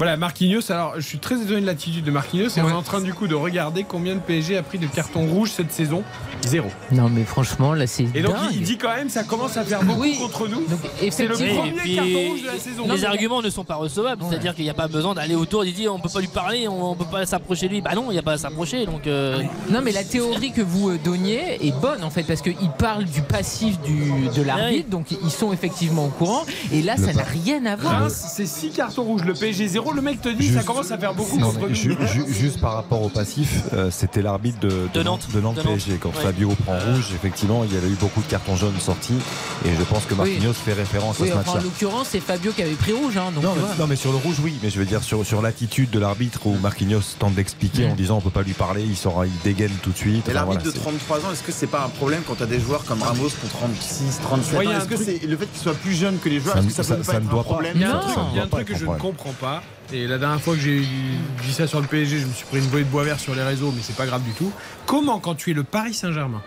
Voilà, 0.00 0.16
Marquinhos. 0.16 0.72
Alors, 0.72 0.94
je 0.96 1.02
suis 1.02 1.18
très 1.18 1.34
étonné 1.42 1.60
de 1.60 1.66
l'attitude 1.66 2.02
de 2.06 2.10
Marquinhos. 2.10 2.48
Et 2.56 2.62
on 2.62 2.70
est 2.70 2.72
en 2.72 2.80
train 2.80 3.02
du 3.02 3.12
coup 3.12 3.26
de 3.26 3.34
regarder 3.34 3.84
combien 3.84 4.14
de 4.14 4.20
PSG 4.20 4.56
a 4.56 4.62
pris 4.62 4.78
de 4.78 4.86
cartons 4.86 5.26
rouges 5.26 5.50
cette 5.50 5.72
saison. 5.72 6.02
Zéro. 6.46 6.68
Non, 6.90 7.10
mais 7.10 7.22
franchement, 7.24 7.74
là, 7.74 7.86
c'est. 7.86 8.06
Et 8.14 8.22
donc, 8.22 8.34
dingue. 8.34 8.48
il- 8.52 8.56
il 8.56 8.62
dit 8.62 8.78
quand 8.78 8.94
même 8.96 9.10
ça 9.10 9.24
commence 9.24 9.58
à 9.58 9.62
faire 9.62 9.82
beaucoup 9.82 10.06
contre 10.18 10.48
nous. 10.48 10.62
C'est 11.10 11.26
le 11.26 11.34
premier 11.34 11.72
puis, 11.72 11.96
carton 11.96 12.28
rouge 12.30 12.42
de 12.42 12.46
la 12.46 12.58
saison. 12.58 12.86
Les 12.90 13.04
arguments 13.04 13.42
ne 13.42 13.50
sont 13.50 13.64
pas 13.64 13.74
recevables, 13.74 14.24
c'est-à-dire 14.26 14.54
qu'il 14.54 14.64
n'y 14.64 14.70
a 14.70 14.74
pas 14.74 14.88
besoin 14.88 15.12
d'aller 15.12 15.34
autour 15.34 15.64
et 15.64 15.72
dire 15.72 15.94
on 15.94 15.98
peut 15.98 16.08
pas 16.08 16.20
lui 16.20 16.28
parler, 16.28 16.66
on, 16.66 16.94
peut 16.94 17.04
pas 17.04 17.26
s'approcher 17.26 17.68
de 17.68 17.74
lui. 17.74 17.82
Bah 17.82 17.90
non, 17.94 18.06
il 18.08 18.14
n'y 18.14 18.18
a 18.18 18.22
pas 18.22 18.32
à 18.32 18.38
s'approcher. 18.38 18.86
Donc 18.86 19.06
euh, 19.06 19.42
Non, 19.68 19.80
mais 19.84 19.92
la 19.92 20.02
théorie 20.04 20.52
que 20.52 20.62
vous 20.62 20.88
euh, 20.88 20.98
donniez 21.04 21.66
est 21.66 21.78
bonne 21.78 22.02
en 22.04 22.10
fait, 22.10 22.22
parce 22.22 22.40
qu'ils 22.40 22.54
parlent 22.78 23.04
du 23.04 23.20
passif 23.20 23.78
du, 23.82 24.10
de 24.34 24.42
l'arbitre, 24.42 24.88
donc 24.88 25.08
ils 25.10 25.30
sont 25.30 25.52
effectivement 25.52 26.06
au 26.06 26.10
courant. 26.10 26.46
Et 26.72 26.80
là, 26.80 26.94
Le 26.96 27.04
ça 27.04 27.12
n'a 27.12 27.22
rien 27.22 27.66
à 27.66 27.76
voir. 27.76 28.10
C'est 28.10 28.46
6 28.46 28.70
cartons 28.70 29.02
rouges. 29.02 29.24
Le 29.24 29.34
PSG 29.34 29.68
0. 29.68 29.89
Le 29.94 30.02
mec 30.02 30.20
te 30.22 30.28
dit 30.28 30.52
ça 30.52 30.62
commence 30.62 30.90
à 30.92 30.98
faire 30.98 31.14
beaucoup 31.14 31.38
Non, 31.38 31.48
contre 31.48 31.60
mais 31.62 31.68
nous. 31.68 31.74
ju- 31.74 31.96
ju- 32.06 32.32
juste 32.32 32.60
par 32.60 32.74
rapport 32.74 33.02
au 33.02 33.08
passif, 33.08 33.62
euh, 33.74 33.90
c'était 33.90 34.22
l'arbitre 34.22 34.58
de, 34.60 34.88
De 34.94 35.02
Nantes. 35.02 35.26
de 35.34 35.40
Nantes 35.40 35.56
De 35.56 35.62
Nantes. 35.62 35.66
PSG. 35.74 35.98
Quand 36.00 36.10
Ouais. 36.10 36.22
Fabio 36.22 36.48
prend 36.64 36.78
rouge, 36.78 37.06
effectivement, 37.14 37.64
il 37.64 37.74
y 37.74 37.76
avait 37.76 37.88
eu 37.88 37.96
beaucoup 38.00 38.20
de 38.22 38.26
cartons 38.26 38.56
jaunes 38.56 38.78
sortis. 38.78 39.18
Et 39.66 39.68
je 39.78 39.82
pense 39.84 40.04
que 40.04 40.14
Oui. 40.14 40.18
Marquinhos 40.34 40.52
fait 40.54 40.72
référence 40.72 41.18
Oui, 41.18 41.30
à 41.30 41.34
ce 41.34 41.38
enfin, 41.38 41.58
en 41.58 41.62
l'occurrence, 41.62 42.08
c'est 42.10 42.20
Fabio 42.20 42.52
qui 42.52 42.62
avait 42.62 42.72
pris 42.74 42.92
rouge. 42.92 43.16
Hein, 43.16 43.30
donc, 43.34 43.44
Non 43.44 43.52
mais, 43.56 43.78
non, 43.78 43.86
mais 43.86 43.96
sur 43.96 44.10
le 44.12 44.16
rouge, 44.18 44.36
oui. 44.42 44.54
Mais 44.62 44.70
je 44.70 44.78
veux 44.78 44.84
dire 44.86 45.02
sur, 45.02 45.26
sur 45.26 45.42
l'attitude 45.42 45.90
de 45.90 45.98
l'arbitre 45.98 46.46
où 46.46 46.56
Marquinhos 46.58 47.02
tente 47.18 47.34
d'expliquer 47.34 47.86
en 47.86 47.94
disant 47.94 48.18
on 48.18 48.20
peut 48.20 48.30
pas 48.30 48.42
lui 48.42 48.52
parler, 48.54 48.82
il 48.84 48.96
sera, 48.96 49.26
il 49.26 49.32
dégaine 49.44 49.72
tout 49.82 49.90
de 49.90 49.96
suite. 49.96 50.16
Et 50.28 50.30
Enfin, 50.30 50.32
l'arbitre 50.32 50.60
voilà, 50.62 50.70
de 50.72 50.76
c'est- 50.76 50.82
33 50.82 51.18
ans, 51.18 51.32
est-ce 51.32 51.42
que 51.42 51.52
c'est 51.52 51.66
pas 51.66 51.84
un 51.84 51.88
problème 51.88 52.22
quand 52.26 52.36
tu 52.36 52.42
as 52.44 52.46
des 52.46 52.60
joueurs 52.60 52.84
comme 52.84 53.02
Ramos 53.02 53.28
qui 53.28 53.44
ont 53.44 53.48
36, 53.48 54.20
37 54.22 54.58
Ouais, 54.58 54.64
il 54.64 54.70
y 54.70 54.74
ans? 54.74 54.78
Est-ce 54.78 54.86
que 54.86 54.96
c'est 54.96 55.26
le 55.26 55.36
fait 55.36 55.46
qu'il 55.46 55.60
soit 55.62 55.74
plus 55.74 55.94
jeune 55.94 56.18
que 56.18 56.28
les 56.28 56.40
joueurs 56.40 56.54
Ça 56.54 56.60
Est-ce 56.60 56.66
ne- 56.68 56.70
que 56.76 56.82
ça, 56.82 56.94
peut 56.96 57.02
pas 57.02 57.12
être 57.14 57.28
doit 57.28 57.40
un 57.40 57.42
pas. 57.42 57.48
problème? 57.50 57.72
Il 57.74 57.80
y 57.82 57.84
a 57.84 57.90
un 57.90 57.94
Non, 57.94 58.00
truc, 58.00 58.14
ça 58.14 58.20
ne 58.22 58.26
il 58.30 58.36
y 58.36 58.38
a 58.38 58.42
un 58.42 58.46
doit 58.46 58.50
pas 58.50 58.56
truc 58.64 58.68
que 58.68 58.76
je 58.78 58.86
ne 58.86 58.94
comprends 58.96 59.32
pas. 59.40 59.62
Et 59.92 60.06
la 60.06 60.18
dernière 60.18 60.40
fois 60.40 60.54
que 60.54 60.60
j'ai 60.60 60.80
dit 60.80 61.52
ça 61.52 61.66
sur 61.66 61.80
le 61.80 61.86
PSG, 61.86 62.20
je 62.20 62.26
me 62.26 62.32
suis 62.32 62.46
pris 62.46 62.58
une 62.58 62.66
bouée 62.66 62.84
de 62.84 62.88
bois 62.88 63.02
vert 63.02 63.18
sur 63.18 63.34
les 63.34 63.42
réseaux, 63.42 63.72
mais 63.74 63.82
c'est 63.82 63.96
pas 63.96 64.06
grave 64.06 64.22
du 64.22 64.30
tout. 64.32 64.52
Comment, 64.86 65.18
quand 65.18 65.34
tu 65.34 65.50
es 65.50 65.54
le 65.54 65.64
Paris 65.64 65.94
Saint-Germain, 65.94 66.42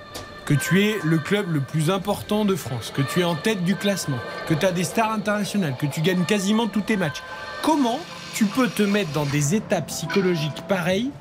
que 0.46 0.54
tu 0.54 0.82
es 0.82 0.98
le 1.04 1.18
club 1.18 1.52
le 1.52 1.60
plus 1.60 1.90
important 1.90 2.46
de 2.46 2.56
France, 2.56 2.94
que 2.96 3.02
tu 3.02 3.22
es 3.22 3.24
en 3.24 3.36
tête 3.36 3.64
du 3.64 3.76
classement, 3.76 4.18
que 4.48 4.54
tu 4.54 4.66
as 4.66 4.72
des 4.72 4.84
stars 4.84 5.12
internationales, 5.12 5.76
que 5.78 5.86
tu 5.86 6.02
gagnes 6.02 6.24
quasiment 6.24 6.68
tous 6.68 6.82
tes 6.82 6.96
matchs, 6.96 7.22
comment 7.62 8.00
tu 8.34 8.46
peux 8.46 8.68
te 8.68 8.84
mettre 8.84 9.12
dans 9.12 9.26
des 9.26 9.56
états 9.56 9.82
psychologiques 9.82 10.66
pareilles 10.68 11.12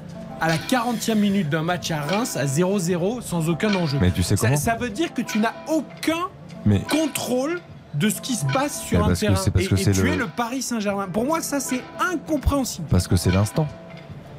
à 0.41 0.49
la 0.49 0.57
40e 0.57 1.15
minute 1.17 1.49
d'un 1.49 1.63
match 1.63 1.91
à 1.91 2.01
Reims 2.01 2.37
à 2.37 2.47
0-0 2.47 3.21
sans 3.21 3.49
aucun 3.49 3.75
enjeu? 3.75 3.99
Mais 4.01 4.11
tu 4.13 4.23
sais 4.23 4.37
ça, 4.37 4.77
veut 4.77 4.91
dire 4.91 5.13
que 5.13 5.23
tu 5.23 5.39
n'as 5.39 5.55
aucun 5.69 6.29
Mais 6.67 6.81
contrôle 6.91 7.61
de 7.95 8.09
ce 8.09 8.21
qui 8.21 8.35
se 8.37 8.47
passe 8.47 8.81
sur 8.83 8.99
Mais 8.99 9.05
un 9.05 9.09
parce 9.09 9.21
que 9.21 9.27
terrain. 9.27 9.43
et 9.59 9.67
que 9.67 9.75
et 9.75 9.85
c'est 9.85 9.93
tu 9.93 10.03
le- 10.03 10.27
Paris 10.27 10.63
Saint-Germain. 10.63 11.09
Pour 11.09 11.25
moi, 11.25 11.41
ça, 11.43 11.61
c'est 11.61 11.83
incompréhensible. 12.01 12.87
parce 12.91 13.07
que 13.09 13.17
c'est 13.17 13.31
l'instant. 13.31 13.67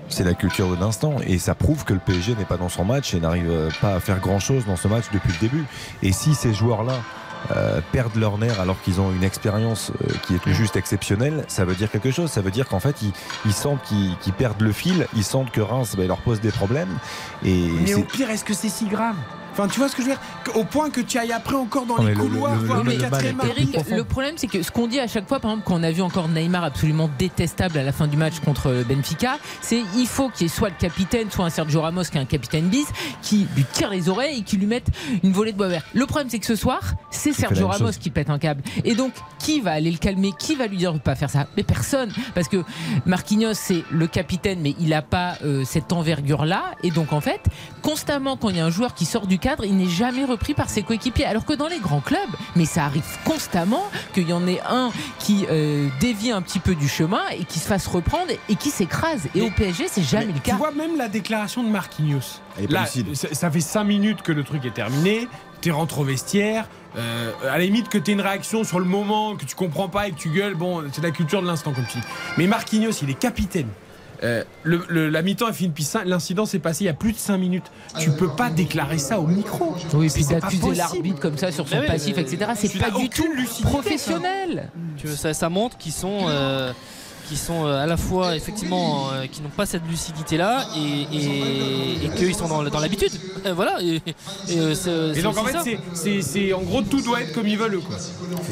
C'est 0.09 0.23
la 0.23 0.33
culture 0.33 0.69
de 0.75 0.79
l'instant 0.79 1.15
et 1.25 1.39
ça 1.39 1.55
prouve 1.55 1.85
que 1.85 1.93
le 1.93 1.99
PSG 1.99 2.35
n'est 2.35 2.45
pas 2.45 2.57
dans 2.57 2.69
son 2.69 2.83
match 2.83 3.13
et 3.13 3.19
n'arrive 3.19 3.49
euh, 3.49 3.69
pas 3.81 3.95
à 3.95 3.99
faire 3.99 4.19
grand 4.19 4.39
chose 4.39 4.65
dans 4.65 4.75
ce 4.75 4.87
match 4.87 5.05
depuis 5.13 5.31
le 5.31 5.39
début. 5.39 5.65
Et 6.03 6.11
si 6.11 6.35
ces 6.35 6.53
joueurs-là 6.53 6.93
euh, 7.55 7.79
perdent 7.91 8.15
leur 8.15 8.37
nerf 8.37 8.59
alors 8.59 8.79
qu'ils 8.81 8.99
ont 9.01 9.11
une 9.11 9.23
expérience 9.23 9.91
euh, 9.91 10.13
qui 10.27 10.35
est 10.35 10.53
juste 10.53 10.75
exceptionnelle, 10.75 11.45
ça 11.47 11.63
veut 11.65 11.73
dire 11.75 11.89
quelque 11.89 12.11
chose. 12.11 12.29
Ça 12.29 12.41
veut 12.41 12.51
dire 12.51 12.67
qu'en 12.67 12.79
fait, 12.79 13.01
ils, 13.01 13.11
ils 13.45 13.53
sentent 13.53 13.81
qu'ils 13.83 14.33
perdent 14.33 14.61
le 14.61 14.71
fil, 14.73 15.07
ils 15.15 15.23
sentent 15.23 15.51
que 15.51 15.61
Reims 15.61 15.95
bah, 15.97 16.05
leur 16.05 16.17
pose 16.21 16.41
des 16.41 16.51
problèmes. 16.51 16.95
Et 17.43 17.69
Mais 17.83 17.93
au 17.95 18.03
pire, 18.03 18.29
est-ce 18.29 18.43
que 18.43 18.53
c'est 18.53 18.69
si 18.69 18.85
grave 18.85 19.15
Enfin, 19.53 19.67
tu 19.67 19.79
vois 19.79 19.87
ce 19.87 19.95
que 19.95 20.01
je 20.01 20.07
veux 20.09 20.13
dire 20.15 20.21
Au 20.55 20.63
point 20.63 20.89
que 20.89 20.99
tu 20.99 21.17
ailles 21.17 21.31
après 21.31 21.55
encore 21.55 21.85
dans 21.85 21.97
les 21.97 22.13
le- 22.15 22.19
couloirs, 22.23 22.55
le- 22.55 22.65
voir 22.65 22.83
le- 22.83 22.91
le, 22.91 22.97
le 22.97 23.01
quatrième 23.03 23.37
profond. 23.37 23.95
le 23.95 24.03
problème, 24.03 24.33
c'est 24.37 24.47
que 24.47 24.61
ce 24.63 24.71
qu'on 24.71 24.87
dit 24.87 24.99
à 24.99 25.07
chaque 25.07 25.27
fois, 25.27 25.39
par 25.39 25.51
exemple, 25.51 25.67
quand 25.67 25.75
on 25.79 25.83
a 25.83 25.91
vu 25.91 26.01
encore 26.01 26.27
Neymar 26.27 26.63
absolument 26.63 27.09
détestable 27.19 27.77
à 27.77 27.83
la 27.83 27.91
fin 27.91 28.07
du 28.07 28.17
match 28.17 28.39
contre 28.43 28.83
Benfica, 28.87 29.37
c'est 29.61 29.81
il 29.95 30.07
faut 30.07 30.29
qu'il 30.29 30.47
y 30.47 30.49
ait 30.49 30.53
soit 30.53 30.69
le 30.69 30.75
capitaine, 30.79 31.29
soit 31.31 31.45
un 31.45 31.49
Sergio 31.49 31.81
Ramos 31.81 32.03
qui 32.03 32.17
est 32.17 32.21
un 32.21 32.25
capitaine 32.25 32.65
bis, 32.67 32.87
qui 33.21 33.47
lui 33.55 33.63
tire 33.71 33.89
les 33.91 34.09
oreilles 34.09 34.39
et 34.39 34.43
qui 34.43 34.57
lui 34.57 34.65
mette 34.65 34.87
une 35.23 35.31
volée 35.31 35.51
de 35.53 35.57
bois 35.57 35.67
vert. 35.67 35.83
Le 35.93 36.05
problème, 36.07 36.29
c'est 36.29 36.39
que 36.39 36.45
ce 36.47 36.55
soir, 36.55 36.81
c'est 37.11 37.31
Sergio 37.33 37.67
Ramos 37.67 37.85
chose. 37.85 37.97
qui 37.97 38.09
pète 38.09 38.29
un 38.31 38.39
câble. 38.39 38.63
Et 38.83 38.95
donc, 38.95 39.13
qui 39.39 39.61
va 39.61 39.71
aller 39.73 39.91
le 39.91 39.97
calmer 39.97 40.31
Qui 40.37 40.55
va 40.55 40.65
lui 40.67 40.77
dire 40.77 40.93
de 40.93 40.99
pas 40.99 41.15
faire 41.15 41.29
ça 41.29 41.45
Mais 41.57 41.63
personne. 41.63 42.11
Parce 42.33 42.47
que 42.47 42.63
Marquinhos, 43.05 43.53
c'est 43.53 43.83
le 43.91 44.07
capitaine, 44.07 44.59
mais 44.61 44.75
il 44.79 44.89
n'a 44.89 45.01
pas 45.01 45.35
euh, 45.43 45.63
cette 45.65 45.91
envergure-là. 45.93 46.63
Et 46.83 46.91
donc, 46.91 47.13
en 47.13 47.21
fait, 47.21 47.41
constamment, 47.81 48.37
quand 48.37 48.49
il 48.49 48.57
y 48.57 48.59
a 48.59 48.65
un 48.65 48.69
joueur 48.69 48.93
qui 48.93 49.05
sort 49.05 49.27
du 49.27 49.37
cadre, 49.43 49.65
il 49.65 49.75
n'est 49.75 49.89
jamais 49.89 50.23
repris 50.23 50.53
par 50.53 50.69
ses 50.69 50.83
coéquipiers. 50.83 51.25
Alors 51.25 51.45
que 51.45 51.53
dans 51.53 51.67
les 51.67 51.79
grands 51.79 51.99
clubs, 51.99 52.19
mais 52.55 52.65
ça 52.65 52.85
arrive 52.85 53.03
constamment 53.25 53.83
qu'il 54.13 54.29
y 54.29 54.33
en 54.33 54.47
ait 54.47 54.61
un 54.67 54.91
qui 55.19 55.45
euh, 55.49 55.89
dévie 55.99 56.31
un 56.31 56.41
petit 56.41 56.59
peu 56.59 56.75
du 56.75 56.87
chemin 56.87 57.21
et 57.37 57.43
qui 57.43 57.59
se 57.59 57.67
fasse 57.67 57.87
reprendre 57.87 58.31
et 58.49 58.55
qui 58.55 58.69
s'écrase. 58.69 59.27
Et 59.35 59.41
au 59.41 59.49
PSG, 59.51 59.85
c'est 59.89 60.03
jamais 60.03 60.27
le 60.27 60.33
Tu 60.33 60.39
cas. 60.41 60.55
vois 60.55 60.71
même 60.71 60.95
la 60.97 61.09
déclaration 61.09 61.61
de 61.63 61.69
Marquinhos. 61.69 62.39
Elle 62.57 62.65
est 62.65 62.67
pas 62.67 62.73
Là, 62.73 62.81
lucide. 62.83 63.15
ça, 63.15 63.27
ça 63.33 63.51
fait 63.51 63.59
5 63.61 63.83
minutes 63.83 64.21
que 64.21 64.31
le 64.31 64.43
truc 64.43 64.63
est 64.65 64.73
terminé. 64.73 65.27
Tu 65.61 65.71
rentres 65.71 65.99
au 65.99 66.03
vestiaire. 66.03 66.67
euh, 66.97 67.31
à 67.43 67.57
la 67.57 67.63
limite 67.65 67.89
que 67.89 67.97
tu 67.97 68.11
une 68.11 68.21
réaction 68.21 68.63
sur 68.63 68.79
le 68.79 68.85
moment, 68.85 69.35
que 69.35 69.45
tu 69.45 69.55
comprends 69.55 69.89
pas 69.89 70.07
et 70.07 70.11
que 70.11 70.17
tu 70.17 70.29
gueules, 70.29 70.53
bon, 70.55 70.83
c'est 70.91 71.01
la 71.01 71.11
culture 71.11 71.41
de 71.41 71.47
l'instant 71.47 71.71
comme 71.73 71.85
tu 71.91 71.97
dis. 71.97 72.03
Mais 72.37 72.45
Marquinhos, 72.47 72.91
il 73.01 73.09
est 73.09 73.19
capitaine. 73.19 73.67
Euh, 74.23 74.43
le- 74.63 74.85
le- 74.87 75.09
la 75.09 75.21
mi-temps 75.21 75.49
est 75.49 75.53
finie 75.53 75.69
depuis 75.69 75.83
5 75.83 76.05
l'incident 76.05 76.45
s'est 76.45 76.59
passé 76.59 76.85
il 76.85 76.87
y 76.87 76.89
a 76.89 76.93
plus 76.93 77.11
de 77.11 77.17
5 77.17 77.37
minutes. 77.37 77.65
Tu 77.99 78.09
peux 78.11 78.29
pas 78.29 78.49
déclarer 78.49 78.97
ça 78.97 79.19
au 79.19 79.27
micro. 79.27 79.75
Oui, 79.93 80.05
et 80.05 80.09
puis 80.09 80.23
C'est 80.23 80.33
pas 80.35 80.39
d'accuser 80.41 80.61
l'arbitre 80.75 81.19
comme 81.19 81.37
ça 81.37 81.51
sur 81.51 81.67
son 81.67 81.81
passif, 81.85 82.15
mais 82.15 82.21
etc. 82.23 82.51
C'est 82.55 82.79
pas 82.79 82.91
du 82.91 83.09
tout 83.09 83.31
lucidité, 83.33 83.63
professionnel. 83.69 84.69
Ça, 85.15 85.33
ça 85.33 85.49
montre 85.49 85.77
qu'ils 85.77 85.91
sont, 85.91 86.19
euh, 86.27 86.71
qu'ils 87.27 87.37
sont 87.37 87.65
euh, 87.65 87.81
à 87.83 87.85
la 87.85 87.97
fois 87.97 88.35
effectivement 88.35 89.09
euh, 89.13 89.25
qui 89.27 89.41
n'ont 89.41 89.49
pas 89.49 89.65
cette 89.65 89.85
lucidité 89.89 90.37
là 90.37 90.65
et, 90.77 91.15
et, 91.15 92.05
et 92.05 92.09
qu'ils 92.15 92.35
sont 92.35 92.47
dans, 92.47 92.63
dans 92.63 92.79
l'habitude. 92.79 93.11
Euh, 93.45 93.53
voilà. 93.53 93.81
Et, 93.81 93.95
et, 94.49 94.59
euh, 94.59 94.73
c'est- 94.75 95.17
Et 95.19 95.21
donc 95.21 95.37
en 95.37 95.43
fait, 95.43 95.57
c'est- 95.63 95.79
c'est 95.93 96.21
c'est- 96.21 96.53
en 96.53 96.61
gros 96.61 96.81
tout 96.81 97.01
doit 97.01 97.21
être 97.21 97.33
comme 97.33 97.47
ils 97.47 97.57
veulent 97.57 97.79
quoi. 97.79 97.95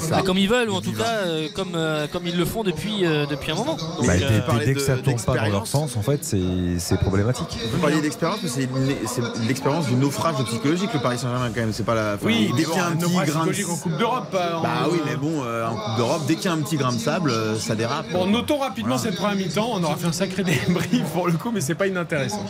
Bah, 0.10 0.22
comme 0.26 0.38
ils 0.38 0.49
veulent 0.49 0.69
ou 0.69 0.76
en 0.76 0.81
tout 0.81 0.91
cas 0.93 1.03
euh, 1.26 1.48
comme, 1.56 1.73
euh, 1.76 2.07
comme 2.11 2.27
ils 2.27 2.38
le 2.38 2.45
font 2.45 2.64
depuis, 2.64 3.06
euh, 3.06 3.26
depuis 3.26 3.52
un 3.52 3.56
moment. 3.56 3.76
Donc, 3.77 4.06
Bah, 4.07 4.14
dès- 4.18 4.65
dès, 4.65 4.73
que 4.73 4.80
ça 4.80 4.98
tourne 4.98 5.19
pas 5.22 5.35
dans 5.38 5.45
leur 5.49 5.68
sens, 5.68 5.95
en 5.98 6.02
fait, 6.02 6.23
c'est 6.23 6.39
c'est 6.80 6.98
problématique. 6.99 7.57
Vous 7.72 7.80
parliez 7.80 8.02
d'expérience, 8.02 8.39
mais 8.43 8.49
c'est 8.49 9.22
l'expérience 9.48 9.88
du 9.88 9.95
naufrage 9.95 10.35
psychologique, 10.45 10.89
le 10.93 10.99
Paris 10.99 11.18
Saint-Germain, 11.18 11.49
quand 11.53 11.61
même. 11.61 11.73
C'est 11.73 11.84
pas 11.85 11.95
la. 11.95 12.18
Oui, 12.23 12.52
dès 12.57 12.64
qu'il 12.64 12.76
y 12.76 12.80
a 12.80 12.88
un 12.88 12.91
petit 12.95 13.03
naufrage 13.03 13.27
grain 13.27 13.45
de. 13.45 13.52
psychologique 13.52 13.69
en 13.69 13.77
Coupe 13.89 13.98
d'Europe. 13.98 14.35
en- 14.35 14.61
Bah 14.61 14.69
oui, 14.91 14.99
mais 15.06 15.15
bon, 15.15 15.43
euh, 15.43 15.68
en 15.68 15.76
Coupe 15.76 15.98
d'Europe, 15.98 16.22
dès 16.27 16.35
qu'il 16.35 16.45
y 16.45 16.48
a 16.48 16.53
un 16.53 16.61
petit 16.61 16.77
grain 16.77 16.91
de 16.93 16.99
sable, 16.99 17.30
euh, 17.31 17.57
ça 17.57 17.76
dérape. 17.76 18.11
Bon, 18.11 18.26
notons 18.27 18.60
rapidement 18.61 18.97
cette 18.97 19.15
première 19.15 19.35
mi-temps. 19.35 19.69
On 19.73 19.83
aura 19.83 19.95
fait 19.97 20.07
un 20.07 20.11
sacré 20.11 20.43
débrief 20.43 21.03
pour 21.13 21.27
le 21.27 21.33
coup, 21.33 21.51
mais 21.51 21.61
c'est 21.61 21.75
pas 21.75 21.88
inintéressant. 21.88 22.45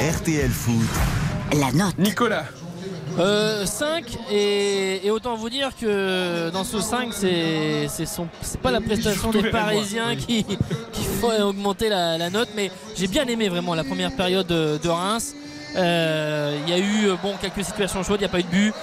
RTL 0.00 0.50
Foot. 0.50 0.74
La 1.58 1.72
note. 1.72 1.98
Nicolas. 1.98 2.44
Euh, 3.18 3.64
5 3.64 4.04
et, 4.30 5.06
et 5.06 5.10
autant 5.10 5.36
vous 5.36 5.48
dire 5.48 5.70
que 5.80 6.50
dans 6.50 6.64
ce 6.64 6.80
5 6.82 7.14
c'est 7.14 7.86
c'est 7.88 8.04
son- 8.04 8.28
c'est 8.42 8.60
pas 8.60 8.70
la 8.70 8.82
prestation 8.82 9.30
des 9.30 9.44
Parisiens 9.44 10.08
oui. 10.10 10.16
qui, 10.18 10.44
qui 10.92 11.04
font 11.18 11.30
augmenter 11.42 11.88
la, 11.88 12.18
la 12.18 12.28
note 12.28 12.50
mais 12.54 12.70
j'ai 12.94 13.06
bien 13.06 13.24
aimé 13.24 13.48
vraiment 13.48 13.74
la 13.74 13.84
première 13.84 14.14
période 14.14 14.46
de, 14.46 14.78
de 14.82 14.88
Reims 14.90 15.34
Euh, 15.74 16.58
il 16.66 16.70
y 16.70 16.72
a 16.72 16.78
eu 16.78 17.08
euh, 17.08 17.16
bon 17.22 17.34
quelques 17.40 17.64
situations 17.64 18.02
chaudes 18.02 18.18
il 18.20 18.22
n'y 18.22 18.26
a 18.26 18.30
pas 18.30 18.38
eu 18.38 18.44
de 18.44 18.48
but 18.48 18.74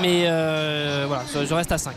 mais 0.00 0.24
euh, 0.26 1.04
voilà 1.06 1.24
je, 1.32 1.52
reste 1.52 1.72
à 1.72 1.78
5 1.78 1.92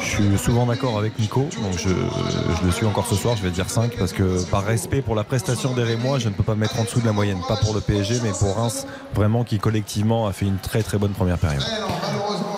Je 0.00 0.06
suis 0.06 0.38
souvent 0.38 0.66
d'accord 0.66 0.98
avec 0.98 1.18
Nico, 1.18 1.48
donc 1.62 1.78
je, 1.78 1.88
je 1.88 2.64
le 2.64 2.72
suis 2.72 2.86
encore 2.86 3.06
ce 3.06 3.14
soir, 3.14 3.36
je 3.36 3.42
vais 3.42 3.50
dire 3.50 3.68
5, 3.68 3.96
parce 3.96 4.12
que 4.12 4.44
par 4.50 4.64
respect 4.64 5.02
pour 5.02 5.14
la 5.14 5.24
prestation 5.24 5.72
des 5.74 5.82
Rémois, 5.82 6.18
je 6.18 6.28
ne 6.28 6.34
peux 6.34 6.42
pas 6.42 6.54
me 6.54 6.60
mettre 6.60 6.80
en 6.80 6.84
dessous 6.84 7.00
de 7.00 7.06
la 7.06 7.12
moyenne. 7.12 7.38
Pas 7.48 7.56
pour 7.56 7.74
le 7.74 7.80
PSG, 7.80 8.20
mais 8.22 8.30
pour 8.30 8.56
Reims, 8.56 8.86
vraiment 9.14 9.44
qui 9.44 9.58
collectivement 9.58 10.26
a 10.26 10.32
fait 10.32 10.46
une 10.46 10.58
très 10.58 10.82
très 10.82 10.98
bonne 10.98 11.12
première 11.12 11.38
période. 11.38 11.62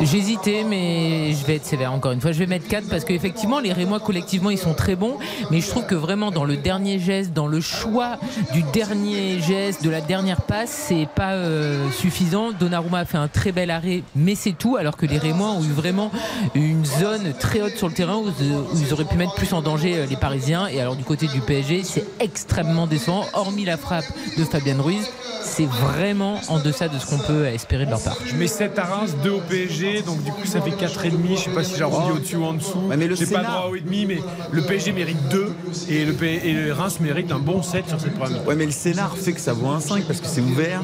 J'hésitais, 0.00 0.64
mais 0.64 1.32
je 1.32 1.44
vais 1.44 1.56
être 1.56 1.64
sévère 1.64 1.92
encore 1.92 2.12
une 2.12 2.20
fois. 2.20 2.30
Je 2.30 2.38
vais 2.38 2.46
mettre 2.46 2.68
4 2.68 2.88
parce 2.88 3.04
qu'effectivement, 3.04 3.58
les 3.58 3.72
Rémois 3.72 3.98
collectivement, 3.98 4.50
ils 4.50 4.58
sont 4.58 4.74
très 4.74 4.94
bons. 4.94 5.16
Mais 5.50 5.60
je 5.60 5.68
trouve 5.68 5.86
que 5.86 5.96
vraiment, 5.96 6.30
dans 6.30 6.44
le 6.44 6.56
dernier 6.56 7.00
geste, 7.00 7.32
dans 7.32 7.48
le 7.48 7.60
choix 7.60 8.16
du 8.52 8.62
dernier 8.72 9.40
geste, 9.40 9.82
de 9.82 9.90
la 9.90 10.00
dernière 10.00 10.42
passe, 10.42 10.70
c'est 10.70 11.08
pas 11.14 11.32
euh, 11.32 11.90
suffisant. 11.90 12.52
Donnarumma 12.52 13.00
a 13.00 13.04
fait 13.04 13.18
un 13.18 13.28
très 13.28 13.50
bel 13.50 13.70
arrêt, 13.70 14.02
mais 14.14 14.36
c'est 14.36 14.52
tout. 14.52 14.76
Alors 14.76 14.96
que 14.96 15.06
les 15.06 15.18
Rémois 15.18 15.50
ont 15.50 15.64
eu 15.64 15.72
vraiment 15.72 16.12
une 16.54 16.84
zone 16.84 17.32
très 17.38 17.60
haute 17.60 17.76
sur 17.76 17.88
le 17.88 17.94
terrain 17.94 18.16
où, 18.16 18.28
où 18.28 18.78
ils 18.80 18.92
auraient 18.92 19.04
pu 19.04 19.16
mettre 19.16 19.34
plus 19.34 19.52
en 19.52 19.62
danger 19.62 19.96
euh, 19.96 20.06
les 20.06 20.16
Parisiens. 20.16 20.68
Et 20.68 20.80
alors, 20.80 20.94
du 20.94 21.04
côté 21.04 21.26
du 21.26 21.40
PSG, 21.40 21.82
c'est 21.82 22.06
extrêmement 22.20 22.86
décevant. 22.86 23.24
Hormis 23.32 23.64
la 23.64 23.76
frappe 23.76 24.06
de 24.36 24.44
Fabien 24.44 24.80
Ruiz, 24.80 25.10
c'est 25.58 25.66
vraiment 25.66 26.40
en 26.48 26.60
deçà 26.60 26.86
de 26.88 26.98
ce 27.00 27.06
qu'on 27.06 27.18
peut 27.18 27.46
espérer 27.46 27.84
de 27.84 27.90
leur 27.90 28.00
part. 28.00 28.16
Je 28.24 28.34
mets 28.36 28.46
7 28.46 28.78
à 28.78 28.84
Reims, 28.84 29.16
2 29.24 29.30
au 29.30 29.40
PSG, 29.40 30.02
donc 30.02 30.22
du 30.22 30.30
coup 30.30 30.46
ça 30.46 30.60
fait 30.60 30.70
4,5. 30.70 31.10
Je 31.36 31.40
sais 31.42 31.50
pas 31.50 31.64
si 31.64 31.74
j'ai 31.76 31.82
arrondi 31.82 32.12
au-dessus 32.12 32.36
ou 32.36 32.44
en 32.44 32.52
dessous. 32.54 32.78
Ouais, 32.88 32.96
mais 32.96 33.08
le 33.08 33.16
j'ai 33.16 33.26
pas 33.26 33.42
droit 33.42 33.68
au 33.70 33.74
2,5, 33.76 34.06
mais 34.06 34.18
le 34.52 34.62
PSG 34.62 34.92
mérite 34.92 35.18
2 35.30 35.52
et 35.88 36.04
le, 36.04 36.12
P- 36.12 36.40
et 36.44 36.52
le 36.52 36.72
Reims 36.72 37.00
mérite 37.00 37.32
un 37.32 37.40
bon 37.40 37.62
7 37.62 37.88
sur 37.88 38.00
cette 38.00 38.14
première. 38.14 38.46
Ouais, 38.46 38.54
mais 38.54 38.66
le 38.66 38.70
scénar 38.70 39.16
fait 39.16 39.32
que 39.32 39.40
ça 39.40 39.52
vaut 39.52 39.66
un 39.68 39.80
5 39.80 40.04
parce 40.04 40.20
que 40.20 40.28
c'est 40.28 40.40
ouvert. 40.42 40.80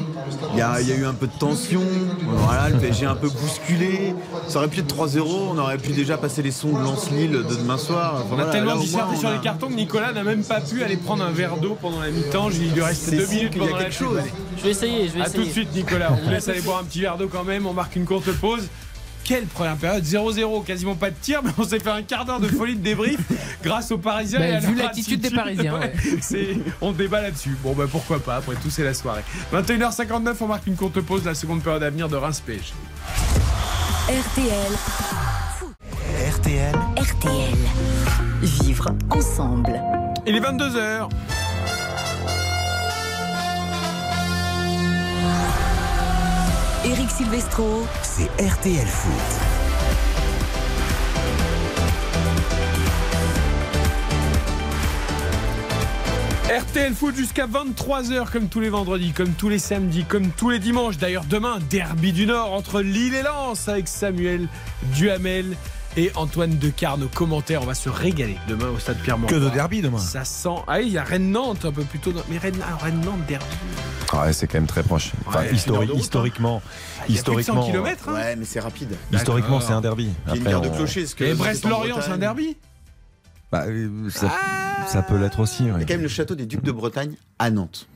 Il 0.53 0.59
y 0.59 0.61
a, 0.61 0.81
il 0.81 0.89
y 0.89 0.91
a 0.91 0.95
eu 0.95 1.05
un 1.05 1.13
peu 1.13 1.27
de 1.27 1.37
tension. 1.39 1.81
Voilà, 2.25 2.67
le 2.69 2.77
PSG 2.77 3.05
un 3.05 3.15
peu 3.15 3.29
bousculé. 3.29 4.13
Ça 4.49 4.57
aurait 4.59 4.67
pu 4.67 4.81
être 4.81 4.93
3-0. 4.93 5.21
On 5.53 5.57
aurait 5.57 5.77
pu 5.77 5.91
déjà 5.93 6.17
passer 6.17 6.41
les 6.41 6.51
sons 6.51 6.73
de 6.77 6.83
Lance-Lille 6.83 7.31
de 7.31 7.43
demain 7.55 7.77
soir. 7.77 8.15
Enfin, 8.17 8.25
On 8.31 8.33
a 8.33 8.35
voilà, 8.43 8.51
tellement 8.51 8.75
disserté 8.75 9.15
sur 9.15 9.29
a- 9.29 9.33
les 9.33 9.39
cartons 9.39 9.67
que 9.67 9.73
Nicolas 9.73 10.11
n'a 10.11 10.23
même 10.23 10.43
pas 10.43 10.59
pu 10.59 10.83
aller 10.83 10.97
prendre 10.97 11.23
un 11.23 11.31
verre 11.31 11.55
d'eau 11.57 11.77
pendant 11.81 12.01
la 12.01 12.09
mi-temps. 12.11 12.49
Il 12.51 12.73
lui 12.73 12.81
reste 12.81 13.03
C'est 13.09 13.15
2 13.15 13.25
signe 13.25 13.35
minutes 13.37 13.51
qu'il 13.53 13.61
y 13.61 13.63
a 13.63 13.67
pendant 13.67 13.77
la 13.77 13.83
quelque 13.85 13.97
pub. 13.97 14.07
chose. 14.07 14.19
Je 14.65 14.69
vais 14.71 14.75
essayer 14.75 15.07
je 15.07 15.13
vais 15.13 15.21
À 15.21 15.27
essayer 15.27 15.43
tout 15.43 15.47
de 15.47 15.53
suite, 15.53 15.75
Nicolas. 15.75 16.11
On 16.11 16.23
vous 16.23 16.29
laisse 16.31 16.49
aller 16.49 16.61
boire 16.61 16.79
un 16.79 16.83
petit 16.85 16.99
verre 16.99 17.17
d'eau 17.17 17.27
quand 17.27 17.43
même. 17.43 17.67
On 17.67 17.73
marque 17.73 17.95
une 17.95 18.05
courte 18.05 18.31
pause. 18.31 18.67
Quelle 19.23 19.45
première 19.45 19.75
période? 19.75 20.03
0-0, 20.03 20.65
quasiment 20.65 20.95
pas 20.95 21.11
de 21.11 21.15
tir, 21.21 21.41
mais 21.43 21.51
on 21.59 21.63
s'est 21.63 21.79
fait 21.79 21.91
un 21.91 22.01
quart 22.01 22.25
d'heure 22.25 22.39
de 22.39 22.47
folie 22.47 22.75
de 22.75 22.81
débrief 22.81 23.19
grâce 23.63 23.91
aux 23.91 23.99
Parisiens. 23.99 24.39
Bah, 24.39 24.47
et 24.47 24.53
à 24.55 24.59
vu 24.59 24.73
l'attitude 24.73 25.21
des. 25.21 25.29
Parisiens, 25.29 25.79
ouais. 25.79 25.93
on 26.81 26.91
débat 26.93 27.21
là-dessus. 27.21 27.55
Bon, 27.61 27.73
bah 27.73 27.85
pourquoi 27.91 28.17
pas, 28.17 28.37
après 28.37 28.55
tout, 28.55 28.71
c'est 28.71 28.83
la 28.83 28.95
soirée. 28.95 29.21
21h59, 29.53 30.35
on 30.41 30.47
marque 30.47 30.65
une 30.65 30.75
courte 30.75 30.99
pause, 31.01 31.25
la 31.25 31.35
seconde 31.35 31.61
période 31.61 31.83
à 31.83 31.89
venir 31.91 32.09
de 32.09 32.15
Reims 32.15 32.41
PSG. 32.43 32.73
RTL. 34.09 34.49
RTL. 36.31 36.75
RTL. 36.97 37.55
Vivre 38.41 38.91
ensemble. 39.11 39.79
Il 40.25 40.35
est 40.35 40.39
22h. 40.39 41.09
Eric 46.85 47.09
Silvestro. 47.09 47.85
C'est 48.03 48.29
RTL 48.41 48.85
Foot. 48.85 49.55
RTL 56.49 56.93
Foot 56.93 57.15
jusqu'à 57.15 57.47
23h 57.47 58.31
comme 58.31 58.47
tous 58.49 58.59
les 58.59 58.69
vendredis, 58.69 59.11
comme 59.13 59.31
tous 59.31 59.49
les 59.49 59.59
samedis, 59.59 60.05
comme 60.05 60.29
tous 60.29 60.51
les 60.51 60.59
dimanches. 60.59 60.97
D'ailleurs 60.97 61.25
demain, 61.25 61.57
derby 61.69 62.13
du 62.13 62.27
Nord 62.27 62.53
entre 62.53 62.81
Lille 62.81 63.15
et 63.15 63.23
Lens 63.23 63.67
avec 63.67 63.87
Samuel 63.87 64.47
Duhamel 64.95 65.57
et 65.97 66.11
Antoine 66.15 66.57
Decarne 66.57 67.03
aux 67.03 67.07
commentaires. 67.07 67.61
On 67.61 67.65
va 67.65 67.73
se 67.75 67.89
régaler 67.89 68.37
demain 68.47 68.67
au 68.69 68.79
stade 68.79 68.97
pierre 68.97 69.17
Que 69.27 69.35
de 69.35 69.49
derby 69.49 69.81
demain. 69.81 69.97
Ça 69.97 70.23
sent. 70.25 70.49
Ah 70.67 70.77
oui, 70.77 70.83
il 70.87 70.91
y 70.93 70.97
a 70.97 71.03
Rennes-Nantes 71.03 71.65
un 71.65 71.71
peu 71.71 71.83
plus 71.83 71.99
tôt. 71.99 72.11
dans- 72.11 72.23
Mais 72.29 72.37
Rennes- 72.37 72.61
ah, 72.63 72.75
Rennes-Nantes, 72.83 73.25
derby. 73.27 73.45
Ouais, 74.13 74.33
c'est 74.33 74.47
quand 74.47 74.57
même 74.57 74.67
très 74.67 74.83
proche. 74.83 75.11
Enfin, 75.25 75.39
Ouais, 75.39 75.51
histori- 75.53 75.87
route, 75.89 75.97
historiquement, 75.99 76.57
de 76.57 77.05
100 77.07 77.13
historiquement, 77.13 77.65
km. 77.65 78.11
Ouais, 78.13 78.35
mais 78.35 78.45
c'est 78.45 78.59
rapide. 78.59 78.95
historiquement, 79.11 79.59
c'est 79.59 79.73
un 79.73 79.81
derby. 79.81 80.09
Il 80.27 80.29
y 80.29 80.33
a 80.33 80.35
une 80.37 80.43
guerre 80.43 80.61
de 80.61 80.67
on- 80.69 80.77
parce 80.77 81.13
que 81.13 81.23
Et 81.23 81.33
Brest-Lorient, 81.33 81.97
c'est 82.01 82.11
un 82.11 82.17
derby 82.17 82.57
Bah, 83.51 83.63
euh, 83.67 84.09
ça, 84.09 84.31
ça 84.87 85.01
peut 85.01 85.17
l'être 85.17 85.39
aussi. 85.39 85.63
Il 85.63 85.67
y 85.67 85.69
a 85.71 85.73
quand 85.79 85.87
même 85.93 86.01
le 86.01 86.07
château 86.07 86.35
des 86.35 86.45
Ducs 86.45 86.63
de 86.63 86.71
Bretagne 86.71 87.15
à 87.39 87.49
Nantes. 87.51 87.87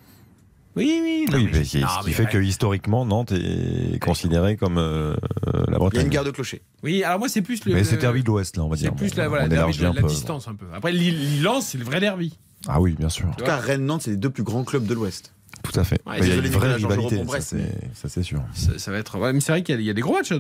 Oui, 0.76 1.00
oui. 1.04 1.26
non, 1.32 1.38
Oui, 1.38 1.50
mais- 1.52 1.60
mais 1.60 1.66
qui- 1.66 1.80
non, 1.82 1.88
ce 2.02 2.06
qui 2.06 2.14
fait 2.14 2.24
ouais. 2.26 2.30
que 2.30 2.38
historiquement, 2.38 3.06
Nantes 3.06 3.32
est 3.34 4.00
considérée 4.02 4.56
comme 4.56 4.78
euh, 4.78 5.16
euh, 5.48 5.52
la 5.54 5.64
Il 5.68 5.72
y 5.72 5.76
a 5.76 5.78
Bretagne. 5.80 6.02
une 6.04 6.10
guerre 6.10 6.24
de 6.24 6.32
clochers. 6.32 6.62
Oui, 6.84 7.04
alors 7.04 7.20
moi, 7.20 7.28
c'est 7.30 7.42
plus 7.42 7.66
le. 7.66 7.74
Mais 7.74 7.84
c'est 7.84 7.98
derby 7.98 8.22
de 8.22 8.28
l'Ouest, 8.28 8.56
là, 8.58 8.64
on 8.64 8.70
va 8.70 8.76
C'est 8.78 8.84
dire. 8.84 8.94
plus 8.96 9.10
Bon, 9.12 9.18
la, 9.22 9.28
voilà, 9.28 9.48
derby 9.48 9.78
de 9.78 9.84
la, 9.84 9.90
un 9.90 9.94
la 9.94 10.02
peu. 10.02 10.08
distance 10.08 10.48
un 10.48 10.56
peu. 10.56 10.66
Après, 10.74 10.92
Lille-Lens, 10.92 11.66
c'est 11.68 11.78
le 11.78 11.84
vrai 11.86 12.00
derby. 12.00 12.38
Ah 12.68 12.80
oui, 12.80 12.96
bien 12.98 13.10
sûr. 13.10 13.28
En 13.28 13.32
tout 13.34 13.46
cas, 13.46 13.58
Rennes-Nantes, 13.58 14.04
c'est 14.04 14.12
les 14.12 14.18
deux 14.18 14.30
plus 14.30 14.44
grands 14.44 14.64
clubs 14.64 14.86
de 14.86 14.94
l'Ouest. 14.94 15.34
Tout 15.64 15.78
à 15.78 15.84
fait. 15.84 16.00
Ouais, 16.06 16.20
il 16.20 16.28
y 16.28 16.32
a 16.32 16.36
une 16.36 16.48
vraie 16.48 16.76
rivalité, 16.76 17.22
ça, 17.28 17.42
c'est- 17.42 18.08
c'est 18.08 18.24
sûr. 18.24 18.42
Ça, 18.54 18.78
ça 18.78 18.92
va 18.92 18.98
être. 18.98 19.18
ouais, 19.20 19.34
mais 19.34 19.42
c'est 19.42 19.52
vrai 19.52 19.62
qu'il 19.62 19.76
y, 19.76 19.78
a- 19.78 19.82
il 19.82 19.86
y 19.86 19.90
a 19.90 19.94
des 19.94 20.00
gros 20.02 20.14
matchs. 20.14 20.32
hein. 20.32 20.40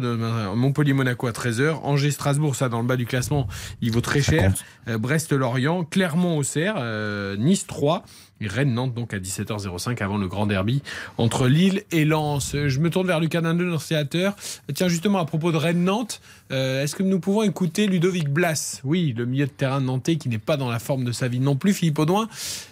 Montpellier-Monaco 0.56 1.28
à 1.28 1.34
13h. 1.34 1.82
Angers-Strasbourg, 1.84 2.56
ça 2.56 2.70
dans 2.70 2.80
le 2.80 2.88
bas 2.88 2.96
du 2.96 3.06
classement, 3.06 3.48
il 3.82 3.92
vaut 3.92 4.00
très 4.00 4.22
cher. 4.22 4.54
Euh, 4.88 4.98
Brest-Lorient. 4.98 5.84
Clermont-Auxerre. 5.84 6.76
euh, 6.78 7.36
Nice 7.36 7.68
3. 7.68 8.04
Rennes-Nantes 8.48 8.94
donc 8.94 9.14
à 9.14 9.20
17h05 9.20 10.02
avant 10.02 10.18
le 10.18 10.28
grand 10.28 10.46
derby 10.46 10.82
entre 11.18 11.48
Lille 11.48 11.84
et 11.92 12.06
Lens. 12.06 12.56
Je 12.56 12.80
me 12.80 12.90
tourne 12.90 13.08
vers 13.08 13.20
Lucas 13.20 13.42
Dindeux, 13.42 13.66
notre 13.66 13.84
sénateur. 13.84 14.36
Tiens, 14.74 14.88
justement, 14.88 15.20
à 15.20 15.26
propos 15.26 15.52
de 15.52 15.58
Rennes-Nantes, 15.58 16.22
euh, 16.52 16.84
est-ce 16.84 16.96
que 16.96 17.04
nous 17.04 17.20
pouvons 17.20 17.44
écouter 17.44 17.88
Ludovic 17.88 18.30
Blas? 18.30 18.82
Oui, 18.84 19.14
le 19.16 19.26
milieu 19.26 19.46
de 19.46 19.52
terrain 19.52 19.82
nantais 19.82 20.16
qui 20.16 20.30
n'est 20.30 20.38
pas 20.38 20.58
dans 20.58 20.70
la 20.70 20.80
forme 20.80 21.04
de 21.04 21.12
sa 21.12 21.28
vie 21.28 21.40
non 21.40 21.56
plus. 21.56 21.74
Philippe 21.74 22.00
Audouin 22.00 22.28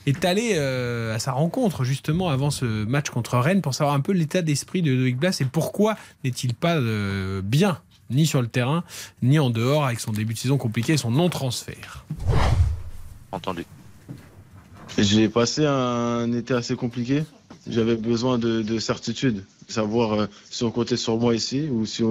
est 0.06 0.26
allé 0.26 0.54
euh, 0.56 1.16
à 1.16 1.20
sa 1.20 1.32
rencontre 1.34 1.84
justement 1.84 2.30
avant 2.30 2.52
ce 2.52 2.66
match 2.86 3.10
contre 3.10 3.38
Rennes 3.38 3.62
pour 3.62 3.74
savoir 3.74 3.96
un 3.96 4.00
peu 4.00 4.14
l'état 4.14 4.42
d'esprit 4.42 4.82
de 4.82 4.92
Ludovic 4.92 5.18
Blas 5.18 5.38
et 5.42 5.46
pourquoi 5.46 5.96
n'est-il 6.24 6.54
pas 6.54 6.78
euh, 6.78 7.42
bien 7.44 7.80
ni 8.10 8.26
sur 8.26 8.42
le 8.42 8.48
terrain, 8.48 8.86
ni 9.22 9.38
en 9.38 9.50
dehors 9.50 9.86
avec 9.86 10.00
son 10.00 10.14
début 10.14 10.34
de 10.34 10.40
saison 10.40 10.58
compliqué 10.58 10.94
et 10.94 10.98
son 10.98 11.12
non-transfert. 11.12 12.06
Entendu. 13.34 13.66
J'ai 14.98 15.30
passé 15.30 15.64
un 15.66 16.32
été 16.34 16.56
assez 16.56 16.76
compliqué. 16.76 17.24
J'avais 17.70 17.96
besoin 17.96 18.40
de, 18.40 18.64
de 18.64 18.80
certitude, 18.80 19.44
savoir 19.68 20.14
euh, 20.14 20.26
si 20.50 20.64
on 20.64 20.72
comptait 20.72 20.98
sur 20.98 21.18
moi 21.18 21.36
ici 21.36 21.68
ou 21.70 21.86
si, 21.86 22.02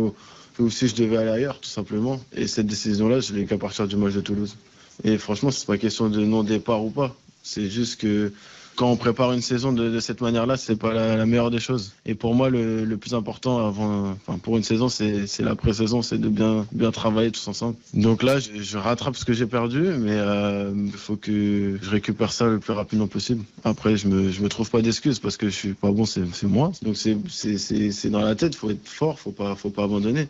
je 0.58 0.94
devais 0.94 1.16
aller 1.16 1.30
ailleurs, 1.30 1.60
tout 1.60 1.68
simplement. 1.68 2.20
Et 2.32 2.46
cette 2.46 2.66
décision-là, 2.66 3.20
je 3.20 3.34
l'ai 3.34 3.44
qu'à 3.44 3.58
partir 3.58 3.88
du 3.88 3.96
match 3.96 4.14
de 4.14 4.20
Toulouse. 4.20 4.56
Et 5.02 5.18
franchement, 5.18 5.50
c'est 5.50 5.66
pas 5.66 5.78
question 5.78 6.08
de 6.08 6.24
non-départ 6.24 6.84
ou 6.84 6.90
pas. 6.90 7.16
C'est 7.42 7.68
juste 7.68 8.00
que 8.00 8.32
quand 8.76 8.90
on 8.90 8.96
prépare 8.96 9.32
une 9.32 9.42
saison 9.42 9.72
de, 9.72 9.98
cette 10.00 10.20
manière-là, 10.20 10.56
c'est 10.56 10.76
pas 10.76 10.92
la, 10.92 11.26
meilleure 11.26 11.50
des 11.50 11.58
choses. 11.58 11.92
Et 12.04 12.14
pour 12.14 12.34
moi, 12.34 12.50
le, 12.50 12.96
plus 12.96 13.14
important 13.14 13.66
avant, 13.66 14.10
enfin, 14.10 14.38
pour 14.38 14.56
une 14.56 14.62
saison, 14.62 14.88
c'est 14.88 15.40
la 15.40 15.54
pré-saison, 15.54 16.02
c'est 16.02 16.18
de 16.18 16.28
bien, 16.28 16.90
travailler 16.92 17.30
tous 17.30 17.48
ensemble. 17.48 17.76
Donc 17.94 18.22
là, 18.22 18.38
je, 18.38 18.78
rattrape 18.78 19.16
ce 19.16 19.24
que 19.24 19.32
j'ai 19.32 19.46
perdu, 19.46 19.80
mais 19.80 20.12
euh, 20.12 20.70
il 20.74 20.92
faut 20.92 21.16
que 21.16 21.78
je 21.80 21.90
récupère 21.90 22.32
ça 22.32 22.46
le 22.46 22.58
plus 22.58 22.72
rapidement 22.72 23.06
possible. 23.06 23.42
Après, 23.64 23.96
je 23.96 24.08
me, 24.08 24.30
me 24.40 24.48
trouve 24.48 24.70
pas 24.70 24.82
d'excuses 24.82 25.18
parce 25.18 25.36
que 25.36 25.48
je 25.48 25.54
suis 25.54 25.72
pas 25.72 25.90
bon, 25.90 26.04
c'est 26.04 26.26
moi. 26.44 26.70
Donc 26.82 26.96
c'est 26.96 28.10
dans 28.10 28.20
la 28.20 28.34
tête, 28.34 28.54
faut 28.54 28.70
être 28.70 28.86
fort, 28.86 29.18
faut 29.18 29.32
pas, 29.32 29.54
faut 29.56 29.70
pas 29.70 29.84
abandonner. 29.84 30.28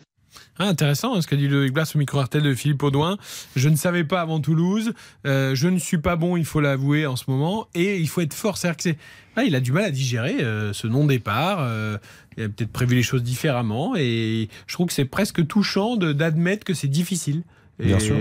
Ah, 0.59 0.67
intéressant 0.67 1.15
hein, 1.15 1.21
ce 1.21 1.27
qu'a 1.27 1.35
dit 1.35 1.43
Ludovic 1.47 1.73
Blas 1.73 1.91
au 1.95 1.97
micro 1.99 2.19
RTL 2.21 2.43
de 2.43 2.53
Philippe 2.53 2.81
Audouin. 2.83 3.17
Je 3.55 3.69
ne 3.69 3.75
savais 3.75 4.03
pas 4.03 4.21
avant 4.21 4.39
Toulouse. 4.39 4.93
euh, 5.25 5.53
je 5.55 5.67
ne 5.67 5.77
suis 5.79 5.97
pas 5.99 6.15
bon, 6.15 6.35
il 6.37 6.45
faut 6.45 6.61
l'avouer 6.61 7.05
en 7.05 7.15
ce 7.15 7.25
moment. 7.27 7.67
Et 7.75 7.97
il 7.97 8.07
faut 8.09 8.21
être 8.21 8.33
fort. 8.33 8.57
C'est-à-dire 8.57 8.77
que 8.77 8.83
c'est. 8.83 8.97
Ah, 9.35 9.43
il 9.43 9.55
a 9.55 9.59
du 9.59 9.71
mal 9.71 9.83
à 9.83 9.91
digérer 9.91 10.37
euh, 10.41 10.73
ce 10.73 10.87
non-départ. 10.87 11.59
euh, 11.61 11.97
il 12.37 12.43
a 12.43 12.49
peut-être 12.49 12.71
prévu 12.71 12.95
les 12.95 13.03
choses 13.03 13.23
différemment. 13.23 13.95
Et 13.95 14.49
je 14.67 14.73
trouve 14.73 14.87
que 14.87 14.93
c'est 14.93 15.05
presque 15.05 15.45
touchant 15.47 15.95
de- 15.95 16.11
d'admettre 16.13 16.63
que 16.65 16.73
c'est 16.73 16.87
difficile. 16.87 17.43
Bien 17.79 17.99
sûr. 17.99 18.15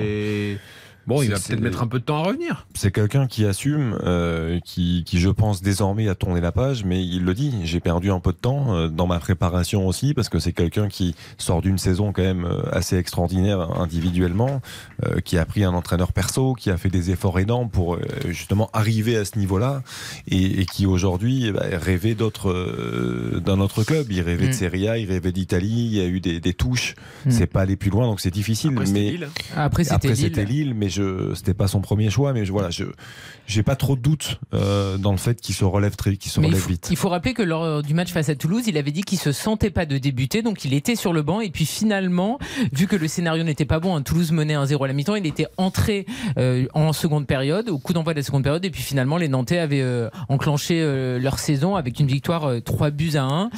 Bon, 1.06 1.22
il 1.22 1.30
va 1.30 1.36
peut-être 1.38 1.60
mettre 1.60 1.82
un 1.82 1.86
peu 1.86 2.00
de 2.00 2.04
temps 2.04 2.22
à 2.22 2.26
revenir. 2.26 2.66
C'est 2.74 2.90
quelqu'un 2.90 3.26
qui 3.28 3.44
assume, 3.46 3.96
euh, 4.04 4.58
qui, 4.64 5.04
qui, 5.06 5.20
je 5.20 5.28
pense, 5.28 5.62
désormais 5.62 6.08
a 6.08 6.14
tourné 6.16 6.40
la 6.40 6.50
page, 6.52 6.84
mais 6.84 7.04
il 7.04 7.24
le 7.24 7.32
dit, 7.32 7.52
j'ai 7.64 7.78
perdu 7.80 8.10
un 8.10 8.18
peu 8.18 8.32
de 8.32 8.36
temps 8.38 8.74
euh, 8.74 8.88
dans 8.88 9.06
ma 9.06 9.18
préparation 9.20 9.86
aussi, 9.86 10.14
parce 10.14 10.28
que 10.28 10.38
c'est 10.40 10.52
quelqu'un 10.52 10.88
qui 10.88 11.14
sort 11.38 11.62
d'une 11.62 11.78
saison 11.78 12.12
quand 12.12 12.22
même 12.22 12.44
euh, 12.44 12.62
assez 12.72 12.96
extraordinaire 12.96 13.60
individuellement, 13.80 14.60
euh, 15.04 15.20
qui 15.20 15.38
a 15.38 15.44
pris 15.44 15.62
un 15.64 15.74
entraîneur 15.74 16.12
perso, 16.12 16.54
qui 16.54 16.70
a 16.70 16.76
fait 16.76 16.88
des 16.90 17.10
efforts 17.12 17.38
énormes 17.38 17.70
pour 17.70 17.94
euh, 17.94 18.00
justement 18.28 18.68
arriver 18.72 19.16
à 19.16 19.24
ce 19.24 19.38
niveau-là, 19.38 19.82
et, 20.28 20.60
et 20.60 20.66
qui 20.66 20.86
aujourd'hui 20.86 21.46
eh 21.46 21.52
ben, 21.52 21.62
rêvait 21.78 22.14
d'autres, 22.14 22.50
euh, 22.50 23.40
d'un 23.44 23.60
autre 23.60 23.84
club. 23.84 24.06
Il 24.10 24.20
rêvait 24.22 24.46
Mm. 24.46 24.48
de 24.48 24.52
Serie 24.54 24.88
A, 24.88 24.98
il 24.98 25.08
rêvait 25.08 25.32
d'Italie, 25.32 25.86
il 25.90 25.94
y 25.94 26.00
a 26.00 26.04
eu 26.06 26.20
des, 26.20 26.40
des 26.40 26.52
touches, 26.54 26.94
Mm. 27.24 27.30
c'est 27.30 27.46
pas 27.46 27.60
aller 27.62 27.76
plus 27.76 27.90
loin, 27.90 28.06
donc 28.06 28.20
c'est 28.20 28.30
difficile. 28.30 28.70
Après, 28.72 28.86
c'était 28.86 29.00
mais 29.00 29.10
Lille. 29.10 29.28
Après, 29.56 29.84
c'était 29.84 30.08
Lille. 30.08 30.16
c'était 30.16 30.44
Lille, 30.44 30.74
mais 30.74 30.88
je 30.96 31.34
c'était 31.34 31.54
pas 31.54 31.68
son 31.68 31.80
premier 31.80 32.10
choix. 32.10 32.32
Mais 32.32 32.44
je, 32.44 32.52
voilà, 32.52 32.70
je 32.70 32.84
j'ai 33.46 33.62
pas 33.62 33.76
trop 33.76 33.96
de 33.96 34.00
doute 34.00 34.40
euh, 34.54 34.98
dans 34.98 35.12
le 35.12 35.18
fait 35.18 35.40
qu'il 35.40 35.54
se 35.54 35.64
relève 35.64 35.96
très, 35.96 36.16
qu'il 36.16 36.30
se 36.32 36.40
Mais 36.40 36.46
il 36.46 36.50
relève 36.50 36.62
faut, 36.62 36.68
vite. 36.68 36.88
il 36.90 36.96
faut 36.96 37.08
rappeler 37.08 37.34
que 37.34 37.42
lors 37.42 37.82
du 37.82 37.94
match 37.94 38.12
face 38.12 38.28
à 38.28 38.34
Toulouse, 38.34 38.64
il 38.66 38.76
avait 38.76 38.90
dit 38.90 39.02
qu'il 39.02 39.18
se 39.18 39.32
sentait 39.32 39.70
pas 39.70 39.86
de 39.86 39.98
débuter, 39.98 40.42
donc 40.42 40.64
il 40.64 40.74
était 40.74 40.96
sur 40.96 41.12
le 41.12 41.22
banc. 41.22 41.40
Et 41.40 41.50
puis 41.50 41.66
finalement, 41.66 42.38
vu 42.72 42.86
que 42.86 42.96
le 42.96 43.08
scénario 43.08 43.44
n'était 43.44 43.64
pas 43.64 43.80
bon, 43.80 43.94
hein, 43.96 44.02
Toulouse 44.02 44.32
menait 44.32 44.54
1-0 44.54 44.82
à 44.82 44.86
la 44.86 44.92
mi-temps, 44.92 45.14
il 45.14 45.26
était 45.26 45.46
entré 45.56 46.06
euh, 46.38 46.66
en 46.74 46.92
seconde 46.92 47.26
période, 47.26 47.68
au 47.68 47.78
coup 47.78 47.92
d'envoi 47.92 48.14
de 48.14 48.18
la 48.18 48.22
seconde 48.24 48.42
période. 48.42 48.64
Et 48.64 48.70
puis 48.70 48.82
finalement, 48.82 49.16
les 49.16 49.28
Nantais 49.28 49.58
avaient 49.58 49.82
euh, 49.82 50.08
enclenché 50.28 50.80
euh, 50.80 51.18
leur 51.18 51.38
saison 51.38 51.76
avec 51.76 52.00
une 52.00 52.06
victoire 52.06 52.44
euh, 52.44 52.60
3 52.60 52.90
buts 52.90 53.12
à 53.16 53.22
1. 53.24 53.50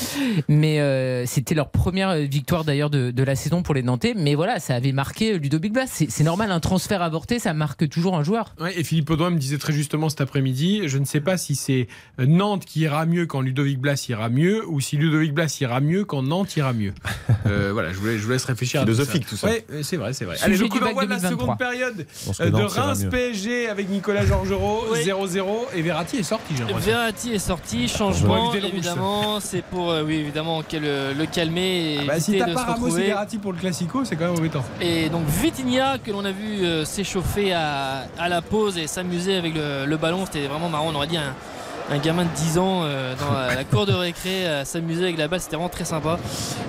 Mais 0.48 0.80
euh, 0.80 1.24
c'était 1.26 1.54
leur 1.54 1.70
première 1.70 2.16
victoire 2.16 2.64
d'ailleurs 2.64 2.90
de, 2.90 3.10
de 3.10 3.22
la 3.22 3.36
saison 3.36 3.62
pour 3.62 3.74
les 3.74 3.82
Nantais. 3.82 4.14
Mais 4.16 4.34
voilà, 4.34 4.58
ça 4.60 4.74
avait 4.74 4.92
marqué 4.92 5.38
Ludovic 5.38 5.72
Blas. 5.72 5.86
C'est 5.86 6.24
normal, 6.24 6.50
un 6.50 6.60
transfert 6.60 7.02
avorté, 7.02 7.27
ça 7.38 7.52
marque 7.52 7.88
toujours 7.88 8.16
un 8.16 8.22
joueur. 8.22 8.54
Ouais, 8.58 8.78
et 8.78 8.84
Philippe 8.84 9.10
Audouin 9.10 9.30
me 9.30 9.38
disait 9.38 9.58
très 9.58 9.72
justement 9.74 10.08
cet 10.08 10.20
après-midi, 10.22 10.82
je 10.86 10.96
ne 10.98 11.04
sais 11.04 11.20
pas 11.20 11.36
si 11.36 11.54
c'est 11.54 11.86
euh, 12.18 12.26
Nantes 12.26 12.64
qui 12.64 12.80
ira 12.80 13.04
mieux 13.04 13.26
quand 13.26 13.42
Ludovic 13.42 13.78
Blas 13.78 14.06
ira 14.08 14.30
mieux, 14.30 14.66
ou 14.66 14.80
si 14.80 14.96
Ludovic 14.96 15.34
Blas 15.34 15.54
ira 15.60 15.80
mieux 15.80 16.04
quand 16.06 16.22
Nantes 16.22 16.56
ira 16.56 16.72
mieux. 16.72 16.94
Euh, 17.46 17.70
voilà, 17.72 17.92
je 17.92 17.98
vous, 17.98 18.06
laisse, 18.06 18.18
je 18.20 18.24
vous 18.26 18.32
laisse 18.32 18.44
réfléchir 18.44 18.82
Philosophique, 18.82 19.24
à 19.24 19.28
tout 19.28 19.36
ça. 19.36 19.46
Ouais, 19.46 19.64
euh, 19.70 19.82
c'est 19.82 19.96
vrai, 19.96 20.12
c'est 20.12 20.24
vrai. 20.24 20.36
Sujet 20.36 20.46
Allez, 20.46 20.56
le 20.58 20.68
coup 20.68 20.80
d'envoi 20.80 21.04
de 21.04 21.10
la 21.10 21.16
2023. 21.16 21.30
seconde 21.40 21.58
période 21.58 22.06
de 22.50 22.62
Reims. 22.64 23.06
PSG 23.10 23.68
avec 23.68 23.88
Nicolas 23.88 24.26
Georgerot, 24.26 24.94
0-0, 24.94 25.46
et 25.74 25.82
Verratti 25.82 26.16
est 26.18 26.22
sorti, 26.24 26.54
j'ai 26.56 26.64
l'impression. 26.64 26.90
Verratti 26.90 27.32
est 27.32 27.38
sorti, 27.38 27.88
changement 27.88 28.52
évidemment, 28.54 29.40
c'est 29.40 29.62
pour 29.62 29.90
euh, 29.90 30.02
oui 30.04 30.16
évidemment 30.16 30.62
le, 30.72 31.14
le 31.14 31.26
calmer 31.26 32.02
et 32.02 32.06
Bah, 32.06 32.20
si 32.20 32.36
t'as 32.38 32.52
pas 32.52 32.64
Ramos 32.64 32.96
et. 32.98 33.06
Verratti 33.06 33.38
pour 33.38 33.52
le 33.52 33.58
Classico, 33.58 34.04
c'est 34.04 34.16
quand 34.16 34.26
même 34.30 34.38
embêtant. 34.38 34.64
Et 34.80 35.08
donc 35.08 35.26
Vitinha 35.26 35.98
que 35.98 36.10
l'on 36.10 36.24
a 36.24 36.32
vu 36.32 36.64
euh, 36.64 36.84
s'échauffer 36.84 37.17
à, 37.52 38.04
à 38.18 38.28
la 38.28 38.42
pause 38.42 38.78
et 38.78 38.86
s'amuser 38.86 39.36
avec 39.36 39.54
le, 39.54 39.96
ballon, 39.96 40.24
c'était 40.26 40.46
vraiment 40.46 40.68
marrant, 40.68 40.88
on 40.88 40.94
aurait 40.94 41.06
dit 41.06 41.16
un, 41.16 41.98
gamin 41.98 42.24
de 42.24 42.30
10 42.36 42.58
ans 42.58 42.80
euh, 42.82 43.14
dans 43.16 43.32
la, 43.32 43.64
cour 43.64 43.86
de 43.86 43.92
récré 43.92 44.44
s'amuser 44.64 45.04
avec 45.04 45.18
la 45.18 45.28
balle, 45.28 45.40
c'était 45.40 45.56
vraiment 45.56 45.70
très 45.70 45.84
sympa. 45.84 46.18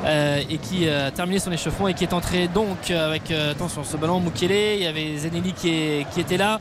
Euh, 0.06 0.42
et 0.50 0.58
qui 0.58 0.88
a 0.88 1.12
terminé 1.12 1.40
son 1.40 1.52
échauffement 1.52 1.88
et 1.88 1.94
qui 1.94 2.04
est 2.04 2.14
entré 2.14 2.48
donc 2.48 2.90
avec, 2.90 3.32
euh, 3.32 3.52
attention, 3.52 3.84
ce 3.84 3.98
ballon 3.98 4.20
Mukele, 4.20 4.52
il 4.78 4.84
y 4.84 4.88
avait 4.88 5.18
Zenelli 5.18 5.54
qui 5.54 6.04
était 6.18 6.38
là. 6.38 6.60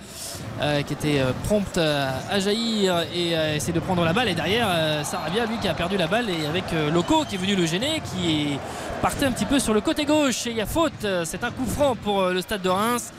Euh, 0.61 0.83
qui 0.83 0.93
était 0.93 1.21
euh, 1.21 1.33
prompte 1.45 1.79
à, 1.79 2.15
à 2.31 2.41
jaillir 2.41 3.05
et 3.15 3.37
à 3.37 3.55
essayer 3.55 3.73
de 3.73 3.81
prendre 3.81 4.05
la 4.05 4.13
balle 4.13 4.29
et 4.29 4.35
derrière 4.35 4.67
euh, 4.69 5.05
Sarabia 5.05 5.47
lui 5.47 5.59
qui 5.59 5.69
a 5.69 5.75
perdu 5.75 5.97
la 5.97 6.07
balle 6.07 6.29
et 6.31 6.47
avec 6.47 6.65
euh, 6.73 6.91
Loco 6.91 7.25
qui 7.29 7.37
est 7.37 7.39
venu 7.39 7.55
le 7.55 7.67
gêner 7.67 8.03
qui 8.13 8.59
partait 9.01 9.27
un 9.27 9.33
petit 9.33 9.45
peu 9.45 9.59
sur 9.59 9.73
le 9.75 9.81
côté 9.81 10.05
gauche 10.05 10.47
et 10.47 10.51
il 10.51 10.57
y 10.57 10.61
a 10.61 10.67
faute 10.67 10.93
Euh, 11.05 11.25
c'est 11.25 11.45
un 11.45 11.51
coup 11.51 11.67
franc 11.67 11.95
pour 11.97 12.21
euh, 12.21 12.33
le 12.33 12.41
stade 12.43 12.63
de 12.63 12.69
Reims 12.69 13.13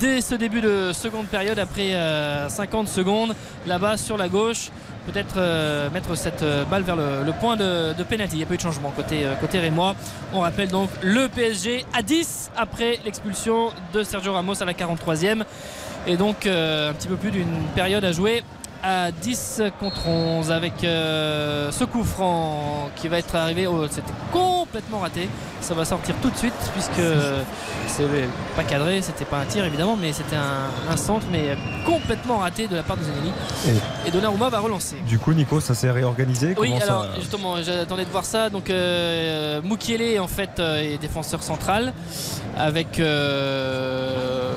dès 0.00 0.20
ce 0.20 0.34
début 0.34 0.60
de 0.60 0.92
seconde 0.92 1.26
période 1.26 1.58
après 1.58 1.94
euh, 1.94 2.48
50 2.48 2.88
secondes 2.88 3.34
là-bas 3.66 3.96
sur 3.96 4.16
la 4.16 4.28
gauche 4.28 4.70
peut-être 5.06 5.34
euh, 5.38 5.88
mettre 5.90 6.14
cette 6.16 6.42
euh, 6.42 6.64
balle 6.64 6.82
vers 6.82 6.96
le, 6.96 7.22
le 7.24 7.32
point 7.32 7.56
de, 7.56 7.94
de 7.94 8.02
pénalty. 8.02 8.34
Il 8.34 8.38
n'y 8.38 8.42
a 8.44 8.46
pas 8.46 8.54
eu 8.54 8.58
de 8.58 8.62
changement 8.62 8.90
côté, 8.94 9.24
euh, 9.24 9.34
côté 9.36 9.58
Rémois. 9.58 9.94
On 10.34 10.40
rappelle 10.40 10.68
donc 10.68 10.90
le 11.02 11.28
PSG 11.28 11.86
à 11.94 12.02
10 12.02 12.50
après 12.56 12.98
l'expulsion 13.06 13.70
de 13.94 14.02
Sergio 14.02 14.34
Ramos 14.34 14.62
à 14.62 14.66
la 14.66 14.74
43e. 14.74 15.44
Et 16.06 16.16
donc 16.16 16.46
euh, 16.46 16.90
un 16.90 16.94
petit 16.94 17.08
peu 17.08 17.16
plus 17.16 17.30
d'une 17.30 17.62
période 17.74 18.04
à 18.04 18.12
jouer 18.12 18.42
à 18.80 19.10
10 19.10 19.62
contre 19.80 20.06
11 20.06 20.52
avec 20.52 20.84
euh, 20.84 21.72
ce 21.72 21.82
coup 21.82 22.04
franc 22.04 22.88
qui 22.94 23.08
va 23.08 23.18
être 23.18 23.34
arrivé. 23.34 23.66
Oh, 23.66 23.84
c'était 23.90 24.12
complètement 24.32 25.00
raté. 25.00 25.28
Ça 25.60 25.74
va 25.74 25.84
sortir 25.84 26.14
tout 26.22 26.30
de 26.30 26.36
suite 26.36 26.54
puisque 26.72 27.02
c'est 27.88 28.04
pas 28.56 28.62
cadré, 28.62 29.02
c'était 29.02 29.24
pas 29.24 29.38
un 29.38 29.44
tir 29.46 29.64
évidemment, 29.64 29.96
mais 30.00 30.12
c'était 30.12 30.36
un, 30.36 30.92
un 30.92 30.96
centre, 30.96 31.26
mais 31.32 31.56
complètement 31.84 32.38
raté 32.38 32.68
de 32.68 32.76
la 32.76 32.84
part 32.84 32.96
de 32.96 33.02
Zanelli. 33.02 33.32
Et 34.06 34.10
Donnarumma 34.12 34.48
va 34.48 34.60
relancer. 34.60 34.94
Du 35.08 35.18
coup, 35.18 35.32
Nico, 35.32 35.58
ça 35.58 35.74
s'est 35.74 35.90
réorganisé. 35.90 36.54
Oui, 36.56 36.68
Comment 36.70 36.80
alors 36.84 37.04
ça... 37.06 37.20
justement, 37.20 37.56
j'attendais 37.60 38.04
de 38.04 38.10
voir 38.10 38.24
ça. 38.24 38.48
Donc, 38.48 38.70
euh, 38.70 39.60
Mukiele 39.62 40.20
en 40.20 40.28
fait 40.28 40.60
euh, 40.60 40.76
est 40.80 40.98
défenseur 40.98 41.42
central 41.42 41.92
avec. 42.56 43.00
euh, 43.00 44.52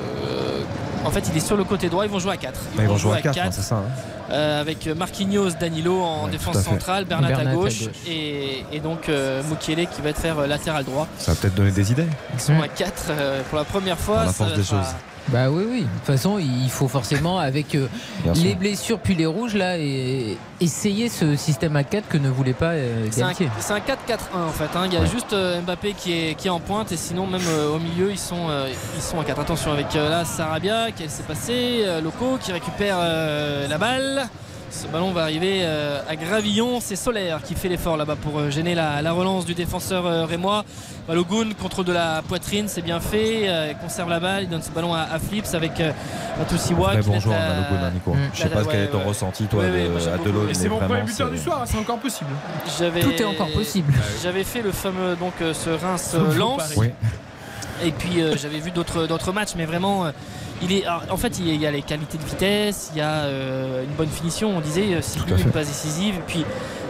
en 1.04 1.10
fait, 1.10 1.24
il 1.30 1.36
est 1.36 1.40
sur 1.40 1.56
le 1.56 1.64
côté 1.64 1.88
droit. 1.88 2.04
Ils 2.04 2.10
vont 2.10 2.18
jouer 2.18 2.32
à 2.32 2.36
4. 2.36 2.60
Bah, 2.76 2.82
ils 2.82 2.88
vont 2.88 2.96
jouer 2.96 3.16
à 3.18 3.22
4, 3.22 3.52
c'est 3.52 3.62
ça. 3.62 3.76
hein. 3.76 3.82
Euh, 4.30 4.60
avec 4.60 4.86
Marquinhos, 4.86 5.50
Danilo 5.60 6.00
en 6.00 6.24
Ouais, 6.24 6.30
défense 6.30 6.58
centrale, 6.62 7.04
Bernat, 7.04 7.28
Bernat 7.28 7.50
à 7.50 7.52
à 7.52 7.56
gauche. 7.56 7.82
Et, 8.08 8.64
et 8.72 8.80
donc 8.80 9.08
euh, 9.08 9.42
Mukiele 9.50 9.86
qui 9.88 10.00
va 10.00 10.08
être 10.10 10.18
faire 10.20 10.38
euh, 10.38 10.46
latéral 10.46 10.84
droit. 10.84 11.06
Ça 11.18 11.32
va 11.32 11.38
peut-être 11.40 11.54
donner 11.54 11.70
des 11.72 11.92
idées. 11.92 12.06
Ils 12.32 12.40
sont 12.40 12.58
à 12.60 12.68
4 12.68 13.12
pour 13.50 13.58
la 13.58 13.64
première 13.64 13.98
fois. 13.98 14.24
La 14.24 14.32
force 14.32 14.54
des 14.54 14.64
choses. 14.64 14.78
Bah 15.28 15.48
oui, 15.50 15.64
oui. 15.70 15.80
De 15.80 15.86
toute 15.86 16.04
façon, 16.04 16.38
il 16.38 16.68
faut 16.70 16.88
forcément, 16.88 17.38
avec 17.38 17.74
euh, 17.74 17.86
les 18.34 18.54
blessures 18.54 18.98
puis 18.98 19.14
les 19.14 19.26
rouges, 19.26 19.54
là, 19.54 19.78
et 19.78 20.36
essayer 20.60 21.08
ce 21.08 21.36
système 21.36 21.76
à 21.76 21.84
4 21.84 22.08
que 22.08 22.18
ne 22.18 22.28
voulait 22.28 22.52
pas 22.52 22.72
euh, 22.72 23.06
C'est 23.10 23.22
un, 23.22 23.26
Galtier. 23.28 23.48
c'est 23.60 23.72
un 23.72 23.78
4-4-1 23.78 23.82
en 24.48 24.48
fait. 24.50 24.64
hein. 24.76 24.82
Il 24.86 24.94
y 24.94 24.96
a 24.96 25.04
juste 25.06 25.32
euh, 25.32 25.60
Mbappé 25.60 25.94
qui 25.94 26.12
est, 26.12 26.34
qui 26.34 26.48
est 26.48 26.50
en 26.50 26.60
pointe 26.60 26.92
et 26.92 26.96
sinon 26.96 27.26
même 27.26 27.40
euh, 27.48 27.74
au 27.74 27.78
milieu 27.78 28.10
ils 28.10 28.18
sont, 28.18 28.48
euh, 28.50 28.68
ils 28.96 29.02
sont 29.02 29.18
à 29.20 29.24
4. 29.24 29.40
Attention 29.40 29.72
avec 29.72 29.94
euh, 29.96 30.08
là 30.10 30.24
Sarabia, 30.24 30.90
qu'elle 30.92 31.10
s'est 31.10 31.22
passée, 31.22 31.82
euh, 31.84 32.00
Loco 32.00 32.38
qui 32.40 32.52
récupère 32.52 32.96
euh, 33.00 33.66
la 33.68 33.78
balle. 33.78 34.28
Ce 34.74 34.86
ballon 34.86 35.12
va 35.12 35.22
arriver 35.24 35.60
euh, 35.64 36.00
à 36.08 36.16
Gravillon. 36.16 36.80
C'est 36.80 36.96
Solaire 36.96 37.40
qui 37.42 37.54
fait 37.54 37.68
l'effort 37.68 37.98
là-bas 37.98 38.16
pour 38.16 38.38
euh, 38.38 38.50
gêner 38.50 38.74
la, 38.74 39.02
la 39.02 39.12
relance 39.12 39.44
du 39.44 39.52
défenseur 39.54 40.06
euh, 40.06 40.24
rémois. 40.24 40.64
Balogun, 41.06 41.50
contrôle 41.60 41.84
de 41.84 41.92
la 41.92 42.22
poitrine, 42.26 42.68
c'est 42.68 42.80
bien 42.80 42.98
fait. 42.98 43.48
Euh, 43.48 43.68
il 43.70 43.76
conserve 43.76 44.08
la 44.08 44.18
balle. 44.18 44.44
Il 44.44 44.48
donne 44.48 44.62
ce 44.62 44.70
ballon 44.70 44.94
à, 44.94 45.00
à 45.02 45.18
Flips 45.18 45.52
avec 45.54 45.72
Matusiwa. 46.38 46.92
Très 46.92 47.02
bon 47.02 47.20
joueur, 47.20 47.38
la- 47.38 47.48
Balogun, 47.68 47.84
hein, 47.86 47.90
Nico. 47.92 48.14
Mm. 48.14 48.18
Je 48.32 48.42
sais 48.42 48.48
pas 48.48 48.60
Ouais, 48.62 48.68
quel 48.70 48.80
est 48.80 48.86
ton 48.88 48.98
ouais. 48.98 49.04
ressenti, 49.04 49.44
toi, 49.44 49.60
Ouais, 49.62 49.70
ouais, 49.70 49.88
de- 49.88 50.46
à 50.48 50.50
Et 50.50 50.54
c'est 50.54 50.68
mon 50.70 50.78
premier 50.78 51.02
buteur 51.02 51.30
du 51.30 51.36
c'est- 51.36 51.44
soir, 51.44 51.62
c'est 51.66 51.78
encore 51.78 51.98
possible. 51.98 52.30
Tout 52.66 53.10
est 53.12 53.24
encore 53.24 53.50
possible. 53.52 53.92
J'avais 54.22 54.44
fait 54.44 54.62
le 54.62 54.72
fameux 54.72 55.16
donc 55.16 55.34
euh, 55.42 55.52
ce 55.52 55.68
Reims 55.68 56.08
Sauf 56.12 56.34
au 56.34 56.38
Lens. 56.38 56.56
Paris. 56.58 56.74
Oui. 56.78 56.90
Et 57.84 57.90
puis 57.90 58.22
euh, 58.22 58.36
j'avais 58.40 58.58
vu 58.60 58.70
d'autres 58.70 59.06
d'autres 59.06 59.32
matchs, 59.32 59.50
mais 59.56 59.66
vraiment, 59.66 60.06
euh, 60.06 60.10
il 60.62 60.72
est. 60.72 60.84
en 60.88 61.16
fait, 61.16 61.38
il 61.38 61.54
y 61.56 61.66
a- 61.66 61.70
les 61.70 61.82
qualités 61.82 62.18
de 62.18 62.24
vitesse, 62.24 62.90
il 62.94 62.98
y 62.98 63.00
a 63.00 63.24
euh, 63.24 63.84
une 63.84 63.94
bonne 63.94 64.08
finition. 64.08 64.56
On 64.56 64.60
disait 64.60 65.00
6 65.02 65.18
Tout 65.18 65.24
buts, 65.26 65.32
à 65.32 65.36
fait. 65.36 65.42
une 65.44 65.50
passe 65.50 65.66
décisive. 65.68 66.14
Et 66.16 66.22
puis, 66.26 66.44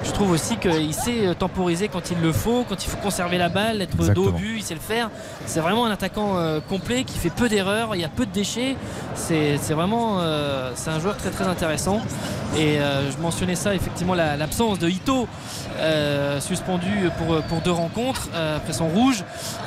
je 0.04 0.10
trouve 0.12 0.30
aussi 0.32 0.56
qu'il 0.56 0.92
sait 0.94 1.26
euh, 1.26 1.34
temporiser 1.34 1.88
quand 1.88 2.10
il 2.10 2.20
le 2.20 2.32
faut, 2.32 2.64
quand 2.68 2.84
il 2.84 2.88
faut 2.88 2.96
conserver 2.98 3.38
la 3.38 3.48
balle, 3.48 3.80
être 3.82 3.96
dos 3.96 4.28
au 4.28 4.32
but, 4.32 4.56
il 4.58 4.62
sait 4.62 4.74
le 4.74 4.80
faire. 4.80 5.10
C'est 5.46 5.60
vraiment 5.60 5.86
un 5.86 5.90
attaquant 5.90 6.36
euh, 6.38 6.60
complet 6.68 7.04
qui 7.04 7.18
fait 7.18 7.30
peu 7.30 7.48
d'erreurs, 7.48 7.94
il 7.94 8.00
y 8.00 8.04
a 8.04 8.08
peu 8.08 8.26
de 8.26 8.32
déchets. 8.32 8.76
C'est 9.14 9.58
c'est 9.60 9.74
vraiment, 9.74 10.18
euh, 10.20 10.72
c'est 10.74 10.90
un 10.90 10.98
joueur 11.00 11.16
très 11.16 11.30
très 11.30 11.46
intéressant. 11.46 12.00
Et 12.56 12.78
euh, 12.78 13.10
je 13.10 13.16
mentionnais 13.18 13.54
ça 13.54 13.74
effectivement 13.74 14.14
la- 14.14 14.36
l'absence 14.36 14.78
de 14.78 14.88
Ito. 14.88 15.26
euh, 15.80 16.38
suspendu 16.40 17.08
pour, 17.18 17.40
pour 17.42 17.60
deux 17.62 17.70
rencontres 17.72 18.28
euh, 18.34 18.58
après 18.58 18.72
son 18.74 18.88
rouge. 18.88 19.24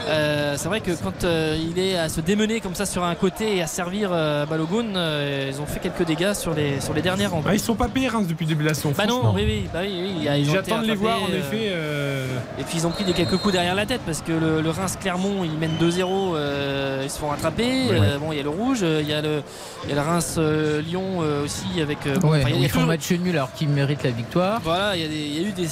Euh, 0.08 0.54
c'est 0.56 0.68
vrai 0.68 0.80
que 0.80 0.92
quand 0.92 1.24
euh, 1.24 1.58
il 1.60 1.80
est 1.80 1.98
à 1.98 2.10
se 2.10 2.22
démener 2.22 2.62
comme 2.62 2.76
ça 2.76 2.86
sur 2.86 3.04
un 3.04 3.16
côté 3.16 3.58
et 3.58 3.62
à 3.64 3.68
servir 3.68 4.10
euh, 4.12 4.46
Balogun, 4.46 4.96
euh, 4.96 5.50
ils 5.52 5.60
ont 5.62 5.66
fait 5.66 5.80
quelques 5.80 6.06
dégâts 6.06 6.34
sur 6.34 6.54
les, 6.54 6.80
sur 6.80 6.94
les 6.94 7.02
dernières 7.02 7.32
rencontres. 7.32 7.50
Ah, 7.50 7.56
ils 7.56 7.60
sont 7.60 7.74
pas 7.76 7.88
payés 7.88 8.08
Reims 8.08 8.28
depuis 8.28 8.46
le 8.46 8.50
début 8.50 8.64
de 8.64 8.70
la 8.70 8.76
saison. 8.76 8.94
Bah 8.96 9.08
non, 9.08 9.34
oui, 9.34 9.44
oui, 9.46 9.70
bah 9.74 9.80
oui, 9.82 10.14
oui, 10.20 10.25
J'attends 10.52 10.82
de 10.82 10.88
les 10.88 10.96
voir 10.96 11.22
en 11.24 11.28
euh, 11.32 11.38
effet. 11.40 11.70
euh, 11.72 12.26
Et 12.60 12.64
puis 12.64 12.78
ils 12.78 12.88
ont 12.88 12.92
pris 12.92 13.04
des 13.04 13.14
quelques 13.14 13.38
coups 13.38 13.54
derrière 13.54 13.76
la 13.76 13.86
tête 13.86 14.02
parce 14.06 14.22
que 14.22 14.32
le, 14.32 14.62
le 14.62 14.70
Reims 14.70 14.98
Clermont 15.00 15.44
ils 15.44 15.58
mènent 15.58 15.78
2-0, 15.82 16.36
euh, 16.36 17.02
ils 17.04 17.10
se 17.10 17.20
font 17.20 17.28
rattraper. 17.30 17.64
Ouais. 17.90 18.00
Euh, 18.00 18.18
bon, 18.20 18.32
il 18.32 18.38
y 18.38 18.40
a 18.40 18.44
le 18.44 18.50
rouge, 18.50 18.80
euh, 18.84 19.00
il 19.02 19.10
y 19.10 19.14
a 19.14 19.22
le, 19.22 19.42
il 19.84 19.90
y 19.90 19.94
a 19.94 19.96
le 19.96 20.02
Reims 20.02 20.36
euh, 20.38 20.82
Lyon 20.82 21.22
euh, 21.22 21.44
aussi 21.46 21.82
avec. 21.82 22.00
euh, 22.08 22.16
bon, 22.18 22.30
Ouais, 22.32 22.40
enfin, 22.42 22.50
il 22.50 22.56
y 22.56 22.64
a- 22.64 22.66
ils 22.66 22.70
font 22.70 22.82
match 22.86 23.12
nul 23.12 23.36
alors 23.36 23.52
qu'ils 23.54 23.70
méritent 23.70 24.04
la 24.04 24.12
victoire. 24.12 24.60
Voilà, 24.64 24.96
il 24.96 25.02
y, 25.02 25.06
a 25.06 25.08
des- 25.08 25.16
il 25.16 25.42
y 25.42 25.46
a 25.46 25.48
eu 25.48 25.52
des, 25.52 25.64
des- 25.64 25.70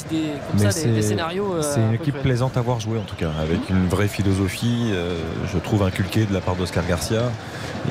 comme 0.51 0.59
Mais 0.61 0.71
ça, 0.71 0.81
des, 0.83 0.91
des 0.91 1.01
scénarios. 1.01 1.53
euh, 1.55 1.61
c'est 1.61 1.79
un 1.81 1.87
une 1.89 1.95
équipe 1.95 2.17
plaisante 2.21 2.57
à 2.57 2.61
voir 2.61 2.79
jouer 2.79 2.97
en 2.97 3.03
tout 3.03 3.15
cas, 3.15 3.29
avec 3.41 3.69
une 3.69 3.87
vraie 3.87 4.07
philosophie, 4.07 4.89
euh, 4.91 5.17
je 5.51 5.57
trouve 5.59 5.83
inculquée 5.83 6.25
de 6.25 6.33
la 6.33 6.41
part 6.41 6.55
d'Oscar 6.55 6.85
Garcia. 6.87 7.23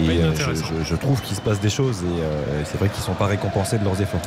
Et 0.00 0.08
Oui, 0.08 0.18
euh, 0.22 0.32
je, 0.34 0.54
je- 0.54 0.84
je 0.88 0.94
trouve 0.96 1.20
qu'il 1.20 1.36
se 1.36 1.42
passe 1.42 1.60
des 1.60 1.68
choses 1.68 1.98
et 2.02 2.22
euh, 2.22 2.62
c'est 2.64 2.78
vrai 2.78 2.88
qu'ils 2.88 3.02
sont 3.04 3.12
pas 3.12 3.26
récompensés 3.26 3.76
de 3.76 3.84
leurs 3.84 4.00
efforts. 4.00 4.22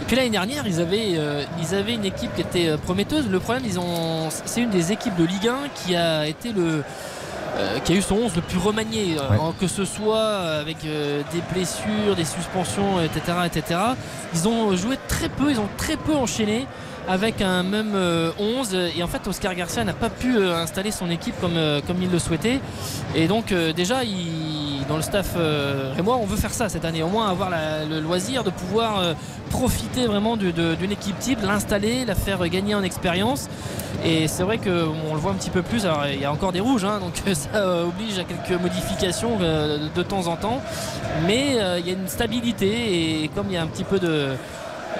Et 0.00 0.04
puis 0.06 0.16
l'année 0.16 0.30
dernière, 0.30 0.66
ils 0.66 0.80
avaient, 0.80 1.12
euh, 1.16 1.42
ils 1.60 1.74
avaient 1.74 1.79
une 1.88 2.04
équipe 2.04 2.34
qui 2.34 2.40
était 2.42 2.68
euh, 2.68 2.76
prometteuse. 2.76 3.28
Le 3.28 3.40
problème, 3.40 3.64
ils 3.66 3.78
ont, 3.78 4.28
c'est 4.44 4.60
une 4.60 4.70
des 4.70 4.92
équipes 4.92 5.16
de 5.16 5.24
Ligue 5.24 5.48
1 5.48 5.56
qui 5.74 5.96
a 5.96 6.26
été 6.26 6.52
le. 6.52 6.82
euh, 7.56 7.78
qui 7.80 7.92
a 7.92 7.96
eu 7.96 8.02
son 8.02 8.14
11 8.16 8.36
le 8.36 8.42
plus 8.42 8.58
remanié, 8.58 9.16
euh, 9.18 9.28
Ouais. 9.30 9.52
que 9.60 9.66
ce 9.66 9.84
soit 9.84 10.28
avec 10.60 10.76
euh, 10.84 11.22
des 11.32 11.42
blessures, 11.52 12.14
des 12.16 12.24
suspensions, 12.24 13.00
etc., 13.00 13.38
etc. 13.46 13.80
Ils 14.34 14.46
ont 14.46 14.76
joué 14.76 14.96
très 15.08 15.28
peu, 15.28 15.50
ils 15.50 15.58
ont 15.58 15.68
très 15.76 15.96
peu 15.96 16.14
enchaîné 16.14 16.66
avec 17.08 17.40
un 17.42 17.62
même 17.64 17.92
euh, 17.96 18.30
11 18.38 18.74
et 18.96 19.02
en 19.02 19.08
fait 19.08 19.26
Oscar 19.26 19.54
Garcia 19.56 19.82
n'a 19.82 19.94
pas 19.94 20.10
pu 20.10 20.38
installer 20.44 20.92
son 20.92 21.10
équipe 21.10 21.34
comme, 21.40 21.58
comme 21.86 22.00
il 22.00 22.10
le 22.10 22.18
souhaitait 22.20 22.60
et 23.16 23.26
donc 23.26 23.52
déjà 23.74 24.04
il- 24.04 24.59
dans 24.90 24.96
le 24.96 25.02
staff 25.02 25.34
euh, 25.36 25.94
et 25.96 26.02
moi 26.02 26.16
on 26.16 26.26
veut 26.26 26.36
faire 26.36 26.52
ça 26.52 26.68
cette 26.68 26.84
année. 26.84 27.02
Au 27.02 27.08
moins 27.08 27.30
avoir 27.30 27.48
le 27.88 28.00
loisir 28.00 28.42
de 28.42 28.50
pouvoir 28.50 28.98
euh, 28.98 29.14
profiter 29.48 30.06
vraiment 30.06 30.36
d'une 30.36 30.92
équipe 30.92 31.18
type 31.20 31.38
l'installer 31.42 32.04
la 32.04 32.16
faire 32.16 32.46
gagner 32.48 32.74
en 32.74 32.82
expérience. 32.82 33.48
Et 34.04 34.26
c'est 34.26 34.42
vrai 34.42 34.58
qu'on 34.58 35.14
le 35.14 35.20
voit 35.20 35.30
un 35.30 35.36
petit 35.36 35.50
peu 35.50 35.62
plus. 35.62 35.86
Alors 35.86 36.06
il 36.06 36.20
y 36.20 36.24
a 36.24 36.32
encore 36.32 36.50
des 36.50 36.60
rouges 36.60 36.84
hein, 36.84 36.98
donc 36.98 37.14
ça 37.34 37.48
euh, 37.54 37.86
oblige 37.86 38.18
à 38.18 38.24
quelques 38.24 38.60
modifications 38.60 39.38
euh, 39.40 39.88
de 39.94 40.02
temps 40.02 40.26
en 40.26 40.36
temps. 40.36 40.60
Mais 41.24 41.60
euh, 41.60 41.78
il 41.78 41.86
y 41.86 41.90
a 41.90 41.94
une 41.94 42.08
stabilité 42.08 43.22
et 43.22 43.28
comme 43.28 43.46
il 43.48 43.54
y 43.54 43.58
a 43.58 43.62
un 43.62 43.68
petit 43.68 43.84
peu 43.84 44.00
de 44.00 44.34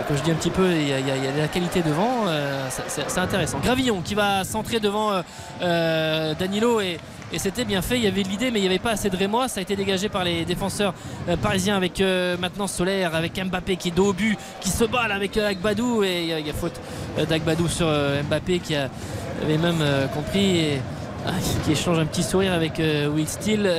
quand 0.08 0.16
je 0.16 0.22
dis 0.22 0.30
un 0.30 0.34
petit 0.34 0.50
peu, 0.50 0.72
il 0.72 0.88
y 0.88 0.92
a, 0.92 1.00
de 1.00 1.38
la 1.38 1.48
qualité 1.48 1.82
devant, 1.82 2.26
euh, 2.26 2.68
c'est 2.88 3.18
intéressant. 3.18 3.58
Gravillon 3.58 4.00
qui 4.02 4.14
va 4.14 4.44
centrer 4.44 4.80
devant 4.80 5.12
euh, 5.12 5.22
euh, 5.62 6.34
Danilo 6.34 6.80
et, 6.80 6.98
et 7.32 7.39
c'était 7.39 7.65
bien 7.65 7.82
fait. 7.82 7.97
Il 7.97 8.05
y 8.05 8.07
avait 8.07 8.23
l'idée, 8.23 8.51
mais 8.51 8.59
il 8.59 8.62
n'y 8.62 8.69
avait 8.69 8.78
pas 8.78 8.90
assez 8.93 9.11
de 9.11 9.16
Rémois. 9.16 9.48
Ça 9.48 9.61
a 9.61 9.62
été 9.62 9.77
dégagé 9.77 10.09
par 10.09 10.24
les 10.24 10.44
défenseurs 10.44 10.94
euh, 11.28 11.36
parisiens 11.36 11.77
avec 11.77 12.01
euh, 12.01 12.36
maintenant 12.39 12.66
Solaire, 12.66 13.15
avec 13.15 13.32
Mbappé 13.43 13.77
qui 13.77 13.89
est 13.89 13.93
dos 13.93 14.15
qui 14.61 14.70
se 14.70 14.85
bat 14.85 15.09
là 15.09 15.15
avec 15.15 15.36
euh, 15.36 15.48
Agbadou 15.48 16.02
et 16.02 16.23
il 16.39 16.47
y, 16.47 16.51
a- 16.51 16.52
faute 16.52 16.81
d'Agbadou 17.28 17.69
sur 17.69 17.86
Mbappé 18.28 18.59
qui 18.59 18.74
avait 18.74 19.59
même 19.59 19.82
compris 20.15 20.59
et 20.59 20.81
qui 21.65 21.73
échange 21.73 21.98
un 21.98 22.07
petit 22.07 22.23
sourire 22.23 22.52
avec 22.52 22.78
Will 22.78 23.28
Steele. 23.28 23.70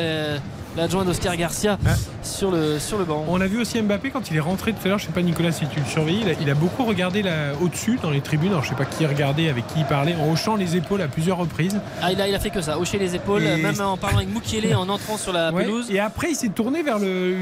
L'adjoint 0.77 1.03
d'Oscar 1.03 1.35
Garcia 1.35 1.77
sur, 2.23 2.49
le, 2.49 2.79
sur 2.79 2.97
le 2.97 3.03
banc. 3.03 3.25
On 3.27 3.41
a 3.41 3.47
vu 3.47 3.59
aussi 3.59 3.81
Mbappé 3.81 4.09
quand 4.09 4.31
il 4.31 4.37
est 4.37 4.41
rentré 4.41 4.71
tout 4.71 4.79
à 4.85 4.87
l'heure, 4.87 4.99
je 4.99 5.05
sais 5.05 5.11
pas 5.11 5.21
Nicolas 5.21 5.51
si 5.51 5.65
tu 5.67 5.79
le 5.81 5.85
surveillais, 5.85 6.21
il 6.23 6.29
a, 6.29 6.33
il 6.41 6.49
a 6.49 6.53
beaucoup 6.53 6.85
regardé 6.85 7.21
là 7.23 7.51
au-dessus 7.61 7.99
dans 8.01 8.09
les 8.09 8.21
tribunes, 8.21 8.51
alors 8.51 8.63
je 8.63 8.69
sais 8.69 8.75
pas 8.75 8.85
qui 8.85 9.05
regardait, 9.05 9.49
avec 9.49 9.67
qui 9.67 9.79
il 9.79 9.85
parlait, 9.85 10.15
en 10.15 10.31
hochant 10.31 10.55
les 10.55 10.77
épaules 10.77 11.01
à 11.01 11.07
plusieurs 11.09 11.37
reprises. 11.37 11.77
Ah, 12.01 12.11
il 12.13 12.21
a, 12.21 12.27
il 12.29 12.35
a 12.35 12.39
fait 12.39 12.51
que 12.51 12.61
ça, 12.61 12.79
hocher 12.79 12.97
les 12.99 13.15
épaules, 13.15 13.43
Et- 13.43 13.57
même 13.57 13.81
en 13.81 13.97
parlant 13.97 14.17
avec 14.19 14.29
Moukielé 14.33 14.73
en 14.73 14.87
entrant 14.87 15.17
sur 15.17 15.33
la 15.33 15.51
Ouais, 15.51 15.65
pelouse. 15.65 15.87
Et 15.91 15.99
après 15.99 16.29
il 16.31 16.35
s'est 16.35 16.49
tourné 16.49 16.83
vers 16.83 16.99
le, 16.99 17.35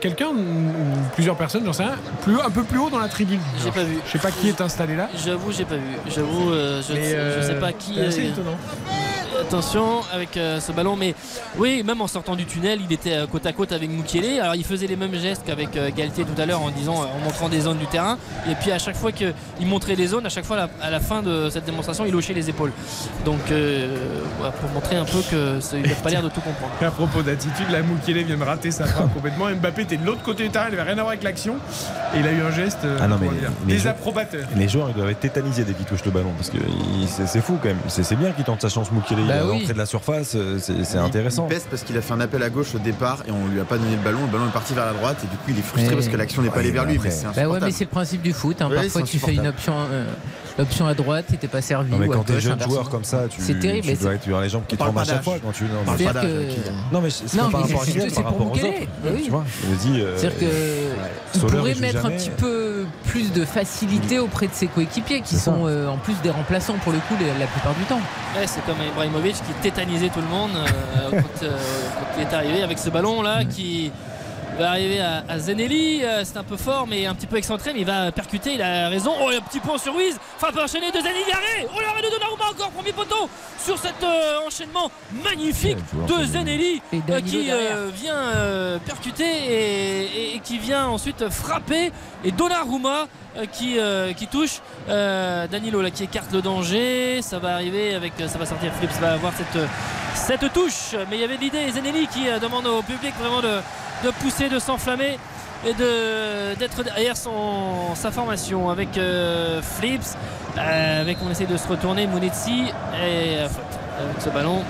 quelqu'un 0.00 0.28
ou 0.28 0.34
plusieurs 1.14 1.36
personnes, 1.36 1.64
j'en 1.66 1.72
sais 1.74 1.84
rien, 1.84 1.96
plus, 2.22 2.40
un 2.40 2.50
peu 2.50 2.62
plus 2.62 2.78
haut 2.78 2.88
dans 2.90 2.98
la 2.98 3.08
tribune. 3.08 3.40
J'ai 3.62 3.70
pas 3.72 3.84
vu. 3.84 3.98
Je 4.06 4.12
sais 4.12 4.18
pas 4.18 4.30
qui 4.30 4.48
est 4.48 4.60
installé 4.60 4.96
là. 4.96 5.08
J'avoue, 5.22 5.52
j'ai 5.52 5.64
pas 5.66 5.76
vu. 5.76 5.82
J'avoue, 6.08 6.50
euh, 6.50 6.80
je, 6.86 6.92
ne 6.94 6.96
sais- 6.98 7.02
je 7.04 7.46
sais 7.46 7.52
euh, 7.54 7.60
pas 7.60 7.72
qui. 7.72 7.94
c'est 7.96 8.06
assez 8.06 8.20
euh, 8.24 8.28
étonnant. 8.30 8.56
Attention 9.38 10.00
avec 10.12 10.36
euh, 10.36 10.60
ce 10.60 10.72
ballon, 10.72 10.96
mais 10.96 11.14
oui, 11.56 11.82
même 11.84 12.00
en 12.00 12.06
sortant 12.08 12.34
du 12.36 12.46
tunnel, 12.46 12.80
il 12.84 12.92
était 12.92 13.12
euh, 13.14 13.26
côte 13.26 13.46
à 13.46 13.52
côte 13.52 13.70
avec 13.72 13.88
Moukielé. 13.90 14.40
Alors 14.40 14.54
il 14.56 14.64
faisait 14.64 14.86
les 14.86 14.96
mêmes 14.96 15.14
gestes 15.14 15.42
qu'avec 15.46 15.76
euh, 15.76 15.90
Galtier 15.96 16.24
tout 16.24 16.40
à 16.40 16.46
l'heure 16.46 16.60
en 16.62 16.70
disant, 16.70 17.02
euh, 17.02 17.06
en 17.16 17.24
montrant 17.24 17.48
des 17.48 17.60
zones 17.60 17.78
du 17.78 17.86
terrain. 17.86 18.18
Et 18.50 18.54
puis 18.56 18.72
à 18.72 18.78
chaque 18.78 18.96
fois 18.96 19.12
qu'il 19.12 19.32
montrait 19.66 19.94
les 19.94 20.08
zones, 20.08 20.26
à 20.26 20.28
chaque 20.30 20.44
fois 20.44 20.56
à 20.56 20.60
la, 20.60 20.68
à 20.86 20.90
la 20.90 21.00
fin 21.00 21.22
de 21.22 21.48
cette 21.50 21.64
démonstration, 21.64 22.04
il 22.06 22.14
hochait 22.14 22.32
les 22.34 22.50
épaules. 22.50 22.72
Donc 23.24 23.38
euh, 23.50 23.96
voilà, 24.38 24.52
pour 24.52 24.68
montrer 24.70 24.96
un 24.96 25.04
peu 25.04 25.20
que 25.30 25.60
ça- 25.60 25.76
il 25.76 25.88
n'a 25.88 25.94
pas 25.94 26.10
l'air 26.10 26.22
de 26.22 26.28
tout 26.28 26.40
comprendre. 26.40 26.72
À 26.80 26.90
propos 26.90 27.22
d'attitude, 27.22 27.66
la 27.70 27.82
Moukielé 27.82 28.24
vient 28.24 28.36
de 28.36 28.42
rater 28.44 28.70
sa 28.72 28.84
frappe 28.86 29.14
complètement. 29.14 29.48
Mbappé 29.48 29.82
était 29.82 29.96
de 29.96 30.04
l'autre 30.04 30.22
côté 30.22 30.42
du 30.44 30.50
terrain, 30.50 30.66
il 30.68 30.74
avait 30.74 30.82
rien 30.82 30.92
à 30.98 31.02
voir 31.02 31.08
avec 31.08 31.22
l'action. 31.22 31.56
Et 32.14 32.18
il 32.18 32.26
a 32.26 32.32
eu 32.32 32.42
un 32.42 32.50
geste 32.50 32.78
euh, 32.84 32.98
Ah 33.00 33.06
non, 33.08 33.16
mais 33.20 33.28
les- 33.66 33.74
désapprobateur. 33.74 34.46
Les 34.56 34.68
joueurs 34.68 34.88
ils 34.90 34.94
doivent 34.96 35.10
être 35.10 35.20
tétanisés 35.20 35.62
dès 35.64 35.72
qu'ils 35.74 35.86
touchent 35.86 36.04
le 36.04 36.10
ballon 36.10 36.32
parce 36.36 36.50
que 36.50 36.58
c'est 37.26 37.40
fou 37.40 37.58
quand 37.62 37.68
même. 37.68 37.78
C'est 37.88 38.16
bien 38.16 38.32
qu'il 38.32 38.44
tente 38.44 38.60
sa 38.60 38.68
chance 38.68 38.90
Bah 39.28 39.34
à 39.40 39.44
oui. 39.46 39.58
l'entrée 39.60 39.72
de 39.74 39.78
la 39.78 39.86
surface, 39.86 40.32
euh, 40.36 40.58
c'est 40.60 40.98
intéressant. 40.98 41.46
Il 41.48 41.54
pèse 41.54 41.66
parce 41.70 41.82
qu'il 41.82 41.96
a 41.96 42.00
fait 42.02 42.12
un 42.12 42.20
appel 42.20 42.42
à 42.42 42.50
gauche 42.50 42.74
au 42.74 42.78
départ 42.78 43.18
et 43.28 43.30
on 43.30 43.46
lui 43.52 43.60
a 43.60 43.64
pas 43.64 43.76
donné 43.78 43.92
le 43.96 44.02
ballon. 44.02 44.20
Le 44.26 44.32
ballon 44.32 44.46
est 44.48 44.52
parti 44.52 44.74
vers 44.74 44.86
la 44.86 44.92
droite 44.92 45.16
et 45.24 45.26
du 45.26 45.36
coup 45.36 45.50
il 45.50 45.58
est 45.58 45.62
frustré 45.62 45.94
parce 45.94 46.08
que 46.08 46.16
l'action 46.16 46.42
n'est 46.42 46.50
pas 46.50 46.60
allée 46.60 46.70
vers 46.70 46.84
lui. 46.84 46.98
Mais 47.02 47.10
c'est 47.10 47.24
Bah 47.24 47.30
ouais, 47.30 47.38
insupportable. 47.40 47.66
mais 47.66 47.72
c'est 47.72 47.84
le 47.84 47.90
principe 47.90 48.22
du 48.22 48.32
foot. 48.32 48.60
hein. 48.62 48.68
Ouais, 48.70 48.76
Parfois, 48.76 49.02
tu 49.02 49.18
fais 49.18 49.34
une 49.34 49.46
option, 49.46 49.74
euh, 49.90 50.04
l'option 50.58 50.86
à 50.86 50.94
droite, 50.94 51.26
t'étais 51.30 51.48
pas 51.48 51.60
servi. 51.62 51.90
Non, 51.90 51.98
mais 51.98 52.08
quand 52.08 52.24
t'es 52.24 52.40
jeune 52.40 52.60
joueur 52.62 52.88
comme 52.90 53.04
ça, 53.04 53.24
tu, 53.28 53.40
c'est 53.40 53.58
terrible. 53.58 53.86
tu 53.86 53.94
dois 53.94 54.10
c'est- 54.10 54.16
être 54.16 54.22
tu 54.22 54.34
as 54.34 54.40
les 54.40 54.48
jambes 54.48 54.62
qui 54.68 54.76
tremblent 54.76 54.98
à 54.98 55.04
chaque 55.04 55.22
fois 55.24 55.36
quand 55.42 55.52
tu. 55.52 55.64
Non, 55.64 55.70
On 55.86 55.92
mais- 55.96 56.04
pas. 56.04 56.22
Non, 56.92 57.00
mais 57.00 57.10
c'est 57.10 57.36
par 57.36 57.46
rapport 57.46 57.60
à 57.60 57.68
par 57.68 57.74
pour 57.84 58.24
rapport 58.24 58.46
aux 58.52 58.54
autres. 58.56 58.64
Bah. 59.04 59.10
Tu 59.24 59.30
vois, 59.30 59.44
je 59.62 59.68
me 59.68 59.94
dis. 59.94 60.00
euh, 60.00 60.16
C'est-à-dire 60.16 60.38
pourrait 61.40 61.74
joue 61.74 61.80
mettre 61.80 62.06
un 62.06 62.10
petit 62.10 62.30
peu 62.30 62.79
plus 63.04 63.32
de 63.32 63.44
facilité 63.44 64.18
auprès 64.18 64.46
de 64.46 64.52
ses 64.54 64.66
coéquipiers 64.66 65.20
qui 65.20 65.36
sont 65.36 65.66
euh, 65.66 65.88
en 65.88 65.96
plus 65.96 66.14
des 66.22 66.30
remplaçants 66.30 66.74
pour 66.82 66.92
le 66.92 66.98
coup 66.98 67.14
les- 67.20 67.26
la 67.38 67.46
plupart 67.46 67.74
du 67.74 67.84
temps. 67.84 68.00
Ouais, 68.36 68.46
c'est 68.46 68.64
comme 68.66 68.76
Ibrahimovic 68.92 69.34
qui 69.34 69.52
tétanisait 69.62 70.08
tout 70.08 70.20
le 70.20 70.26
monde 70.28 70.50
euh, 70.54 71.10
quand, 71.10 71.42
euh, 71.44 71.50
quand 71.98 72.06
il 72.18 72.22
est 72.22 72.34
arrivé 72.34 72.62
avec 72.62 72.78
ce 72.78 72.90
ballon 72.90 73.22
là 73.22 73.44
qui 73.44 73.90
va 74.58 74.70
arriver 74.70 75.00
à, 75.00 75.24
à 75.28 75.38
Zenelli. 75.38 76.02
Euh, 76.04 76.22
c'est 76.24 76.36
un 76.36 76.42
peu 76.44 76.56
fort 76.56 76.86
mais 76.86 77.06
un 77.06 77.14
petit 77.14 77.26
peu 77.26 77.36
excentré, 77.36 77.72
mais 77.72 77.80
il 77.80 77.86
va 77.86 78.12
percuter. 78.12 78.54
Il 78.54 78.62
a 78.62 78.88
raison. 78.88 79.12
Oh, 79.20 79.26
il 79.28 79.34
y 79.34 79.36
a 79.36 79.38
un 79.38 79.42
petit 79.42 79.60
point 79.60 79.78
sur 79.78 79.94
Wiz. 79.94 80.16
Frappe 80.38 80.56
enchaînée 80.58 80.90
de 80.90 80.98
Zenelli. 80.98 81.30
Arrêt. 81.32 81.66
Oh, 81.74 81.80
l'arrêt 81.80 82.02
de 82.02 82.10
Donnarumma 82.10 82.44
encore 82.50 82.70
premier 82.70 82.92
poteau 82.92 83.28
sur 83.62 83.78
cet 83.78 84.02
euh, 84.02 84.38
enchaînement 84.46 84.90
magnifique 85.24 85.78
de 86.06 86.24
Zenelli 86.24 86.82
euh, 86.94 87.20
qui 87.20 87.50
euh, 87.50 87.88
vient 87.94 88.14
euh, 88.16 88.78
percuter 88.78 89.24
et, 89.24 90.02
et- 90.04 90.36
et 90.36 90.38
qui 90.40 90.58
vient 90.58 90.86
ensuite 90.86 91.28
frapper. 91.28 91.92
Et 92.24 92.32
Donnarumma 92.32 93.06
qui, 93.52 93.78
euh, 93.78 94.12
qui 94.12 94.26
touche 94.26 94.60
euh, 94.88 95.46
Danilo 95.46 95.80
là 95.82 95.90
qui 95.90 96.04
écarte 96.04 96.32
le 96.32 96.42
danger. 96.42 97.22
Ça 97.22 97.38
va 97.38 97.54
arriver 97.54 97.94
avec 97.94 98.12
ça 98.18 98.38
va 98.38 98.46
sortir. 98.46 98.72
Philips 98.74 98.98
va 99.00 99.12
avoir 99.12 99.32
cette, 99.34 99.62
cette 100.14 100.52
touche. 100.52 100.94
Mais 101.08 101.16
il 101.16 101.20
y 101.20 101.24
avait 101.24 101.36
l'idée 101.36 101.70
Zenelli 101.70 102.06
qui 102.08 102.28
euh, 102.28 102.38
demande 102.38 102.66
au 102.66 102.82
public 102.82 103.14
vraiment 103.18 103.40
de, 103.40 103.60
de 104.04 104.10
pousser, 104.10 104.48
de 104.48 104.58
s'enflammer 104.58 105.18
et 105.66 105.74
de 105.74 106.54
d'être 106.58 106.82
derrière 106.82 107.16
son, 107.16 107.94
sa 107.94 108.10
formation 108.10 108.70
avec 108.70 108.96
euh, 108.98 109.60
Flips, 109.62 110.16
euh, 110.58 111.00
avec 111.02 111.18
on 111.26 111.30
essaie 111.30 111.46
de 111.46 111.56
se 111.56 111.68
retourner 111.68 112.06
Mounetzi 112.06 112.62
et 112.68 113.36
euh, 113.38 113.44
avec 113.98 114.20
ce 114.22 114.30
ballon 114.30 114.62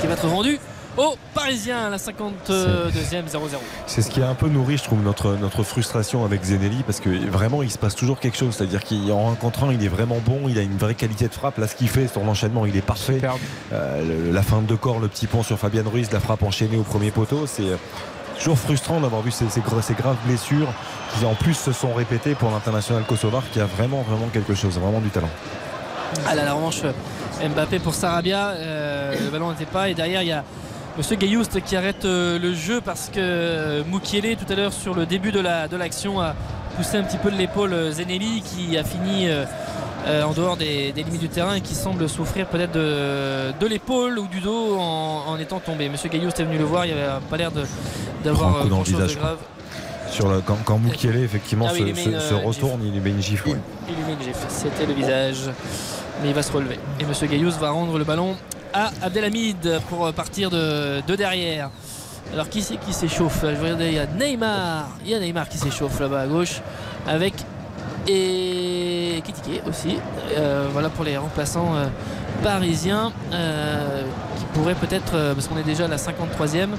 qui 0.00 0.06
va 0.06 0.14
être 0.14 0.28
rendu 0.28 0.58
aux 0.96 1.14
Parisiens 1.32 1.86
à 1.86 1.90
la 1.90 1.96
52e 1.98 2.90
0-0. 3.28 3.38
C'est 3.86 4.02
ce 4.02 4.10
qui 4.10 4.20
a 4.20 4.28
un 4.28 4.34
peu 4.34 4.48
nourri, 4.48 4.78
je 4.78 4.82
trouve, 4.82 5.00
notre, 5.00 5.34
notre 5.36 5.62
frustration 5.62 6.24
avec 6.24 6.42
Zenelli 6.42 6.82
parce 6.84 6.98
que 6.98 7.08
vraiment, 7.30 7.62
il 7.62 7.70
se 7.70 7.78
passe 7.78 7.94
toujours 7.94 8.18
quelque 8.18 8.36
chose. 8.36 8.56
C'est-à-dire 8.56 8.82
qu'en 8.84 9.18
rencontrant, 9.22 9.70
il 9.70 9.84
est 9.84 9.88
vraiment 9.88 10.18
bon, 10.26 10.48
il 10.48 10.58
a 10.58 10.62
une 10.62 10.76
vraie 10.76 10.96
qualité 10.96 11.28
de 11.28 11.32
frappe. 11.34 11.58
Là, 11.58 11.68
ce 11.68 11.76
qu'il 11.76 11.88
fait 11.88 12.08
sur 12.08 12.24
l'enchaînement, 12.24 12.66
il 12.66 12.76
est 12.76 12.80
parfait. 12.84 13.20
Euh, 13.72 14.02
le- 14.26 14.32
la 14.32 14.42
fin 14.42 14.60
de 14.60 14.74
corps, 14.74 14.98
le 14.98 15.06
petit 15.06 15.28
pont 15.28 15.44
sur 15.44 15.56
Fabien 15.56 15.84
Ruiz, 15.86 16.10
la 16.10 16.18
frappe 16.18 16.42
enchaînée 16.42 16.76
au 16.76 16.82
premier 16.82 17.12
poteau, 17.12 17.46
c'est 17.46 17.62
euh, 17.62 17.76
toujours 18.38 18.58
frustrant 18.58 19.00
d'avoir 19.00 19.22
vu 19.22 19.30
ces, 19.30 19.48
ces 19.48 19.60
graves 19.94 20.16
blessures 20.24 20.68
qui 21.18 21.24
en 21.24 21.34
plus 21.34 21.54
se 21.54 21.72
sont 21.72 21.92
répétées 21.94 22.34
pour 22.34 22.50
l'international 22.50 23.02
kosovar 23.04 23.42
qui 23.52 23.60
a 23.60 23.66
vraiment, 23.66 24.02
vraiment 24.02 24.28
quelque 24.32 24.54
chose, 24.54 24.78
vraiment 24.78 25.00
du 25.00 25.08
talent. 25.10 25.30
Ah 26.26 26.34
la 26.34 26.52
revanche 26.54 26.82
Mbappé 27.54 27.78
pour 27.78 27.94
Sarabia. 27.94 28.48
euh, 28.48 29.14
le 29.24 29.30
ballon 29.30 29.50
n'était 29.50 29.66
pas. 29.66 29.88
Et 29.88 29.94
derrière, 29.94 30.22
il 30.22 30.28
y 30.28 30.32
a 30.32 30.42
Monsieur 30.96 31.16
Gayoust 31.16 31.60
qui 31.62 31.76
arrête 31.76 32.04
euh, 32.04 32.38
le 32.38 32.54
jeu 32.54 32.80
parce 32.80 33.08
que 33.08 33.18
euh, 33.20 33.82
Moukielé, 33.86 34.34
tout 34.36 34.50
à 34.52 34.56
l'heure, 34.56 34.72
sur 34.72 34.94
le 34.94 35.06
début 35.06 35.30
de 35.30 35.38
la- 35.40 35.68
de 35.68 35.76
l'action, 35.76 36.20
a 36.20 36.34
poussé 36.76 36.96
un 36.96 37.02
petit 37.04 37.18
peu 37.18 37.30
de 37.30 37.36
l'épaule 37.36 37.72
euh, 37.72 37.92
Zenelli 37.92 38.42
qui 38.42 38.76
a 38.76 38.82
fini. 38.84 39.28
Euh, 40.08 40.22
en 40.24 40.32
dehors 40.32 40.56
des, 40.56 40.92
des 40.92 41.02
limites 41.02 41.20
du 41.20 41.28
terrain 41.28 41.54
et 41.54 41.60
qui 41.60 41.74
semble 41.74 42.08
souffrir 42.08 42.46
peut-être 42.46 42.72
de, 42.72 43.52
de 43.58 43.66
l'épaule 43.66 44.18
ou 44.18 44.26
du 44.26 44.40
dos 44.40 44.76
en, 44.78 45.24
en 45.28 45.38
étant 45.38 45.60
tombé. 45.60 45.88
Monsieur 45.88 46.08
Gayoust 46.08 46.38
est 46.40 46.44
venu 46.44 46.58
le 46.58 46.64
voir, 46.64 46.86
il 46.86 46.94
n'avait 46.94 47.08
pas 47.30 47.36
l'air 47.36 47.50
de- 47.52 47.64
d'avoir 48.24 48.50
Prend 48.50 48.58
un 48.58 48.62
coup 48.62 48.66
euh, 48.66 48.70
dans 48.70 48.76
le 48.78 48.82
grand-chose 48.82 48.94
de 48.94 49.02
visage, 49.02 49.16
quoi. 49.18 49.22
grave. 49.28 49.38
Sur 50.10 50.44
quand, 50.46 50.56
quand 50.64 50.78
Moukielé, 50.78 51.22
effectivement, 51.22 51.66
Ah 51.68 51.72
oui, 51.74 51.94
se, 51.94 52.08
une, 52.08 52.14
euh, 52.14 52.36
retourne, 52.44 52.80
il 52.82 52.92
lui 52.92 53.00
met 53.00 53.10
une 53.10 53.22
gifle. 53.22 53.50
ouais. 53.50 53.56
Il 53.88 53.94
lui 53.96 54.02
met 54.04 54.12
une 54.14 54.22
gifle. 54.22 54.46
C'était 54.48 54.86
le 54.86 54.94
visage. 54.94 55.50
Mais 56.22 56.28
il 56.30 56.34
va 56.34 56.42
se 56.42 56.50
relever. 56.50 56.78
Et 56.98 57.04
Monsieur 57.04 57.26
Gaillous 57.26 57.52
va 57.60 57.70
rendre 57.70 57.96
le 57.98 58.04
ballon 58.04 58.34
à 58.72 58.90
Abdelhamid 59.02 59.80
pour 59.88 60.10
partir 60.14 60.48
de, 60.50 61.00
de 61.06 61.14
derrière. 61.14 61.70
Alors 62.32 62.48
qui 62.48 62.62
c'est 62.62 62.76
qui 62.76 62.92
s'échauffe? 62.92 63.42
Je 63.44 63.84
il 63.84 63.92
y 63.94 63.98
a 63.98 64.06
Neymar. 64.06 64.88
Il 65.04 65.10
y 65.10 65.14
a 65.14 65.20
Neymar 65.20 65.48
qui 65.48 65.58
s'échauffe 65.58 66.00
là-bas 66.00 66.22
à 66.22 66.26
gauche. 66.26 66.60
Avec 67.06 67.34
et 68.08 69.22
Kitike 69.24 69.62
aussi. 69.68 69.98
Euh, 70.36 70.68
voilà 70.72 70.88
pour 70.88 71.04
les 71.04 71.16
remplaçants 71.16 71.76
euh, 71.76 71.86
parisiens 72.42 73.12
euh, 73.32 74.02
qui 74.38 74.44
pourraient 74.54 74.74
peut-être, 74.74 75.14
euh, 75.14 75.34
parce 75.34 75.46
qu'on 75.46 75.58
est 75.58 75.62
déjà 75.64 75.84
à 75.84 75.88
la 75.88 75.96
53e. 75.96 76.70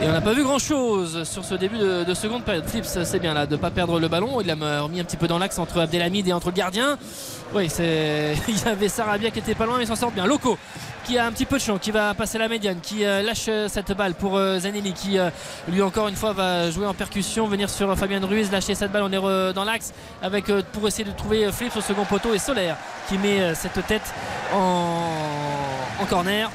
Et 0.00 0.08
on 0.08 0.12
n'a 0.12 0.20
pas 0.20 0.32
vu 0.32 0.44
grand 0.44 0.60
chose 0.60 1.24
sur 1.24 1.44
ce 1.44 1.54
début 1.56 1.78
de, 1.78 2.04
de 2.04 2.14
seconde 2.14 2.44
période. 2.44 2.64
Flips, 2.66 3.02
c'est 3.02 3.18
bien 3.18 3.34
là 3.34 3.46
de 3.46 3.56
ne 3.56 3.60
pas 3.60 3.70
perdre 3.70 3.98
le 3.98 4.06
ballon. 4.06 4.40
Il 4.40 4.48
a 4.48 4.80
remis 4.80 5.00
un 5.00 5.04
petit 5.04 5.16
peu 5.16 5.26
dans 5.26 5.38
l'axe 5.38 5.58
entre 5.58 5.80
Abdelhamid 5.80 6.28
et 6.28 6.32
entre 6.32 6.48
le 6.48 6.52
gardien. 6.52 6.96
Oui, 7.52 7.68
c'est... 7.68 8.36
il 8.48 8.56
y 8.56 8.68
avait 8.68 8.88
Sarabia 8.88 9.30
qui 9.30 9.40
était 9.40 9.56
pas 9.56 9.66
loin, 9.66 9.76
mais 9.76 9.84
il 9.84 9.88
s'en 9.88 9.96
sort 9.96 10.12
bien. 10.12 10.24
Loco 10.24 10.56
qui 11.08 11.16
a 11.16 11.24
un 11.24 11.32
petit 11.32 11.46
peu 11.46 11.56
de 11.56 11.62
champ, 11.62 11.78
qui 11.78 11.90
va 11.90 12.12
passer 12.12 12.36
la 12.36 12.48
médiane, 12.48 12.80
qui 12.82 13.02
euh, 13.06 13.22
lâche 13.22 13.46
euh, 13.48 13.66
cette 13.66 13.92
balle 13.92 14.12
pour 14.12 14.36
euh, 14.36 14.58
Zanelli, 14.58 14.92
qui 14.92 15.18
lui 15.68 15.80
encore 15.80 16.06
une 16.06 16.16
fois 16.16 16.34
va 16.34 16.70
jouer 16.70 16.86
en 16.86 16.92
percussion, 16.92 17.46
venir 17.46 17.70
sur 17.70 17.96
Fabien 17.96 18.20
Ruiz, 18.20 18.52
lâcher 18.52 18.74
cette 18.74 18.92
balle, 18.92 19.04
on 19.04 19.12
est 19.12 19.54
dans 19.54 19.64
l'axe 19.64 19.94
avec 20.22 20.52
pour 20.72 20.86
essayer 20.86 21.04
de 21.04 21.16
trouver 21.16 21.50
Flips 21.50 21.76
au 21.76 21.80
second 21.80 22.04
poteau 22.04 22.34
et 22.34 22.38
Solaire 22.38 22.76
qui 23.08 23.16
met 23.16 23.54
cette 23.54 23.86
tête 23.86 24.12
en 24.52 26.04
corner. 26.10 26.50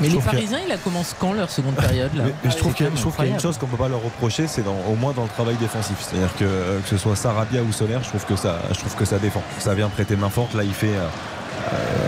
Mais 0.00 0.10
Je 0.10 0.16
les 0.16 0.22
Parisiens, 0.22 0.58
ils 0.64 0.68
la 0.68 0.76
commencent 0.76 1.14
quand 1.18 1.32
leur 1.32 1.50
seconde 1.50 1.76
période 1.76 2.14
là 2.16 2.24
Mais, 2.26 2.34
mais 2.44 2.50
je 2.50 2.56
trouve 2.56 2.74
qu'il 2.74 2.84
y 2.84 2.88
a- 2.88 2.90
quand 2.90 2.96
je 2.96 3.00
trouve 3.02 3.16
qu'il 3.16 3.26
y 3.26 3.30
a 3.30 3.34
une 3.34 3.40
chose 3.40 3.58
qu'on 3.58 3.66
peut 3.66 3.76
pas 3.76 3.88
leur 3.88 4.02
reprocher, 4.02 4.46
c'est 4.48 4.62
dans- 4.62 4.76
au 4.90 4.94
moins 4.96 5.12
dans 5.12 5.22
le 5.22 5.28
travail 5.28 5.54
défensif. 5.56 5.96
C'est-à-dire 6.00 6.34
que 6.36 6.44
euh, 6.44 6.80
que 6.80 6.88
ce 6.88 6.96
soit 6.96 7.14
Sarabia 7.16 7.62
ou 7.62 7.72
Solaire, 7.72 8.02
je 8.02 8.08
trouve 8.08 8.24
que 8.24 8.36
ça, 8.36 8.58
je 8.72 8.78
trouve 8.78 8.94
que 8.94 9.04
ça 9.04 9.18
défend. 9.18 9.42
Ça 9.58 9.74
vient 9.74 9.88
prêter 9.88 10.16
main 10.16 10.30
forte. 10.30 10.54
Là, 10.54 10.64
il 10.64 10.74
fait, 10.74 10.88
euh, 10.88 11.06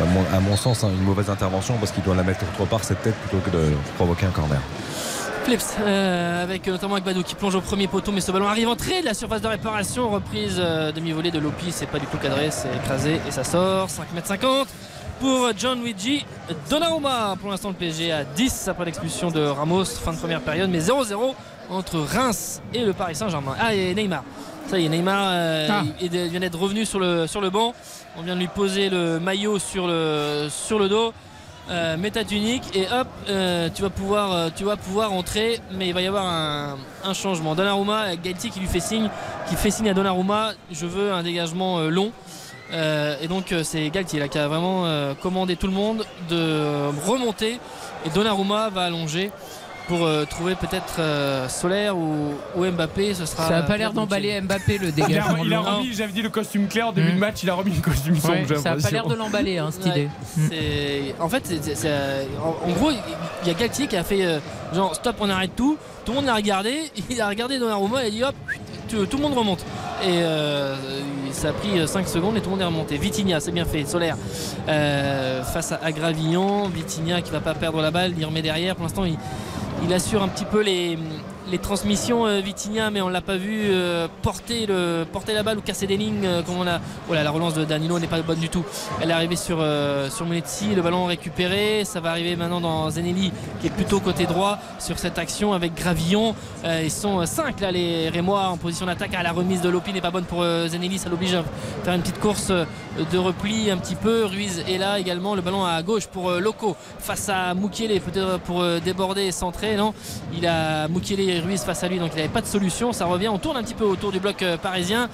à, 0.03 0.05
mon, 0.07 0.25
à 0.37 0.41
mon 0.41 0.57
sens, 0.57 0.85
hein, 0.85 0.89
une 0.91 1.05
mauvaise 1.05 1.31
intervention 1.31 1.75
parce 1.79 1.93
qu'il 1.93 2.03
doit 2.03 2.15
la 2.17 2.23
mettre 2.23 2.41
autre 2.59 2.69
part 2.69 2.83
cette 2.85 3.03
tête 3.03 3.15
plutôt 3.15 3.39
que 3.45 3.51
de 3.51 3.73
provoquer 3.97 4.27
un 4.27 4.31
corner. 4.31 4.61
Flips 5.45 5.63
euh, 5.81 6.43
avec 6.43 6.67
euh, 6.67 6.73
notamment 6.73 6.97
Agbadou 6.97 7.23
qui 7.23 7.37
plonge 7.37 7.55
au 7.55 7.61
premier 7.61 7.87
poteau 7.87 8.11
mais 8.11 8.21
ce 8.21 8.33
ballon 8.33 8.49
arrive 8.49 8.69
entrée 8.69 9.01
de 9.01 9.05
la 9.07 9.15
surface 9.15 9.41
de 9.41 9.47
réparation 9.47 10.11
reprise 10.11 10.57
euh, 10.59 10.91
demi-volée 10.91 11.31
de 11.31 11.39
Lopi 11.39 11.67
c'est 11.71 11.87
pas 11.87 12.01
du 12.01 12.07
tout 12.07 12.17
cadré 12.17 12.49
c'est 12.51 12.67
écrasé 12.75 13.21
et 13.29 13.31
ça 13.31 13.45
sort 13.45 13.87
5m50 13.89 14.67
pour 15.21 15.51
John 15.57 15.83
Luigi 15.83 16.25
Donnarumma. 16.71 17.37
Pour 17.41 17.51
l'instant 17.51 17.69
le 17.69 17.75
PSG 17.75 18.13
à 18.13 18.25
10 18.25 18.69
après 18.69 18.85
l'expulsion 18.85 19.31
de 19.31 19.41
Ramos 19.41 19.85
fin 19.85 20.13
de 20.13 20.19
première 20.19 20.41
période 20.41 20.71
mais 20.71 20.79
0-0 20.81 21.35
entre 21.71 21.99
Reims 21.99 22.61
et 22.75 22.85
le 22.85 22.93
Paris 22.93 23.15
Saint-Germain. 23.15 23.55
Ah 23.59 23.75
et 23.75 23.95
Neymar. 23.95 24.25
Ça 24.69 24.79
y 24.79 24.87
est 24.87 24.89
Neymar 24.89 25.29
euh, 25.31 25.69
Ah. 25.71 25.83
il 26.01 26.15
il 26.15 26.29
vient 26.29 26.41
d'être 26.41 26.59
revenu 26.59 26.85
sur 26.85 26.99
le, 27.01 27.27
sur 27.27 27.41
le 27.41 27.51
banc. 27.51 27.75
On 28.19 28.23
vient 28.23 28.35
de 28.35 28.41
lui 28.41 28.49
poser 28.49 28.89
le 28.91 29.19
maillot 29.21 29.59
sur 29.59 29.87
le, 29.87 30.49
sur 30.51 30.79
le 30.79 30.89
dos. 30.89 31.13
Euh, 31.69 31.97
mets 31.97 32.13
ta 32.13 32.23
tunique 32.23 32.63
et 32.77 32.87
hop 32.87 33.09
euh, 33.29 33.69
tu 33.75 33.83
vas 33.83 33.91
pouvoir 33.91 34.31
euh, 34.33 34.49
tu 34.55 34.63
vas 34.63 34.77
pouvoir 34.77 35.13
entrer 35.13 35.59
mais 35.73 35.89
il 35.89 35.95
va 35.95 36.01
y 36.01 36.07
avoir 36.07 36.25
un, 36.25 36.77
un 37.05 37.13
changement. 37.13 37.57
Donnarumma 37.57 38.15
Galtier 38.15 38.51
qui 38.51 38.61
lui 38.61 38.69
fait 38.69 38.79
signe 38.79 39.11
qui 39.49 39.57
fait 39.57 39.73
signe 39.73 39.89
à 39.91 39.95
Donnarumma 39.95 40.53
je 40.71 40.87
veux 40.87 41.13
un 41.13 41.25
dégagement 41.25 41.81
long 41.81 42.13
Euh, 42.73 43.15
et 43.23 43.29
donc 43.29 43.53
euh, 43.53 43.63
c'est 43.63 43.89
Galtier 43.91 44.19
là 44.19 44.27
qui 44.29 44.39
a 44.39 44.49
vraiment 44.49 44.87
euh, 44.87 45.15
commandé 45.15 45.55
tout 45.55 45.69
le 45.69 45.73
monde 45.73 46.05
de 46.29 46.65
remonter 47.07 47.61
et 48.05 48.11
Donnarumma 48.11 48.71
va 48.71 48.83
allonger 48.87 49.31
pour 49.87 50.05
euh, 50.05 50.25
trouver 50.25 50.57
peut-être 50.57 50.97
euh, 50.99 51.49
Solaire 51.49 51.97
ou, 51.97 52.35
ou 52.57 52.65
Mbappé 52.67 53.15
ce 53.15 53.25
sera 53.25 53.47
Ça 53.47 53.55
n'a 53.55 53.63
pas 53.63 53.77
l'air 53.77 53.93
d'emballer 53.93 54.41
Mbappé 54.41 54.79
le 54.79 54.89
Il 54.89 55.01
a, 55.03 55.07
dégagement. 55.07 55.45
il 55.45 55.55
a 55.55 55.61
remis, 55.61 55.93
j'avais 55.95 56.11
dit 56.13 56.23
le 56.23 56.29
costume 56.29 56.67
clair 56.67 56.89
en 56.89 56.93
début 56.93 57.13
de 57.13 57.19
match, 57.19 57.45
il 57.45 57.51
a 57.51 57.55
remis 57.55 57.71
le 57.73 57.81
costume 57.83 58.17
sombre. 58.17 58.35
Ouais, 58.35 58.57
ça 58.57 58.75
n'a 58.75 58.83
pas 58.83 58.91
l'air 58.91 59.07
de 59.07 59.15
l'emballer 59.15 59.59
hein, 59.59 59.69
cette 59.71 59.85
Ouais, 59.85 59.91
idée. 60.01 60.09
c'est- 60.51 61.15
En 61.21 61.29
fait, 61.29 61.47
c'est- 61.47 61.63
c'est- 61.63 61.77
c'est- 61.77 62.27
en, 62.43 62.69
en 62.69 62.73
gros, 62.73 62.91
il 62.91 63.47
y 63.49 63.51
a 63.53 63.55
Galtier 63.55 63.87
qui 63.87 63.97
a 63.97 64.03
fait 64.03 64.27
euh, 64.27 64.41
genre 64.75 64.93
stop, 64.97 65.15
on 65.21 65.31
arrête 65.31 65.55
tout. 65.55 65.79
Tout 66.05 66.11
le 66.11 66.17
monde 66.17 66.27
l'a 66.27 66.35
regardé. 66.35 66.91
Il 67.11 67.21
a 67.21 67.29
regardé 67.29 67.61
Donnarumma 67.61 68.05
et 68.05 68.09
il 68.09 68.09
a 68.09 68.11
dit 68.11 68.25
hop, 68.25 68.35
tout, 68.89 69.07
tout 69.07 69.17
le 69.19 69.23
monde 69.23 69.35
remonte. 69.39 69.61
Et 70.03 70.19
euh, 70.23 70.75
ça 71.37 71.51
a 71.51 71.53
pris 71.53 71.87
5 71.87 72.09
secondes 72.09 72.37
et 72.37 72.41
tout 72.41 72.47
le 72.47 72.53
monde 72.53 72.63
est 72.63 72.65
remonté. 72.65 72.97
Vitinha, 72.97 73.41
c'est 73.41 73.53
bien 73.53 73.65
fait. 73.65 73.85
Solaire 73.85 74.17
euh, 74.69 75.43
face 75.43 75.73
à, 75.73 75.93
Gravillon. 75.93 76.69
Vitinha 76.69 77.21
qui 77.21 77.31
va 77.31 77.41
pas 77.41 77.55
perdre 77.55 77.81
la 77.83 77.91
balle, 77.91 78.15
il 78.17 78.25
remet 78.25 78.43
derrière. 78.43 78.75
Pour 78.75 78.85
l'instant, 78.85 79.05
il 79.05 79.93
assure 79.93 80.23
un 80.23 80.29
petit 80.29 80.47
peu 80.47 80.63
les, 80.63 80.99
les 81.51 81.59
transmissions 81.59 82.27
euh, 82.27 82.41
Vitinha, 82.41 82.91
mais 82.91 83.01
on 83.01 83.09
l'a 83.09 83.21
pas 83.21 83.37
vu 83.37 83.63
euh, 83.65 84.09
porter, 84.23 84.67
le, 84.67 85.05
porter 85.11 85.33
la 85.33 85.43
balle 85.43 85.59
ou 85.59 85.61
casser 85.61 85.87
des 85.87 85.97
lignes. 85.97 86.25
euh, 86.25 86.43
comme 86.43 86.57
on 86.57 86.67
a... 86.67 86.81
Voilà, 87.07 87.23
la 87.23 87.31
relance 87.31 87.55
de 87.55 87.65
Danilo 87.65 87.99
n'est 87.99 88.07
pas 88.07 88.21
bonne 88.23 88.39
du 88.39 88.49
tout. 88.49 88.65
Elle 89.01 89.11
est 89.11 89.15
arrivée 89.15 89.37
sur, 89.37 89.59
euh, 89.61 90.11
sur 90.11 90.25
le 90.27 90.83
ballon 90.83 91.07
récupéré. 91.07 91.85
Ça 91.85 92.01
va 92.01 92.11
arriver 92.11 92.35
maintenant 92.37 92.61
dans 92.61 92.91
Zenelli 92.91 93.33
qui 93.61 93.69
est 93.69 93.71
plutôt 93.71 94.01
côté 94.01 94.27
droit 94.27 94.59
sur 94.79 94.99
cette 94.99 95.19
action 95.19 95.53
avec 95.53 95.75
Gravillon. 95.75 96.35
Ils 96.65 96.91
sont 96.91 97.25
5 97.25 97.61
là, 97.61 97.71
les 97.71 98.09
Rémois 98.09 98.49
en 98.49 98.57
position 98.57 98.87
d'attaque. 98.87 99.13
Ah, 99.17 99.23
la 99.23 99.33
remise 99.33 99.61
de 99.61 99.69
Lopi 99.69 99.93
n'est 99.93 100.01
pas 100.01 100.11
bonne 100.11 100.25
pour 100.25 100.43
Zenelli, 100.43 100.99
ça 100.99 101.09
l'oblige 101.09 101.35
à 101.35 101.45
faire 101.85 101.95
une 101.95 102.01
petite 102.01 102.19
course 102.19 102.49
de 102.51 103.19
repli 103.19 103.71
un 103.71 103.77
petit 103.77 103.95
peu. 103.95 104.25
Ruiz 104.25 104.65
est 104.69 104.79
là 104.79 104.99
également, 104.99 105.35
le 105.35 105.43
ballon 105.43 105.65
à 105.65 105.81
gauche 105.83 106.07
pour 106.07 106.33
Loco 106.33 106.77
face 106.99 107.29
à 107.29 107.55
Mukiele, 107.55 108.01
peut-être 108.01 108.41
pour 108.41 108.65
déborder 108.85 109.23
et 109.23 109.33
centrer. 109.33 109.77
Non, 109.77 109.95
il 110.37 110.47
a 110.47 110.89
Mukiele 110.89 111.36
et 111.37 111.41
Ruiz 111.41 111.63
face 111.63 111.83
à 111.85 111.89
lui, 111.89 111.99
donc 111.99 112.11
il 112.15 112.17
n'avait 112.17 112.29
pas 112.29 112.41
de 112.41 112.47
solution. 112.47 112.93
Ça 112.93 113.05
revient, 113.07 113.29
on 113.29 113.39
tourne 113.39 113.57
un 113.57 113.63
petit 113.63 113.75
peu 113.75 113.85
autour 113.85 114.11
du 114.11 114.21
bloc 114.21 114.43
euh, 114.43 114.57
parisien 114.57 115.09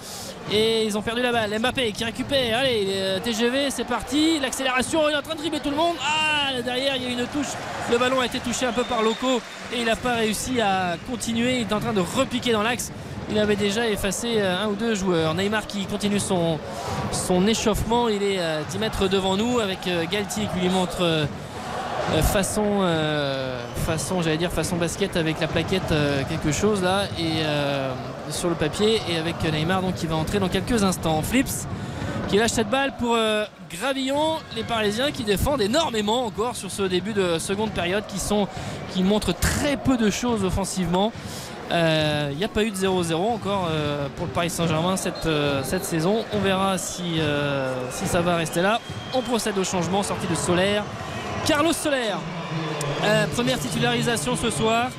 et 0.51 0.85
ils 0.85 0.97
ont 0.97 1.03
perdu 1.03 1.23
la 1.23 1.32
balle. 1.32 1.59
Mbappé 1.59 1.93
qui 1.93 2.05
récupère, 2.05 2.59
allez, 2.59 2.86
euh, 2.90 3.20
TGV, 3.20 3.70
c'est 3.70 3.85
parti. 3.85 4.39
L'accélération, 4.40 5.09
il 5.09 5.12
est 5.12 5.16
en 5.16 5.23
train 5.23 5.35
de 5.35 5.40
dribbler 5.40 5.61
tout 5.61 5.70
le 5.70 5.77
monde. 5.77 5.97
Ah, 6.01 6.61
derrière, 6.62 6.97
il 6.97 7.03
y 7.03 7.07
a 7.07 7.09
une 7.11 7.27
touche. 7.27 7.53
Le 7.90 7.99
ballon 7.99 8.20
a 8.20 8.27
été 8.27 8.39
touché 8.39 8.66
un 8.66 8.73
peu 8.73 8.85
par 8.85 9.03
Loco 9.03 9.40
et 9.74 9.78
il 9.81 9.85
n'a 9.85 9.97
pas 9.97 10.15
réussi 10.15 10.61
à 10.61 10.97
continuer. 11.11 11.57
Il 11.61 11.69
est 11.69 11.73
en 11.73 11.81
train 11.81 11.93
de 11.93 12.01
repiquer 12.01 12.53
dans 12.53 12.62
l'axe. 12.62 12.93
Il 13.31 13.39
avait 13.39 13.57
déjà 13.57 13.89
effacé 13.89 14.35
euh, 14.36 14.65
un 14.65 14.69
ou 14.69 14.74
deux 14.74 14.94
joueurs. 14.94 15.35
Neymar 15.35 15.66
qui 15.66 15.86
continue 15.86 16.20
son, 16.20 16.59
son 17.11 17.47
échauffement. 17.47 18.09
Il 18.09 18.23
est 18.23 18.39
à 18.39 18.62
10 18.62 18.78
mètres 18.78 19.09
devant 19.09 19.36
nous 19.36 19.59
avec 19.59 19.81
Galtier 20.11 20.49
qui 20.55 20.61
lui 20.61 20.69
montre 20.69 21.27
façon, 22.23 22.81
euh, 22.83 23.65
façon 23.87 24.23
j'allais 24.23 24.37
dire 24.37 24.51
façon 24.51 24.77
basket 24.77 25.16
avec 25.16 25.41
la 25.41 25.47
plaquette 25.47 25.93
euh, 25.93 26.23
quelque 26.29 26.53
chose 26.53 26.83
là 26.83 27.05
et 27.19 27.43
euh, 27.45 27.93
sur 28.31 28.49
le 28.49 28.55
papier 28.55 29.01
et 29.09 29.16
avec 29.16 29.43
Neymar 29.43 29.83
donc 29.83 29.95
qui 29.95 30.07
va 30.07 30.16
entrer 30.16 30.39
dans 30.39 30.49
quelques 30.49 30.83
instants. 30.83 31.23
Flips 31.23 31.66
qui 32.29 32.37
lâche 32.39 32.53
cette 32.53 32.70
balle 32.70 32.95
pour 32.99 33.15
euh, 33.15 33.45
Gravillon, 33.70 34.39
les 34.57 34.65
Parisiens 34.65 35.11
qui 35.11 35.24
défendent 35.24 35.62
énormément 35.62 36.27
encore 36.27 36.57
sur 36.57 36.70
ce 36.70 36.83
début 36.83 37.12
de 37.12 37.39
seconde 37.39 37.70
période 37.70 38.05
qui 38.07 38.19
sont 38.19 38.47
qui 38.93 39.03
montrent 39.03 39.35
très 39.35 39.77
peu 39.77 39.97
de 39.97 40.11
choses 40.11 40.45
offensivement. 40.45 41.12
Il 41.70 42.37
n'y 42.37 42.45
a 42.45 42.49
pas 42.49 42.65
eu 42.65 42.70
de 42.70 42.77
0-0 42.77 43.15
encore 43.15 43.69
euh, 43.70 44.07
pour 44.16 44.27
le 44.27 44.33
Paris 44.33 44.51
Saint-Germain 44.51 44.97
cette, 44.97 45.27
euh, 45.27 45.62
saison. 45.62 46.24
On 46.35 46.39
verra 46.41 46.77
si, 46.77 47.19
euh, 47.19 47.73
si 47.91 48.07
ça 48.07 48.20
va 48.20 48.37
rester 48.37 48.61
là. 48.61 48.81
On 49.15 49.23
procède 49.23 49.57
au 49.57 49.65
changement, 49.65 50.03
sortie 50.03 50.27
de 50.27 50.35
Solaire. 50.35 50.85
Carlos 51.47 51.73
Soler, 51.73 52.14
euh, 53.05 53.27
première 53.35 53.59
titularisation 53.59 54.36
ce 54.36 54.51
soir. 54.51 54.90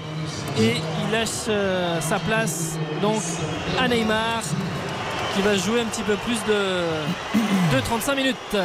Et 0.60 0.76
il 0.76 1.12
lâche 1.12 1.48
euh, 1.48 2.00
sa 2.02 2.20
place 2.20 2.78
donc 3.02 3.22
à 3.80 3.88
Neymar 3.88 4.42
qui 5.36 5.42
va 5.42 5.56
jouer 5.56 5.82
un 5.82 5.86
petit 5.86 6.04
peu 6.04 6.16
plus 6.18 6.38
de, 6.48 7.76
de 7.76 7.82
35 7.82 8.16
minutes. 8.16 8.56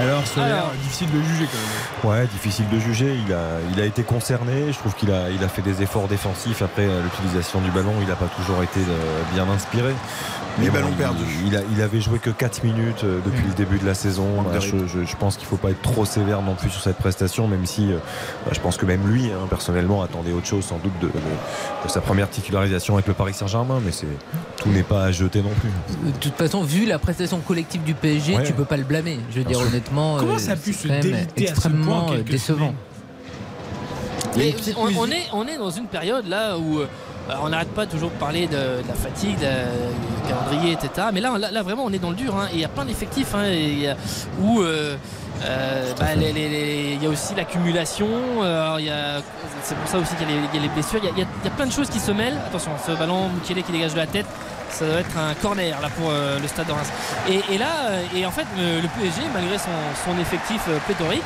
Alors, 0.00 0.26
ça 0.26 0.44
a 0.44 0.46
l'air 0.48 0.56
Alors. 0.58 0.72
difficile 0.82 1.08
de 1.10 1.20
juger 1.22 1.46
quand 1.50 2.08
même. 2.08 2.20
Ouais, 2.20 2.26
difficile 2.28 2.68
de 2.68 2.78
juger. 2.78 3.16
Il 3.26 3.32
a, 3.32 3.42
il 3.74 3.80
a 3.80 3.84
été 3.84 4.02
concerné. 4.04 4.72
Je 4.72 4.78
trouve 4.78 4.94
qu'il 4.94 5.10
a, 5.10 5.30
il 5.30 5.42
a 5.42 5.48
fait 5.48 5.62
des 5.62 5.82
efforts 5.82 6.06
défensifs. 6.08 6.62
Après 6.62 6.84
euh, 6.84 7.02
l'utilisation 7.02 7.60
du 7.60 7.70
ballon, 7.70 7.92
il 8.00 8.06
n'a 8.08 8.14
pas 8.16 8.28
toujours 8.36 8.62
été 8.62 8.80
euh, 8.80 9.22
bien 9.34 9.48
inspiré. 9.48 9.92
Les 10.60 10.68
bon, 10.68 10.74
ballons 10.74 10.88
il- 10.90 10.96
perdus. 10.96 11.24
Il, 11.46 11.56
a, 11.56 11.60
il 11.72 11.82
avait 11.82 12.00
joué 12.00 12.18
que 12.18 12.30
4 12.30 12.62
minutes 12.64 13.02
euh, 13.04 13.20
depuis 13.24 13.44
le 13.46 13.54
début 13.54 13.78
de 13.78 13.86
la 13.86 13.94
saison. 13.94 14.42
Bah, 14.42 14.58
je, 14.60 14.72
rythme. 14.72 14.86
je- 14.86 15.04
je 15.04 15.16
pense 15.16 15.36
qu'il 15.36 15.44
ne 15.46 15.50
faut 15.50 15.56
pas 15.56 15.70
être 15.70 15.82
trop 15.82 16.04
sévère 16.04 16.42
non 16.42 16.54
plus 16.54 16.70
sur 16.70 16.80
cette 16.82 16.96
prestation, 16.98 17.48
même 17.48 17.66
si 17.66 17.86
bah, 18.44 18.52
je 18.52 18.60
pense 18.60 18.76
que 18.76 18.86
même 18.86 19.06
lui, 19.06 19.26
hein, 19.32 19.46
personnellement, 19.50 20.02
attendait 20.02 20.32
autre 20.32 20.46
chose 20.46 20.64
sans 20.64 20.78
doute 20.78 20.96
de, 21.00 21.06
de- 21.08 21.12
de 21.12 21.88
sa 21.88 22.00
première 22.00 22.28
titularisation 22.30 22.94
avec 22.94 23.06
le 23.08 23.14
Paris 23.14 23.34
Saint-Germain. 23.34 23.80
Mais 23.84 23.92
c'est, 23.92 24.06
tout 24.62 24.68
n'est 24.68 24.82
pas 24.84 25.04
à 25.04 25.12
jeter 25.12 25.42
non 25.42 25.52
plus. 25.60 25.70
De 26.12 26.16
toute 26.18 26.34
façon, 26.36 26.62
vu 26.62 26.86
la 26.86 26.98
prestation 27.00 27.38
collective 27.38 27.82
du 27.82 27.94
PSG, 27.94 28.36
Ouais. 28.36 28.42
tu 28.44 28.52
peux 28.52 28.64
pas 28.64 28.76
le 28.76 28.84
blâmer. 28.84 29.18
Je 29.32 29.38
veux 29.38 29.44
dire, 29.44 29.58
honnêtement, 29.60 29.87
Comment 30.18 30.34
euh, 30.34 30.38
ça 30.38 30.52
a 30.52 30.56
pu 30.56 30.72
se 30.72 30.88
déliter 30.88 31.50
à 31.50 31.54
ce 31.54 31.68
point 31.68 32.14
extrêmement 32.14 32.14
décevant. 32.24 32.74
Mais 34.36 34.54
on, 34.76 34.88
on 35.00 35.10
est, 35.10 35.26
on 35.32 35.46
est 35.48 35.56
dans 35.58 35.70
une 35.70 35.86
période 35.86 36.26
là 36.28 36.56
où 36.58 36.78
euh, 36.80 36.86
on 37.42 37.48
n'arrête 37.48 37.70
pas 37.74 37.86
toujours 37.86 38.10
de 38.10 38.16
parler 38.16 38.46
de, 38.46 38.52
de 38.52 38.88
la 38.88 38.94
fatigue, 38.94 39.36
de- 39.38 39.42
du 39.44 40.28
calendrier, 40.28 40.72
etc. 40.72 41.08
Mais 41.12 41.20
là, 41.20 41.36
là, 41.38 41.50
là, 41.50 41.62
vraiment, 41.62 41.84
on 41.84 41.92
est 41.92 41.98
dans 41.98 42.10
le 42.10 42.16
dur. 42.16 42.36
hein. 42.36 42.48
Et 42.52 42.56
il 42.56 42.60
y 42.60 42.64
a 42.64 42.68
plein 42.68 42.84
d'effectifs 42.84 43.34
hein, 43.34 43.44
et 43.46 43.64
il 43.64 43.78
y 43.80 43.86
a- 43.88 43.96
où 44.40 44.60
euh, 44.60 44.96
euh, 45.44 45.92
bah, 45.98 46.14
les- 46.16 46.32
les- 46.32 46.48
les- 46.48 46.92
il 46.94 47.02
y 47.02 47.06
a 47.06 47.08
aussi 47.10 47.34
l'accumulation. 47.34 48.06
euh, 48.42 48.76
a- 48.76 49.22
C'est 49.62 49.76
pour 49.76 49.88
ça 49.88 49.98
aussi 49.98 50.14
qu'il 50.14 50.28
y, 50.28 50.32
a 50.32 50.34
les- 50.36 50.46
il 50.52 50.56
y 50.56 50.58
a 50.58 50.62
les 50.62 50.68
blessures. 50.68 51.02
Y 51.02 51.08
a- 51.08 51.12
il 51.16 51.20
y 51.44 51.48
a 51.48 51.50
plein 51.50 51.66
de 51.66 51.72
choses 51.72 51.88
qui 51.90 51.98
se 52.00 52.12
mêlent. 52.12 52.38
Attention, 52.48 52.70
ce 52.86 52.92
ballon 52.92 53.28
Mukele 53.30 53.62
qui 53.62 53.72
dégage 53.72 53.92
de 53.92 53.98
la 53.98 54.06
tête. 54.06 54.26
Ça 54.70 54.86
doit 54.86 55.00
être 55.00 55.16
un 55.18 55.34
corner 55.34 55.80
là 55.80 55.88
pour 55.96 56.10
euh, 56.10 56.38
le 56.38 56.46
stade 56.48 56.66
de 56.66 56.72
Reims. 56.72 56.90
Et, 57.28 57.54
et 57.54 57.58
là, 57.58 57.66
euh, 57.90 58.02
et 58.14 58.24
en 58.26 58.30
fait, 58.30 58.46
le, 58.56 58.80
le 58.80 58.88
PSG, 58.88 59.22
malgré 59.32 59.58
son, 59.58 59.70
son 60.04 60.18
effectif 60.20 60.60
euh, 60.68 60.78
pléthorique, 60.86 61.22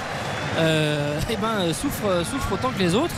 euh, 0.58 1.18
eh 1.30 1.36
ben, 1.36 1.48
euh, 1.60 1.72
souffre, 1.72 2.06
euh, 2.06 2.24
souffre 2.24 2.52
autant 2.52 2.70
que 2.70 2.78
les 2.78 2.94
autres. 2.94 3.14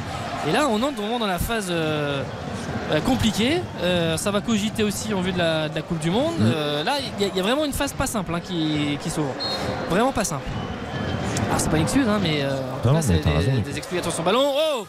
Et 0.48 0.52
là, 0.52 0.66
on 0.68 0.82
entre 0.82 0.96
vraiment 1.00 1.18
dans 1.18 1.26
la 1.26 1.38
phase 1.38 1.68
euh, 1.70 2.22
euh, 2.92 3.00
compliquée. 3.00 3.60
Euh, 3.82 4.16
ça 4.16 4.30
va 4.30 4.40
cogiter 4.40 4.82
aussi 4.82 5.12
en 5.14 5.20
vue 5.20 5.32
de 5.32 5.38
la, 5.38 5.68
de 5.68 5.74
la 5.74 5.82
Coupe 5.82 5.98
du 6.00 6.10
Monde. 6.10 6.34
Euh, 6.40 6.82
là, 6.84 6.92
il 7.18 7.22
y, 7.22 7.26
a- 7.26 7.30
il 7.32 7.36
y 7.36 7.40
a 7.40 7.42
vraiment 7.42 7.64
une 7.64 7.72
phase 7.72 7.92
pas 7.92 8.06
simple 8.06 8.34
hein, 8.34 8.40
qui, 8.40 8.98
qui 9.02 9.10
s'ouvre. 9.10 9.32
Vraiment 9.90 10.12
pas 10.12 10.24
simple. 10.24 10.42
Alors, 11.48 11.60
c'est 11.60 11.70
pas 11.70 11.76
une 11.76 11.84
excuse, 11.84 12.08
hein, 12.08 12.18
mais 12.22 12.42
euh, 12.42 12.50
en 12.50 12.76
tout 12.82 12.88
cas, 12.94 13.02
c'est 13.02 13.14
des 13.70 13.76
explications 13.78 14.10
sur 14.10 14.22
ballon. 14.22 14.44
Oh 14.54 14.86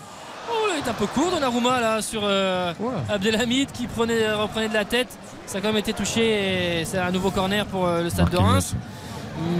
Oh, 0.49 0.67
là, 0.67 0.73
il 0.81 0.85
est 0.85 0.89
un 0.89 0.93
peu 0.93 1.05
court, 1.07 1.31
Donnarumma, 1.31 1.79
là, 1.79 2.01
sur 2.01 2.21
euh, 2.23 2.73
Abdelhamid 3.09 3.71
qui 3.71 3.87
prenait, 3.87 4.31
reprenait 4.33 4.69
de 4.69 4.73
la 4.73 4.85
tête. 4.85 5.09
Ça 5.45 5.57
a 5.57 5.61
quand 5.61 5.67
même 5.67 5.77
été 5.77 5.93
touché 5.93 6.79
et 6.81 6.85
c'est 6.85 6.97
un 6.97 7.11
nouveau 7.11 7.31
corner 7.31 7.65
pour 7.65 7.85
euh, 7.85 8.01
le 8.03 8.09
stade 8.09 8.29
de 8.29 8.37
Reims. 8.37 8.75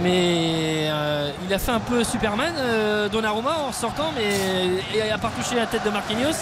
Mais 0.02 0.88
euh, 0.90 1.30
il 1.46 1.52
a 1.52 1.58
fait 1.58 1.72
un 1.72 1.80
peu 1.80 2.02
Superman, 2.02 2.52
euh, 2.56 3.08
Donnarumma, 3.08 3.56
en 3.68 3.72
sortant, 3.72 4.10
mais 4.16 4.98
et 4.98 5.10
à 5.10 5.18
part 5.18 5.32
toucher 5.32 5.56
la 5.56 5.66
tête 5.66 5.84
de 5.84 5.90
Marquinhos, 5.90 6.32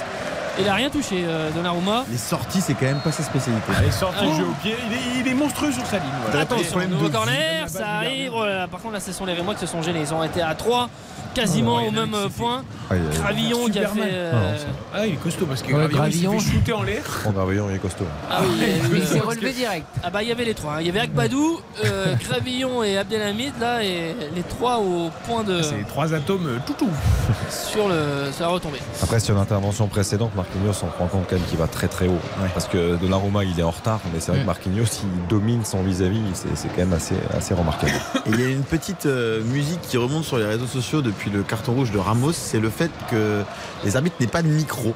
il 0.59 0.69
a 0.69 0.75
rien 0.75 0.89
touché, 0.89 1.25
euh, 1.27 1.51
Donnarumma. 1.51 2.05
Les 2.11 2.17
sorties, 2.17 2.61
c'est 2.61 2.75
quand 2.75 2.87
même 2.87 3.01
pas 3.01 3.11
sa 3.11 3.25
spécialité. 3.25 3.73
Ah. 3.77 3.83
le 4.25 4.35
jeu 4.35 4.45
au 4.45 4.53
pied. 4.63 4.77
Il 4.87 4.93
est, 4.93 5.21
il 5.21 5.29
est 5.29 5.35
monstrueux 5.35 5.73
sur 5.73 5.85
sa 5.85 5.99
ligne. 5.99 6.07
voilà. 6.27 6.43
Attention, 6.43 6.71
Problème 6.71 6.91
nouveau 6.91 7.09
corner, 7.09 7.69
ça 7.69 7.89
arrive. 7.97 8.31
Oh 8.35 8.45
là 8.45 8.57
là, 8.59 8.69
par 8.69 8.81
contre, 8.81 8.95
là, 8.95 9.01
ce 9.01 9.13
sont 9.13 9.27
les 9.27 9.35
Rémois 9.35 9.55
qui 9.55 9.61
se 9.61 9.67
sont 9.67 9.83
gênés. 9.83 10.01
Ils 10.03 10.15
ont 10.15 10.23
été 10.23 10.41
à 10.41 10.55
3, 10.55 10.89
quasiment 11.35 11.77
Oh, 11.83 11.85
au 11.87 11.89
a 11.89 11.91
même 12.07 12.17
point. 12.37 12.63
Aïe. 12.91 13.01
Gravillon 13.15 13.67
qui 13.69 13.79
a 13.79 13.89
fait. 13.89 14.01
euh, 14.05 14.57
ça- 14.59 14.65
Ah, 14.95 15.07
il 15.07 15.15
est 15.15 15.17
costaud 15.17 15.47
parce 15.47 15.63
que 15.63 15.73
Ouais, 15.73 15.89
Gravillon, 15.89 16.35
il 16.35 16.41
s'est 16.41 16.47
fait 16.51 16.53
shooter 16.55 16.73
en 16.73 16.83
l'air. 16.83 17.03
En 17.27 17.31
Gravillon, 17.33 17.67
il 17.71 17.77
est 17.77 17.79
costaud. 17.79 18.05
Ah 18.31 18.41
oui, 18.43 18.49
il 18.59 18.65
a 18.65 18.67
eu, 18.67 18.97
Il 18.97 19.03
euh, 19.03 19.07
s'est 19.07 19.21
relevé 19.21 19.53
direct. 19.53 19.87
Ah 20.03 20.11
bah 20.11 20.23
il 20.23 20.29
y 20.29 20.33
avait 20.33 20.45
les 20.45 20.55
trois. 20.55 20.75
hein. 20.75 20.81
Il 20.81 20.87
y 20.87 20.91
avait 20.91 21.01
Akbadou, 21.01 21.61
euh, 21.85 22.15
Gravillon 22.29 22.83
et 22.85 22.97
Abdelhamid 22.99 23.53
là 23.61 23.83
et 23.83 24.15
les 24.35 24.43
trois 24.43 24.79
au 24.79 25.11
point 25.27 25.43
de 25.43 25.63
C'est 25.63 25.77
les 25.77 25.85
trois 25.85 26.15
atomes 26.15 26.47
euh, 26.47 26.59
toutou. 26.67 26.89
sur 27.51 27.89
le 27.89 28.31
sur 28.33 28.43
la 28.45 28.49
retombée. 28.53 28.79
Après, 29.03 29.21
sur 29.21 29.35
l'intervention 29.35 29.89
précédente, 29.89 30.35
Marquinhos, 30.37 30.71
on 30.71 30.73
se 30.75 30.85
rend 30.99 31.07
compte 31.07 31.27
quand 31.29 31.37
même 31.37 31.45
qu'il 31.47 31.59
va 31.59 31.67
très 31.67 31.89
très 31.89 32.07
haut. 32.07 32.19
Parce 32.53 32.67
que 32.69 32.97
Donnarumma, 32.97 33.45
il 33.45 33.59
est 33.59 33.63
en 33.63 33.71
retard, 33.71 34.01
mais 34.13 34.21
c'est 34.21 34.31
vrai 34.33 34.41
que 34.41 34.47
Marquinhos, 34.47 34.85
il 35.03 35.27
domine 35.29 35.65
son 35.65 35.83
vis-à-vis. 35.83 36.21
C'est 36.35 36.49
c'est 36.55 36.69
quand 36.69 36.79
même 36.79 36.93
assez, 36.93 37.15
assez 37.37 37.55
remarquable. 37.55 37.93
Et 38.27 38.31
il 38.31 38.41
y 38.41 38.45
a 38.45 38.49
une 38.49 38.63
petite 38.63 39.07
euh, 39.07 39.43
musique 39.45 39.81
qui 39.83 39.97
remonte 39.97 40.25
sur 40.25 40.39
les 40.39 40.45
réseaux 40.47 40.67
sociaux 40.67 41.03
depuis 41.03 41.24
le 41.31 41.43
carton 41.43 41.73
rouge 41.73 41.91
de 41.91 41.99
Ramos, 41.99 42.33
c'est 42.33 42.61
le 42.61 42.71
fait 42.71 42.91
que 43.11 43.43
les 43.85 43.97
arbitres 43.97 44.17
n'aient 44.21 44.27
pas 44.27 44.43
de 44.43 44.49
micro. 44.49 44.95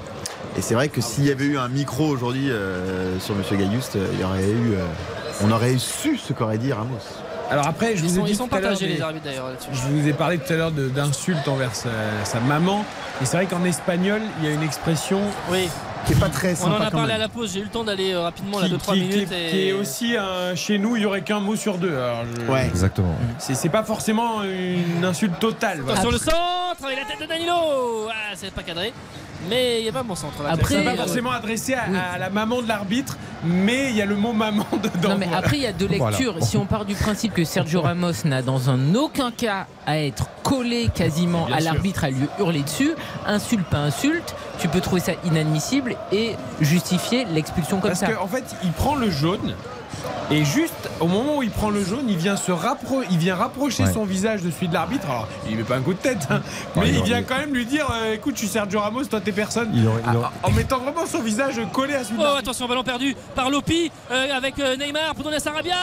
Et 0.56 0.62
c'est 0.62 0.74
vrai 0.74 0.88
que 0.88 1.00
s'il 1.00 1.24
y 1.26 1.30
avait 1.30 1.44
eu 1.44 1.58
un 1.58 1.68
micro 1.68 2.06
aujourd'hui 2.08 2.50
euh, 2.50 3.18
sur 3.20 3.34
Monsieur 3.34 3.56
Gailluste, 3.56 3.96
euh, 3.96 4.06
il 4.14 4.20
y 4.20 4.24
aurait 4.24 4.42
eu, 4.50 4.74
euh, 4.74 4.84
on 5.44 5.50
aurait 5.52 5.76
su 5.78 6.16
ce 6.18 6.32
qu'aurait 6.32 6.58
dit 6.58 6.72
Ramos. 6.72 6.98
Alors 7.50 7.66
après, 7.66 7.96
je 7.96 8.02
Ils 8.04 8.08
vous 8.08 8.14
ai 8.14 8.18
sont, 8.18 8.24
dit 8.24 8.30
ils 8.32 8.36
sont 8.36 8.48
tout 8.48 8.56
à 8.56 8.60
l'heure 8.60 8.70
partagés 8.70 8.88
des- 8.88 8.94
les 8.96 9.02
arbitres 9.02 9.24
d'ailleurs 9.24 9.48
là-dessus. 9.48 9.68
Je 9.72 9.80
vous 9.88 10.06
ai 10.08 10.12
parlé 10.12 10.38
tout 10.38 10.52
à 10.52 10.56
l'heure 10.56 10.70
d'insultes 10.72 11.48
envers 11.48 11.74
sa, 11.74 11.88
sa 12.24 12.40
maman. 12.40 12.84
Et 13.22 13.24
c'est 13.24 13.36
vrai 13.38 13.46
qu'en 13.46 13.64
espagnol, 13.64 14.20
il 14.40 14.48
y 14.48 14.50
a 14.50 14.54
une 14.54 14.62
expression 14.62 15.20
Oui. 15.50 15.68
Qui 16.08 16.14
est 16.14 16.20
pas 16.20 16.28
très 16.30 16.54
On 16.62 16.68
en 16.72 16.80
a 16.80 16.90
parlé 16.90 17.12
à 17.12 17.18
la 17.18 17.28
pause, 17.28 17.52
j'ai 17.52 17.60
eu 17.60 17.64
le 17.64 17.68
temps 17.68 17.84
d'aller 17.84 18.12
euh, 18.12 18.22
rapidement 18.22 18.58
là 18.60 18.66
qui, 18.66 18.72
2-3 18.74 18.94
qui- 18.94 19.00
minutes. 19.00 19.28
qui- 19.28 19.34
et- 19.34 19.50
qui 19.50 19.68
est 19.68 19.72
aussi 19.72 20.16
un- 20.16 20.54
chez 20.54 20.78
nous, 20.78 20.96
il 20.96 21.02
y 21.02 21.06
aurait 21.06 21.20
qu'un 21.22 21.40
mot 21.40 21.54
sur 21.54 21.76
deux. 21.78 21.92
Alors, 21.94 22.24
je- 22.46 22.50
Ouais. 22.50 22.66
Exactement. 22.66 23.14
C'est 23.38 23.54
c'est 23.54 23.68
pas 23.68 23.84
forcément 23.84 24.42
une 24.42 25.04
insulte 25.04 25.38
totale. 25.38 25.80
voilà. 25.82 26.00
Sur 26.00 26.10
le 26.10 26.18
centre 26.18 26.82
avec 26.84 26.98
la 26.98 27.04
tête 27.04 27.20
de 27.20 27.26
Danilo 27.26 27.52
Ah 28.10 28.32
c'est 28.34 28.50
pas 28.52 28.62
cadré. 28.62 28.92
Mais 29.48 29.78
il 29.80 29.82
n'y 29.84 29.88
a 29.88 29.92
pas 29.92 30.02
bon 30.02 30.14
centre 30.16 30.42
là. 30.42 30.50
Après, 30.52 30.74
C'est 30.74 30.82
pas 30.84 30.90
euh, 30.92 30.96
forcément 30.96 31.30
adressé 31.30 31.74
à, 31.74 31.84
oui. 31.88 31.96
à 31.96 32.18
la 32.18 32.28
maman 32.30 32.60
de 32.60 32.66
l'arbitre, 32.68 33.16
mais 33.44 33.90
il 33.90 33.96
y 33.96 34.02
a 34.02 34.06
le 34.06 34.16
mot 34.16 34.32
maman 34.32 34.66
dedans. 34.72 35.10
Non 35.10 35.18
mais 35.18 35.26
Voilà. 35.26 35.38
après 35.46 35.56
il 35.58 35.62
y 35.62 35.66
a 35.66 35.72
deux 35.72 35.86
Voilà. 35.86 36.16
lectures. 36.16 36.36
Si 36.42 36.56
on 36.56 36.66
part 36.66 36.84
du 36.84 36.94
principe 36.94 37.34
que 37.34 37.44
Sergio 37.44 37.80
Ramos 37.80 38.12
n'a 38.24 38.42
dans 38.42 38.68
un 38.68 38.94
aucun 38.96 39.30
cas 39.30 39.66
à 39.86 39.98
être 39.98 40.28
collé 40.42 40.88
quasiment 40.92 41.46
Bien 41.46 41.56
à 41.56 41.60
l'arbitre, 41.60 42.04
à 42.04 42.10
lui 42.10 42.26
hurler 42.40 42.62
dessus, 42.62 42.94
insulte 43.26 43.64
pas 43.66 43.78
insulte, 43.78 44.34
tu 44.58 44.66
peux 44.68 44.80
trouver 44.80 45.00
ça 45.00 45.12
inadmissible 45.24 45.94
et 46.10 46.34
justifier 46.60 47.24
l'expulsion 47.26 47.78
comme 47.78 47.90
Parce 47.90 48.00
ça. 48.00 48.08
qu'en 48.12 48.26
fait, 48.26 48.44
il 48.64 48.72
prend 48.72 48.96
le 48.96 49.10
jaune. 49.10 49.54
Et 50.30 50.44
juste 50.44 50.90
au 51.00 51.06
moment 51.06 51.36
où 51.38 51.42
il 51.42 51.50
prend 51.50 51.70
le 51.70 51.82
jaune, 51.82 52.04
il 52.08 52.16
vient 52.16 52.36
se 52.36 52.52
rappro 52.52 53.02
il 53.10 53.16
vient 53.18 53.34
rapprocher 53.36 53.84
Ouais. 53.84 53.92
son 53.92 54.04
visage 54.04 54.42
de 54.42 54.50
celui 54.50 54.68
de 54.68 54.74
l'arbitre. 54.74 55.06
Alors, 55.08 55.26
il 55.48 55.56
met 55.56 55.62
pas 55.62 55.76
un 55.76 55.80
coup 55.80 55.94
de 55.94 55.98
tête, 55.98 56.26
hein, 56.30 56.40
mais 56.76 56.82
Ouais, 56.82 56.88
il 56.90 56.96
il 56.96 57.02
vient 57.04 57.16
aurait- 57.16 57.24
quand 57.28 57.38
même 57.38 57.54
lui 57.54 57.64
dire 57.64 57.86
euh, 57.92 58.14
"Écoute, 58.14 58.34
je 58.34 58.40
suis 58.40 58.48
Sergio 58.48 58.80
Ramos, 58.80 59.04
toi 59.04 59.20
t'es 59.20 59.32
personne." 59.32 59.70
Il 59.74 59.86
aurait- 59.86 60.02
il 60.10 60.16
aurait- 60.16 60.28
Ah, 60.42 60.46
En 60.48 60.50
mettant 60.50 60.78
vraiment 60.78 61.06
son 61.06 61.20
visage 61.20 61.60
collé 61.72 61.94
à 61.94 62.04
celui 62.04 62.18
de 62.18 62.22
Oh 62.24 62.36
attention 62.38 62.66
ballon 62.68 62.84
perdu 62.84 63.16
par 63.34 63.48
Lopi 63.50 63.90
euh, 64.10 64.36
avec 64.36 64.58
euh, 64.58 64.76
Neymar 64.76 65.14
pour 65.14 65.24
donner 65.24 65.36
à 65.36 65.40
Sarabia 65.40 65.74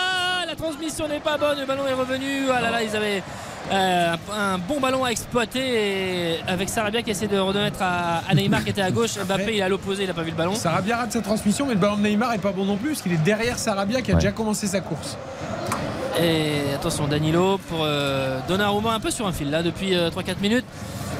la 0.47 0.55
transmission 0.55 1.07
n'est 1.07 1.19
pas 1.19 1.37
bonne 1.37 1.59
le 1.59 1.65
ballon 1.65 1.87
est 1.87 1.93
revenu 1.93 2.45
ah 2.55 2.61
là 2.61 2.69
là 2.71 2.83
ils 2.83 2.95
avaient 2.95 3.23
euh, 3.71 4.15
un 4.35 4.57
bon 4.59 4.79
ballon 4.79 5.03
à 5.03 5.09
exploiter 5.09 5.59
et 6.33 6.39
avec 6.47 6.69
Sarabia 6.69 7.01
qui 7.01 7.09
essaie 7.11 7.27
de 7.27 7.37
remettre 7.39 7.81
à, 7.81 8.21
à 8.29 8.33
Neymar 8.35 8.63
qui 8.63 8.69
était 8.69 8.81
à 8.81 8.91
gauche 8.91 9.17
Mbappé 9.17 9.53
il 9.53 9.59
est 9.59 9.61
à 9.63 9.69
l'opposé 9.69 10.03
il 10.03 10.09
a 10.09 10.13
pas 10.13 10.21
vu 10.21 10.29
le 10.31 10.35
ballon 10.37 10.53
Sarabia 10.55 10.97
rate 10.97 11.11
sa 11.13 11.21
transmission, 11.21 11.65
mais 11.65 11.73
le 11.73 11.79
ballon 11.79 11.97
de 11.97 12.01
Neymar 12.03 12.33
est 12.33 12.37
pas 12.39 12.51
bon 12.51 12.65
non 12.65 12.77
plus, 12.77 12.89
parce 12.89 13.01
qu'il 13.01 13.13
est 13.13 13.17
derrière 13.23 13.57
Sarabia 13.57 14.01
qui 14.01 14.11
a 14.11 14.15
Ouais. 14.15 14.19
déjà 14.21 14.31
commencé 14.31 14.67
sa 14.67 14.81
course. 14.81 15.17
et 16.21 16.73
attention 16.75 17.07
Danilo 17.07 17.57
pour 17.69 17.79
euh, 17.83 18.39
Donnarumma 18.47 18.93
un 18.93 18.99
peu 18.99 19.09
sur 19.11 19.25
un 19.27 19.31
fil 19.33 19.49
là 19.49 19.63
depuis 19.63 19.95
euh, 19.95 20.09
3-4 20.11 20.35
minutes 20.41 20.65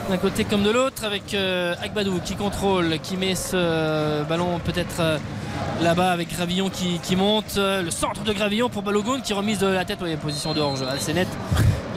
d'un 0.09 0.17
côté 0.17 0.43
comme 0.45 0.63
de 0.63 0.71
l'autre 0.71 1.03
avec 1.03 1.33
euh, 1.33 1.73
Agbadou 1.81 2.19
qui 2.23 2.35
contrôle 2.35 2.99
qui 2.99 3.17
met 3.17 3.35
ce 3.35 4.23
ballon 4.23 4.59
peut-être 4.59 4.99
euh, 4.99 5.17
là-bas 5.81 6.11
avec 6.11 6.31
Gravillon 6.33 6.69
qui, 6.69 6.99
qui 6.99 7.15
monte 7.15 7.55
euh, 7.57 7.81
le 7.81 7.91
centre 7.91 8.23
de 8.23 8.33
Gravillon 8.33 8.69
pour 8.69 8.83
Balogun 8.83 9.19
qui 9.21 9.33
remise 9.33 9.59
de 9.59 9.67
la 9.67 9.85
tête 9.85 9.99
oui, 10.01 10.15
position 10.17 10.53
de 10.53 10.61
hors-jeu 10.61 10.87
assez 10.87 11.13
nette 11.13 11.27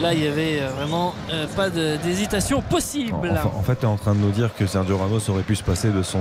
là 0.00 0.14
il 0.14 0.24
y 0.24 0.26
avait 0.26 0.60
euh, 0.60 0.70
vraiment 0.76 1.14
euh, 1.32 1.46
pas 1.56 1.70
d'hésitation 1.70 2.62
possible 2.62 3.14
En, 3.44 3.58
en 3.58 3.62
fait, 3.62 3.76
tu 3.76 3.82
es 3.82 3.88
en 3.88 3.96
train 3.96 4.14
de 4.14 4.20
nous 4.20 4.30
dire 4.30 4.50
que 4.54 4.66
Sergio 4.66 4.96
Ramos 4.96 5.28
aurait 5.28 5.42
pu 5.42 5.56
se 5.56 5.62
passer 5.62 5.90
de 5.90 6.02
son 6.02 6.20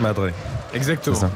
madré. 0.00 0.32
Exactement. 0.74 1.16
Ça. 1.16 1.30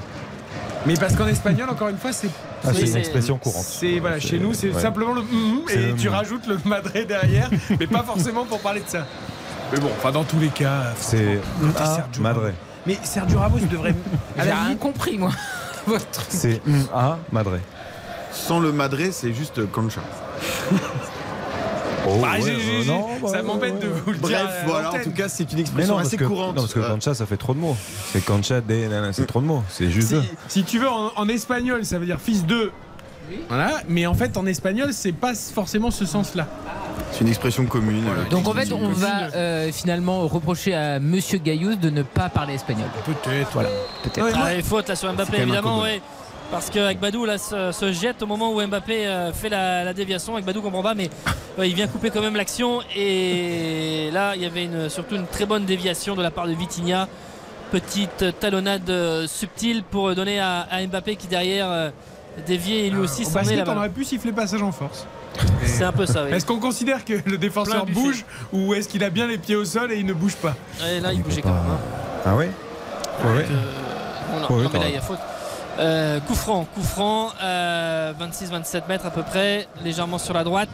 Mais 0.87 0.95
parce 0.95 1.15
qu'en 1.15 1.27
espagnol, 1.27 1.69
encore 1.71 1.89
une 1.89 1.99
fois, 1.99 2.13
c'est. 2.13 2.31
Ah, 2.65 2.71
c'est 2.73 2.89
une 2.89 2.97
expression 2.97 3.39
courante. 3.39 3.65
C'est 3.65 3.99
voilà, 3.99 4.19
chez 4.19 4.39
nous, 4.39 4.55
c'est 4.55 4.71
ouais. 4.71 4.81
simplement 4.81 5.13
le 5.13 5.23
mm, 5.23 5.69
et 5.71 5.77
le 5.77 5.95
tu 5.95 6.09
mm. 6.09 6.13
rajoutes 6.13 6.47
le 6.47 6.59
madré 6.65 7.05
derrière, 7.05 7.51
mais 7.79 7.87
pas 7.87 8.03
forcément 8.03 8.45
pour 8.45 8.61
parler 8.61 8.81
de 8.81 8.89
ça. 8.89 9.07
Mais 9.73 9.81
bon, 9.81 9.91
enfin 9.97 10.13
dans 10.13 10.25
tous 10.25 10.39
les 10.39 10.49
cas, 10.49 10.95
C'est 10.99 11.41
ah, 11.79 11.97
Sergio 11.97 12.23
madré. 12.23 12.55
Mais 12.87 12.99
Sergio 13.03 13.39
Ramos 13.39 13.59
devrait. 13.71 13.95
J'ai 14.37 14.43
rien 14.43 14.77
compris 14.77 15.19
moi. 15.19 15.31
Votre 15.87 16.11
truc. 16.11 16.27
C'est 16.31 16.61
ah, 16.95 17.19
madré. 17.33 17.61
Sans 18.33 18.61
le 18.61 18.73
madré, 18.73 19.13
c'est 19.13 19.33
juste 19.33 19.71
Concha. 19.71 20.01
Oh, 22.07 22.19
bah, 22.23 22.39
ouais, 22.41 22.51
euh, 22.51 22.85
non, 22.87 23.07
bah, 23.21 23.29
ça 23.29 23.43
m'embête 23.43 23.81
de 23.81 23.89
vous 23.89 24.13
le 24.13 24.19
dire. 24.19 24.29
Bref, 24.29 24.63
voilà, 24.67 24.95
en 24.95 25.03
tout 25.03 25.11
cas, 25.11 25.29
c'est 25.29 25.53
une 25.53 25.59
expression 25.59 25.95
non, 25.95 26.01
assez 26.01 26.17
que, 26.17 26.25
courante. 26.25 26.57
non, 26.57 26.63
parce 26.63 26.73
que 26.73 26.81
Concha, 26.81 27.13
ça 27.13 27.27
fait 27.27 27.37
trop 27.37 27.53
de 27.53 27.59
mots. 27.59 27.77
C'est 28.13 28.25
Concha, 28.25 28.61
des, 28.61 28.89
nanana, 28.89 29.13
c'est 29.13 29.27
trop 29.27 29.41
de 29.41 29.47
mots. 29.47 29.63
C'est 29.69 29.91
juste 29.91 30.09
Si, 30.09 30.29
si 30.49 30.65
tu 30.65 30.79
veux, 30.79 30.89
en, 30.89 31.13
en 31.17 31.29
espagnol, 31.29 31.85
ça 31.85 31.99
veut 31.99 32.07
dire 32.07 32.21
fils 32.21 32.47
de. 32.47 32.71
Voilà, 33.49 33.81
mais 33.89 34.07
en 34.07 34.15
fait, 34.15 34.37
en 34.37 34.47
espagnol, 34.47 34.93
c'est 34.93 35.13
pas 35.13 35.35
forcément 35.35 35.91
ce 35.91 36.05
sens-là. 36.07 36.47
C'est 37.13 37.21
une 37.23 37.29
expression 37.29 37.65
commune. 37.67 38.05
euh, 38.07 38.29
Donc 38.31 38.47
en 38.49 38.53
fait 38.53 38.73
on 38.73 38.89
va 38.89 39.29
euh, 39.35 39.71
finalement 39.73 40.27
reprocher 40.27 40.75
à 40.75 40.99
Monsieur 41.01 41.39
Gaillous 41.39 41.77
de 41.77 41.91
ne 41.91 42.03
pas 42.03 42.29
parler 42.29 42.55
espagnol. 42.55 42.89
Peut-être. 43.07 43.51
Voilà, 43.53 43.69
peut-être. 44.03 44.25
Ouais, 44.25 44.33
Ah, 44.35 44.55
les 44.55 44.63
fautes 44.63 44.89
là 44.89 44.97
sur 44.97 45.13
Mbappé 45.13 45.39
évidemment 45.43 45.81
ouais. 45.83 46.01
Parce 46.51 46.71
que 46.71 46.79
Agbadou 46.79 47.25
là 47.27 47.37
se, 47.39 47.73
se 47.73 47.93
jette 47.93 48.23
au 48.23 48.27
moment 48.27 48.53
où 48.53 48.61
Mbappé 48.67 49.07
euh, 49.07 49.33
fait 49.33 49.49
la, 49.49 49.85
la 49.85 49.93
déviation. 49.95 50.35
Agbadou 50.37 50.61
comprend 50.63 50.83
pas, 50.83 50.95
mais 50.95 51.09
euh, 51.59 51.67
il 51.67 51.75
vient 51.75 51.87
couper 51.87 52.11
quand 52.11 52.21
même 52.23 52.37
l'action. 52.37 52.81
Et 52.97 54.11
là, 54.13 54.33
il 54.35 54.43
y 54.43 54.47
avait 54.47 54.65
une- 54.65 54.89
surtout 54.89 55.15
une 55.17 55.27
très 55.27 55.47
bonne 55.47 55.65
déviation 55.67 56.15
de 56.17 56.23
la 56.23 56.31
part 56.31 56.47
de 56.47 56.53
Vitinha. 56.53 57.07
Petite 57.71 58.25
talonnade 58.41 58.91
subtile 59.27 59.83
pour 59.83 60.15
donner 60.15 60.41
à, 60.41 60.67
à 60.71 60.85
Mbappé 60.87 61.17
qui 61.17 61.27
derrière 61.27 61.71
euh, 61.71 61.91
et 62.49 62.91
lui 62.91 62.99
aussi 63.01 63.25
Au 63.25 63.31
basket, 63.31 63.69
on 63.69 63.77
aurait 63.77 63.89
pu 63.89 64.05
siffler 64.05 64.33
passage 64.33 64.63
en 64.63 64.73
force. 64.73 65.07
C'est 65.65 65.85
un 65.85 65.93
peu 65.93 66.07
ça, 66.07 66.25
oui. 66.25 66.33
Est-ce 66.33 66.47
qu'on 66.47 66.59
considère 66.59 67.05
que 67.05 67.15
le 67.25 67.39
défenseur 67.39 67.87
bouge 67.87 68.25
ou 68.53 68.75
est-ce 68.75 68.89
qu'il 68.89 69.05
a 69.05 69.11
bien 69.11 69.27
les 69.27 69.39
pieds 69.39 69.57
au 69.57 69.65
sol 69.65 69.93
et 69.93 69.97
il 69.99 70.07
ne 70.07 70.13
bouge 70.13 70.37
pas 70.37 70.55
Et 70.91 71.01
là, 71.01 71.13
il 71.13 71.23
bougeait 71.23 71.43
quand 71.43 71.53
même. 71.53 71.59
hein. 71.71 71.79
Ah 72.27 72.35
ouais 72.37 72.51
Ouais. 73.25 73.47
Non, 74.49 74.57
Ouais, 74.57 74.63
non, 74.65 74.71
mais 74.73 74.79
là 74.79 74.89
il 74.89 74.95
y 74.95 74.99
a 74.99 75.01
faute. 75.01 75.19
Euh, 75.79 76.19
coup 76.21 76.35
franc, 76.35 76.67
coup 76.75 76.83
franc, 76.83 77.31
euh, 77.43 78.13
26-27 78.21 78.83
mètres 78.89 79.07
à 79.07 79.11
peu 79.11 79.23
près, 79.23 79.69
légèrement 79.85 80.19
sur 80.19 80.35
la 80.35 80.43
droite. 80.45 80.69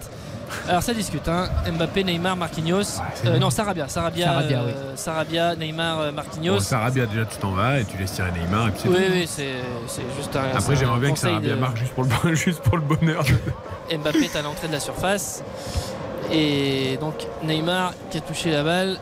Alors 0.69 0.83
ça 0.83 0.95
discute, 0.95 1.27
hein. 1.29 1.49
Mbappé, 1.73 2.05
Neymar, 2.05 2.37
Marquinhos. 2.37 3.01
Euh, 3.27 3.39
non, 3.39 3.51
Sarabia, 3.51 3.89
Sarabia, 3.89 4.27
Sarabia, 4.27 4.61
euh, 4.61 4.67
oui. 4.67 4.73
Sarabia, 4.97 5.57
Neymar, 5.57 6.01
euh, 6.01 6.13
Marquinhos. 6.13 6.55
Bon, 6.55 6.61
Sarabia, 6.61 7.07
déjà, 7.07 7.25
tu 7.25 7.37
t'en 7.39 7.51
vas 7.53 7.81
et 7.81 7.85
tu 7.85 7.97
laisses 7.99 8.13
tirer 8.13 8.31
Neymar 8.33 8.69
et 8.69 8.71
puis 8.73 8.89
oui, 8.89 8.95
tout. 8.97 9.13
oui, 9.13 9.29
c'est 9.29 10.03
juste 10.17 10.35
un. 10.37 10.57
Après, 10.57 10.77
j'aimerais 10.77 11.01
bien 11.01 11.13
que 11.13 11.19
Sarabia 11.19 11.55
de- 11.55 11.61
marque 11.61 11.77
juste 11.77 11.93
pour 11.93 12.05
le, 12.05 12.35
juste 12.35 12.61
pour 12.61 12.77
le 12.77 12.83
bonheur. 12.83 13.25
Mbappé 13.91 14.25
est 14.25 14.37
à 14.37 14.43
l'entrée 14.43 14.69
de 14.69 14.73
la 14.73 14.81
surface. 14.81 15.43
Et 16.33 16.97
donc 17.01 17.15
Neymar 17.43 17.93
qui 18.11 18.19
a 18.19 18.21
touché 18.21 18.51
la 18.51 18.63
balle, 18.63 18.97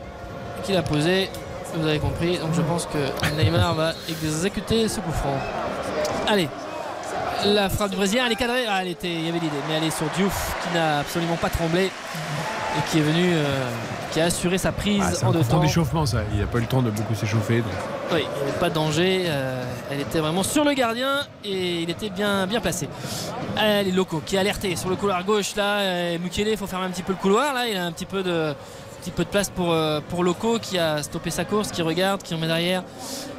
qui 0.65 0.73
l'a 0.73 0.83
posée. 0.83 1.31
Vous 1.75 1.87
avez 1.87 1.99
compris. 2.01 2.39
Donc 2.39 2.51
je 2.55 2.61
pense 2.63 2.87
que 2.87 3.37
Neymar 3.41 3.75
va 3.75 3.93
exécuter 4.09 4.89
ce 4.89 5.01
coup 5.01 5.13
franc. 5.13 5.39
Allez. 6.29 6.49
La 7.45 7.69
frappe 7.69 7.91
du 7.91 7.97
Brésilien, 7.97 8.25
elle 8.27 8.33
est 8.33 8.37
cadrée. 8.37 8.65
Ah, 8.69 8.83
elle 8.83 8.89
était, 8.89 9.13
il 9.13 9.25
y 9.27 9.29
avait 9.29 9.39
l'idée, 9.39 9.57
mais 9.69 9.75
elle 9.75 9.85
est 9.85 9.91
sur 9.97 10.07
Diouf 10.17 10.55
qui 10.63 10.75
n'a 10.75 11.01
absolument 11.01 11.37
pas 11.37 11.49
tremblé 11.51 11.87
et 11.87 12.91
qui 12.91 12.99
est 12.99 13.03
venu, 13.03 13.33
euh, 13.35 13.69
qui 14.13 14.21
a 14.21 14.27
assuré 14.27 14.59
sa 14.59 14.71
prise 14.73 15.21
Ah, 15.23 15.27
en 15.27 15.33
deux 15.33 15.43
temps. 15.43 15.59
d'échauffement, 15.61 16.07
ça. 16.07 16.19
Il 16.33 16.39
n'a 16.41 16.47
pas 16.47 16.59
eu 16.59 16.63
le 16.63 16.67
temps 16.69 16.83
de 16.83 16.91
beaucoup 16.91 17.15
s'échauffer. 17.15 17.59
donc. 17.59 17.73
Oui, 18.13 18.21
il 18.21 18.37
n'y 18.45 18.51
avait 18.51 18.59
pas 18.61 18.69
de 18.71 18.75
danger. 18.75 19.25
euh, 19.27 19.65
elle 19.91 20.01
était 20.01 20.21
vraiment 20.21 20.43
sur 20.43 20.65
le 20.65 20.73
gardien 20.73 21.21
et 21.45 21.81
il 21.83 21.91
était 21.91 22.11
bien, 22.11 22.47
bien 22.47 22.61
placé. 22.61 22.89
Euh, 23.59 23.83
les 23.83 23.91
locaux 23.93 24.23
qui 24.25 24.37
est 24.37 24.39
alerté 24.39 24.77
sur 24.77 24.89
le 24.89 24.97
couloir 24.97 25.23
gauche. 25.25 25.55
Là, 25.57 26.17
Mukele, 26.19 26.49
il 26.49 26.57
faut 26.57 26.67
fermer 26.67 26.87
un 26.87 26.91
petit 26.91 27.03
peu 27.03 27.13
le 27.13 27.19
couloir. 27.19 27.53
Là, 27.55 27.67
il 27.67 27.77
a 27.77 27.85
un 27.85 27.93
petit 27.93 28.07
peu 28.07 28.23
de, 28.23 28.55
petit 29.03 29.11
peu 29.11 29.25
de 29.25 29.29
place 29.29 29.51
pour, 29.51 29.73
euh, 29.73 30.01
pour 30.09 30.23
Loco 30.23 30.59
qui 30.61 30.79
a 30.79 31.03
stoppé 31.03 31.31
sa 31.31 31.45
course, 31.45 31.73
qui 31.73 31.83
regarde, 31.83 32.23
qui 32.23 32.35
en 32.35 32.39
met 32.39 32.47
derrière. 32.47 32.85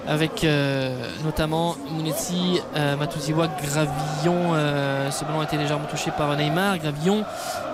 Avec 0.06 0.44
euh, 0.44 1.08
notamment 1.24 1.78
Munetsi, 1.96 2.60
euh, 2.76 2.98
Gravillon. 2.98 4.54
euh, 4.54 5.10
ce 5.10 5.24
ballon 5.24 5.40
a 5.40 5.44
été 5.46 5.56
légèrement 5.58 5.86
touché 5.86 6.12
par 6.12 6.36
Neymar. 6.36 6.78
Gravillon 6.80 7.24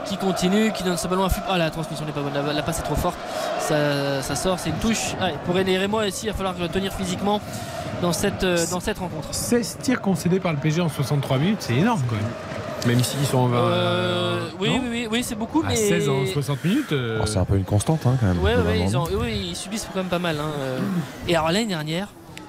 qui 0.05 0.17
continue, 0.17 0.71
qui 0.71 0.83
donne 0.83 0.97
ce 0.97 1.07
ballon 1.07 1.23
à 1.23 1.29
Fup. 1.29 1.43
Ah, 1.49 1.57
la 1.57 1.71
transmission 1.71 2.05
n'est 2.05 2.11
pas 2.11 2.21
bonne. 2.21 2.33
La, 2.55 2.61
passe 2.61 2.79
est 2.79 2.83
trop 2.83 2.95
forte. 2.95 3.17
Ça, 3.59 4.35
sort, 4.35 4.59
c'est 4.59 4.69
une 4.69 4.77
touche. 4.77 5.15
Ah, 5.19 5.29
pour 5.45 5.55
René 5.55 5.79
Rémo 5.79 5.99
aussi, 6.01 6.27
il 6.27 6.31
va 6.31 6.35
falloir 6.35 6.55
tenir 6.71 6.93
physiquement 6.93 7.41
dans 8.03 8.13
cette, 8.13 8.45
dans 8.69 8.79
cette 8.79 8.99
rencontre. 8.99 9.33
16 9.33 9.77
tirs 9.81 10.01
concédés 10.01 10.39
par 10.39 10.53
le 10.53 10.59
PG 10.59 10.81
en 10.81 10.89
63 10.89 11.39
minutes, 11.39 11.61
c'est 11.61 11.75
énorme 11.75 12.01
quand 12.07 12.15
même. 12.15 12.48
Même 12.87 13.03
s'ils 13.03 13.25
sont 13.25 13.37
en 13.39 13.47
20. 13.47 13.57
Euh, 13.57 14.39
oui, 14.59 14.69
non 14.69 14.75
oui, 14.83 14.89
oui, 14.91 15.07
oui, 15.11 15.23
c'est 15.23 15.35
beaucoup, 15.35 15.61
À 15.63 15.67
mais. 15.69 15.75
16 15.75 16.09
en 16.09 16.25
60 16.25 16.63
minutes. 16.63 16.91
euh, 16.91 17.19
Oh, 17.21 17.25
c'est 17.25 17.37
un 17.37 17.45
peu 17.45 17.55
une 17.57 17.63
constante 17.65 18.01
hein, 18.05 18.15
quand 18.19 18.25
même. 18.27 18.37
Ouais, 18.39 18.51
ouais, 18.55 18.55
globalement. 18.55 18.85
ils, 18.85 18.97
ont- 18.97 19.07
oui, 19.21 19.47
ils 19.51 19.55
subissent 19.55 19.87
quand 19.93 19.99
même 19.99 20.07
pas 20.09 20.19
mal. 20.19 20.37
hein, 20.39 20.51
euh. 20.59 20.79
Et 21.27 21.35
alors 21.35 21.51
l'année 21.51 21.65
dernière, 21.67 22.07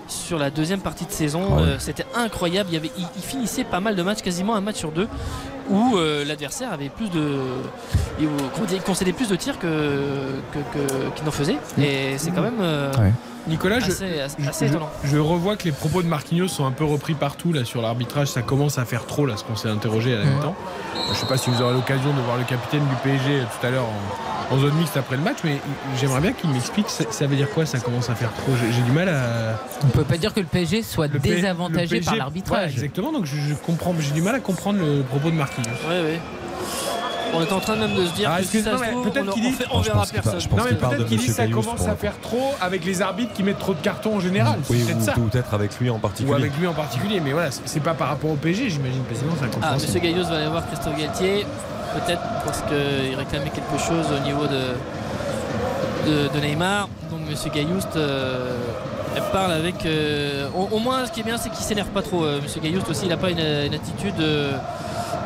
sur 0.09 0.39
la 0.39 0.51
deuxième 0.51 0.81
partie 0.81 1.05
de 1.05 1.11
saison, 1.13 1.43
Ah 1.51 1.55
ouais. 1.57 1.63
euh, 1.63 1.79
c'était 1.79 2.07
incroyable. 2.17 2.69
Il, 2.71 2.75
y 2.75 2.79
avait, 2.79 2.91
il, 2.99 3.07
il 3.17 3.23
finissait 3.23 3.65
pas 3.65 3.81
mal 3.81 3.97
de 3.97 4.03
matchs, 4.03 4.23
quasiment 4.23 4.55
un 4.55 4.61
match 4.61 4.77
sur 4.77 4.93
deux, 4.93 5.09
où 5.69 5.97
euh, 5.97 6.25
l'adversaire 6.25 6.73
avait 6.73 6.89
plus 6.89 7.09
de. 7.11 7.39
Il 8.21 8.29
concédait 8.83 9.13
plus 9.13 9.29
de 9.29 9.37
tirs 9.37 9.59
que, 9.59 9.67
que, 10.53 10.59
que- 10.79 11.11
qu'il 11.17 11.25
n'en 11.25 11.31
faisait. 11.31 11.57
Et 11.81 12.19
c'est 12.19 12.31
quand 12.31 12.43
même. 12.43 12.61
euh, 12.61 12.93
Ouais. 12.99 13.13
Nicolas, 13.49 13.81
je, 13.81 13.87
assez, 13.87 14.21
assez- 14.21 14.37
je- 14.39 14.49
assez 14.49 14.67
je- 14.67 14.71
étonnant. 14.73 14.91
je 15.05 15.17
revois 15.19 15.57
que 15.57 15.65
les 15.65 15.73
propos 15.73 16.03
de 16.03 16.07
Marquinhos 16.09 16.49
sont 16.49 16.67
un 16.67 16.71
peu 16.73 16.85
repris 16.85 17.15
partout 17.15 17.53
là 17.53 17.65
sur 17.65 17.81
l'arbitrage. 17.83 18.29
Ça 18.29 18.43
commence 18.43 18.79
à 18.79 18.85
faire 18.85 19.07
trop 19.07 19.27
là, 19.27 19.37
ce 19.37 19.45
qu'on 19.45 19.57
s'est 19.57 19.69
interrogé 19.71 20.15
à 20.15 20.19
la 20.19 20.25
mi-temps. 20.27 20.55
Je 21.11 21.15
sais 21.17 21.27
pas 21.27 21.37
si 21.37 21.51
vous 21.51 21.61
aurez 21.63 21.75
l'occasion 21.75 22.13
de 22.13 22.21
voir 22.21 22.37
le 22.37 22.45
capitaine 22.45 22.87
du 22.87 22.95
PSG 23.03 23.41
tout 23.61 23.67
à 23.67 23.71
l'heure 23.71 23.87
en, 24.51 24.55
en 24.55 24.59
zone 24.59 24.75
mixte 24.75 24.97
après 24.97 25.17
le 25.17 25.23
match, 25.23 25.39
mais 25.45 25.57
j'aimerais 25.99 26.21
bien 26.21 26.33
qu'il 26.33 26.51
m'explique 26.51 26.89
ça, 26.91 27.05
ça 27.11 27.27
veut 27.27 27.37
dire 27.37 27.51
quoi 27.51 27.67
ça 27.67 27.79
commence 27.81 28.11
à 28.11 28.15
faire 28.15 28.33
trop? 28.35 28.53
J'ai 28.71 28.83
du 28.83 28.93
mal 28.93 29.09
à. 29.09 29.59
On 29.85 29.89
peut 29.89 30.05
pas 30.05 30.19
dire 30.19 30.35
que 30.35 30.41
le 30.41 30.47
PSG 30.47 30.83
soit 30.83 31.09
Le 31.09 31.19
désavantagé 31.19 31.83
le 31.85 31.89
PSG 31.89 32.05
par 32.05 32.17
l'arbitrage. 32.17 32.73
exactement, 32.73 33.11
donc 33.13 33.25
je, 33.27 33.37
je 33.37 33.55
comprends, 33.55 33.95
j'ai 33.99 34.13
du 34.13 34.23
mal 34.23 34.35
à 34.35 34.41
comprendre 34.41 34.79
le 34.81 35.03
propos 35.03 35.31
de 35.31 35.37
Marquinhos. 35.37 35.69
Oui, 35.89 35.95
oui. 36.05 36.19
On 37.33 37.43
est 37.43 37.53
en 37.53 37.61
train 37.61 37.77
même 37.77 37.95
de 37.95 38.07
se 38.07 38.13
dire 38.13 38.31
Ah, 38.33 38.41
que 38.41 38.57
mais 38.81 39.11
peut-être 39.11 39.29
on, 39.29 39.33
qu'il 39.33 39.43
dit- 39.43 39.65
on 39.73 39.81
verra 39.81 40.05
personne. 40.13 40.39
Non, 40.57 40.65
mais 40.65 40.75
peut-être 40.75 41.07
qu'il 41.07 41.19
dit 41.19 41.27
que 41.27 41.33
ça 41.33 41.47
commence 41.47 41.87
à 41.87 41.95
faire 41.97 42.19
trop 42.21 42.55
avec 42.61 42.85
les 42.85 43.03
arbitres 43.03 43.33
qui 43.33 43.43
mettent 43.43 43.59
trop 43.59 43.75
de 43.75 43.81
cartons 43.81 44.17
en 44.17 44.21
général. 44.21 44.59
Oui, 44.69 44.85
ou 44.99 45.01
ça. 45.05 45.13
peut-être 45.13 45.55
avec 45.55 45.79
lui 45.79 45.91
en 45.91 45.99
particulier. 45.99 46.33
Ou 46.33 46.37
avec 46.37 46.57
lui 46.59 46.67
en 46.67 46.73
particulier, 46.75 47.21
mais 47.21 47.33
voilà, 47.33 47.51
c'est- 47.51 47.81
pas 47.81 47.95
par 47.95 48.09
rapport 48.09 48.31
au 48.31 48.37
PG, 48.37 48.69
j'imagine, 48.69 49.03
parce 49.09 49.21
que 49.21 49.27
sinon 49.27 49.37
ça 49.41 49.59
Ah. 49.63 49.75
Monsieur 49.75 50.01
Gaillot 50.01 50.25
va 50.25 50.37
aller 50.37 50.49
voir 50.49 50.67
Christophe 50.67 50.99
Galtier, 50.99 51.47
peut-être 51.95 52.21
parce 52.45 52.61
qu'il 52.63 53.15
réclamait 53.17 53.51
quelque 53.51 53.79
chose 53.79 54.07
au 54.15 54.23
niveau 54.25 54.47
de, 54.47 56.11
de, 56.11 56.29
de 56.29 56.41
Neymar. 56.47 56.89
Donc 57.11 57.21
Monsieur 57.29 57.51
Gaillouste 57.51 57.97
euh, 57.97 58.55
parle 59.33 59.53
avec. 59.53 59.87
euh, 59.87 60.49
au, 60.55 60.77
au 60.77 60.79
moins, 60.79 61.07
ce 61.07 61.13
qui 61.13 61.21
est 61.21 61.25
bien, 61.25 61.39
c'est 61.39 61.49
qu'il 61.51 61.65
s'énerve 61.65 61.89
pas 61.89 62.03
trop. 62.03 62.25
euh, 62.25 62.41
Monsieur 62.43 62.61
Gaillouste 62.61 62.89
aussi, 62.91 63.03
il 63.05 63.09
n'a 63.09 63.17
pas 63.17 63.31
une, 63.31 63.39
une 63.39 63.75
attitude. 63.75 64.15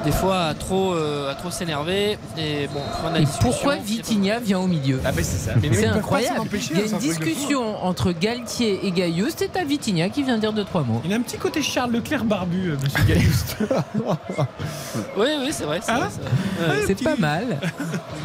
Des 0.05 0.13
fois 0.13 0.45
à 0.47 0.55
trop, 0.55 0.93
euh, 0.95 1.31
à 1.31 1.35
trop 1.35 1.51
s'énerver 1.51 2.19
et 2.39 2.69
bon 2.69 2.81
Et 3.19 3.25
pourquoi 3.41 3.77
Vitinha 3.77 4.39
vient 4.39 4.59
au 4.59 4.67
milieu 4.67 5.01
Ah, 5.05 5.13
ben, 5.13 5.25
c'est 5.25 5.39
ça. 5.51 5.53
Mais 5.61 5.73
C'est 5.73 5.87
incroyable. 5.87 6.41
Il 6.53 6.77
y 6.77 6.81
a 6.81 6.85
hein, 6.85 6.89
une 6.93 6.99
discussion 6.99 7.85
entre 7.85 8.13
Galtier 8.13 8.87
et 8.87 8.91
Gailleux. 8.91 9.29
C'est 9.35 9.57
à 9.57 9.65
Vitinha 9.65 10.09
qui 10.09 10.23
vient 10.23 10.39
dire 10.39 10.53
deux 10.53 10.65
trois 10.65 10.83
mots. 10.83 11.01
Il 11.05 11.13
a 11.13 11.17
un 11.17 11.21
petit 11.23 11.39
côté 11.39 11.63
Charles 11.63 11.93
Leclerc 11.93 12.25
barbu, 12.25 12.71
euh, 12.71 12.77
monsieur 12.83 13.05
Gaillouste. 13.05 13.57
Oui, 15.17 15.27
oui, 15.41 15.49
c'est 15.51 15.65
vrai. 15.65 15.81
C'est 15.83 15.93
Hein. 15.93 16.09
Ouais. 16.89 16.95
Pas 17.05 17.17
mal. 17.17 17.61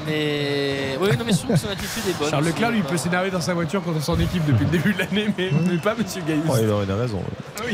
Mais 0.08 0.98
oui, 1.00 1.10
non, 1.18 1.24
mais 1.26 1.34
je 1.34 1.38
trouve 1.38 1.52
que 1.52 1.58
son 1.60 1.68
attitude 1.70 2.04
est 2.10 2.18
bonne. 2.18 2.30
Charles. 2.30 2.46
Leclerc, 2.46 2.72
lui, 2.72 2.82
peut 2.82 2.98
s'énerver 2.98 3.30
dans 3.32 3.42
sa 3.42 3.54
voiture 3.54 3.84
contre 3.84 4.02
son 4.02 4.20
équipe 4.20 4.46
depuis 4.46 4.66
le 4.66 4.72
début 4.72 4.94
de 4.94 5.00
l'année, 5.00 5.28
mais, 5.38 5.50
mais 5.70 5.78
pas 5.78 5.96
monsieur. 5.96 6.22
Ouais, 6.22 6.62
il 6.64 6.92
a- 6.92 6.96
raison. 6.96 7.22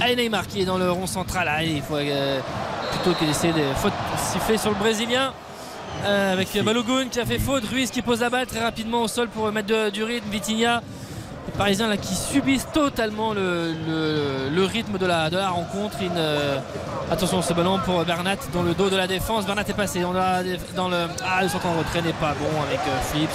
Allez 0.02 0.16
Neymar 0.16 0.48
qui 0.48 0.62
est 0.62 0.66
dans 0.66 0.78
le 0.78 0.92
rond 0.92 1.08
central. 1.08 1.48
Allez, 1.48 1.74
il 1.76 1.82
faut 1.82 1.96
euh, 1.96 2.40
plutôt 2.92 3.14
que 3.20 3.26
d'essayer 3.26 3.54
de 3.54 3.74
faute 3.76 3.94
siffler 4.18 4.58
sur 4.58 4.70
le 4.72 4.76
Brésilien. 4.78 5.34
euh, 6.06 6.34
avec 6.34 6.62
Balogun 6.64 7.08
qui 7.10 7.20
a 7.20 7.26
fait 7.26 7.40
faute, 7.40 7.64
Ruiz 7.70 7.90
qui 7.90 8.02
pose 8.02 8.20
la 8.22 8.30
balle 8.30 8.46
très 8.46 8.60
rapidement 8.60 9.02
au 9.04 9.08
sol 9.08 9.28
pour 9.30 9.52
mettre 9.52 9.68
de- 9.70 9.90
du 9.90 10.04
rythme, 10.04 10.30
Vitinha. 10.30 10.82
Les 11.48 11.52
Parisiens 11.58 11.88
là 11.88 11.96
qui 11.98 12.16
subissent 12.16 12.68
totalement 12.74 13.34
le, 13.34 13.72
le- 13.88 14.50
le 14.54 14.64
rythme 14.66 14.98
de 14.98 15.06
la, 15.06 15.30
de 15.30 15.38
la 15.38 15.50
rencontre. 15.50 15.98
Une, 16.02 16.12
euh, 16.18 16.58
attention 17.12 17.42
ce 17.42 17.54
ballon 17.54 17.80
pour 17.86 18.04
Bernat 18.04 18.36
dans 18.52 18.64
le 18.64 18.74
dos 18.74 18.90
de 18.90 18.98
la 18.98 19.08
défense. 19.08 19.46
Bernat 19.46 19.62
est 19.68 19.74
passé 19.74 20.02
dans, 20.02 20.12
la, 20.12 20.42
dans 20.76 20.90
le. 20.90 21.08
Ah 21.26 21.44
le 21.44 21.50
sortant 21.50 21.70
en 21.70 21.78
retrait 21.80 22.02
n'est 22.02 22.14
pas 22.14 22.34
bon 22.40 22.62
avec 22.68 22.80
euh, 22.88 23.02
Phillips 23.12 23.30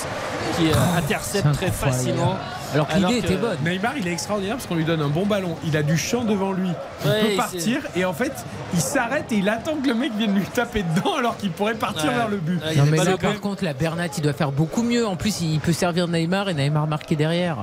qui 0.56 0.70
euh, 0.70 0.74
intercepte 0.98 1.46
c'est 1.52 1.52
très 1.52 1.70
facilement. 1.70 2.36
Alors 2.74 2.86
que 2.88 2.96
l'idée 2.96 3.18
était 3.18 3.36
bonne. 3.36 3.56
Neymar, 3.64 3.92
il 3.98 4.06
est 4.06 4.12
extraordinaire 4.12 4.56
parce 4.56 4.66
qu'on 4.66 4.74
lui 4.76 4.84
donne 4.84 5.02
un 5.02 5.08
bon 5.08 5.26
ballon. 5.26 5.56
Il 5.64 5.76
a 5.76 5.82
du 5.82 5.96
champ 5.96 6.24
devant 6.24 6.52
lui. 6.52 6.68
Il 7.04 7.10
Ouais, 7.10 7.20
peut 7.30 7.36
partir 7.36 7.80
et 7.96 8.04
en 8.04 8.12
fait, 8.12 8.32
il 8.74 8.80
s'arrête 8.80 9.32
et 9.32 9.36
il 9.36 9.48
attend 9.48 9.76
que 9.76 9.88
le 9.88 9.94
mec 9.94 10.12
vienne 10.16 10.34
lui 10.34 10.44
taper 10.44 10.82
dedans 10.84 11.14
alors 11.18 11.36
qu'il 11.36 11.50
pourrait 11.50 11.74
partir 11.74 12.10
Ouais. 12.10 12.16
vers 12.16 12.28
le 12.28 12.36
but. 12.38 12.60
Non 12.76 12.84
mais 12.90 12.98
là 13.04 13.16
par 13.16 13.40
contre 13.40 13.64
la 13.64 13.72
Bernat 13.74 14.06
il 14.16 14.22
doit 14.22 14.32
faire 14.32 14.52
beaucoup 14.52 14.82
mieux. 14.82 15.06
En 15.06 15.16
plus 15.16 15.40
il 15.40 15.58
peut 15.60 15.72
servir 15.72 16.08
Neymar 16.08 16.48
et 16.48 16.54
Neymar 16.54 16.86
marquer 16.86 17.16
derrière. 17.16 17.56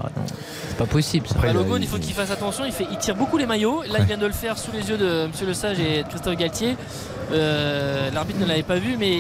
C'est 0.69 0.77
pas 0.77 0.85
possible 0.85 1.27
ça. 1.27 1.35
Balogun, 1.39 1.77
il 1.79 1.87
faut 1.87 1.97
qu'il 1.97 2.13
fasse 2.13 2.31
attention. 2.31 2.65
Il, 2.65 2.71
fait, 2.71 2.87
il 2.91 2.97
tire 2.97 3.15
beaucoup 3.15 3.37
les 3.37 3.45
maillots. 3.45 3.83
Là, 3.83 3.99
il 3.99 4.05
vient 4.05 4.17
de 4.17 4.25
le 4.27 4.31
faire 4.33 4.57
sous 4.57 4.71
les 4.71 4.89
yeux 4.89 4.97
de 4.97 5.25
M. 5.25 5.31
Le 5.47 5.53
Sage 5.53 5.79
et 5.79 6.03
de 6.03 6.07
Christophe 6.07 6.35
Galtier. 6.35 6.75
Euh, 7.31 8.09
L'arbitre 8.13 8.39
ne 8.39 8.45
l'avait 8.45 8.63
pas 8.63 8.75
vu, 8.77 8.95
mais 8.97 9.19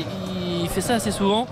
il 0.61 0.69
fait 0.69 0.81
ça 0.81 0.95
assez 0.95 1.11
souvent. 1.11 1.47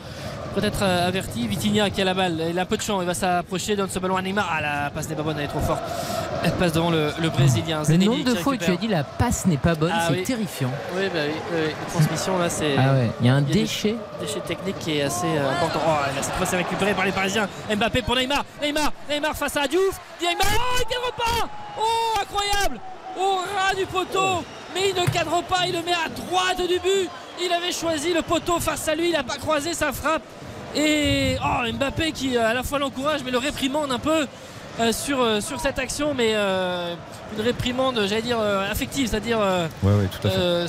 Peut-être 0.56 0.84
euh, 0.84 1.08
averti. 1.08 1.48
Vitinha 1.48 1.90
qui 1.90 2.02
a 2.02 2.06
la 2.06 2.14
balle. 2.14 2.42
Il 2.50 2.58
a 2.58 2.66
peu 2.66 2.78
de 2.78 2.82
champ. 2.82 3.02
Il 3.02 3.08
va 3.08 3.14
s'approcher, 3.14 3.76
donne 3.76 3.90
ce 3.90 4.00
ballon 4.00 4.16
à 4.16 4.22
Neymar. 4.22 4.50
Ah, 4.50 4.62
la 4.62 4.90
passe 4.90 5.10
n'est 5.10 5.16
pas 5.16 5.22
bonne, 5.24 5.38
elle 5.38 5.46
est 5.46 5.50
trop 5.50 5.60
forte. 5.60 5.82
Elle 6.44 6.54
passe 6.54 6.72
devant 6.72 6.90
le, 6.92 7.12
le 7.20 7.30
Brésilien. 7.30 7.80
Le 7.80 7.84
Zenelli 7.86 8.08
nombre 8.08 8.24
de 8.24 8.36
fois 8.36 8.54
où 8.54 8.58
tu 8.58 8.72
as 8.72 8.76
dit 8.78 8.88
la 8.88 9.04
passe 9.04 9.46
n'est 9.48 9.58
pas 9.58 9.76
bonne, 9.76 9.92
Ah 9.94 10.06
c'est 10.08 10.14
oui. 10.14 10.24
terrifiant. 10.24 10.72
Oui, 10.96 11.04
bah 11.14 11.20
oui. 11.28 11.58
La 11.86 11.92
transmission 11.92 12.38
là, 12.38 12.50
c'est. 12.50 12.76
Ah 12.78 12.94
ouais, 12.94 13.12
il 13.20 13.28
y 13.28 13.30
a 13.30 13.36
un 13.36 13.42
des- 13.42 13.54
déchet. 13.54 13.96
déchet 14.22 14.40
technique 14.42 14.80
qui 14.80 14.98
est 14.98 15.02
assez 15.04 15.26
euh, 15.28 15.52
important. 15.52 15.80
Oh, 15.86 15.90
là, 16.16 16.22
cette 16.22 16.34
fois, 16.36 16.46
c'est 16.46 16.58
récupéré 16.58 16.94
par 16.94 17.04
les 17.06 17.12
Parisiens. 17.12 17.50
Mbappé 17.76 18.02
pour 18.04 18.16
Neymar. 18.16 18.46
Neymar, 18.62 18.94
Neymar 19.10 19.36
face 19.36 19.58
à 19.58 19.68
Diouf. 19.68 20.00
Neymar, 20.22 20.46
oh, 20.56 20.80
il 20.82 20.86
cadre 20.94 21.14
pas 21.18 21.50
Oh, 21.78 22.20
incroyable 22.22 22.80
Au 23.20 23.36
ras 23.38 23.76
du 23.76 23.86
poteau 23.86 24.46
Mais 24.74 24.92
il 24.92 25.02
ne 25.02 25.06
cadre 25.08 25.44
pas, 25.44 25.66
il 25.68 25.74
le 25.74 25.82
met 25.82 25.92
à 25.92 26.08
droite 26.08 26.58
du 26.66 26.80
but. 26.80 27.10
Il 27.44 27.52
avait 27.52 27.74
choisi 27.74 28.14
le 28.14 28.22
poteau 28.22 28.60
face 28.62 28.88
à 28.88 28.96
lui, 28.96 29.08
il 29.10 29.12
n'a 29.12 29.24
pas 29.24 29.36
croisé 29.36 29.74
sa 29.74 29.92
frappe. 29.92 30.22
Et 30.76 31.38
oh, 31.42 31.72
Mbappé 31.72 32.12
qui 32.12 32.36
euh, 32.36 32.46
à 32.46 32.54
la 32.54 32.64
fois 32.64 32.80
l'encourage 32.80 33.22
mais 33.24 33.32
le 33.32 33.38
réprimande 33.38 33.92
un 33.92 34.00
peu. 34.00 34.28
Euh, 34.80 34.92
sur, 34.92 35.22
euh, 35.22 35.42
sur 35.42 35.60
cette 35.60 35.80
action, 35.80 36.14
mais 36.14 36.32
euh, 36.34 36.94
une 37.38 37.44
réprimande, 37.44 38.00
j'allais 38.08 38.22
dire, 38.22 38.38
euh, 38.40 38.70
affective, 38.72 39.08
c'est-à-dire. 39.10 39.40
euh, 39.42 39.68
Ouais, 39.84 39.94
ouais, 39.94 40.08
tout 40.12 40.28
à 40.28 40.32
fait. 40.32 40.38
euh, 40.38 40.68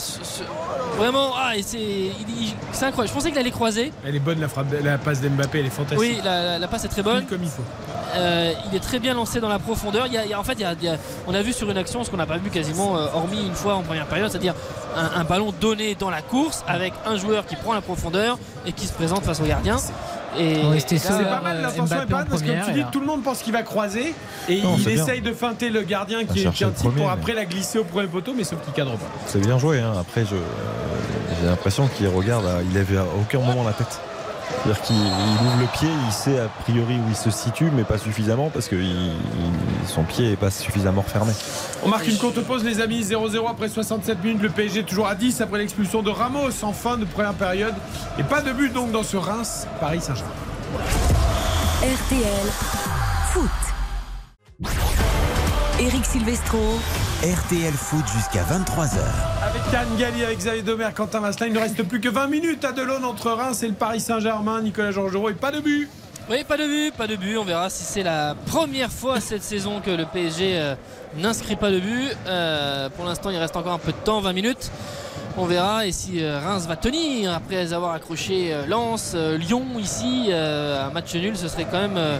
vraiment, 0.97 1.33
ah, 1.37 1.57
et 1.57 1.62
c'est 1.62 2.85
incroyable. 2.85 3.09
Je 3.09 3.12
pensais 3.15 3.31
qu'il 3.31 3.39
allait 3.39 3.51
croiser. 3.51 3.93
Elle 4.07 4.16
est 4.16 4.20
bonne 4.20 4.41
la 4.41 4.49
frappe, 4.49 4.66
la 4.83 4.99
passe 4.99 5.20
d'Mbappé, 5.20 5.61
elle 5.61 5.66
est 5.66 5.70
fantastique. 5.70 5.99
Oui, 5.99 6.20
la, 6.24 6.43
la- 6.45 6.59
la 6.59 6.69
passe 6.69 6.85
est 6.85 6.89
très 6.89 7.03
bonne. 7.03 7.27
Comme 7.27 7.43
il 7.43 7.49
faut. 7.49 7.62
Euh, 8.15 8.53
il 8.70 8.77
est 8.77 8.81
très 8.81 8.99
bien 8.99 9.12
lancé 9.15 9.41
dans 9.41 9.49
la 9.49 9.59
profondeur. 9.59 10.07
Il 10.07 10.12
y 10.12 10.16
a, 10.16 10.24
il 10.24 10.31
y 10.31 10.35
a- 10.35 10.41
en 10.41 10.45
fait, 10.45 10.55
il 10.55 10.61
y 10.61 10.65
a- 10.65 10.74
il 10.81 10.85
y 10.85 10.89
a- 10.89 10.97
on 11.27 11.35
a 11.35 11.43
vu 11.43 11.53
sur 11.53 11.69
une 11.70 11.77
action 11.77 12.03
ce 12.05 12.11
qu'on 12.11 12.16
n'a 12.16 12.27
pas 12.27 12.39
vu 12.39 12.49
quasiment, 12.51 12.97
euh, 12.97 13.07
hormis 13.15 13.45
une 13.47 13.55
fois 13.55 13.74
en 13.74 13.83
première 13.83 14.07
période, 14.07 14.31
c'est-à-dire 14.31 14.55
un, 14.97 15.20
un 15.20 15.24
ballon 15.24 15.53
donné 15.61 15.95
dans 15.97 16.11
la 16.11 16.23
course 16.23 16.65
avec 16.66 16.95
un 17.05 17.16
joueur 17.16 17.45
qui 17.45 17.57
prend 17.57 17.74
la 17.74 17.81
profondeur 17.83 18.39
et 18.65 18.73
qui 18.73 18.87
se 18.87 18.93
présente 18.93 19.24
face 19.24 19.41
au 19.41 19.45
gardien. 19.45 19.77
Et 20.39 20.65
Ouais, 20.65 20.79
C'est 20.87 20.99
pas 21.25 21.41
mal, 21.41 21.63
l'intention 21.63 21.85
est 22.03 22.07
pas 22.07 22.17
mal 22.19 22.27
parce 22.29 22.43
que 22.43 22.65
tu 22.67 22.73
dis, 22.73 22.85
tout 22.93 23.01
le 23.01 23.07
monde 23.07 23.23
pense 23.23 23.39
qu'il 23.43 23.53
va 23.53 23.63
croiser 23.63 24.15
et 24.49 24.63
Non, 24.63 24.77
il 24.79 24.85
bien. 24.85 25.03
essaye 25.03 25.21
de 25.21 25.33
feinter 25.33 25.71
le 25.71 25.83
gardien 25.83 26.25
qui 26.25 26.43
est 26.43 26.47
un 26.47 26.51
type 26.51 26.69
pour 26.75 26.91
premier, 26.93 27.07
après 27.09 27.33
la 27.35 27.45
glisser 27.45 27.79
au 27.79 27.85
premier 27.85 28.07
poteau, 28.09 28.33
mais 28.37 28.45
sauf 28.45 28.61
qu'il 28.63 28.73
cadre 28.73 28.93
pas. 28.93 29.07
C'est 29.27 29.41
bien 29.41 29.59
joué. 29.59 29.81
hein. 29.81 29.93
Après, 30.01 30.25
je, 30.25 30.35
euh, 30.35 30.39
j'ai 31.41 31.47
l'impression 31.49 31.89
qu'il 31.89 32.09
regarde, 32.09 32.45
euh, 32.47 32.63
il 32.69 32.75
lève 32.75 32.97
à 32.99 33.05
aucun 33.21 33.39
moment 33.41 33.65
la 33.65 33.73
tête. 33.73 34.01
C'est-à-dire 34.66 34.82
qu'il 34.82 34.97
il 34.97 35.47
ouvre 35.47 35.60
le 35.60 35.66
pied, 35.78 35.88
il 36.06 36.12
sait 36.12 36.40
a 36.40 36.48
priori 36.48 36.94
où 36.97 37.09
il 37.09 37.14
se 37.16 37.30
situe, 37.30 37.70
mais 37.72 37.84
pas 37.84 37.98
suffisamment 37.98 38.51
parce 38.52 38.66
que 38.66 38.74
il- 38.74 39.12
il- 39.12 39.88
son 39.88 40.02
pied 40.02 40.32
est 40.32 40.36
pas 40.36 40.51
suffisamment 40.51 41.02
fermé. 41.02 41.32
On 41.84 41.88
marque 41.88 42.09
une 42.09 42.18
courte 42.18 42.40
pause, 42.40 42.64
les 42.64 42.80
amis. 42.80 43.05
0-0 43.05 43.47
après 43.48 43.68
67 43.68 44.24
minutes. 44.24 44.43
Le 44.43 44.48
PSG 44.51 44.82
toujours 44.82 45.06
à 45.06 45.14
10 45.14 45.40
après 45.40 45.59
l'expulsion 45.59 46.02
de 46.02 46.10
Ramos 46.10 46.51
en 46.62 46.72
fin 46.72 46.97
de 46.97 47.05
première 47.05 47.34
période. 47.34 47.74
Et 48.18 48.24
pas 48.24 48.40
de 48.40 48.51
but 48.52 48.72
donc 48.72 48.90
dans 48.90 49.05
ce 49.05 49.16
Reims 49.16 49.68
Paris 49.78 50.01
Saint-Germain. 50.01 50.32
RTL 51.82 52.51
Foot. 53.32 54.70
Eric 55.78 56.05
Silvestro. 56.05 56.80
RTL 57.22 57.72
Foot 57.72 58.05
jusqu'à 58.14 58.43
23h. 58.43 58.98
Avec 59.43 59.62
Yann 59.72 59.86
Galli, 59.98 60.22
avec 60.22 60.38
Xavier 60.38 60.62
Domer, 60.62 60.88
Quentin 60.94 61.20
Vasselin, 61.20 61.47
il 61.47 61.52
ne 61.55 61.59
reste 61.59 61.82
plus 61.82 61.98
que 62.01 62.10
20 62.10 62.26
minutes 62.26 62.64
à 62.64 62.72
Delon 62.72 63.02
entre 63.05 63.30
Reims 63.30 63.62
et 63.62 63.68
le 63.68 63.72
Paris 63.72 64.01
Saint-Germain. 64.01 64.60
Nicolas 64.60 64.90
Georgerot 64.90 65.30
et 65.30 65.34
pas 65.34 65.51
de 65.51 65.60
but. 65.60 65.88
Oui, 66.30 66.44
pas 66.44 66.59
de 66.59 66.64
but, 66.64 66.94
pas 66.94 67.06
de 67.06 67.16
but. 67.16 67.38
On 67.38 67.44
verra 67.44 67.70
si 67.70 67.84
c'est 67.84 68.02
la 68.02 68.34
première 68.47 68.93
fois 68.93 69.18
cette 69.20 69.43
saison 69.43 69.80
que 69.80 69.90
le 69.90 70.05
PSG 70.05 70.59
euh, 70.59 70.74
n'inscrit 71.16 71.56
pas 71.56 71.70
de 71.70 71.80
but. 71.80 72.16
Euh, 72.26 72.90
pour 72.90 73.06
l'instant, 73.06 73.30
il 73.30 73.38
reste 73.38 73.56
encore 73.56 73.72
un 73.72 73.78
peu 73.78 73.93
de 73.93 73.97
temps, 74.05 74.20
20 74.20 74.32
minutes. 74.34 74.70
On 75.38 75.47
verra 75.47 75.86
et 75.86 75.93
si 75.93 76.22
euh, 76.22 76.38
Reims 76.38 76.66
va 76.66 76.76
tenir 76.76 77.32
après 77.34 77.72
avoir 77.72 77.94
accroché 77.94 78.52
euh, 78.52 78.66
Lens, 78.66 79.12
euh, 79.14 79.38
Lyon 79.38 79.64
ici. 79.78 80.26
euh, 80.30 80.86
un 80.86 80.90
match 80.90 81.14
nul, 81.14 81.36
ce 81.36 81.48
serait 81.48 81.66
quand 81.70 81.80
même 81.80 81.97
euh, 81.97 82.18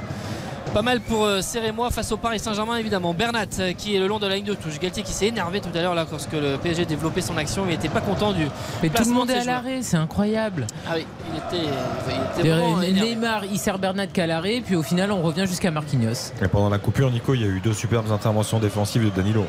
pas 0.73 0.83
mal 0.83 1.01
pour 1.01 1.25
euh, 1.25 1.41
serrer 1.41 1.73
moi 1.73 1.91
face 1.91 2.13
au 2.13 2.17
Paris 2.19 2.39
Saint-Germain 2.39 2.77
évidemment. 2.77 3.15
Bernat 3.15 3.47
euh, 3.61 3.73
qui 3.73 3.97
est 3.97 3.99
le 3.99 4.07
long 4.07 4.19
de 4.19 4.27
la 4.27 4.37
ligne 4.37 4.45
de 4.45 4.55
touche. 4.55 4.79
Galtier 4.79 5.03
qui 5.03 5.13
s'est 5.13 5.29
énervé 5.29 5.61
tout 5.61 5.71
à 5.75 5.81
l'heure 5.81 5.95
là 5.95 6.05
lorsque 6.11 6.33
le 6.33 6.57
PSG 6.59 6.85
développait 6.85 7.23
son 7.23 7.37
action. 7.39 7.63
Il 7.65 7.71
n'était 7.71 7.89
pas 7.89 8.01
content 8.03 8.33
du. 8.33 8.47
Mais 8.83 8.91
tout 8.91 9.05
le 9.05 9.11
monde 9.15 9.29
de 9.29 9.33
est 9.33 9.39
à 9.39 9.45
l'arrêt, 9.45 9.79
c'est 9.83 9.97
incroyable. 9.97 10.67
Ah 10.87 10.93
oui, 10.97 11.07
il 11.33 11.37
était, 11.39 11.67
il 12.09 12.41
était 12.41 12.49
vraiment 12.51 12.79
Des- 12.79 12.89
énervé. 12.89 13.11
Neymar, 13.15 13.45
il 13.47 13.59
sert 13.59 13.79
Bernat 13.79 14.09
qu'à 14.09 14.27
l'arrêt, 14.27 14.61
puis 14.65 14.77
au 14.77 14.83
final, 14.83 15.11
on 15.13 15.23
revient 15.23 15.47
jusqu'à 15.47 15.71
Marquinhos. 15.71 16.33
Et 16.43 16.49
pendant 16.49 16.69
la 16.69 16.79
coupure, 16.79 17.11
Nico, 17.11 17.33
il 17.35 17.41
y 17.41 17.45
a 17.45 17.49
eu 17.49 17.61
deux 17.61 17.73
superbes 17.73 18.11
interventions 18.13 18.59
défensives 18.59 19.05
de 19.05 19.11
Danilo. 19.11 19.45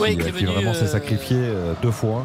Oui, 0.00 0.16
qui, 0.16 0.22
qui 0.22 0.28
est 0.28 0.32
qui 0.32 0.44
vraiment 0.46 0.74
s'est 0.74 0.84
euh, 0.84 0.86
sacrifié 0.88 1.36
euh, 1.38 1.74
deux 1.82 1.90
fois. 1.92 2.24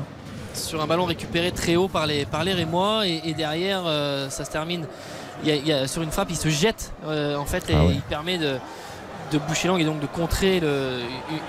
sur 0.53 0.81
un 0.81 0.87
ballon 0.87 1.05
récupéré 1.05 1.51
très 1.51 1.75
haut 1.75 1.89
par 1.89 2.07
les, 2.07 2.25
par 2.25 2.43
les 2.43 2.53
Rémois 2.53 3.05
et, 3.07 3.21
et 3.25 3.33
derrière 3.33 3.83
euh, 3.85 4.29
ça 4.29 4.45
se 4.45 4.51
termine 4.51 4.85
y 5.47 5.51
a- 5.51 5.55
il 5.55 5.67
y 5.67 5.71
a- 5.73 5.87
sur 5.87 6.01
une 6.01 6.11
frappe 6.11 6.29
il 6.31 6.37
se 6.37 6.49
jette 6.49 6.91
euh, 7.07 7.35
en 7.35 7.45
fait 7.45 7.69
et 7.69 7.73
Ah 7.75 7.83
ouais. 7.85 7.93
il 7.95 8.01
permet 8.01 8.37
de, 8.37 8.57
de 9.31 9.37
boucher 9.39 9.67
l'angle 9.67 9.81
et 9.81 9.85
donc 9.85 9.99
de 9.99 10.07
contrer 10.07 10.59
le- 10.59 10.99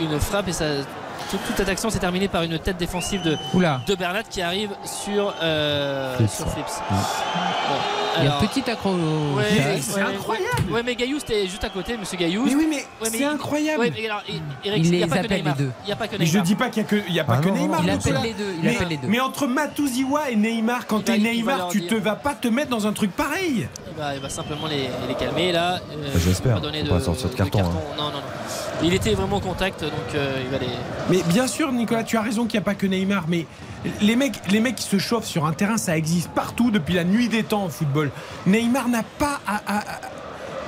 une 0.00 0.18
frappe 0.20 0.48
et 0.48 0.52
ça 0.52 0.64
toute, 1.30 1.44
toute 1.44 1.56
cette 1.56 1.68
action 1.68 1.90
s'est 1.90 1.98
terminée 1.98 2.28
par 2.28 2.42
une 2.44 2.56
tête 2.60 2.76
défensive 2.76 3.20
de, 3.22 3.36
Oula. 3.52 3.80
de 3.88 3.94
Bernat 3.96 4.22
qui 4.22 4.42
arrive 4.42 4.70
sur, 4.84 5.34
euh, 5.42 6.16
Flips. 6.18 6.30
sur 6.30 6.48
Flips. 6.48 6.66
Bon, 6.88 6.96
Il 8.18 8.24
y 8.24 8.26
a 8.28 8.30
alors- 8.30 8.42
un 8.42 8.46
petit 8.46 8.70
accro. 8.70 8.90
Ouais, 9.34 9.44
c'est 9.80 9.94
ouais, 9.96 10.02
incroyable. 10.02 10.70
Ouais, 10.72 10.82
mais 10.84 10.94
Gaillou 10.94 11.18
c'était 11.18 11.48
juste 11.48 11.64
à 11.64 11.68
côté, 11.68 11.96
monsieur 11.96 12.16
Gaillou. 12.16 12.44
Mais 12.46 12.54
oui, 12.54 12.66
mais 12.70 12.76
Ouais, 13.02 13.10
c'est 13.10 13.24
incroyable. 13.24 13.80
Ouais, 13.80 13.92
mais 13.92 14.06
alors, 14.06 14.22
et- 14.28 14.68
Eric, 14.68 14.84
Il 14.84 14.86
il 14.86 14.90
n'y 14.92 15.02
a 15.02 15.06
les 15.06 15.10
pas 15.10 15.16
que 15.16 15.24
appelle 15.24 15.30
les 15.38 15.42
Neymar. 15.42 15.56
deux. 15.56 15.70
Il 15.82 15.86
n'y 15.86 15.92
a 15.92 15.96
pas 15.96 16.06
que 16.08 16.16
Mais 16.16 16.26
je 16.26 16.30
Neymar. 16.30 16.44
dis 16.46 16.54
pas 16.54 16.68
qu'il 16.68 16.82
y 16.82 16.86
a 16.86 16.88
que, 16.88 16.96
il 17.08 17.14
y 17.14 17.20
a 17.20 17.24
pas 17.24 17.34
Ah 17.38 17.42
que 17.42 17.48
non, 17.48 17.54
Neymar. 17.56 17.80
Il 17.82 17.90
appelle 17.90 18.18
les 18.22 18.32
deux, 18.32 18.54
il 18.58 18.62
mais, 18.64 18.76
appelle 18.76 18.88
les 18.88 18.96
deux. 18.98 19.08
mais 19.08 19.18
entre 19.20 19.46
Matouziwa 19.48 20.30
et 20.30 20.36
Neymar, 20.36 20.86
quand 20.86 21.00
t'es 21.04 21.18
Neymar, 21.18 21.68
tu 21.70 21.86
te 21.88 21.94
vas 21.96 22.14
pas 22.14 22.34
te 22.34 22.46
mettre 22.46 22.70
dans 22.70 22.86
un 22.86 22.92
truc 22.92 23.10
pareil. 23.10 23.68
Il 23.96 24.02
va, 24.02 24.14
il 24.14 24.20
va 24.20 24.28
simplement 24.28 24.66
les, 24.66 24.88
les 25.08 25.14
calmer 25.14 25.52
là. 25.52 25.76
Euh, 25.76 26.12
Bah, 26.12 26.20
j'espère. 26.22 26.60
pas 26.60 27.00
sortir 27.00 27.30
de 27.30 27.34
carton, 27.34 27.60
hein. 27.60 27.72
Non, 27.96 28.04
non, 28.04 28.10
non. 28.10 28.22
Il 28.82 28.92
était 28.92 29.14
vraiment 29.14 29.36
au 29.36 29.40
contact, 29.40 29.80
donc 29.82 29.90
euh, 30.14 30.36
il 30.44 30.50
va 30.50 30.58
les. 30.58 30.66
Mais 31.08 31.22
bien 31.32 31.46
sûr, 31.46 31.72
Nicolas, 31.72 32.04
tu 32.04 32.18
as 32.18 32.22
raison 32.22 32.44
qu'il 32.44 32.58
n'y 32.60 32.62
a 32.62 32.66
pas 32.66 32.74
que 32.74 32.86
Neymar, 32.86 33.24
mais 33.28 33.46
les 34.02 34.14
mecs, 34.16 34.34
les 34.50 34.60
mecs 34.60 34.76
qui 34.76 34.82
se 34.84 34.98
chauffent 34.98 35.24
sur 35.26 35.46
un 35.46 35.52
terrain, 35.54 35.78
ça 35.78 35.96
existe 35.96 36.28
partout 36.32 36.70
depuis 36.70 36.92
la 36.94 37.04
nuit 37.04 37.28
des 37.28 37.42
temps 37.42 37.64
au 37.64 37.68
football. 37.70 38.10
Neymar 38.46 38.88
n'a 38.88 39.02
pas 39.18 39.40
à. 39.46 39.56
à- 39.66 39.78
à- 39.78 39.82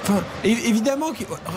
Enfin, 0.09 0.22
évidemment, 0.44 1.06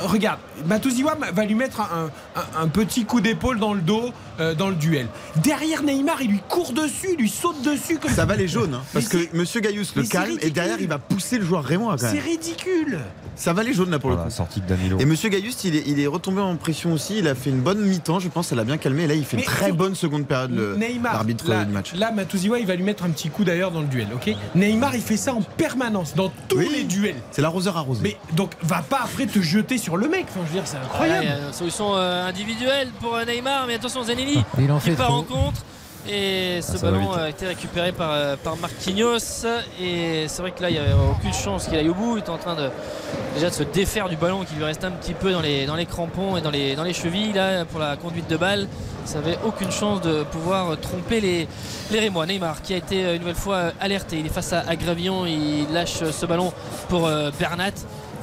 regarde, 0.03 0.40
Matuziwa 0.65 1.18
va 1.34 1.45
lui 1.45 1.56
mettre 1.56 1.80
un, 1.82 2.10
un- 2.36 2.64
un 2.64 2.68
petit 2.68 3.06
coup 3.06 3.22
d'épaule 3.22 3.60
dans 3.60 3.73
le 3.73 3.82
dos 3.82 4.11
euh, 4.40 4.53
dans 4.56 4.69
le 4.69 4.76
duel. 4.76 5.07
Derrière 5.38 5.84
Neymar, 5.84 6.22
il 6.22 6.32
lui 6.32 6.41
court 6.49 6.73
dessus, 6.73 7.10
il 7.14 7.18
lui 7.18 7.30
saute 7.30 7.61
dessus 7.61 7.98
comme 7.98 8.11
Ça 8.11 8.26
va 8.26 8.36
les 8.36 8.48
jaunes, 8.48 8.73
hein, 8.73 8.82
parce 8.94 9.14
Mais 9.14 9.26
que 9.28 9.38
Monsieur 9.38 9.61
Gaillus 9.61 9.86
le 9.95 10.03
calme 10.03 10.38
et 10.41 10.49
derrière 10.49 10.82
il 10.82 10.88
va 10.88 10.98
pousser 10.99 11.38
le 11.38 11.45
joueur 11.45 11.64
Raymond 11.64 11.95
C'est 11.98 12.19
ridicule. 12.19 12.99
Ça 13.36 13.53
va 13.53 13.64
les 13.64 13.73
jaunes 13.73 13.90
là 13.91 13.99
pour 13.99 14.10
Voilà, 14.10 14.26
le 14.26 14.30
coup. 14.30 14.36
sortie 14.36 14.60
de 14.61 14.68
Danilo. 14.68 14.98
Et 14.99 15.06
Monsieur 15.06 15.30
Gaillus, 15.30 15.53
il 15.64 15.76
est, 15.76 15.84
il 15.88 15.99
est 15.99 16.07
retombé 16.07 16.41
en 16.41 16.56
pression 16.57 16.91
aussi. 16.94 17.19
Il 17.19 17.28
a 17.28 17.36
fait 17.36 17.49
une 17.49 17.61
bonne 17.61 17.80
mi-temps, 17.82 18.19
je 18.19 18.28
pense. 18.28 18.48
Ça 18.49 18.56
l'a 18.56 18.64
bien 18.65 18.78
calmé. 18.78 19.03
Et 19.03 19.07
là, 19.07 19.14
il 19.15 19.23
fait 19.23 19.38
Mais 19.38 19.44
une 19.44 19.49
très 19.49 19.72
bonne 19.72 19.95
seconde 19.95 20.26
période. 20.28 20.52
le- 20.52 20.76
Neymar, 20.76 21.14
L'arbitre 21.14 21.48
là, 21.49 21.64
du 21.64 21.72
match. 21.72 21.94
là 21.94 22.11
Matuziwa, 22.11 22.60
il 22.60 22.68
va 22.68 22.76
lui 22.76 22.84
mettre 22.84 23.03
un 23.06 23.10
petit 23.10 23.30
coup 23.30 23.44
d'ailleurs 23.44 23.72
dans 23.72 23.82
le 23.82 23.88
duel, 23.88 24.07
ok? 24.14 24.36
Neymar, 24.56 24.95
il 24.95 25.02
fait 25.02 25.18
ça 25.18 25.34
en 25.34 25.41
permanence, 25.41 26.14
dans 26.15 26.32
tous 26.49 26.57
Oui. 26.57 26.69
les 26.73 26.84
duels. 26.84 27.15
C'est 27.32 27.41
l'arroseur 27.41 27.78
arrosé. 27.78 28.02
Mais 28.03 28.18
donc, 28.42 28.52
va 28.64 28.82
pas 28.82 29.02
après 29.04 29.28
te 29.28 29.40
jeter 29.40 29.78
sur 29.78 29.98
le 29.98 30.08
mec. 30.08 30.26
Enfin, 30.30 30.40
je 30.44 30.48
veux 30.48 30.54
dire, 30.56 30.64
c'est 30.66 30.78
incroyable. 30.78 31.26
Ouais, 31.26 31.32
euh, 31.32 31.52
solution 31.52 31.96
euh, 31.96 32.28
individuelle 32.28 32.90
pour 33.00 33.16
euh, 33.16 33.24
Neymar, 33.26 33.68
mais 33.68 33.76
attention 33.76 34.04
Zanelli 34.04 34.44
Il 34.58 34.72
en 34.72 34.80
qui 34.80 34.90
fait 34.90 34.96
part 34.96 35.08
trop. 35.08 35.18
en 35.18 35.24
contre. 35.24 35.62
Et 36.10 36.62
ce 36.64 36.72
Ah, 36.74 36.78
va 36.78 36.92
ballon 36.92 37.14
a 37.14 37.30
été 37.30 37.46
récupéré 37.46 37.92
par, 37.92 38.36
par 38.38 38.58
Marquinhos. 38.58 39.46
Et 39.80 40.26
c'est 40.28 40.42
vrai 40.42 40.50
que 40.50 40.60
là, 40.64 40.72
il 40.72 40.74
n'y 40.74 40.80
avait 40.80 40.94
aucune 40.94 41.32
chance 41.32 41.66
qu'il 41.66 41.78
aille 41.78 41.90
au 41.90 41.94
bout. 41.94 42.18
Il 42.18 42.24
est 42.24 42.30
en 42.30 42.40
train 42.40 42.56
de, 42.56 42.72
déjà 43.36 43.50
de 43.52 43.54
se 43.54 43.62
défaire 43.62 44.10
du 44.10 44.16
ballon 44.16 44.44
qui 44.44 44.56
lui 44.56 44.64
reste 44.64 44.84
un 44.84 44.90
petit 44.90 45.14
peu 45.14 45.32
dans 45.32 45.42
les, 45.42 45.68
dans 45.68 45.76
les 45.76 45.86
crampons 45.86 46.38
et 46.38 46.42
dans 46.42 46.50
les, 46.50 46.76
dans 46.76 46.84
les 46.84 46.94
chevilles 46.94 47.34
là, 47.34 47.66
pour 47.66 47.80
la 47.80 47.98
conduite 47.98 48.28
de 48.28 48.36
balle. 48.38 48.68
Ça 49.06 49.20
n'avait 49.20 49.38
aucune 49.46 49.72
chance 49.72 50.02
de 50.02 50.24
pouvoir 50.24 50.76
tromper 50.80 51.22
les, 51.22 51.48
les 51.92 52.00
Rémois. 52.00 52.26
Neymar 52.26 52.64
qui 52.64 52.74
a 52.74 52.78
été 52.78 53.14
une 53.14 53.20
nouvelle 53.20 53.36
fois 53.36 53.72
alerté. 53.80 54.18
Il 54.18 54.26
est 54.26 54.30
face 54.30 54.54
à, 54.54 54.62
à 54.68 54.76
Gravillon. 54.76 55.28
Il 55.28 55.72
lâche 55.72 56.04
ce 56.12 56.26
ballon 56.26 56.52
pour 56.90 57.06
euh, 57.06 57.30
Bernat. 57.40 57.74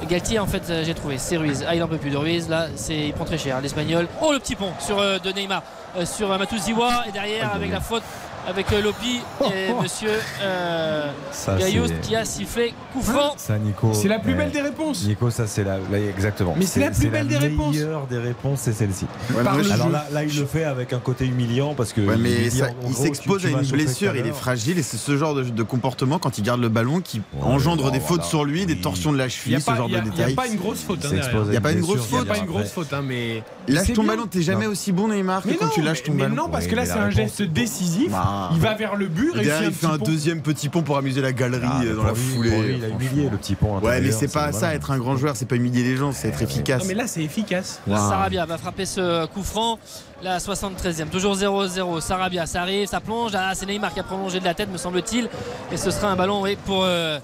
Galtier 0.07 0.39
en 0.39 0.47
fait 0.47 0.69
euh, 0.69 0.83
j'ai 0.85 0.93
trouvé. 0.93 1.17
C'est 1.17 1.37
Ruiz. 1.37 1.65
Ah 1.67 1.75
il 1.75 1.83
en 1.83 1.87
peut 1.87 1.97
plus 1.97 2.09
de 2.09 2.17
Ruiz. 2.17 2.49
Là 2.49 2.67
c'est 2.75 3.07
il 3.07 3.13
prend 3.13 3.25
très 3.25 3.37
cher. 3.37 3.59
L'espagnol. 3.61 4.07
Oh 4.21 4.31
le 4.31 4.39
petit 4.39 4.55
pont 4.55 4.71
sur 4.79 4.99
euh, 4.99 5.19
de 5.19 5.31
Neymar 5.31 5.63
euh, 5.97 6.05
sur 6.05 6.31
euh, 6.31 6.37
Matuziwa. 6.37 7.05
Et 7.07 7.11
derrière 7.11 7.53
avec 7.53 7.71
la 7.71 7.81
faute 7.81 8.03
avec 8.49 8.71
euh, 8.73 8.81
Lopi 8.81 9.21
et 9.53 9.73
monsieur 9.81 10.09
euh, 10.41 11.11
Ça, 11.31 11.57
c'est- 11.59 12.01
qui 12.01 12.15
a 12.15 12.25
sifflé 12.25 12.73
coup 12.93 13.01
franc. 13.01 13.35
C'est 13.93 14.07
la 14.07 14.19
plus 14.19 14.33
belle 14.35 14.51
des 14.51 14.61
réponses. 14.61 15.05
Nico, 15.05 15.29
ça 15.29 15.47
c'est 15.47 15.63
la, 15.63 15.77
là, 15.77 15.99
exactement. 16.09 16.55
Mais 16.57 16.65
c'est 16.65 16.79
la 16.79 16.91
plus 16.91 17.07
belle 17.09 17.27
des 17.27 17.37
réponses. 17.37 17.75
La 17.75 17.81
meilleure 17.85 18.07
des 18.07 18.17
réponses, 18.17 18.59
c'est 18.61 18.73
celle-ci. 18.73 19.05
Ouais, 19.33 19.39
Alors 19.71 19.89
là, 19.89 20.05
là, 20.11 20.23
il 20.23 20.37
le 20.37 20.45
fait 20.45 20.63
avec 20.63 20.93
un 20.93 20.99
côté 20.99 21.25
humiliant 21.25 21.73
parce 21.75 21.93
que 21.93 22.01
Ouais, 22.01 22.15
il 22.15 22.21
mais 22.21 22.29
lui 22.29 22.49
dit, 22.49 22.57
ça- 22.57 22.65
en 22.65 22.87
il 22.87 22.93
gros, 22.93 23.03
s'expose 23.03 23.45
à 23.45 23.49
une 23.49 23.61
blessure, 23.65 24.15
il 24.15 24.25
est 24.25 24.31
fragile 24.33 24.77
et 24.79 24.83
c'est 24.83 24.97
ce 24.97 25.17
genre 25.17 25.35
de, 25.35 25.43
de 25.43 25.63
comportement 25.63 26.19
quand 26.19 26.37
il 26.37 26.43
garde 26.43 26.61
le 26.61 26.69
ballon 26.69 27.01
qui 27.01 27.21
Ouais, 27.33 27.43
engendre 27.43 27.83
bon, 27.83 27.89
des 27.91 27.99
fautes 27.99 28.07
voilà. 28.17 28.23
sur 28.23 28.45
lui, 28.45 28.65
des 28.65 28.79
torsions 28.79 29.11
de 29.11 29.17
la 29.17 29.25
Il 29.25 29.27
n'y 29.27 29.31
cheville, 29.33 29.55
a, 29.55 29.59
ce 29.59 29.75
genre 29.75 29.87
de 29.87 29.93
il 29.93 29.97
y 29.97 29.99
a 29.99 30.01
détails. 30.01 30.33
pas 30.33 30.47
une 30.47 30.55
grosse 30.55 30.81
faute. 30.83 30.99
Il 31.03 31.17
hein, 31.19 31.21
Il 31.47 31.53
y 31.53 31.57
a 31.57 31.61
pas 31.61 31.71
une 31.71 31.81
grosse 31.81 31.99
il 31.99 32.05
Il 32.09 32.11
n'y 32.11 32.15
a 32.15 32.19
faute, 32.19 32.27
pas 32.27 32.37
une 32.37 32.45
grosse 32.45 32.71
faute, 32.71 32.93
hein, 32.93 33.03
mais. 33.05 33.43
Lâche 33.67 33.93
ton 33.93 34.03
ballon, 34.03 34.25
t'es 34.27 34.41
jamais 34.41 34.65
aussi 34.65 34.91
bon 34.91 35.07
Neymar 35.09 35.43
que 35.43 35.49
Mais 35.49 35.55
quand 35.55 35.69
tu 35.69 35.81
lâches 35.81 36.03
ton 36.03 36.13
mais 36.13 36.23
ballon. 36.23 36.35
non, 36.35 36.49
parce 36.49 36.65
que 36.67 36.75
là, 36.75 36.85
c'est 36.85 36.91
un 36.93 37.09
geste 37.09 37.41
décisif. 37.43 38.11
Il 38.53 38.59
va 38.59 38.73
vers 38.75 38.95
le 38.95 39.07
but, 39.07 39.31
Et 39.35 39.43
derrière, 39.43 39.63
il 39.63 39.73
fait 39.73 39.85
un 39.85 39.97
pont. 39.97 40.05
deuxième 40.05 40.41
petit 40.41 40.69
pont 40.69 40.81
pour 40.81 40.97
amuser 40.97 41.21
la 41.21 41.31
galerie 41.33 41.67
Ah, 41.69 41.81
euh, 41.83 41.95
dans 41.95 42.03
la 42.03 42.11
lui- 42.13 42.19
foulée. 42.19 42.61
lui, 42.61 42.75
il 42.77 42.85
a 42.85 42.87
humilié 42.89 43.29
le 43.29 43.37
petit 43.37 43.55
pont. 43.55 43.79
Ouais, 43.79 44.01
mais 44.01 44.11
c'est 44.11 44.31
pas 44.31 44.51
ça, 44.51 44.73
être 44.73 44.91
un 44.91 44.97
grand 44.97 45.15
joueur, 45.17 45.35
c'est 45.35 45.45
pas 45.45 45.55
humilier 45.55 45.83
les 45.83 45.95
gens, 45.97 46.11
c'est 46.11 46.27
être 46.29 46.41
efficace. 46.41 46.81
Non, 46.81 46.87
mais 46.87 46.93
là, 46.95 47.07
c'est 47.07 47.23
efficace. 47.23 47.79
Wow. 47.87 47.95
Sarabia 47.97 48.45
va 48.45 48.57
frapper 48.57 48.85
ce 48.85 49.25
coup 49.27 49.43
franc 49.43 49.79
la 50.21 50.39
73e 50.39 51.07
toujours 51.09 51.35
0-0 51.35 52.01
Sarabia 52.01 52.45
ça 52.45 52.61
arrive 52.63 52.87
ça 52.89 52.99
plonge 52.99 53.31
ah, 53.35 53.51
c'est 53.55 53.65
Neymar 53.65 53.93
qui 53.93 54.01
a 54.01 54.03
prolongé 54.03 54.41
de 54.41 54.45
la 54.45 54.53
tête 54.53 54.69
me 54.69 54.77
semble-t-il 54.77 55.29
et 55.71 55.77
ce 55.77 55.91
sera 55.91 56.09
un 56.11 56.17
ballon 56.17 56.41
oui, 56.41 56.57
pour 56.65 56.83
euh, 56.83 57.19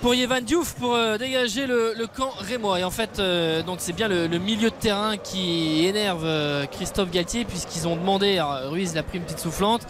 pour 0.00 0.14
Yevan 0.14 0.40
Diouf 0.42 0.74
pour 0.74 0.96
euh, 0.96 1.16
dégager 1.16 1.68
le, 1.68 1.94
le 1.96 2.06
camp 2.08 2.30
rémois 2.40 2.80
et 2.80 2.84
en 2.84 2.90
fait 2.90 3.20
euh, 3.20 3.62
donc 3.62 3.76
c'est 3.78 3.92
bien 3.92 4.08
le, 4.08 4.26
le 4.26 4.38
milieu 4.38 4.70
de 4.70 4.74
terrain 4.74 5.16
qui 5.16 5.86
énerve 5.86 6.24
euh, 6.24 6.66
Christophe 6.66 7.12
Galtier 7.12 7.44
puisqu'ils 7.44 7.86
ont 7.86 7.94
demandé 7.94 8.38
alors, 8.38 8.72
Ruiz 8.72 8.94
l'a 8.96 9.04
pris 9.04 9.18
une 9.18 9.24
petite 9.24 9.38
soufflante 9.38 9.82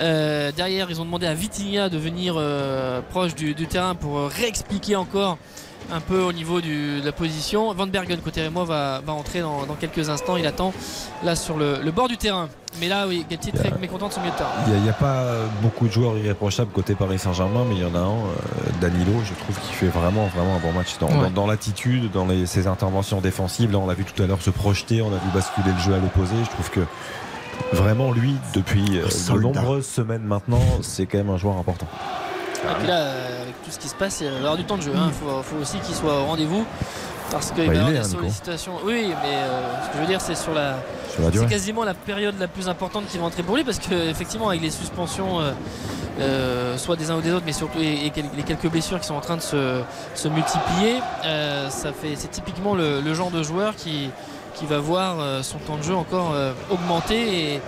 Euh, 0.00 0.50
derrière 0.56 0.90
ils 0.90 1.00
ont 1.00 1.04
demandé 1.04 1.26
à 1.26 1.34
Vitinha 1.34 1.88
de 1.88 1.98
venir 1.98 2.34
euh, 2.36 3.00
proche 3.10 3.34
du, 3.34 3.54
du 3.54 3.66
terrain 3.66 3.94
pour 3.94 4.18
euh, 4.18 4.26
réexpliquer 4.34 4.96
encore 4.96 5.36
un 5.92 6.00
peu 6.00 6.20
au 6.22 6.32
niveau 6.32 6.60
du- 6.60 7.00
de 7.00 7.04
la 7.06 7.10
position. 7.12 7.72
Van 7.74 7.86
Bergen 7.86 8.18
côté 8.20 8.42
Rémois 8.42 8.64
va, 8.64 9.00
va 9.04 9.12
entrer 9.12 9.40
dans, 9.40 9.66
dans 9.66 9.74
quelques 9.74 10.08
instants. 10.08 10.36
Il 10.36 10.46
attend 10.46 10.72
là 11.24 11.34
sur 11.34 11.56
le, 11.56 11.80
le 11.82 11.90
bord 11.90 12.06
du 12.06 12.16
terrain. 12.16 12.48
Mais 12.80 12.86
là, 12.86 13.08
oui, 13.08 13.26
Galtier 13.28 13.50
très 13.50 13.72
mécontent 13.80 14.06
de 14.06 14.12
son 14.12 14.20
milieu 14.20 14.30
de 14.32 14.36
terrain. 14.36 14.50
Il 14.68 14.74
n'y 14.82 14.88
a, 14.88 14.92
pas 14.92 15.24
beaucoup 15.60 15.88
de 15.88 15.92
joueurs 15.92 16.16
irréprochables 16.16 16.70
côté 16.70 16.94
Paris 16.94 17.18
Saint-Germain, 17.18 17.64
mais 17.68 17.74
il 17.74 17.80
y 17.82 17.84
en 17.84 17.94
a 17.96 17.98
un, 17.98 18.08
euh, 18.10 18.70
Danilo, 18.80 19.12
je 19.24 19.34
trouve 19.42 19.58
qu'il 19.58 19.74
fait 19.74 19.88
vraiment, 19.88 20.26
vraiment 20.28 20.54
un 20.54 20.60
bon 20.60 20.70
match 20.72 20.96
dans, 21.00 21.08
Ouais. 21.08 21.24
dans- 21.24 21.30
dans 21.30 21.46
l'attitude, 21.48 22.12
dans 22.12 22.26
les- 22.26 22.46
ses 22.46 22.68
interventions 22.68 23.20
défensives. 23.20 23.72
Là, 23.72 23.78
on 23.78 23.88
l'a 23.88 23.94
vu 23.94 24.04
tout 24.04 24.22
à 24.22 24.26
l'heure 24.26 24.40
se 24.40 24.50
projeter, 24.50 25.02
on 25.02 25.08
a 25.08 25.16
vu 25.18 25.28
basculer 25.34 25.72
le 25.72 25.80
jeu 25.82 25.94
à 25.94 25.98
l'opposé. 25.98 26.36
Je 26.44 26.50
trouve 26.50 26.70
que 26.70 26.80
vraiment, 27.72 28.12
lui, 28.12 28.34
depuis 28.54 28.98
euh, 28.98 29.06
de 29.06 29.40
nombreuses 29.40 29.86
semaines 29.86 30.22
maintenant, 30.22 30.62
c'est 30.82 31.06
quand 31.06 31.18
même 31.18 31.30
un 31.30 31.36
joueur 31.38 31.56
important. 31.56 31.86
Et 32.64 32.74
puis 32.78 32.86
là, 32.88 33.12
avec 33.42 33.62
tout 33.64 33.70
ce 33.70 33.78
qui 33.78 33.88
se 33.88 33.94
passe, 33.94 34.20
il 34.20 34.28
va 34.28 34.34
y 34.34 34.36
avoir 34.38 34.56
du 34.56 34.64
temps 34.64 34.76
de 34.76 34.82
jeu. 34.82 34.92
Il 34.94 35.12
faut, 35.12 35.42
faut 35.42 35.56
aussi 35.62 35.78
qu'il 35.78 35.94
soit 35.94 36.14
au 36.20 36.26
rendez-vous. 36.26 36.64
Parce 37.30 37.52
qu'il 37.52 37.66
Bah, 37.68 37.72
va 37.74 37.78
avoir 37.78 37.92
des 37.92 37.98
hein, 37.98 38.02
Nico. 38.02 38.18
sollicitations. 38.18 38.72
Oui, 38.84 39.14
mais 39.22 39.36
euh, 39.36 39.82
ce 39.84 39.88
que 39.90 39.96
je 39.96 40.00
veux 40.00 40.06
dire, 40.08 40.20
c'est 40.20 40.34
sur 40.34 40.52
la. 40.52 40.78
Sur 41.14 41.22
la 41.22 41.30
c'est 41.32 41.46
quasiment 41.46 41.84
la 41.84 41.94
période 41.94 42.34
la 42.40 42.48
plus 42.48 42.68
importante 42.68 43.06
qui 43.06 43.18
va 43.18 43.24
entrer 43.24 43.44
pour 43.44 43.56
lui. 43.56 43.62
Parce 43.62 43.78
qu'effectivement, 43.78 44.48
avec 44.48 44.60
les 44.60 44.70
suspensions, 44.70 45.38
euh, 45.40 45.52
euh, 46.18 46.76
soit 46.76 46.96
des 46.96 47.10
uns 47.10 47.16
ou 47.16 47.20
des 47.20 47.30
autres, 47.32 47.44
mais 47.46 47.52
surtout 47.52 47.78
et, 47.78 48.12
les 48.36 48.42
quelques 48.42 48.68
blessures 48.68 48.98
qui 49.00 49.06
sont 49.06 49.14
en 49.14 49.20
train 49.20 49.36
de 49.36 49.42
se, 49.42 49.80
se 50.16 50.26
multiplier, 50.28 50.96
euh, 51.24 51.70
ça 51.70 51.92
fait, 51.92 52.14
c'est 52.16 52.32
typiquement 52.32 52.74
le, 52.74 53.00
le 53.00 53.14
genre 53.14 53.30
de 53.30 53.44
joueur 53.44 53.76
qui, 53.76 54.10
qui 54.60 54.66
va 54.66 54.78
voir 54.78 55.18
euh, 55.18 55.42
son 55.42 55.58
temps 55.58 55.78
de 55.78 55.82
jeu 55.82 55.94
encore 55.94 56.32
euh, 56.34 56.52
augmenter. 56.70 57.54
Et, 57.54 57.60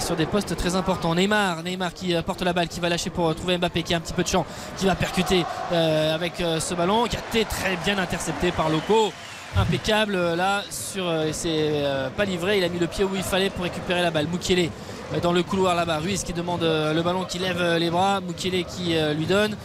sur 0.00 0.16
des 0.16 0.26
postes 0.26 0.54
très 0.54 0.76
importants. 0.76 1.14
Neymar, 1.14 1.62
Neymar 1.62 1.94
qui 1.94 2.14
euh, 2.14 2.20
porte 2.20 2.42
la 2.42 2.52
balle, 2.52 2.68
qui 2.68 2.78
va 2.78 2.88
lâcher 2.90 3.08
pour 3.08 3.34
trouver 3.34 3.56
Mbappé 3.56 3.82
qui 3.82 3.94
a 3.94 3.96
un 3.96 4.00
petit 4.00 4.12
peu 4.12 4.22
de 4.22 4.28
champ, 4.28 4.44
qui 4.76 4.84
va 4.84 4.94
percuter 4.94 5.44
avec 5.72 6.34
ce 6.36 6.74
ballon, 6.74 7.04
qui 7.04 7.16
a 7.16 7.20
été 7.20 7.44
très 7.46 7.74
bien 7.84 7.98
intercepté 7.98 8.52
par 8.52 8.68
Loco. 8.68 9.10
Impeccable 9.56 10.34
là 10.34 10.62
sur 10.70 11.04
euh, 11.08 12.10
pas 12.10 12.24
livré, 12.26 12.58
il 12.58 12.64
a 12.64 12.68
mis 12.68 12.78
le 12.78 12.86
pied 12.86 13.02
où 13.04 13.16
il 13.16 13.22
fallait 13.22 13.50
pour 13.50 13.64
récupérer 13.64 14.02
la 14.02 14.10
balle. 14.10 14.28
Moukielé 14.28 14.70
euh, 15.14 15.20
dans 15.20 15.32
le 15.32 15.42
couloir 15.42 15.74
là-bas, 15.74 15.98
Ruiz 15.98 16.22
qui 16.22 16.34
demande 16.34 16.60
le 16.62 17.00
ballon, 17.02 17.24
qui 17.24 17.38
lève 17.38 17.76
les 17.78 17.90
bras, 17.90 18.20
Moukielé 18.20 18.64
qui 18.64 18.94
lui 19.16 19.26
donne. 19.26 19.56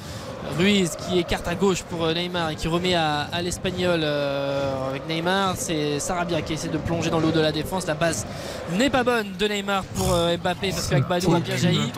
Ruiz 0.58 0.92
qui 0.96 1.20
écarte 1.20 1.48
à 1.48 1.56
gauche 1.56 1.84
pour 1.84 2.04
euh, 2.04 2.14
Neymar 2.14 2.52
et 2.52 2.56
qui 2.56 2.68
remet 2.68 2.94
à, 2.94 3.22
à 3.32 3.42
l'espagnol 3.42 4.02
euh, 4.04 4.90
avec 4.90 5.08
Neymar. 5.08 5.56
C'est 5.58 6.00
Sarabia 6.00 6.42
qui 6.42 6.54
essaie 6.54 6.68
de 6.68 6.78
plonger 6.78 7.10
dans 7.10 7.20
le 7.20 7.28
haut 7.28 7.32
de 7.32 7.40
la 7.40 7.52
défense. 7.52 7.88
La 7.88 7.96
passe 7.96 8.26
n'est 8.74 8.90
pas 8.90 9.04
bonne 9.04 9.34
de 9.38 9.48
Neymar 9.48 9.84
pour 9.96 10.14
euh, 10.14 10.38
Mbappé 10.38 10.70
parce 10.72 10.88
qu'avec 10.88 11.08
Badou 11.08 11.34
a 11.36 11.40
bien 11.40 11.58
jailli. 11.58 11.92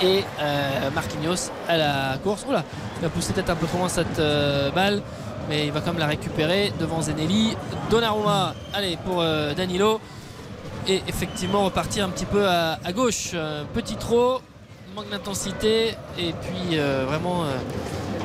Et 0.00 0.24
euh, 0.40 0.90
Marquinhos 0.94 1.50
à 1.68 1.76
la 1.76 2.18
course. 2.22 2.44
Oula, 2.48 2.64
il 3.00 3.06
a 3.06 3.08
poussé 3.10 3.32
peut-être 3.32 3.50
un 3.50 3.56
peu 3.56 3.66
trop 3.66 3.78
loin 3.78 3.88
cette 3.88 4.20
balle. 4.74 5.02
Mais 5.48 5.66
il 5.66 5.72
va 5.72 5.80
quand 5.80 5.92
même 5.92 6.00
la 6.00 6.06
récupérer 6.06 6.72
devant 6.78 7.00
Zenelli. 7.00 7.56
Donnarumma, 7.90 8.54
allez, 8.74 8.98
pour 9.04 9.22
Danilo. 9.56 10.00
Et 10.86 11.02
effectivement 11.08 11.64
repartir 11.64 12.04
un 12.04 12.10
petit 12.10 12.26
peu 12.26 12.46
à, 12.46 12.78
à 12.84 12.92
gauche. 12.92 13.34
Petit 13.72 13.96
trop, 13.96 14.40
manque 14.98 15.10
d'intensité. 15.10 15.94
Et 16.18 16.32
puis 16.32 16.78
euh, 16.78 17.04
vraiment 17.06 17.44
euh, 17.44 17.56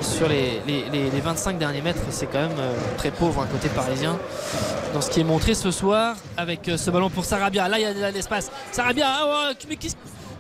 sur 0.02 0.28
les, 0.28 0.62
les- 0.68 0.86
les- 0.92 1.10
les 1.10 1.22
25 1.22 1.58
derniers 1.58 1.82
mètres, 1.82 2.02
c'est 2.10 2.26
quand 2.26 2.42
même 2.42 2.58
euh, 2.60 2.74
très 2.98 3.12
pauvre 3.12 3.42
un 3.42 3.46
côté 3.48 3.70
parisien. 3.70 4.18
Dans 4.94 5.02
ce 5.02 5.10
qui 5.10 5.22
est 5.22 5.24
montré 5.24 5.54
ce 5.56 5.72
soir 5.72 6.16
avec 6.38 6.70
ce 6.78 6.92
ballon 6.92 7.10
pour 7.10 7.26
Sarabia. 7.26 7.68
Là, 7.68 7.80
il 7.80 7.82
y 7.82 7.86
a 7.86 7.94
de 7.94 8.14
l'espace. 8.16 8.52
Sarabia, 8.72 9.08
ah 9.08 9.26
ouais, 9.50 9.56
mais 9.68 9.76
qui, 9.76 9.92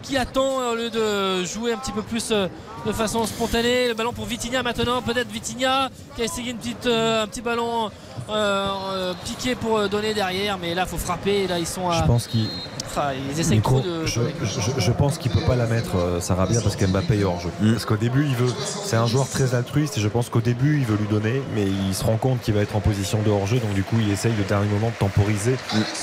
qui 0.03 0.15
attend 0.17 0.69
au 0.71 0.75
lieu 0.75 0.89
de 0.91 1.43
jouer 1.43 1.73
un 1.73 1.77
petit 1.77 1.91
peu 1.91 2.03
plus 2.03 2.29
de 2.29 2.91
façon 2.91 3.25
spontanée? 3.25 3.87
Le 3.87 3.95
ballon 3.95 4.13
pour 4.13 4.25
Vitinha 4.25 4.61
maintenant, 4.61 5.01
peut-être 5.01 5.29
Vitinha 5.31 5.89
qui 6.15 6.21
a 6.21 6.25
essayé 6.25 6.51
une 6.51 6.57
petite, 6.57 6.85
un 6.85 7.25
petit 7.27 7.41
ballon 7.41 7.89
euh, 8.29 9.13
piqué 9.25 9.55
pour 9.55 9.77
euh, 9.77 9.87
donner 9.87 10.13
derrière, 10.13 10.57
mais 10.57 10.73
là 10.73 10.85
faut 10.85 10.97
frapper. 10.97 11.47
Là 11.47 11.59
ils 11.59 11.67
sont 11.67 11.89
à. 11.89 12.01
Je 12.01 12.07
pense 12.07 12.27
qu'il 12.27 12.47
Ah, 12.95 13.11
ils 13.15 13.39
essaient 13.39 13.55
Nico, 13.55 13.79
trop 13.79 13.81
de. 13.81 14.05
je, 14.05 14.21
je- 14.43 14.79
je 14.79 14.91
pense 14.91 15.17
qu'il 15.17 15.31
peut 15.31 15.41
pas 15.41 15.55
la 15.55 15.65
mettre 15.65 15.95
euh, 15.97 16.19
Sarabia 16.21 16.61
parce 16.61 16.75
qu'Mbappé 16.75 17.19
est 17.19 17.23
hors 17.23 17.39
jeu. 17.39 17.49
Parce 17.71 17.85
qu'au 17.85 17.97
début, 17.97 18.25
il 18.25 18.35
veut. 18.35 18.53
C'est 18.85 18.95
un 18.97 19.07
joueur 19.07 19.27
très 19.27 19.55
altruiste 19.55 19.97
et 19.97 20.01
je 20.01 20.07
pense 20.07 20.29
qu'au 20.29 20.41
début, 20.41 20.77
il 20.79 20.85
veut 20.85 20.97
lui 20.97 21.07
donner, 21.07 21.41
mais 21.55 21.63
il 21.65 21.95
se 21.95 22.03
rend 22.03 22.17
compte 22.17 22.41
qu'il 22.41 22.53
va 22.53 22.61
être 22.61 22.75
en 22.75 22.81
position 22.81 23.19
de 23.23 23.31
hors 23.31 23.47
jeu, 23.47 23.57
donc 23.57 23.73
du 23.73 23.83
coup, 23.83 23.95
il 23.99 24.11
essaye 24.11 24.33
de 24.33 24.43
dernier 24.43 24.67
moment 24.67 24.89
de 24.89 24.95
temporiser, 24.99 25.55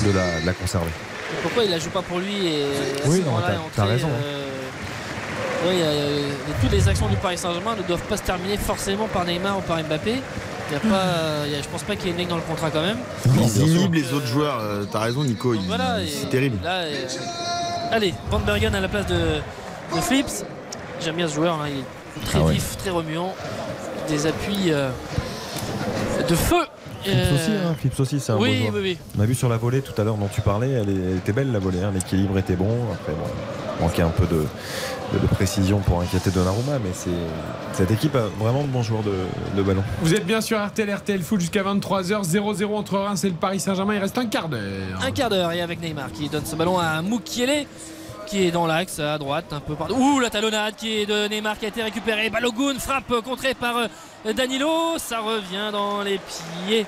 de 0.05 0.10
la, 0.12 0.40
de 0.40 0.47
la 0.47 0.52
conserver. 0.52 0.90
Pourquoi 1.42 1.62
il 1.65 1.70
la 1.70 1.78
joue 1.78 1.90
pas 1.90 2.02
pour 2.02 2.18
lui 2.18 2.47
et 2.49 2.65
Oui, 3.07 3.23
non, 3.24 3.34
t'as- 3.76 3.84
raison. 3.84 4.08
euh, 4.08 5.68
ouais, 5.68 6.24
toutes 6.60 6.73
les 6.73 6.89
actions 6.89 7.07
du 7.08 7.16
Paris 7.16 7.39
Saint-Germain 7.39 7.76
ne 7.76 7.82
doivent 7.86 8.02
pas 8.02 8.16
se 8.16 8.23
terminer 8.23 8.57
forcément 8.57 9.07
par 9.07 9.24
Neymar 9.24 9.58
ou 9.58 9.60
par 9.60 9.78
Mbappé. 9.78 10.15
Il 10.70 10.74
y 10.74 10.76
a 10.76 10.81
pas, 10.81 11.47
il 11.47 11.52
y 11.52 11.55
a- 11.57 11.62
je 11.62 11.68
pense 11.68 11.82
pas 11.82 11.97
qu'il 11.97 12.07
y 12.07 12.08
ait 12.10 12.12
une 12.12 12.18
ligne 12.18 12.28
dans 12.28 12.36
le 12.36 12.42
contrat 12.42 12.70
quand 12.70 12.82
même. 12.82 12.99
Ils 13.26 13.60
inhibent 13.62 13.94
les 13.94 14.12
autres 14.12 14.26
joueurs. 14.26 14.58
euh, 14.60 14.84
T'as 14.90 15.00
raison, 15.00 15.24
Nico. 15.24 15.52
il- 15.55 15.60
Voilà, 15.66 15.97
C'est 16.07 16.28
terrible. 16.31 16.58
là, 16.62 16.82
euh, 16.82 17.07
allez, 17.90 18.15
Van 18.31 18.39
Bergen 18.39 18.74
à 18.74 18.81
la 18.81 18.89
place 18.89 19.07
de, 19.07 19.40
de 19.94 20.00
Flips. 20.00 20.44
J'aime 21.02 21.16
bien 21.16 21.26
ce 21.28 21.34
joueur, 21.34 21.55
hein, 21.60 21.66
il 21.68 21.78
est 21.81 22.24
très 22.26 22.39
Ah 22.39 22.42
ouais. 22.44 22.52
vif, 22.55 22.76
très 22.76 22.90
remuant. 22.90 23.34
Des 24.08 24.26
appuis 24.26 24.70
euh, 24.73 24.90
de 26.28 26.34
feu. 26.34 26.57
Flips 27.02 27.15
aussi, 27.32 27.50
hein, 27.50 27.74
Flips 27.81 28.00
aussi, 28.00 28.20
c'est 28.20 28.32
un 28.32 28.36
oui, 28.36 28.50
beau 28.58 28.66
joueur. 28.70 28.74
oui, 28.74 28.81
oui. 28.82 28.99
On 29.18 29.23
a 29.23 29.26
vu 29.26 29.34
sur 29.34 29.49
la 29.49 29.57
volée 29.57 29.81
tout 29.81 29.99
à 30.00 30.05
l'heure 30.05 30.16
dont 30.16 30.28
tu 30.32 30.40
parlais, 30.42 30.70
elle, 30.70 30.89
est- 30.90 31.10
elle 31.12 31.16
était 31.16 31.32
belle 31.32 31.50
la 31.50 31.58
volée, 31.58 31.82
hein, 31.82 31.90
l'équilibre 31.94 32.36
était 32.39 32.57
bon. 32.57 32.76
Après, 32.92 33.12
bon, 33.12 33.26
manquait 33.81 34.02
un 34.02 34.10
peu 34.10 34.26
de, 34.26 34.44
de- 35.12 35.18
de 35.18 35.26
précision 35.26 35.78
pour 35.81 36.00
inquiéter 36.00 36.31
Donnarumma, 36.31 36.78
mais 36.83 36.91
c'est 36.92 37.10
cette 37.73 37.91
équipe 37.91 38.15
a 38.17 38.26
vraiment 38.39 38.62
de 38.62 38.68
bons 38.68 38.83
joueurs 38.83 39.02
de, 39.02 39.15
de 39.57 39.62
ballon. 39.62 39.83
Vous 40.02 40.15
êtes 40.15 40.26
bien 40.26 40.41
sur 40.41 40.65
RTL, 40.65 40.92
RTL 40.94 41.23
Foot 41.23 41.41
jusqu'à 41.41 41.62
23h, 41.62 42.23
0-0 42.25 42.75
entre 42.75 42.99
Reims 42.99 43.25
et 43.25 43.28
le 43.28 43.34
Paris 43.34 43.60
Saint-Germain. 43.60 43.94
Il 43.94 44.00
reste 44.00 44.18
un 44.18 44.26
quart 44.26 44.49
d'heure. 44.49 44.60
Un 45.05 45.10
quart 45.10 45.31
d'heure 45.31 45.52
et 45.52 45.60
avec 45.62 45.81
Neymar 45.81 46.12
qui 46.12 46.28
donne 46.28 46.44
ce 46.47 46.55
ballon 46.57 46.78
à 46.78 47.02
Moukielé 47.02 47.67
qui 48.26 48.47
est 48.47 48.50
dans 48.52 48.67
l'axe 48.67 49.00
à 49.00 49.18
droite 49.18 49.47
un 49.52 49.59
peu 49.60 49.75
partout. 49.75 49.94
Ouh 49.94 50.20
la 50.20 50.31
talonnade 50.31 50.75
qui 50.76 51.00
est 51.00 51.07
de 51.07 51.26
Neymar 51.28 51.59
qui 51.59 51.65
a 51.65 51.68
été 51.68 51.83
récupérée. 51.83 52.31
Balogun 52.31 52.78
frappe 52.78 53.12
contrée 53.25 53.55
par 53.55 53.76
euh, 53.78 54.33
Danilo. 54.33 54.99
Ça 54.99 55.18
revient 55.20 55.73
dans 55.73 56.02
les 56.02 56.20
pieds 56.68 56.86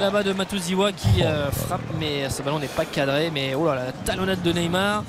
là-bas 0.00 0.22
de 0.22 0.32
Matuziwa 0.34 0.92
qui 0.92 1.22
euh, 1.22 1.50
frappe 1.50 1.80
mais 1.98 2.28
ce 2.28 2.42
ballon 2.42 2.58
n'est 2.58 2.66
pas 2.66 2.84
cadré. 2.84 3.30
Mais 3.32 3.54
oh 3.54 3.64
là 3.66 3.74
là, 3.76 3.84
la 3.86 3.92
talonnade 3.92 4.42
de 4.42 4.52
Neymar 4.52 5.04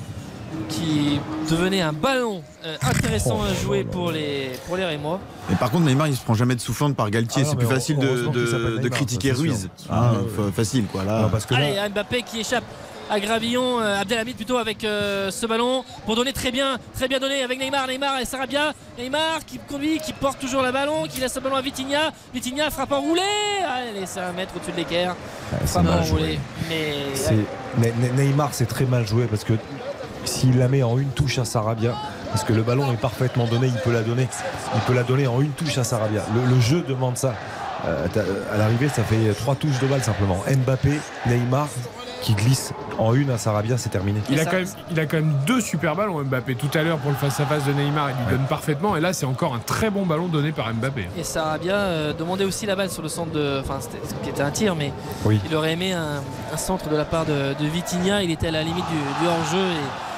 qui 0.68 1.20
devenait 1.50 1.80
un 1.82 1.92
ballon 1.92 2.42
euh, 2.64 2.76
intéressant 2.82 3.42
à 3.42 3.52
jouer 3.54 3.84
pour 3.84 4.10
les, 4.10 4.52
pour 4.66 4.76
les 4.76 4.84
Rémois. 4.84 5.20
Mais 5.50 5.56
par 5.56 5.70
contre, 5.70 5.84
Neymar, 5.84 6.08
il 6.08 6.16
se 6.16 6.22
prend 6.22 6.34
jamais 6.34 6.54
de 6.54 6.60
soufflante 6.60 6.96
par 6.96 7.10
Galtier. 7.10 7.42
Ah 7.44 7.48
c'est 7.50 7.56
plus 7.56 7.66
facile 7.66 7.98
de, 7.98 8.78
de- 8.80 8.88
critiquer 8.88 9.32
Ruiz. 9.32 9.68
Ah, 9.90 10.12
Ah, 10.12 10.14
fa- 10.36 10.52
facile, 10.52 10.84
quoi. 10.86 11.04
Là. 11.04 11.22
Non, 11.22 11.28
parce 11.28 11.46
que 11.46 11.54
Allez, 11.54 11.74
là, 11.74 11.88
Mbappé 11.88 12.22
qui 12.22 12.40
échappe 12.40 12.64
à 13.10 13.20
Gravillon, 13.20 13.80
euh, 13.80 14.00
Abdelhamid 14.00 14.34
plutôt 14.34 14.56
avec 14.56 14.82
euh, 14.82 15.30
ce 15.30 15.44
ballon 15.46 15.84
pour 16.06 16.16
donner 16.16 16.32
très 16.32 16.50
bien, 16.50 16.78
très 16.94 17.06
bien 17.06 17.18
donné 17.18 17.42
avec 17.42 17.58
Neymar, 17.58 17.86
Neymar 17.86 18.18
et 18.20 18.24
Sarabia. 18.24 18.72
Neymar 18.98 19.44
qui 19.46 19.58
conduit, 19.58 19.98
qui 19.98 20.14
porte 20.14 20.38
toujours 20.38 20.62
le 20.62 20.72
ballon, 20.72 21.04
qui 21.06 21.20
laisse 21.20 21.34
le 21.34 21.42
ballon 21.42 21.56
à 21.56 21.60
Vitinha. 21.60 22.12
Vitinha 22.32 22.70
frappe 22.70 22.92
enroulé. 22.92 23.20
Allez, 23.68 24.06
c'est 24.06 24.20
un 24.20 24.32
mètre 24.32 24.52
au-dessus 24.56 24.72
de 24.72 24.76
l'équerre. 24.78 25.16
c'est 25.50 25.66
Frappe 25.66 25.84
mal 25.84 26.00
enroulé. 26.00 26.22
joué. 26.22 26.38
Mais 26.70 26.94
C'est- 27.14 27.34
Ne- 27.76 28.06
Ne- 28.16 28.22
Neymar, 28.22 28.50
c'est 28.54 28.66
très 28.66 28.84
mal 28.86 29.06
joué 29.06 29.26
parce 29.26 29.44
que 29.44 29.52
s'il 30.24 30.58
la 30.58 30.68
met 30.68 30.82
en 30.82 30.98
une 30.98 31.10
touche 31.10 31.38
à 31.38 31.44
Sarabia, 31.44 31.92
parce 32.30 32.44
que 32.44 32.52
le 32.52 32.62
ballon 32.62 32.90
est 32.92 32.96
parfaitement 32.96 33.46
donné, 33.46 33.68
il 33.68 33.80
peut 33.82 33.92
la 33.92 34.02
donner. 34.02 34.28
Il 34.74 34.80
peut 34.82 34.94
la 34.94 35.02
donner 35.04 35.26
en 35.26 35.40
une 35.40 35.52
touche 35.52 35.78
à 35.78 35.84
Sarabia. 35.84 36.22
Le, 36.34 36.54
le 36.54 36.60
jeu 36.60 36.84
demande 36.88 37.16
ça. 37.16 37.34
Euh, 37.86 38.06
t'as- 38.12 38.22
à 38.54 38.56
l'arrivée, 38.56 38.88
ça 38.88 39.02
fait 39.04 39.32
trois 39.38 39.54
touches 39.54 39.78
de 39.80 39.86
balle 39.86 40.02
simplement. 40.02 40.38
Mbappé, 40.48 40.98
Neymar 41.26 41.68
qui 42.22 42.32
glisse 42.32 42.72
en 42.98 43.12
une 43.12 43.28
à 43.30 43.36
Sarabia, 43.36 43.76
c'est 43.76 43.90
terminé. 43.90 44.18
Il 44.30 44.40
a, 44.40 44.46
quand 44.46 44.52
même, 44.56 44.66
il 44.90 44.98
a 44.98 45.04
quand 45.04 45.18
même 45.18 45.34
deux 45.46 45.60
super 45.60 45.94
ballons 45.94 46.22
Mbappé. 46.24 46.54
Tout 46.54 46.70
à 46.72 46.82
l'heure 46.82 46.96
pour 46.96 47.10
le 47.10 47.16
face-à-face 47.18 47.64
de 47.66 47.72
Neymar, 47.74 48.08
il 48.12 48.16
lui 48.24 48.38
donne 48.38 48.46
parfaitement. 48.46 48.96
Et 48.96 49.00
là, 49.00 49.12
c'est 49.12 49.26
encore 49.26 49.54
un 49.54 49.58
très 49.58 49.90
bon 49.90 50.06
ballon 50.06 50.28
donné 50.28 50.50
par 50.50 50.72
Mbappé. 50.72 51.08
Et 51.18 51.22
Sarabia 51.24 51.74
euh, 51.74 52.12
demandait 52.14 52.44
aussi 52.44 52.64
la 52.64 52.74
balle 52.76 52.88
sur 52.88 53.02
le 53.02 53.08
centre 53.10 53.32
de. 53.32 53.60
Enfin, 53.60 53.76
c'était 53.80 53.98
ce 54.08 54.14
qui 54.24 54.30
était 54.30 54.40
un 54.42 54.50
tir, 54.50 54.74
mais 54.74 54.90
Oui. 55.26 55.38
il 55.46 55.54
aurait 55.54 55.72
aimé 55.72 55.92
un, 55.92 56.22
un 56.52 56.56
centre 56.56 56.88
de 56.88 56.96
la 56.96 57.04
part 57.04 57.26
de, 57.26 57.52
de 57.62 57.66
Vitinha. 57.68 58.22
Il 58.22 58.30
était 58.30 58.48
à 58.48 58.52
la 58.52 58.62
limite 58.62 58.86
du, 58.88 58.96
du 58.96 59.28
hors-jeu 59.28 59.58
et 59.58 60.13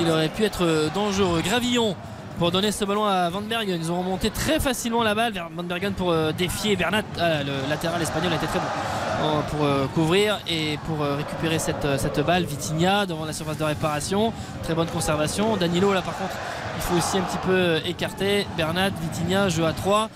il 0.00 0.10
aurait 0.10 0.28
pu 0.28 0.44
être 0.44 0.90
dangereux. 0.94 1.40
Gravillon 1.42 1.96
pour 2.38 2.52
donner 2.52 2.70
ce 2.70 2.84
ballon 2.84 3.04
à 3.04 3.28
Van 3.30 3.40
Bergen. 3.40 3.80
Ils 3.82 3.90
ont 3.90 3.98
remonté 3.98 4.30
très 4.30 4.60
facilement 4.60 5.02
la 5.02 5.14
balle 5.14 5.32
vers 5.32 5.48
Van 5.54 5.64
Bergen 5.64 5.92
pour 5.92 6.12
euh, 6.12 6.30
défier 6.32 6.76
Bernat. 6.76 7.02
Ah, 7.18 7.42
le 7.42 7.68
latéral 7.68 8.00
espagnol 8.00 8.32
été 8.32 8.46
très 8.46 8.60
bon 8.60 8.64
euh, 8.64 9.40
pour 9.50 9.64
euh, 9.64 9.86
couvrir 9.92 10.38
et 10.48 10.78
pour 10.86 11.00
récupérer 11.00 11.58
cette, 11.58 11.86
cette 11.98 12.20
balle. 12.24 12.44
Vitinha 12.44 13.06
devant 13.06 13.24
la 13.24 13.32
surface 13.32 13.58
de 13.58 13.64
réparation. 13.64 14.32
Très 14.62 14.74
bonne 14.74 14.86
conservation. 14.86 15.56
Danilo, 15.56 15.92
là 15.92 16.00
par 16.00 16.16
contre, 16.16 16.34
il 16.76 16.82
faut 16.82 16.96
aussi 16.96 17.18
un 17.18 17.22
petit 17.22 17.38
peu 17.38 17.78
écarter. 17.84 18.46
Bernat, 18.56 18.90
Vitinha, 18.90 19.48
jeu 19.48 19.66
à 19.66 19.72
3 19.72 20.08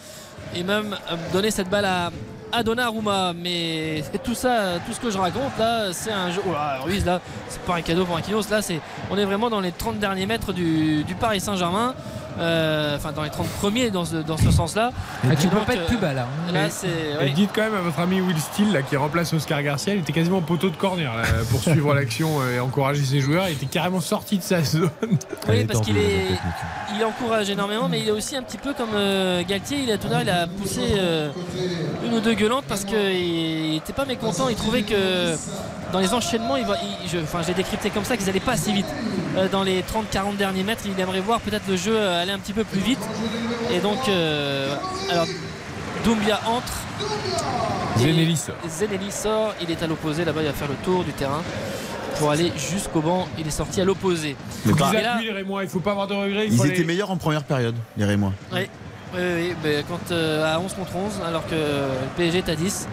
et 0.55 0.63
même 0.63 0.97
donner 1.33 1.51
cette 1.51 1.69
balle 1.69 1.87
à, 1.87 2.11
à 2.53 2.63
Donnarumma. 2.63 3.33
Mais 3.35 4.03
tout 4.23 4.35
ça, 4.35 4.79
tout 4.87 4.93
ce 4.93 5.01
que 5.01 5.11
je 5.11 5.19
raconte 5.19 5.59
là, 5.59 5.93
c'est 5.93 6.13
un 6.13 6.31
jeu. 6.31 6.43
Oh 6.47 6.53
là, 6.53 6.79
Ruiz 6.83 7.05
là, 7.05 7.21
c'est 7.49 7.63
pas 7.63 7.77
un 7.77 7.83
cadeau 7.83 8.05
pour 8.05 8.17
un 8.17 8.21
Kinos. 8.21 8.49
Là, 8.51 8.63
c'est, 8.63 8.81
on 9.11 9.19
est 9.19 9.25
vraiment 9.25 9.51
dans 9.51 9.61
les 9.61 9.73
30 9.73 9.99
derniers 9.99 10.27
mètres 10.27 10.53
du 10.53 11.05
Paris 11.19 11.41
Saint-Germain. 11.41 11.95
Euh, 12.39 12.97
enfin 12.97 13.13
dans 13.13 13.23
les 13.23 13.31
30 13.31 13.47
premiers 13.61 13.91
dans 13.91 14.05
ce, 14.05 14.17
dans 14.17 14.37
ce 14.37 14.51
sens-là. 14.51 14.91
Ah, 15.25 15.37
tu 15.37 15.47
Et 15.47 15.51
peux 15.51 15.59
pas 15.59 15.75
être 15.75 15.87
plus 15.87 15.99
bas 15.99 16.13
là. 16.13 16.27
hein. 16.49 16.53
Là, 16.53 17.27
Et- 17.27 17.31
dites 17.31 17.51
quand 17.55 17.63
même 17.63 17.75
à 17.75 17.81
votre 17.81 17.99
ami 18.01 18.21
Will 18.21 18.39
Steele 18.39 18.73
là, 18.73 18.83
qui 18.83 18.97
remplace 18.97 19.33
Oscar 19.33 19.63
Garcia, 19.63 19.95
il 19.95 20.01
était 20.01 20.13
quasiment 20.13 20.39
au 20.39 20.43
poteau 20.43 20.71
de 20.71 20.77
corner 20.77 21.15
là, 21.17 21.23
pour 21.51 21.61
suivre 21.63 21.95
l'action 21.95 22.29
et 22.49 22.59
encourager 22.61 23.05
ses 23.05 23.21
joueurs. 23.21 23.49
Il 23.49 23.55
était 23.55 23.67
carrément 23.67 24.01
sorti 24.01 24.39
de 24.39 24.43
sa 24.43 24.63
zone. 24.63 24.91
Oui, 25.49 25.65
parce 25.65 25.81
qu'il 25.81 25.97
est, 25.99 26.27
il 26.97 27.05
encourage 27.05 27.51
énormément, 27.51 27.89
mais 27.89 28.01
il 28.01 28.09
est 28.09 28.13
aussi 28.13 28.37
un 28.37 28.43
petit 28.43 28.59
peu 28.59 28.73
comme 28.75 28.91
euh, 28.95 29.43
Galtier. 29.47 29.79
Il 29.83 29.91
a 29.91 29.99
tout 29.99 30.07
à 30.09 30.11
l'heure, 30.11 30.23
il 30.23 30.31
a 30.31 30.47
poussé 30.47 30.81
euh, 30.97 31.31
une 32.05 32.15
ou 32.15 32.21
deux 32.21 32.35
gueulantes 32.35 32.65
parce 32.69 32.85
qu'il 32.85 33.71
n'était 33.73 33.93
pas 33.93 34.05
mécontent. 34.05 34.49
Il 34.49 34.57
trouvait 34.57 34.83
que 34.83 35.35
dans 35.93 35.99
les 36.01 36.13
enchaînements, 36.15 36.57
il, 36.57 36.65
va- 36.67 36.77
il- 37.05 37.09
je, 37.09 37.19
enfin, 37.19 37.41
j'ai 37.47 37.55
décrypté 37.55 37.91
comme 37.91 38.05
ça 38.05 38.17
qu'ils 38.17 38.27
n'allaient 38.27 38.41
pas 38.41 38.53
assez 38.53 38.73
vite. 38.73 38.87
Euh, 39.37 39.49
dans 39.49 39.63
les 39.63 39.83
30-40 39.83 40.37
derniers 40.37 40.63
mètres, 40.63 40.83
il 40.87 40.99
aimerait 41.01 41.21
voir 41.21 41.41
peut-être 41.41 41.69
le 41.69 41.77
jeu 41.77 41.95
euh, 41.97 42.23
aller 42.23 42.33
un 42.33 42.39
petit 42.39 42.53
peu 42.53 42.65
plus 42.65 42.81
vite. 42.81 42.99
Et 43.71 43.79
donc, 43.81 43.99
euh, 44.09 44.75
alors, 45.11 45.27
Doumbia 46.05 46.41
entre. 46.47 46.73
Zenelli 47.99 48.37
sort. 48.37 48.55
Zenelli 48.69 49.11
sort, 49.13 49.55
il 49.61 49.71
est 49.71 49.83
à 49.83 49.87
l'opposé, 49.87 50.25
là-bas 50.25 50.41
il 50.43 50.47
va 50.47 50.53
faire 50.53 50.69
le 50.69 50.75
tour 50.85 51.05
du 51.05 51.13
terrain 51.13 51.43
pour 52.19 52.31
aller 52.31 52.53
jusqu'au 52.57 53.01
banc, 53.01 53.27
il 53.39 53.47
est 53.47 53.51
sorti 53.51 53.81
à 53.81 53.85
l'opposé. 53.85 54.37
Là- 55.03 55.19
les 55.23 55.31
Rémois, 55.33 55.63
il 55.65 55.69
faut 55.69 55.81
pas 55.81 55.93
avoir 55.93 56.07
de 56.07 56.15
regrets. 56.15 56.47
il 56.47 56.55
Ils 56.55 56.67
étaient 56.67 56.85
meilleurs 56.85 57.11
en 57.11 57.17
première 57.17 57.45
période, 57.45 57.75
les 57.97 58.05
Rémois. 58.05 58.33
Oui, 58.53 58.69
oui, 59.15 59.21
oui, 59.21 59.55
mais 59.63 59.85
quand 59.89 60.13
euh, 60.13 60.55
à 60.55 60.59
11 60.59 60.75
contre 60.75 60.97
11, 60.97 61.21
alors 61.27 61.47
que 61.47 61.55
le 61.55 62.17
PSG 62.17 62.39
est 62.39 62.49
à 62.49 62.57
10. 62.57 62.89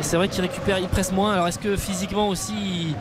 Et 0.00 0.02
c'est 0.02 0.16
vrai 0.16 0.28
qu'ils 0.28 0.40
récupèrent, 0.40 0.78
ils 0.78 0.88
pressent 0.88 1.12
moins. 1.12 1.32
Alors 1.32 1.48
est-ce 1.48 1.58
que 1.58 1.76
physiquement 1.76 2.28
aussi, 2.28 2.94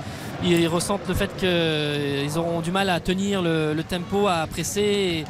ils, 0.43 0.67
ressentent 0.67 1.07
le 1.07 1.13
fait 1.13 1.29
qu'ils 1.37 2.37
auront 2.37 2.61
du 2.61 2.71
mal 2.71 2.89
à 2.89 2.99
tenir 2.99 3.41
le, 3.41 3.81
tempo, 3.87 4.27
à 4.27 4.45
presser 4.47 5.25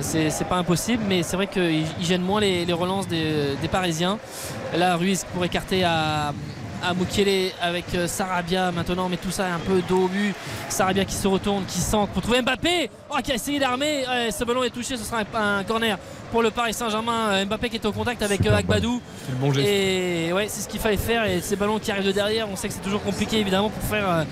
c'est 0.00 0.48
pas 0.48 0.56
impossible, 0.56 1.02
mais 1.08 1.24
c'est 1.24 1.34
vrai 1.34 1.48
qu'ils 1.48 1.84
ils 1.98 2.06
gênent 2.06 2.22
moins 2.22 2.40
les, 2.40 2.64
les 2.64 2.72
relances 2.72 3.08
des, 3.08 3.56
des 3.60 3.66
Parisiens. 3.68 4.18
Là, 4.76 4.96
Ruiz 4.96 5.26
pour 5.34 5.44
écarter 5.44 5.82
à, 5.82 6.32
à 6.82 6.94
Mukiele 6.94 7.52
avec 7.60 7.84
euh, 7.94 8.06
Sarabia 8.06 8.70
maintenant, 8.72 9.08
mais 9.08 9.16
tout 9.16 9.30
ça 9.30 9.48
est 9.48 9.52
un 9.52 9.58
peu 9.58 9.82
dos 9.88 10.04
au 10.04 10.08
but. 10.08 10.34
Sarabia 10.68 11.04
qui 11.04 11.14
se 11.14 11.26
retourne, 11.28 11.64
qui 11.64 11.78
centre 11.78 12.12
pour 12.12 12.22
trouver 12.22 12.42
Mbappé, 12.42 12.90
oh, 13.10 13.16
qui 13.22 13.32
a 13.32 13.34
essayé 13.34 13.58
d'armer. 13.58 14.04
Ouais, 14.08 14.30
ce 14.30 14.44
ballon 14.44 14.62
est 14.62 14.70
touché, 14.70 14.96
ce 14.96 15.04
sera 15.04 15.22
un, 15.34 15.58
un 15.58 15.64
corner 15.64 15.98
pour 16.30 16.42
le 16.42 16.50
Paris 16.50 16.74
Saint-Germain. 16.74 17.30
Euh, 17.30 17.44
Mbappé 17.44 17.70
qui 17.70 17.76
est 17.76 17.86
au 17.86 17.92
contact 17.92 18.22
avec 18.22 18.46
euh, 18.46 18.54
Agbadou. 18.54 19.00
C'est 19.26 19.32
le 19.32 19.38
bon 19.38 19.52
geste. 19.52 19.68
Et 19.68 20.32
ouais, 20.32 20.46
c'est 20.48 20.62
ce 20.62 20.68
qu'il 20.68 20.80
fallait 20.80 20.96
faire. 20.96 21.24
Et 21.24 21.40
ces 21.40 21.56
ballons 21.56 21.78
qui 21.78 21.90
arrivent 21.90 22.06
de 22.06 22.12
derrière, 22.12 22.48
on 22.48 22.56
sait 22.56 22.68
que 22.68 22.74
c'est 22.74 22.80
toujours 22.80 23.02
compliqué 23.02 23.38
évidemment 23.38 23.70
pour 23.70 23.82
faire 23.82 24.24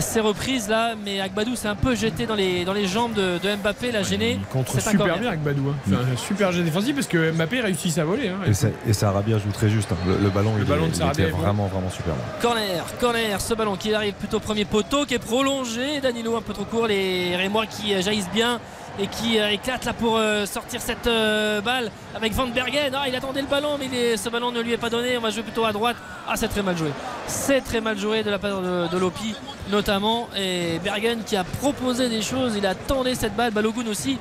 ces 0.00 0.20
reprises 0.20 0.68
là. 0.68 0.94
Mais 1.04 1.20
Agbadou 1.20 1.54
s'est 1.56 1.68
un 1.68 1.74
peu 1.74 1.94
jeté 1.94 2.26
dans 2.26 2.34
les, 2.34 2.64
dans 2.64 2.72
les 2.72 2.86
jambes 2.86 3.12
de, 3.14 3.38
de 3.38 3.56
Mbappé, 3.56 3.92
l'a 3.92 4.02
gêné. 4.02 4.38
Il 4.40 4.46
contre 4.46 4.72
super 4.80 4.96
corner. 4.96 5.18
bien 5.18 5.28
avec 5.28 5.42
Badou. 5.42 5.70
Hein. 5.90 5.96
Un 6.12 6.16
super 6.16 6.52
jeu 6.52 6.62
défensif 6.62 6.94
parce 6.94 7.06
que 7.06 7.30
Mbappé 7.32 7.60
réussit 7.60 7.96
à 7.98 8.04
voler. 8.04 8.28
Hein. 8.28 8.38
Et, 8.46 8.54
ça- 8.54 8.68
et 8.86 8.92
Sarabia 8.92 9.38
joue 9.38 9.50
très 9.52 9.68
juste. 9.68 9.90
hein. 9.92 9.96
Le, 10.06 10.16
le 10.22 10.30
ballon, 10.30 10.52
il, 10.58 10.64
ballon 10.64 10.86
est- 10.86 10.98
de 10.98 11.04
il 11.04 11.08
était 11.10 11.30
vraiment, 11.30 11.66
vraiment 11.66 11.90
super 11.90 12.14
bon. 12.14 12.20
Corner, 12.40 12.84
corner, 13.00 13.40
ce 13.40 13.54
ballon 13.54 13.76
qui 13.76 13.92
arrive 13.94 14.14
plutôt 14.14 14.40
premier 14.40 14.64
poteau, 14.64 15.04
qui 15.04 15.14
est 15.14 15.18
prolongé. 15.18 16.00
Danilo 16.00 16.36
un 16.36 16.42
peu 16.42 16.52
trop 16.52 16.64
court, 16.64 16.86
les 16.86 17.36
Rémois 17.36 17.66
qui 17.66 17.94
euh, 17.94 18.02
jaillissent 18.02 18.30
bien 18.32 18.60
et 18.98 19.06
qui 19.06 19.38
euh, 19.38 19.50
éclatent 19.50 19.84
là 19.84 19.92
pour 19.92 20.16
euh, 20.16 20.46
sortir 20.46 20.80
cette 20.80 21.06
euh, 21.06 21.60
balle 21.60 21.90
avec 22.14 22.32
Van 22.32 22.46
Bergen. 22.46 22.92
Ah, 22.94 23.08
il 23.08 23.16
attendait 23.16 23.40
le 23.40 23.46
ballon, 23.46 23.78
mais 23.78 24.16
ce 24.16 24.28
ballon 24.28 24.52
ne 24.52 24.60
lui 24.60 24.72
est 24.72 24.78
pas 24.78 24.90
donné. 24.90 25.16
On 25.16 25.20
va 25.20 25.30
jouer 25.30 25.42
plutôt 25.42 25.64
à 25.64 25.72
droite. 25.72 25.96
Ah, 26.28 26.34
c'est 26.36 26.48
très 26.48 26.62
mal 26.62 26.76
joué. 26.76 26.90
C'est 27.26 27.62
très 27.62 27.80
mal 27.80 27.98
joué 27.98 28.22
de 28.22 28.30
la 28.30 28.38
part 28.38 28.60
de, 28.60 28.88
de 28.88 28.98
Lopi 28.98 29.34
notamment. 29.70 30.28
Et 30.36 30.78
Bergen 30.82 31.22
qui 31.24 31.36
a 31.36 31.44
proposé 31.44 32.08
des 32.08 32.22
choses. 32.22 32.54
Il 32.56 32.66
attendait 32.66 33.14
cette 33.14 33.34
balle. 33.34 33.52
Balogun 33.52 33.86
aussi. 33.86 34.18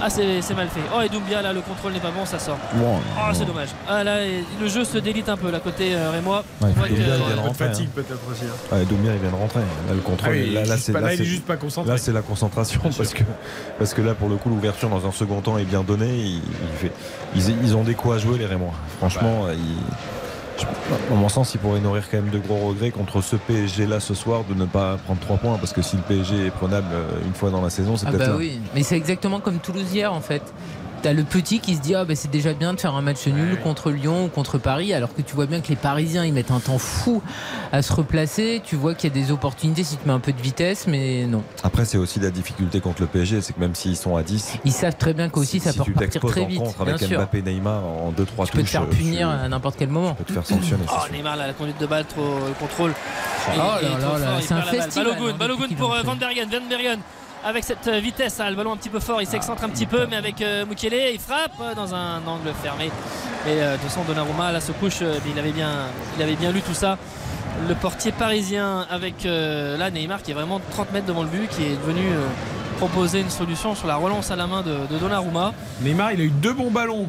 Ah, 0.00 0.08
c'est 0.10 0.40
c'est 0.42 0.54
mal 0.54 0.68
fait. 0.68 0.80
Oh, 0.96 1.00
et 1.00 1.08
Doumbia, 1.08 1.42
là, 1.42 1.52
le 1.52 1.60
contrôle 1.60 1.92
n'est 1.92 2.00
pas 2.00 2.10
bon, 2.10 2.24
ça 2.24 2.38
sort. 2.38 2.58
Bon, 2.74 2.98
Ah, 3.18 3.30
c'est 3.32 3.44
dommage. 3.44 3.68
Ah, 3.88 4.04
là, 4.04 4.18
le 4.60 4.68
jeu 4.68 4.84
se 4.84 4.98
délite 4.98 5.28
un 5.28 5.36
peu, 5.36 5.50
là, 5.50 5.58
côté 5.60 5.94
euh, 5.94 6.10
Rémois. 6.10 6.44
Ouais, 6.60 6.68
que- 6.72 6.78
Doumbia, 6.78 6.94
il 6.96 7.04
vient 7.26 7.36
de 7.36 7.40
rentrer, 7.40 7.64
fatigue 7.66 7.88
hein. 7.88 7.92
peut-être 7.94 8.20
aussi. 8.30 8.44
hein. 8.44 8.76
Ouais, 8.76 8.84
Doumbia, 8.84 9.12
il 9.14 9.20
vient 9.20 9.30
de 9.30 9.34
rentrer. 9.36 9.60
Là, 9.60 9.94
le 9.94 10.00
contrôle, 10.00 10.36
Ah 10.56 10.64
là, 10.64 10.76
c'est 10.78 10.92
là, 10.92 11.00
il 11.02 11.14
est 11.14 11.16
c'est- 11.16 11.24
juste 11.24 11.44
pas 11.46 11.56
concentré. 11.56 11.90
Là, 11.90 11.98
c'est 11.98 12.12
la 12.12 12.22
concentration 12.22 12.80
parce 12.96 13.12
que, 13.12 13.22
parce 13.78 13.94
que 13.94 14.02
là, 14.02 14.14
pour 14.14 14.28
le 14.28 14.36
coup, 14.36 14.48
l'ouverture 14.50 14.88
dans 14.88 15.04
un 15.06 15.12
second 15.12 15.40
temps 15.40 15.58
est 15.58 15.64
bien 15.64 15.82
donnée. 15.82 16.14
Il- 16.14 16.36
il 16.36 16.78
fait- 16.78 16.92
ils, 17.34 17.64
ils 17.64 17.76
ont 17.76 17.82
des 17.82 17.94
coups 17.94 18.14
à 18.14 18.18
jouer, 18.18 18.38
les 18.38 18.46
Rémois. 18.46 18.74
Franchement, 18.98 19.44
Bah. 19.46 19.52
ils- 19.54 20.17
dans 21.10 21.16
mon 21.16 21.28
sens, 21.28 21.54
ils 21.54 21.58
pourraient 21.58 21.80
nourrir 21.80 22.08
quand 22.10 22.16
même 22.18 22.30
de 22.30 22.38
gros 22.38 22.68
regrets 22.68 22.90
contre 22.90 23.20
ce 23.22 23.36
PSG-là 23.36 24.00
ce 24.00 24.14
soir 24.14 24.42
de 24.48 24.54
ne 24.54 24.64
pas 24.66 24.96
prendre 25.04 25.20
3 25.20 25.36
points 25.38 25.58
parce 25.58 25.72
que 25.72 25.82
si 25.82 25.96
le 25.96 26.02
PSG 26.02 26.46
est 26.46 26.50
prenable 26.50 26.88
euh, 26.92 27.08
une 27.24 27.34
fois 27.34 27.50
dans 27.50 27.62
la 27.62 27.70
saison, 27.70 27.96
c'est 27.96 28.06
Ah 28.06 28.10
peut-être 28.10 28.26
bah 28.26 28.32
là. 28.32 28.36
oui, 28.38 28.60
mais 28.74 28.82
c'est 28.82 28.96
exactement 28.96 29.40
comme 29.40 29.58
Toulouse 29.58 29.92
hier 29.92 30.12
en 30.12 30.20
fait. 30.20 30.42
T'as 31.02 31.12
le 31.12 31.22
petit 31.22 31.60
qui 31.60 31.76
se 31.76 31.80
dit 31.80 31.94
ah 31.94 32.04
bah 32.04 32.14
c'est 32.16 32.30
déjà 32.30 32.52
bien 32.54 32.74
de 32.74 32.80
faire 32.80 32.94
un 32.94 33.02
match 33.02 33.26
nul 33.26 33.58
contre 33.60 33.90
Lyon 33.90 34.24
ou 34.24 34.28
contre 34.28 34.58
Paris 34.58 34.92
alors 34.92 35.14
que 35.14 35.22
tu 35.22 35.34
vois 35.34 35.46
bien 35.46 35.60
que 35.60 35.68
les 35.68 35.76
Parisiens 35.76 36.24
ils 36.24 36.32
mettent 36.32 36.50
un 36.50 36.60
temps 36.60 36.78
fou 36.78 37.22
à 37.72 37.82
se 37.82 37.92
replacer 37.92 38.60
tu 38.64 38.74
vois 38.76 38.94
qu'il 38.94 39.14
y 39.14 39.18
a 39.18 39.22
des 39.24 39.30
opportunités 39.30 39.84
si 39.84 39.96
tu 39.96 40.06
mets 40.06 40.12
un 40.12 40.18
peu 40.20 40.32
de 40.32 40.40
vitesse 40.40 40.86
mais 40.86 41.24
non 41.26 41.42
Après, 41.62 41.84
c'est 41.84 41.98
aussi 41.98 42.18
la 42.20 42.30
difficulté 42.30 42.80
contre 42.80 43.02
le 43.02 43.06
PSG, 43.06 43.40
c'est 43.42 43.52
que 43.52 43.60
même 43.60 43.74
s'ils 43.74 43.96
sont 43.96 44.16
à 44.16 44.22
10, 44.22 44.54
ils 44.64 44.72
savent 44.72 44.96
très 44.96 45.14
bien 45.14 45.28
qu'aussi 45.28 45.60
ça 45.60 45.72
si 45.72 45.78
peut 45.78 45.84
tu 45.84 45.92
repartir 45.92 46.20
très 46.22 46.42
en 46.42 46.46
vite 46.46 46.58
contre 46.58 46.84
bien 46.84 46.94
avec 46.94 47.06
sûr 47.08 47.18
Mbappé 47.18 47.42
Neymar 47.42 47.84
en 47.84 48.10
2-3 48.12 48.14
tu 48.16 48.24
peux 48.24 48.44
te 48.44 48.56
touches, 48.58 48.70
faire 48.70 48.82
euh, 48.82 48.86
punir 48.86 49.28
tu- 49.28 49.44
à 49.44 49.48
n'importe 49.48 49.76
quel 49.78 49.88
moment 49.88 50.14
peux 50.14 50.24
te 50.24 50.32
faire 50.32 50.46
sanctionner. 50.46 50.84
Oh. 50.88 51.12
Neymar 51.12 51.36
là, 51.36 51.46
la 51.46 51.52
conduite 51.52 51.80
de 51.80 51.86
balle 51.86 52.04
trop 52.06 52.22
le 52.46 52.54
contrôle. 52.54 52.92
Oh 53.48 53.60
là 53.82 54.18
là 54.18 54.26
c'est 54.40 54.52
un 54.54 54.62
festival, 54.62 55.14
Balogun, 55.16 55.36
Balogun 55.38 55.68
pour 55.76 55.94
euh. 55.94 56.02
Van 56.02 56.16
Bergen, 56.16 56.48
Van 56.50 56.68
Bergen 56.68 56.98
avec 57.44 57.64
cette 57.64 57.86
euh, 57.88 57.98
vitesse, 58.00 58.38
là, 58.38 58.50
le 58.50 58.56
ballon 58.56 58.72
un 58.72 58.76
petit 58.76 58.88
peu 58.88 59.00
fort, 59.00 59.20
il 59.22 59.26
s'excentre 59.26 59.64
un 59.64 59.68
petit 59.68 59.86
peu, 59.86 60.06
mais 60.08 60.16
avec 60.16 60.40
euh, 60.42 60.66
Mukiele, 60.66 61.12
il 61.14 61.18
frappe 61.20 61.52
euh, 61.60 61.74
dans 61.74 61.94
un 61.94 62.18
angle 62.26 62.52
fermé. 62.62 62.86
Et 63.46 63.50
euh, 63.50 63.72
de 63.76 63.80
toute 63.80 63.88
façon, 63.90 64.02
Donnarumma 64.06 64.52
là 64.52 64.60
se 64.60 64.72
couche, 64.72 64.98
euh, 65.02 65.14
mais 65.24 65.30
il 65.32 65.38
avait 65.38 65.52
bien, 65.52 65.70
il 66.16 66.22
avait 66.22 66.36
bien 66.36 66.50
lu 66.52 66.60
tout 66.62 66.74
ça. 66.74 66.98
Le 67.68 67.74
portier 67.74 68.12
parisien 68.12 68.86
avec 68.90 69.26
euh, 69.26 69.76
là 69.76 69.90
Neymar 69.90 70.22
qui 70.22 70.30
est 70.30 70.34
vraiment 70.34 70.60
30 70.70 70.92
mètres 70.92 71.06
devant 71.06 71.22
le 71.22 71.28
but, 71.28 71.48
qui 71.48 71.64
est 71.64 71.78
venu 71.86 72.02
euh, 72.12 72.26
proposer 72.76 73.20
une 73.20 73.30
solution 73.30 73.74
sur 73.74 73.88
la 73.88 73.96
relance 73.96 74.30
à 74.30 74.36
la 74.36 74.46
main 74.46 74.62
de, 74.62 74.74
de 74.92 74.98
Donnarumma. 74.98 75.52
Neymar, 75.80 76.12
il 76.12 76.20
a 76.20 76.24
eu 76.24 76.30
deux 76.30 76.52
bons 76.52 76.70
ballons 76.70 77.08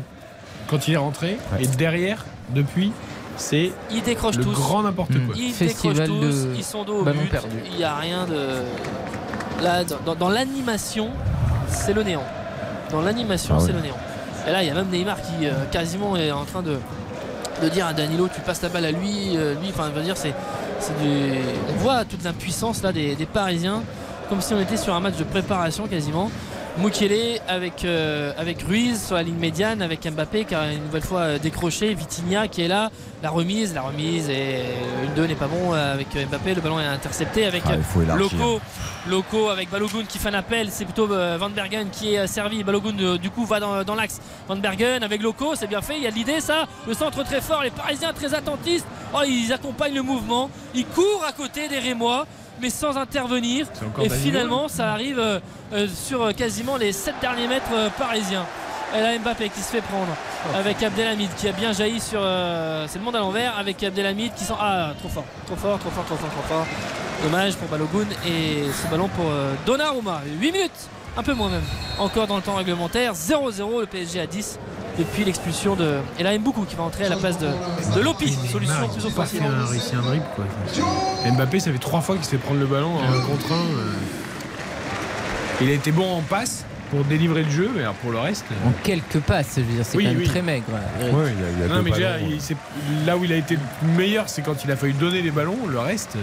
quand 0.67 0.87
il 0.87 0.95
est 0.95 0.97
rentré. 0.97 1.37
Et 1.59 1.67
derrière, 1.67 2.25
depuis, 2.49 2.91
c'est 3.37 3.71
Ils 3.91 4.01
décrochent 4.01 4.37
le 4.37 4.43
tous. 4.43 4.53
grand 4.53 4.81
n'importe 4.83 5.11
Mm. 5.11 5.25
quoi. 5.27 5.35
Ils 5.37 5.51
Festival 5.53 5.95
décrochent 6.07 6.19
tous, 6.19 6.45
de 6.47 6.55
ils 6.55 6.63
sont 6.63 6.83
dos 6.83 7.01
au 7.01 7.03
but. 7.05 7.31
Il 7.71 7.77
n'y 7.77 7.83
a 7.83 7.95
rien 7.95 8.25
de. 8.25 8.63
Là, 9.61 9.83
dans, 9.83 10.29
l'animation, 10.29 11.09
c'est 11.67 11.93
le 11.93 12.03
néant. 12.03 12.23
Dans 12.91 13.01
l'animation, 13.01 13.55
Ah 13.57 13.63
c'est 13.63 13.73
le 13.73 13.81
néant. 13.81 13.97
Et 14.47 14.51
là, 14.51 14.63
il 14.63 14.67
y 14.67 14.71
a 14.71 14.73
même 14.73 14.87
Neymar 14.89 15.17
qui 15.21 15.45
euh, 15.45 15.51
quasiment 15.71 16.15
est 16.15 16.31
en 16.31 16.45
train 16.45 16.61
de, 16.61 16.77
de 17.61 17.69
dire 17.69 17.85
à 17.85 17.93
Danilo 17.93 18.29
tu 18.33 18.41
passes 18.41 18.61
la 18.61 18.69
balle 18.69 18.85
à 18.85 18.91
lui. 18.91 19.35
euh, 19.35 19.55
lui, 19.55 19.69
enfin, 19.69 19.89
dire, 20.01 20.17
c'est, 20.17 20.33
c'est 20.79 20.97
du. 21.01 21.33
On 21.69 21.77
voit 21.79 22.05
toute 22.05 22.23
l'impuissance 22.23 22.81
là 22.81 22.91
des, 22.91 23.15
des 23.15 23.25
Parisiens, 23.25 23.83
comme 24.29 24.41
si 24.41 24.53
on 24.53 24.59
était 24.61 24.77
sur 24.77 24.93
un 24.95 24.99
match 24.99 25.17
de 25.17 25.23
préparation 25.23 25.87
quasiment. 25.87 26.31
Mukiele 26.81 27.39
avec, 27.47 27.83
euh, 27.83 28.31
avec 28.37 28.61
Ruiz 28.63 29.03
sur 29.07 29.15
la 29.15 29.23
ligne 29.23 29.35
médiane, 29.37 29.81
avec 29.81 30.09
Mbappé 30.09 30.45
qui 30.45 30.55
a 30.55 30.71
une 30.71 30.83
nouvelle 30.85 31.01
fois 31.03 31.21
euh, 31.21 31.37
décroché, 31.39 31.93
Vitinha 31.93 32.47
qui 32.47 32.61
est 32.61 32.67
là, 32.69 32.89
la 33.21 33.29
remise, 33.29 33.73
la 33.73 33.81
remise 33.81 34.29
et 34.29 34.63
une 35.03 35.13
2 35.13 35.25
n'est 35.27 35.35
pas 35.35 35.47
bon 35.47 35.73
euh, 35.73 35.93
avec 35.93 36.07
euh, 36.15 36.25
Mbappé, 36.25 36.53
le 36.55 36.61
ballon 36.61 36.79
est 36.79 36.85
intercepté 36.85 37.45
avec 37.45 37.63
Ah. 37.67 38.15
Loco, 38.15 38.61
Loco 39.09 39.49
avec 39.49 39.69
Balogun 39.69 40.03
qui 40.07 40.19
fait 40.19 40.29
un 40.29 40.33
appel, 40.35 40.69
c'est 40.71 40.85
plutôt 40.85 41.11
euh, 41.11 41.37
Van 41.37 41.49
Bergen 41.49 41.89
qui 41.91 42.13
est 42.13 42.19
euh, 42.19 42.27
servi, 42.27 42.63
Balogun 42.63 42.97
euh, 42.99 43.17
du 43.17 43.29
coup 43.29 43.45
va 43.45 43.59
dans, 43.59 43.83
dans 43.83 43.95
l'axe, 43.95 44.21
Van 44.47 44.55
Bergen 44.55 45.03
avec 45.03 45.21
Loco, 45.21 45.55
c'est 45.55 45.67
bien 45.67 45.81
fait, 45.81 45.97
il 45.97 46.03
y 46.03 46.07
a 46.07 46.11
de 46.11 46.15
l'idée 46.15 46.39
ça, 46.39 46.65
le 46.87 46.93
centre 46.93 47.23
très 47.23 47.41
fort, 47.41 47.61
les 47.61 47.71
Parisiens 47.71 48.13
très 48.13 48.33
attentistes, 48.33 48.87
oh, 49.13 49.19
ils 49.27 49.51
accompagnent 49.51 49.95
le 49.95 50.01
mouvement, 50.03 50.49
ils 50.73 50.85
courent 50.85 51.25
à 51.27 51.33
côté 51.33 51.67
des 51.67 51.79
Rémois 51.79 52.25
mais 52.61 52.69
sans 52.69 52.97
intervenir. 52.97 53.67
Et 54.01 54.09
finalement 54.09 54.67
ça 54.67 54.91
arrive 54.91 55.19
euh, 55.19 55.39
euh, 55.73 55.87
sur 55.87 56.23
euh, 56.23 56.31
quasiment 56.31 56.77
les 56.77 56.91
7 56.91 57.15
derniers 57.21 57.47
mètres 57.47 57.91
parisiens. 57.97 58.45
Et 58.95 59.01
là 59.01 59.17
Mbappé 59.19 59.49
qui 59.49 59.59
se 59.61 59.69
fait 59.69 59.81
prendre 59.81 60.07
avec 60.55 60.81
Abdelhamid 60.81 61.29
qui 61.37 61.47
a 61.47 61.51
bien 61.51 61.71
jailli 61.73 61.99
sur 61.99 62.21
euh, 62.23 62.85
c'est 62.87 62.97
le 62.97 63.05
monde 63.05 63.15
à 63.15 63.19
l'envers 63.19 63.55
avec 63.57 63.83
Abdelhamid 63.83 64.33
qui 64.33 64.43
sent 64.43 64.53
ah 64.59 64.93
trop 64.99 65.09
fort 65.09 65.25
trop 65.45 65.55
fort 65.55 65.77
trop 65.79 65.91
fort 65.91 66.05
trop 66.05 66.15
fort 66.15 66.29
trop 66.31 66.53
fort. 66.55 66.65
Dommage 67.23 67.55
pour 67.57 67.67
Balogun 67.67 68.07
et 68.25 68.63
ce 68.71 68.89
ballon 68.89 69.07
pour 69.09 69.25
euh, 69.29 69.53
Donnarumma. 69.65 70.21
8 70.39 70.51
minutes 70.51 70.71
un 71.17 71.21
peu 71.23 71.33
moins 71.33 71.49
même 71.49 71.61
encore 71.99 72.25
dans 72.27 72.37
le 72.37 72.41
temps 72.41 72.55
réglementaire. 72.55 73.13
0-0 73.13 73.81
le 73.81 73.85
PSG 73.85 74.21
à 74.21 74.25
10 74.25 74.57
depuis 74.99 75.23
l'expulsion 75.23 75.75
de 75.75 75.95
et 76.19 76.23
là 76.23 76.37
Mboukou 76.37 76.65
qui 76.65 76.75
va 76.75 76.83
entrer 76.83 77.05
à 77.05 77.09
la 77.09 77.15
place 77.15 77.37
de, 77.39 77.47
de 77.47 78.01
Lopi 78.01 78.31
solution 78.51 78.59
Neymar, 78.75 78.89
plus 78.91 79.01
il 79.01 79.05
a 79.05 79.07
offensive 79.07 79.41
un, 79.43 79.65
réussi 79.65 79.95
un 79.95 80.01
dribble 80.01 80.25
quoi. 80.35 80.45
Mbappé, 81.31 81.59
ça 81.61 81.71
fait 81.71 81.77
trois 81.79 82.01
fois 82.01 82.15
qu'il 82.15 82.25
se 82.25 82.31
fait 82.31 82.37
prendre 82.37 82.59
le 82.59 82.65
ballon 82.67 82.95
en 82.97 83.01
un 83.03 83.21
contre 83.21 83.51
un. 83.53 83.55
euh. 83.55 83.93
Il 85.61 85.69
a 85.69 85.73
été 85.73 85.91
bon 85.91 86.17
en 86.17 86.21
passe 86.21 86.65
pour 86.91 87.03
délivrer 87.03 87.43
le 87.43 87.49
jeu, 87.51 87.69
mais 87.75 87.81
alors 87.81 87.93
pour 87.95 88.11
le 88.11 88.19
reste. 88.19 88.45
euh, 88.51 88.67
en 88.69 88.71
quelques 88.83 89.19
passes 89.19 89.53
je 89.57 89.61
veux 89.61 89.73
dire 89.73 89.85
c'est 89.85 89.97
Oui, 89.97 90.03
quand 90.05 90.09
même 90.11 90.19
oui. 90.19 90.27
très 90.27 90.41
maigre. 90.41 90.65
Ouais, 91.01 91.09
il 91.11 91.13
y 91.13 91.13
a- 91.13 91.49
il 91.55 91.59
y 91.59 91.63
a 91.63 91.67
Non, 91.67 91.75
deux 91.77 91.81
mais 91.83 91.91
déjà, 91.91 92.19
il- 92.19 93.05
là 93.05 93.15
où 93.17 93.23
il 93.23 93.31
a 93.31 93.35
été 93.37 93.55
le 93.55 93.89
meilleur, 93.97 94.25
c'est 94.27 94.41
quand 94.41 94.63
il 94.63 94.71
a 94.71 94.75
fallu 94.75 94.93
donner 94.93 95.21
les 95.21 95.31
ballons. 95.31 95.57
Le 95.69 95.79
reste, 95.79 96.15
euh, 96.15 96.19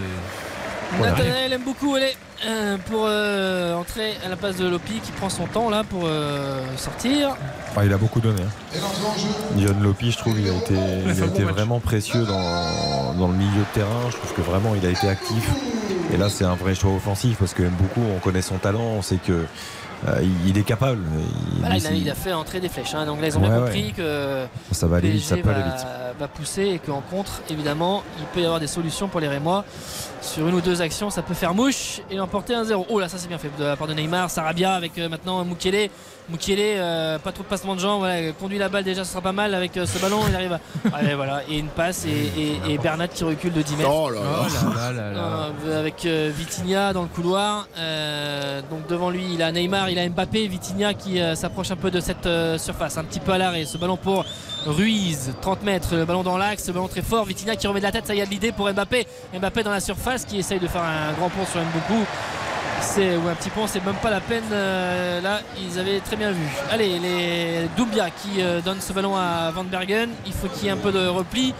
Voilà. 0.93 1.11
Nathanaël 1.11 1.53
aime 1.53 1.63
beaucoup 1.63 1.95
aller 1.95 2.15
euh, 2.45 2.77
pour 2.89 3.05
euh, 3.05 3.73
entrer 3.75 4.13
à 4.25 4.29
la 4.29 4.35
place 4.35 4.57
de 4.57 4.67
Lopi 4.67 4.99
qui 5.03 5.11
prend 5.11 5.29
son 5.29 5.47
temps 5.47 5.69
là 5.69 5.83
pour 5.83 6.03
euh, 6.05 6.61
sortir. 6.77 7.35
Ah, 7.75 7.85
il 7.85 7.91
a 7.91 7.97
beaucoup 7.97 8.19
donné. 8.19 8.41
Hein. 8.41 8.79
Yon 9.57 9.79
Lopi, 9.81 10.11
je 10.11 10.17
trouve, 10.17 10.39
il 10.39 10.49
a 10.49 10.55
été, 10.55 10.75
il 10.75 11.43
a 11.43 11.51
vraiment 11.51 11.79
précieux 11.79 12.23
dans, 12.25 13.13
dans 13.15 13.27
le 13.27 13.33
milieu 13.33 13.59
de 13.59 13.73
terrain. 13.73 14.09
Je 14.09 14.17
trouve 14.17 14.33
que 14.33 14.41
vraiment 14.41 14.75
il 14.75 14.85
a 14.85 14.89
été 14.89 15.09
actif. 15.09 15.49
Et 16.13 16.17
là, 16.17 16.29
c'est 16.29 16.45
un 16.45 16.55
vrai 16.55 16.73
choix 16.73 16.91
offensif 16.91 17.37
parce 17.37 17.53
que 17.53 17.63
beaucoup, 17.63 18.01
on 18.15 18.19
connaît 18.19 18.41
son 18.41 18.57
talent, 18.57 18.81
on 18.81 19.01
sait 19.01 19.17
que 19.17 19.45
euh, 20.07 20.21
il- 20.45 20.57
est 20.57 20.63
capable. 20.63 20.99
Il- 21.59 21.59
il, 21.59 21.65
a, 21.65 21.91
il- 21.91 22.01
il 22.03 22.09
a 22.09 22.15
fait 22.15 22.33
entrer 22.33 22.59
des 22.59 22.69
flèches. 22.69 22.93
hein. 22.93 23.05
Donc 23.05 23.19
là, 23.21 23.27
ils 23.27 23.37
ont 23.37 23.41
bien 23.41 23.57
compris 23.57 23.85
ouais. 23.87 23.93
que 23.95 24.45
Ça 24.71 24.87
va 24.87 24.97
aller 24.97 25.11
vite, 25.11 25.23
ça 25.23 25.37
peut 25.37 25.49
aller 25.49 25.61
va- 25.63 25.75
vite. 25.75 25.87
va 26.19 26.27
pousser 26.27 26.63
et 26.63 26.79
qu'en 26.79 27.01
contre, 27.01 27.41
évidemment, 27.49 28.03
il 28.19 28.25
peut 28.25 28.41
y 28.41 28.45
avoir 28.45 28.59
des 28.59 28.67
solutions 28.67 29.07
pour 29.07 29.19
les 29.19 29.27
Rémois. 29.27 29.65
Sur 30.21 30.47
une 30.47 30.55
ou 30.55 30.61
deux 30.61 30.81
actions, 30.81 31.09
ça 31.09 31.21
peut 31.21 31.33
faire 31.33 31.53
mouche 31.53 32.01
et 32.11 32.19
emporter 32.19 32.53
un 32.53 32.63
0. 32.63 32.85
Oh 32.89 32.99
là, 32.99 33.07
ça 33.07 33.17
c'est 33.17 33.27
bien 33.27 33.37
fait 33.37 33.49
de 33.57 33.63
la 33.63 33.75
part 33.75 33.87
de 33.87 33.93
Neymar. 33.93 34.29
Sarabia 34.29 34.73
avec 34.73 34.97
euh, 34.97 35.09
maintenant 35.09 35.43
Mukele. 35.45 35.89
Mukele, 36.29 36.59
euh, 36.59 37.19
pas 37.19 37.31
trop 37.31 37.43
de 37.43 37.47
passement 37.47 37.75
de 37.75 37.79
jambes. 37.79 37.99
Voilà, 37.99 38.31
conduit 38.33 38.57
la 38.57 38.67
balle 38.69 38.83
déjà, 38.83 39.03
ce 39.05 39.11
sera 39.11 39.21
pas 39.21 39.31
mal 39.31 39.53
avec 39.55 39.77
euh, 39.77 39.85
ce 39.85 39.97
ballon. 39.99 40.19
Il 40.27 40.35
arrive 40.35 40.53
à. 40.53 40.59
Ouais, 41.01 41.15
voilà. 41.15 41.41
Et 41.49 41.57
une 41.57 41.67
passe 41.67 42.05
et, 42.05 42.09
et- 42.69 42.73
et 42.73 42.77
Bernat 42.77 43.07
qui 43.07 43.23
recule 43.23 43.53
de 43.53 43.61
10 43.61 43.75
mètres. 43.77 43.89
Oh 43.91 44.09
là 44.09 44.19
là. 44.19 44.25
Oh 44.41 44.73
là 44.75 44.91
là 44.91 44.91
là 44.91 45.11
là. 45.13 45.49
Euh, 45.67 45.79
avec 45.79 46.05
euh, 46.05 46.31
Vitinha 46.35 46.91
dans 46.93 47.03
le 47.03 47.07
couloir. 47.07 47.67
Euh, 47.77 48.61
donc 48.69 48.87
devant 48.87 49.09
lui, 49.09 49.25
il 49.33 49.41
a 49.41 49.51
Neymar, 49.51 49.89
il 49.89 49.99
a 49.99 50.07
Mbappé, 50.09 50.47
Vitinha 50.47 50.93
qui 50.93 51.19
euh, 51.21 51.35
s'approche 51.35 51.71
un 51.71 51.75
peu 51.75 51.91
de 51.91 51.99
cette 51.99 52.25
euh, 52.25 52.57
surface, 52.57 52.97
un 52.97 53.03
petit 53.03 53.19
peu 53.19 53.31
à 53.33 53.37
l'arrêt. 53.37 53.65
Ce 53.65 53.77
ballon 53.77 53.95
pour 53.97 54.25
Ruiz, 54.65 55.31
30 55.41 55.63
mètres, 55.63 55.95
le 55.95 56.03
ballon 56.05 56.23
dans 56.23 56.37
l'axe, 56.37 56.67
le 56.67 56.73
ballon 56.73 56.87
très 56.87 57.01
fort. 57.01 57.23
Vitinha 57.25 57.55
qui 57.55 57.67
remet 57.67 57.79
de 57.79 57.85
la 57.85 57.91
tête, 57.91 58.05
ça 58.07 58.15
y 58.15 58.21
a 58.21 58.25
de 58.25 58.31
l'idée 58.31 58.51
pour 58.51 58.69
Mbappé. 58.71 59.07
Mbappé 59.33 59.63
dans 59.63 59.71
la 59.71 59.79
surface 59.79 60.25
qui 60.25 60.39
essaye 60.39 60.59
de 60.59 60.67
faire 60.67 60.81
un 60.83 61.13
grand 61.13 61.29
pont 61.29 61.45
sur 61.45 61.61
Mboukou. 61.61 62.05
C'est 62.81 63.17
ou 63.17 63.27
un 63.27 63.33
petit 63.33 63.49
pont, 63.49 63.65
c'est 63.65 63.83
même 63.83 63.95
pas 63.95 64.09
la 64.11 64.19
peine. 64.21 64.43
euh, 64.51 65.19
là, 65.21 65.39
ils 65.59 65.79
avaient 65.79 65.99
très 65.99 66.15
bien 66.17 66.31
vu. 66.31 66.43
Allez, 66.71 66.99
les 66.99 67.69
Doumbia 67.77 68.09
qui 68.09 68.41
euh, 68.41 68.61
donne 68.61 68.81
ce 68.81 68.91
ballon 68.93 69.15
à 69.15 69.51
Van 69.51 69.63
Bergen. 69.63 70.09
Il 70.25 70.33
faut 70.33 70.47
qu'il 70.47 70.65
y 70.65 70.67
ait 70.67 70.71
un 70.71 70.77
peu 70.77 70.91
de 70.91 71.07
repli. 71.07 71.53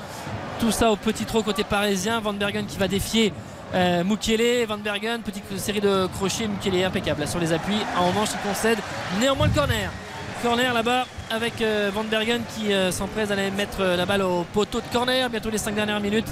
Tout 0.60 0.72
ça 0.72 0.92
au 0.92 0.96
petit 0.96 1.26
trot 1.26 1.44
côté 1.44 1.64
parisien. 1.64 2.20
Van 2.20 2.34
Bergen 2.34 2.66
qui 2.66 2.78
va 2.78 2.88
défier 2.88 3.32
euh, 3.76 4.04
Mukiele. 4.04 4.66
Van 4.68 4.78
Bergen, 4.78 5.22
petite 5.22 5.44
série 5.58 5.82
de 5.82 6.08
crochets. 6.08 6.48
Mukiele 6.48 6.84
impeccable 6.84 7.22
là, 7.22 7.28
sur 7.28 7.40
les 7.40 7.54
appuis. 7.54 7.80
En 7.98 8.08
revanche, 8.08 8.30
il 8.34 8.50
concède 8.50 8.80
néanmoins 9.20 9.48
le 9.48 9.54
corner. 9.54 9.90
Corner 10.42 10.74
là-bas 10.74 11.06
avec 11.30 11.62
euh, 11.62 11.92
Van 11.94 12.04
Bergen 12.04 12.42
qui 12.56 12.72
euh, 12.72 12.92
s'empresse 12.92 13.30
d'aller 13.30 13.52
mettre 13.52 13.82
euh, 13.82 13.96
la 13.96 14.06
balle 14.06 14.22
au 14.22 14.46
poteau 14.54 14.80
de 14.80 14.86
corner. 14.92 15.30
Bientôt 15.30 15.50
les 15.50 15.58
5 15.58 15.76
dernières 15.76 16.00
minutes. 16.00 16.28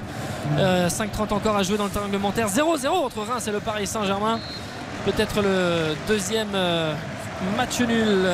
Euh, 0.58 0.88
5-30 0.88 1.34
encore 1.34 1.56
à 1.56 1.64
jouer 1.64 1.78
dans 1.78 1.86
le 1.86 1.90
temps 1.90 2.04
réglementaire. 2.04 2.48
0-0 2.48 2.88
entre 2.88 3.22
Reims 3.22 3.48
et 3.48 3.52
le 3.52 3.60
Paris 3.60 3.88
Saint-Germain. 3.88 4.40
Peut-être 5.06 5.42
le 5.42 5.96
deuxième 6.08 6.50
match 7.58 7.80
nul 7.82 8.28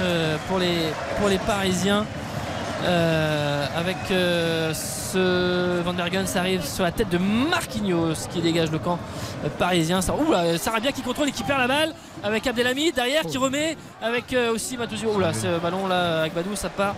euh, 0.00 0.36
pour, 0.48 0.58
les, 0.58 0.92
pour 1.18 1.28
les 1.28 1.38
Parisiens. 1.38 2.06
Euh, 2.82 3.66
avec 3.76 3.98
euh, 4.10 4.72
ce 4.72 5.82
Van 5.82 5.92
Bergen, 5.92 6.26
ça 6.26 6.40
arrive 6.40 6.64
sur 6.64 6.82
la 6.82 6.90
tête 6.90 7.10
de 7.10 7.18
Marquinhos 7.18 8.14
qui 8.32 8.40
dégage 8.40 8.70
le 8.70 8.78
camp 8.78 8.98
parisien. 9.58 10.00
Ça, 10.00 10.14
oula, 10.14 10.56
Sarabia 10.56 10.90
qui 10.90 11.02
contrôle 11.02 11.28
et 11.28 11.32
qui 11.32 11.42
perd 11.42 11.60
la 11.60 11.68
balle 11.68 11.92
avec 12.22 12.46
Abdelhamid 12.46 12.94
derrière 12.94 13.22
qui 13.22 13.36
remet 13.36 13.76
avec 14.00 14.34
aussi 14.54 14.78
Matouzio. 14.78 15.12
Oula, 15.14 15.34
ce 15.34 15.58
ballon 15.58 15.88
là 15.88 16.20
avec 16.20 16.32
Badou, 16.32 16.56
ça 16.56 16.70
part 16.70 16.94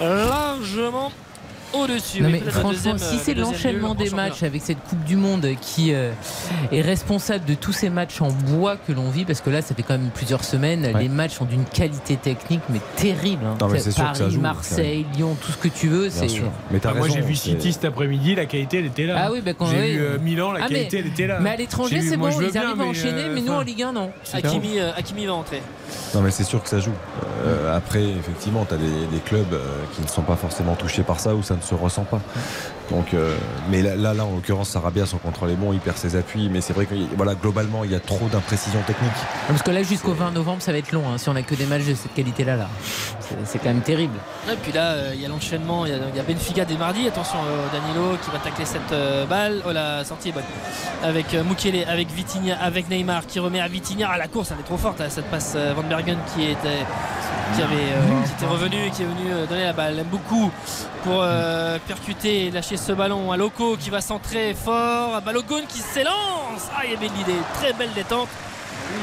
largement 0.00 1.10
au-dessus. 1.72 2.22
Non 2.22 2.28
mais 2.30 2.40
franchement, 2.40 2.70
deuxième, 2.72 2.98
si 2.98 3.16
euh, 3.16 3.18
c'est 3.22 3.34
l'enchaînement 3.34 3.94
des 3.94 4.10
matchs 4.10 4.42
avec 4.42 4.62
cette 4.62 4.82
Coupe 4.88 5.04
du 5.04 5.16
Monde 5.16 5.46
qui 5.60 5.92
euh, 5.94 6.12
est 6.72 6.80
responsable 6.80 7.44
de 7.44 7.54
tous 7.54 7.72
ces 7.72 7.90
matchs 7.90 8.20
en 8.20 8.28
bois 8.30 8.76
que 8.76 8.92
l'on 8.92 9.10
vit, 9.10 9.24
parce 9.24 9.40
que 9.40 9.50
là, 9.50 9.62
ça 9.62 9.74
fait 9.74 9.82
quand 9.82 9.98
même 9.98 10.10
plusieurs 10.14 10.44
semaines, 10.44 10.92
les 10.98 11.08
matchs 11.08 11.34
sont 11.34 11.44
d'une 11.44 11.64
qualité 11.64 12.16
technique 12.16 12.60
mais 12.68 12.80
terrible. 12.96 13.44
hein. 13.46 13.56
Non, 13.60 13.68
mais 13.68 13.78
c'est 13.78 13.90
sûr 13.92 14.02
que 14.02 14.06
Paris, 14.08 14.18
ça 14.18 14.28
joue, 14.30 14.40
Marseille, 14.40 15.06
Lyon, 15.16 15.36
tout 15.40 15.52
ce 15.52 15.56
que 15.58 15.68
tu 15.68 15.88
veux, 15.88 16.10
c'est. 16.10 16.26
Mais 16.70 16.78
t'as 16.78 16.90
Ah, 16.90 16.94
moi 16.94 17.08
j'ai 17.08 17.20
vu 17.20 17.34
City 17.34 17.72
cet 17.72 17.84
après-midi, 17.84 18.34
la 18.34 18.46
qualité 18.46 18.78
elle 18.78 18.86
était 18.86 19.06
là. 19.06 19.24
Ah 19.26 19.32
oui, 19.32 19.40
bah, 19.44 19.52
quand- 19.58 19.66
j'ai 19.66 19.76
oui. 19.80 19.92
vu 19.92 20.00
euh, 20.00 20.18
Milan, 20.18 20.52
la 20.52 20.60
Ah, 20.62 20.66
mais- 20.68 20.76
qualité 20.76 20.98
elle 20.98 21.06
était 21.08 21.26
là. 21.26 21.38
Mais 21.40 21.50
à 21.50 21.56
l'étranger, 21.56 22.00
c'est 22.00 22.16
moi, 22.16 22.30
bon, 22.30 22.40
ils 22.40 22.50
bien, 22.50 22.62
arrivent 22.62 22.80
à 22.80 22.84
mais, 22.84 22.90
enchaîner, 22.90 23.28
mais 23.34 23.40
nous 23.40 23.52
en 23.52 23.60
Ligue 23.60 23.82
1, 23.82 23.92
non. 23.92 24.10
Hakimi 24.32 25.26
va 25.26 25.32
entrer. 25.34 25.62
Non 26.14 26.20
mais 26.22 26.30
c'est 26.30 26.44
sûr 26.44 26.62
que 26.62 26.68
ça 26.68 26.78
joue. 26.80 26.92
Euh, 27.44 27.76
après, 27.76 28.02
effectivement, 28.04 28.64
tu 28.68 28.74
as 28.74 28.78
des, 28.78 29.06
des 29.12 29.18
clubs 29.24 29.52
euh, 29.52 29.58
qui 29.94 30.02
ne 30.02 30.08
sont 30.08 30.22
pas 30.22 30.36
forcément 30.36 30.74
touchés 30.74 31.02
par 31.02 31.20
ça 31.20 31.34
ou 31.34 31.42
ça 31.42 31.54
ne 31.56 31.60
se 31.60 31.74
ressent 31.74 32.04
pas. 32.04 32.20
Donc, 32.90 33.14
euh, 33.14 33.34
mais 33.68 33.82
là, 33.82 33.96
là, 33.96 34.14
là, 34.14 34.24
en 34.24 34.30
l'occurrence, 34.36 34.68
Sarabia, 34.68 35.06
son 35.06 35.18
contrôle 35.18 35.50
est 35.50 35.56
bon, 35.56 35.72
il 35.72 35.80
perd 35.80 35.96
ses 35.96 36.14
appuis, 36.14 36.48
mais 36.48 36.60
c'est 36.60 36.72
vrai 36.72 36.86
que 36.86 36.94
voilà, 37.16 37.34
globalement, 37.34 37.82
il 37.82 37.90
y 37.90 37.96
a 37.96 38.00
trop 38.00 38.28
d'imprécision 38.30 38.80
technique. 38.86 39.10
Parce 39.48 39.62
que 39.62 39.72
là, 39.72 39.82
jusqu'au 39.82 40.12
20 40.14 40.30
novembre, 40.30 40.62
ça 40.62 40.70
va 40.70 40.78
être 40.78 40.92
long. 40.92 41.02
hein, 41.08 41.18
si 41.18 41.28
on 41.28 41.34
a 41.34 41.42
que 41.42 41.56
des 41.56 41.66
matchs 41.66 41.84
de 41.86 41.94
cette 41.94 42.14
qualité-là, 42.14 42.56
là, 42.56 42.68
C'est- 43.20 43.34
c'est 43.44 43.58
quand 43.58 43.70
même 43.70 43.80
terrible. 43.80 44.14
Et 44.48 44.54
puis 44.62 44.70
là, 44.70 44.92
euh, 44.92 45.10
il 45.14 45.20
y 45.20 45.26
a 45.26 45.28
l'enchaînement, 45.28 45.84
il 45.84 45.90
y 45.90 45.94
a, 45.94 45.98
il 46.10 46.16
y 46.16 46.20
a 46.20 46.22
Benfica 46.22 46.64
dès 46.64 46.76
mardi. 46.76 47.08
Attention, 47.08 47.38
euh, 47.44 47.66
Danilo 47.76 48.16
qui 48.22 48.30
va 48.30 48.38
tacler 48.38 48.64
cette 48.64 48.92
euh, 48.92 49.26
balle. 49.26 49.62
Oh, 49.66 49.72
la 49.72 50.04
sortie 50.04 50.28
est 50.28 50.32
bonne. 50.32 50.44
Avec 51.02 51.34
euh, 51.34 51.42
Mukele, 51.42 51.84
avec 51.88 52.08
Vitinha, 52.12 52.56
avec 52.62 52.88
Neymar 52.88 53.26
qui 53.26 53.40
remet 53.40 53.60
à 53.60 53.66
Vitinha. 53.66 54.08
Ah, 54.12 54.16
la 54.16 54.28
course, 54.28 54.52
elle 54.52 54.60
est 54.60 54.62
trop 54.62 54.76
forte. 54.76 55.00
là, 55.00 55.10
cette 55.10 55.26
passe 55.28 55.54
Van 55.76 55.82
Bergen 55.82 56.16
qui 56.34 56.44
était, 56.44 56.84
qui 57.54 57.62
avait, 57.62 57.74
euh, 57.74 58.22
qui 58.24 58.32
était 58.32 58.46
revenu 58.46 58.86
et 58.86 58.90
qui 58.90 59.02
est 59.02 59.06
venu 59.06 59.30
euh, 59.30 59.46
donner 59.46 59.64
la 59.64 59.74
balle. 59.74 59.98
Aime 59.98 60.06
beaucoup 60.06 60.50
pour 61.04 61.20
euh, 61.22 61.78
percuter 61.86 62.46
et 62.46 62.50
lâcher 62.50 62.78
ce 62.78 62.92
ballon 62.92 63.30
à 63.30 63.36
Loco 63.36 63.76
qui 63.76 63.90
va 63.90 64.00
centrer 64.00 64.54
fort. 64.54 65.14
À 65.14 65.20
Balogun 65.20 65.66
qui 65.68 65.80
s'élance. 65.80 66.70
Ah, 66.74 66.82
il 66.84 66.92
y 66.92 66.96
avait 66.96 67.08
de 67.08 67.14
l'idée. 67.14 67.40
Très 67.54 67.74
belle 67.74 67.92
détente. 67.94 68.28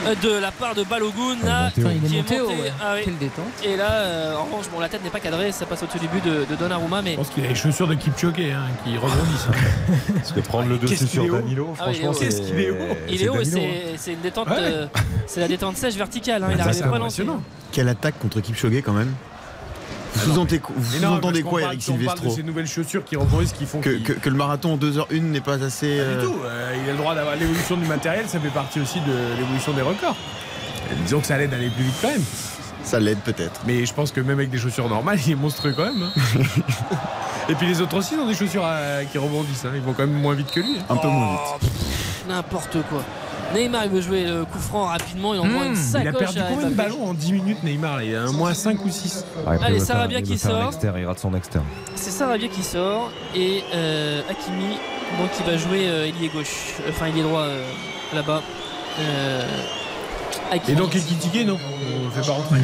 Euh, 0.07 0.15
De 0.21 0.39
la 0.39 0.51
part 0.51 0.75
de 0.75 0.83
Balogun 0.83 1.37
là, 1.43 1.71
il 1.77 1.83
est 1.85 2.17
monté 2.17 2.35
qui 2.35 2.41
haut, 2.41 2.47
ouais. 2.49 2.71
Ah 2.81 2.95
oui. 2.95 3.13
Détente. 3.19 3.45
Et 3.63 3.75
là, 3.77 3.91
euh, 3.91 4.35
en 4.35 4.43
revanche, 4.45 4.65
bon, 4.73 4.79
la 4.79 4.89
tête 4.89 5.03
n'est 5.03 5.09
pas 5.09 5.19
cadrée, 5.19 5.51
ça 5.51 5.65
passe 5.65 5.83
au-dessus 5.83 5.99
du 5.99 6.07
but 6.07 6.23
de, 6.25 6.45
de 6.49 6.55
Donnarumma, 6.55 7.01
mais 7.01 7.11
Je 7.11 7.17
pense 7.17 7.29
qu'il 7.29 7.45
a 7.45 7.47
les 7.49 7.55
chaussures 7.55 7.87
de 7.87 7.95
Kipchoge 7.95 8.33
hein, 8.39 8.67
qui 8.83 8.97
rebondissent. 8.97 9.47
Parce 10.15 10.31
que 10.31 10.39
prendre 10.41 10.69
le 10.69 10.77
dessus 10.77 11.07
sur 11.07 11.25
est 11.25 11.29
Danilo, 11.29 11.73
Ah 11.79 11.91
est 11.91 11.93
franchement. 11.95 12.13
Qu'est-ce 12.19 12.41
qu'il 12.41 12.59
est 12.59 12.71
haut 12.71 12.75
il 13.09 13.23
est 13.23 13.29
haut 13.29 13.35
hein. 13.35 13.95
c'est 13.97 14.13
une 14.13 14.21
détente, 14.21 14.47
Ouais. 14.49 14.55
euh, 14.59 14.87
c'est 15.27 15.39
la 15.39 15.47
détente 15.47 15.77
sèche 15.77 15.95
verticale. 15.95 16.43
hein, 16.43 16.47
il 16.51 16.57
pas 16.57 16.63
à 16.63 16.67
lancer. 16.67 16.83
impressionnant. 16.83 17.41
Quelle 17.71 17.87
attaque 17.89 18.19
contre 18.19 18.39
Kipchoge 18.41 18.81
quand 18.83 18.93
même 18.93 19.13
Vous 20.15 20.99
non, 21.01 21.19
parce 21.19 21.39
quoi, 21.41 21.61
Eric 21.61 21.79
parle- 21.85 21.99
on 22.01 22.05
parle 22.05 22.19
de 22.21 22.29
ces 22.29 22.43
nouvelles 22.43 22.67
chaussures 22.67 23.03
qui 23.03 23.15
rebondissent, 23.15 23.53
qui 23.53 23.65
font 23.65 23.79
que, 23.81 23.89
qu'il- 23.89 24.03
que- 24.03 24.13
que 24.13 24.29
le 24.29 24.35
marathon 24.35 24.73
en 24.73 24.77
2h01 24.77 25.21
n'est 25.21 25.41
pas 25.41 25.61
assez. 25.63 25.97
Pas 25.97 26.03
euh, 26.03 26.21
du 26.21 26.27
tout. 26.27 26.35
Euh, 26.45 26.75
il 26.83 26.89
a 26.89 26.91
le 26.91 26.97
droit 26.97 27.15
d'avoir 27.15 27.35
l'évolution 27.35 27.75
du 27.77 27.85
matériel, 27.85 28.25
ça 28.27 28.39
fait 28.39 28.49
partie 28.49 28.79
aussi 28.79 28.99
de 29.01 29.37
l'évolution 29.39 29.73
des 29.73 29.81
records. 29.81 30.15
Et 30.91 30.95
disons 31.03 31.19
que 31.19 31.27
ça 31.27 31.37
l'aide 31.37 31.53
à 31.53 31.57
aller 31.57 31.69
plus 31.69 31.83
vite 31.83 31.95
quand 32.01 32.09
même. 32.09 32.23
Ça 32.83 32.99
l'aide 32.99 33.19
peut-être. 33.19 33.61
Mais 33.65 33.85
je 33.85 33.93
pense 33.93 34.11
que 34.11 34.19
même 34.21 34.37
avec 34.37 34.49
des 34.49 34.57
chaussures 34.57 34.89
normales, 34.89 35.17
il 35.25 35.31
est 35.31 35.35
monstrueux 35.35 35.73
quand 35.75 35.85
même. 35.85 36.03
hein. 36.03 36.41
Et 37.49 37.55
puis 37.55 37.67
les 37.67 37.81
autres 37.81 37.97
aussi 37.97 38.15
ont 38.15 38.27
des 38.27 38.35
chaussures 38.35 38.63
euh, 38.65 39.03
qui 39.05 39.17
rebondissent. 39.17 39.65
hein. 39.65 39.71
Ils 39.75 39.81
vont 39.81 39.93
quand 39.93 40.05
même 40.07 40.19
moins 40.21 40.33
vite 40.35 40.51
que 40.51 40.59
lui. 40.61 40.77
hein. 40.79 40.83
Un 40.89 40.95
peu 40.97 41.07
moins 41.07 41.31
vite. 41.31 41.39
Oh, 41.53 41.57
pff, 41.59 42.25
N'importe 42.29 42.77
quoi. 42.89 43.03
Neymar, 43.53 43.85
il 43.85 43.91
veut 43.91 44.01
jouer 44.01 44.23
le 44.25 44.45
coup 44.45 44.57
franc 44.59 44.85
rapidement, 44.85 45.33
il 45.33 45.39
envoie 45.39 45.65
une 45.65 45.73
Il 45.73 45.77
sacoche 45.77 46.07
a 46.15 46.17
perdu 46.17 46.39
combien 46.49 46.69
de 46.69 46.73
ballons 46.75 47.09
en 47.09 47.13
10 47.13 47.33
minutes 47.33 47.63
Neymar 47.63 47.97
là 47.97 48.03
Il 48.03 48.15
a 48.15 48.23
un 48.23 48.31
moins 48.31 48.53
5 48.53 48.83
ou 48.83 48.89
6. 48.89 49.25
Ouais, 49.45 49.53
après, 49.53 49.65
Allez, 49.67 49.75
il 49.77 49.81
Sarabia 49.81 50.19
il 50.19 50.25
qui 50.25 50.37
sort. 50.37 50.67
externe, 50.69 50.95
il 50.99 51.05
rate 51.05 51.19
son 51.19 51.33
externe. 51.35 51.65
C'est 51.95 52.11
Sarabia 52.11 52.47
qui 52.47 52.63
sort 52.63 53.11
et 53.35 53.63
euh, 53.73 54.21
Hakimi 54.29 54.77
donc 55.19 55.31
qui 55.31 55.43
va 55.43 55.57
jouer 55.57 55.87
euh, 55.87 56.07
ailier 56.07 56.29
gauche, 56.29 56.73
enfin 56.89 57.05
ailier 57.07 57.21
droit 57.21 57.41
euh, 57.41 57.63
là-bas. 58.15 58.41
Euh, 58.99 59.41
Et 60.67 60.73
donc 60.73 60.95
Ekitike, 60.95 61.45
non? 61.45 61.57
On 62.01 62.05
le 62.05 62.11
fait 62.11 62.27
pas 62.27 62.33
rentrer. 62.33 62.59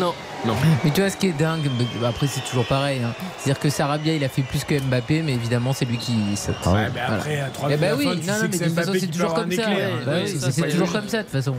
Non. 0.00 0.12
Non. 0.46 0.54
Mais 0.84 0.90
tu 0.90 1.00
vois, 1.00 1.08
ce 1.10 1.16
qui 1.16 1.28
est 1.28 1.32
dingue, 1.38 1.62
après 2.04 2.26
c'est 2.26 2.40
toujours 2.42 2.66
pareil. 2.66 3.00
hein. 3.04 3.12
C'est-à-dire 3.38 3.60
que 3.60 3.70
Sarabia, 3.70 4.14
il 4.14 4.22
a 4.24 4.28
fait 4.28 4.42
plus 4.42 4.62
que 4.64 4.78
Mbappé, 4.78 5.22
mais 5.22 5.32
évidemment, 5.32 5.72
c'est 5.72 5.84
lui 5.86 5.96
qui 5.96 6.12
saute. 6.36 6.56
Ouais, 6.66 6.88
mais 6.94 7.00
après, 7.00 7.40
à 7.40 7.48
3 7.48 7.68
Eh 7.72 7.76
bah 7.76 7.86
oui, 7.96 8.04
non, 8.06 8.12
mais 8.14 8.22
c'est 8.52 8.58
de 8.58 8.64
toute 8.64 8.74
façon, 8.74 8.92
c'est 8.98 9.06
toujours 9.06 9.34
comme 9.34 9.50
ça. 9.50 9.62
éclair. 9.62 9.90
Bah 10.04 10.12
ça, 10.26 10.50
c'est 10.50 10.68
toujours 10.68 10.92
comme 10.92 11.08
ça, 11.08 11.18
de 11.18 11.22
toute 11.22 11.32
façon. 11.32 11.56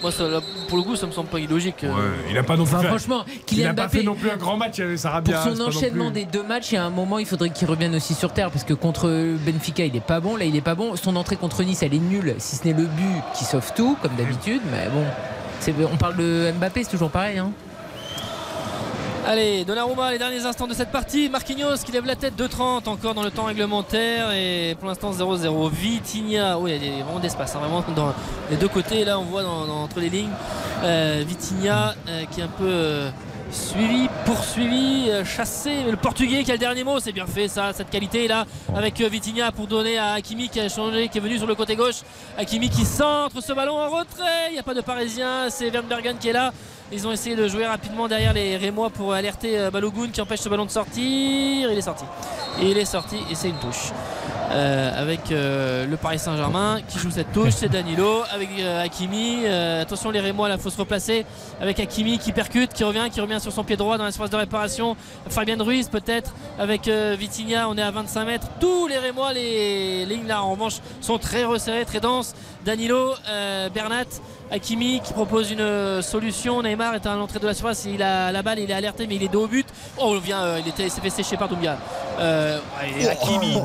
Moi, 0.00 0.12
ça, 0.12 0.28
là, 0.28 0.38
pour 0.68 0.76
le 0.78 0.84
coup, 0.84 0.94
ça 0.94 1.06
me 1.06 1.10
semble 1.12 1.28
pas 1.28 1.40
illogique. 1.40 1.82
euh. 1.82 1.88
Ouais, 1.88 2.16
il 2.30 2.38
a 2.38 2.44
pas 2.44 2.56
non 2.56 2.64
plus 2.64 2.74
Enfin, 2.74 2.82
fait- 2.82 2.88
franchement, 2.88 3.24
il 3.50 3.58
n'a 3.64 3.74
pas 3.74 3.82
Mbappé, 3.82 3.98
fait 3.98 4.04
non 4.04 4.14
plus 4.14 4.30
un 4.30 4.36
grand 4.36 4.56
match 4.56 4.78
avec 4.78 4.96
Sarabia. 4.96 5.38
pour 5.40 5.52
son 5.56 5.58
pas 5.58 5.64
enchaînement 5.70 6.10
plus- 6.12 6.20
des 6.20 6.24
deux 6.26 6.44
matchs, 6.44 6.70
il 6.70 6.74
y 6.76 6.78
a 6.78 6.84
un 6.84 6.90
moment, 6.90 7.18
il 7.18 7.26
faudrait 7.26 7.50
qu'il 7.50 7.68
revienne 7.68 7.96
aussi 7.96 8.14
sur 8.14 8.32
terre 8.32 8.52
parce 8.52 8.62
que 8.64 8.74
contre 8.74 9.08
Benfica, 9.44 9.84
il 9.84 9.96
est 9.96 10.00
pas 10.00 10.20
bon. 10.20 10.36
Là, 10.36 10.44
il 10.44 10.54
est 10.54 10.60
pas 10.60 10.76
bon. 10.76 10.94
Son 10.94 11.16
entrée 11.16 11.34
contre 11.34 11.64
Nice, 11.64 11.82
elle 11.82 11.94
est 11.94 11.98
nulle, 11.98 12.36
si 12.38 12.54
ce 12.56 12.64
n'est 12.64 12.74
le 12.74 12.84
but 12.84 13.22
qui 13.36 13.44
sauve 13.44 13.72
tout, 13.74 13.96
comme 14.00 14.14
d'habitude. 14.16 14.60
Mais 14.70 14.88
bon, 14.92 15.04
on 15.92 15.96
parle 15.96 16.16
de 16.16 16.52
Mbappé, 16.58 16.84
c'est 16.84 16.90
toujours 16.90 17.10
pareil. 17.10 17.38
Hein. 17.38 17.50
Allez, 19.26 19.64
Donnarumma, 19.66 20.10
les 20.10 20.18
derniers 20.18 20.46
instants 20.46 20.66
de 20.66 20.72
cette 20.72 20.90
partie. 20.90 21.28
Marquinhos 21.28 21.76
qui 21.84 21.92
lève 21.92 22.06
la 22.06 22.16
tête 22.16 22.34
de 22.34 22.46
30 22.46 22.88
encore 22.88 23.12
dans 23.12 23.22
le 23.22 23.30
temps 23.30 23.44
réglementaire 23.44 24.32
et 24.32 24.74
pour 24.78 24.88
l'instant 24.88 25.12
0-0. 25.12 25.70
Vitinha, 25.70 26.58
oui, 26.58 26.78
il 26.80 26.98
y 26.98 27.00
a 27.00 27.04
vraiment 27.04 27.18
d'espace, 27.18 27.54
hein, 27.54 27.58
vraiment 27.58 27.84
dans 27.94 28.14
les 28.50 28.56
deux 28.56 28.68
côtés. 28.68 29.04
Là, 29.04 29.18
on 29.18 29.24
voit 29.24 29.44
entre 29.44 30.00
les 30.00 30.08
lignes 30.08 30.30
euh, 30.82 31.22
Vitinha 31.26 31.94
euh, 32.08 32.24
qui 32.30 32.40
est 32.40 32.44
un 32.44 32.48
peu 32.48 32.64
euh, 32.64 33.10
Suivi, 33.50 34.08
poursuivi, 34.26 35.06
euh, 35.08 35.24
chassé. 35.24 35.84
Le 35.90 35.96
Portugais 35.96 36.44
qui 36.44 36.50
a 36.50 36.54
le 36.54 36.58
dernier 36.58 36.84
mot, 36.84 37.00
c'est 37.00 37.12
bien 37.12 37.26
fait 37.26 37.48
ça, 37.48 37.72
cette 37.72 37.88
qualité 37.88 38.28
là, 38.28 38.44
avec 38.74 39.00
euh, 39.00 39.08
Vitinha 39.08 39.52
pour 39.52 39.66
donner 39.66 39.96
à 39.96 40.12
Hakimi 40.12 40.50
qui 40.50 40.60
a 40.60 40.68
changé, 40.68 41.08
qui 41.08 41.16
est 41.16 41.20
venu 41.20 41.38
sur 41.38 41.46
le 41.46 41.54
côté 41.54 41.74
gauche. 41.74 42.02
Hakimi 42.36 42.68
qui 42.68 42.84
centre 42.84 43.40
ce 43.42 43.52
ballon 43.54 43.78
en 43.78 43.88
retrait. 43.88 44.48
Il 44.48 44.52
n'y 44.52 44.58
a 44.58 44.62
pas 44.62 44.74
de 44.74 44.82
Parisien, 44.82 45.48
c'est 45.48 45.70
Van 45.70 45.82
Bergen 45.82 46.18
qui 46.18 46.28
est 46.28 46.32
là. 46.32 46.52
Ils 46.90 47.06
ont 47.06 47.12
essayé 47.12 47.36
de 47.36 47.46
jouer 47.48 47.66
rapidement 47.66 48.08
derrière 48.08 48.32
les 48.32 48.56
Rémois 48.56 48.90
pour 48.90 49.12
alerter 49.12 49.58
euh, 49.58 49.70
Balogun 49.70 50.08
qui 50.08 50.20
empêche 50.20 50.40
ce 50.40 50.48
ballon 50.48 50.64
de 50.64 50.70
sortir. 50.70 51.70
Il 51.70 51.76
est 51.76 51.82
sorti. 51.82 52.04
Et 52.60 52.70
il 52.70 52.78
est 52.78 52.84
sorti 52.84 53.16
et 53.30 53.34
c'est 53.34 53.50
une 53.50 53.58
touche. 53.58 53.92
Euh, 54.50 55.02
avec 55.02 55.30
euh, 55.30 55.84
le 55.86 55.98
Paris 55.98 56.18
Saint-Germain 56.18 56.80
qui 56.88 56.98
joue 56.98 57.10
cette 57.10 57.32
touche, 57.32 57.52
c'est 57.52 57.68
Danilo 57.68 58.22
avec 58.32 58.48
euh, 58.58 58.82
Hakimi. 58.82 59.46
Attention 59.46 60.10
les 60.10 60.20
Rémois, 60.20 60.48
là 60.48 60.56
faut 60.56 60.70
se 60.70 60.78
replacer 60.78 61.26
avec 61.60 61.78
Hakimi 61.78 62.18
qui 62.18 62.32
percute, 62.32 62.72
qui 62.72 62.82
revient, 62.82 63.08
qui 63.12 63.20
revient 63.20 63.40
sur 63.40 63.52
son 63.52 63.62
pied 63.62 63.76
droit 63.76 63.98
dans 63.98 64.06
l'espace 64.06 64.30
de 64.30 64.36
réparation. 64.36 64.96
Fabien 65.28 65.62
Ruiz 65.62 65.88
peut-être 65.88 66.34
avec 66.58 66.88
Vitinha, 66.88 67.68
on 67.68 67.76
est 67.76 67.82
à 67.82 67.90
25 67.90 68.24
mètres. 68.24 68.46
Tous 68.58 68.86
les 68.86 68.98
Rémois, 68.98 69.32
les 69.32 70.06
lignes 70.06 70.26
là 70.26 70.42
en 70.42 70.52
revanche 70.52 70.78
sont 71.00 71.18
très 71.18 71.44
resserrées, 71.44 71.84
très 71.84 72.00
denses. 72.00 72.34
Danilo, 72.64 73.14
Bernat. 73.74 74.04
Hakimi 74.50 75.00
qui 75.04 75.12
propose 75.12 75.50
une 75.50 75.60
euh, 75.60 76.02
solution. 76.02 76.62
Neymar 76.62 76.94
est 76.94 77.06
à 77.06 77.14
l'entrée 77.14 77.38
de 77.38 77.46
la 77.46 77.54
surface. 77.54 77.84
Il 77.84 78.02
a 78.02 78.32
la 78.32 78.42
balle, 78.42 78.58
il 78.58 78.70
est 78.70 78.74
alerté, 78.74 79.06
mais 79.06 79.16
il 79.16 79.22
est 79.22 79.28
dos 79.28 79.44
au 79.44 79.46
but. 79.46 79.66
Oh, 79.98 80.14
il 80.14 80.20
vient, 80.20 80.40
euh, 80.42 80.60
il 80.60 80.68
était, 80.68 80.84
il 80.84 80.90
s'est 80.90 81.00
fait 81.00 81.10
sécher 81.10 81.36
par 81.36 81.48
Doumbia. 81.48 81.76
Euh, 82.18 82.58
et 82.98 83.08
Hakimi, 83.08 83.58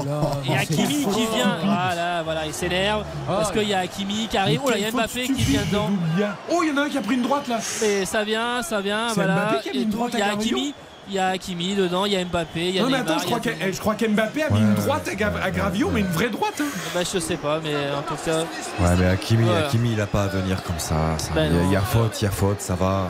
et 0.49 0.55
Hakimi 0.57 1.05
qui 1.07 1.25
vient. 1.33 1.57
Voilà, 1.63 2.21
voilà, 2.23 2.45
il 2.45 2.53
s'énerve 2.53 3.05
parce 3.27 3.51
qu'il 3.51 3.67
y 3.67 3.73
a 3.73 3.79
Hakimi 3.79 4.27
qui 4.27 4.37
arrive. 4.37 4.61
Oh 4.63 4.69
là, 4.69 4.77
il 4.77 4.83
y 4.83 4.85
a 4.85 4.91
Mbappé 4.91 5.23
qui 5.23 5.33
vient 5.43 5.61
dedans. 5.65 5.89
Oh, 6.51 6.61
il 6.63 6.69
y 6.69 6.71
en 6.71 6.77
a 6.77 6.85
un 6.85 6.89
qui 6.89 6.97
a 6.97 7.01
pris 7.01 7.15
une 7.15 7.23
droite 7.23 7.47
là. 7.47 7.59
Et 7.83 8.05
ça 8.05 8.23
vient, 8.23 8.61
ça 8.61 8.81
vient. 8.81 9.09
C'est 9.09 9.15
Voilà. 9.15 9.35
Mbappé 9.35 9.61
qui 9.63 9.69
a 9.69 9.71
mis 9.73 9.77
Et 9.79 9.81
une 9.83 9.89
tout, 9.89 9.97
droite 9.97 10.11
Il 10.13 10.19
y 10.19 10.21
a 10.21 10.31
Hakimi. 10.31 10.73
Il 11.09 11.15
y 11.15 11.19
a 11.19 11.27
Hakimi 11.27 11.75
dedans, 11.75 12.05
il 12.05 12.13
y 12.13 12.15
a 12.15 12.23
Mbappé, 12.23 12.69
il 12.69 12.75
y 12.75 12.79
a 12.79 12.83
Non 12.83 12.89
mais 12.89 12.97
Neymar. 12.99 13.11
attends, 13.17 13.21
je 13.23 13.27
il 13.27 13.31
y 13.31 13.33
a 13.33 13.39
crois 13.39 13.71
je 13.71 13.79
crois 13.79 13.95
qu'Mbappé 13.95 14.43
a 14.43 14.49
mis 14.51 14.59
une 14.59 14.73
droite 14.75 15.07
à 15.07 15.15
Gra- 15.15 15.41
à 15.43 15.51
Gravillon, 15.51 15.89
mais 15.93 15.99
une 16.01 16.07
vraie 16.07 16.29
droite. 16.29 16.53
hein. 16.61 16.65
Bah, 16.93 17.01
je 17.11 17.19
sais 17.19 17.35
pas, 17.37 17.59
mais 17.63 17.75
en 17.97 18.01
tout 18.01 18.15
cas. 18.23 18.39
Ouais, 18.39 18.95
mais 18.97 19.05
Hakimi. 19.07 19.49
Hakimi, 19.49 19.93
il 19.93 20.01
a 20.01 20.07
pas 20.07 20.23
à 20.23 20.27
venir 20.27 20.63
comme 20.63 20.79
ça. 20.79 20.95
ça. 21.17 21.31
Ben 21.35 21.45
il, 21.51 21.55
y 21.55 21.57
a, 21.57 21.61
non. 21.61 21.67
il 21.69 21.73
y 21.73 21.75
a 21.75 21.81
faute, 21.81 22.21
il 22.21 22.25
y 22.25 22.27
a 22.27 22.31
faute, 22.31 22.61
ça 22.61 22.75
va. 22.75 23.09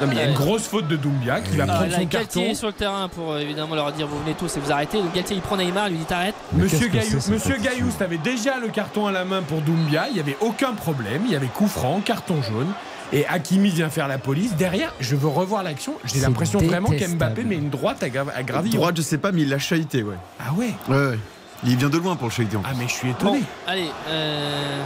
Non 0.00 0.08
mais 0.08 0.14
il 0.16 0.18
y 0.18 0.22
a 0.22 0.26
une 0.26 0.34
grosse 0.34 0.66
faute 0.66 0.88
de 0.88 0.96
Doumbia 0.96 1.40
qui 1.40 1.56
va 1.56 1.64
Ah, 1.68 1.72
prendre 1.74 1.82
là, 1.92 1.98
son 1.98 2.04
Galtier 2.06 2.18
carton. 2.18 2.40
est 2.50 2.54
sur 2.54 2.66
le 2.66 2.72
terrain 2.72 3.08
pour 3.08 3.30
euh, 3.32 3.38
évidemment 3.38 3.76
leur 3.76 3.92
dire 3.92 4.08
vous 4.08 4.18
venez 4.18 4.34
tous 4.34 4.56
et 4.56 4.60
vous 4.60 4.72
arrêtez. 4.72 4.98
Donc 5.00 5.12
Galtier 5.14 5.36
il 5.36 5.42
prend 5.42 5.56
Neymar, 5.56 5.86
il 5.86 5.92
lui 5.92 5.98
dit 5.98 6.04
t'arrêtes. 6.04 6.34
Monsieur 6.52 6.88
Gaillou, 6.88 7.18
Monsieur 7.30 7.56
Gaillous 7.58 7.92
avait 8.00 8.18
déjà 8.18 8.58
le 8.58 8.68
carton 8.70 9.06
à 9.06 9.12
la 9.12 9.24
main 9.24 9.42
pour 9.42 9.60
Doumbia, 9.60 10.06
il 10.08 10.14
n'y 10.14 10.20
avait 10.20 10.36
aucun 10.40 10.72
problème, 10.72 11.22
il 11.26 11.32
y 11.32 11.36
avait 11.36 11.46
coup 11.46 11.68
franc, 11.68 12.00
carton 12.04 12.42
jaune. 12.42 12.66
Et 13.12 13.26
Hakimi 13.26 13.68
vient 13.70 13.90
faire 13.90 14.08
la 14.08 14.18
police. 14.18 14.54
Derrière, 14.56 14.92
je 15.00 15.14
veux 15.14 15.28
revoir 15.28 15.62
l'action. 15.62 15.94
J'ai 16.04 16.20
l'impression 16.20 16.58
vraiment 16.58 16.90
qu'Mbappé 16.90 17.44
met 17.44 17.54
une 17.56 17.70
droite 17.70 18.02
à, 18.02 18.08
Gra- 18.08 18.32
à 18.34 18.42
Gravillon. 18.42 18.76
Droite, 18.80 18.96
je 18.96 19.02
sais 19.02 19.18
pas, 19.18 19.30
mais 19.30 19.42
il 19.42 19.48
l'a 19.50 19.58
chahuté, 19.58 20.02
ouais. 20.02 20.16
Ah 20.40 20.52
ouais 20.54 20.70
Ouais, 20.88 21.10
ouais. 21.10 21.18
Il 21.64 21.76
vient 21.76 21.88
de 21.90 21.98
loin 21.98 22.16
pour 22.16 22.26
le 22.28 22.32
chahuter. 22.32 22.56
Ah, 22.64 22.70
mais 22.76 22.88
je 22.88 22.92
suis 22.92 23.14
Bon, 23.22 23.38
allez. 23.66 23.86
euh, 24.08 24.82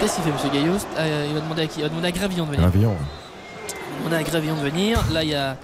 Qu'est-ce 0.00 0.16
qu'il 0.16 0.24
fait 0.24 0.32
Monsieur 0.32 0.48
Gaillot 0.50 0.76
Euh, 0.98 1.26
Il 1.28 1.34
va 1.34 1.40
demander 1.40 1.62
à 1.62 1.66
qui? 1.66 1.80
Il 1.80 1.82
va 1.82 1.88
demander 1.88 2.08
à 2.08 2.12
Gravillon 2.12 2.44
de 2.44 2.50
venir. 2.50 2.60
Gravillon. 2.62 2.96
On 4.08 4.12
a 4.12 4.16
à 4.18 4.22
Gravillon 4.22 4.54
de 4.56 4.60
venir. 4.60 5.02
Là, 5.12 5.22
il 5.24 5.30
y 5.30 5.34
a, 5.34 5.56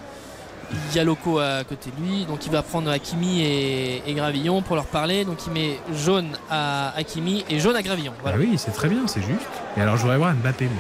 il 0.91 0.97
y 0.97 0.99
a 1.01 1.05
Loco 1.05 1.39
à 1.39 1.63
côté 1.65 1.91
de 1.97 2.05
lui. 2.05 2.25
Donc, 2.25 2.45
il 2.47 2.53
va 2.53 2.63
prendre 2.63 2.91
Hakimi 2.91 3.43
et, 3.43 4.03
et 4.07 4.15
Gravillon 4.15 4.63
pour 4.63 4.77
leur 4.77 4.87
parler. 4.87 5.25
Donc, 5.25 5.39
il 5.47 5.53
met 5.53 5.79
jaune 5.95 6.37
à 6.51 6.93
Hakimi 6.97 7.45
et 7.49 7.59
jaune 7.61 7.77
à 7.77 7.83
Gravillon. 7.83 8.13
Ah 8.19 8.21
Voilà. 8.23 8.39
oui, 8.39 8.55
c'est 8.57 8.73
très 8.73 8.89
bien, 8.89 9.07
c'est 9.07 9.23
juste. 9.23 9.41
Et 9.77 9.81
alors, 9.81 9.97
je 9.97 10.03
voudrais 10.03 10.17
voir 10.19 10.33
Mbappé, 10.35 10.65
moi. 10.67 10.75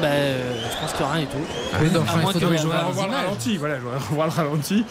Bah, 0.00 0.06
euh, 0.08 0.54
je 0.72 0.80
pense 0.80 0.90
qu'il 0.92 1.04
n'y 1.06 1.10
a 1.10 1.14
rien 1.14 1.20
du 1.22 1.28
tout. 1.28 1.38
Ah 1.72 1.76
oui, 1.80 1.88
À 1.94 2.00
enfin, 2.00 2.16
moins 2.18 2.30
il 2.32 2.34
que- 2.34 2.40
faudrait- 2.40 2.58
je 2.58 2.66
revoir 2.66 3.08
le 3.08 3.14
ralenti. 3.14 3.56
Voilà, 3.58 3.76
je 3.76 3.80
voudrais 3.82 3.98
revoir 3.98 4.26
le 4.26 4.32
ralenti. 4.32 4.84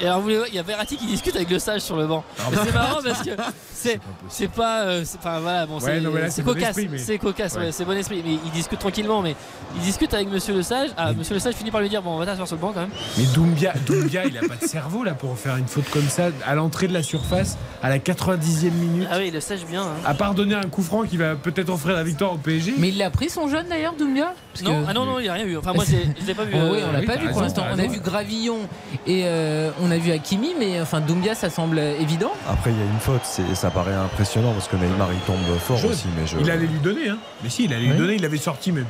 Et 0.00 0.06
alors, 0.06 0.18
vous 0.18 0.24
voulez- 0.24 0.40
il 0.48 0.54
y 0.54 0.58
a 0.58 0.62
Verratti 0.62 0.96
qui 0.96 1.06
discute 1.06 1.36
avec 1.36 1.48
le 1.50 1.58
sage 1.58 1.82
sur 1.82 1.96
le 1.96 2.06
banc. 2.06 2.24
Ah 2.38 2.42
Mais 2.50 2.56
bah. 2.56 2.62
c'est 2.66 2.72
marrant 2.74 2.98
parce 3.04 3.22
que 3.22 3.30
c'est 3.72 4.00
c'est 4.28 4.48
pas. 4.50 4.82
euh, 4.82 5.02
c'est- 5.04 5.18
Enfin 5.18 5.38
voilà, 5.40 5.66
bon, 5.66 5.74
Ouais, 5.74 5.80
c'est 5.80 6.30
c'est 6.30 6.42
bon 6.42 6.54
cocasse. 6.54 6.76
mais- 6.76 6.98
C'est 6.98 7.18
cocasse, 7.18 7.54
ouais, 7.54 7.58
Ouais. 7.66 7.72
c'est 7.72 7.84
bon 7.84 7.96
esprit. 7.96 8.22
Mais 8.24 8.38
il 8.44 8.50
discute 8.50 8.78
tranquillement, 8.80 9.22
mais 9.22 9.36
il 9.76 9.82
discute 9.82 10.12
avec 10.14 10.28
monsieur 10.28 10.54
le 10.54 10.62
sage. 10.62 10.90
Ah, 10.96 11.12
monsieur 11.12 11.34
le 11.34 11.40
sage 11.40 11.54
finit 11.54 11.70
par 11.70 11.80
lui 11.80 11.88
dire 11.88 12.02
Bon, 12.02 12.10
on 12.14 12.18
va 12.18 12.26
t'asseoir 12.26 12.46
sur 12.48 12.56
le 12.56 12.62
banc 12.62 12.72
quand 12.72 12.80
même. 12.80 12.90
Mais 13.18 13.24
Doumbia, 13.34 13.74
Doumbia, 13.86 14.24
il 14.26 14.36
a 14.38 14.40
pas 14.40 14.56
de 14.56 14.66
cerveau 14.66 15.04
là 15.04 15.12
pour 15.14 15.38
faire 15.38 15.56
une 15.56 15.68
faute 15.68 15.88
comme 15.90 16.08
ça 16.08 16.28
à 16.46 16.54
l'entrée 16.54 16.88
de 16.88 16.94
la 16.94 17.02
surface 17.02 17.56
à 17.82 17.88
la 17.88 17.98
90e 17.98 18.70
minute. 18.74 19.08
Ah 19.10 19.18
oui, 19.18 19.30
le 19.30 19.40
sage 19.40 19.64
bien. 19.66 19.82
hein. 19.82 19.94
À 20.04 20.14
part 20.14 20.34
donner 20.34 20.54
un 20.54 20.62
coup 20.68 20.82
franc 20.82 21.02
qui 21.04 21.16
va 21.16 21.34
peut-être 21.36 21.68
offrir 21.70 21.94
la 21.94 22.02
victoire 22.04 22.32
au 22.32 22.38
PSG. 22.38 22.74
Mais 22.78 22.88
il 22.88 22.98
l'a 22.98 23.10
pris 23.10 23.28
son 23.30 23.48
jeune 23.48 23.68
d'ailleurs, 23.68 23.94
Doumbia? 23.98 24.34
Parce 24.52 24.62
Non, 24.64 24.82
que- 24.82 24.86
ah 24.88 24.92
non, 24.92 25.06
non, 25.06 25.18
il 25.18 25.22
n'y 25.22 25.28
a 25.28 25.32
rien 25.34 25.46
eu. 25.46 25.56
Enfin, 25.56 25.72
moi, 25.72 25.84
je 25.84 26.26
l'ai 26.26 26.34
pas 26.34 26.44
vu. 26.44 26.52
Oh, 26.56 26.58
euh, 26.58 26.72
oui, 26.72 26.78
on 26.86 26.92
l'a 26.92 27.00
oui, 27.00 27.06
pas 27.06 27.16
vu 27.16 27.28
pour 27.30 27.40
l'instant. 27.42 27.62
On 27.68 27.72
a 27.72 27.76
raison. 27.76 27.88
vu 27.88 28.00
Gravillon 28.00 28.58
et 29.06 29.22
euh, 29.24 29.70
on 29.82 29.90
a 29.90 29.96
vu 29.96 30.12
Hakimi, 30.12 30.50
mais 30.58 30.80
enfin 30.80 31.00
Doumbia, 31.00 31.34
ça 31.34 31.48
semble 31.50 31.78
évident. 31.78 32.32
Après, 32.48 32.70
il 32.70 32.76
y 32.78 32.80
a 32.82 32.84
une 32.84 33.00
faute, 33.00 33.22
c'est- 33.24 33.54
ça 33.54 33.70
paraît 33.70 33.94
impressionnant 33.94 34.52
parce 34.52 34.68
que 34.68 34.76
Neymar 34.76 35.08
il 35.12 35.20
tombe 35.20 35.38
fort 35.58 35.82
aussi. 35.84 36.06
Mais 36.18 36.26
je... 36.26 36.38
Il 36.38 36.50
allait 36.50 36.66
lui 36.66 36.78
donner, 36.80 37.08
hein. 37.08 37.18
Mais 37.42 37.48
si, 37.48 37.64
il 37.64 37.72
allait 37.72 37.86
lui 37.86 37.96
donner, 37.96 38.14
il 38.16 38.22
l'avait 38.22 38.36
sorti 38.36 38.72
même. 38.72 38.86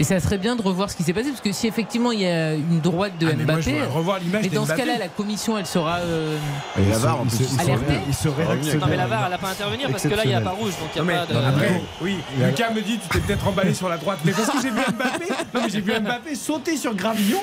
Et 0.00 0.04
ça 0.04 0.18
serait 0.20 0.38
bien 0.38 0.56
de 0.56 0.62
revoir 0.62 0.90
ce 0.90 0.96
qui 0.96 1.02
s'est 1.02 1.12
passé, 1.12 1.28
parce 1.30 1.40
que 1.40 1.52
si 1.52 1.66
effectivement 1.66 2.10
il 2.12 2.20
y 2.20 2.26
a 2.26 2.54
une 2.54 2.80
droite 2.80 3.12
de 3.18 3.28
Ah, 3.28 3.34
mais 3.36 3.44
moi, 3.44 3.60
je 3.60 3.70
Mbappé, 3.70 3.80
voudrais 3.80 3.96
revoir 3.96 4.18
l'image 4.18 4.42
mais 4.42 4.48
dans 4.48 4.66
ce 4.66 4.72
cas-là, 4.74 4.98
la 4.98 5.08
commission, 5.08 5.56
elle 5.58 5.66
sera 5.66 5.98
euh, 5.98 6.36
Et 6.78 6.80
la 6.80 6.86
il 6.96 7.00
VAR, 7.00 7.16
se- 7.16 7.20
en 7.20 7.24
plus, 7.26 7.36
se- 7.36 7.42
il 7.42 7.44
il 7.44 7.48
se 7.56 7.60
alerté. 7.60 7.84
réveille- 7.86 8.00
il 8.08 8.14
se 8.14 8.28
réveille 8.28 8.78
Non, 8.80 8.86
mais 8.88 8.96
la 8.96 9.06
VAR, 9.06 9.22
elle 9.24 9.30
n'a 9.30 9.38
pas 9.38 9.48
à 9.48 9.50
intervenir 9.52 9.88
parce 9.90 10.02
que 10.02 10.08
là, 10.08 10.22
il 10.24 10.28
n'y 10.28 10.34
a 10.34 10.40
pas 10.40 10.50
rouge. 10.50 10.72
Donc, 10.80 10.88
il 10.96 11.02
n'y 11.02 11.10
a 11.10 11.18
pas 11.20 11.26
de. 11.26 11.32
Non, 11.34 11.46
Après, 11.48 11.82
oui, 12.00 12.16
Lucas 12.38 12.70
me 12.70 12.80
dit 12.80 12.98
tu 12.98 13.08
t'es 13.08 13.20
peut-être 13.20 13.46
emballé 13.46 13.74
sur 13.74 13.88
la 13.88 13.96
droite, 13.98 14.18
mais 14.24 14.32
parce 14.32 14.48
que 14.50 14.60
j'ai 14.62 14.70
vu 14.70 14.80
Mbappé, 14.80 15.26
non 15.54 15.60
mais 15.62 15.68
j'ai 15.70 15.80
vu 15.80 15.92
Mbappé 16.00 16.34
sauter 16.34 16.76
sur 16.76 16.94
Gravillon. 16.94 17.40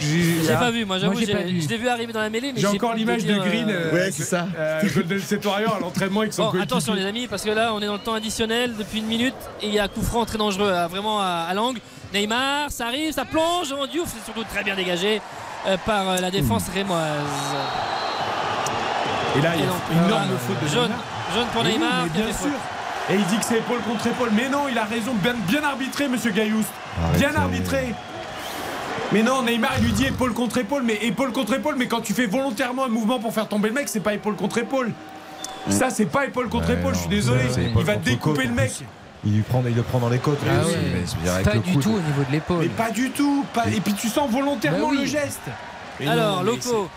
Je 0.00 0.48
l'ai 0.48 0.54
pas 0.56 0.70
vu, 0.70 0.84
moi 0.84 0.98
j'avoue, 0.98 1.12
Moi, 1.12 1.20
j'ai 1.20 1.26
j'ai- 1.26 1.32
pas 1.34 1.42
vu. 1.42 1.60
je 1.60 1.68
l'ai 1.68 1.76
vu 1.78 1.88
arriver 1.88 2.12
dans 2.12 2.20
la 2.20 2.30
mêlée. 2.30 2.52
mais 2.52 2.60
J'ai 2.60 2.66
encore 2.66 2.94
l'image 2.94 3.24
de 3.24 3.34
Green. 3.34 3.68
euh, 3.70 3.90
euh, 3.90 3.92
Ouais, 3.92 4.10
c'est 4.10 4.24
ça. 4.24 4.46
euh, 4.58 4.82
Golden 4.94 5.20
State 5.20 5.44
Warrior 5.44 5.76
à 5.76 5.80
l'entraînement 5.80 6.20
avec 6.20 6.32
son 6.32 6.50
Bon, 6.50 6.60
attention 6.60 6.94
les 6.94 7.04
amis, 7.06 7.26
parce 7.28 7.42
que 7.42 7.50
là 7.50 7.72
on 7.74 7.80
est 7.80 7.86
dans 7.86 7.92
le 7.94 7.98
temps 7.98 8.14
additionnel 8.14 8.74
depuis 8.78 8.98
une 8.98 9.06
minute 9.06 9.34
et 9.60 9.66
il 9.68 9.74
y 9.74 9.78
a 9.78 9.88
coup 9.88 10.02
franc 10.02 10.24
très 10.24 10.38
dangereux, 10.38 10.72
vraiment 10.90 11.20
à, 11.20 11.46
à 11.48 11.54
l'angle. 11.54 11.80
Neymar, 12.12 12.70
ça 12.70 12.86
arrive, 12.88 13.12
ça 13.12 13.24
plonge. 13.24 13.74
Oh, 13.78 13.86
Diouf, 13.86 14.08
c'est 14.08 14.24
surtout 14.24 14.44
très 14.44 14.62
bien 14.62 14.74
dégagé 14.74 15.20
euh, 15.66 15.76
par 15.86 16.08
euh, 16.10 16.16
la 16.18 16.30
défense 16.30 16.64
rémoise. 16.74 16.98
Et 19.38 19.40
là, 19.40 19.50
il 19.54 19.60
y 19.60 19.62
a 19.62 19.66
une 19.98 20.06
énorme 20.08 20.22
euh, 20.32 20.36
faute 20.38 20.62
de 20.62 20.68
jaune, 20.68 20.82
Neymar. 20.90 20.98
jaune 21.34 21.46
pour 21.54 21.62
oui, 21.62 21.72
Neymar. 21.72 22.06
bien 22.14 22.26
sûr. 22.26 22.34
faute. 22.34 22.50
Et 23.10 23.14
il 23.14 23.24
dit 23.24 23.38
que 23.38 23.44
c'est 23.44 23.58
épaule 23.58 23.80
contre 23.80 24.06
épaule. 24.06 24.28
Mais 24.32 24.48
non, 24.48 24.68
il 24.70 24.76
a 24.78 24.84
raison. 24.84 25.12
Bien, 25.22 25.34
bien 25.48 25.62
arbitré, 25.64 26.06
monsieur 26.08 26.30
Gailloust. 26.32 26.68
Bien 27.18 27.34
arbitré. 27.34 27.94
Mais 29.12 29.22
non, 29.22 29.42
Neymar, 29.42 29.72
il 29.78 29.84
lui 29.84 29.92
dit 29.92 30.06
épaule 30.06 30.32
contre 30.32 30.58
épaule. 30.58 30.82
Mais 30.84 30.98
épaule 31.02 31.32
contre 31.32 31.54
épaule. 31.54 31.76
Mais 31.76 31.86
quand 31.86 32.00
tu 32.00 32.14
fais 32.14 32.26
volontairement 32.26 32.84
un 32.84 32.88
mouvement 32.88 33.18
pour 33.18 33.32
faire 33.32 33.48
tomber 33.48 33.68
le 33.68 33.74
mec, 33.74 33.88
c'est 33.88 34.00
pas 34.00 34.14
épaule 34.14 34.36
contre 34.36 34.58
épaule. 34.58 34.92
Ça, 35.68 35.90
c'est 35.90 36.06
pas 36.06 36.26
épaule 36.26 36.48
contre 36.48 36.68
Ouais, 36.68 36.74
épaule. 36.74 36.94
Je 36.94 37.00
suis 37.00 37.08
désolé. 37.08 37.42
c'est 37.50 37.62
Il 37.62 37.70
épaule 37.70 37.84
va 37.84 37.96
découper 37.96 38.42
côte, 38.42 38.48
le 38.48 38.54
mec. 38.54 38.72
Il, 39.24 39.34
lui 39.34 39.42
prend, 39.42 39.62
il 39.66 39.74
le 39.74 39.82
prend 39.82 39.98
dans 39.98 40.08
les 40.08 40.18
côtes. 40.18 40.38
Ah 40.48 40.64
oui. 40.66 41.44
pas 41.44 41.52
du 41.52 41.72
coude. 41.72 41.82
tout 41.82 41.90
au 41.90 42.00
niveau 42.00 42.24
de 42.26 42.32
l'épaule. 42.32 42.58
Mais 42.60 42.68
pas 42.68 42.90
du 42.90 43.10
tout. 43.10 43.44
Pas... 43.52 43.66
Et 43.68 43.80
puis 43.80 43.94
tu 43.94 44.08
sens 44.08 44.30
volontairement 44.30 44.78
Bah 44.78 44.86
oui. 44.90 44.98
le 45.00 45.06
geste. 45.06 45.42
Alors, 46.06 46.38
non, 46.38 46.52
Loco 46.52 46.90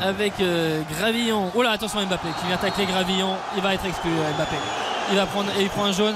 avec 0.00 0.34
euh, 0.40 0.80
Gravillon. 0.98 1.50
Oh 1.54 1.62
là, 1.62 1.72
attention 1.72 2.00
Mbappé 2.00 2.28
qui 2.40 2.46
vient 2.46 2.56
tacler 2.56 2.86
Gravillon. 2.86 3.34
Il 3.56 3.62
va 3.62 3.74
être 3.74 3.84
exclu, 3.84 4.10
euh, 4.10 4.36
Mbappé. 4.36 4.56
Il 5.10 5.16
va 5.16 5.26
prendre 5.26 5.50
et 5.58 5.62
il 5.62 5.68
prend 5.68 5.84
un 5.84 5.92
jaune. 5.92 6.14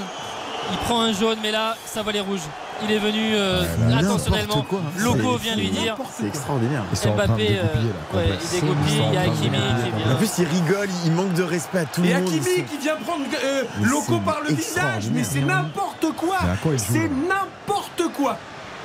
Il 0.71 0.77
prend 0.77 1.01
un 1.01 1.13
jaune, 1.13 1.37
mais 1.43 1.51
là, 1.51 1.75
ça 1.85 2.01
va 2.01 2.11
les 2.11 2.21
rouges. 2.21 2.39
Il 2.83 2.91
est 2.91 2.99
venu 2.99 3.35
euh, 3.35 3.63
attentionnellement. 3.97 4.57
N'importe 4.57 4.67
quoi. 4.67 4.81
Loco 4.99 5.37
C'est- 5.37 5.43
vient 5.43 5.55
lui 5.55 5.69
dire. 5.69 5.95
C'est 6.11 6.27
extraordinaire. 6.27 6.83
Ils 6.91 6.97
sont 6.97 7.09
en 7.09 7.13
train 7.15 7.23
de 7.27 7.31
Mbappé, 7.31 7.47
euh, 7.57 7.63
là, 7.63 8.17
ouais, 8.19 8.29
il 8.41 8.61
dégoupille. 8.61 9.01
Il 9.07 9.13
y 9.13 9.17
a 9.17 9.21
Hakimi 9.21 9.57
qui. 10.03 10.11
En 10.11 10.15
plus, 10.17 10.31
il 10.39 10.45
rigole, 10.47 10.89
il 11.05 11.11
manque 11.13 11.33
de 11.33 11.43
respect 11.43 11.79
à 11.79 11.85
tout 11.85 12.01
le 12.01 12.09
Et 12.09 12.13
monde. 12.15 12.23
Hakimi 12.27 12.43
c'est- 12.43 12.63
qui 12.63 12.77
vient 12.77 12.95
prendre 12.97 13.23
euh, 13.43 13.63
Loco 13.81 14.19
par 14.19 14.41
le 14.47 14.53
visage, 14.53 15.05
mais 15.13 15.23
c'est 15.23 15.41
n'importe 15.41 16.05
quoi. 16.17 16.37
C'est 16.77 17.09
n'importe 17.09 18.03
quoi. 18.15 18.37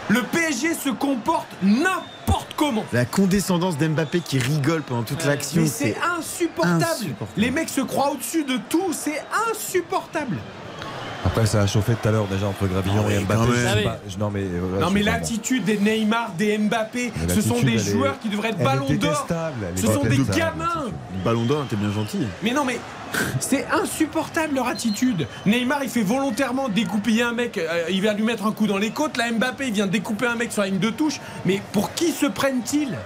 Le 0.08 0.22
PSG 0.22 0.74
se 0.74 0.88
comporte 0.90 1.46
n'importe 1.62 2.48
comment. 2.56 2.84
La 2.92 3.04
condescendance 3.04 3.76
d'Mbappé 3.78 4.20
qui 4.20 4.38
rigole 4.38 4.82
pendant 4.82 5.02
toute 5.04 5.24
l'action, 5.24 5.62
Mais 5.62 5.68
c'est 5.68 5.94
c'est 5.94 5.96
insupportable. 6.18 6.82
insupportable. 6.82 7.30
Les 7.40 7.50
mecs 7.52 7.68
se 7.68 7.80
croient 7.80 8.10
au-dessus 8.12 8.42
de 8.44 8.56
tout, 8.68 8.92
c'est 8.92 9.22
insupportable. 9.50 10.36
Après, 11.24 11.46
ça 11.46 11.60
a 11.60 11.66
chauffé 11.66 11.94
tout 12.00 12.08
à 12.08 12.12
l'heure 12.12 12.26
déjà 12.26 12.46
entre 12.46 12.66
Gravillon 12.66 13.04
Ah 13.06 13.12
et 13.12 13.18
Mbappé. 13.20 13.52
Ah 13.86 13.98
Non, 14.18 14.30
mais, 14.30 14.44
non 14.80 14.90
l'attitude 15.04 15.64
des 15.64 15.78
Neymar, 15.78 16.32
des 16.38 16.56
Mbappé, 16.58 17.12
ce 17.28 17.40
sont 17.40 17.60
des 17.60 17.78
joueurs 17.78 18.18
qui 18.20 18.28
devraient 18.28 18.50
être 18.50 18.62
ballons 18.62 18.92
d'or. 18.94 19.26
Ce 19.76 19.86
sont 19.86 20.04
des 20.04 20.18
gamins. 20.36 20.86
Ballon 21.24 21.44
d'or, 21.44 21.66
t'es 21.68 21.76
bien 21.76 21.92
gentil. 21.92 22.26
Mais 22.42 22.52
non 22.52 22.64
mais 22.64 22.78
c'est 23.40 23.66
insupportable 23.70 24.54
leur 24.54 24.68
attitude. 24.68 25.26
Neymar 25.44 25.82
il 25.82 25.90
fait 25.90 26.02
volontairement 26.02 26.68
découpiller 26.68 27.22
un 27.22 27.32
mec, 27.32 27.58
euh, 27.58 27.84
il 27.90 28.00
vient 28.00 28.14
lui 28.14 28.22
mettre 28.22 28.46
un 28.46 28.52
coup 28.52 28.66
dans 28.66 28.78
les 28.78 28.90
côtes. 28.90 29.16
Là 29.16 29.30
Mbappé 29.30 29.66
il 29.66 29.74
vient 29.74 29.86
découper 29.86 30.26
un 30.26 30.36
mec 30.36 30.52
sur 30.52 30.62
la 30.62 30.68
ligne 30.68 30.78
de 30.78 30.90
touche. 30.90 31.20
Mais 31.44 31.60
pour 31.72 31.92
qui 31.94 32.12
se 32.12 32.26
prennent-ils? 32.26 32.96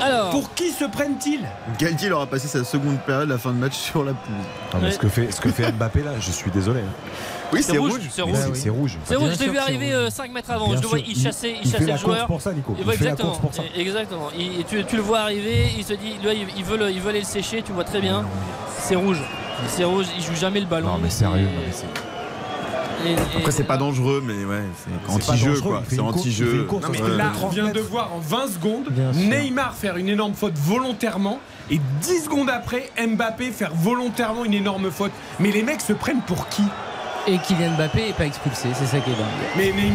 Alors. 0.00 0.30
Pour 0.30 0.52
qui 0.54 0.70
se 0.70 0.84
prennent-ils? 0.84 1.40
Galtier 1.78 2.08
il 2.08 2.12
aura 2.12 2.26
passé 2.26 2.48
sa 2.48 2.64
seconde 2.64 2.98
période, 3.00 3.28
la 3.28 3.38
fin 3.38 3.50
de 3.52 3.58
match 3.58 3.74
sur 3.74 4.04
la 4.04 4.12
pelouse. 4.12 4.38
Ah, 4.72 4.76
mais 4.82 4.90
ce, 4.90 4.98
que 4.98 5.08
fait, 5.08 5.30
ce 5.32 5.40
que 5.40 5.50
fait 5.50 5.70
Mbappé 5.72 6.02
là, 6.02 6.12
je 6.20 6.30
suis 6.30 6.50
désolé. 6.50 6.80
hein. 6.80 7.10
Oui, 7.52 7.62
C'est 7.62 7.78
rouge, 7.78 8.00
c'est 8.10 8.22
rouge. 8.22 8.34
C'est 8.54 8.68
rouge. 8.70 8.98
C'est 9.04 9.14
rouge, 9.14 9.28
Bien 9.28 9.34
je 9.38 9.44
l'ai 9.44 9.50
vu 9.50 9.58
arriver 9.58 9.96
rouge. 9.96 10.08
5 10.10 10.32
mètres 10.32 10.50
avant. 10.50 10.66
Bien 10.68 10.76
je 10.76 10.82
le 10.82 10.88
vois, 10.88 10.98
il 10.98 11.16
chassait, 11.16 11.50
il 11.52 11.58
il 11.66 11.70
chassait 11.70 11.84
fait 11.84 11.92
le 11.92 11.98
joueur. 11.98 12.26
pour 12.26 12.40
ça, 12.42 12.52
Nico. 12.52 12.74
Il 12.76 12.82
fait 12.84 12.88
la 12.88 12.94
exactement. 12.94 13.28
course 13.30 13.40
pour 13.40 13.54
ça. 13.54 13.62
Et- 13.76 13.80
Exactement. 13.80 14.28
Il- 14.36 14.60
et 14.60 14.64
tu, 14.64 14.84
tu 14.84 14.96
le 14.96 15.02
vois 15.02 15.20
arriver, 15.20 15.68
il 15.78 15.84
se 15.84 15.92
dit, 15.92 16.16
là, 16.24 16.32
il, 16.32 16.46
il 16.56 16.64
veut 16.64 16.76
le, 16.78 16.90
il 16.90 17.00
veut 17.00 17.10
aller 17.10 17.20
le 17.20 17.24
sécher, 17.24 17.62
tu 17.62 17.72
vois 17.72 17.84
très 17.84 18.00
bien. 18.00 18.24
C'est 18.80 18.96
rouge. 18.96 19.20
C'est 19.68 19.84
rouge, 19.84 20.06
il 20.18 20.24
joue 20.24 20.34
jamais 20.34 20.58
le 20.60 20.66
ballon. 20.66 20.88
Non 20.88 20.98
mais 21.00 21.10
sérieux. 21.10 21.42
Et- 21.42 21.42
non, 21.44 21.60
mais 21.66 21.72
Après, 23.36 23.52
c'est 23.52 23.64
pas 23.64 23.76
dangereux, 23.76 24.22
mais 24.24 24.44
ouais, 24.44 24.62
c'est 24.76 25.12
anti-jeu 25.12 25.60
quoi. 25.60 25.82
C'est 25.88 26.00
anti-jeu. 26.00 26.66
là, 27.16 27.32
on 27.42 27.48
vient 27.48 27.70
de 27.70 27.80
voir 27.80 28.12
en 28.14 28.18
20 28.18 28.48
secondes. 28.48 28.92
Neymar 29.14 29.74
faire 29.74 29.96
une 29.96 30.08
énorme 30.08 30.34
faute 30.34 30.56
volontairement 30.56 31.40
et 31.70 31.80
10 32.02 32.24
secondes 32.24 32.50
après 32.50 32.90
Mbappé 32.98 33.50
faire 33.50 33.72
volontairement 33.74 34.44
une 34.44 34.54
énorme 34.54 34.90
faute. 34.90 35.12
Mais 35.40 35.50
les 35.50 35.62
mecs 35.62 35.80
se 35.80 35.92
prennent 35.92 36.22
pour 36.22 36.48
qui? 36.48 36.62
Et 37.26 37.38
Kylian 37.38 37.72
Mbappé 37.76 38.10
est 38.10 38.12
pas 38.12 38.26
expulsé, 38.26 38.68
c'est 38.74 38.86
ça 38.86 38.98
qui 38.98 39.10
est 39.10 39.14
dingue. 39.14 39.26
mais, 39.56 39.72
mais 39.74 39.90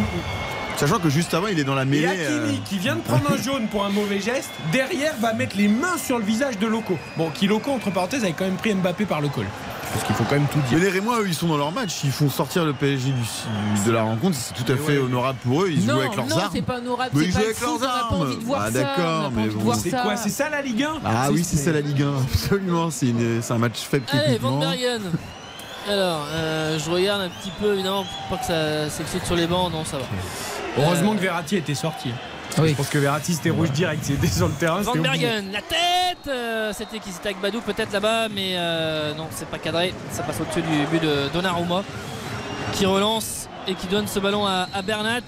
Sachant 0.80 1.00
que 1.00 1.10
juste 1.10 1.34
avant, 1.34 1.48
il 1.48 1.60
est 1.60 1.66
dans 1.66 1.76
la 1.76 1.82
et 1.82 1.86
mêlée. 1.86 2.08
Hakimi 2.08 2.56
euh, 2.56 2.64
qui 2.64 2.78
vient 2.78 2.96
de 2.96 3.02
prendre 3.02 3.30
un 3.30 3.36
jaune 3.44 3.68
pour 3.68 3.84
un 3.84 3.90
mauvais 3.90 4.22
geste, 4.22 4.50
derrière 4.72 5.14
va 5.20 5.34
mettre 5.34 5.58
les 5.58 5.68
mains 5.68 5.98
sur 5.98 6.18
le 6.18 6.24
visage 6.24 6.58
de 6.58 6.68
Loco. 6.68 6.98
Bon, 7.18 7.30
qui 7.32 7.48
Loco 7.48 7.72
entre 7.72 7.92
parenthèses 7.92 8.24
avait 8.24 8.32
quand 8.32 8.46
même 8.46 8.56
pris 8.56 8.74
Mbappé 8.74 9.04
par 9.06 9.20
le 9.20 9.28
col. 9.28 9.46
Parce 9.92 10.04
qu'il 10.06 10.16
faut 10.16 10.24
quand 10.26 10.36
même 10.36 10.48
tout 10.48 10.60
Mais 10.72 10.78
dire. 10.78 10.80
les 10.80 10.90
Rémois, 10.90 11.20
eux, 11.22 11.28
ils 11.28 11.34
sont 11.34 11.48
dans 11.48 11.58
leur 11.58 11.72
match. 11.72 12.04
Ils 12.04 12.12
font 12.12 12.30
sortir 12.30 12.64
le 12.64 12.74
PSG 12.74 13.12
du- 13.12 13.86
de 13.88 13.92
la 13.92 14.04
rencontre. 14.04 14.38
C'est 14.38 14.54
tout 14.64 14.72
à 14.72 14.76
fait 14.78 14.98
honorable 15.00 15.40
pour 15.44 15.64
eux. 15.64 15.70
Ils 15.72 15.86
non, 15.86 15.96
jouent 15.96 16.00
avec 16.02 16.16
leurs 16.16 16.28
non, 16.28 16.38
armes. 16.38 16.52
c'est 16.54 16.62
pas 16.62 16.78
honorable, 16.78 17.10
Mais 17.16 17.24
ils 17.26 17.32
jouent 17.32 17.38
avec 17.40 17.60
leurs 17.62 17.84
armes. 17.84 18.22
envie 18.22 18.38
de 18.38 18.44
voir 18.46 18.62
Ah, 18.62 18.66
ça. 18.66 18.72
d'accord, 18.72 19.32
mais 19.36 19.48
bon. 19.48 19.74
C'est 19.74 19.90
quoi 19.92 20.16
C'est 20.16 20.30
ça 20.30 20.50
la 20.50 20.62
Ligue 20.62 20.84
1 20.84 21.00
Ah 21.04 21.30
oui, 21.32 21.44
c'est 21.44 21.58
ça 21.58 21.72
la 21.72 21.82
Ligue 21.82 22.04
1. 22.04 22.14
Absolument. 22.34 22.90
C'est 22.92 23.14
un 23.52 23.58
match 23.58 23.80
faible 23.80 24.06
Allez, 24.12 24.38
Van. 24.38 24.60
Bergen. 24.60 25.02
Alors, 25.90 26.26
euh, 26.34 26.78
je 26.78 26.90
regarde 26.92 27.22
un 27.22 27.30
petit 27.30 27.52
peu, 27.60 27.74
évidemment, 27.74 28.04
pour 28.28 28.38
pas 28.38 28.42
que 28.44 28.48
ça 28.48 28.90
s'excite 28.92 29.26
sur 29.26 29.36
les 29.36 29.48
bancs. 29.48 29.72
Non, 29.72 29.84
ça 29.86 29.98
va. 29.98 30.04
Heureusement 30.78 31.14
Euh, 31.14 31.16
que 31.16 31.22
Verratti 31.22 31.56
était 31.56 31.74
sorti. 31.74 32.10
Oui. 32.58 32.70
Je 32.70 32.76
pense 32.76 32.90
que 32.90 32.98
Verratti 32.98 33.34
c'était 33.34 33.52
rouge 33.52 33.72
direct, 33.72 34.04
c'était 34.04 34.28
sur 34.28 34.48
le 34.48 34.54
terrain. 34.54 34.82
Van. 34.82 34.96
Bergen, 34.96 35.52
la 35.52 35.62
tête 35.62 36.28
euh, 36.28 36.74
C'était 36.76 37.00
qui 37.00 37.12
C'était 37.12 37.30
Agbadou 37.30 37.62
peut-être 37.62 37.94
là-bas, 37.94 38.28
mais 38.30 38.54
euh, 38.56 39.14
non, 39.14 39.28
c'est 39.32 39.48
pas 39.48 39.60
cadré. 39.60 39.94
Ça 40.12 40.24
passe 40.24 40.40
au-dessus 40.42 40.62
du 40.62 40.86
but 40.88 41.02
de 41.02 41.30
Donnarumma 41.34 41.84
qui 42.74 42.86
relance 42.86 43.48
et 43.68 43.76
qui 43.76 43.88
donne 43.88 44.08
ce 44.08 44.20
ballon 44.20 44.46
à, 44.46 44.68
à 44.74 44.82
Bernat. 44.82 45.22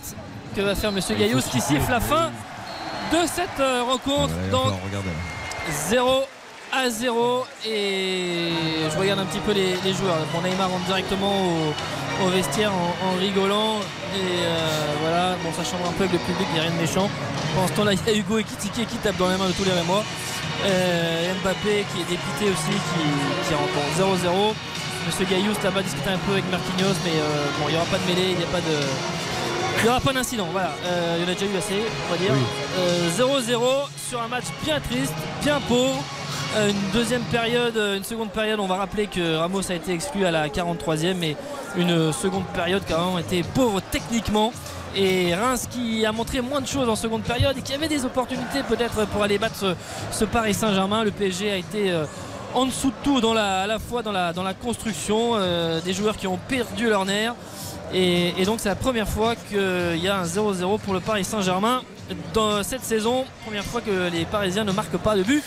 Que 0.56 0.62
va 0.62 0.76
faire 0.76 0.92
Monsieur 0.92 1.16
Gaillous 1.16 1.42
qui 1.50 1.62
siffle 1.62 1.90
la 1.90 2.02
fin 2.02 2.30
de 3.14 3.18
cette 3.26 3.60
euh, 3.60 3.84
rencontre. 3.84 4.34
Ouais, 4.34 4.52
là. 4.52 5.02
0 5.90 6.24
à 6.72 6.90
0 6.90 7.46
et 7.66 8.50
je 8.92 8.98
regarde 8.98 9.20
un 9.20 9.26
petit 9.26 9.40
peu 9.40 9.52
les, 9.52 9.76
les 9.84 9.94
joueurs. 9.94 10.18
Bon, 10.34 10.42
Neymar 10.42 10.70
rentre 10.70 10.86
directement 10.86 11.32
au, 11.32 12.26
au 12.26 12.30
vestiaire 12.30 12.72
en, 12.74 13.08
en 13.08 13.20
rigolant 13.20 13.80
et 14.16 14.20
euh, 14.20 14.58
voilà, 15.02 15.36
bon 15.44 15.52
ça 15.54 15.64
chambre 15.70 15.88
un 15.90 15.92
peu 15.94 16.04
avec 16.06 16.14
le 16.14 16.20
public, 16.20 16.48
il 16.52 16.54
n'y 16.54 16.60
a 16.60 16.64
rien 16.64 16.72
de 16.72 16.80
méchant. 16.82 17.10
Pendant 17.56 17.68
ce 17.68 17.74
temps-là, 17.74 17.94
il 18.08 18.08
y 18.08 18.10
a 18.10 18.18
Hugo 18.18 18.38
Ekitike 18.40 18.88
qui 18.88 18.98
tape 18.98 19.18
dans 19.18 19.30
les 19.30 19.38
mains 19.38 19.48
de 19.48 19.54
tous 19.54 19.66
les 19.66 19.72
Rémois. 19.74 20.04
Euh, 20.66 21.34
Mbappé 21.44 21.86
qui 21.94 22.02
est 22.02 22.10
dépité 22.10 22.46
aussi, 22.46 22.72
qui, 22.72 23.48
qui 23.48 23.54
rentre 23.56 23.80
0-0. 23.98 24.54
Monsieur 25.08 25.26
Gaillous 25.26 25.56
là-bas 25.64 25.82
discute 25.82 26.08
un 26.08 26.18
peu 26.20 26.34
avec 26.34 26.46
Marquinhos, 26.52 26.94
mais 27.04 27.12
euh, 27.16 27.46
bon, 27.60 27.66
il 27.70 27.72
n'y 27.72 27.78
aura 27.78 27.88
pas 27.88 27.98
de 27.98 28.06
mêlée, 28.08 28.32
il 28.32 28.38
n'y 28.38 28.44
a 28.44 28.48
pas 28.48 28.60
de. 28.62 28.78
Il 29.80 29.84
n'y 29.86 29.90
aura 29.90 30.00
pas 30.00 30.14
d'incident, 30.14 30.48
voilà. 30.52 30.72
Il 31.18 31.24
y 31.24 31.26
en 31.28 31.32
a 31.32 31.34
déjà 31.34 31.46
eu 31.48 31.58
assez, 31.58 31.82
on 32.08 32.12
va 32.12 32.18
dire. 32.20 32.34
Euh, 32.78 33.10
0-0 33.10 33.88
sur 34.10 34.22
un 34.22 34.28
match 34.28 34.44
bien 34.64 34.80
triste, 34.80 35.14
bien 35.42 35.60
pauvre. 35.68 36.04
Euh, 36.56 36.70
une 36.70 36.92
deuxième 36.92 37.22
période, 37.24 37.78
euh, 37.78 37.96
une 37.96 38.04
seconde 38.04 38.30
période, 38.32 38.60
on 38.60 38.68
va 38.68 38.76
rappeler 38.76 39.08
que 39.08 39.38
Ramos 39.38 39.72
a 39.72 39.74
été 39.74 39.94
exclu 39.94 40.26
à 40.26 40.32
la 40.32 40.50
43e, 40.50 41.14
mais 41.14 41.38
une 41.78 42.12
seconde 42.12 42.46
période 42.54 42.84
qui 42.86 42.92
a 42.92 42.98
vraiment 42.98 43.20
été 43.20 43.42
pauvre 43.42 43.80
techniquement. 43.80 44.52
Et 44.94 45.34
Reims 45.34 45.68
qui 45.72 46.06
a 46.06 46.12
montré 46.12 46.42
moins 46.42 46.60
de 46.60 46.68
choses 46.68 46.90
en 46.90 46.98
seconde 46.98 47.24
période 47.24 47.58
et 47.58 47.62
qui 47.62 47.74
avait 47.74 47.88
des 47.88 48.04
opportunités 48.04 48.64
peut-être 48.68 49.08
pour 49.08 49.24
aller 49.24 49.38
battre 49.38 49.78
ce, 50.12 50.26
Paris 50.26 50.54
Saint-Germain. 50.54 51.06
Le 51.06 51.12
PSG 51.12 51.52
a 51.52 51.56
été 51.56 51.90
euh, 51.90 52.04
en 52.54 52.66
dessous 52.66 52.90
de 52.90 52.96
tout 53.02 53.26
à 53.30 53.66
la 53.66 53.80
fois 53.80 54.04
dans 54.04 54.12
la, 54.12 54.54
construction, 54.54 55.36
euh, 55.36 55.80
des 55.80 55.94
joueurs 55.94 56.18
qui 56.18 56.28
ont 56.28 56.40
perdu 56.50 56.90
leur 56.90 57.06
nerf. 57.06 57.34
Et, 57.94 58.34
et 58.38 58.44
donc 58.44 58.60
c'est 58.60 58.70
la 58.70 58.76
première 58.76 59.08
fois 59.08 59.36
qu'il 59.36 60.04
y 60.04 60.10
a 60.10 60.18
un 60.18 60.26
0-0 60.26 60.80
pour 60.80 60.94
le 60.94 61.00
Paris 61.00 61.24
Saint-Germain 61.24 61.82
dans 62.34 62.62
cette 62.62 62.84
saison. 62.84 63.24
Première 63.46 63.64
fois 63.64 63.80
que 63.80 64.10
les 64.12 64.26
Parisiens 64.26 64.66
ne 64.66 64.74
marquent 64.74 64.98
pas 64.98 65.16
de 65.16 65.24
but 65.24 65.42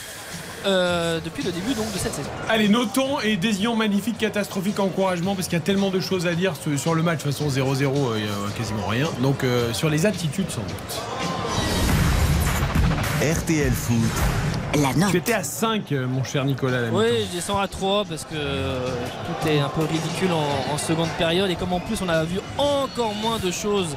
euh, 0.66 1.20
depuis 1.24 1.42
le 1.42 1.52
début 1.52 1.74
donc, 1.74 1.92
de 1.92 1.98
cette 1.98 2.14
saison. 2.14 2.28
Allez, 2.48 2.68
notons 2.68 3.20
et 3.20 3.36
désignons 3.36 3.76
magnifique, 3.76 4.18
catastrophique 4.18 4.80
encouragement 4.80 5.34
parce 5.34 5.48
qu'il 5.48 5.58
y 5.58 5.60
a 5.62 5.64
tellement 5.64 5.90
de 5.90 6.00
choses 6.00 6.26
à 6.26 6.34
dire 6.34 6.54
sur- 6.76 6.94
le 6.94 7.02
match. 7.02 7.18
De 7.18 7.22
toute 7.24 7.32
façon, 7.32 7.48
0-0, 7.50 8.12
euh, 8.12 8.18
il 8.18 8.22
n'y 8.24 8.28
a 8.28 8.56
quasiment 8.56 8.86
rien. 8.86 9.08
Donc, 9.20 9.42
euh, 9.44 9.72
sur 9.72 9.90
les 9.90 10.06
attitudes, 10.06 10.50
sans 10.50 10.62
doute. 10.62 11.00
RTL 13.22 13.72
Foot. 13.72 13.96
La 14.80 14.92
note. 14.92 15.14
Étais 15.14 15.32
à 15.32 15.44
5, 15.44 15.92
euh, 15.92 16.06
mon 16.08 16.24
cher 16.24 16.44
Nicolas. 16.44 16.80
la 16.82 16.88
Oui, 16.90 17.04
je 17.30 17.36
descends 17.36 17.58
à 17.58 17.68
3 17.68 18.04
parce 18.04 18.24
que 18.24 18.34
tout 18.34 19.48
est 19.48 19.60
un 19.60 19.68
peu 19.68 19.82
ridicule 19.82 20.32
en, 20.32 20.74
en 20.74 20.78
seconde 20.78 21.08
période 21.16 21.48
et 21.48 21.54
comme 21.54 21.72
en 21.72 21.78
plus 21.80 21.96
on 22.04 22.08
a 22.08 22.24
vu 22.24 22.40
encore 22.58 23.14
moins 23.14 23.38
de 23.38 23.52
choses 23.52 23.96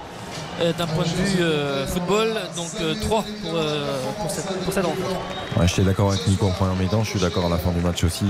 d'un 0.78 0.88
point 0.88 1.04
de 1.04 1.10
vue 1.10 1.42
euh, 1.42 1.86
football, 1.88 2.34
donc 2.56 2.70
euh, 2.82 2.96
3 3.02 3.24
pour, 3.44 3.56
euh, 3.56 3.86
pour 4.22 4.32
cette, 4.32 4.48
pour 4.64 4.74
cette 4.74 4.86
rencontre. 4.86 5.02
Ouais, 5.60 5.68
j'étais 5.68 5.84
d'accord 5.84 6.10
avec 6.12 6.28
Nico 6.28 6.46
en 6.48 6.52
première 6.52 6.76
mi-temps, 6.76 7.04
je 7.04 7.10
suis 7.12 7.20
d'accord 7.20 7.46
à 7.46 7.50
la 7.50 7.58
fin 7.58 7.72
du 7.72 7.80
match 7.82 8.04
aussi. 8.04 8.26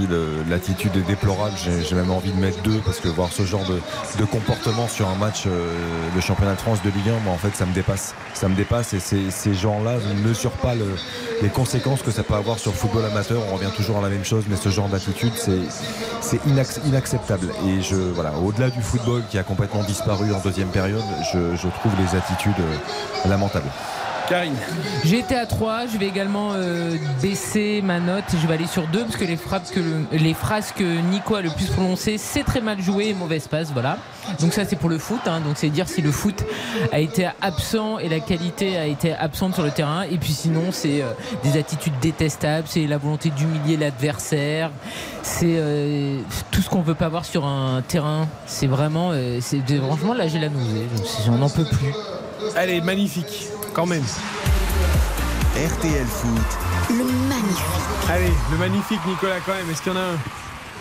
L'attitude 0.50 0.96
est 0.96 1.02
déplorable, 1.08 1.56
j'ai 1.58 1.96
même 1.96 2.12
envie 2.12 2.32
de 2.32 2.38
mettre 2.40 2.62
deux 2.62 2.80
parce 2.86 3.00
que 3.00 3.08
voir 3.10 3.30
ce 3.32 3.44
genre 3.44 3.66
de, 3.66 3.80
de 4.20 4.26
comportement 4.26 4.88
sur 4.88 5.08
un 5.10 5.16
match 5.16 5.44
euh, 5.48 5.74
de 6.16 6.22
championnat 6.22 6.54
de 6.56 6.60
France 6.62 6.80
de 6.84 6.90
Ligue 6.90 7.10
1, 7.10 7.20
moi, 7.24 7.34
en 7.34 7.38
fait 7.38 7.56
ça 7.56 7.66
me 7.66 7.74
dépasse. 7.74 8.14
Ça 8.34 8.48
me 8.48 8.56
dépasse 8.56 8.94
et 8.94 9.00
ces, 9.00 9.54
gens-là 9.54 9.96
ne 9.96 10.28
mesurent 10.28 10.52
pas 10.52 10.76
le- 10.76 10.96
les 11.42 11.50
conséquences 11.50 12.02
que 12.02 12.12
ça 12.12 12.24
peut 12.24 12.34
avoir 12.36 12.60
sur 12.60 12.72
le 12.72 12.78
football 12.78 13.06
amateur. 13.06 13.42
On 13.52 13.56
revient 13.56 13.72
toujours 13.76 13.98
à 13.98 14.02
la 14.02 14.10
même 14.10 14.26
chose, 14.26 14.44
mais 14.50 14.56
ce 14.56 14.70
genre 14.70 14.88
d'attitude 14.90 15.34
c'est 15.36 15.60
c'est 16.22 16.38
inac- 16.48 16.80
inacceptable. 16.86 17.48
Et 17.68 17.82
je 17.82 17.96
voilà, 17.96 18.34
au-delà 18.44 18.70
du 18.70 18.82
football 18.82 19.24
qui 19.30 19.38
a 19.38 19.44
complètement 19.44 19.84
disparu 19.84 20.34
en 20.34 20.40
deuxième 20.40 20.70
période, 20.70 21.04
je, 21.34 21.56
je 21.56 21.68
trouve 21.80 21.92
les 21.98 22.17
attitudes 22.18 22.60
euh, 22.60 23.30
lamentables. 23.30 23.70
Karine. 24.28 24.54
J'ai 25.06 25.20
été 25.20 25.36
à 25.36 25.46
3, 25.46 25.88
je 25.92 25.98
vais 25.98 26.08
également 26.08 26.52
euh, 26.54 26.96
baisser 27.22 27.82
ma 27.84 28.00
note, 28.00 28.26
je 28.42 28.46
vais 28.48 28.56
aller 28.56 28.68
sur 28.68 28.86
2 28.88 29.04
parce 29.06 29.16
que 29.16 29.24
les, 29.26 29.38
frappes 29.38 29.70
que 29.72 29.80
le- 29.80 30.06
les 30.12 30.34
phrases 30.34 30.72
que 30.72 30.84
Nico 30.84 31.36
a 31.36 31.42
le 31.42 31.50
plus 31.50 31.68
prononcées, 31.68 32.18
c'est 32.18 32.44
très 32.44 32.60
mal 32.62 32.82
joué 32.82 33.08
et 33.10 33.14
mauvaise 33.14 33.48
passe, 33.48 33.72
voilà. 33.72 33.98
Donc 34.42 34.54
ça 34.54 34.66
c'est 34.66 34.76
pour 34.76 34.90
le 34.90 34.98
foot, 34.98 35.22
hein. 35.28 35.40
donc 35.40 35.54
c'est 35.56 35.70
dire 35.70 35.88
si 35.88 36.02
le 36.02 36.12
foot 36.12 36.44
a 36.92 37.00
été 37.00 37.30
absent 37.42 37.98
et 38.00 38.10
la 38.10 38.20
qualité 38.20 38.78
a 38.78 38.86
été 38.86 39.14
absente 39.14 39.54
sur 39.54 39.64
le 39.64 39.72
terrain. 39.72 40.04
Et 40.04 40.18
puis 40.18 40.34
sinon 40.34 40.66
c'est 40.72 41.02
euh, 41.02 41.12
des 41.44 41.58
attitudes 41.58 41.98
détestables, 42.02 42.68
c'est 42.68 42.86
la 42.88 42.98
volonté 42.98 43.30
d'humilier 43.30 43.78
l'adversaire, 43.78 44.72
c'est 45.24 45.56
euh, 45.58 46.20
tout 46.52 46.62
ce 46.62 46.70
qu'on 46.70 46.82
veut 46.82 46.96
pas 46.96 47.08
voir 47.08 47.24
sur 47.24 47.46
un 47.46 47.82
terrain. 47.82 48.28
C'est 48.46 48.68
vraiment, 48.68 49.12
c'est 49.40 49.62
franchement 49.78 50.14
là 50.14 50.28
j'ai 50.28 50.40
la 50.40 50.50
nausée, 50.50 50.86
on 51.30 51.38
n'en 51.38 51.50
peut 51.50 51.64
plus. 51.66 51.94
Allez, 52.56 52.82
magnifique, 52.82 53.48
quand 53.78 53.86
même. 53.86 54.04
RTL 55.56 56.06
Foot. 56.08 56.30
Le 56.90 57.04
magnifique. 57.06 58.10
Allez, 58.10 58.34
le 58.52 58.58
magnifique 58.58 59.00
Nicolas, 59.08 59.36
quand 59.46 59.54
même. 59.54 59.70
Est-ce 59.70 59.84
qu'il 59.84 59.92
y 59.94 59.96
en 59.96 60.00
a 60.00 60.04
un? 60.04 60.18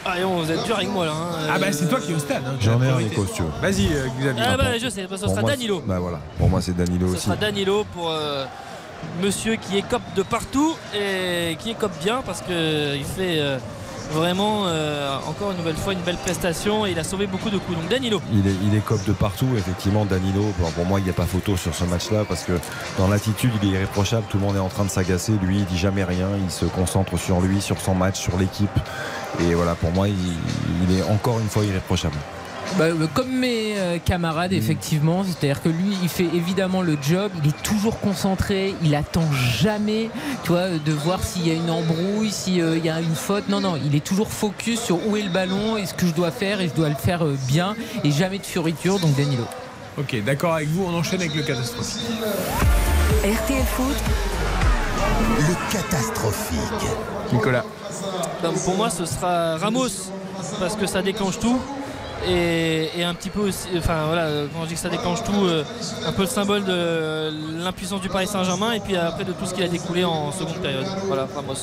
Ah, 0.07 0.19
et 0.19 0.25
on, 0.25 0.41
vous 0.43 0.51
êtes 0.51 0.65
dur 0.65 0.77
avec 0.77 0.89
moi 0.89 1.05
là. 1.05 1.13
hein. 1.13 1.49
Ah, 1.53 1.59
bah, 1.59 1.67
c'est 1.73 1.89
toi 1.91 2.01
qui 2.01 2.13
es 2.13 2.15
au 2.15 2.19
stade. 2.19 2.43
hein, 2.47 2.57
J'en 2.59 2.81
ai 2.83 2.89
un. 2.89 2.99
Nico, 2.99 3.27
si 3.27 3.35
tu 3.35 3.43
veux. 3.43 3.49
Vas-y, 3.61 3.93
euh, 3.93 4.07
Xavier. 4.19 4.43
Ah 4.49 4.57
bah 4.57 4.79
je 4.83 4.89
sais, 4.89 5.03
ce 5.03 5.07
Pour 5.09 5.19
sera 5.19 5.41
moi, 5.43 5.51
Danilo. 5.51 5.83
Bah 5.87 5.99
voilà, 5.99 6.21
pour 6.39 6.49
moi 6.49 6.63
c'est 6.63 6.75
Danilo 6.75 7.09
Ce 7.09 7.13
aussi. 7.17 7.25
sera 7.27 7.37
Danilo 7.37 7.85
pour 7.93 8.11
euh, 8.11 8.47
monsieur 9.23 9.57
qui 9.57 9.77
écope 9.77 10.01
de 10.15 10.23
partout 10.23 10.75
et 10.95 11.57
qui 11.61 11.71
écope 11.73 11.93
bien 12.03 12.23
parce 12.25 12.41
qu'il 12.41 13.05
fait 13.05 13.41
euh, 13.41 13.59
vraiment 14.13 14.67
euh, 14.67 15.19
encore 15.27 15.51
une 15.51 15.59
nouvelle 15.59 15.77
fois 15.77 15.93
une 15.93 16.01
belle 16.01 16.17
prestation 16.17 16.87
et 16.87 16.93
il 16.93 16.99
a 16.99 17.05
sauvé 17.05 17.27
beaucoup 17.27 17.51
de 17.51 17.59
coups. 17.59 17.79
Donc 17.79 17.89
Danilo. 17.89 18.21
Il 18.33 18.75
est, 18.75 18.81
cop 18.81 19.05
de 19.05 19.13
partout, 19.13 19.49
effectivement. 19.57 20.05
Danilo, 20.05 20.45
pour 20.75 20.85
moi, 20.85 21.01
il 21.01 21.05
n'y 21.05 21.11
a 21.11 21.15
pas 21.15 21.27
photo 21.27 21.57
sur 21.57 21.75
ce 21.75 21.85
match-là 21.85 22.25
parce 22.29 22.45
que 22.45 22.53
dans 22.99 23.09
l'attitude, 23.09 23.53
il 23.63 23.69
est 23.69 23.73
irréprochable. 23.73 24.27
Tout 24.29 24.39
le 24.39 24.45
monde 24.45 24.57
est 24.57 24.61
en 24.61 24.69
train 24.69 24.85
de 24.85 24.91
s'agacer. 24.91 25.33
Lui, 25.43 25.59
il 25.59 25.65
dit 25.65 25.79
jamais 25.79 26.05
rien. 26.05 26.29
Il 26.43 26.51
se 26.51 26.65
concentre 26.65 27.19
sur 27.19 27.41
lui, 27.41 27.61
sur 27.61 27.81
son 27.81 27.95
match, 27.95 28.21
sur 28.21 28.37
l'équipe. 28.39 28.79
Et 29.41 29.55
voilà, 29.55 29.75
pour 29.75 29.91
moi, 29.93 30.09
il 30.09 30.99
est 30.99 31.03
encore 31.03 31.41
une 31.41 31.49
fois 31.49 31.65
irréprochable. 31.65 32.17
Bah, 32.75 32.85
euh, 32.85 33.07
comme 33.15 33.31
mes 33.31 33.79
euh, 33.79 33.99
camarades, 33.99 34.53
effectivement, 34.53 35.25
c'est-à-dire 35.25 35.63
que 35.63 35.69
lui, 35.71 35.97
il 36.03 36.09
fait 36.09 36.29
évidemment 36.35 36.83
le 36.83 36.99
job, 37.01 37.33
il 37.43 37.49
est 37.49 37.63
toujours 37.63 38.01
concentré, 38.01 38.75
il 38.83 38.95
attend 38.95 39.25
jamais, 39.33 40.11
tu 40.43 40.51
vois, 40.51 40.69
de 40.69 40.93
voir 40.93 41.23
s'il 41.23 41.49
y 41.49 41.51
a 41.51 41.55
une 41.55 41.71
embrouille, 41.71 42.31
s'il 42.31 42.57
y 42.57 42.91
a 42.91 43.01
une 43.01 43.15
faute. 43.15 43.49
Non, 43.49 43.61
non, 43.61 43.79
il 43.83 43.95
est 43.95 44.05
toujours 44.05 44.29
focus 44.29 44.81
sur 44.81 45.07
où 45.07 45.17
est 45.17 45.23
le 45.23 45.31
ballon 45.31 45.79
et 45.79 45.87
ce 45.87 45.95
que 45.95 46.07
je 46.07 46.13
dois 46.13 46.31
faire 46.31 46.61
et 46.61 46.69
je 46.69 46.75
dois 46.75 46.91
le 46.91 46.97
faire 46.97 47.25
euh, 47.25 47.37
bien 47.49 47.75
et 48.05 48.11
jamais 48.11 48.39
de 48.39 48.47
fioriture. 48.47 48.99
Donc 48.99 49.17
Danilo. 49.17 49.45
Ok, 49.99 50.23
d'accord 50.25 50.55
avec 50.55 50.69
vous, 50.69 50.85
on 50.87 50.95
enchaîne 50.95 51.21
avec 51.21 51.35
le 51.35 51.43
catastrophe. 51.43 51.97
RTL 53.25 53.65
Foot. 53.65 53.97
Le 55.39 55.73
catastrophique. 55.73 56.59
Nicolas. 57.33 57.65
Donc, 58.43 58.63
pour 58.63 58.77
moi, 58.77 58.91
ce 58.91 59.07
sera 59.07 59.57
Ramos 59.57 59.89
parce 60.61 60.77
que 60.77 60.87
ça 60.87 61.03
déclenche 61.03 61.39
tout. 61.39 61.59
Et, 62.25 63.05
un 63.05 63.15
petit 63.15 63.31
peu 63.31 63.41
aussi, 63.41 63.69
enfin 63.77 64.07
voilà, 64.07 64.29
quand 64.53 64.63
je 64.65 64.69
dis 64.69 64.75
que 64.75 64.81
ça 64.81 64.89
déclenche 64.89 65.23
tout, 65.23 65.45
euh, 65.45 65.65
un 66.07 66.13
peu 66.13 66.23
le 66.23 66.29
symbole 66.29 66.65
de 66.65 67.31
l'impuissance 67.63 68.01
du 68.01 68.09
Paris 68.09 68.27
Saint-Germain 68.27 68.73
et 68.73 68.81
puis 68.81 68.97
après 68.97 69.25
de 69.25 69.33
tout 69.33 69.47
ce 69.47 69.55
qui 69.55 69.63
a 69.63 69.69
découlé 69.69 70.05
en 70.05 70.33
seconde 70.33 70.57
période. 70.57 70.87
Voilà, 71.07 71.29
Ramos. 71.35 71.55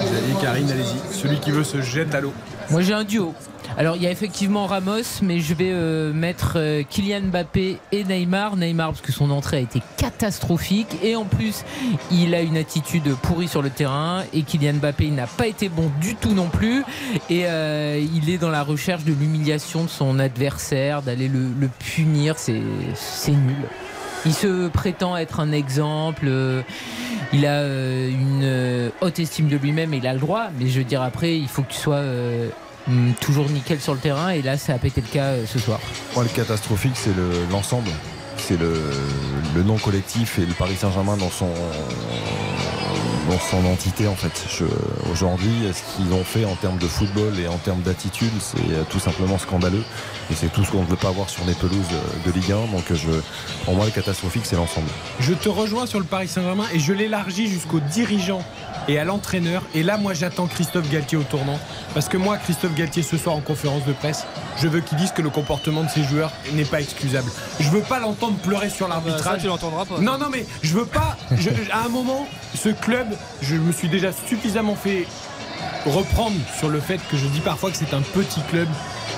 Allez, 0.00 0.42
Karine, 0.42 0.70
allez-y. 0.70 1.14
Celui 1.16 1.38
qui 1.38 1.52
veut 1.52 1.64
se 1.64 1.80
jette 1.80 2.14
à 2.14 2.20
l'eau. 2.20 2.32
Moi 2.70 2.82
j'ai 2.82 2.92
un 2.92 3.04
duo. 3.04 3.34
Alors 3.76 3.96
il 3.96 4.02
y 4.02 4.06
a 4.06 4.10
effectivement 4.10 4.66
Ramos, 4.66 5.20
mais 5.22 5.40
je 5.40 5.54
vais 5.54 5.70
euh, 5.72 6.12
mettre 6.12 6.54
euh, 6.56 6.82
Kylian 6.88 7.22
Mbappé 7.22 7.78
et 7.92 8.04
Neymar. 8.04 8.56
Neymar 8.56 8.90
parce 8.90 9.00
que 9.00 9.12
son 9.12 9.30
entrée 9.30 9.56
a 9.56 9.60
été 9.60 9.82
catastrophique 9.96 10.96
et 11.02 11.16
en 11.16 11.24
plus 11.24 11.64
il 12.10 12.34
a 12.34 12.40
une 12.40 12.56
attitude 12.56 13.14
pourrie 13.22 13.48
sur 13.48 13.62
le 13.62 13.70
terrain 13.70 14.22
et 14.32 14.42
Kylian 14.42 14.74
Mbappé 14.74 15.06
il 15.06 15.14
n'a 15.14 15.26
pas 15.26 15.46
été 15.46 15.68
bon 15.68 15.90
du 16.00 16.14
tout 16.14 16.34
non 16.34 16.48
plus 16.48 16.84
et 17.30 17.46
euh, 17.46 18.04
il 18.14 18.30
est 18.30 18.38
dans 18.38 18.50
la 18.50 18.62
recherche 18.62 19.04
de 19.04 19.12
l'humiliation 19.12 19.84
de 19.84 19.90
son 19.90 20.18
adversaire, 20.18 21.02
d'aller 21.02 21.28
le, 21.28 21.68
punir. 21.78 22.36
C'est 22.38 22.52
nul. 22.52 23.56
Il 24.26 24.32
se 24.34 24.68
prétend 24.68 25.16
être 25.16 25.40
un 25.40 25.52
exemple. 25.52 26.24
euh, 26.26 26.62
il 27.32 27.46
a 27.46 27.60
euh, 27.60 28.08
une 28.10 28.42
euh, 28.44 28.90
haute 29.00 29.18
estime 29.18 29.48
de 29.48 29.56
lui-même 29.56 29.92
et 29.94 29.98
il 29.98 30.06
a 30.06 30.12
le 30.14 30.20
droit. 30.20 30.46
Mais 30.58 30.68
je 30.68 30.78
veux 30.78 30.84
dire, 30.84 31.02
après, 31.02 31.36
il 31.36 31.48
faut 31.48 31.62
que 31.62 31.72
tu 31.72 31.78
sois 31.78 32.00
hum, 32.88 33.12
toujours 33.20 33.48
nickel 33.50 33.80
sur 33.80 33.92
le 33.92 34.00
terrain. 34.00 34.30
Et 34.30 34.42
là, 34.42 34.56
ça 34.56 34.74
a 34.74 34.78
pété 34.78 35.00
le 35.00 35.08
cas 35.12 35.32
ce 35.46 35.58
soir. 35.58 35.80
Moi, 36.14 36.24
le 36.24 36.30
catastrophique, 36.30 36.92
c'est 36.94 37.14
le- 37.16 37.46
l'ensemble. 37.50 37.90
c'est 38.36 38.58
le, 38.58 38.72
le 39.54 39.62
non 39.62 39.76
collectif 39.78 40.38
et 40.38 40.46
le 40.46 40.54
Paris 40.54 40.76
Saint-Germain 40.76 41.16
dans 41.16 41.30
son 41.30 41.48
dans 43.28 43.38
son 43.38 43.64
entité 43.66 44.06
en 44.06 44.14
fait. 44.14 44.64
Aujourd'hui, 45.10 45.52
ce 45.72 45.96
qu'ils 45.96 46.12
ont 46.12 46.24
fait 46.24 46.44
en 46.44 46.54
termes 46.56 46.78
de 46.78 46.86
football 46.86 47.38
et 47.38 47.48
en 47.48 47.58
termes 47.58 47.82
d'attitude, 47.82 48.32
c'est 48.40 48.58
euh, 48.58 48.82
tout 48.88 48.98
simplement 48.98 49.38
scandaleux. 49.38 49.84
Et 50.30 50.34
c'est 50.34 50.52
tout 50.52 50.64
ce 50.64 50.70
qu'on 50.70 50.82
ne 50.82 50.86
veut 50.86 50.96
pas 50.96 51.10
voir 51.10 51.28
sur 51.30 51.44
les 51.44 51.54
pelouses 51.54 51.92
euh, 51.92 52.26
de 52.26 52.32
Ligue 52.32 52.52
1. 52.52 52.72
Donc 52.72 52.84
pour 53.64 53.74
moi, 53.74 53.86
le 53.86 53.90
catastrophique, 53.90 54.46
c'est 54.46 54.56
l'ensemble. 54.56 54.88
Je 55.20 55.34
te 55.34 55.48
rejoins 55.48 55.86
sur 55.86 55.98
le 55.98 56.04
Paris 56.04 56.28
Saint-Germain 56.28 56.66
et 56.72 56.78
je 56.78 56.92
l'élargis 56.92 57.48
jusqu'aux 57.48 57.80
dirigeants 57.80 58.44
et 58.88 58.98
à 58.98 59.04
l'entraîneur. 59.04 59.62
Et 59.74 59.82
là, 59.82 59.96
moi, 59.96 60.14
j'attends 60.14 60.46
Christophe 60.46 60.88
Galtier 60.90 61.16
au 61.18 61.22
tournant. 61.22 61.58
Parce 61.94 62.08
que 62.08 62.16
moi, 62.16 62.36
Christophe 62.36 62.74
Galtier, 62.74 63.02
ce 63.02 63.16
soir 63.16 63.34
en 63.34 63.40
conférence 63.40 63.84
de 63.84 63.92
presse, 63.92 64.24
je 64.58 64.68
veux 64.68 64.80
qu'il 64.80 64.98
dise 64.98 65.12
que 65.12 65.22
le 65.22 65.30
comportement 65.30 65.82
de 65.82 65.88
ses 65.88 66.04
joueurs 66.04 66.30
n'est 66.52 66.64
pas 66.64 66.80
excusable. 66.80 67.30
Je 67.60 67.68
veux 67.70 67.80
pas 67.82 67.98
l'entendre 68.00 68.36
pleurer 68.38 68.70
sur 68.70 68.88
Bah, 68.88 68.94
l'arbitrage. 69.04 69.40
tu 69.40 69.46
l'entendras 69.46 69.84
pas. 69.84 69.98
Non, 70.00 70.18
non, 70.18 70.26
mais 70.30 70.44
je 70.62 70.74
veux 70.74 70.86
pas. 70.86 71.16
je- 71.36 71.50
à 71.72 71.84
un 71.84 71.88
moment, 71.88 72.26
ce 72.54 72.68
club, 72.68 73.06
je 73.42 73.56
me 73.56 73.72
suis 73.72 73.88
déjà 73.88 74.10
suffisamment 74.28 74.74
fait 74.76 75.06
reprendre 75.86 76.36
sur 76.58 76.68
le 76.68 76.80
fait 76.80 76.98
que 77.10 77.16
je 77.16 77.26
dis 77.26 77.40
parfois 77.40 77.70
que 77.70 77.76
c'est 77.76 77.94
un 77.94 78.00
petit 78.00 78.40
club. 78.50 78.68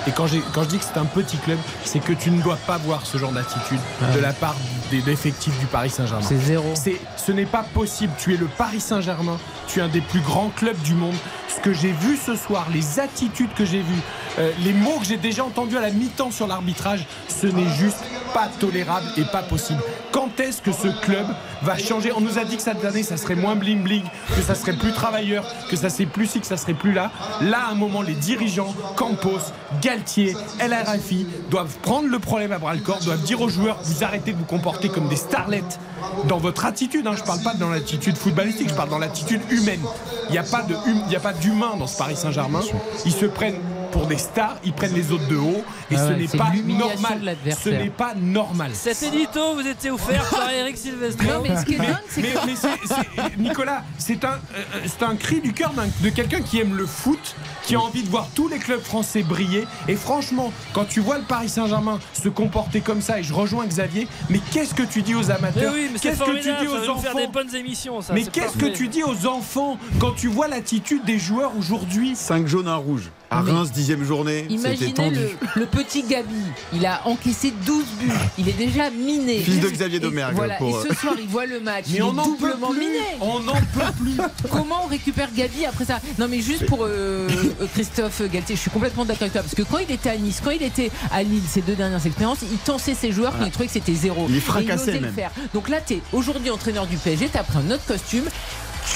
Et 0.07 0.11
quand, 0.11 0.25
quand 0.53 0.63
je 0.63 0.69
dis 0.69 0.77
que 0.77 0.85
c'est 0.85 0.97
un 0.99 1.05
petit 1.05 1.37
club, 1.37 1.57
c'est 1.83 1.99
que 1.99 2.13
tu 2.13 2.31
ne 2.31 2.41
dois 2.41 2.57
pas 2.65 2.77
voir 2.77 3.05
ce 3.05 3.17
genre 3.17 3.31
d'attitude 3.31 3.79
de 4.15 4.19
la 4.19 4.31
part 4.31 4.55
des 4.89 5.09
effectifs 5.11 5.57
du 5.59 5.65
Paris 5.65 5.89
Saint-Germain. 5.89 6.25
C'est 6.25 6.37
zéro. 6.37 6.71
C'est- 6.75 7.01
Ce 7.17 7.31
n'est 7.33 7.45
pas 7.45 7.63
possible. 7.63 8.13
Tu 8.17 8.33
es 8.33 8.37
le 8.37 8.45
Paris 8.45 8.79
Saint-Germain. 8.79 9.37
Tu 9.67 9.79
es 9.79 9.81
un 9.81 9.89
des 9.89 9.99
plus 10.01 10.21
grands 10.21 10.49
clubs 10.55 10.79
du 10.81 10.93
monde. 10.93 11.15
Ce 11.49 11.59
que 11.61 11.73
j'ai 11.73 11.91
vu 11.91 12.15
ce 12.15 12.35
soir, 12.35 12.67
les 12.73 12.99
attitudes 13.01 13.53
que 13.53 13.65
j'ai 13.65 13.81
vues, 13.81 14.01
euh, 14.39 14.51
les 14.63 14.73
mots 14.73 14.99
que 14.99 15.05
j'ai 15.05 15.17
déjà 15.17 15.43
entendus 15.43 15.77
à 15.77 15.81
la 15.81 15.91
mi-temps 15.91 16.31
sur 16.31 16.47
l'arbitrage, 16.47 17.05
ce 17.27 17.47
n'est 17.47 17.69
juste 17.69 17.97
pas 18.33 18.49
tolérable 18.59 19.07
et 19.17 19.23
pas 19.23 19.41
possible. 19.41 19.79
Quand 20.11 20.39
est-ce 20.39 20.61
que 20.61 20.71
ce 20.71 20.87
club 21.01 21.25
va 21.61 21.77
changer? 21.77 22.11
On 22.15 22.21
nous 22.21 22.37
a 22.39 22.43
dit 22.45 22.57
que 22.57 22.61
cette 22.61 22.83
année, 22.83 23.03
ça 23.03 23.17
serait 23.17 23.35
moins 23.35 23.55
bling 23.55 23.81
bling, 23.83 24.03
que 24.35 24.41
ça 24.41 24.55
serait 24.55 24.73
plus 24.73 24.91
travailleur, 24.91 25.45
que 25.69 25.75
ça 25.75 25.89
serait 25.89 26.05
plus 26.05 26.27
ci, 26.27 26.39
que 26.39 26.45
ça 26.45 26.57
serait 26.57 26.73
plus 26.73 26.91
là. 26.93 27.11
Là, 27.41 27.67
à 27.67 27.71
un 27.71 27.75
moment, 27.75 28.01
les 28.01 28.13
dirigeants, 28.13 28.73
Campos, 28.95 29.39
Galtier, 29.81 30.35
LRFI, 30.59 31.25
doivent 31.49 31.77
prendre 31.81 32.07
le 32.07 32.19
problème 32.19 32.51
à 32.51 32.57
bras 32.57 32.73
le 32.73 32.81
corps, 32.81 32.99
doivent 33.03 33.21
dire 33.23 33.41
aux 33.41 33.49
joueurs 33.49 33.77
vous 33.83 34.03
arrêtez 34.03 34.33
de 34.33 34.37
vous 34.37 34.45
comporter 34.45 34.89
comme 34.89 35.07
des 35.07 35.15
starlettes 35.15 35.79
dans 36.27 36.37
votre 36.37 36.65
attitude. 36.65 37.05
Hein, 37.07 37.13
je 37.17 37.23
parle 37.23 37.41
pas 37.41 37.53
dans 37.53 37.69
l'attitude 37.69 38.17
footballistique, 38.17 38.69
je 38.69 38.75
parle 38.75 38.89
dans 38.89 38.99
l'attitude 38.99 39.41
humaine. 39.51 39.81
Il 40.29 40.31
n'y 40.33 40.37
a 40.37 40.43
pas 40.43 40.61
de 40.63 40.73
hum- 40.75 41.03
a 41.15 41.19
pas 41.19 41.33
d'humain 41.33 41.75
dans 41.77 41.87
ce 41.87 41.97
Paris 41.97 42.15
Saint-Germain. 42.15 42.61
Ils 43.05 43.11
se 43.11 43.25
prennent 43.25 43.59
pour 43.91 44.07
des 44.07 44.17
stars, 44.17 44.57
ils 44.63 44.73
prennent 44.73 44.93
les 44.93 45.11
autres 45.11 45.27
de 45.27 45.35
haut 45.37 45.63
et 45.91 45.95
Ah 45.95 45.97
ce 45.97 46.03
ouais, 46.13 46.17
n'est 46.17 46.27
pas 46.27 46.51
normal. 46.65 47.37
Ce 47.63 47.69
n'est 47.69 47.89
pas 47.89 48.13
normal. 48.15 48.71
Cet 48.73 49.01
édito 49.03 49.55
vous 49.55 49.67
était 49.67 49.89
offert 49.89 50.23
par 50.29 50.49
Eric 50.51 50.77
Silvestro. 50.77 51.25
Non, 51.27 51.41
mais 51.43 51.55
ce 51.57 51.65
qui 51.65 51.73
est 51.75 51.77
dingue, 51.77 51.95
c'est 52.09 52.21
Mais, 52.21 52.31
que- 52.33 52.39
mais 52.45 53.29
Nicolas, 53.37 53.83
c'est 53.97 54.23
un, 54.25 54.29
euh, 54.55 54.63
c'est 54.85 55.03
un 55.03 55.15
cri 55.15 55.41
du 55.41 55.53
cœur 55.53 55.71
d'un- 55.73 55.87
de 56.01 56.09
quelqu'un 56.09 56.41
qui 56.41 56.59
aime 56.59 56.75
le 56.75 56.85
foot, 56.85 57.35
qui 57.63 57.75
a 57.75 57.79
envie 57.79 58.03
de 58.03 58.09
voir 58.09 58.27
tous 58.35 58.47
les 58.47 58.57
clubs 58.59 58.81
français 58.81 59.23
briller. 59.23 59.65
Et 59.87 59.95
franchement, 59.95 60.51
quand 60.73 60.85
tu 60.85 60.99
vois 60.99 61.17
le 61.17 61.23
Paris 61.23 61.49
Saint-Germain 61.49 61.99
se 62.13 62.29
comporter 62.29 62.81
comme 62.81 63.01
ça, 63.01 63.19
et 63.19 63.23
je 63.23 63.33
rejoins 63.33 63.65
Xavier, 63.65 64.07
mais 64.29 64.39
qu'est-ce 64.51 64.73
que 64.73 64.83
tu 64.83 65.01
dis 65.01 65.15
aux 65.15 65.31
amateurs 65.31 65.73
oui, 65.73 65.89
mais 65.91 65.97
c'est 65.97 66.09
Qu'est-ce 66.09 66.23
que 66.23 66.37
tu 66.37 66.53
dis 66.61 66.67
aux 66.67 66.75
nous 66.77 66.81
faire 66.83 66.95
enfants 67.15 67.17
des 67.19 67.27
bonnes 67.27 67.55
émissions. 67.55 68.01
Ça, 68.01 68.13
Mais 68.13 68.23
qu'est-ce 68.23 68.57
que 68.57 68.65
tu 68.67 68.87
dis 68.87 69.03
aux 69.03 69.25
enfants 69.27 69.77
quand 69.99 70.11
tu 70.11 70.27
vois 70.27 70.47
l'attitude 70.47 71.03
des 71.05 71.19
joueurs 71.19 71.51
aujourd'hui 71.57 72.15
5 72.15 72.47
jaunes, 72.47 72.67
un 72.67 72.75
rouge. 72.75 73.09
À 73.29 73.41
Mais- 73.43 73.51
Reims, 73.51 73.71
dixième 73.73 74.05
journée, 74.05 74.43
c'était 74.49 74.53
Imaginez 74.53 74.93
tendu. 74.93 75.15
le, 75.19 75.61
le 75.61 75.65
petit 75.65 76.01
Gabi. 76.03 76.33
Il 76.73 76.85
a 76.85 77.01
encaissé 77.05 77.51
12 77.65 77.83
buts. 77.99 78.09
Il 78.37 78.47
est 78.47 78.53
déjà 78.53 78.89
miné. 78.89 79.39
Fils 79.39 79.59
de 79.59 79.67
Xavier 79.69 79.97
Et 79.97 79.99
Domergue, 79.99 80.33
Voilà. 80.35 80.55
pour, 80.55 80.69
Et 80.85 80.87
ce 80.87 80.95
soir, 80.95 81.13
il 81.19 81.27
voit 81.27 81.45
le 81.45 81.59
match. 81.59 81.85
Mais 81.91 81.97
il 81.97 82.03
on 82.03 82.13
est 82.13 82.15
peut 82.15 82.23
doublement 82.23 82.69
plus. 82.69 82.79
miné. 82.79 82.99
On 83.19 83.41
n'en 83.41 83.51
peut 83.53 83.91
plus. 84.01 84.15
Comment 84.49 84.85
on 84.85 84.87
récupère 84.87 85.27
Gabi 85.35 85.65
après 85.65 85.83
ça? 85.83 85.99
Non, 86.17 86.27
mais 86.29 86.39
juste 86.39 86.65
pour 86.67 86.85
euh, 86.85 87.27
euh, 87.59 87.65
Christophe 87.73 88.21
Galtier, 88.31 88.55
je 88.55 88.61
suis 88.61 88.71
complètement 88.71 89.03
d'accord 89.03 89.23
avec 89.23 89.33
toi. 89.33 89.41
Parce 89.41 89.55
que 89.55 89.63
quand 89.63 89.79
il 89.79 89.91
était 89.91 90.09
à 90.09 90.15
Nice, 90.15 90.39
quand 90.41 90.51
il 90.51 90.63
était 90.63 90.89
à 91.11 91.21
Lille, 91.21 91.43
ces 91.49 91.61
deux 91.61 91.75
dernières 91.75 92.05
expériences, 92.05 92.39
il 92.49 92.57
tensait 92.59 92.95
ses 92.95 93.11
joueurs 93.11 93.37
quand 93.37 93.43
il 93.45 93.51
trouvait 93.51 93.67
que 93.67 93.73
c'était 93.73 93.93
zéro. 93.93 94.25
Il 94.29 94.31
les 94.35 94.37
Et 94.37 94.41
fracassait 94.41 94.83
osait 94.83 94.93
le 94.93 94.99
même. 95.01 95.13
faire. 95.13 95.31
Donc 95.53 95.67
là, 95.67 95.79
tu 95.85 95.95
es 95.95 96.01
aujourd'hui 96.13 96.49
entraîneur 96.49 96.87
du 96.87 96.95
PSG, 96.95 97.27
tu 97.29 97.37
as 97.37 97.43
pris 97.43 97.57
un 97.57 97.71
autre 97.71 97.85
costume. 97.85 98.23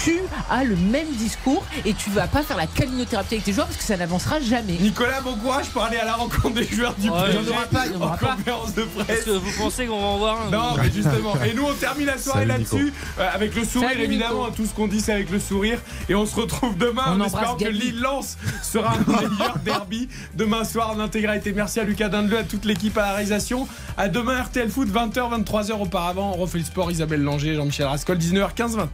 Tu 0.04 0.20
as 0.50 0.64
le 0.64 0.76
même 0.76 1.08
discours 1.18 1.64
et 1.86 1.94
tu 1.94 2.10
vas 2.12 2.26
pas 2.28 2.42
faire 2.44 2.58
la 2.58 2.66
calinothérapie 2.66 3.36
avec 3.36 3.44
tes 3.44 3.54
joueurs 3.54 3.68
parce 3.68 3.78
que 3.78 3.84
ça 3.84 3.98
n'avancera 3.98 4.40
jamais. 4.40 4.74
Nicolas, 4.74 5.22
bon 5.22 5.36
courage 5.36 5.68
pour 5.70 5.84
aller 5.84 5.98
à 5.98 6.06
la 6.06 6.14
rencontre 6.14 6.52
des 6.56 6.64
joueurs 6.66 6.96
du 6.96 7.10
Ouais, 7.10 7.20
PSG 7.26 7.40
il 7.42 7.46
y 7.46 7.50
en 7.50 7.52
aura 7.56 7.66
pas, 7.68 7.86
il 7.86 7.92
y 7.92 7.96
en 7.96 8.02
aura 8.02 8.14
en 8.14 8.18
pas. 8.18 8.36
conférence 8.36 8.74
de 8.74 8.82
Est-ce 8.82 9.04
presse. 9.04 9.24
que 9.26 9.30
vous 9.32 9.52
pensez 9.60 9.86
qu'on 9.86 10.00
va 10.00 10.08
en 10.08 10.18
voir 10.18 10.42
un 10.48 10.50
Non, 10.50 10.76
mais 10.82 10.90
justement. 10.92 11.36
Et 11.46 11.54
nous, 11.54 11.66
on 11.66 11.74
termine 11.74 12.08
la 12.08 12.18
soirée 12.18 12.46
là-dessus, 12.46 12.94
euh, 13.20 13.30
avec 13.34 13.54
le 13.54 13.64
sourire, 13.64 13.90
Salut, 13.90 14.04
évidemment. 14.04 14.46
Nico. 14.46 14.56
Tout 14.56 14.66
ce 14.66 14.74
qu'on 14.74 14.88
dit, 14.88 15.02
c'est 15.02 15.14
avec 15.14 15.30
le 15.30 15.40
sourire. 15.40 15.80
Et 16.10 16.16
on 16.16 16.26
se 16.26 16.36
retrouve 16.36 16.78
demain 16.78 17.04
On 17.08 17.22
en 17.22 17.26
espérant 17.26 17.56
que. 17.56 17.66
Lille-Lens 17.66 18.38
sera 18.64 18.94
un 18.94 19.12
meilleur 19.12 19.58
derby 19.66 20.08
demain 20.36 20.64
soir 20.64 20.92
en 20.92 21.00
intégralité. 21.00 21.54
Merci 21.54 21.80
à 21.80 21.84
Lucas 21.84 22.10
Dindeleu, 22.10 22.40
à 22.40 22.44
toute 22.44 22.66
l'équipe 22.66 22.98
à 22.98 23.02
la 23.02 23.12
réalisation. 23.14 23.68
À 23.98 24.08
demain, 24.08 24.42
RTL 24.42 24.70
Foot, 24.70 24.90
20h, 24.90 25.44
23h 25.44 25.74
auparavant. 25.74 26.32
On 26.36 26.40
refait 26.40 26.60
le 26.60 26.64
sport, 26.66 26.90
Isabelle 26.92 27.22
Langer, 27.22 27.56
Jean-Michel 27.56 27.86
Rascol, 27.88 28.18
19h15, 28.18 28.76
20h. 28.78 28.88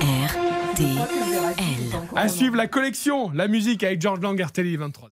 RTL. 0.00 1.56
À 2.14 2.28
suivre 2.28 2.56
la 2.56 2.66
collection, 2.66 3.30
la 3.30 3.48
musique 3.48 3.82
avec 3.82 4.00
George 4.00 4.20
Lang, 4.20 4.40
RTL 4.40 4.76
23. 4.76 5.10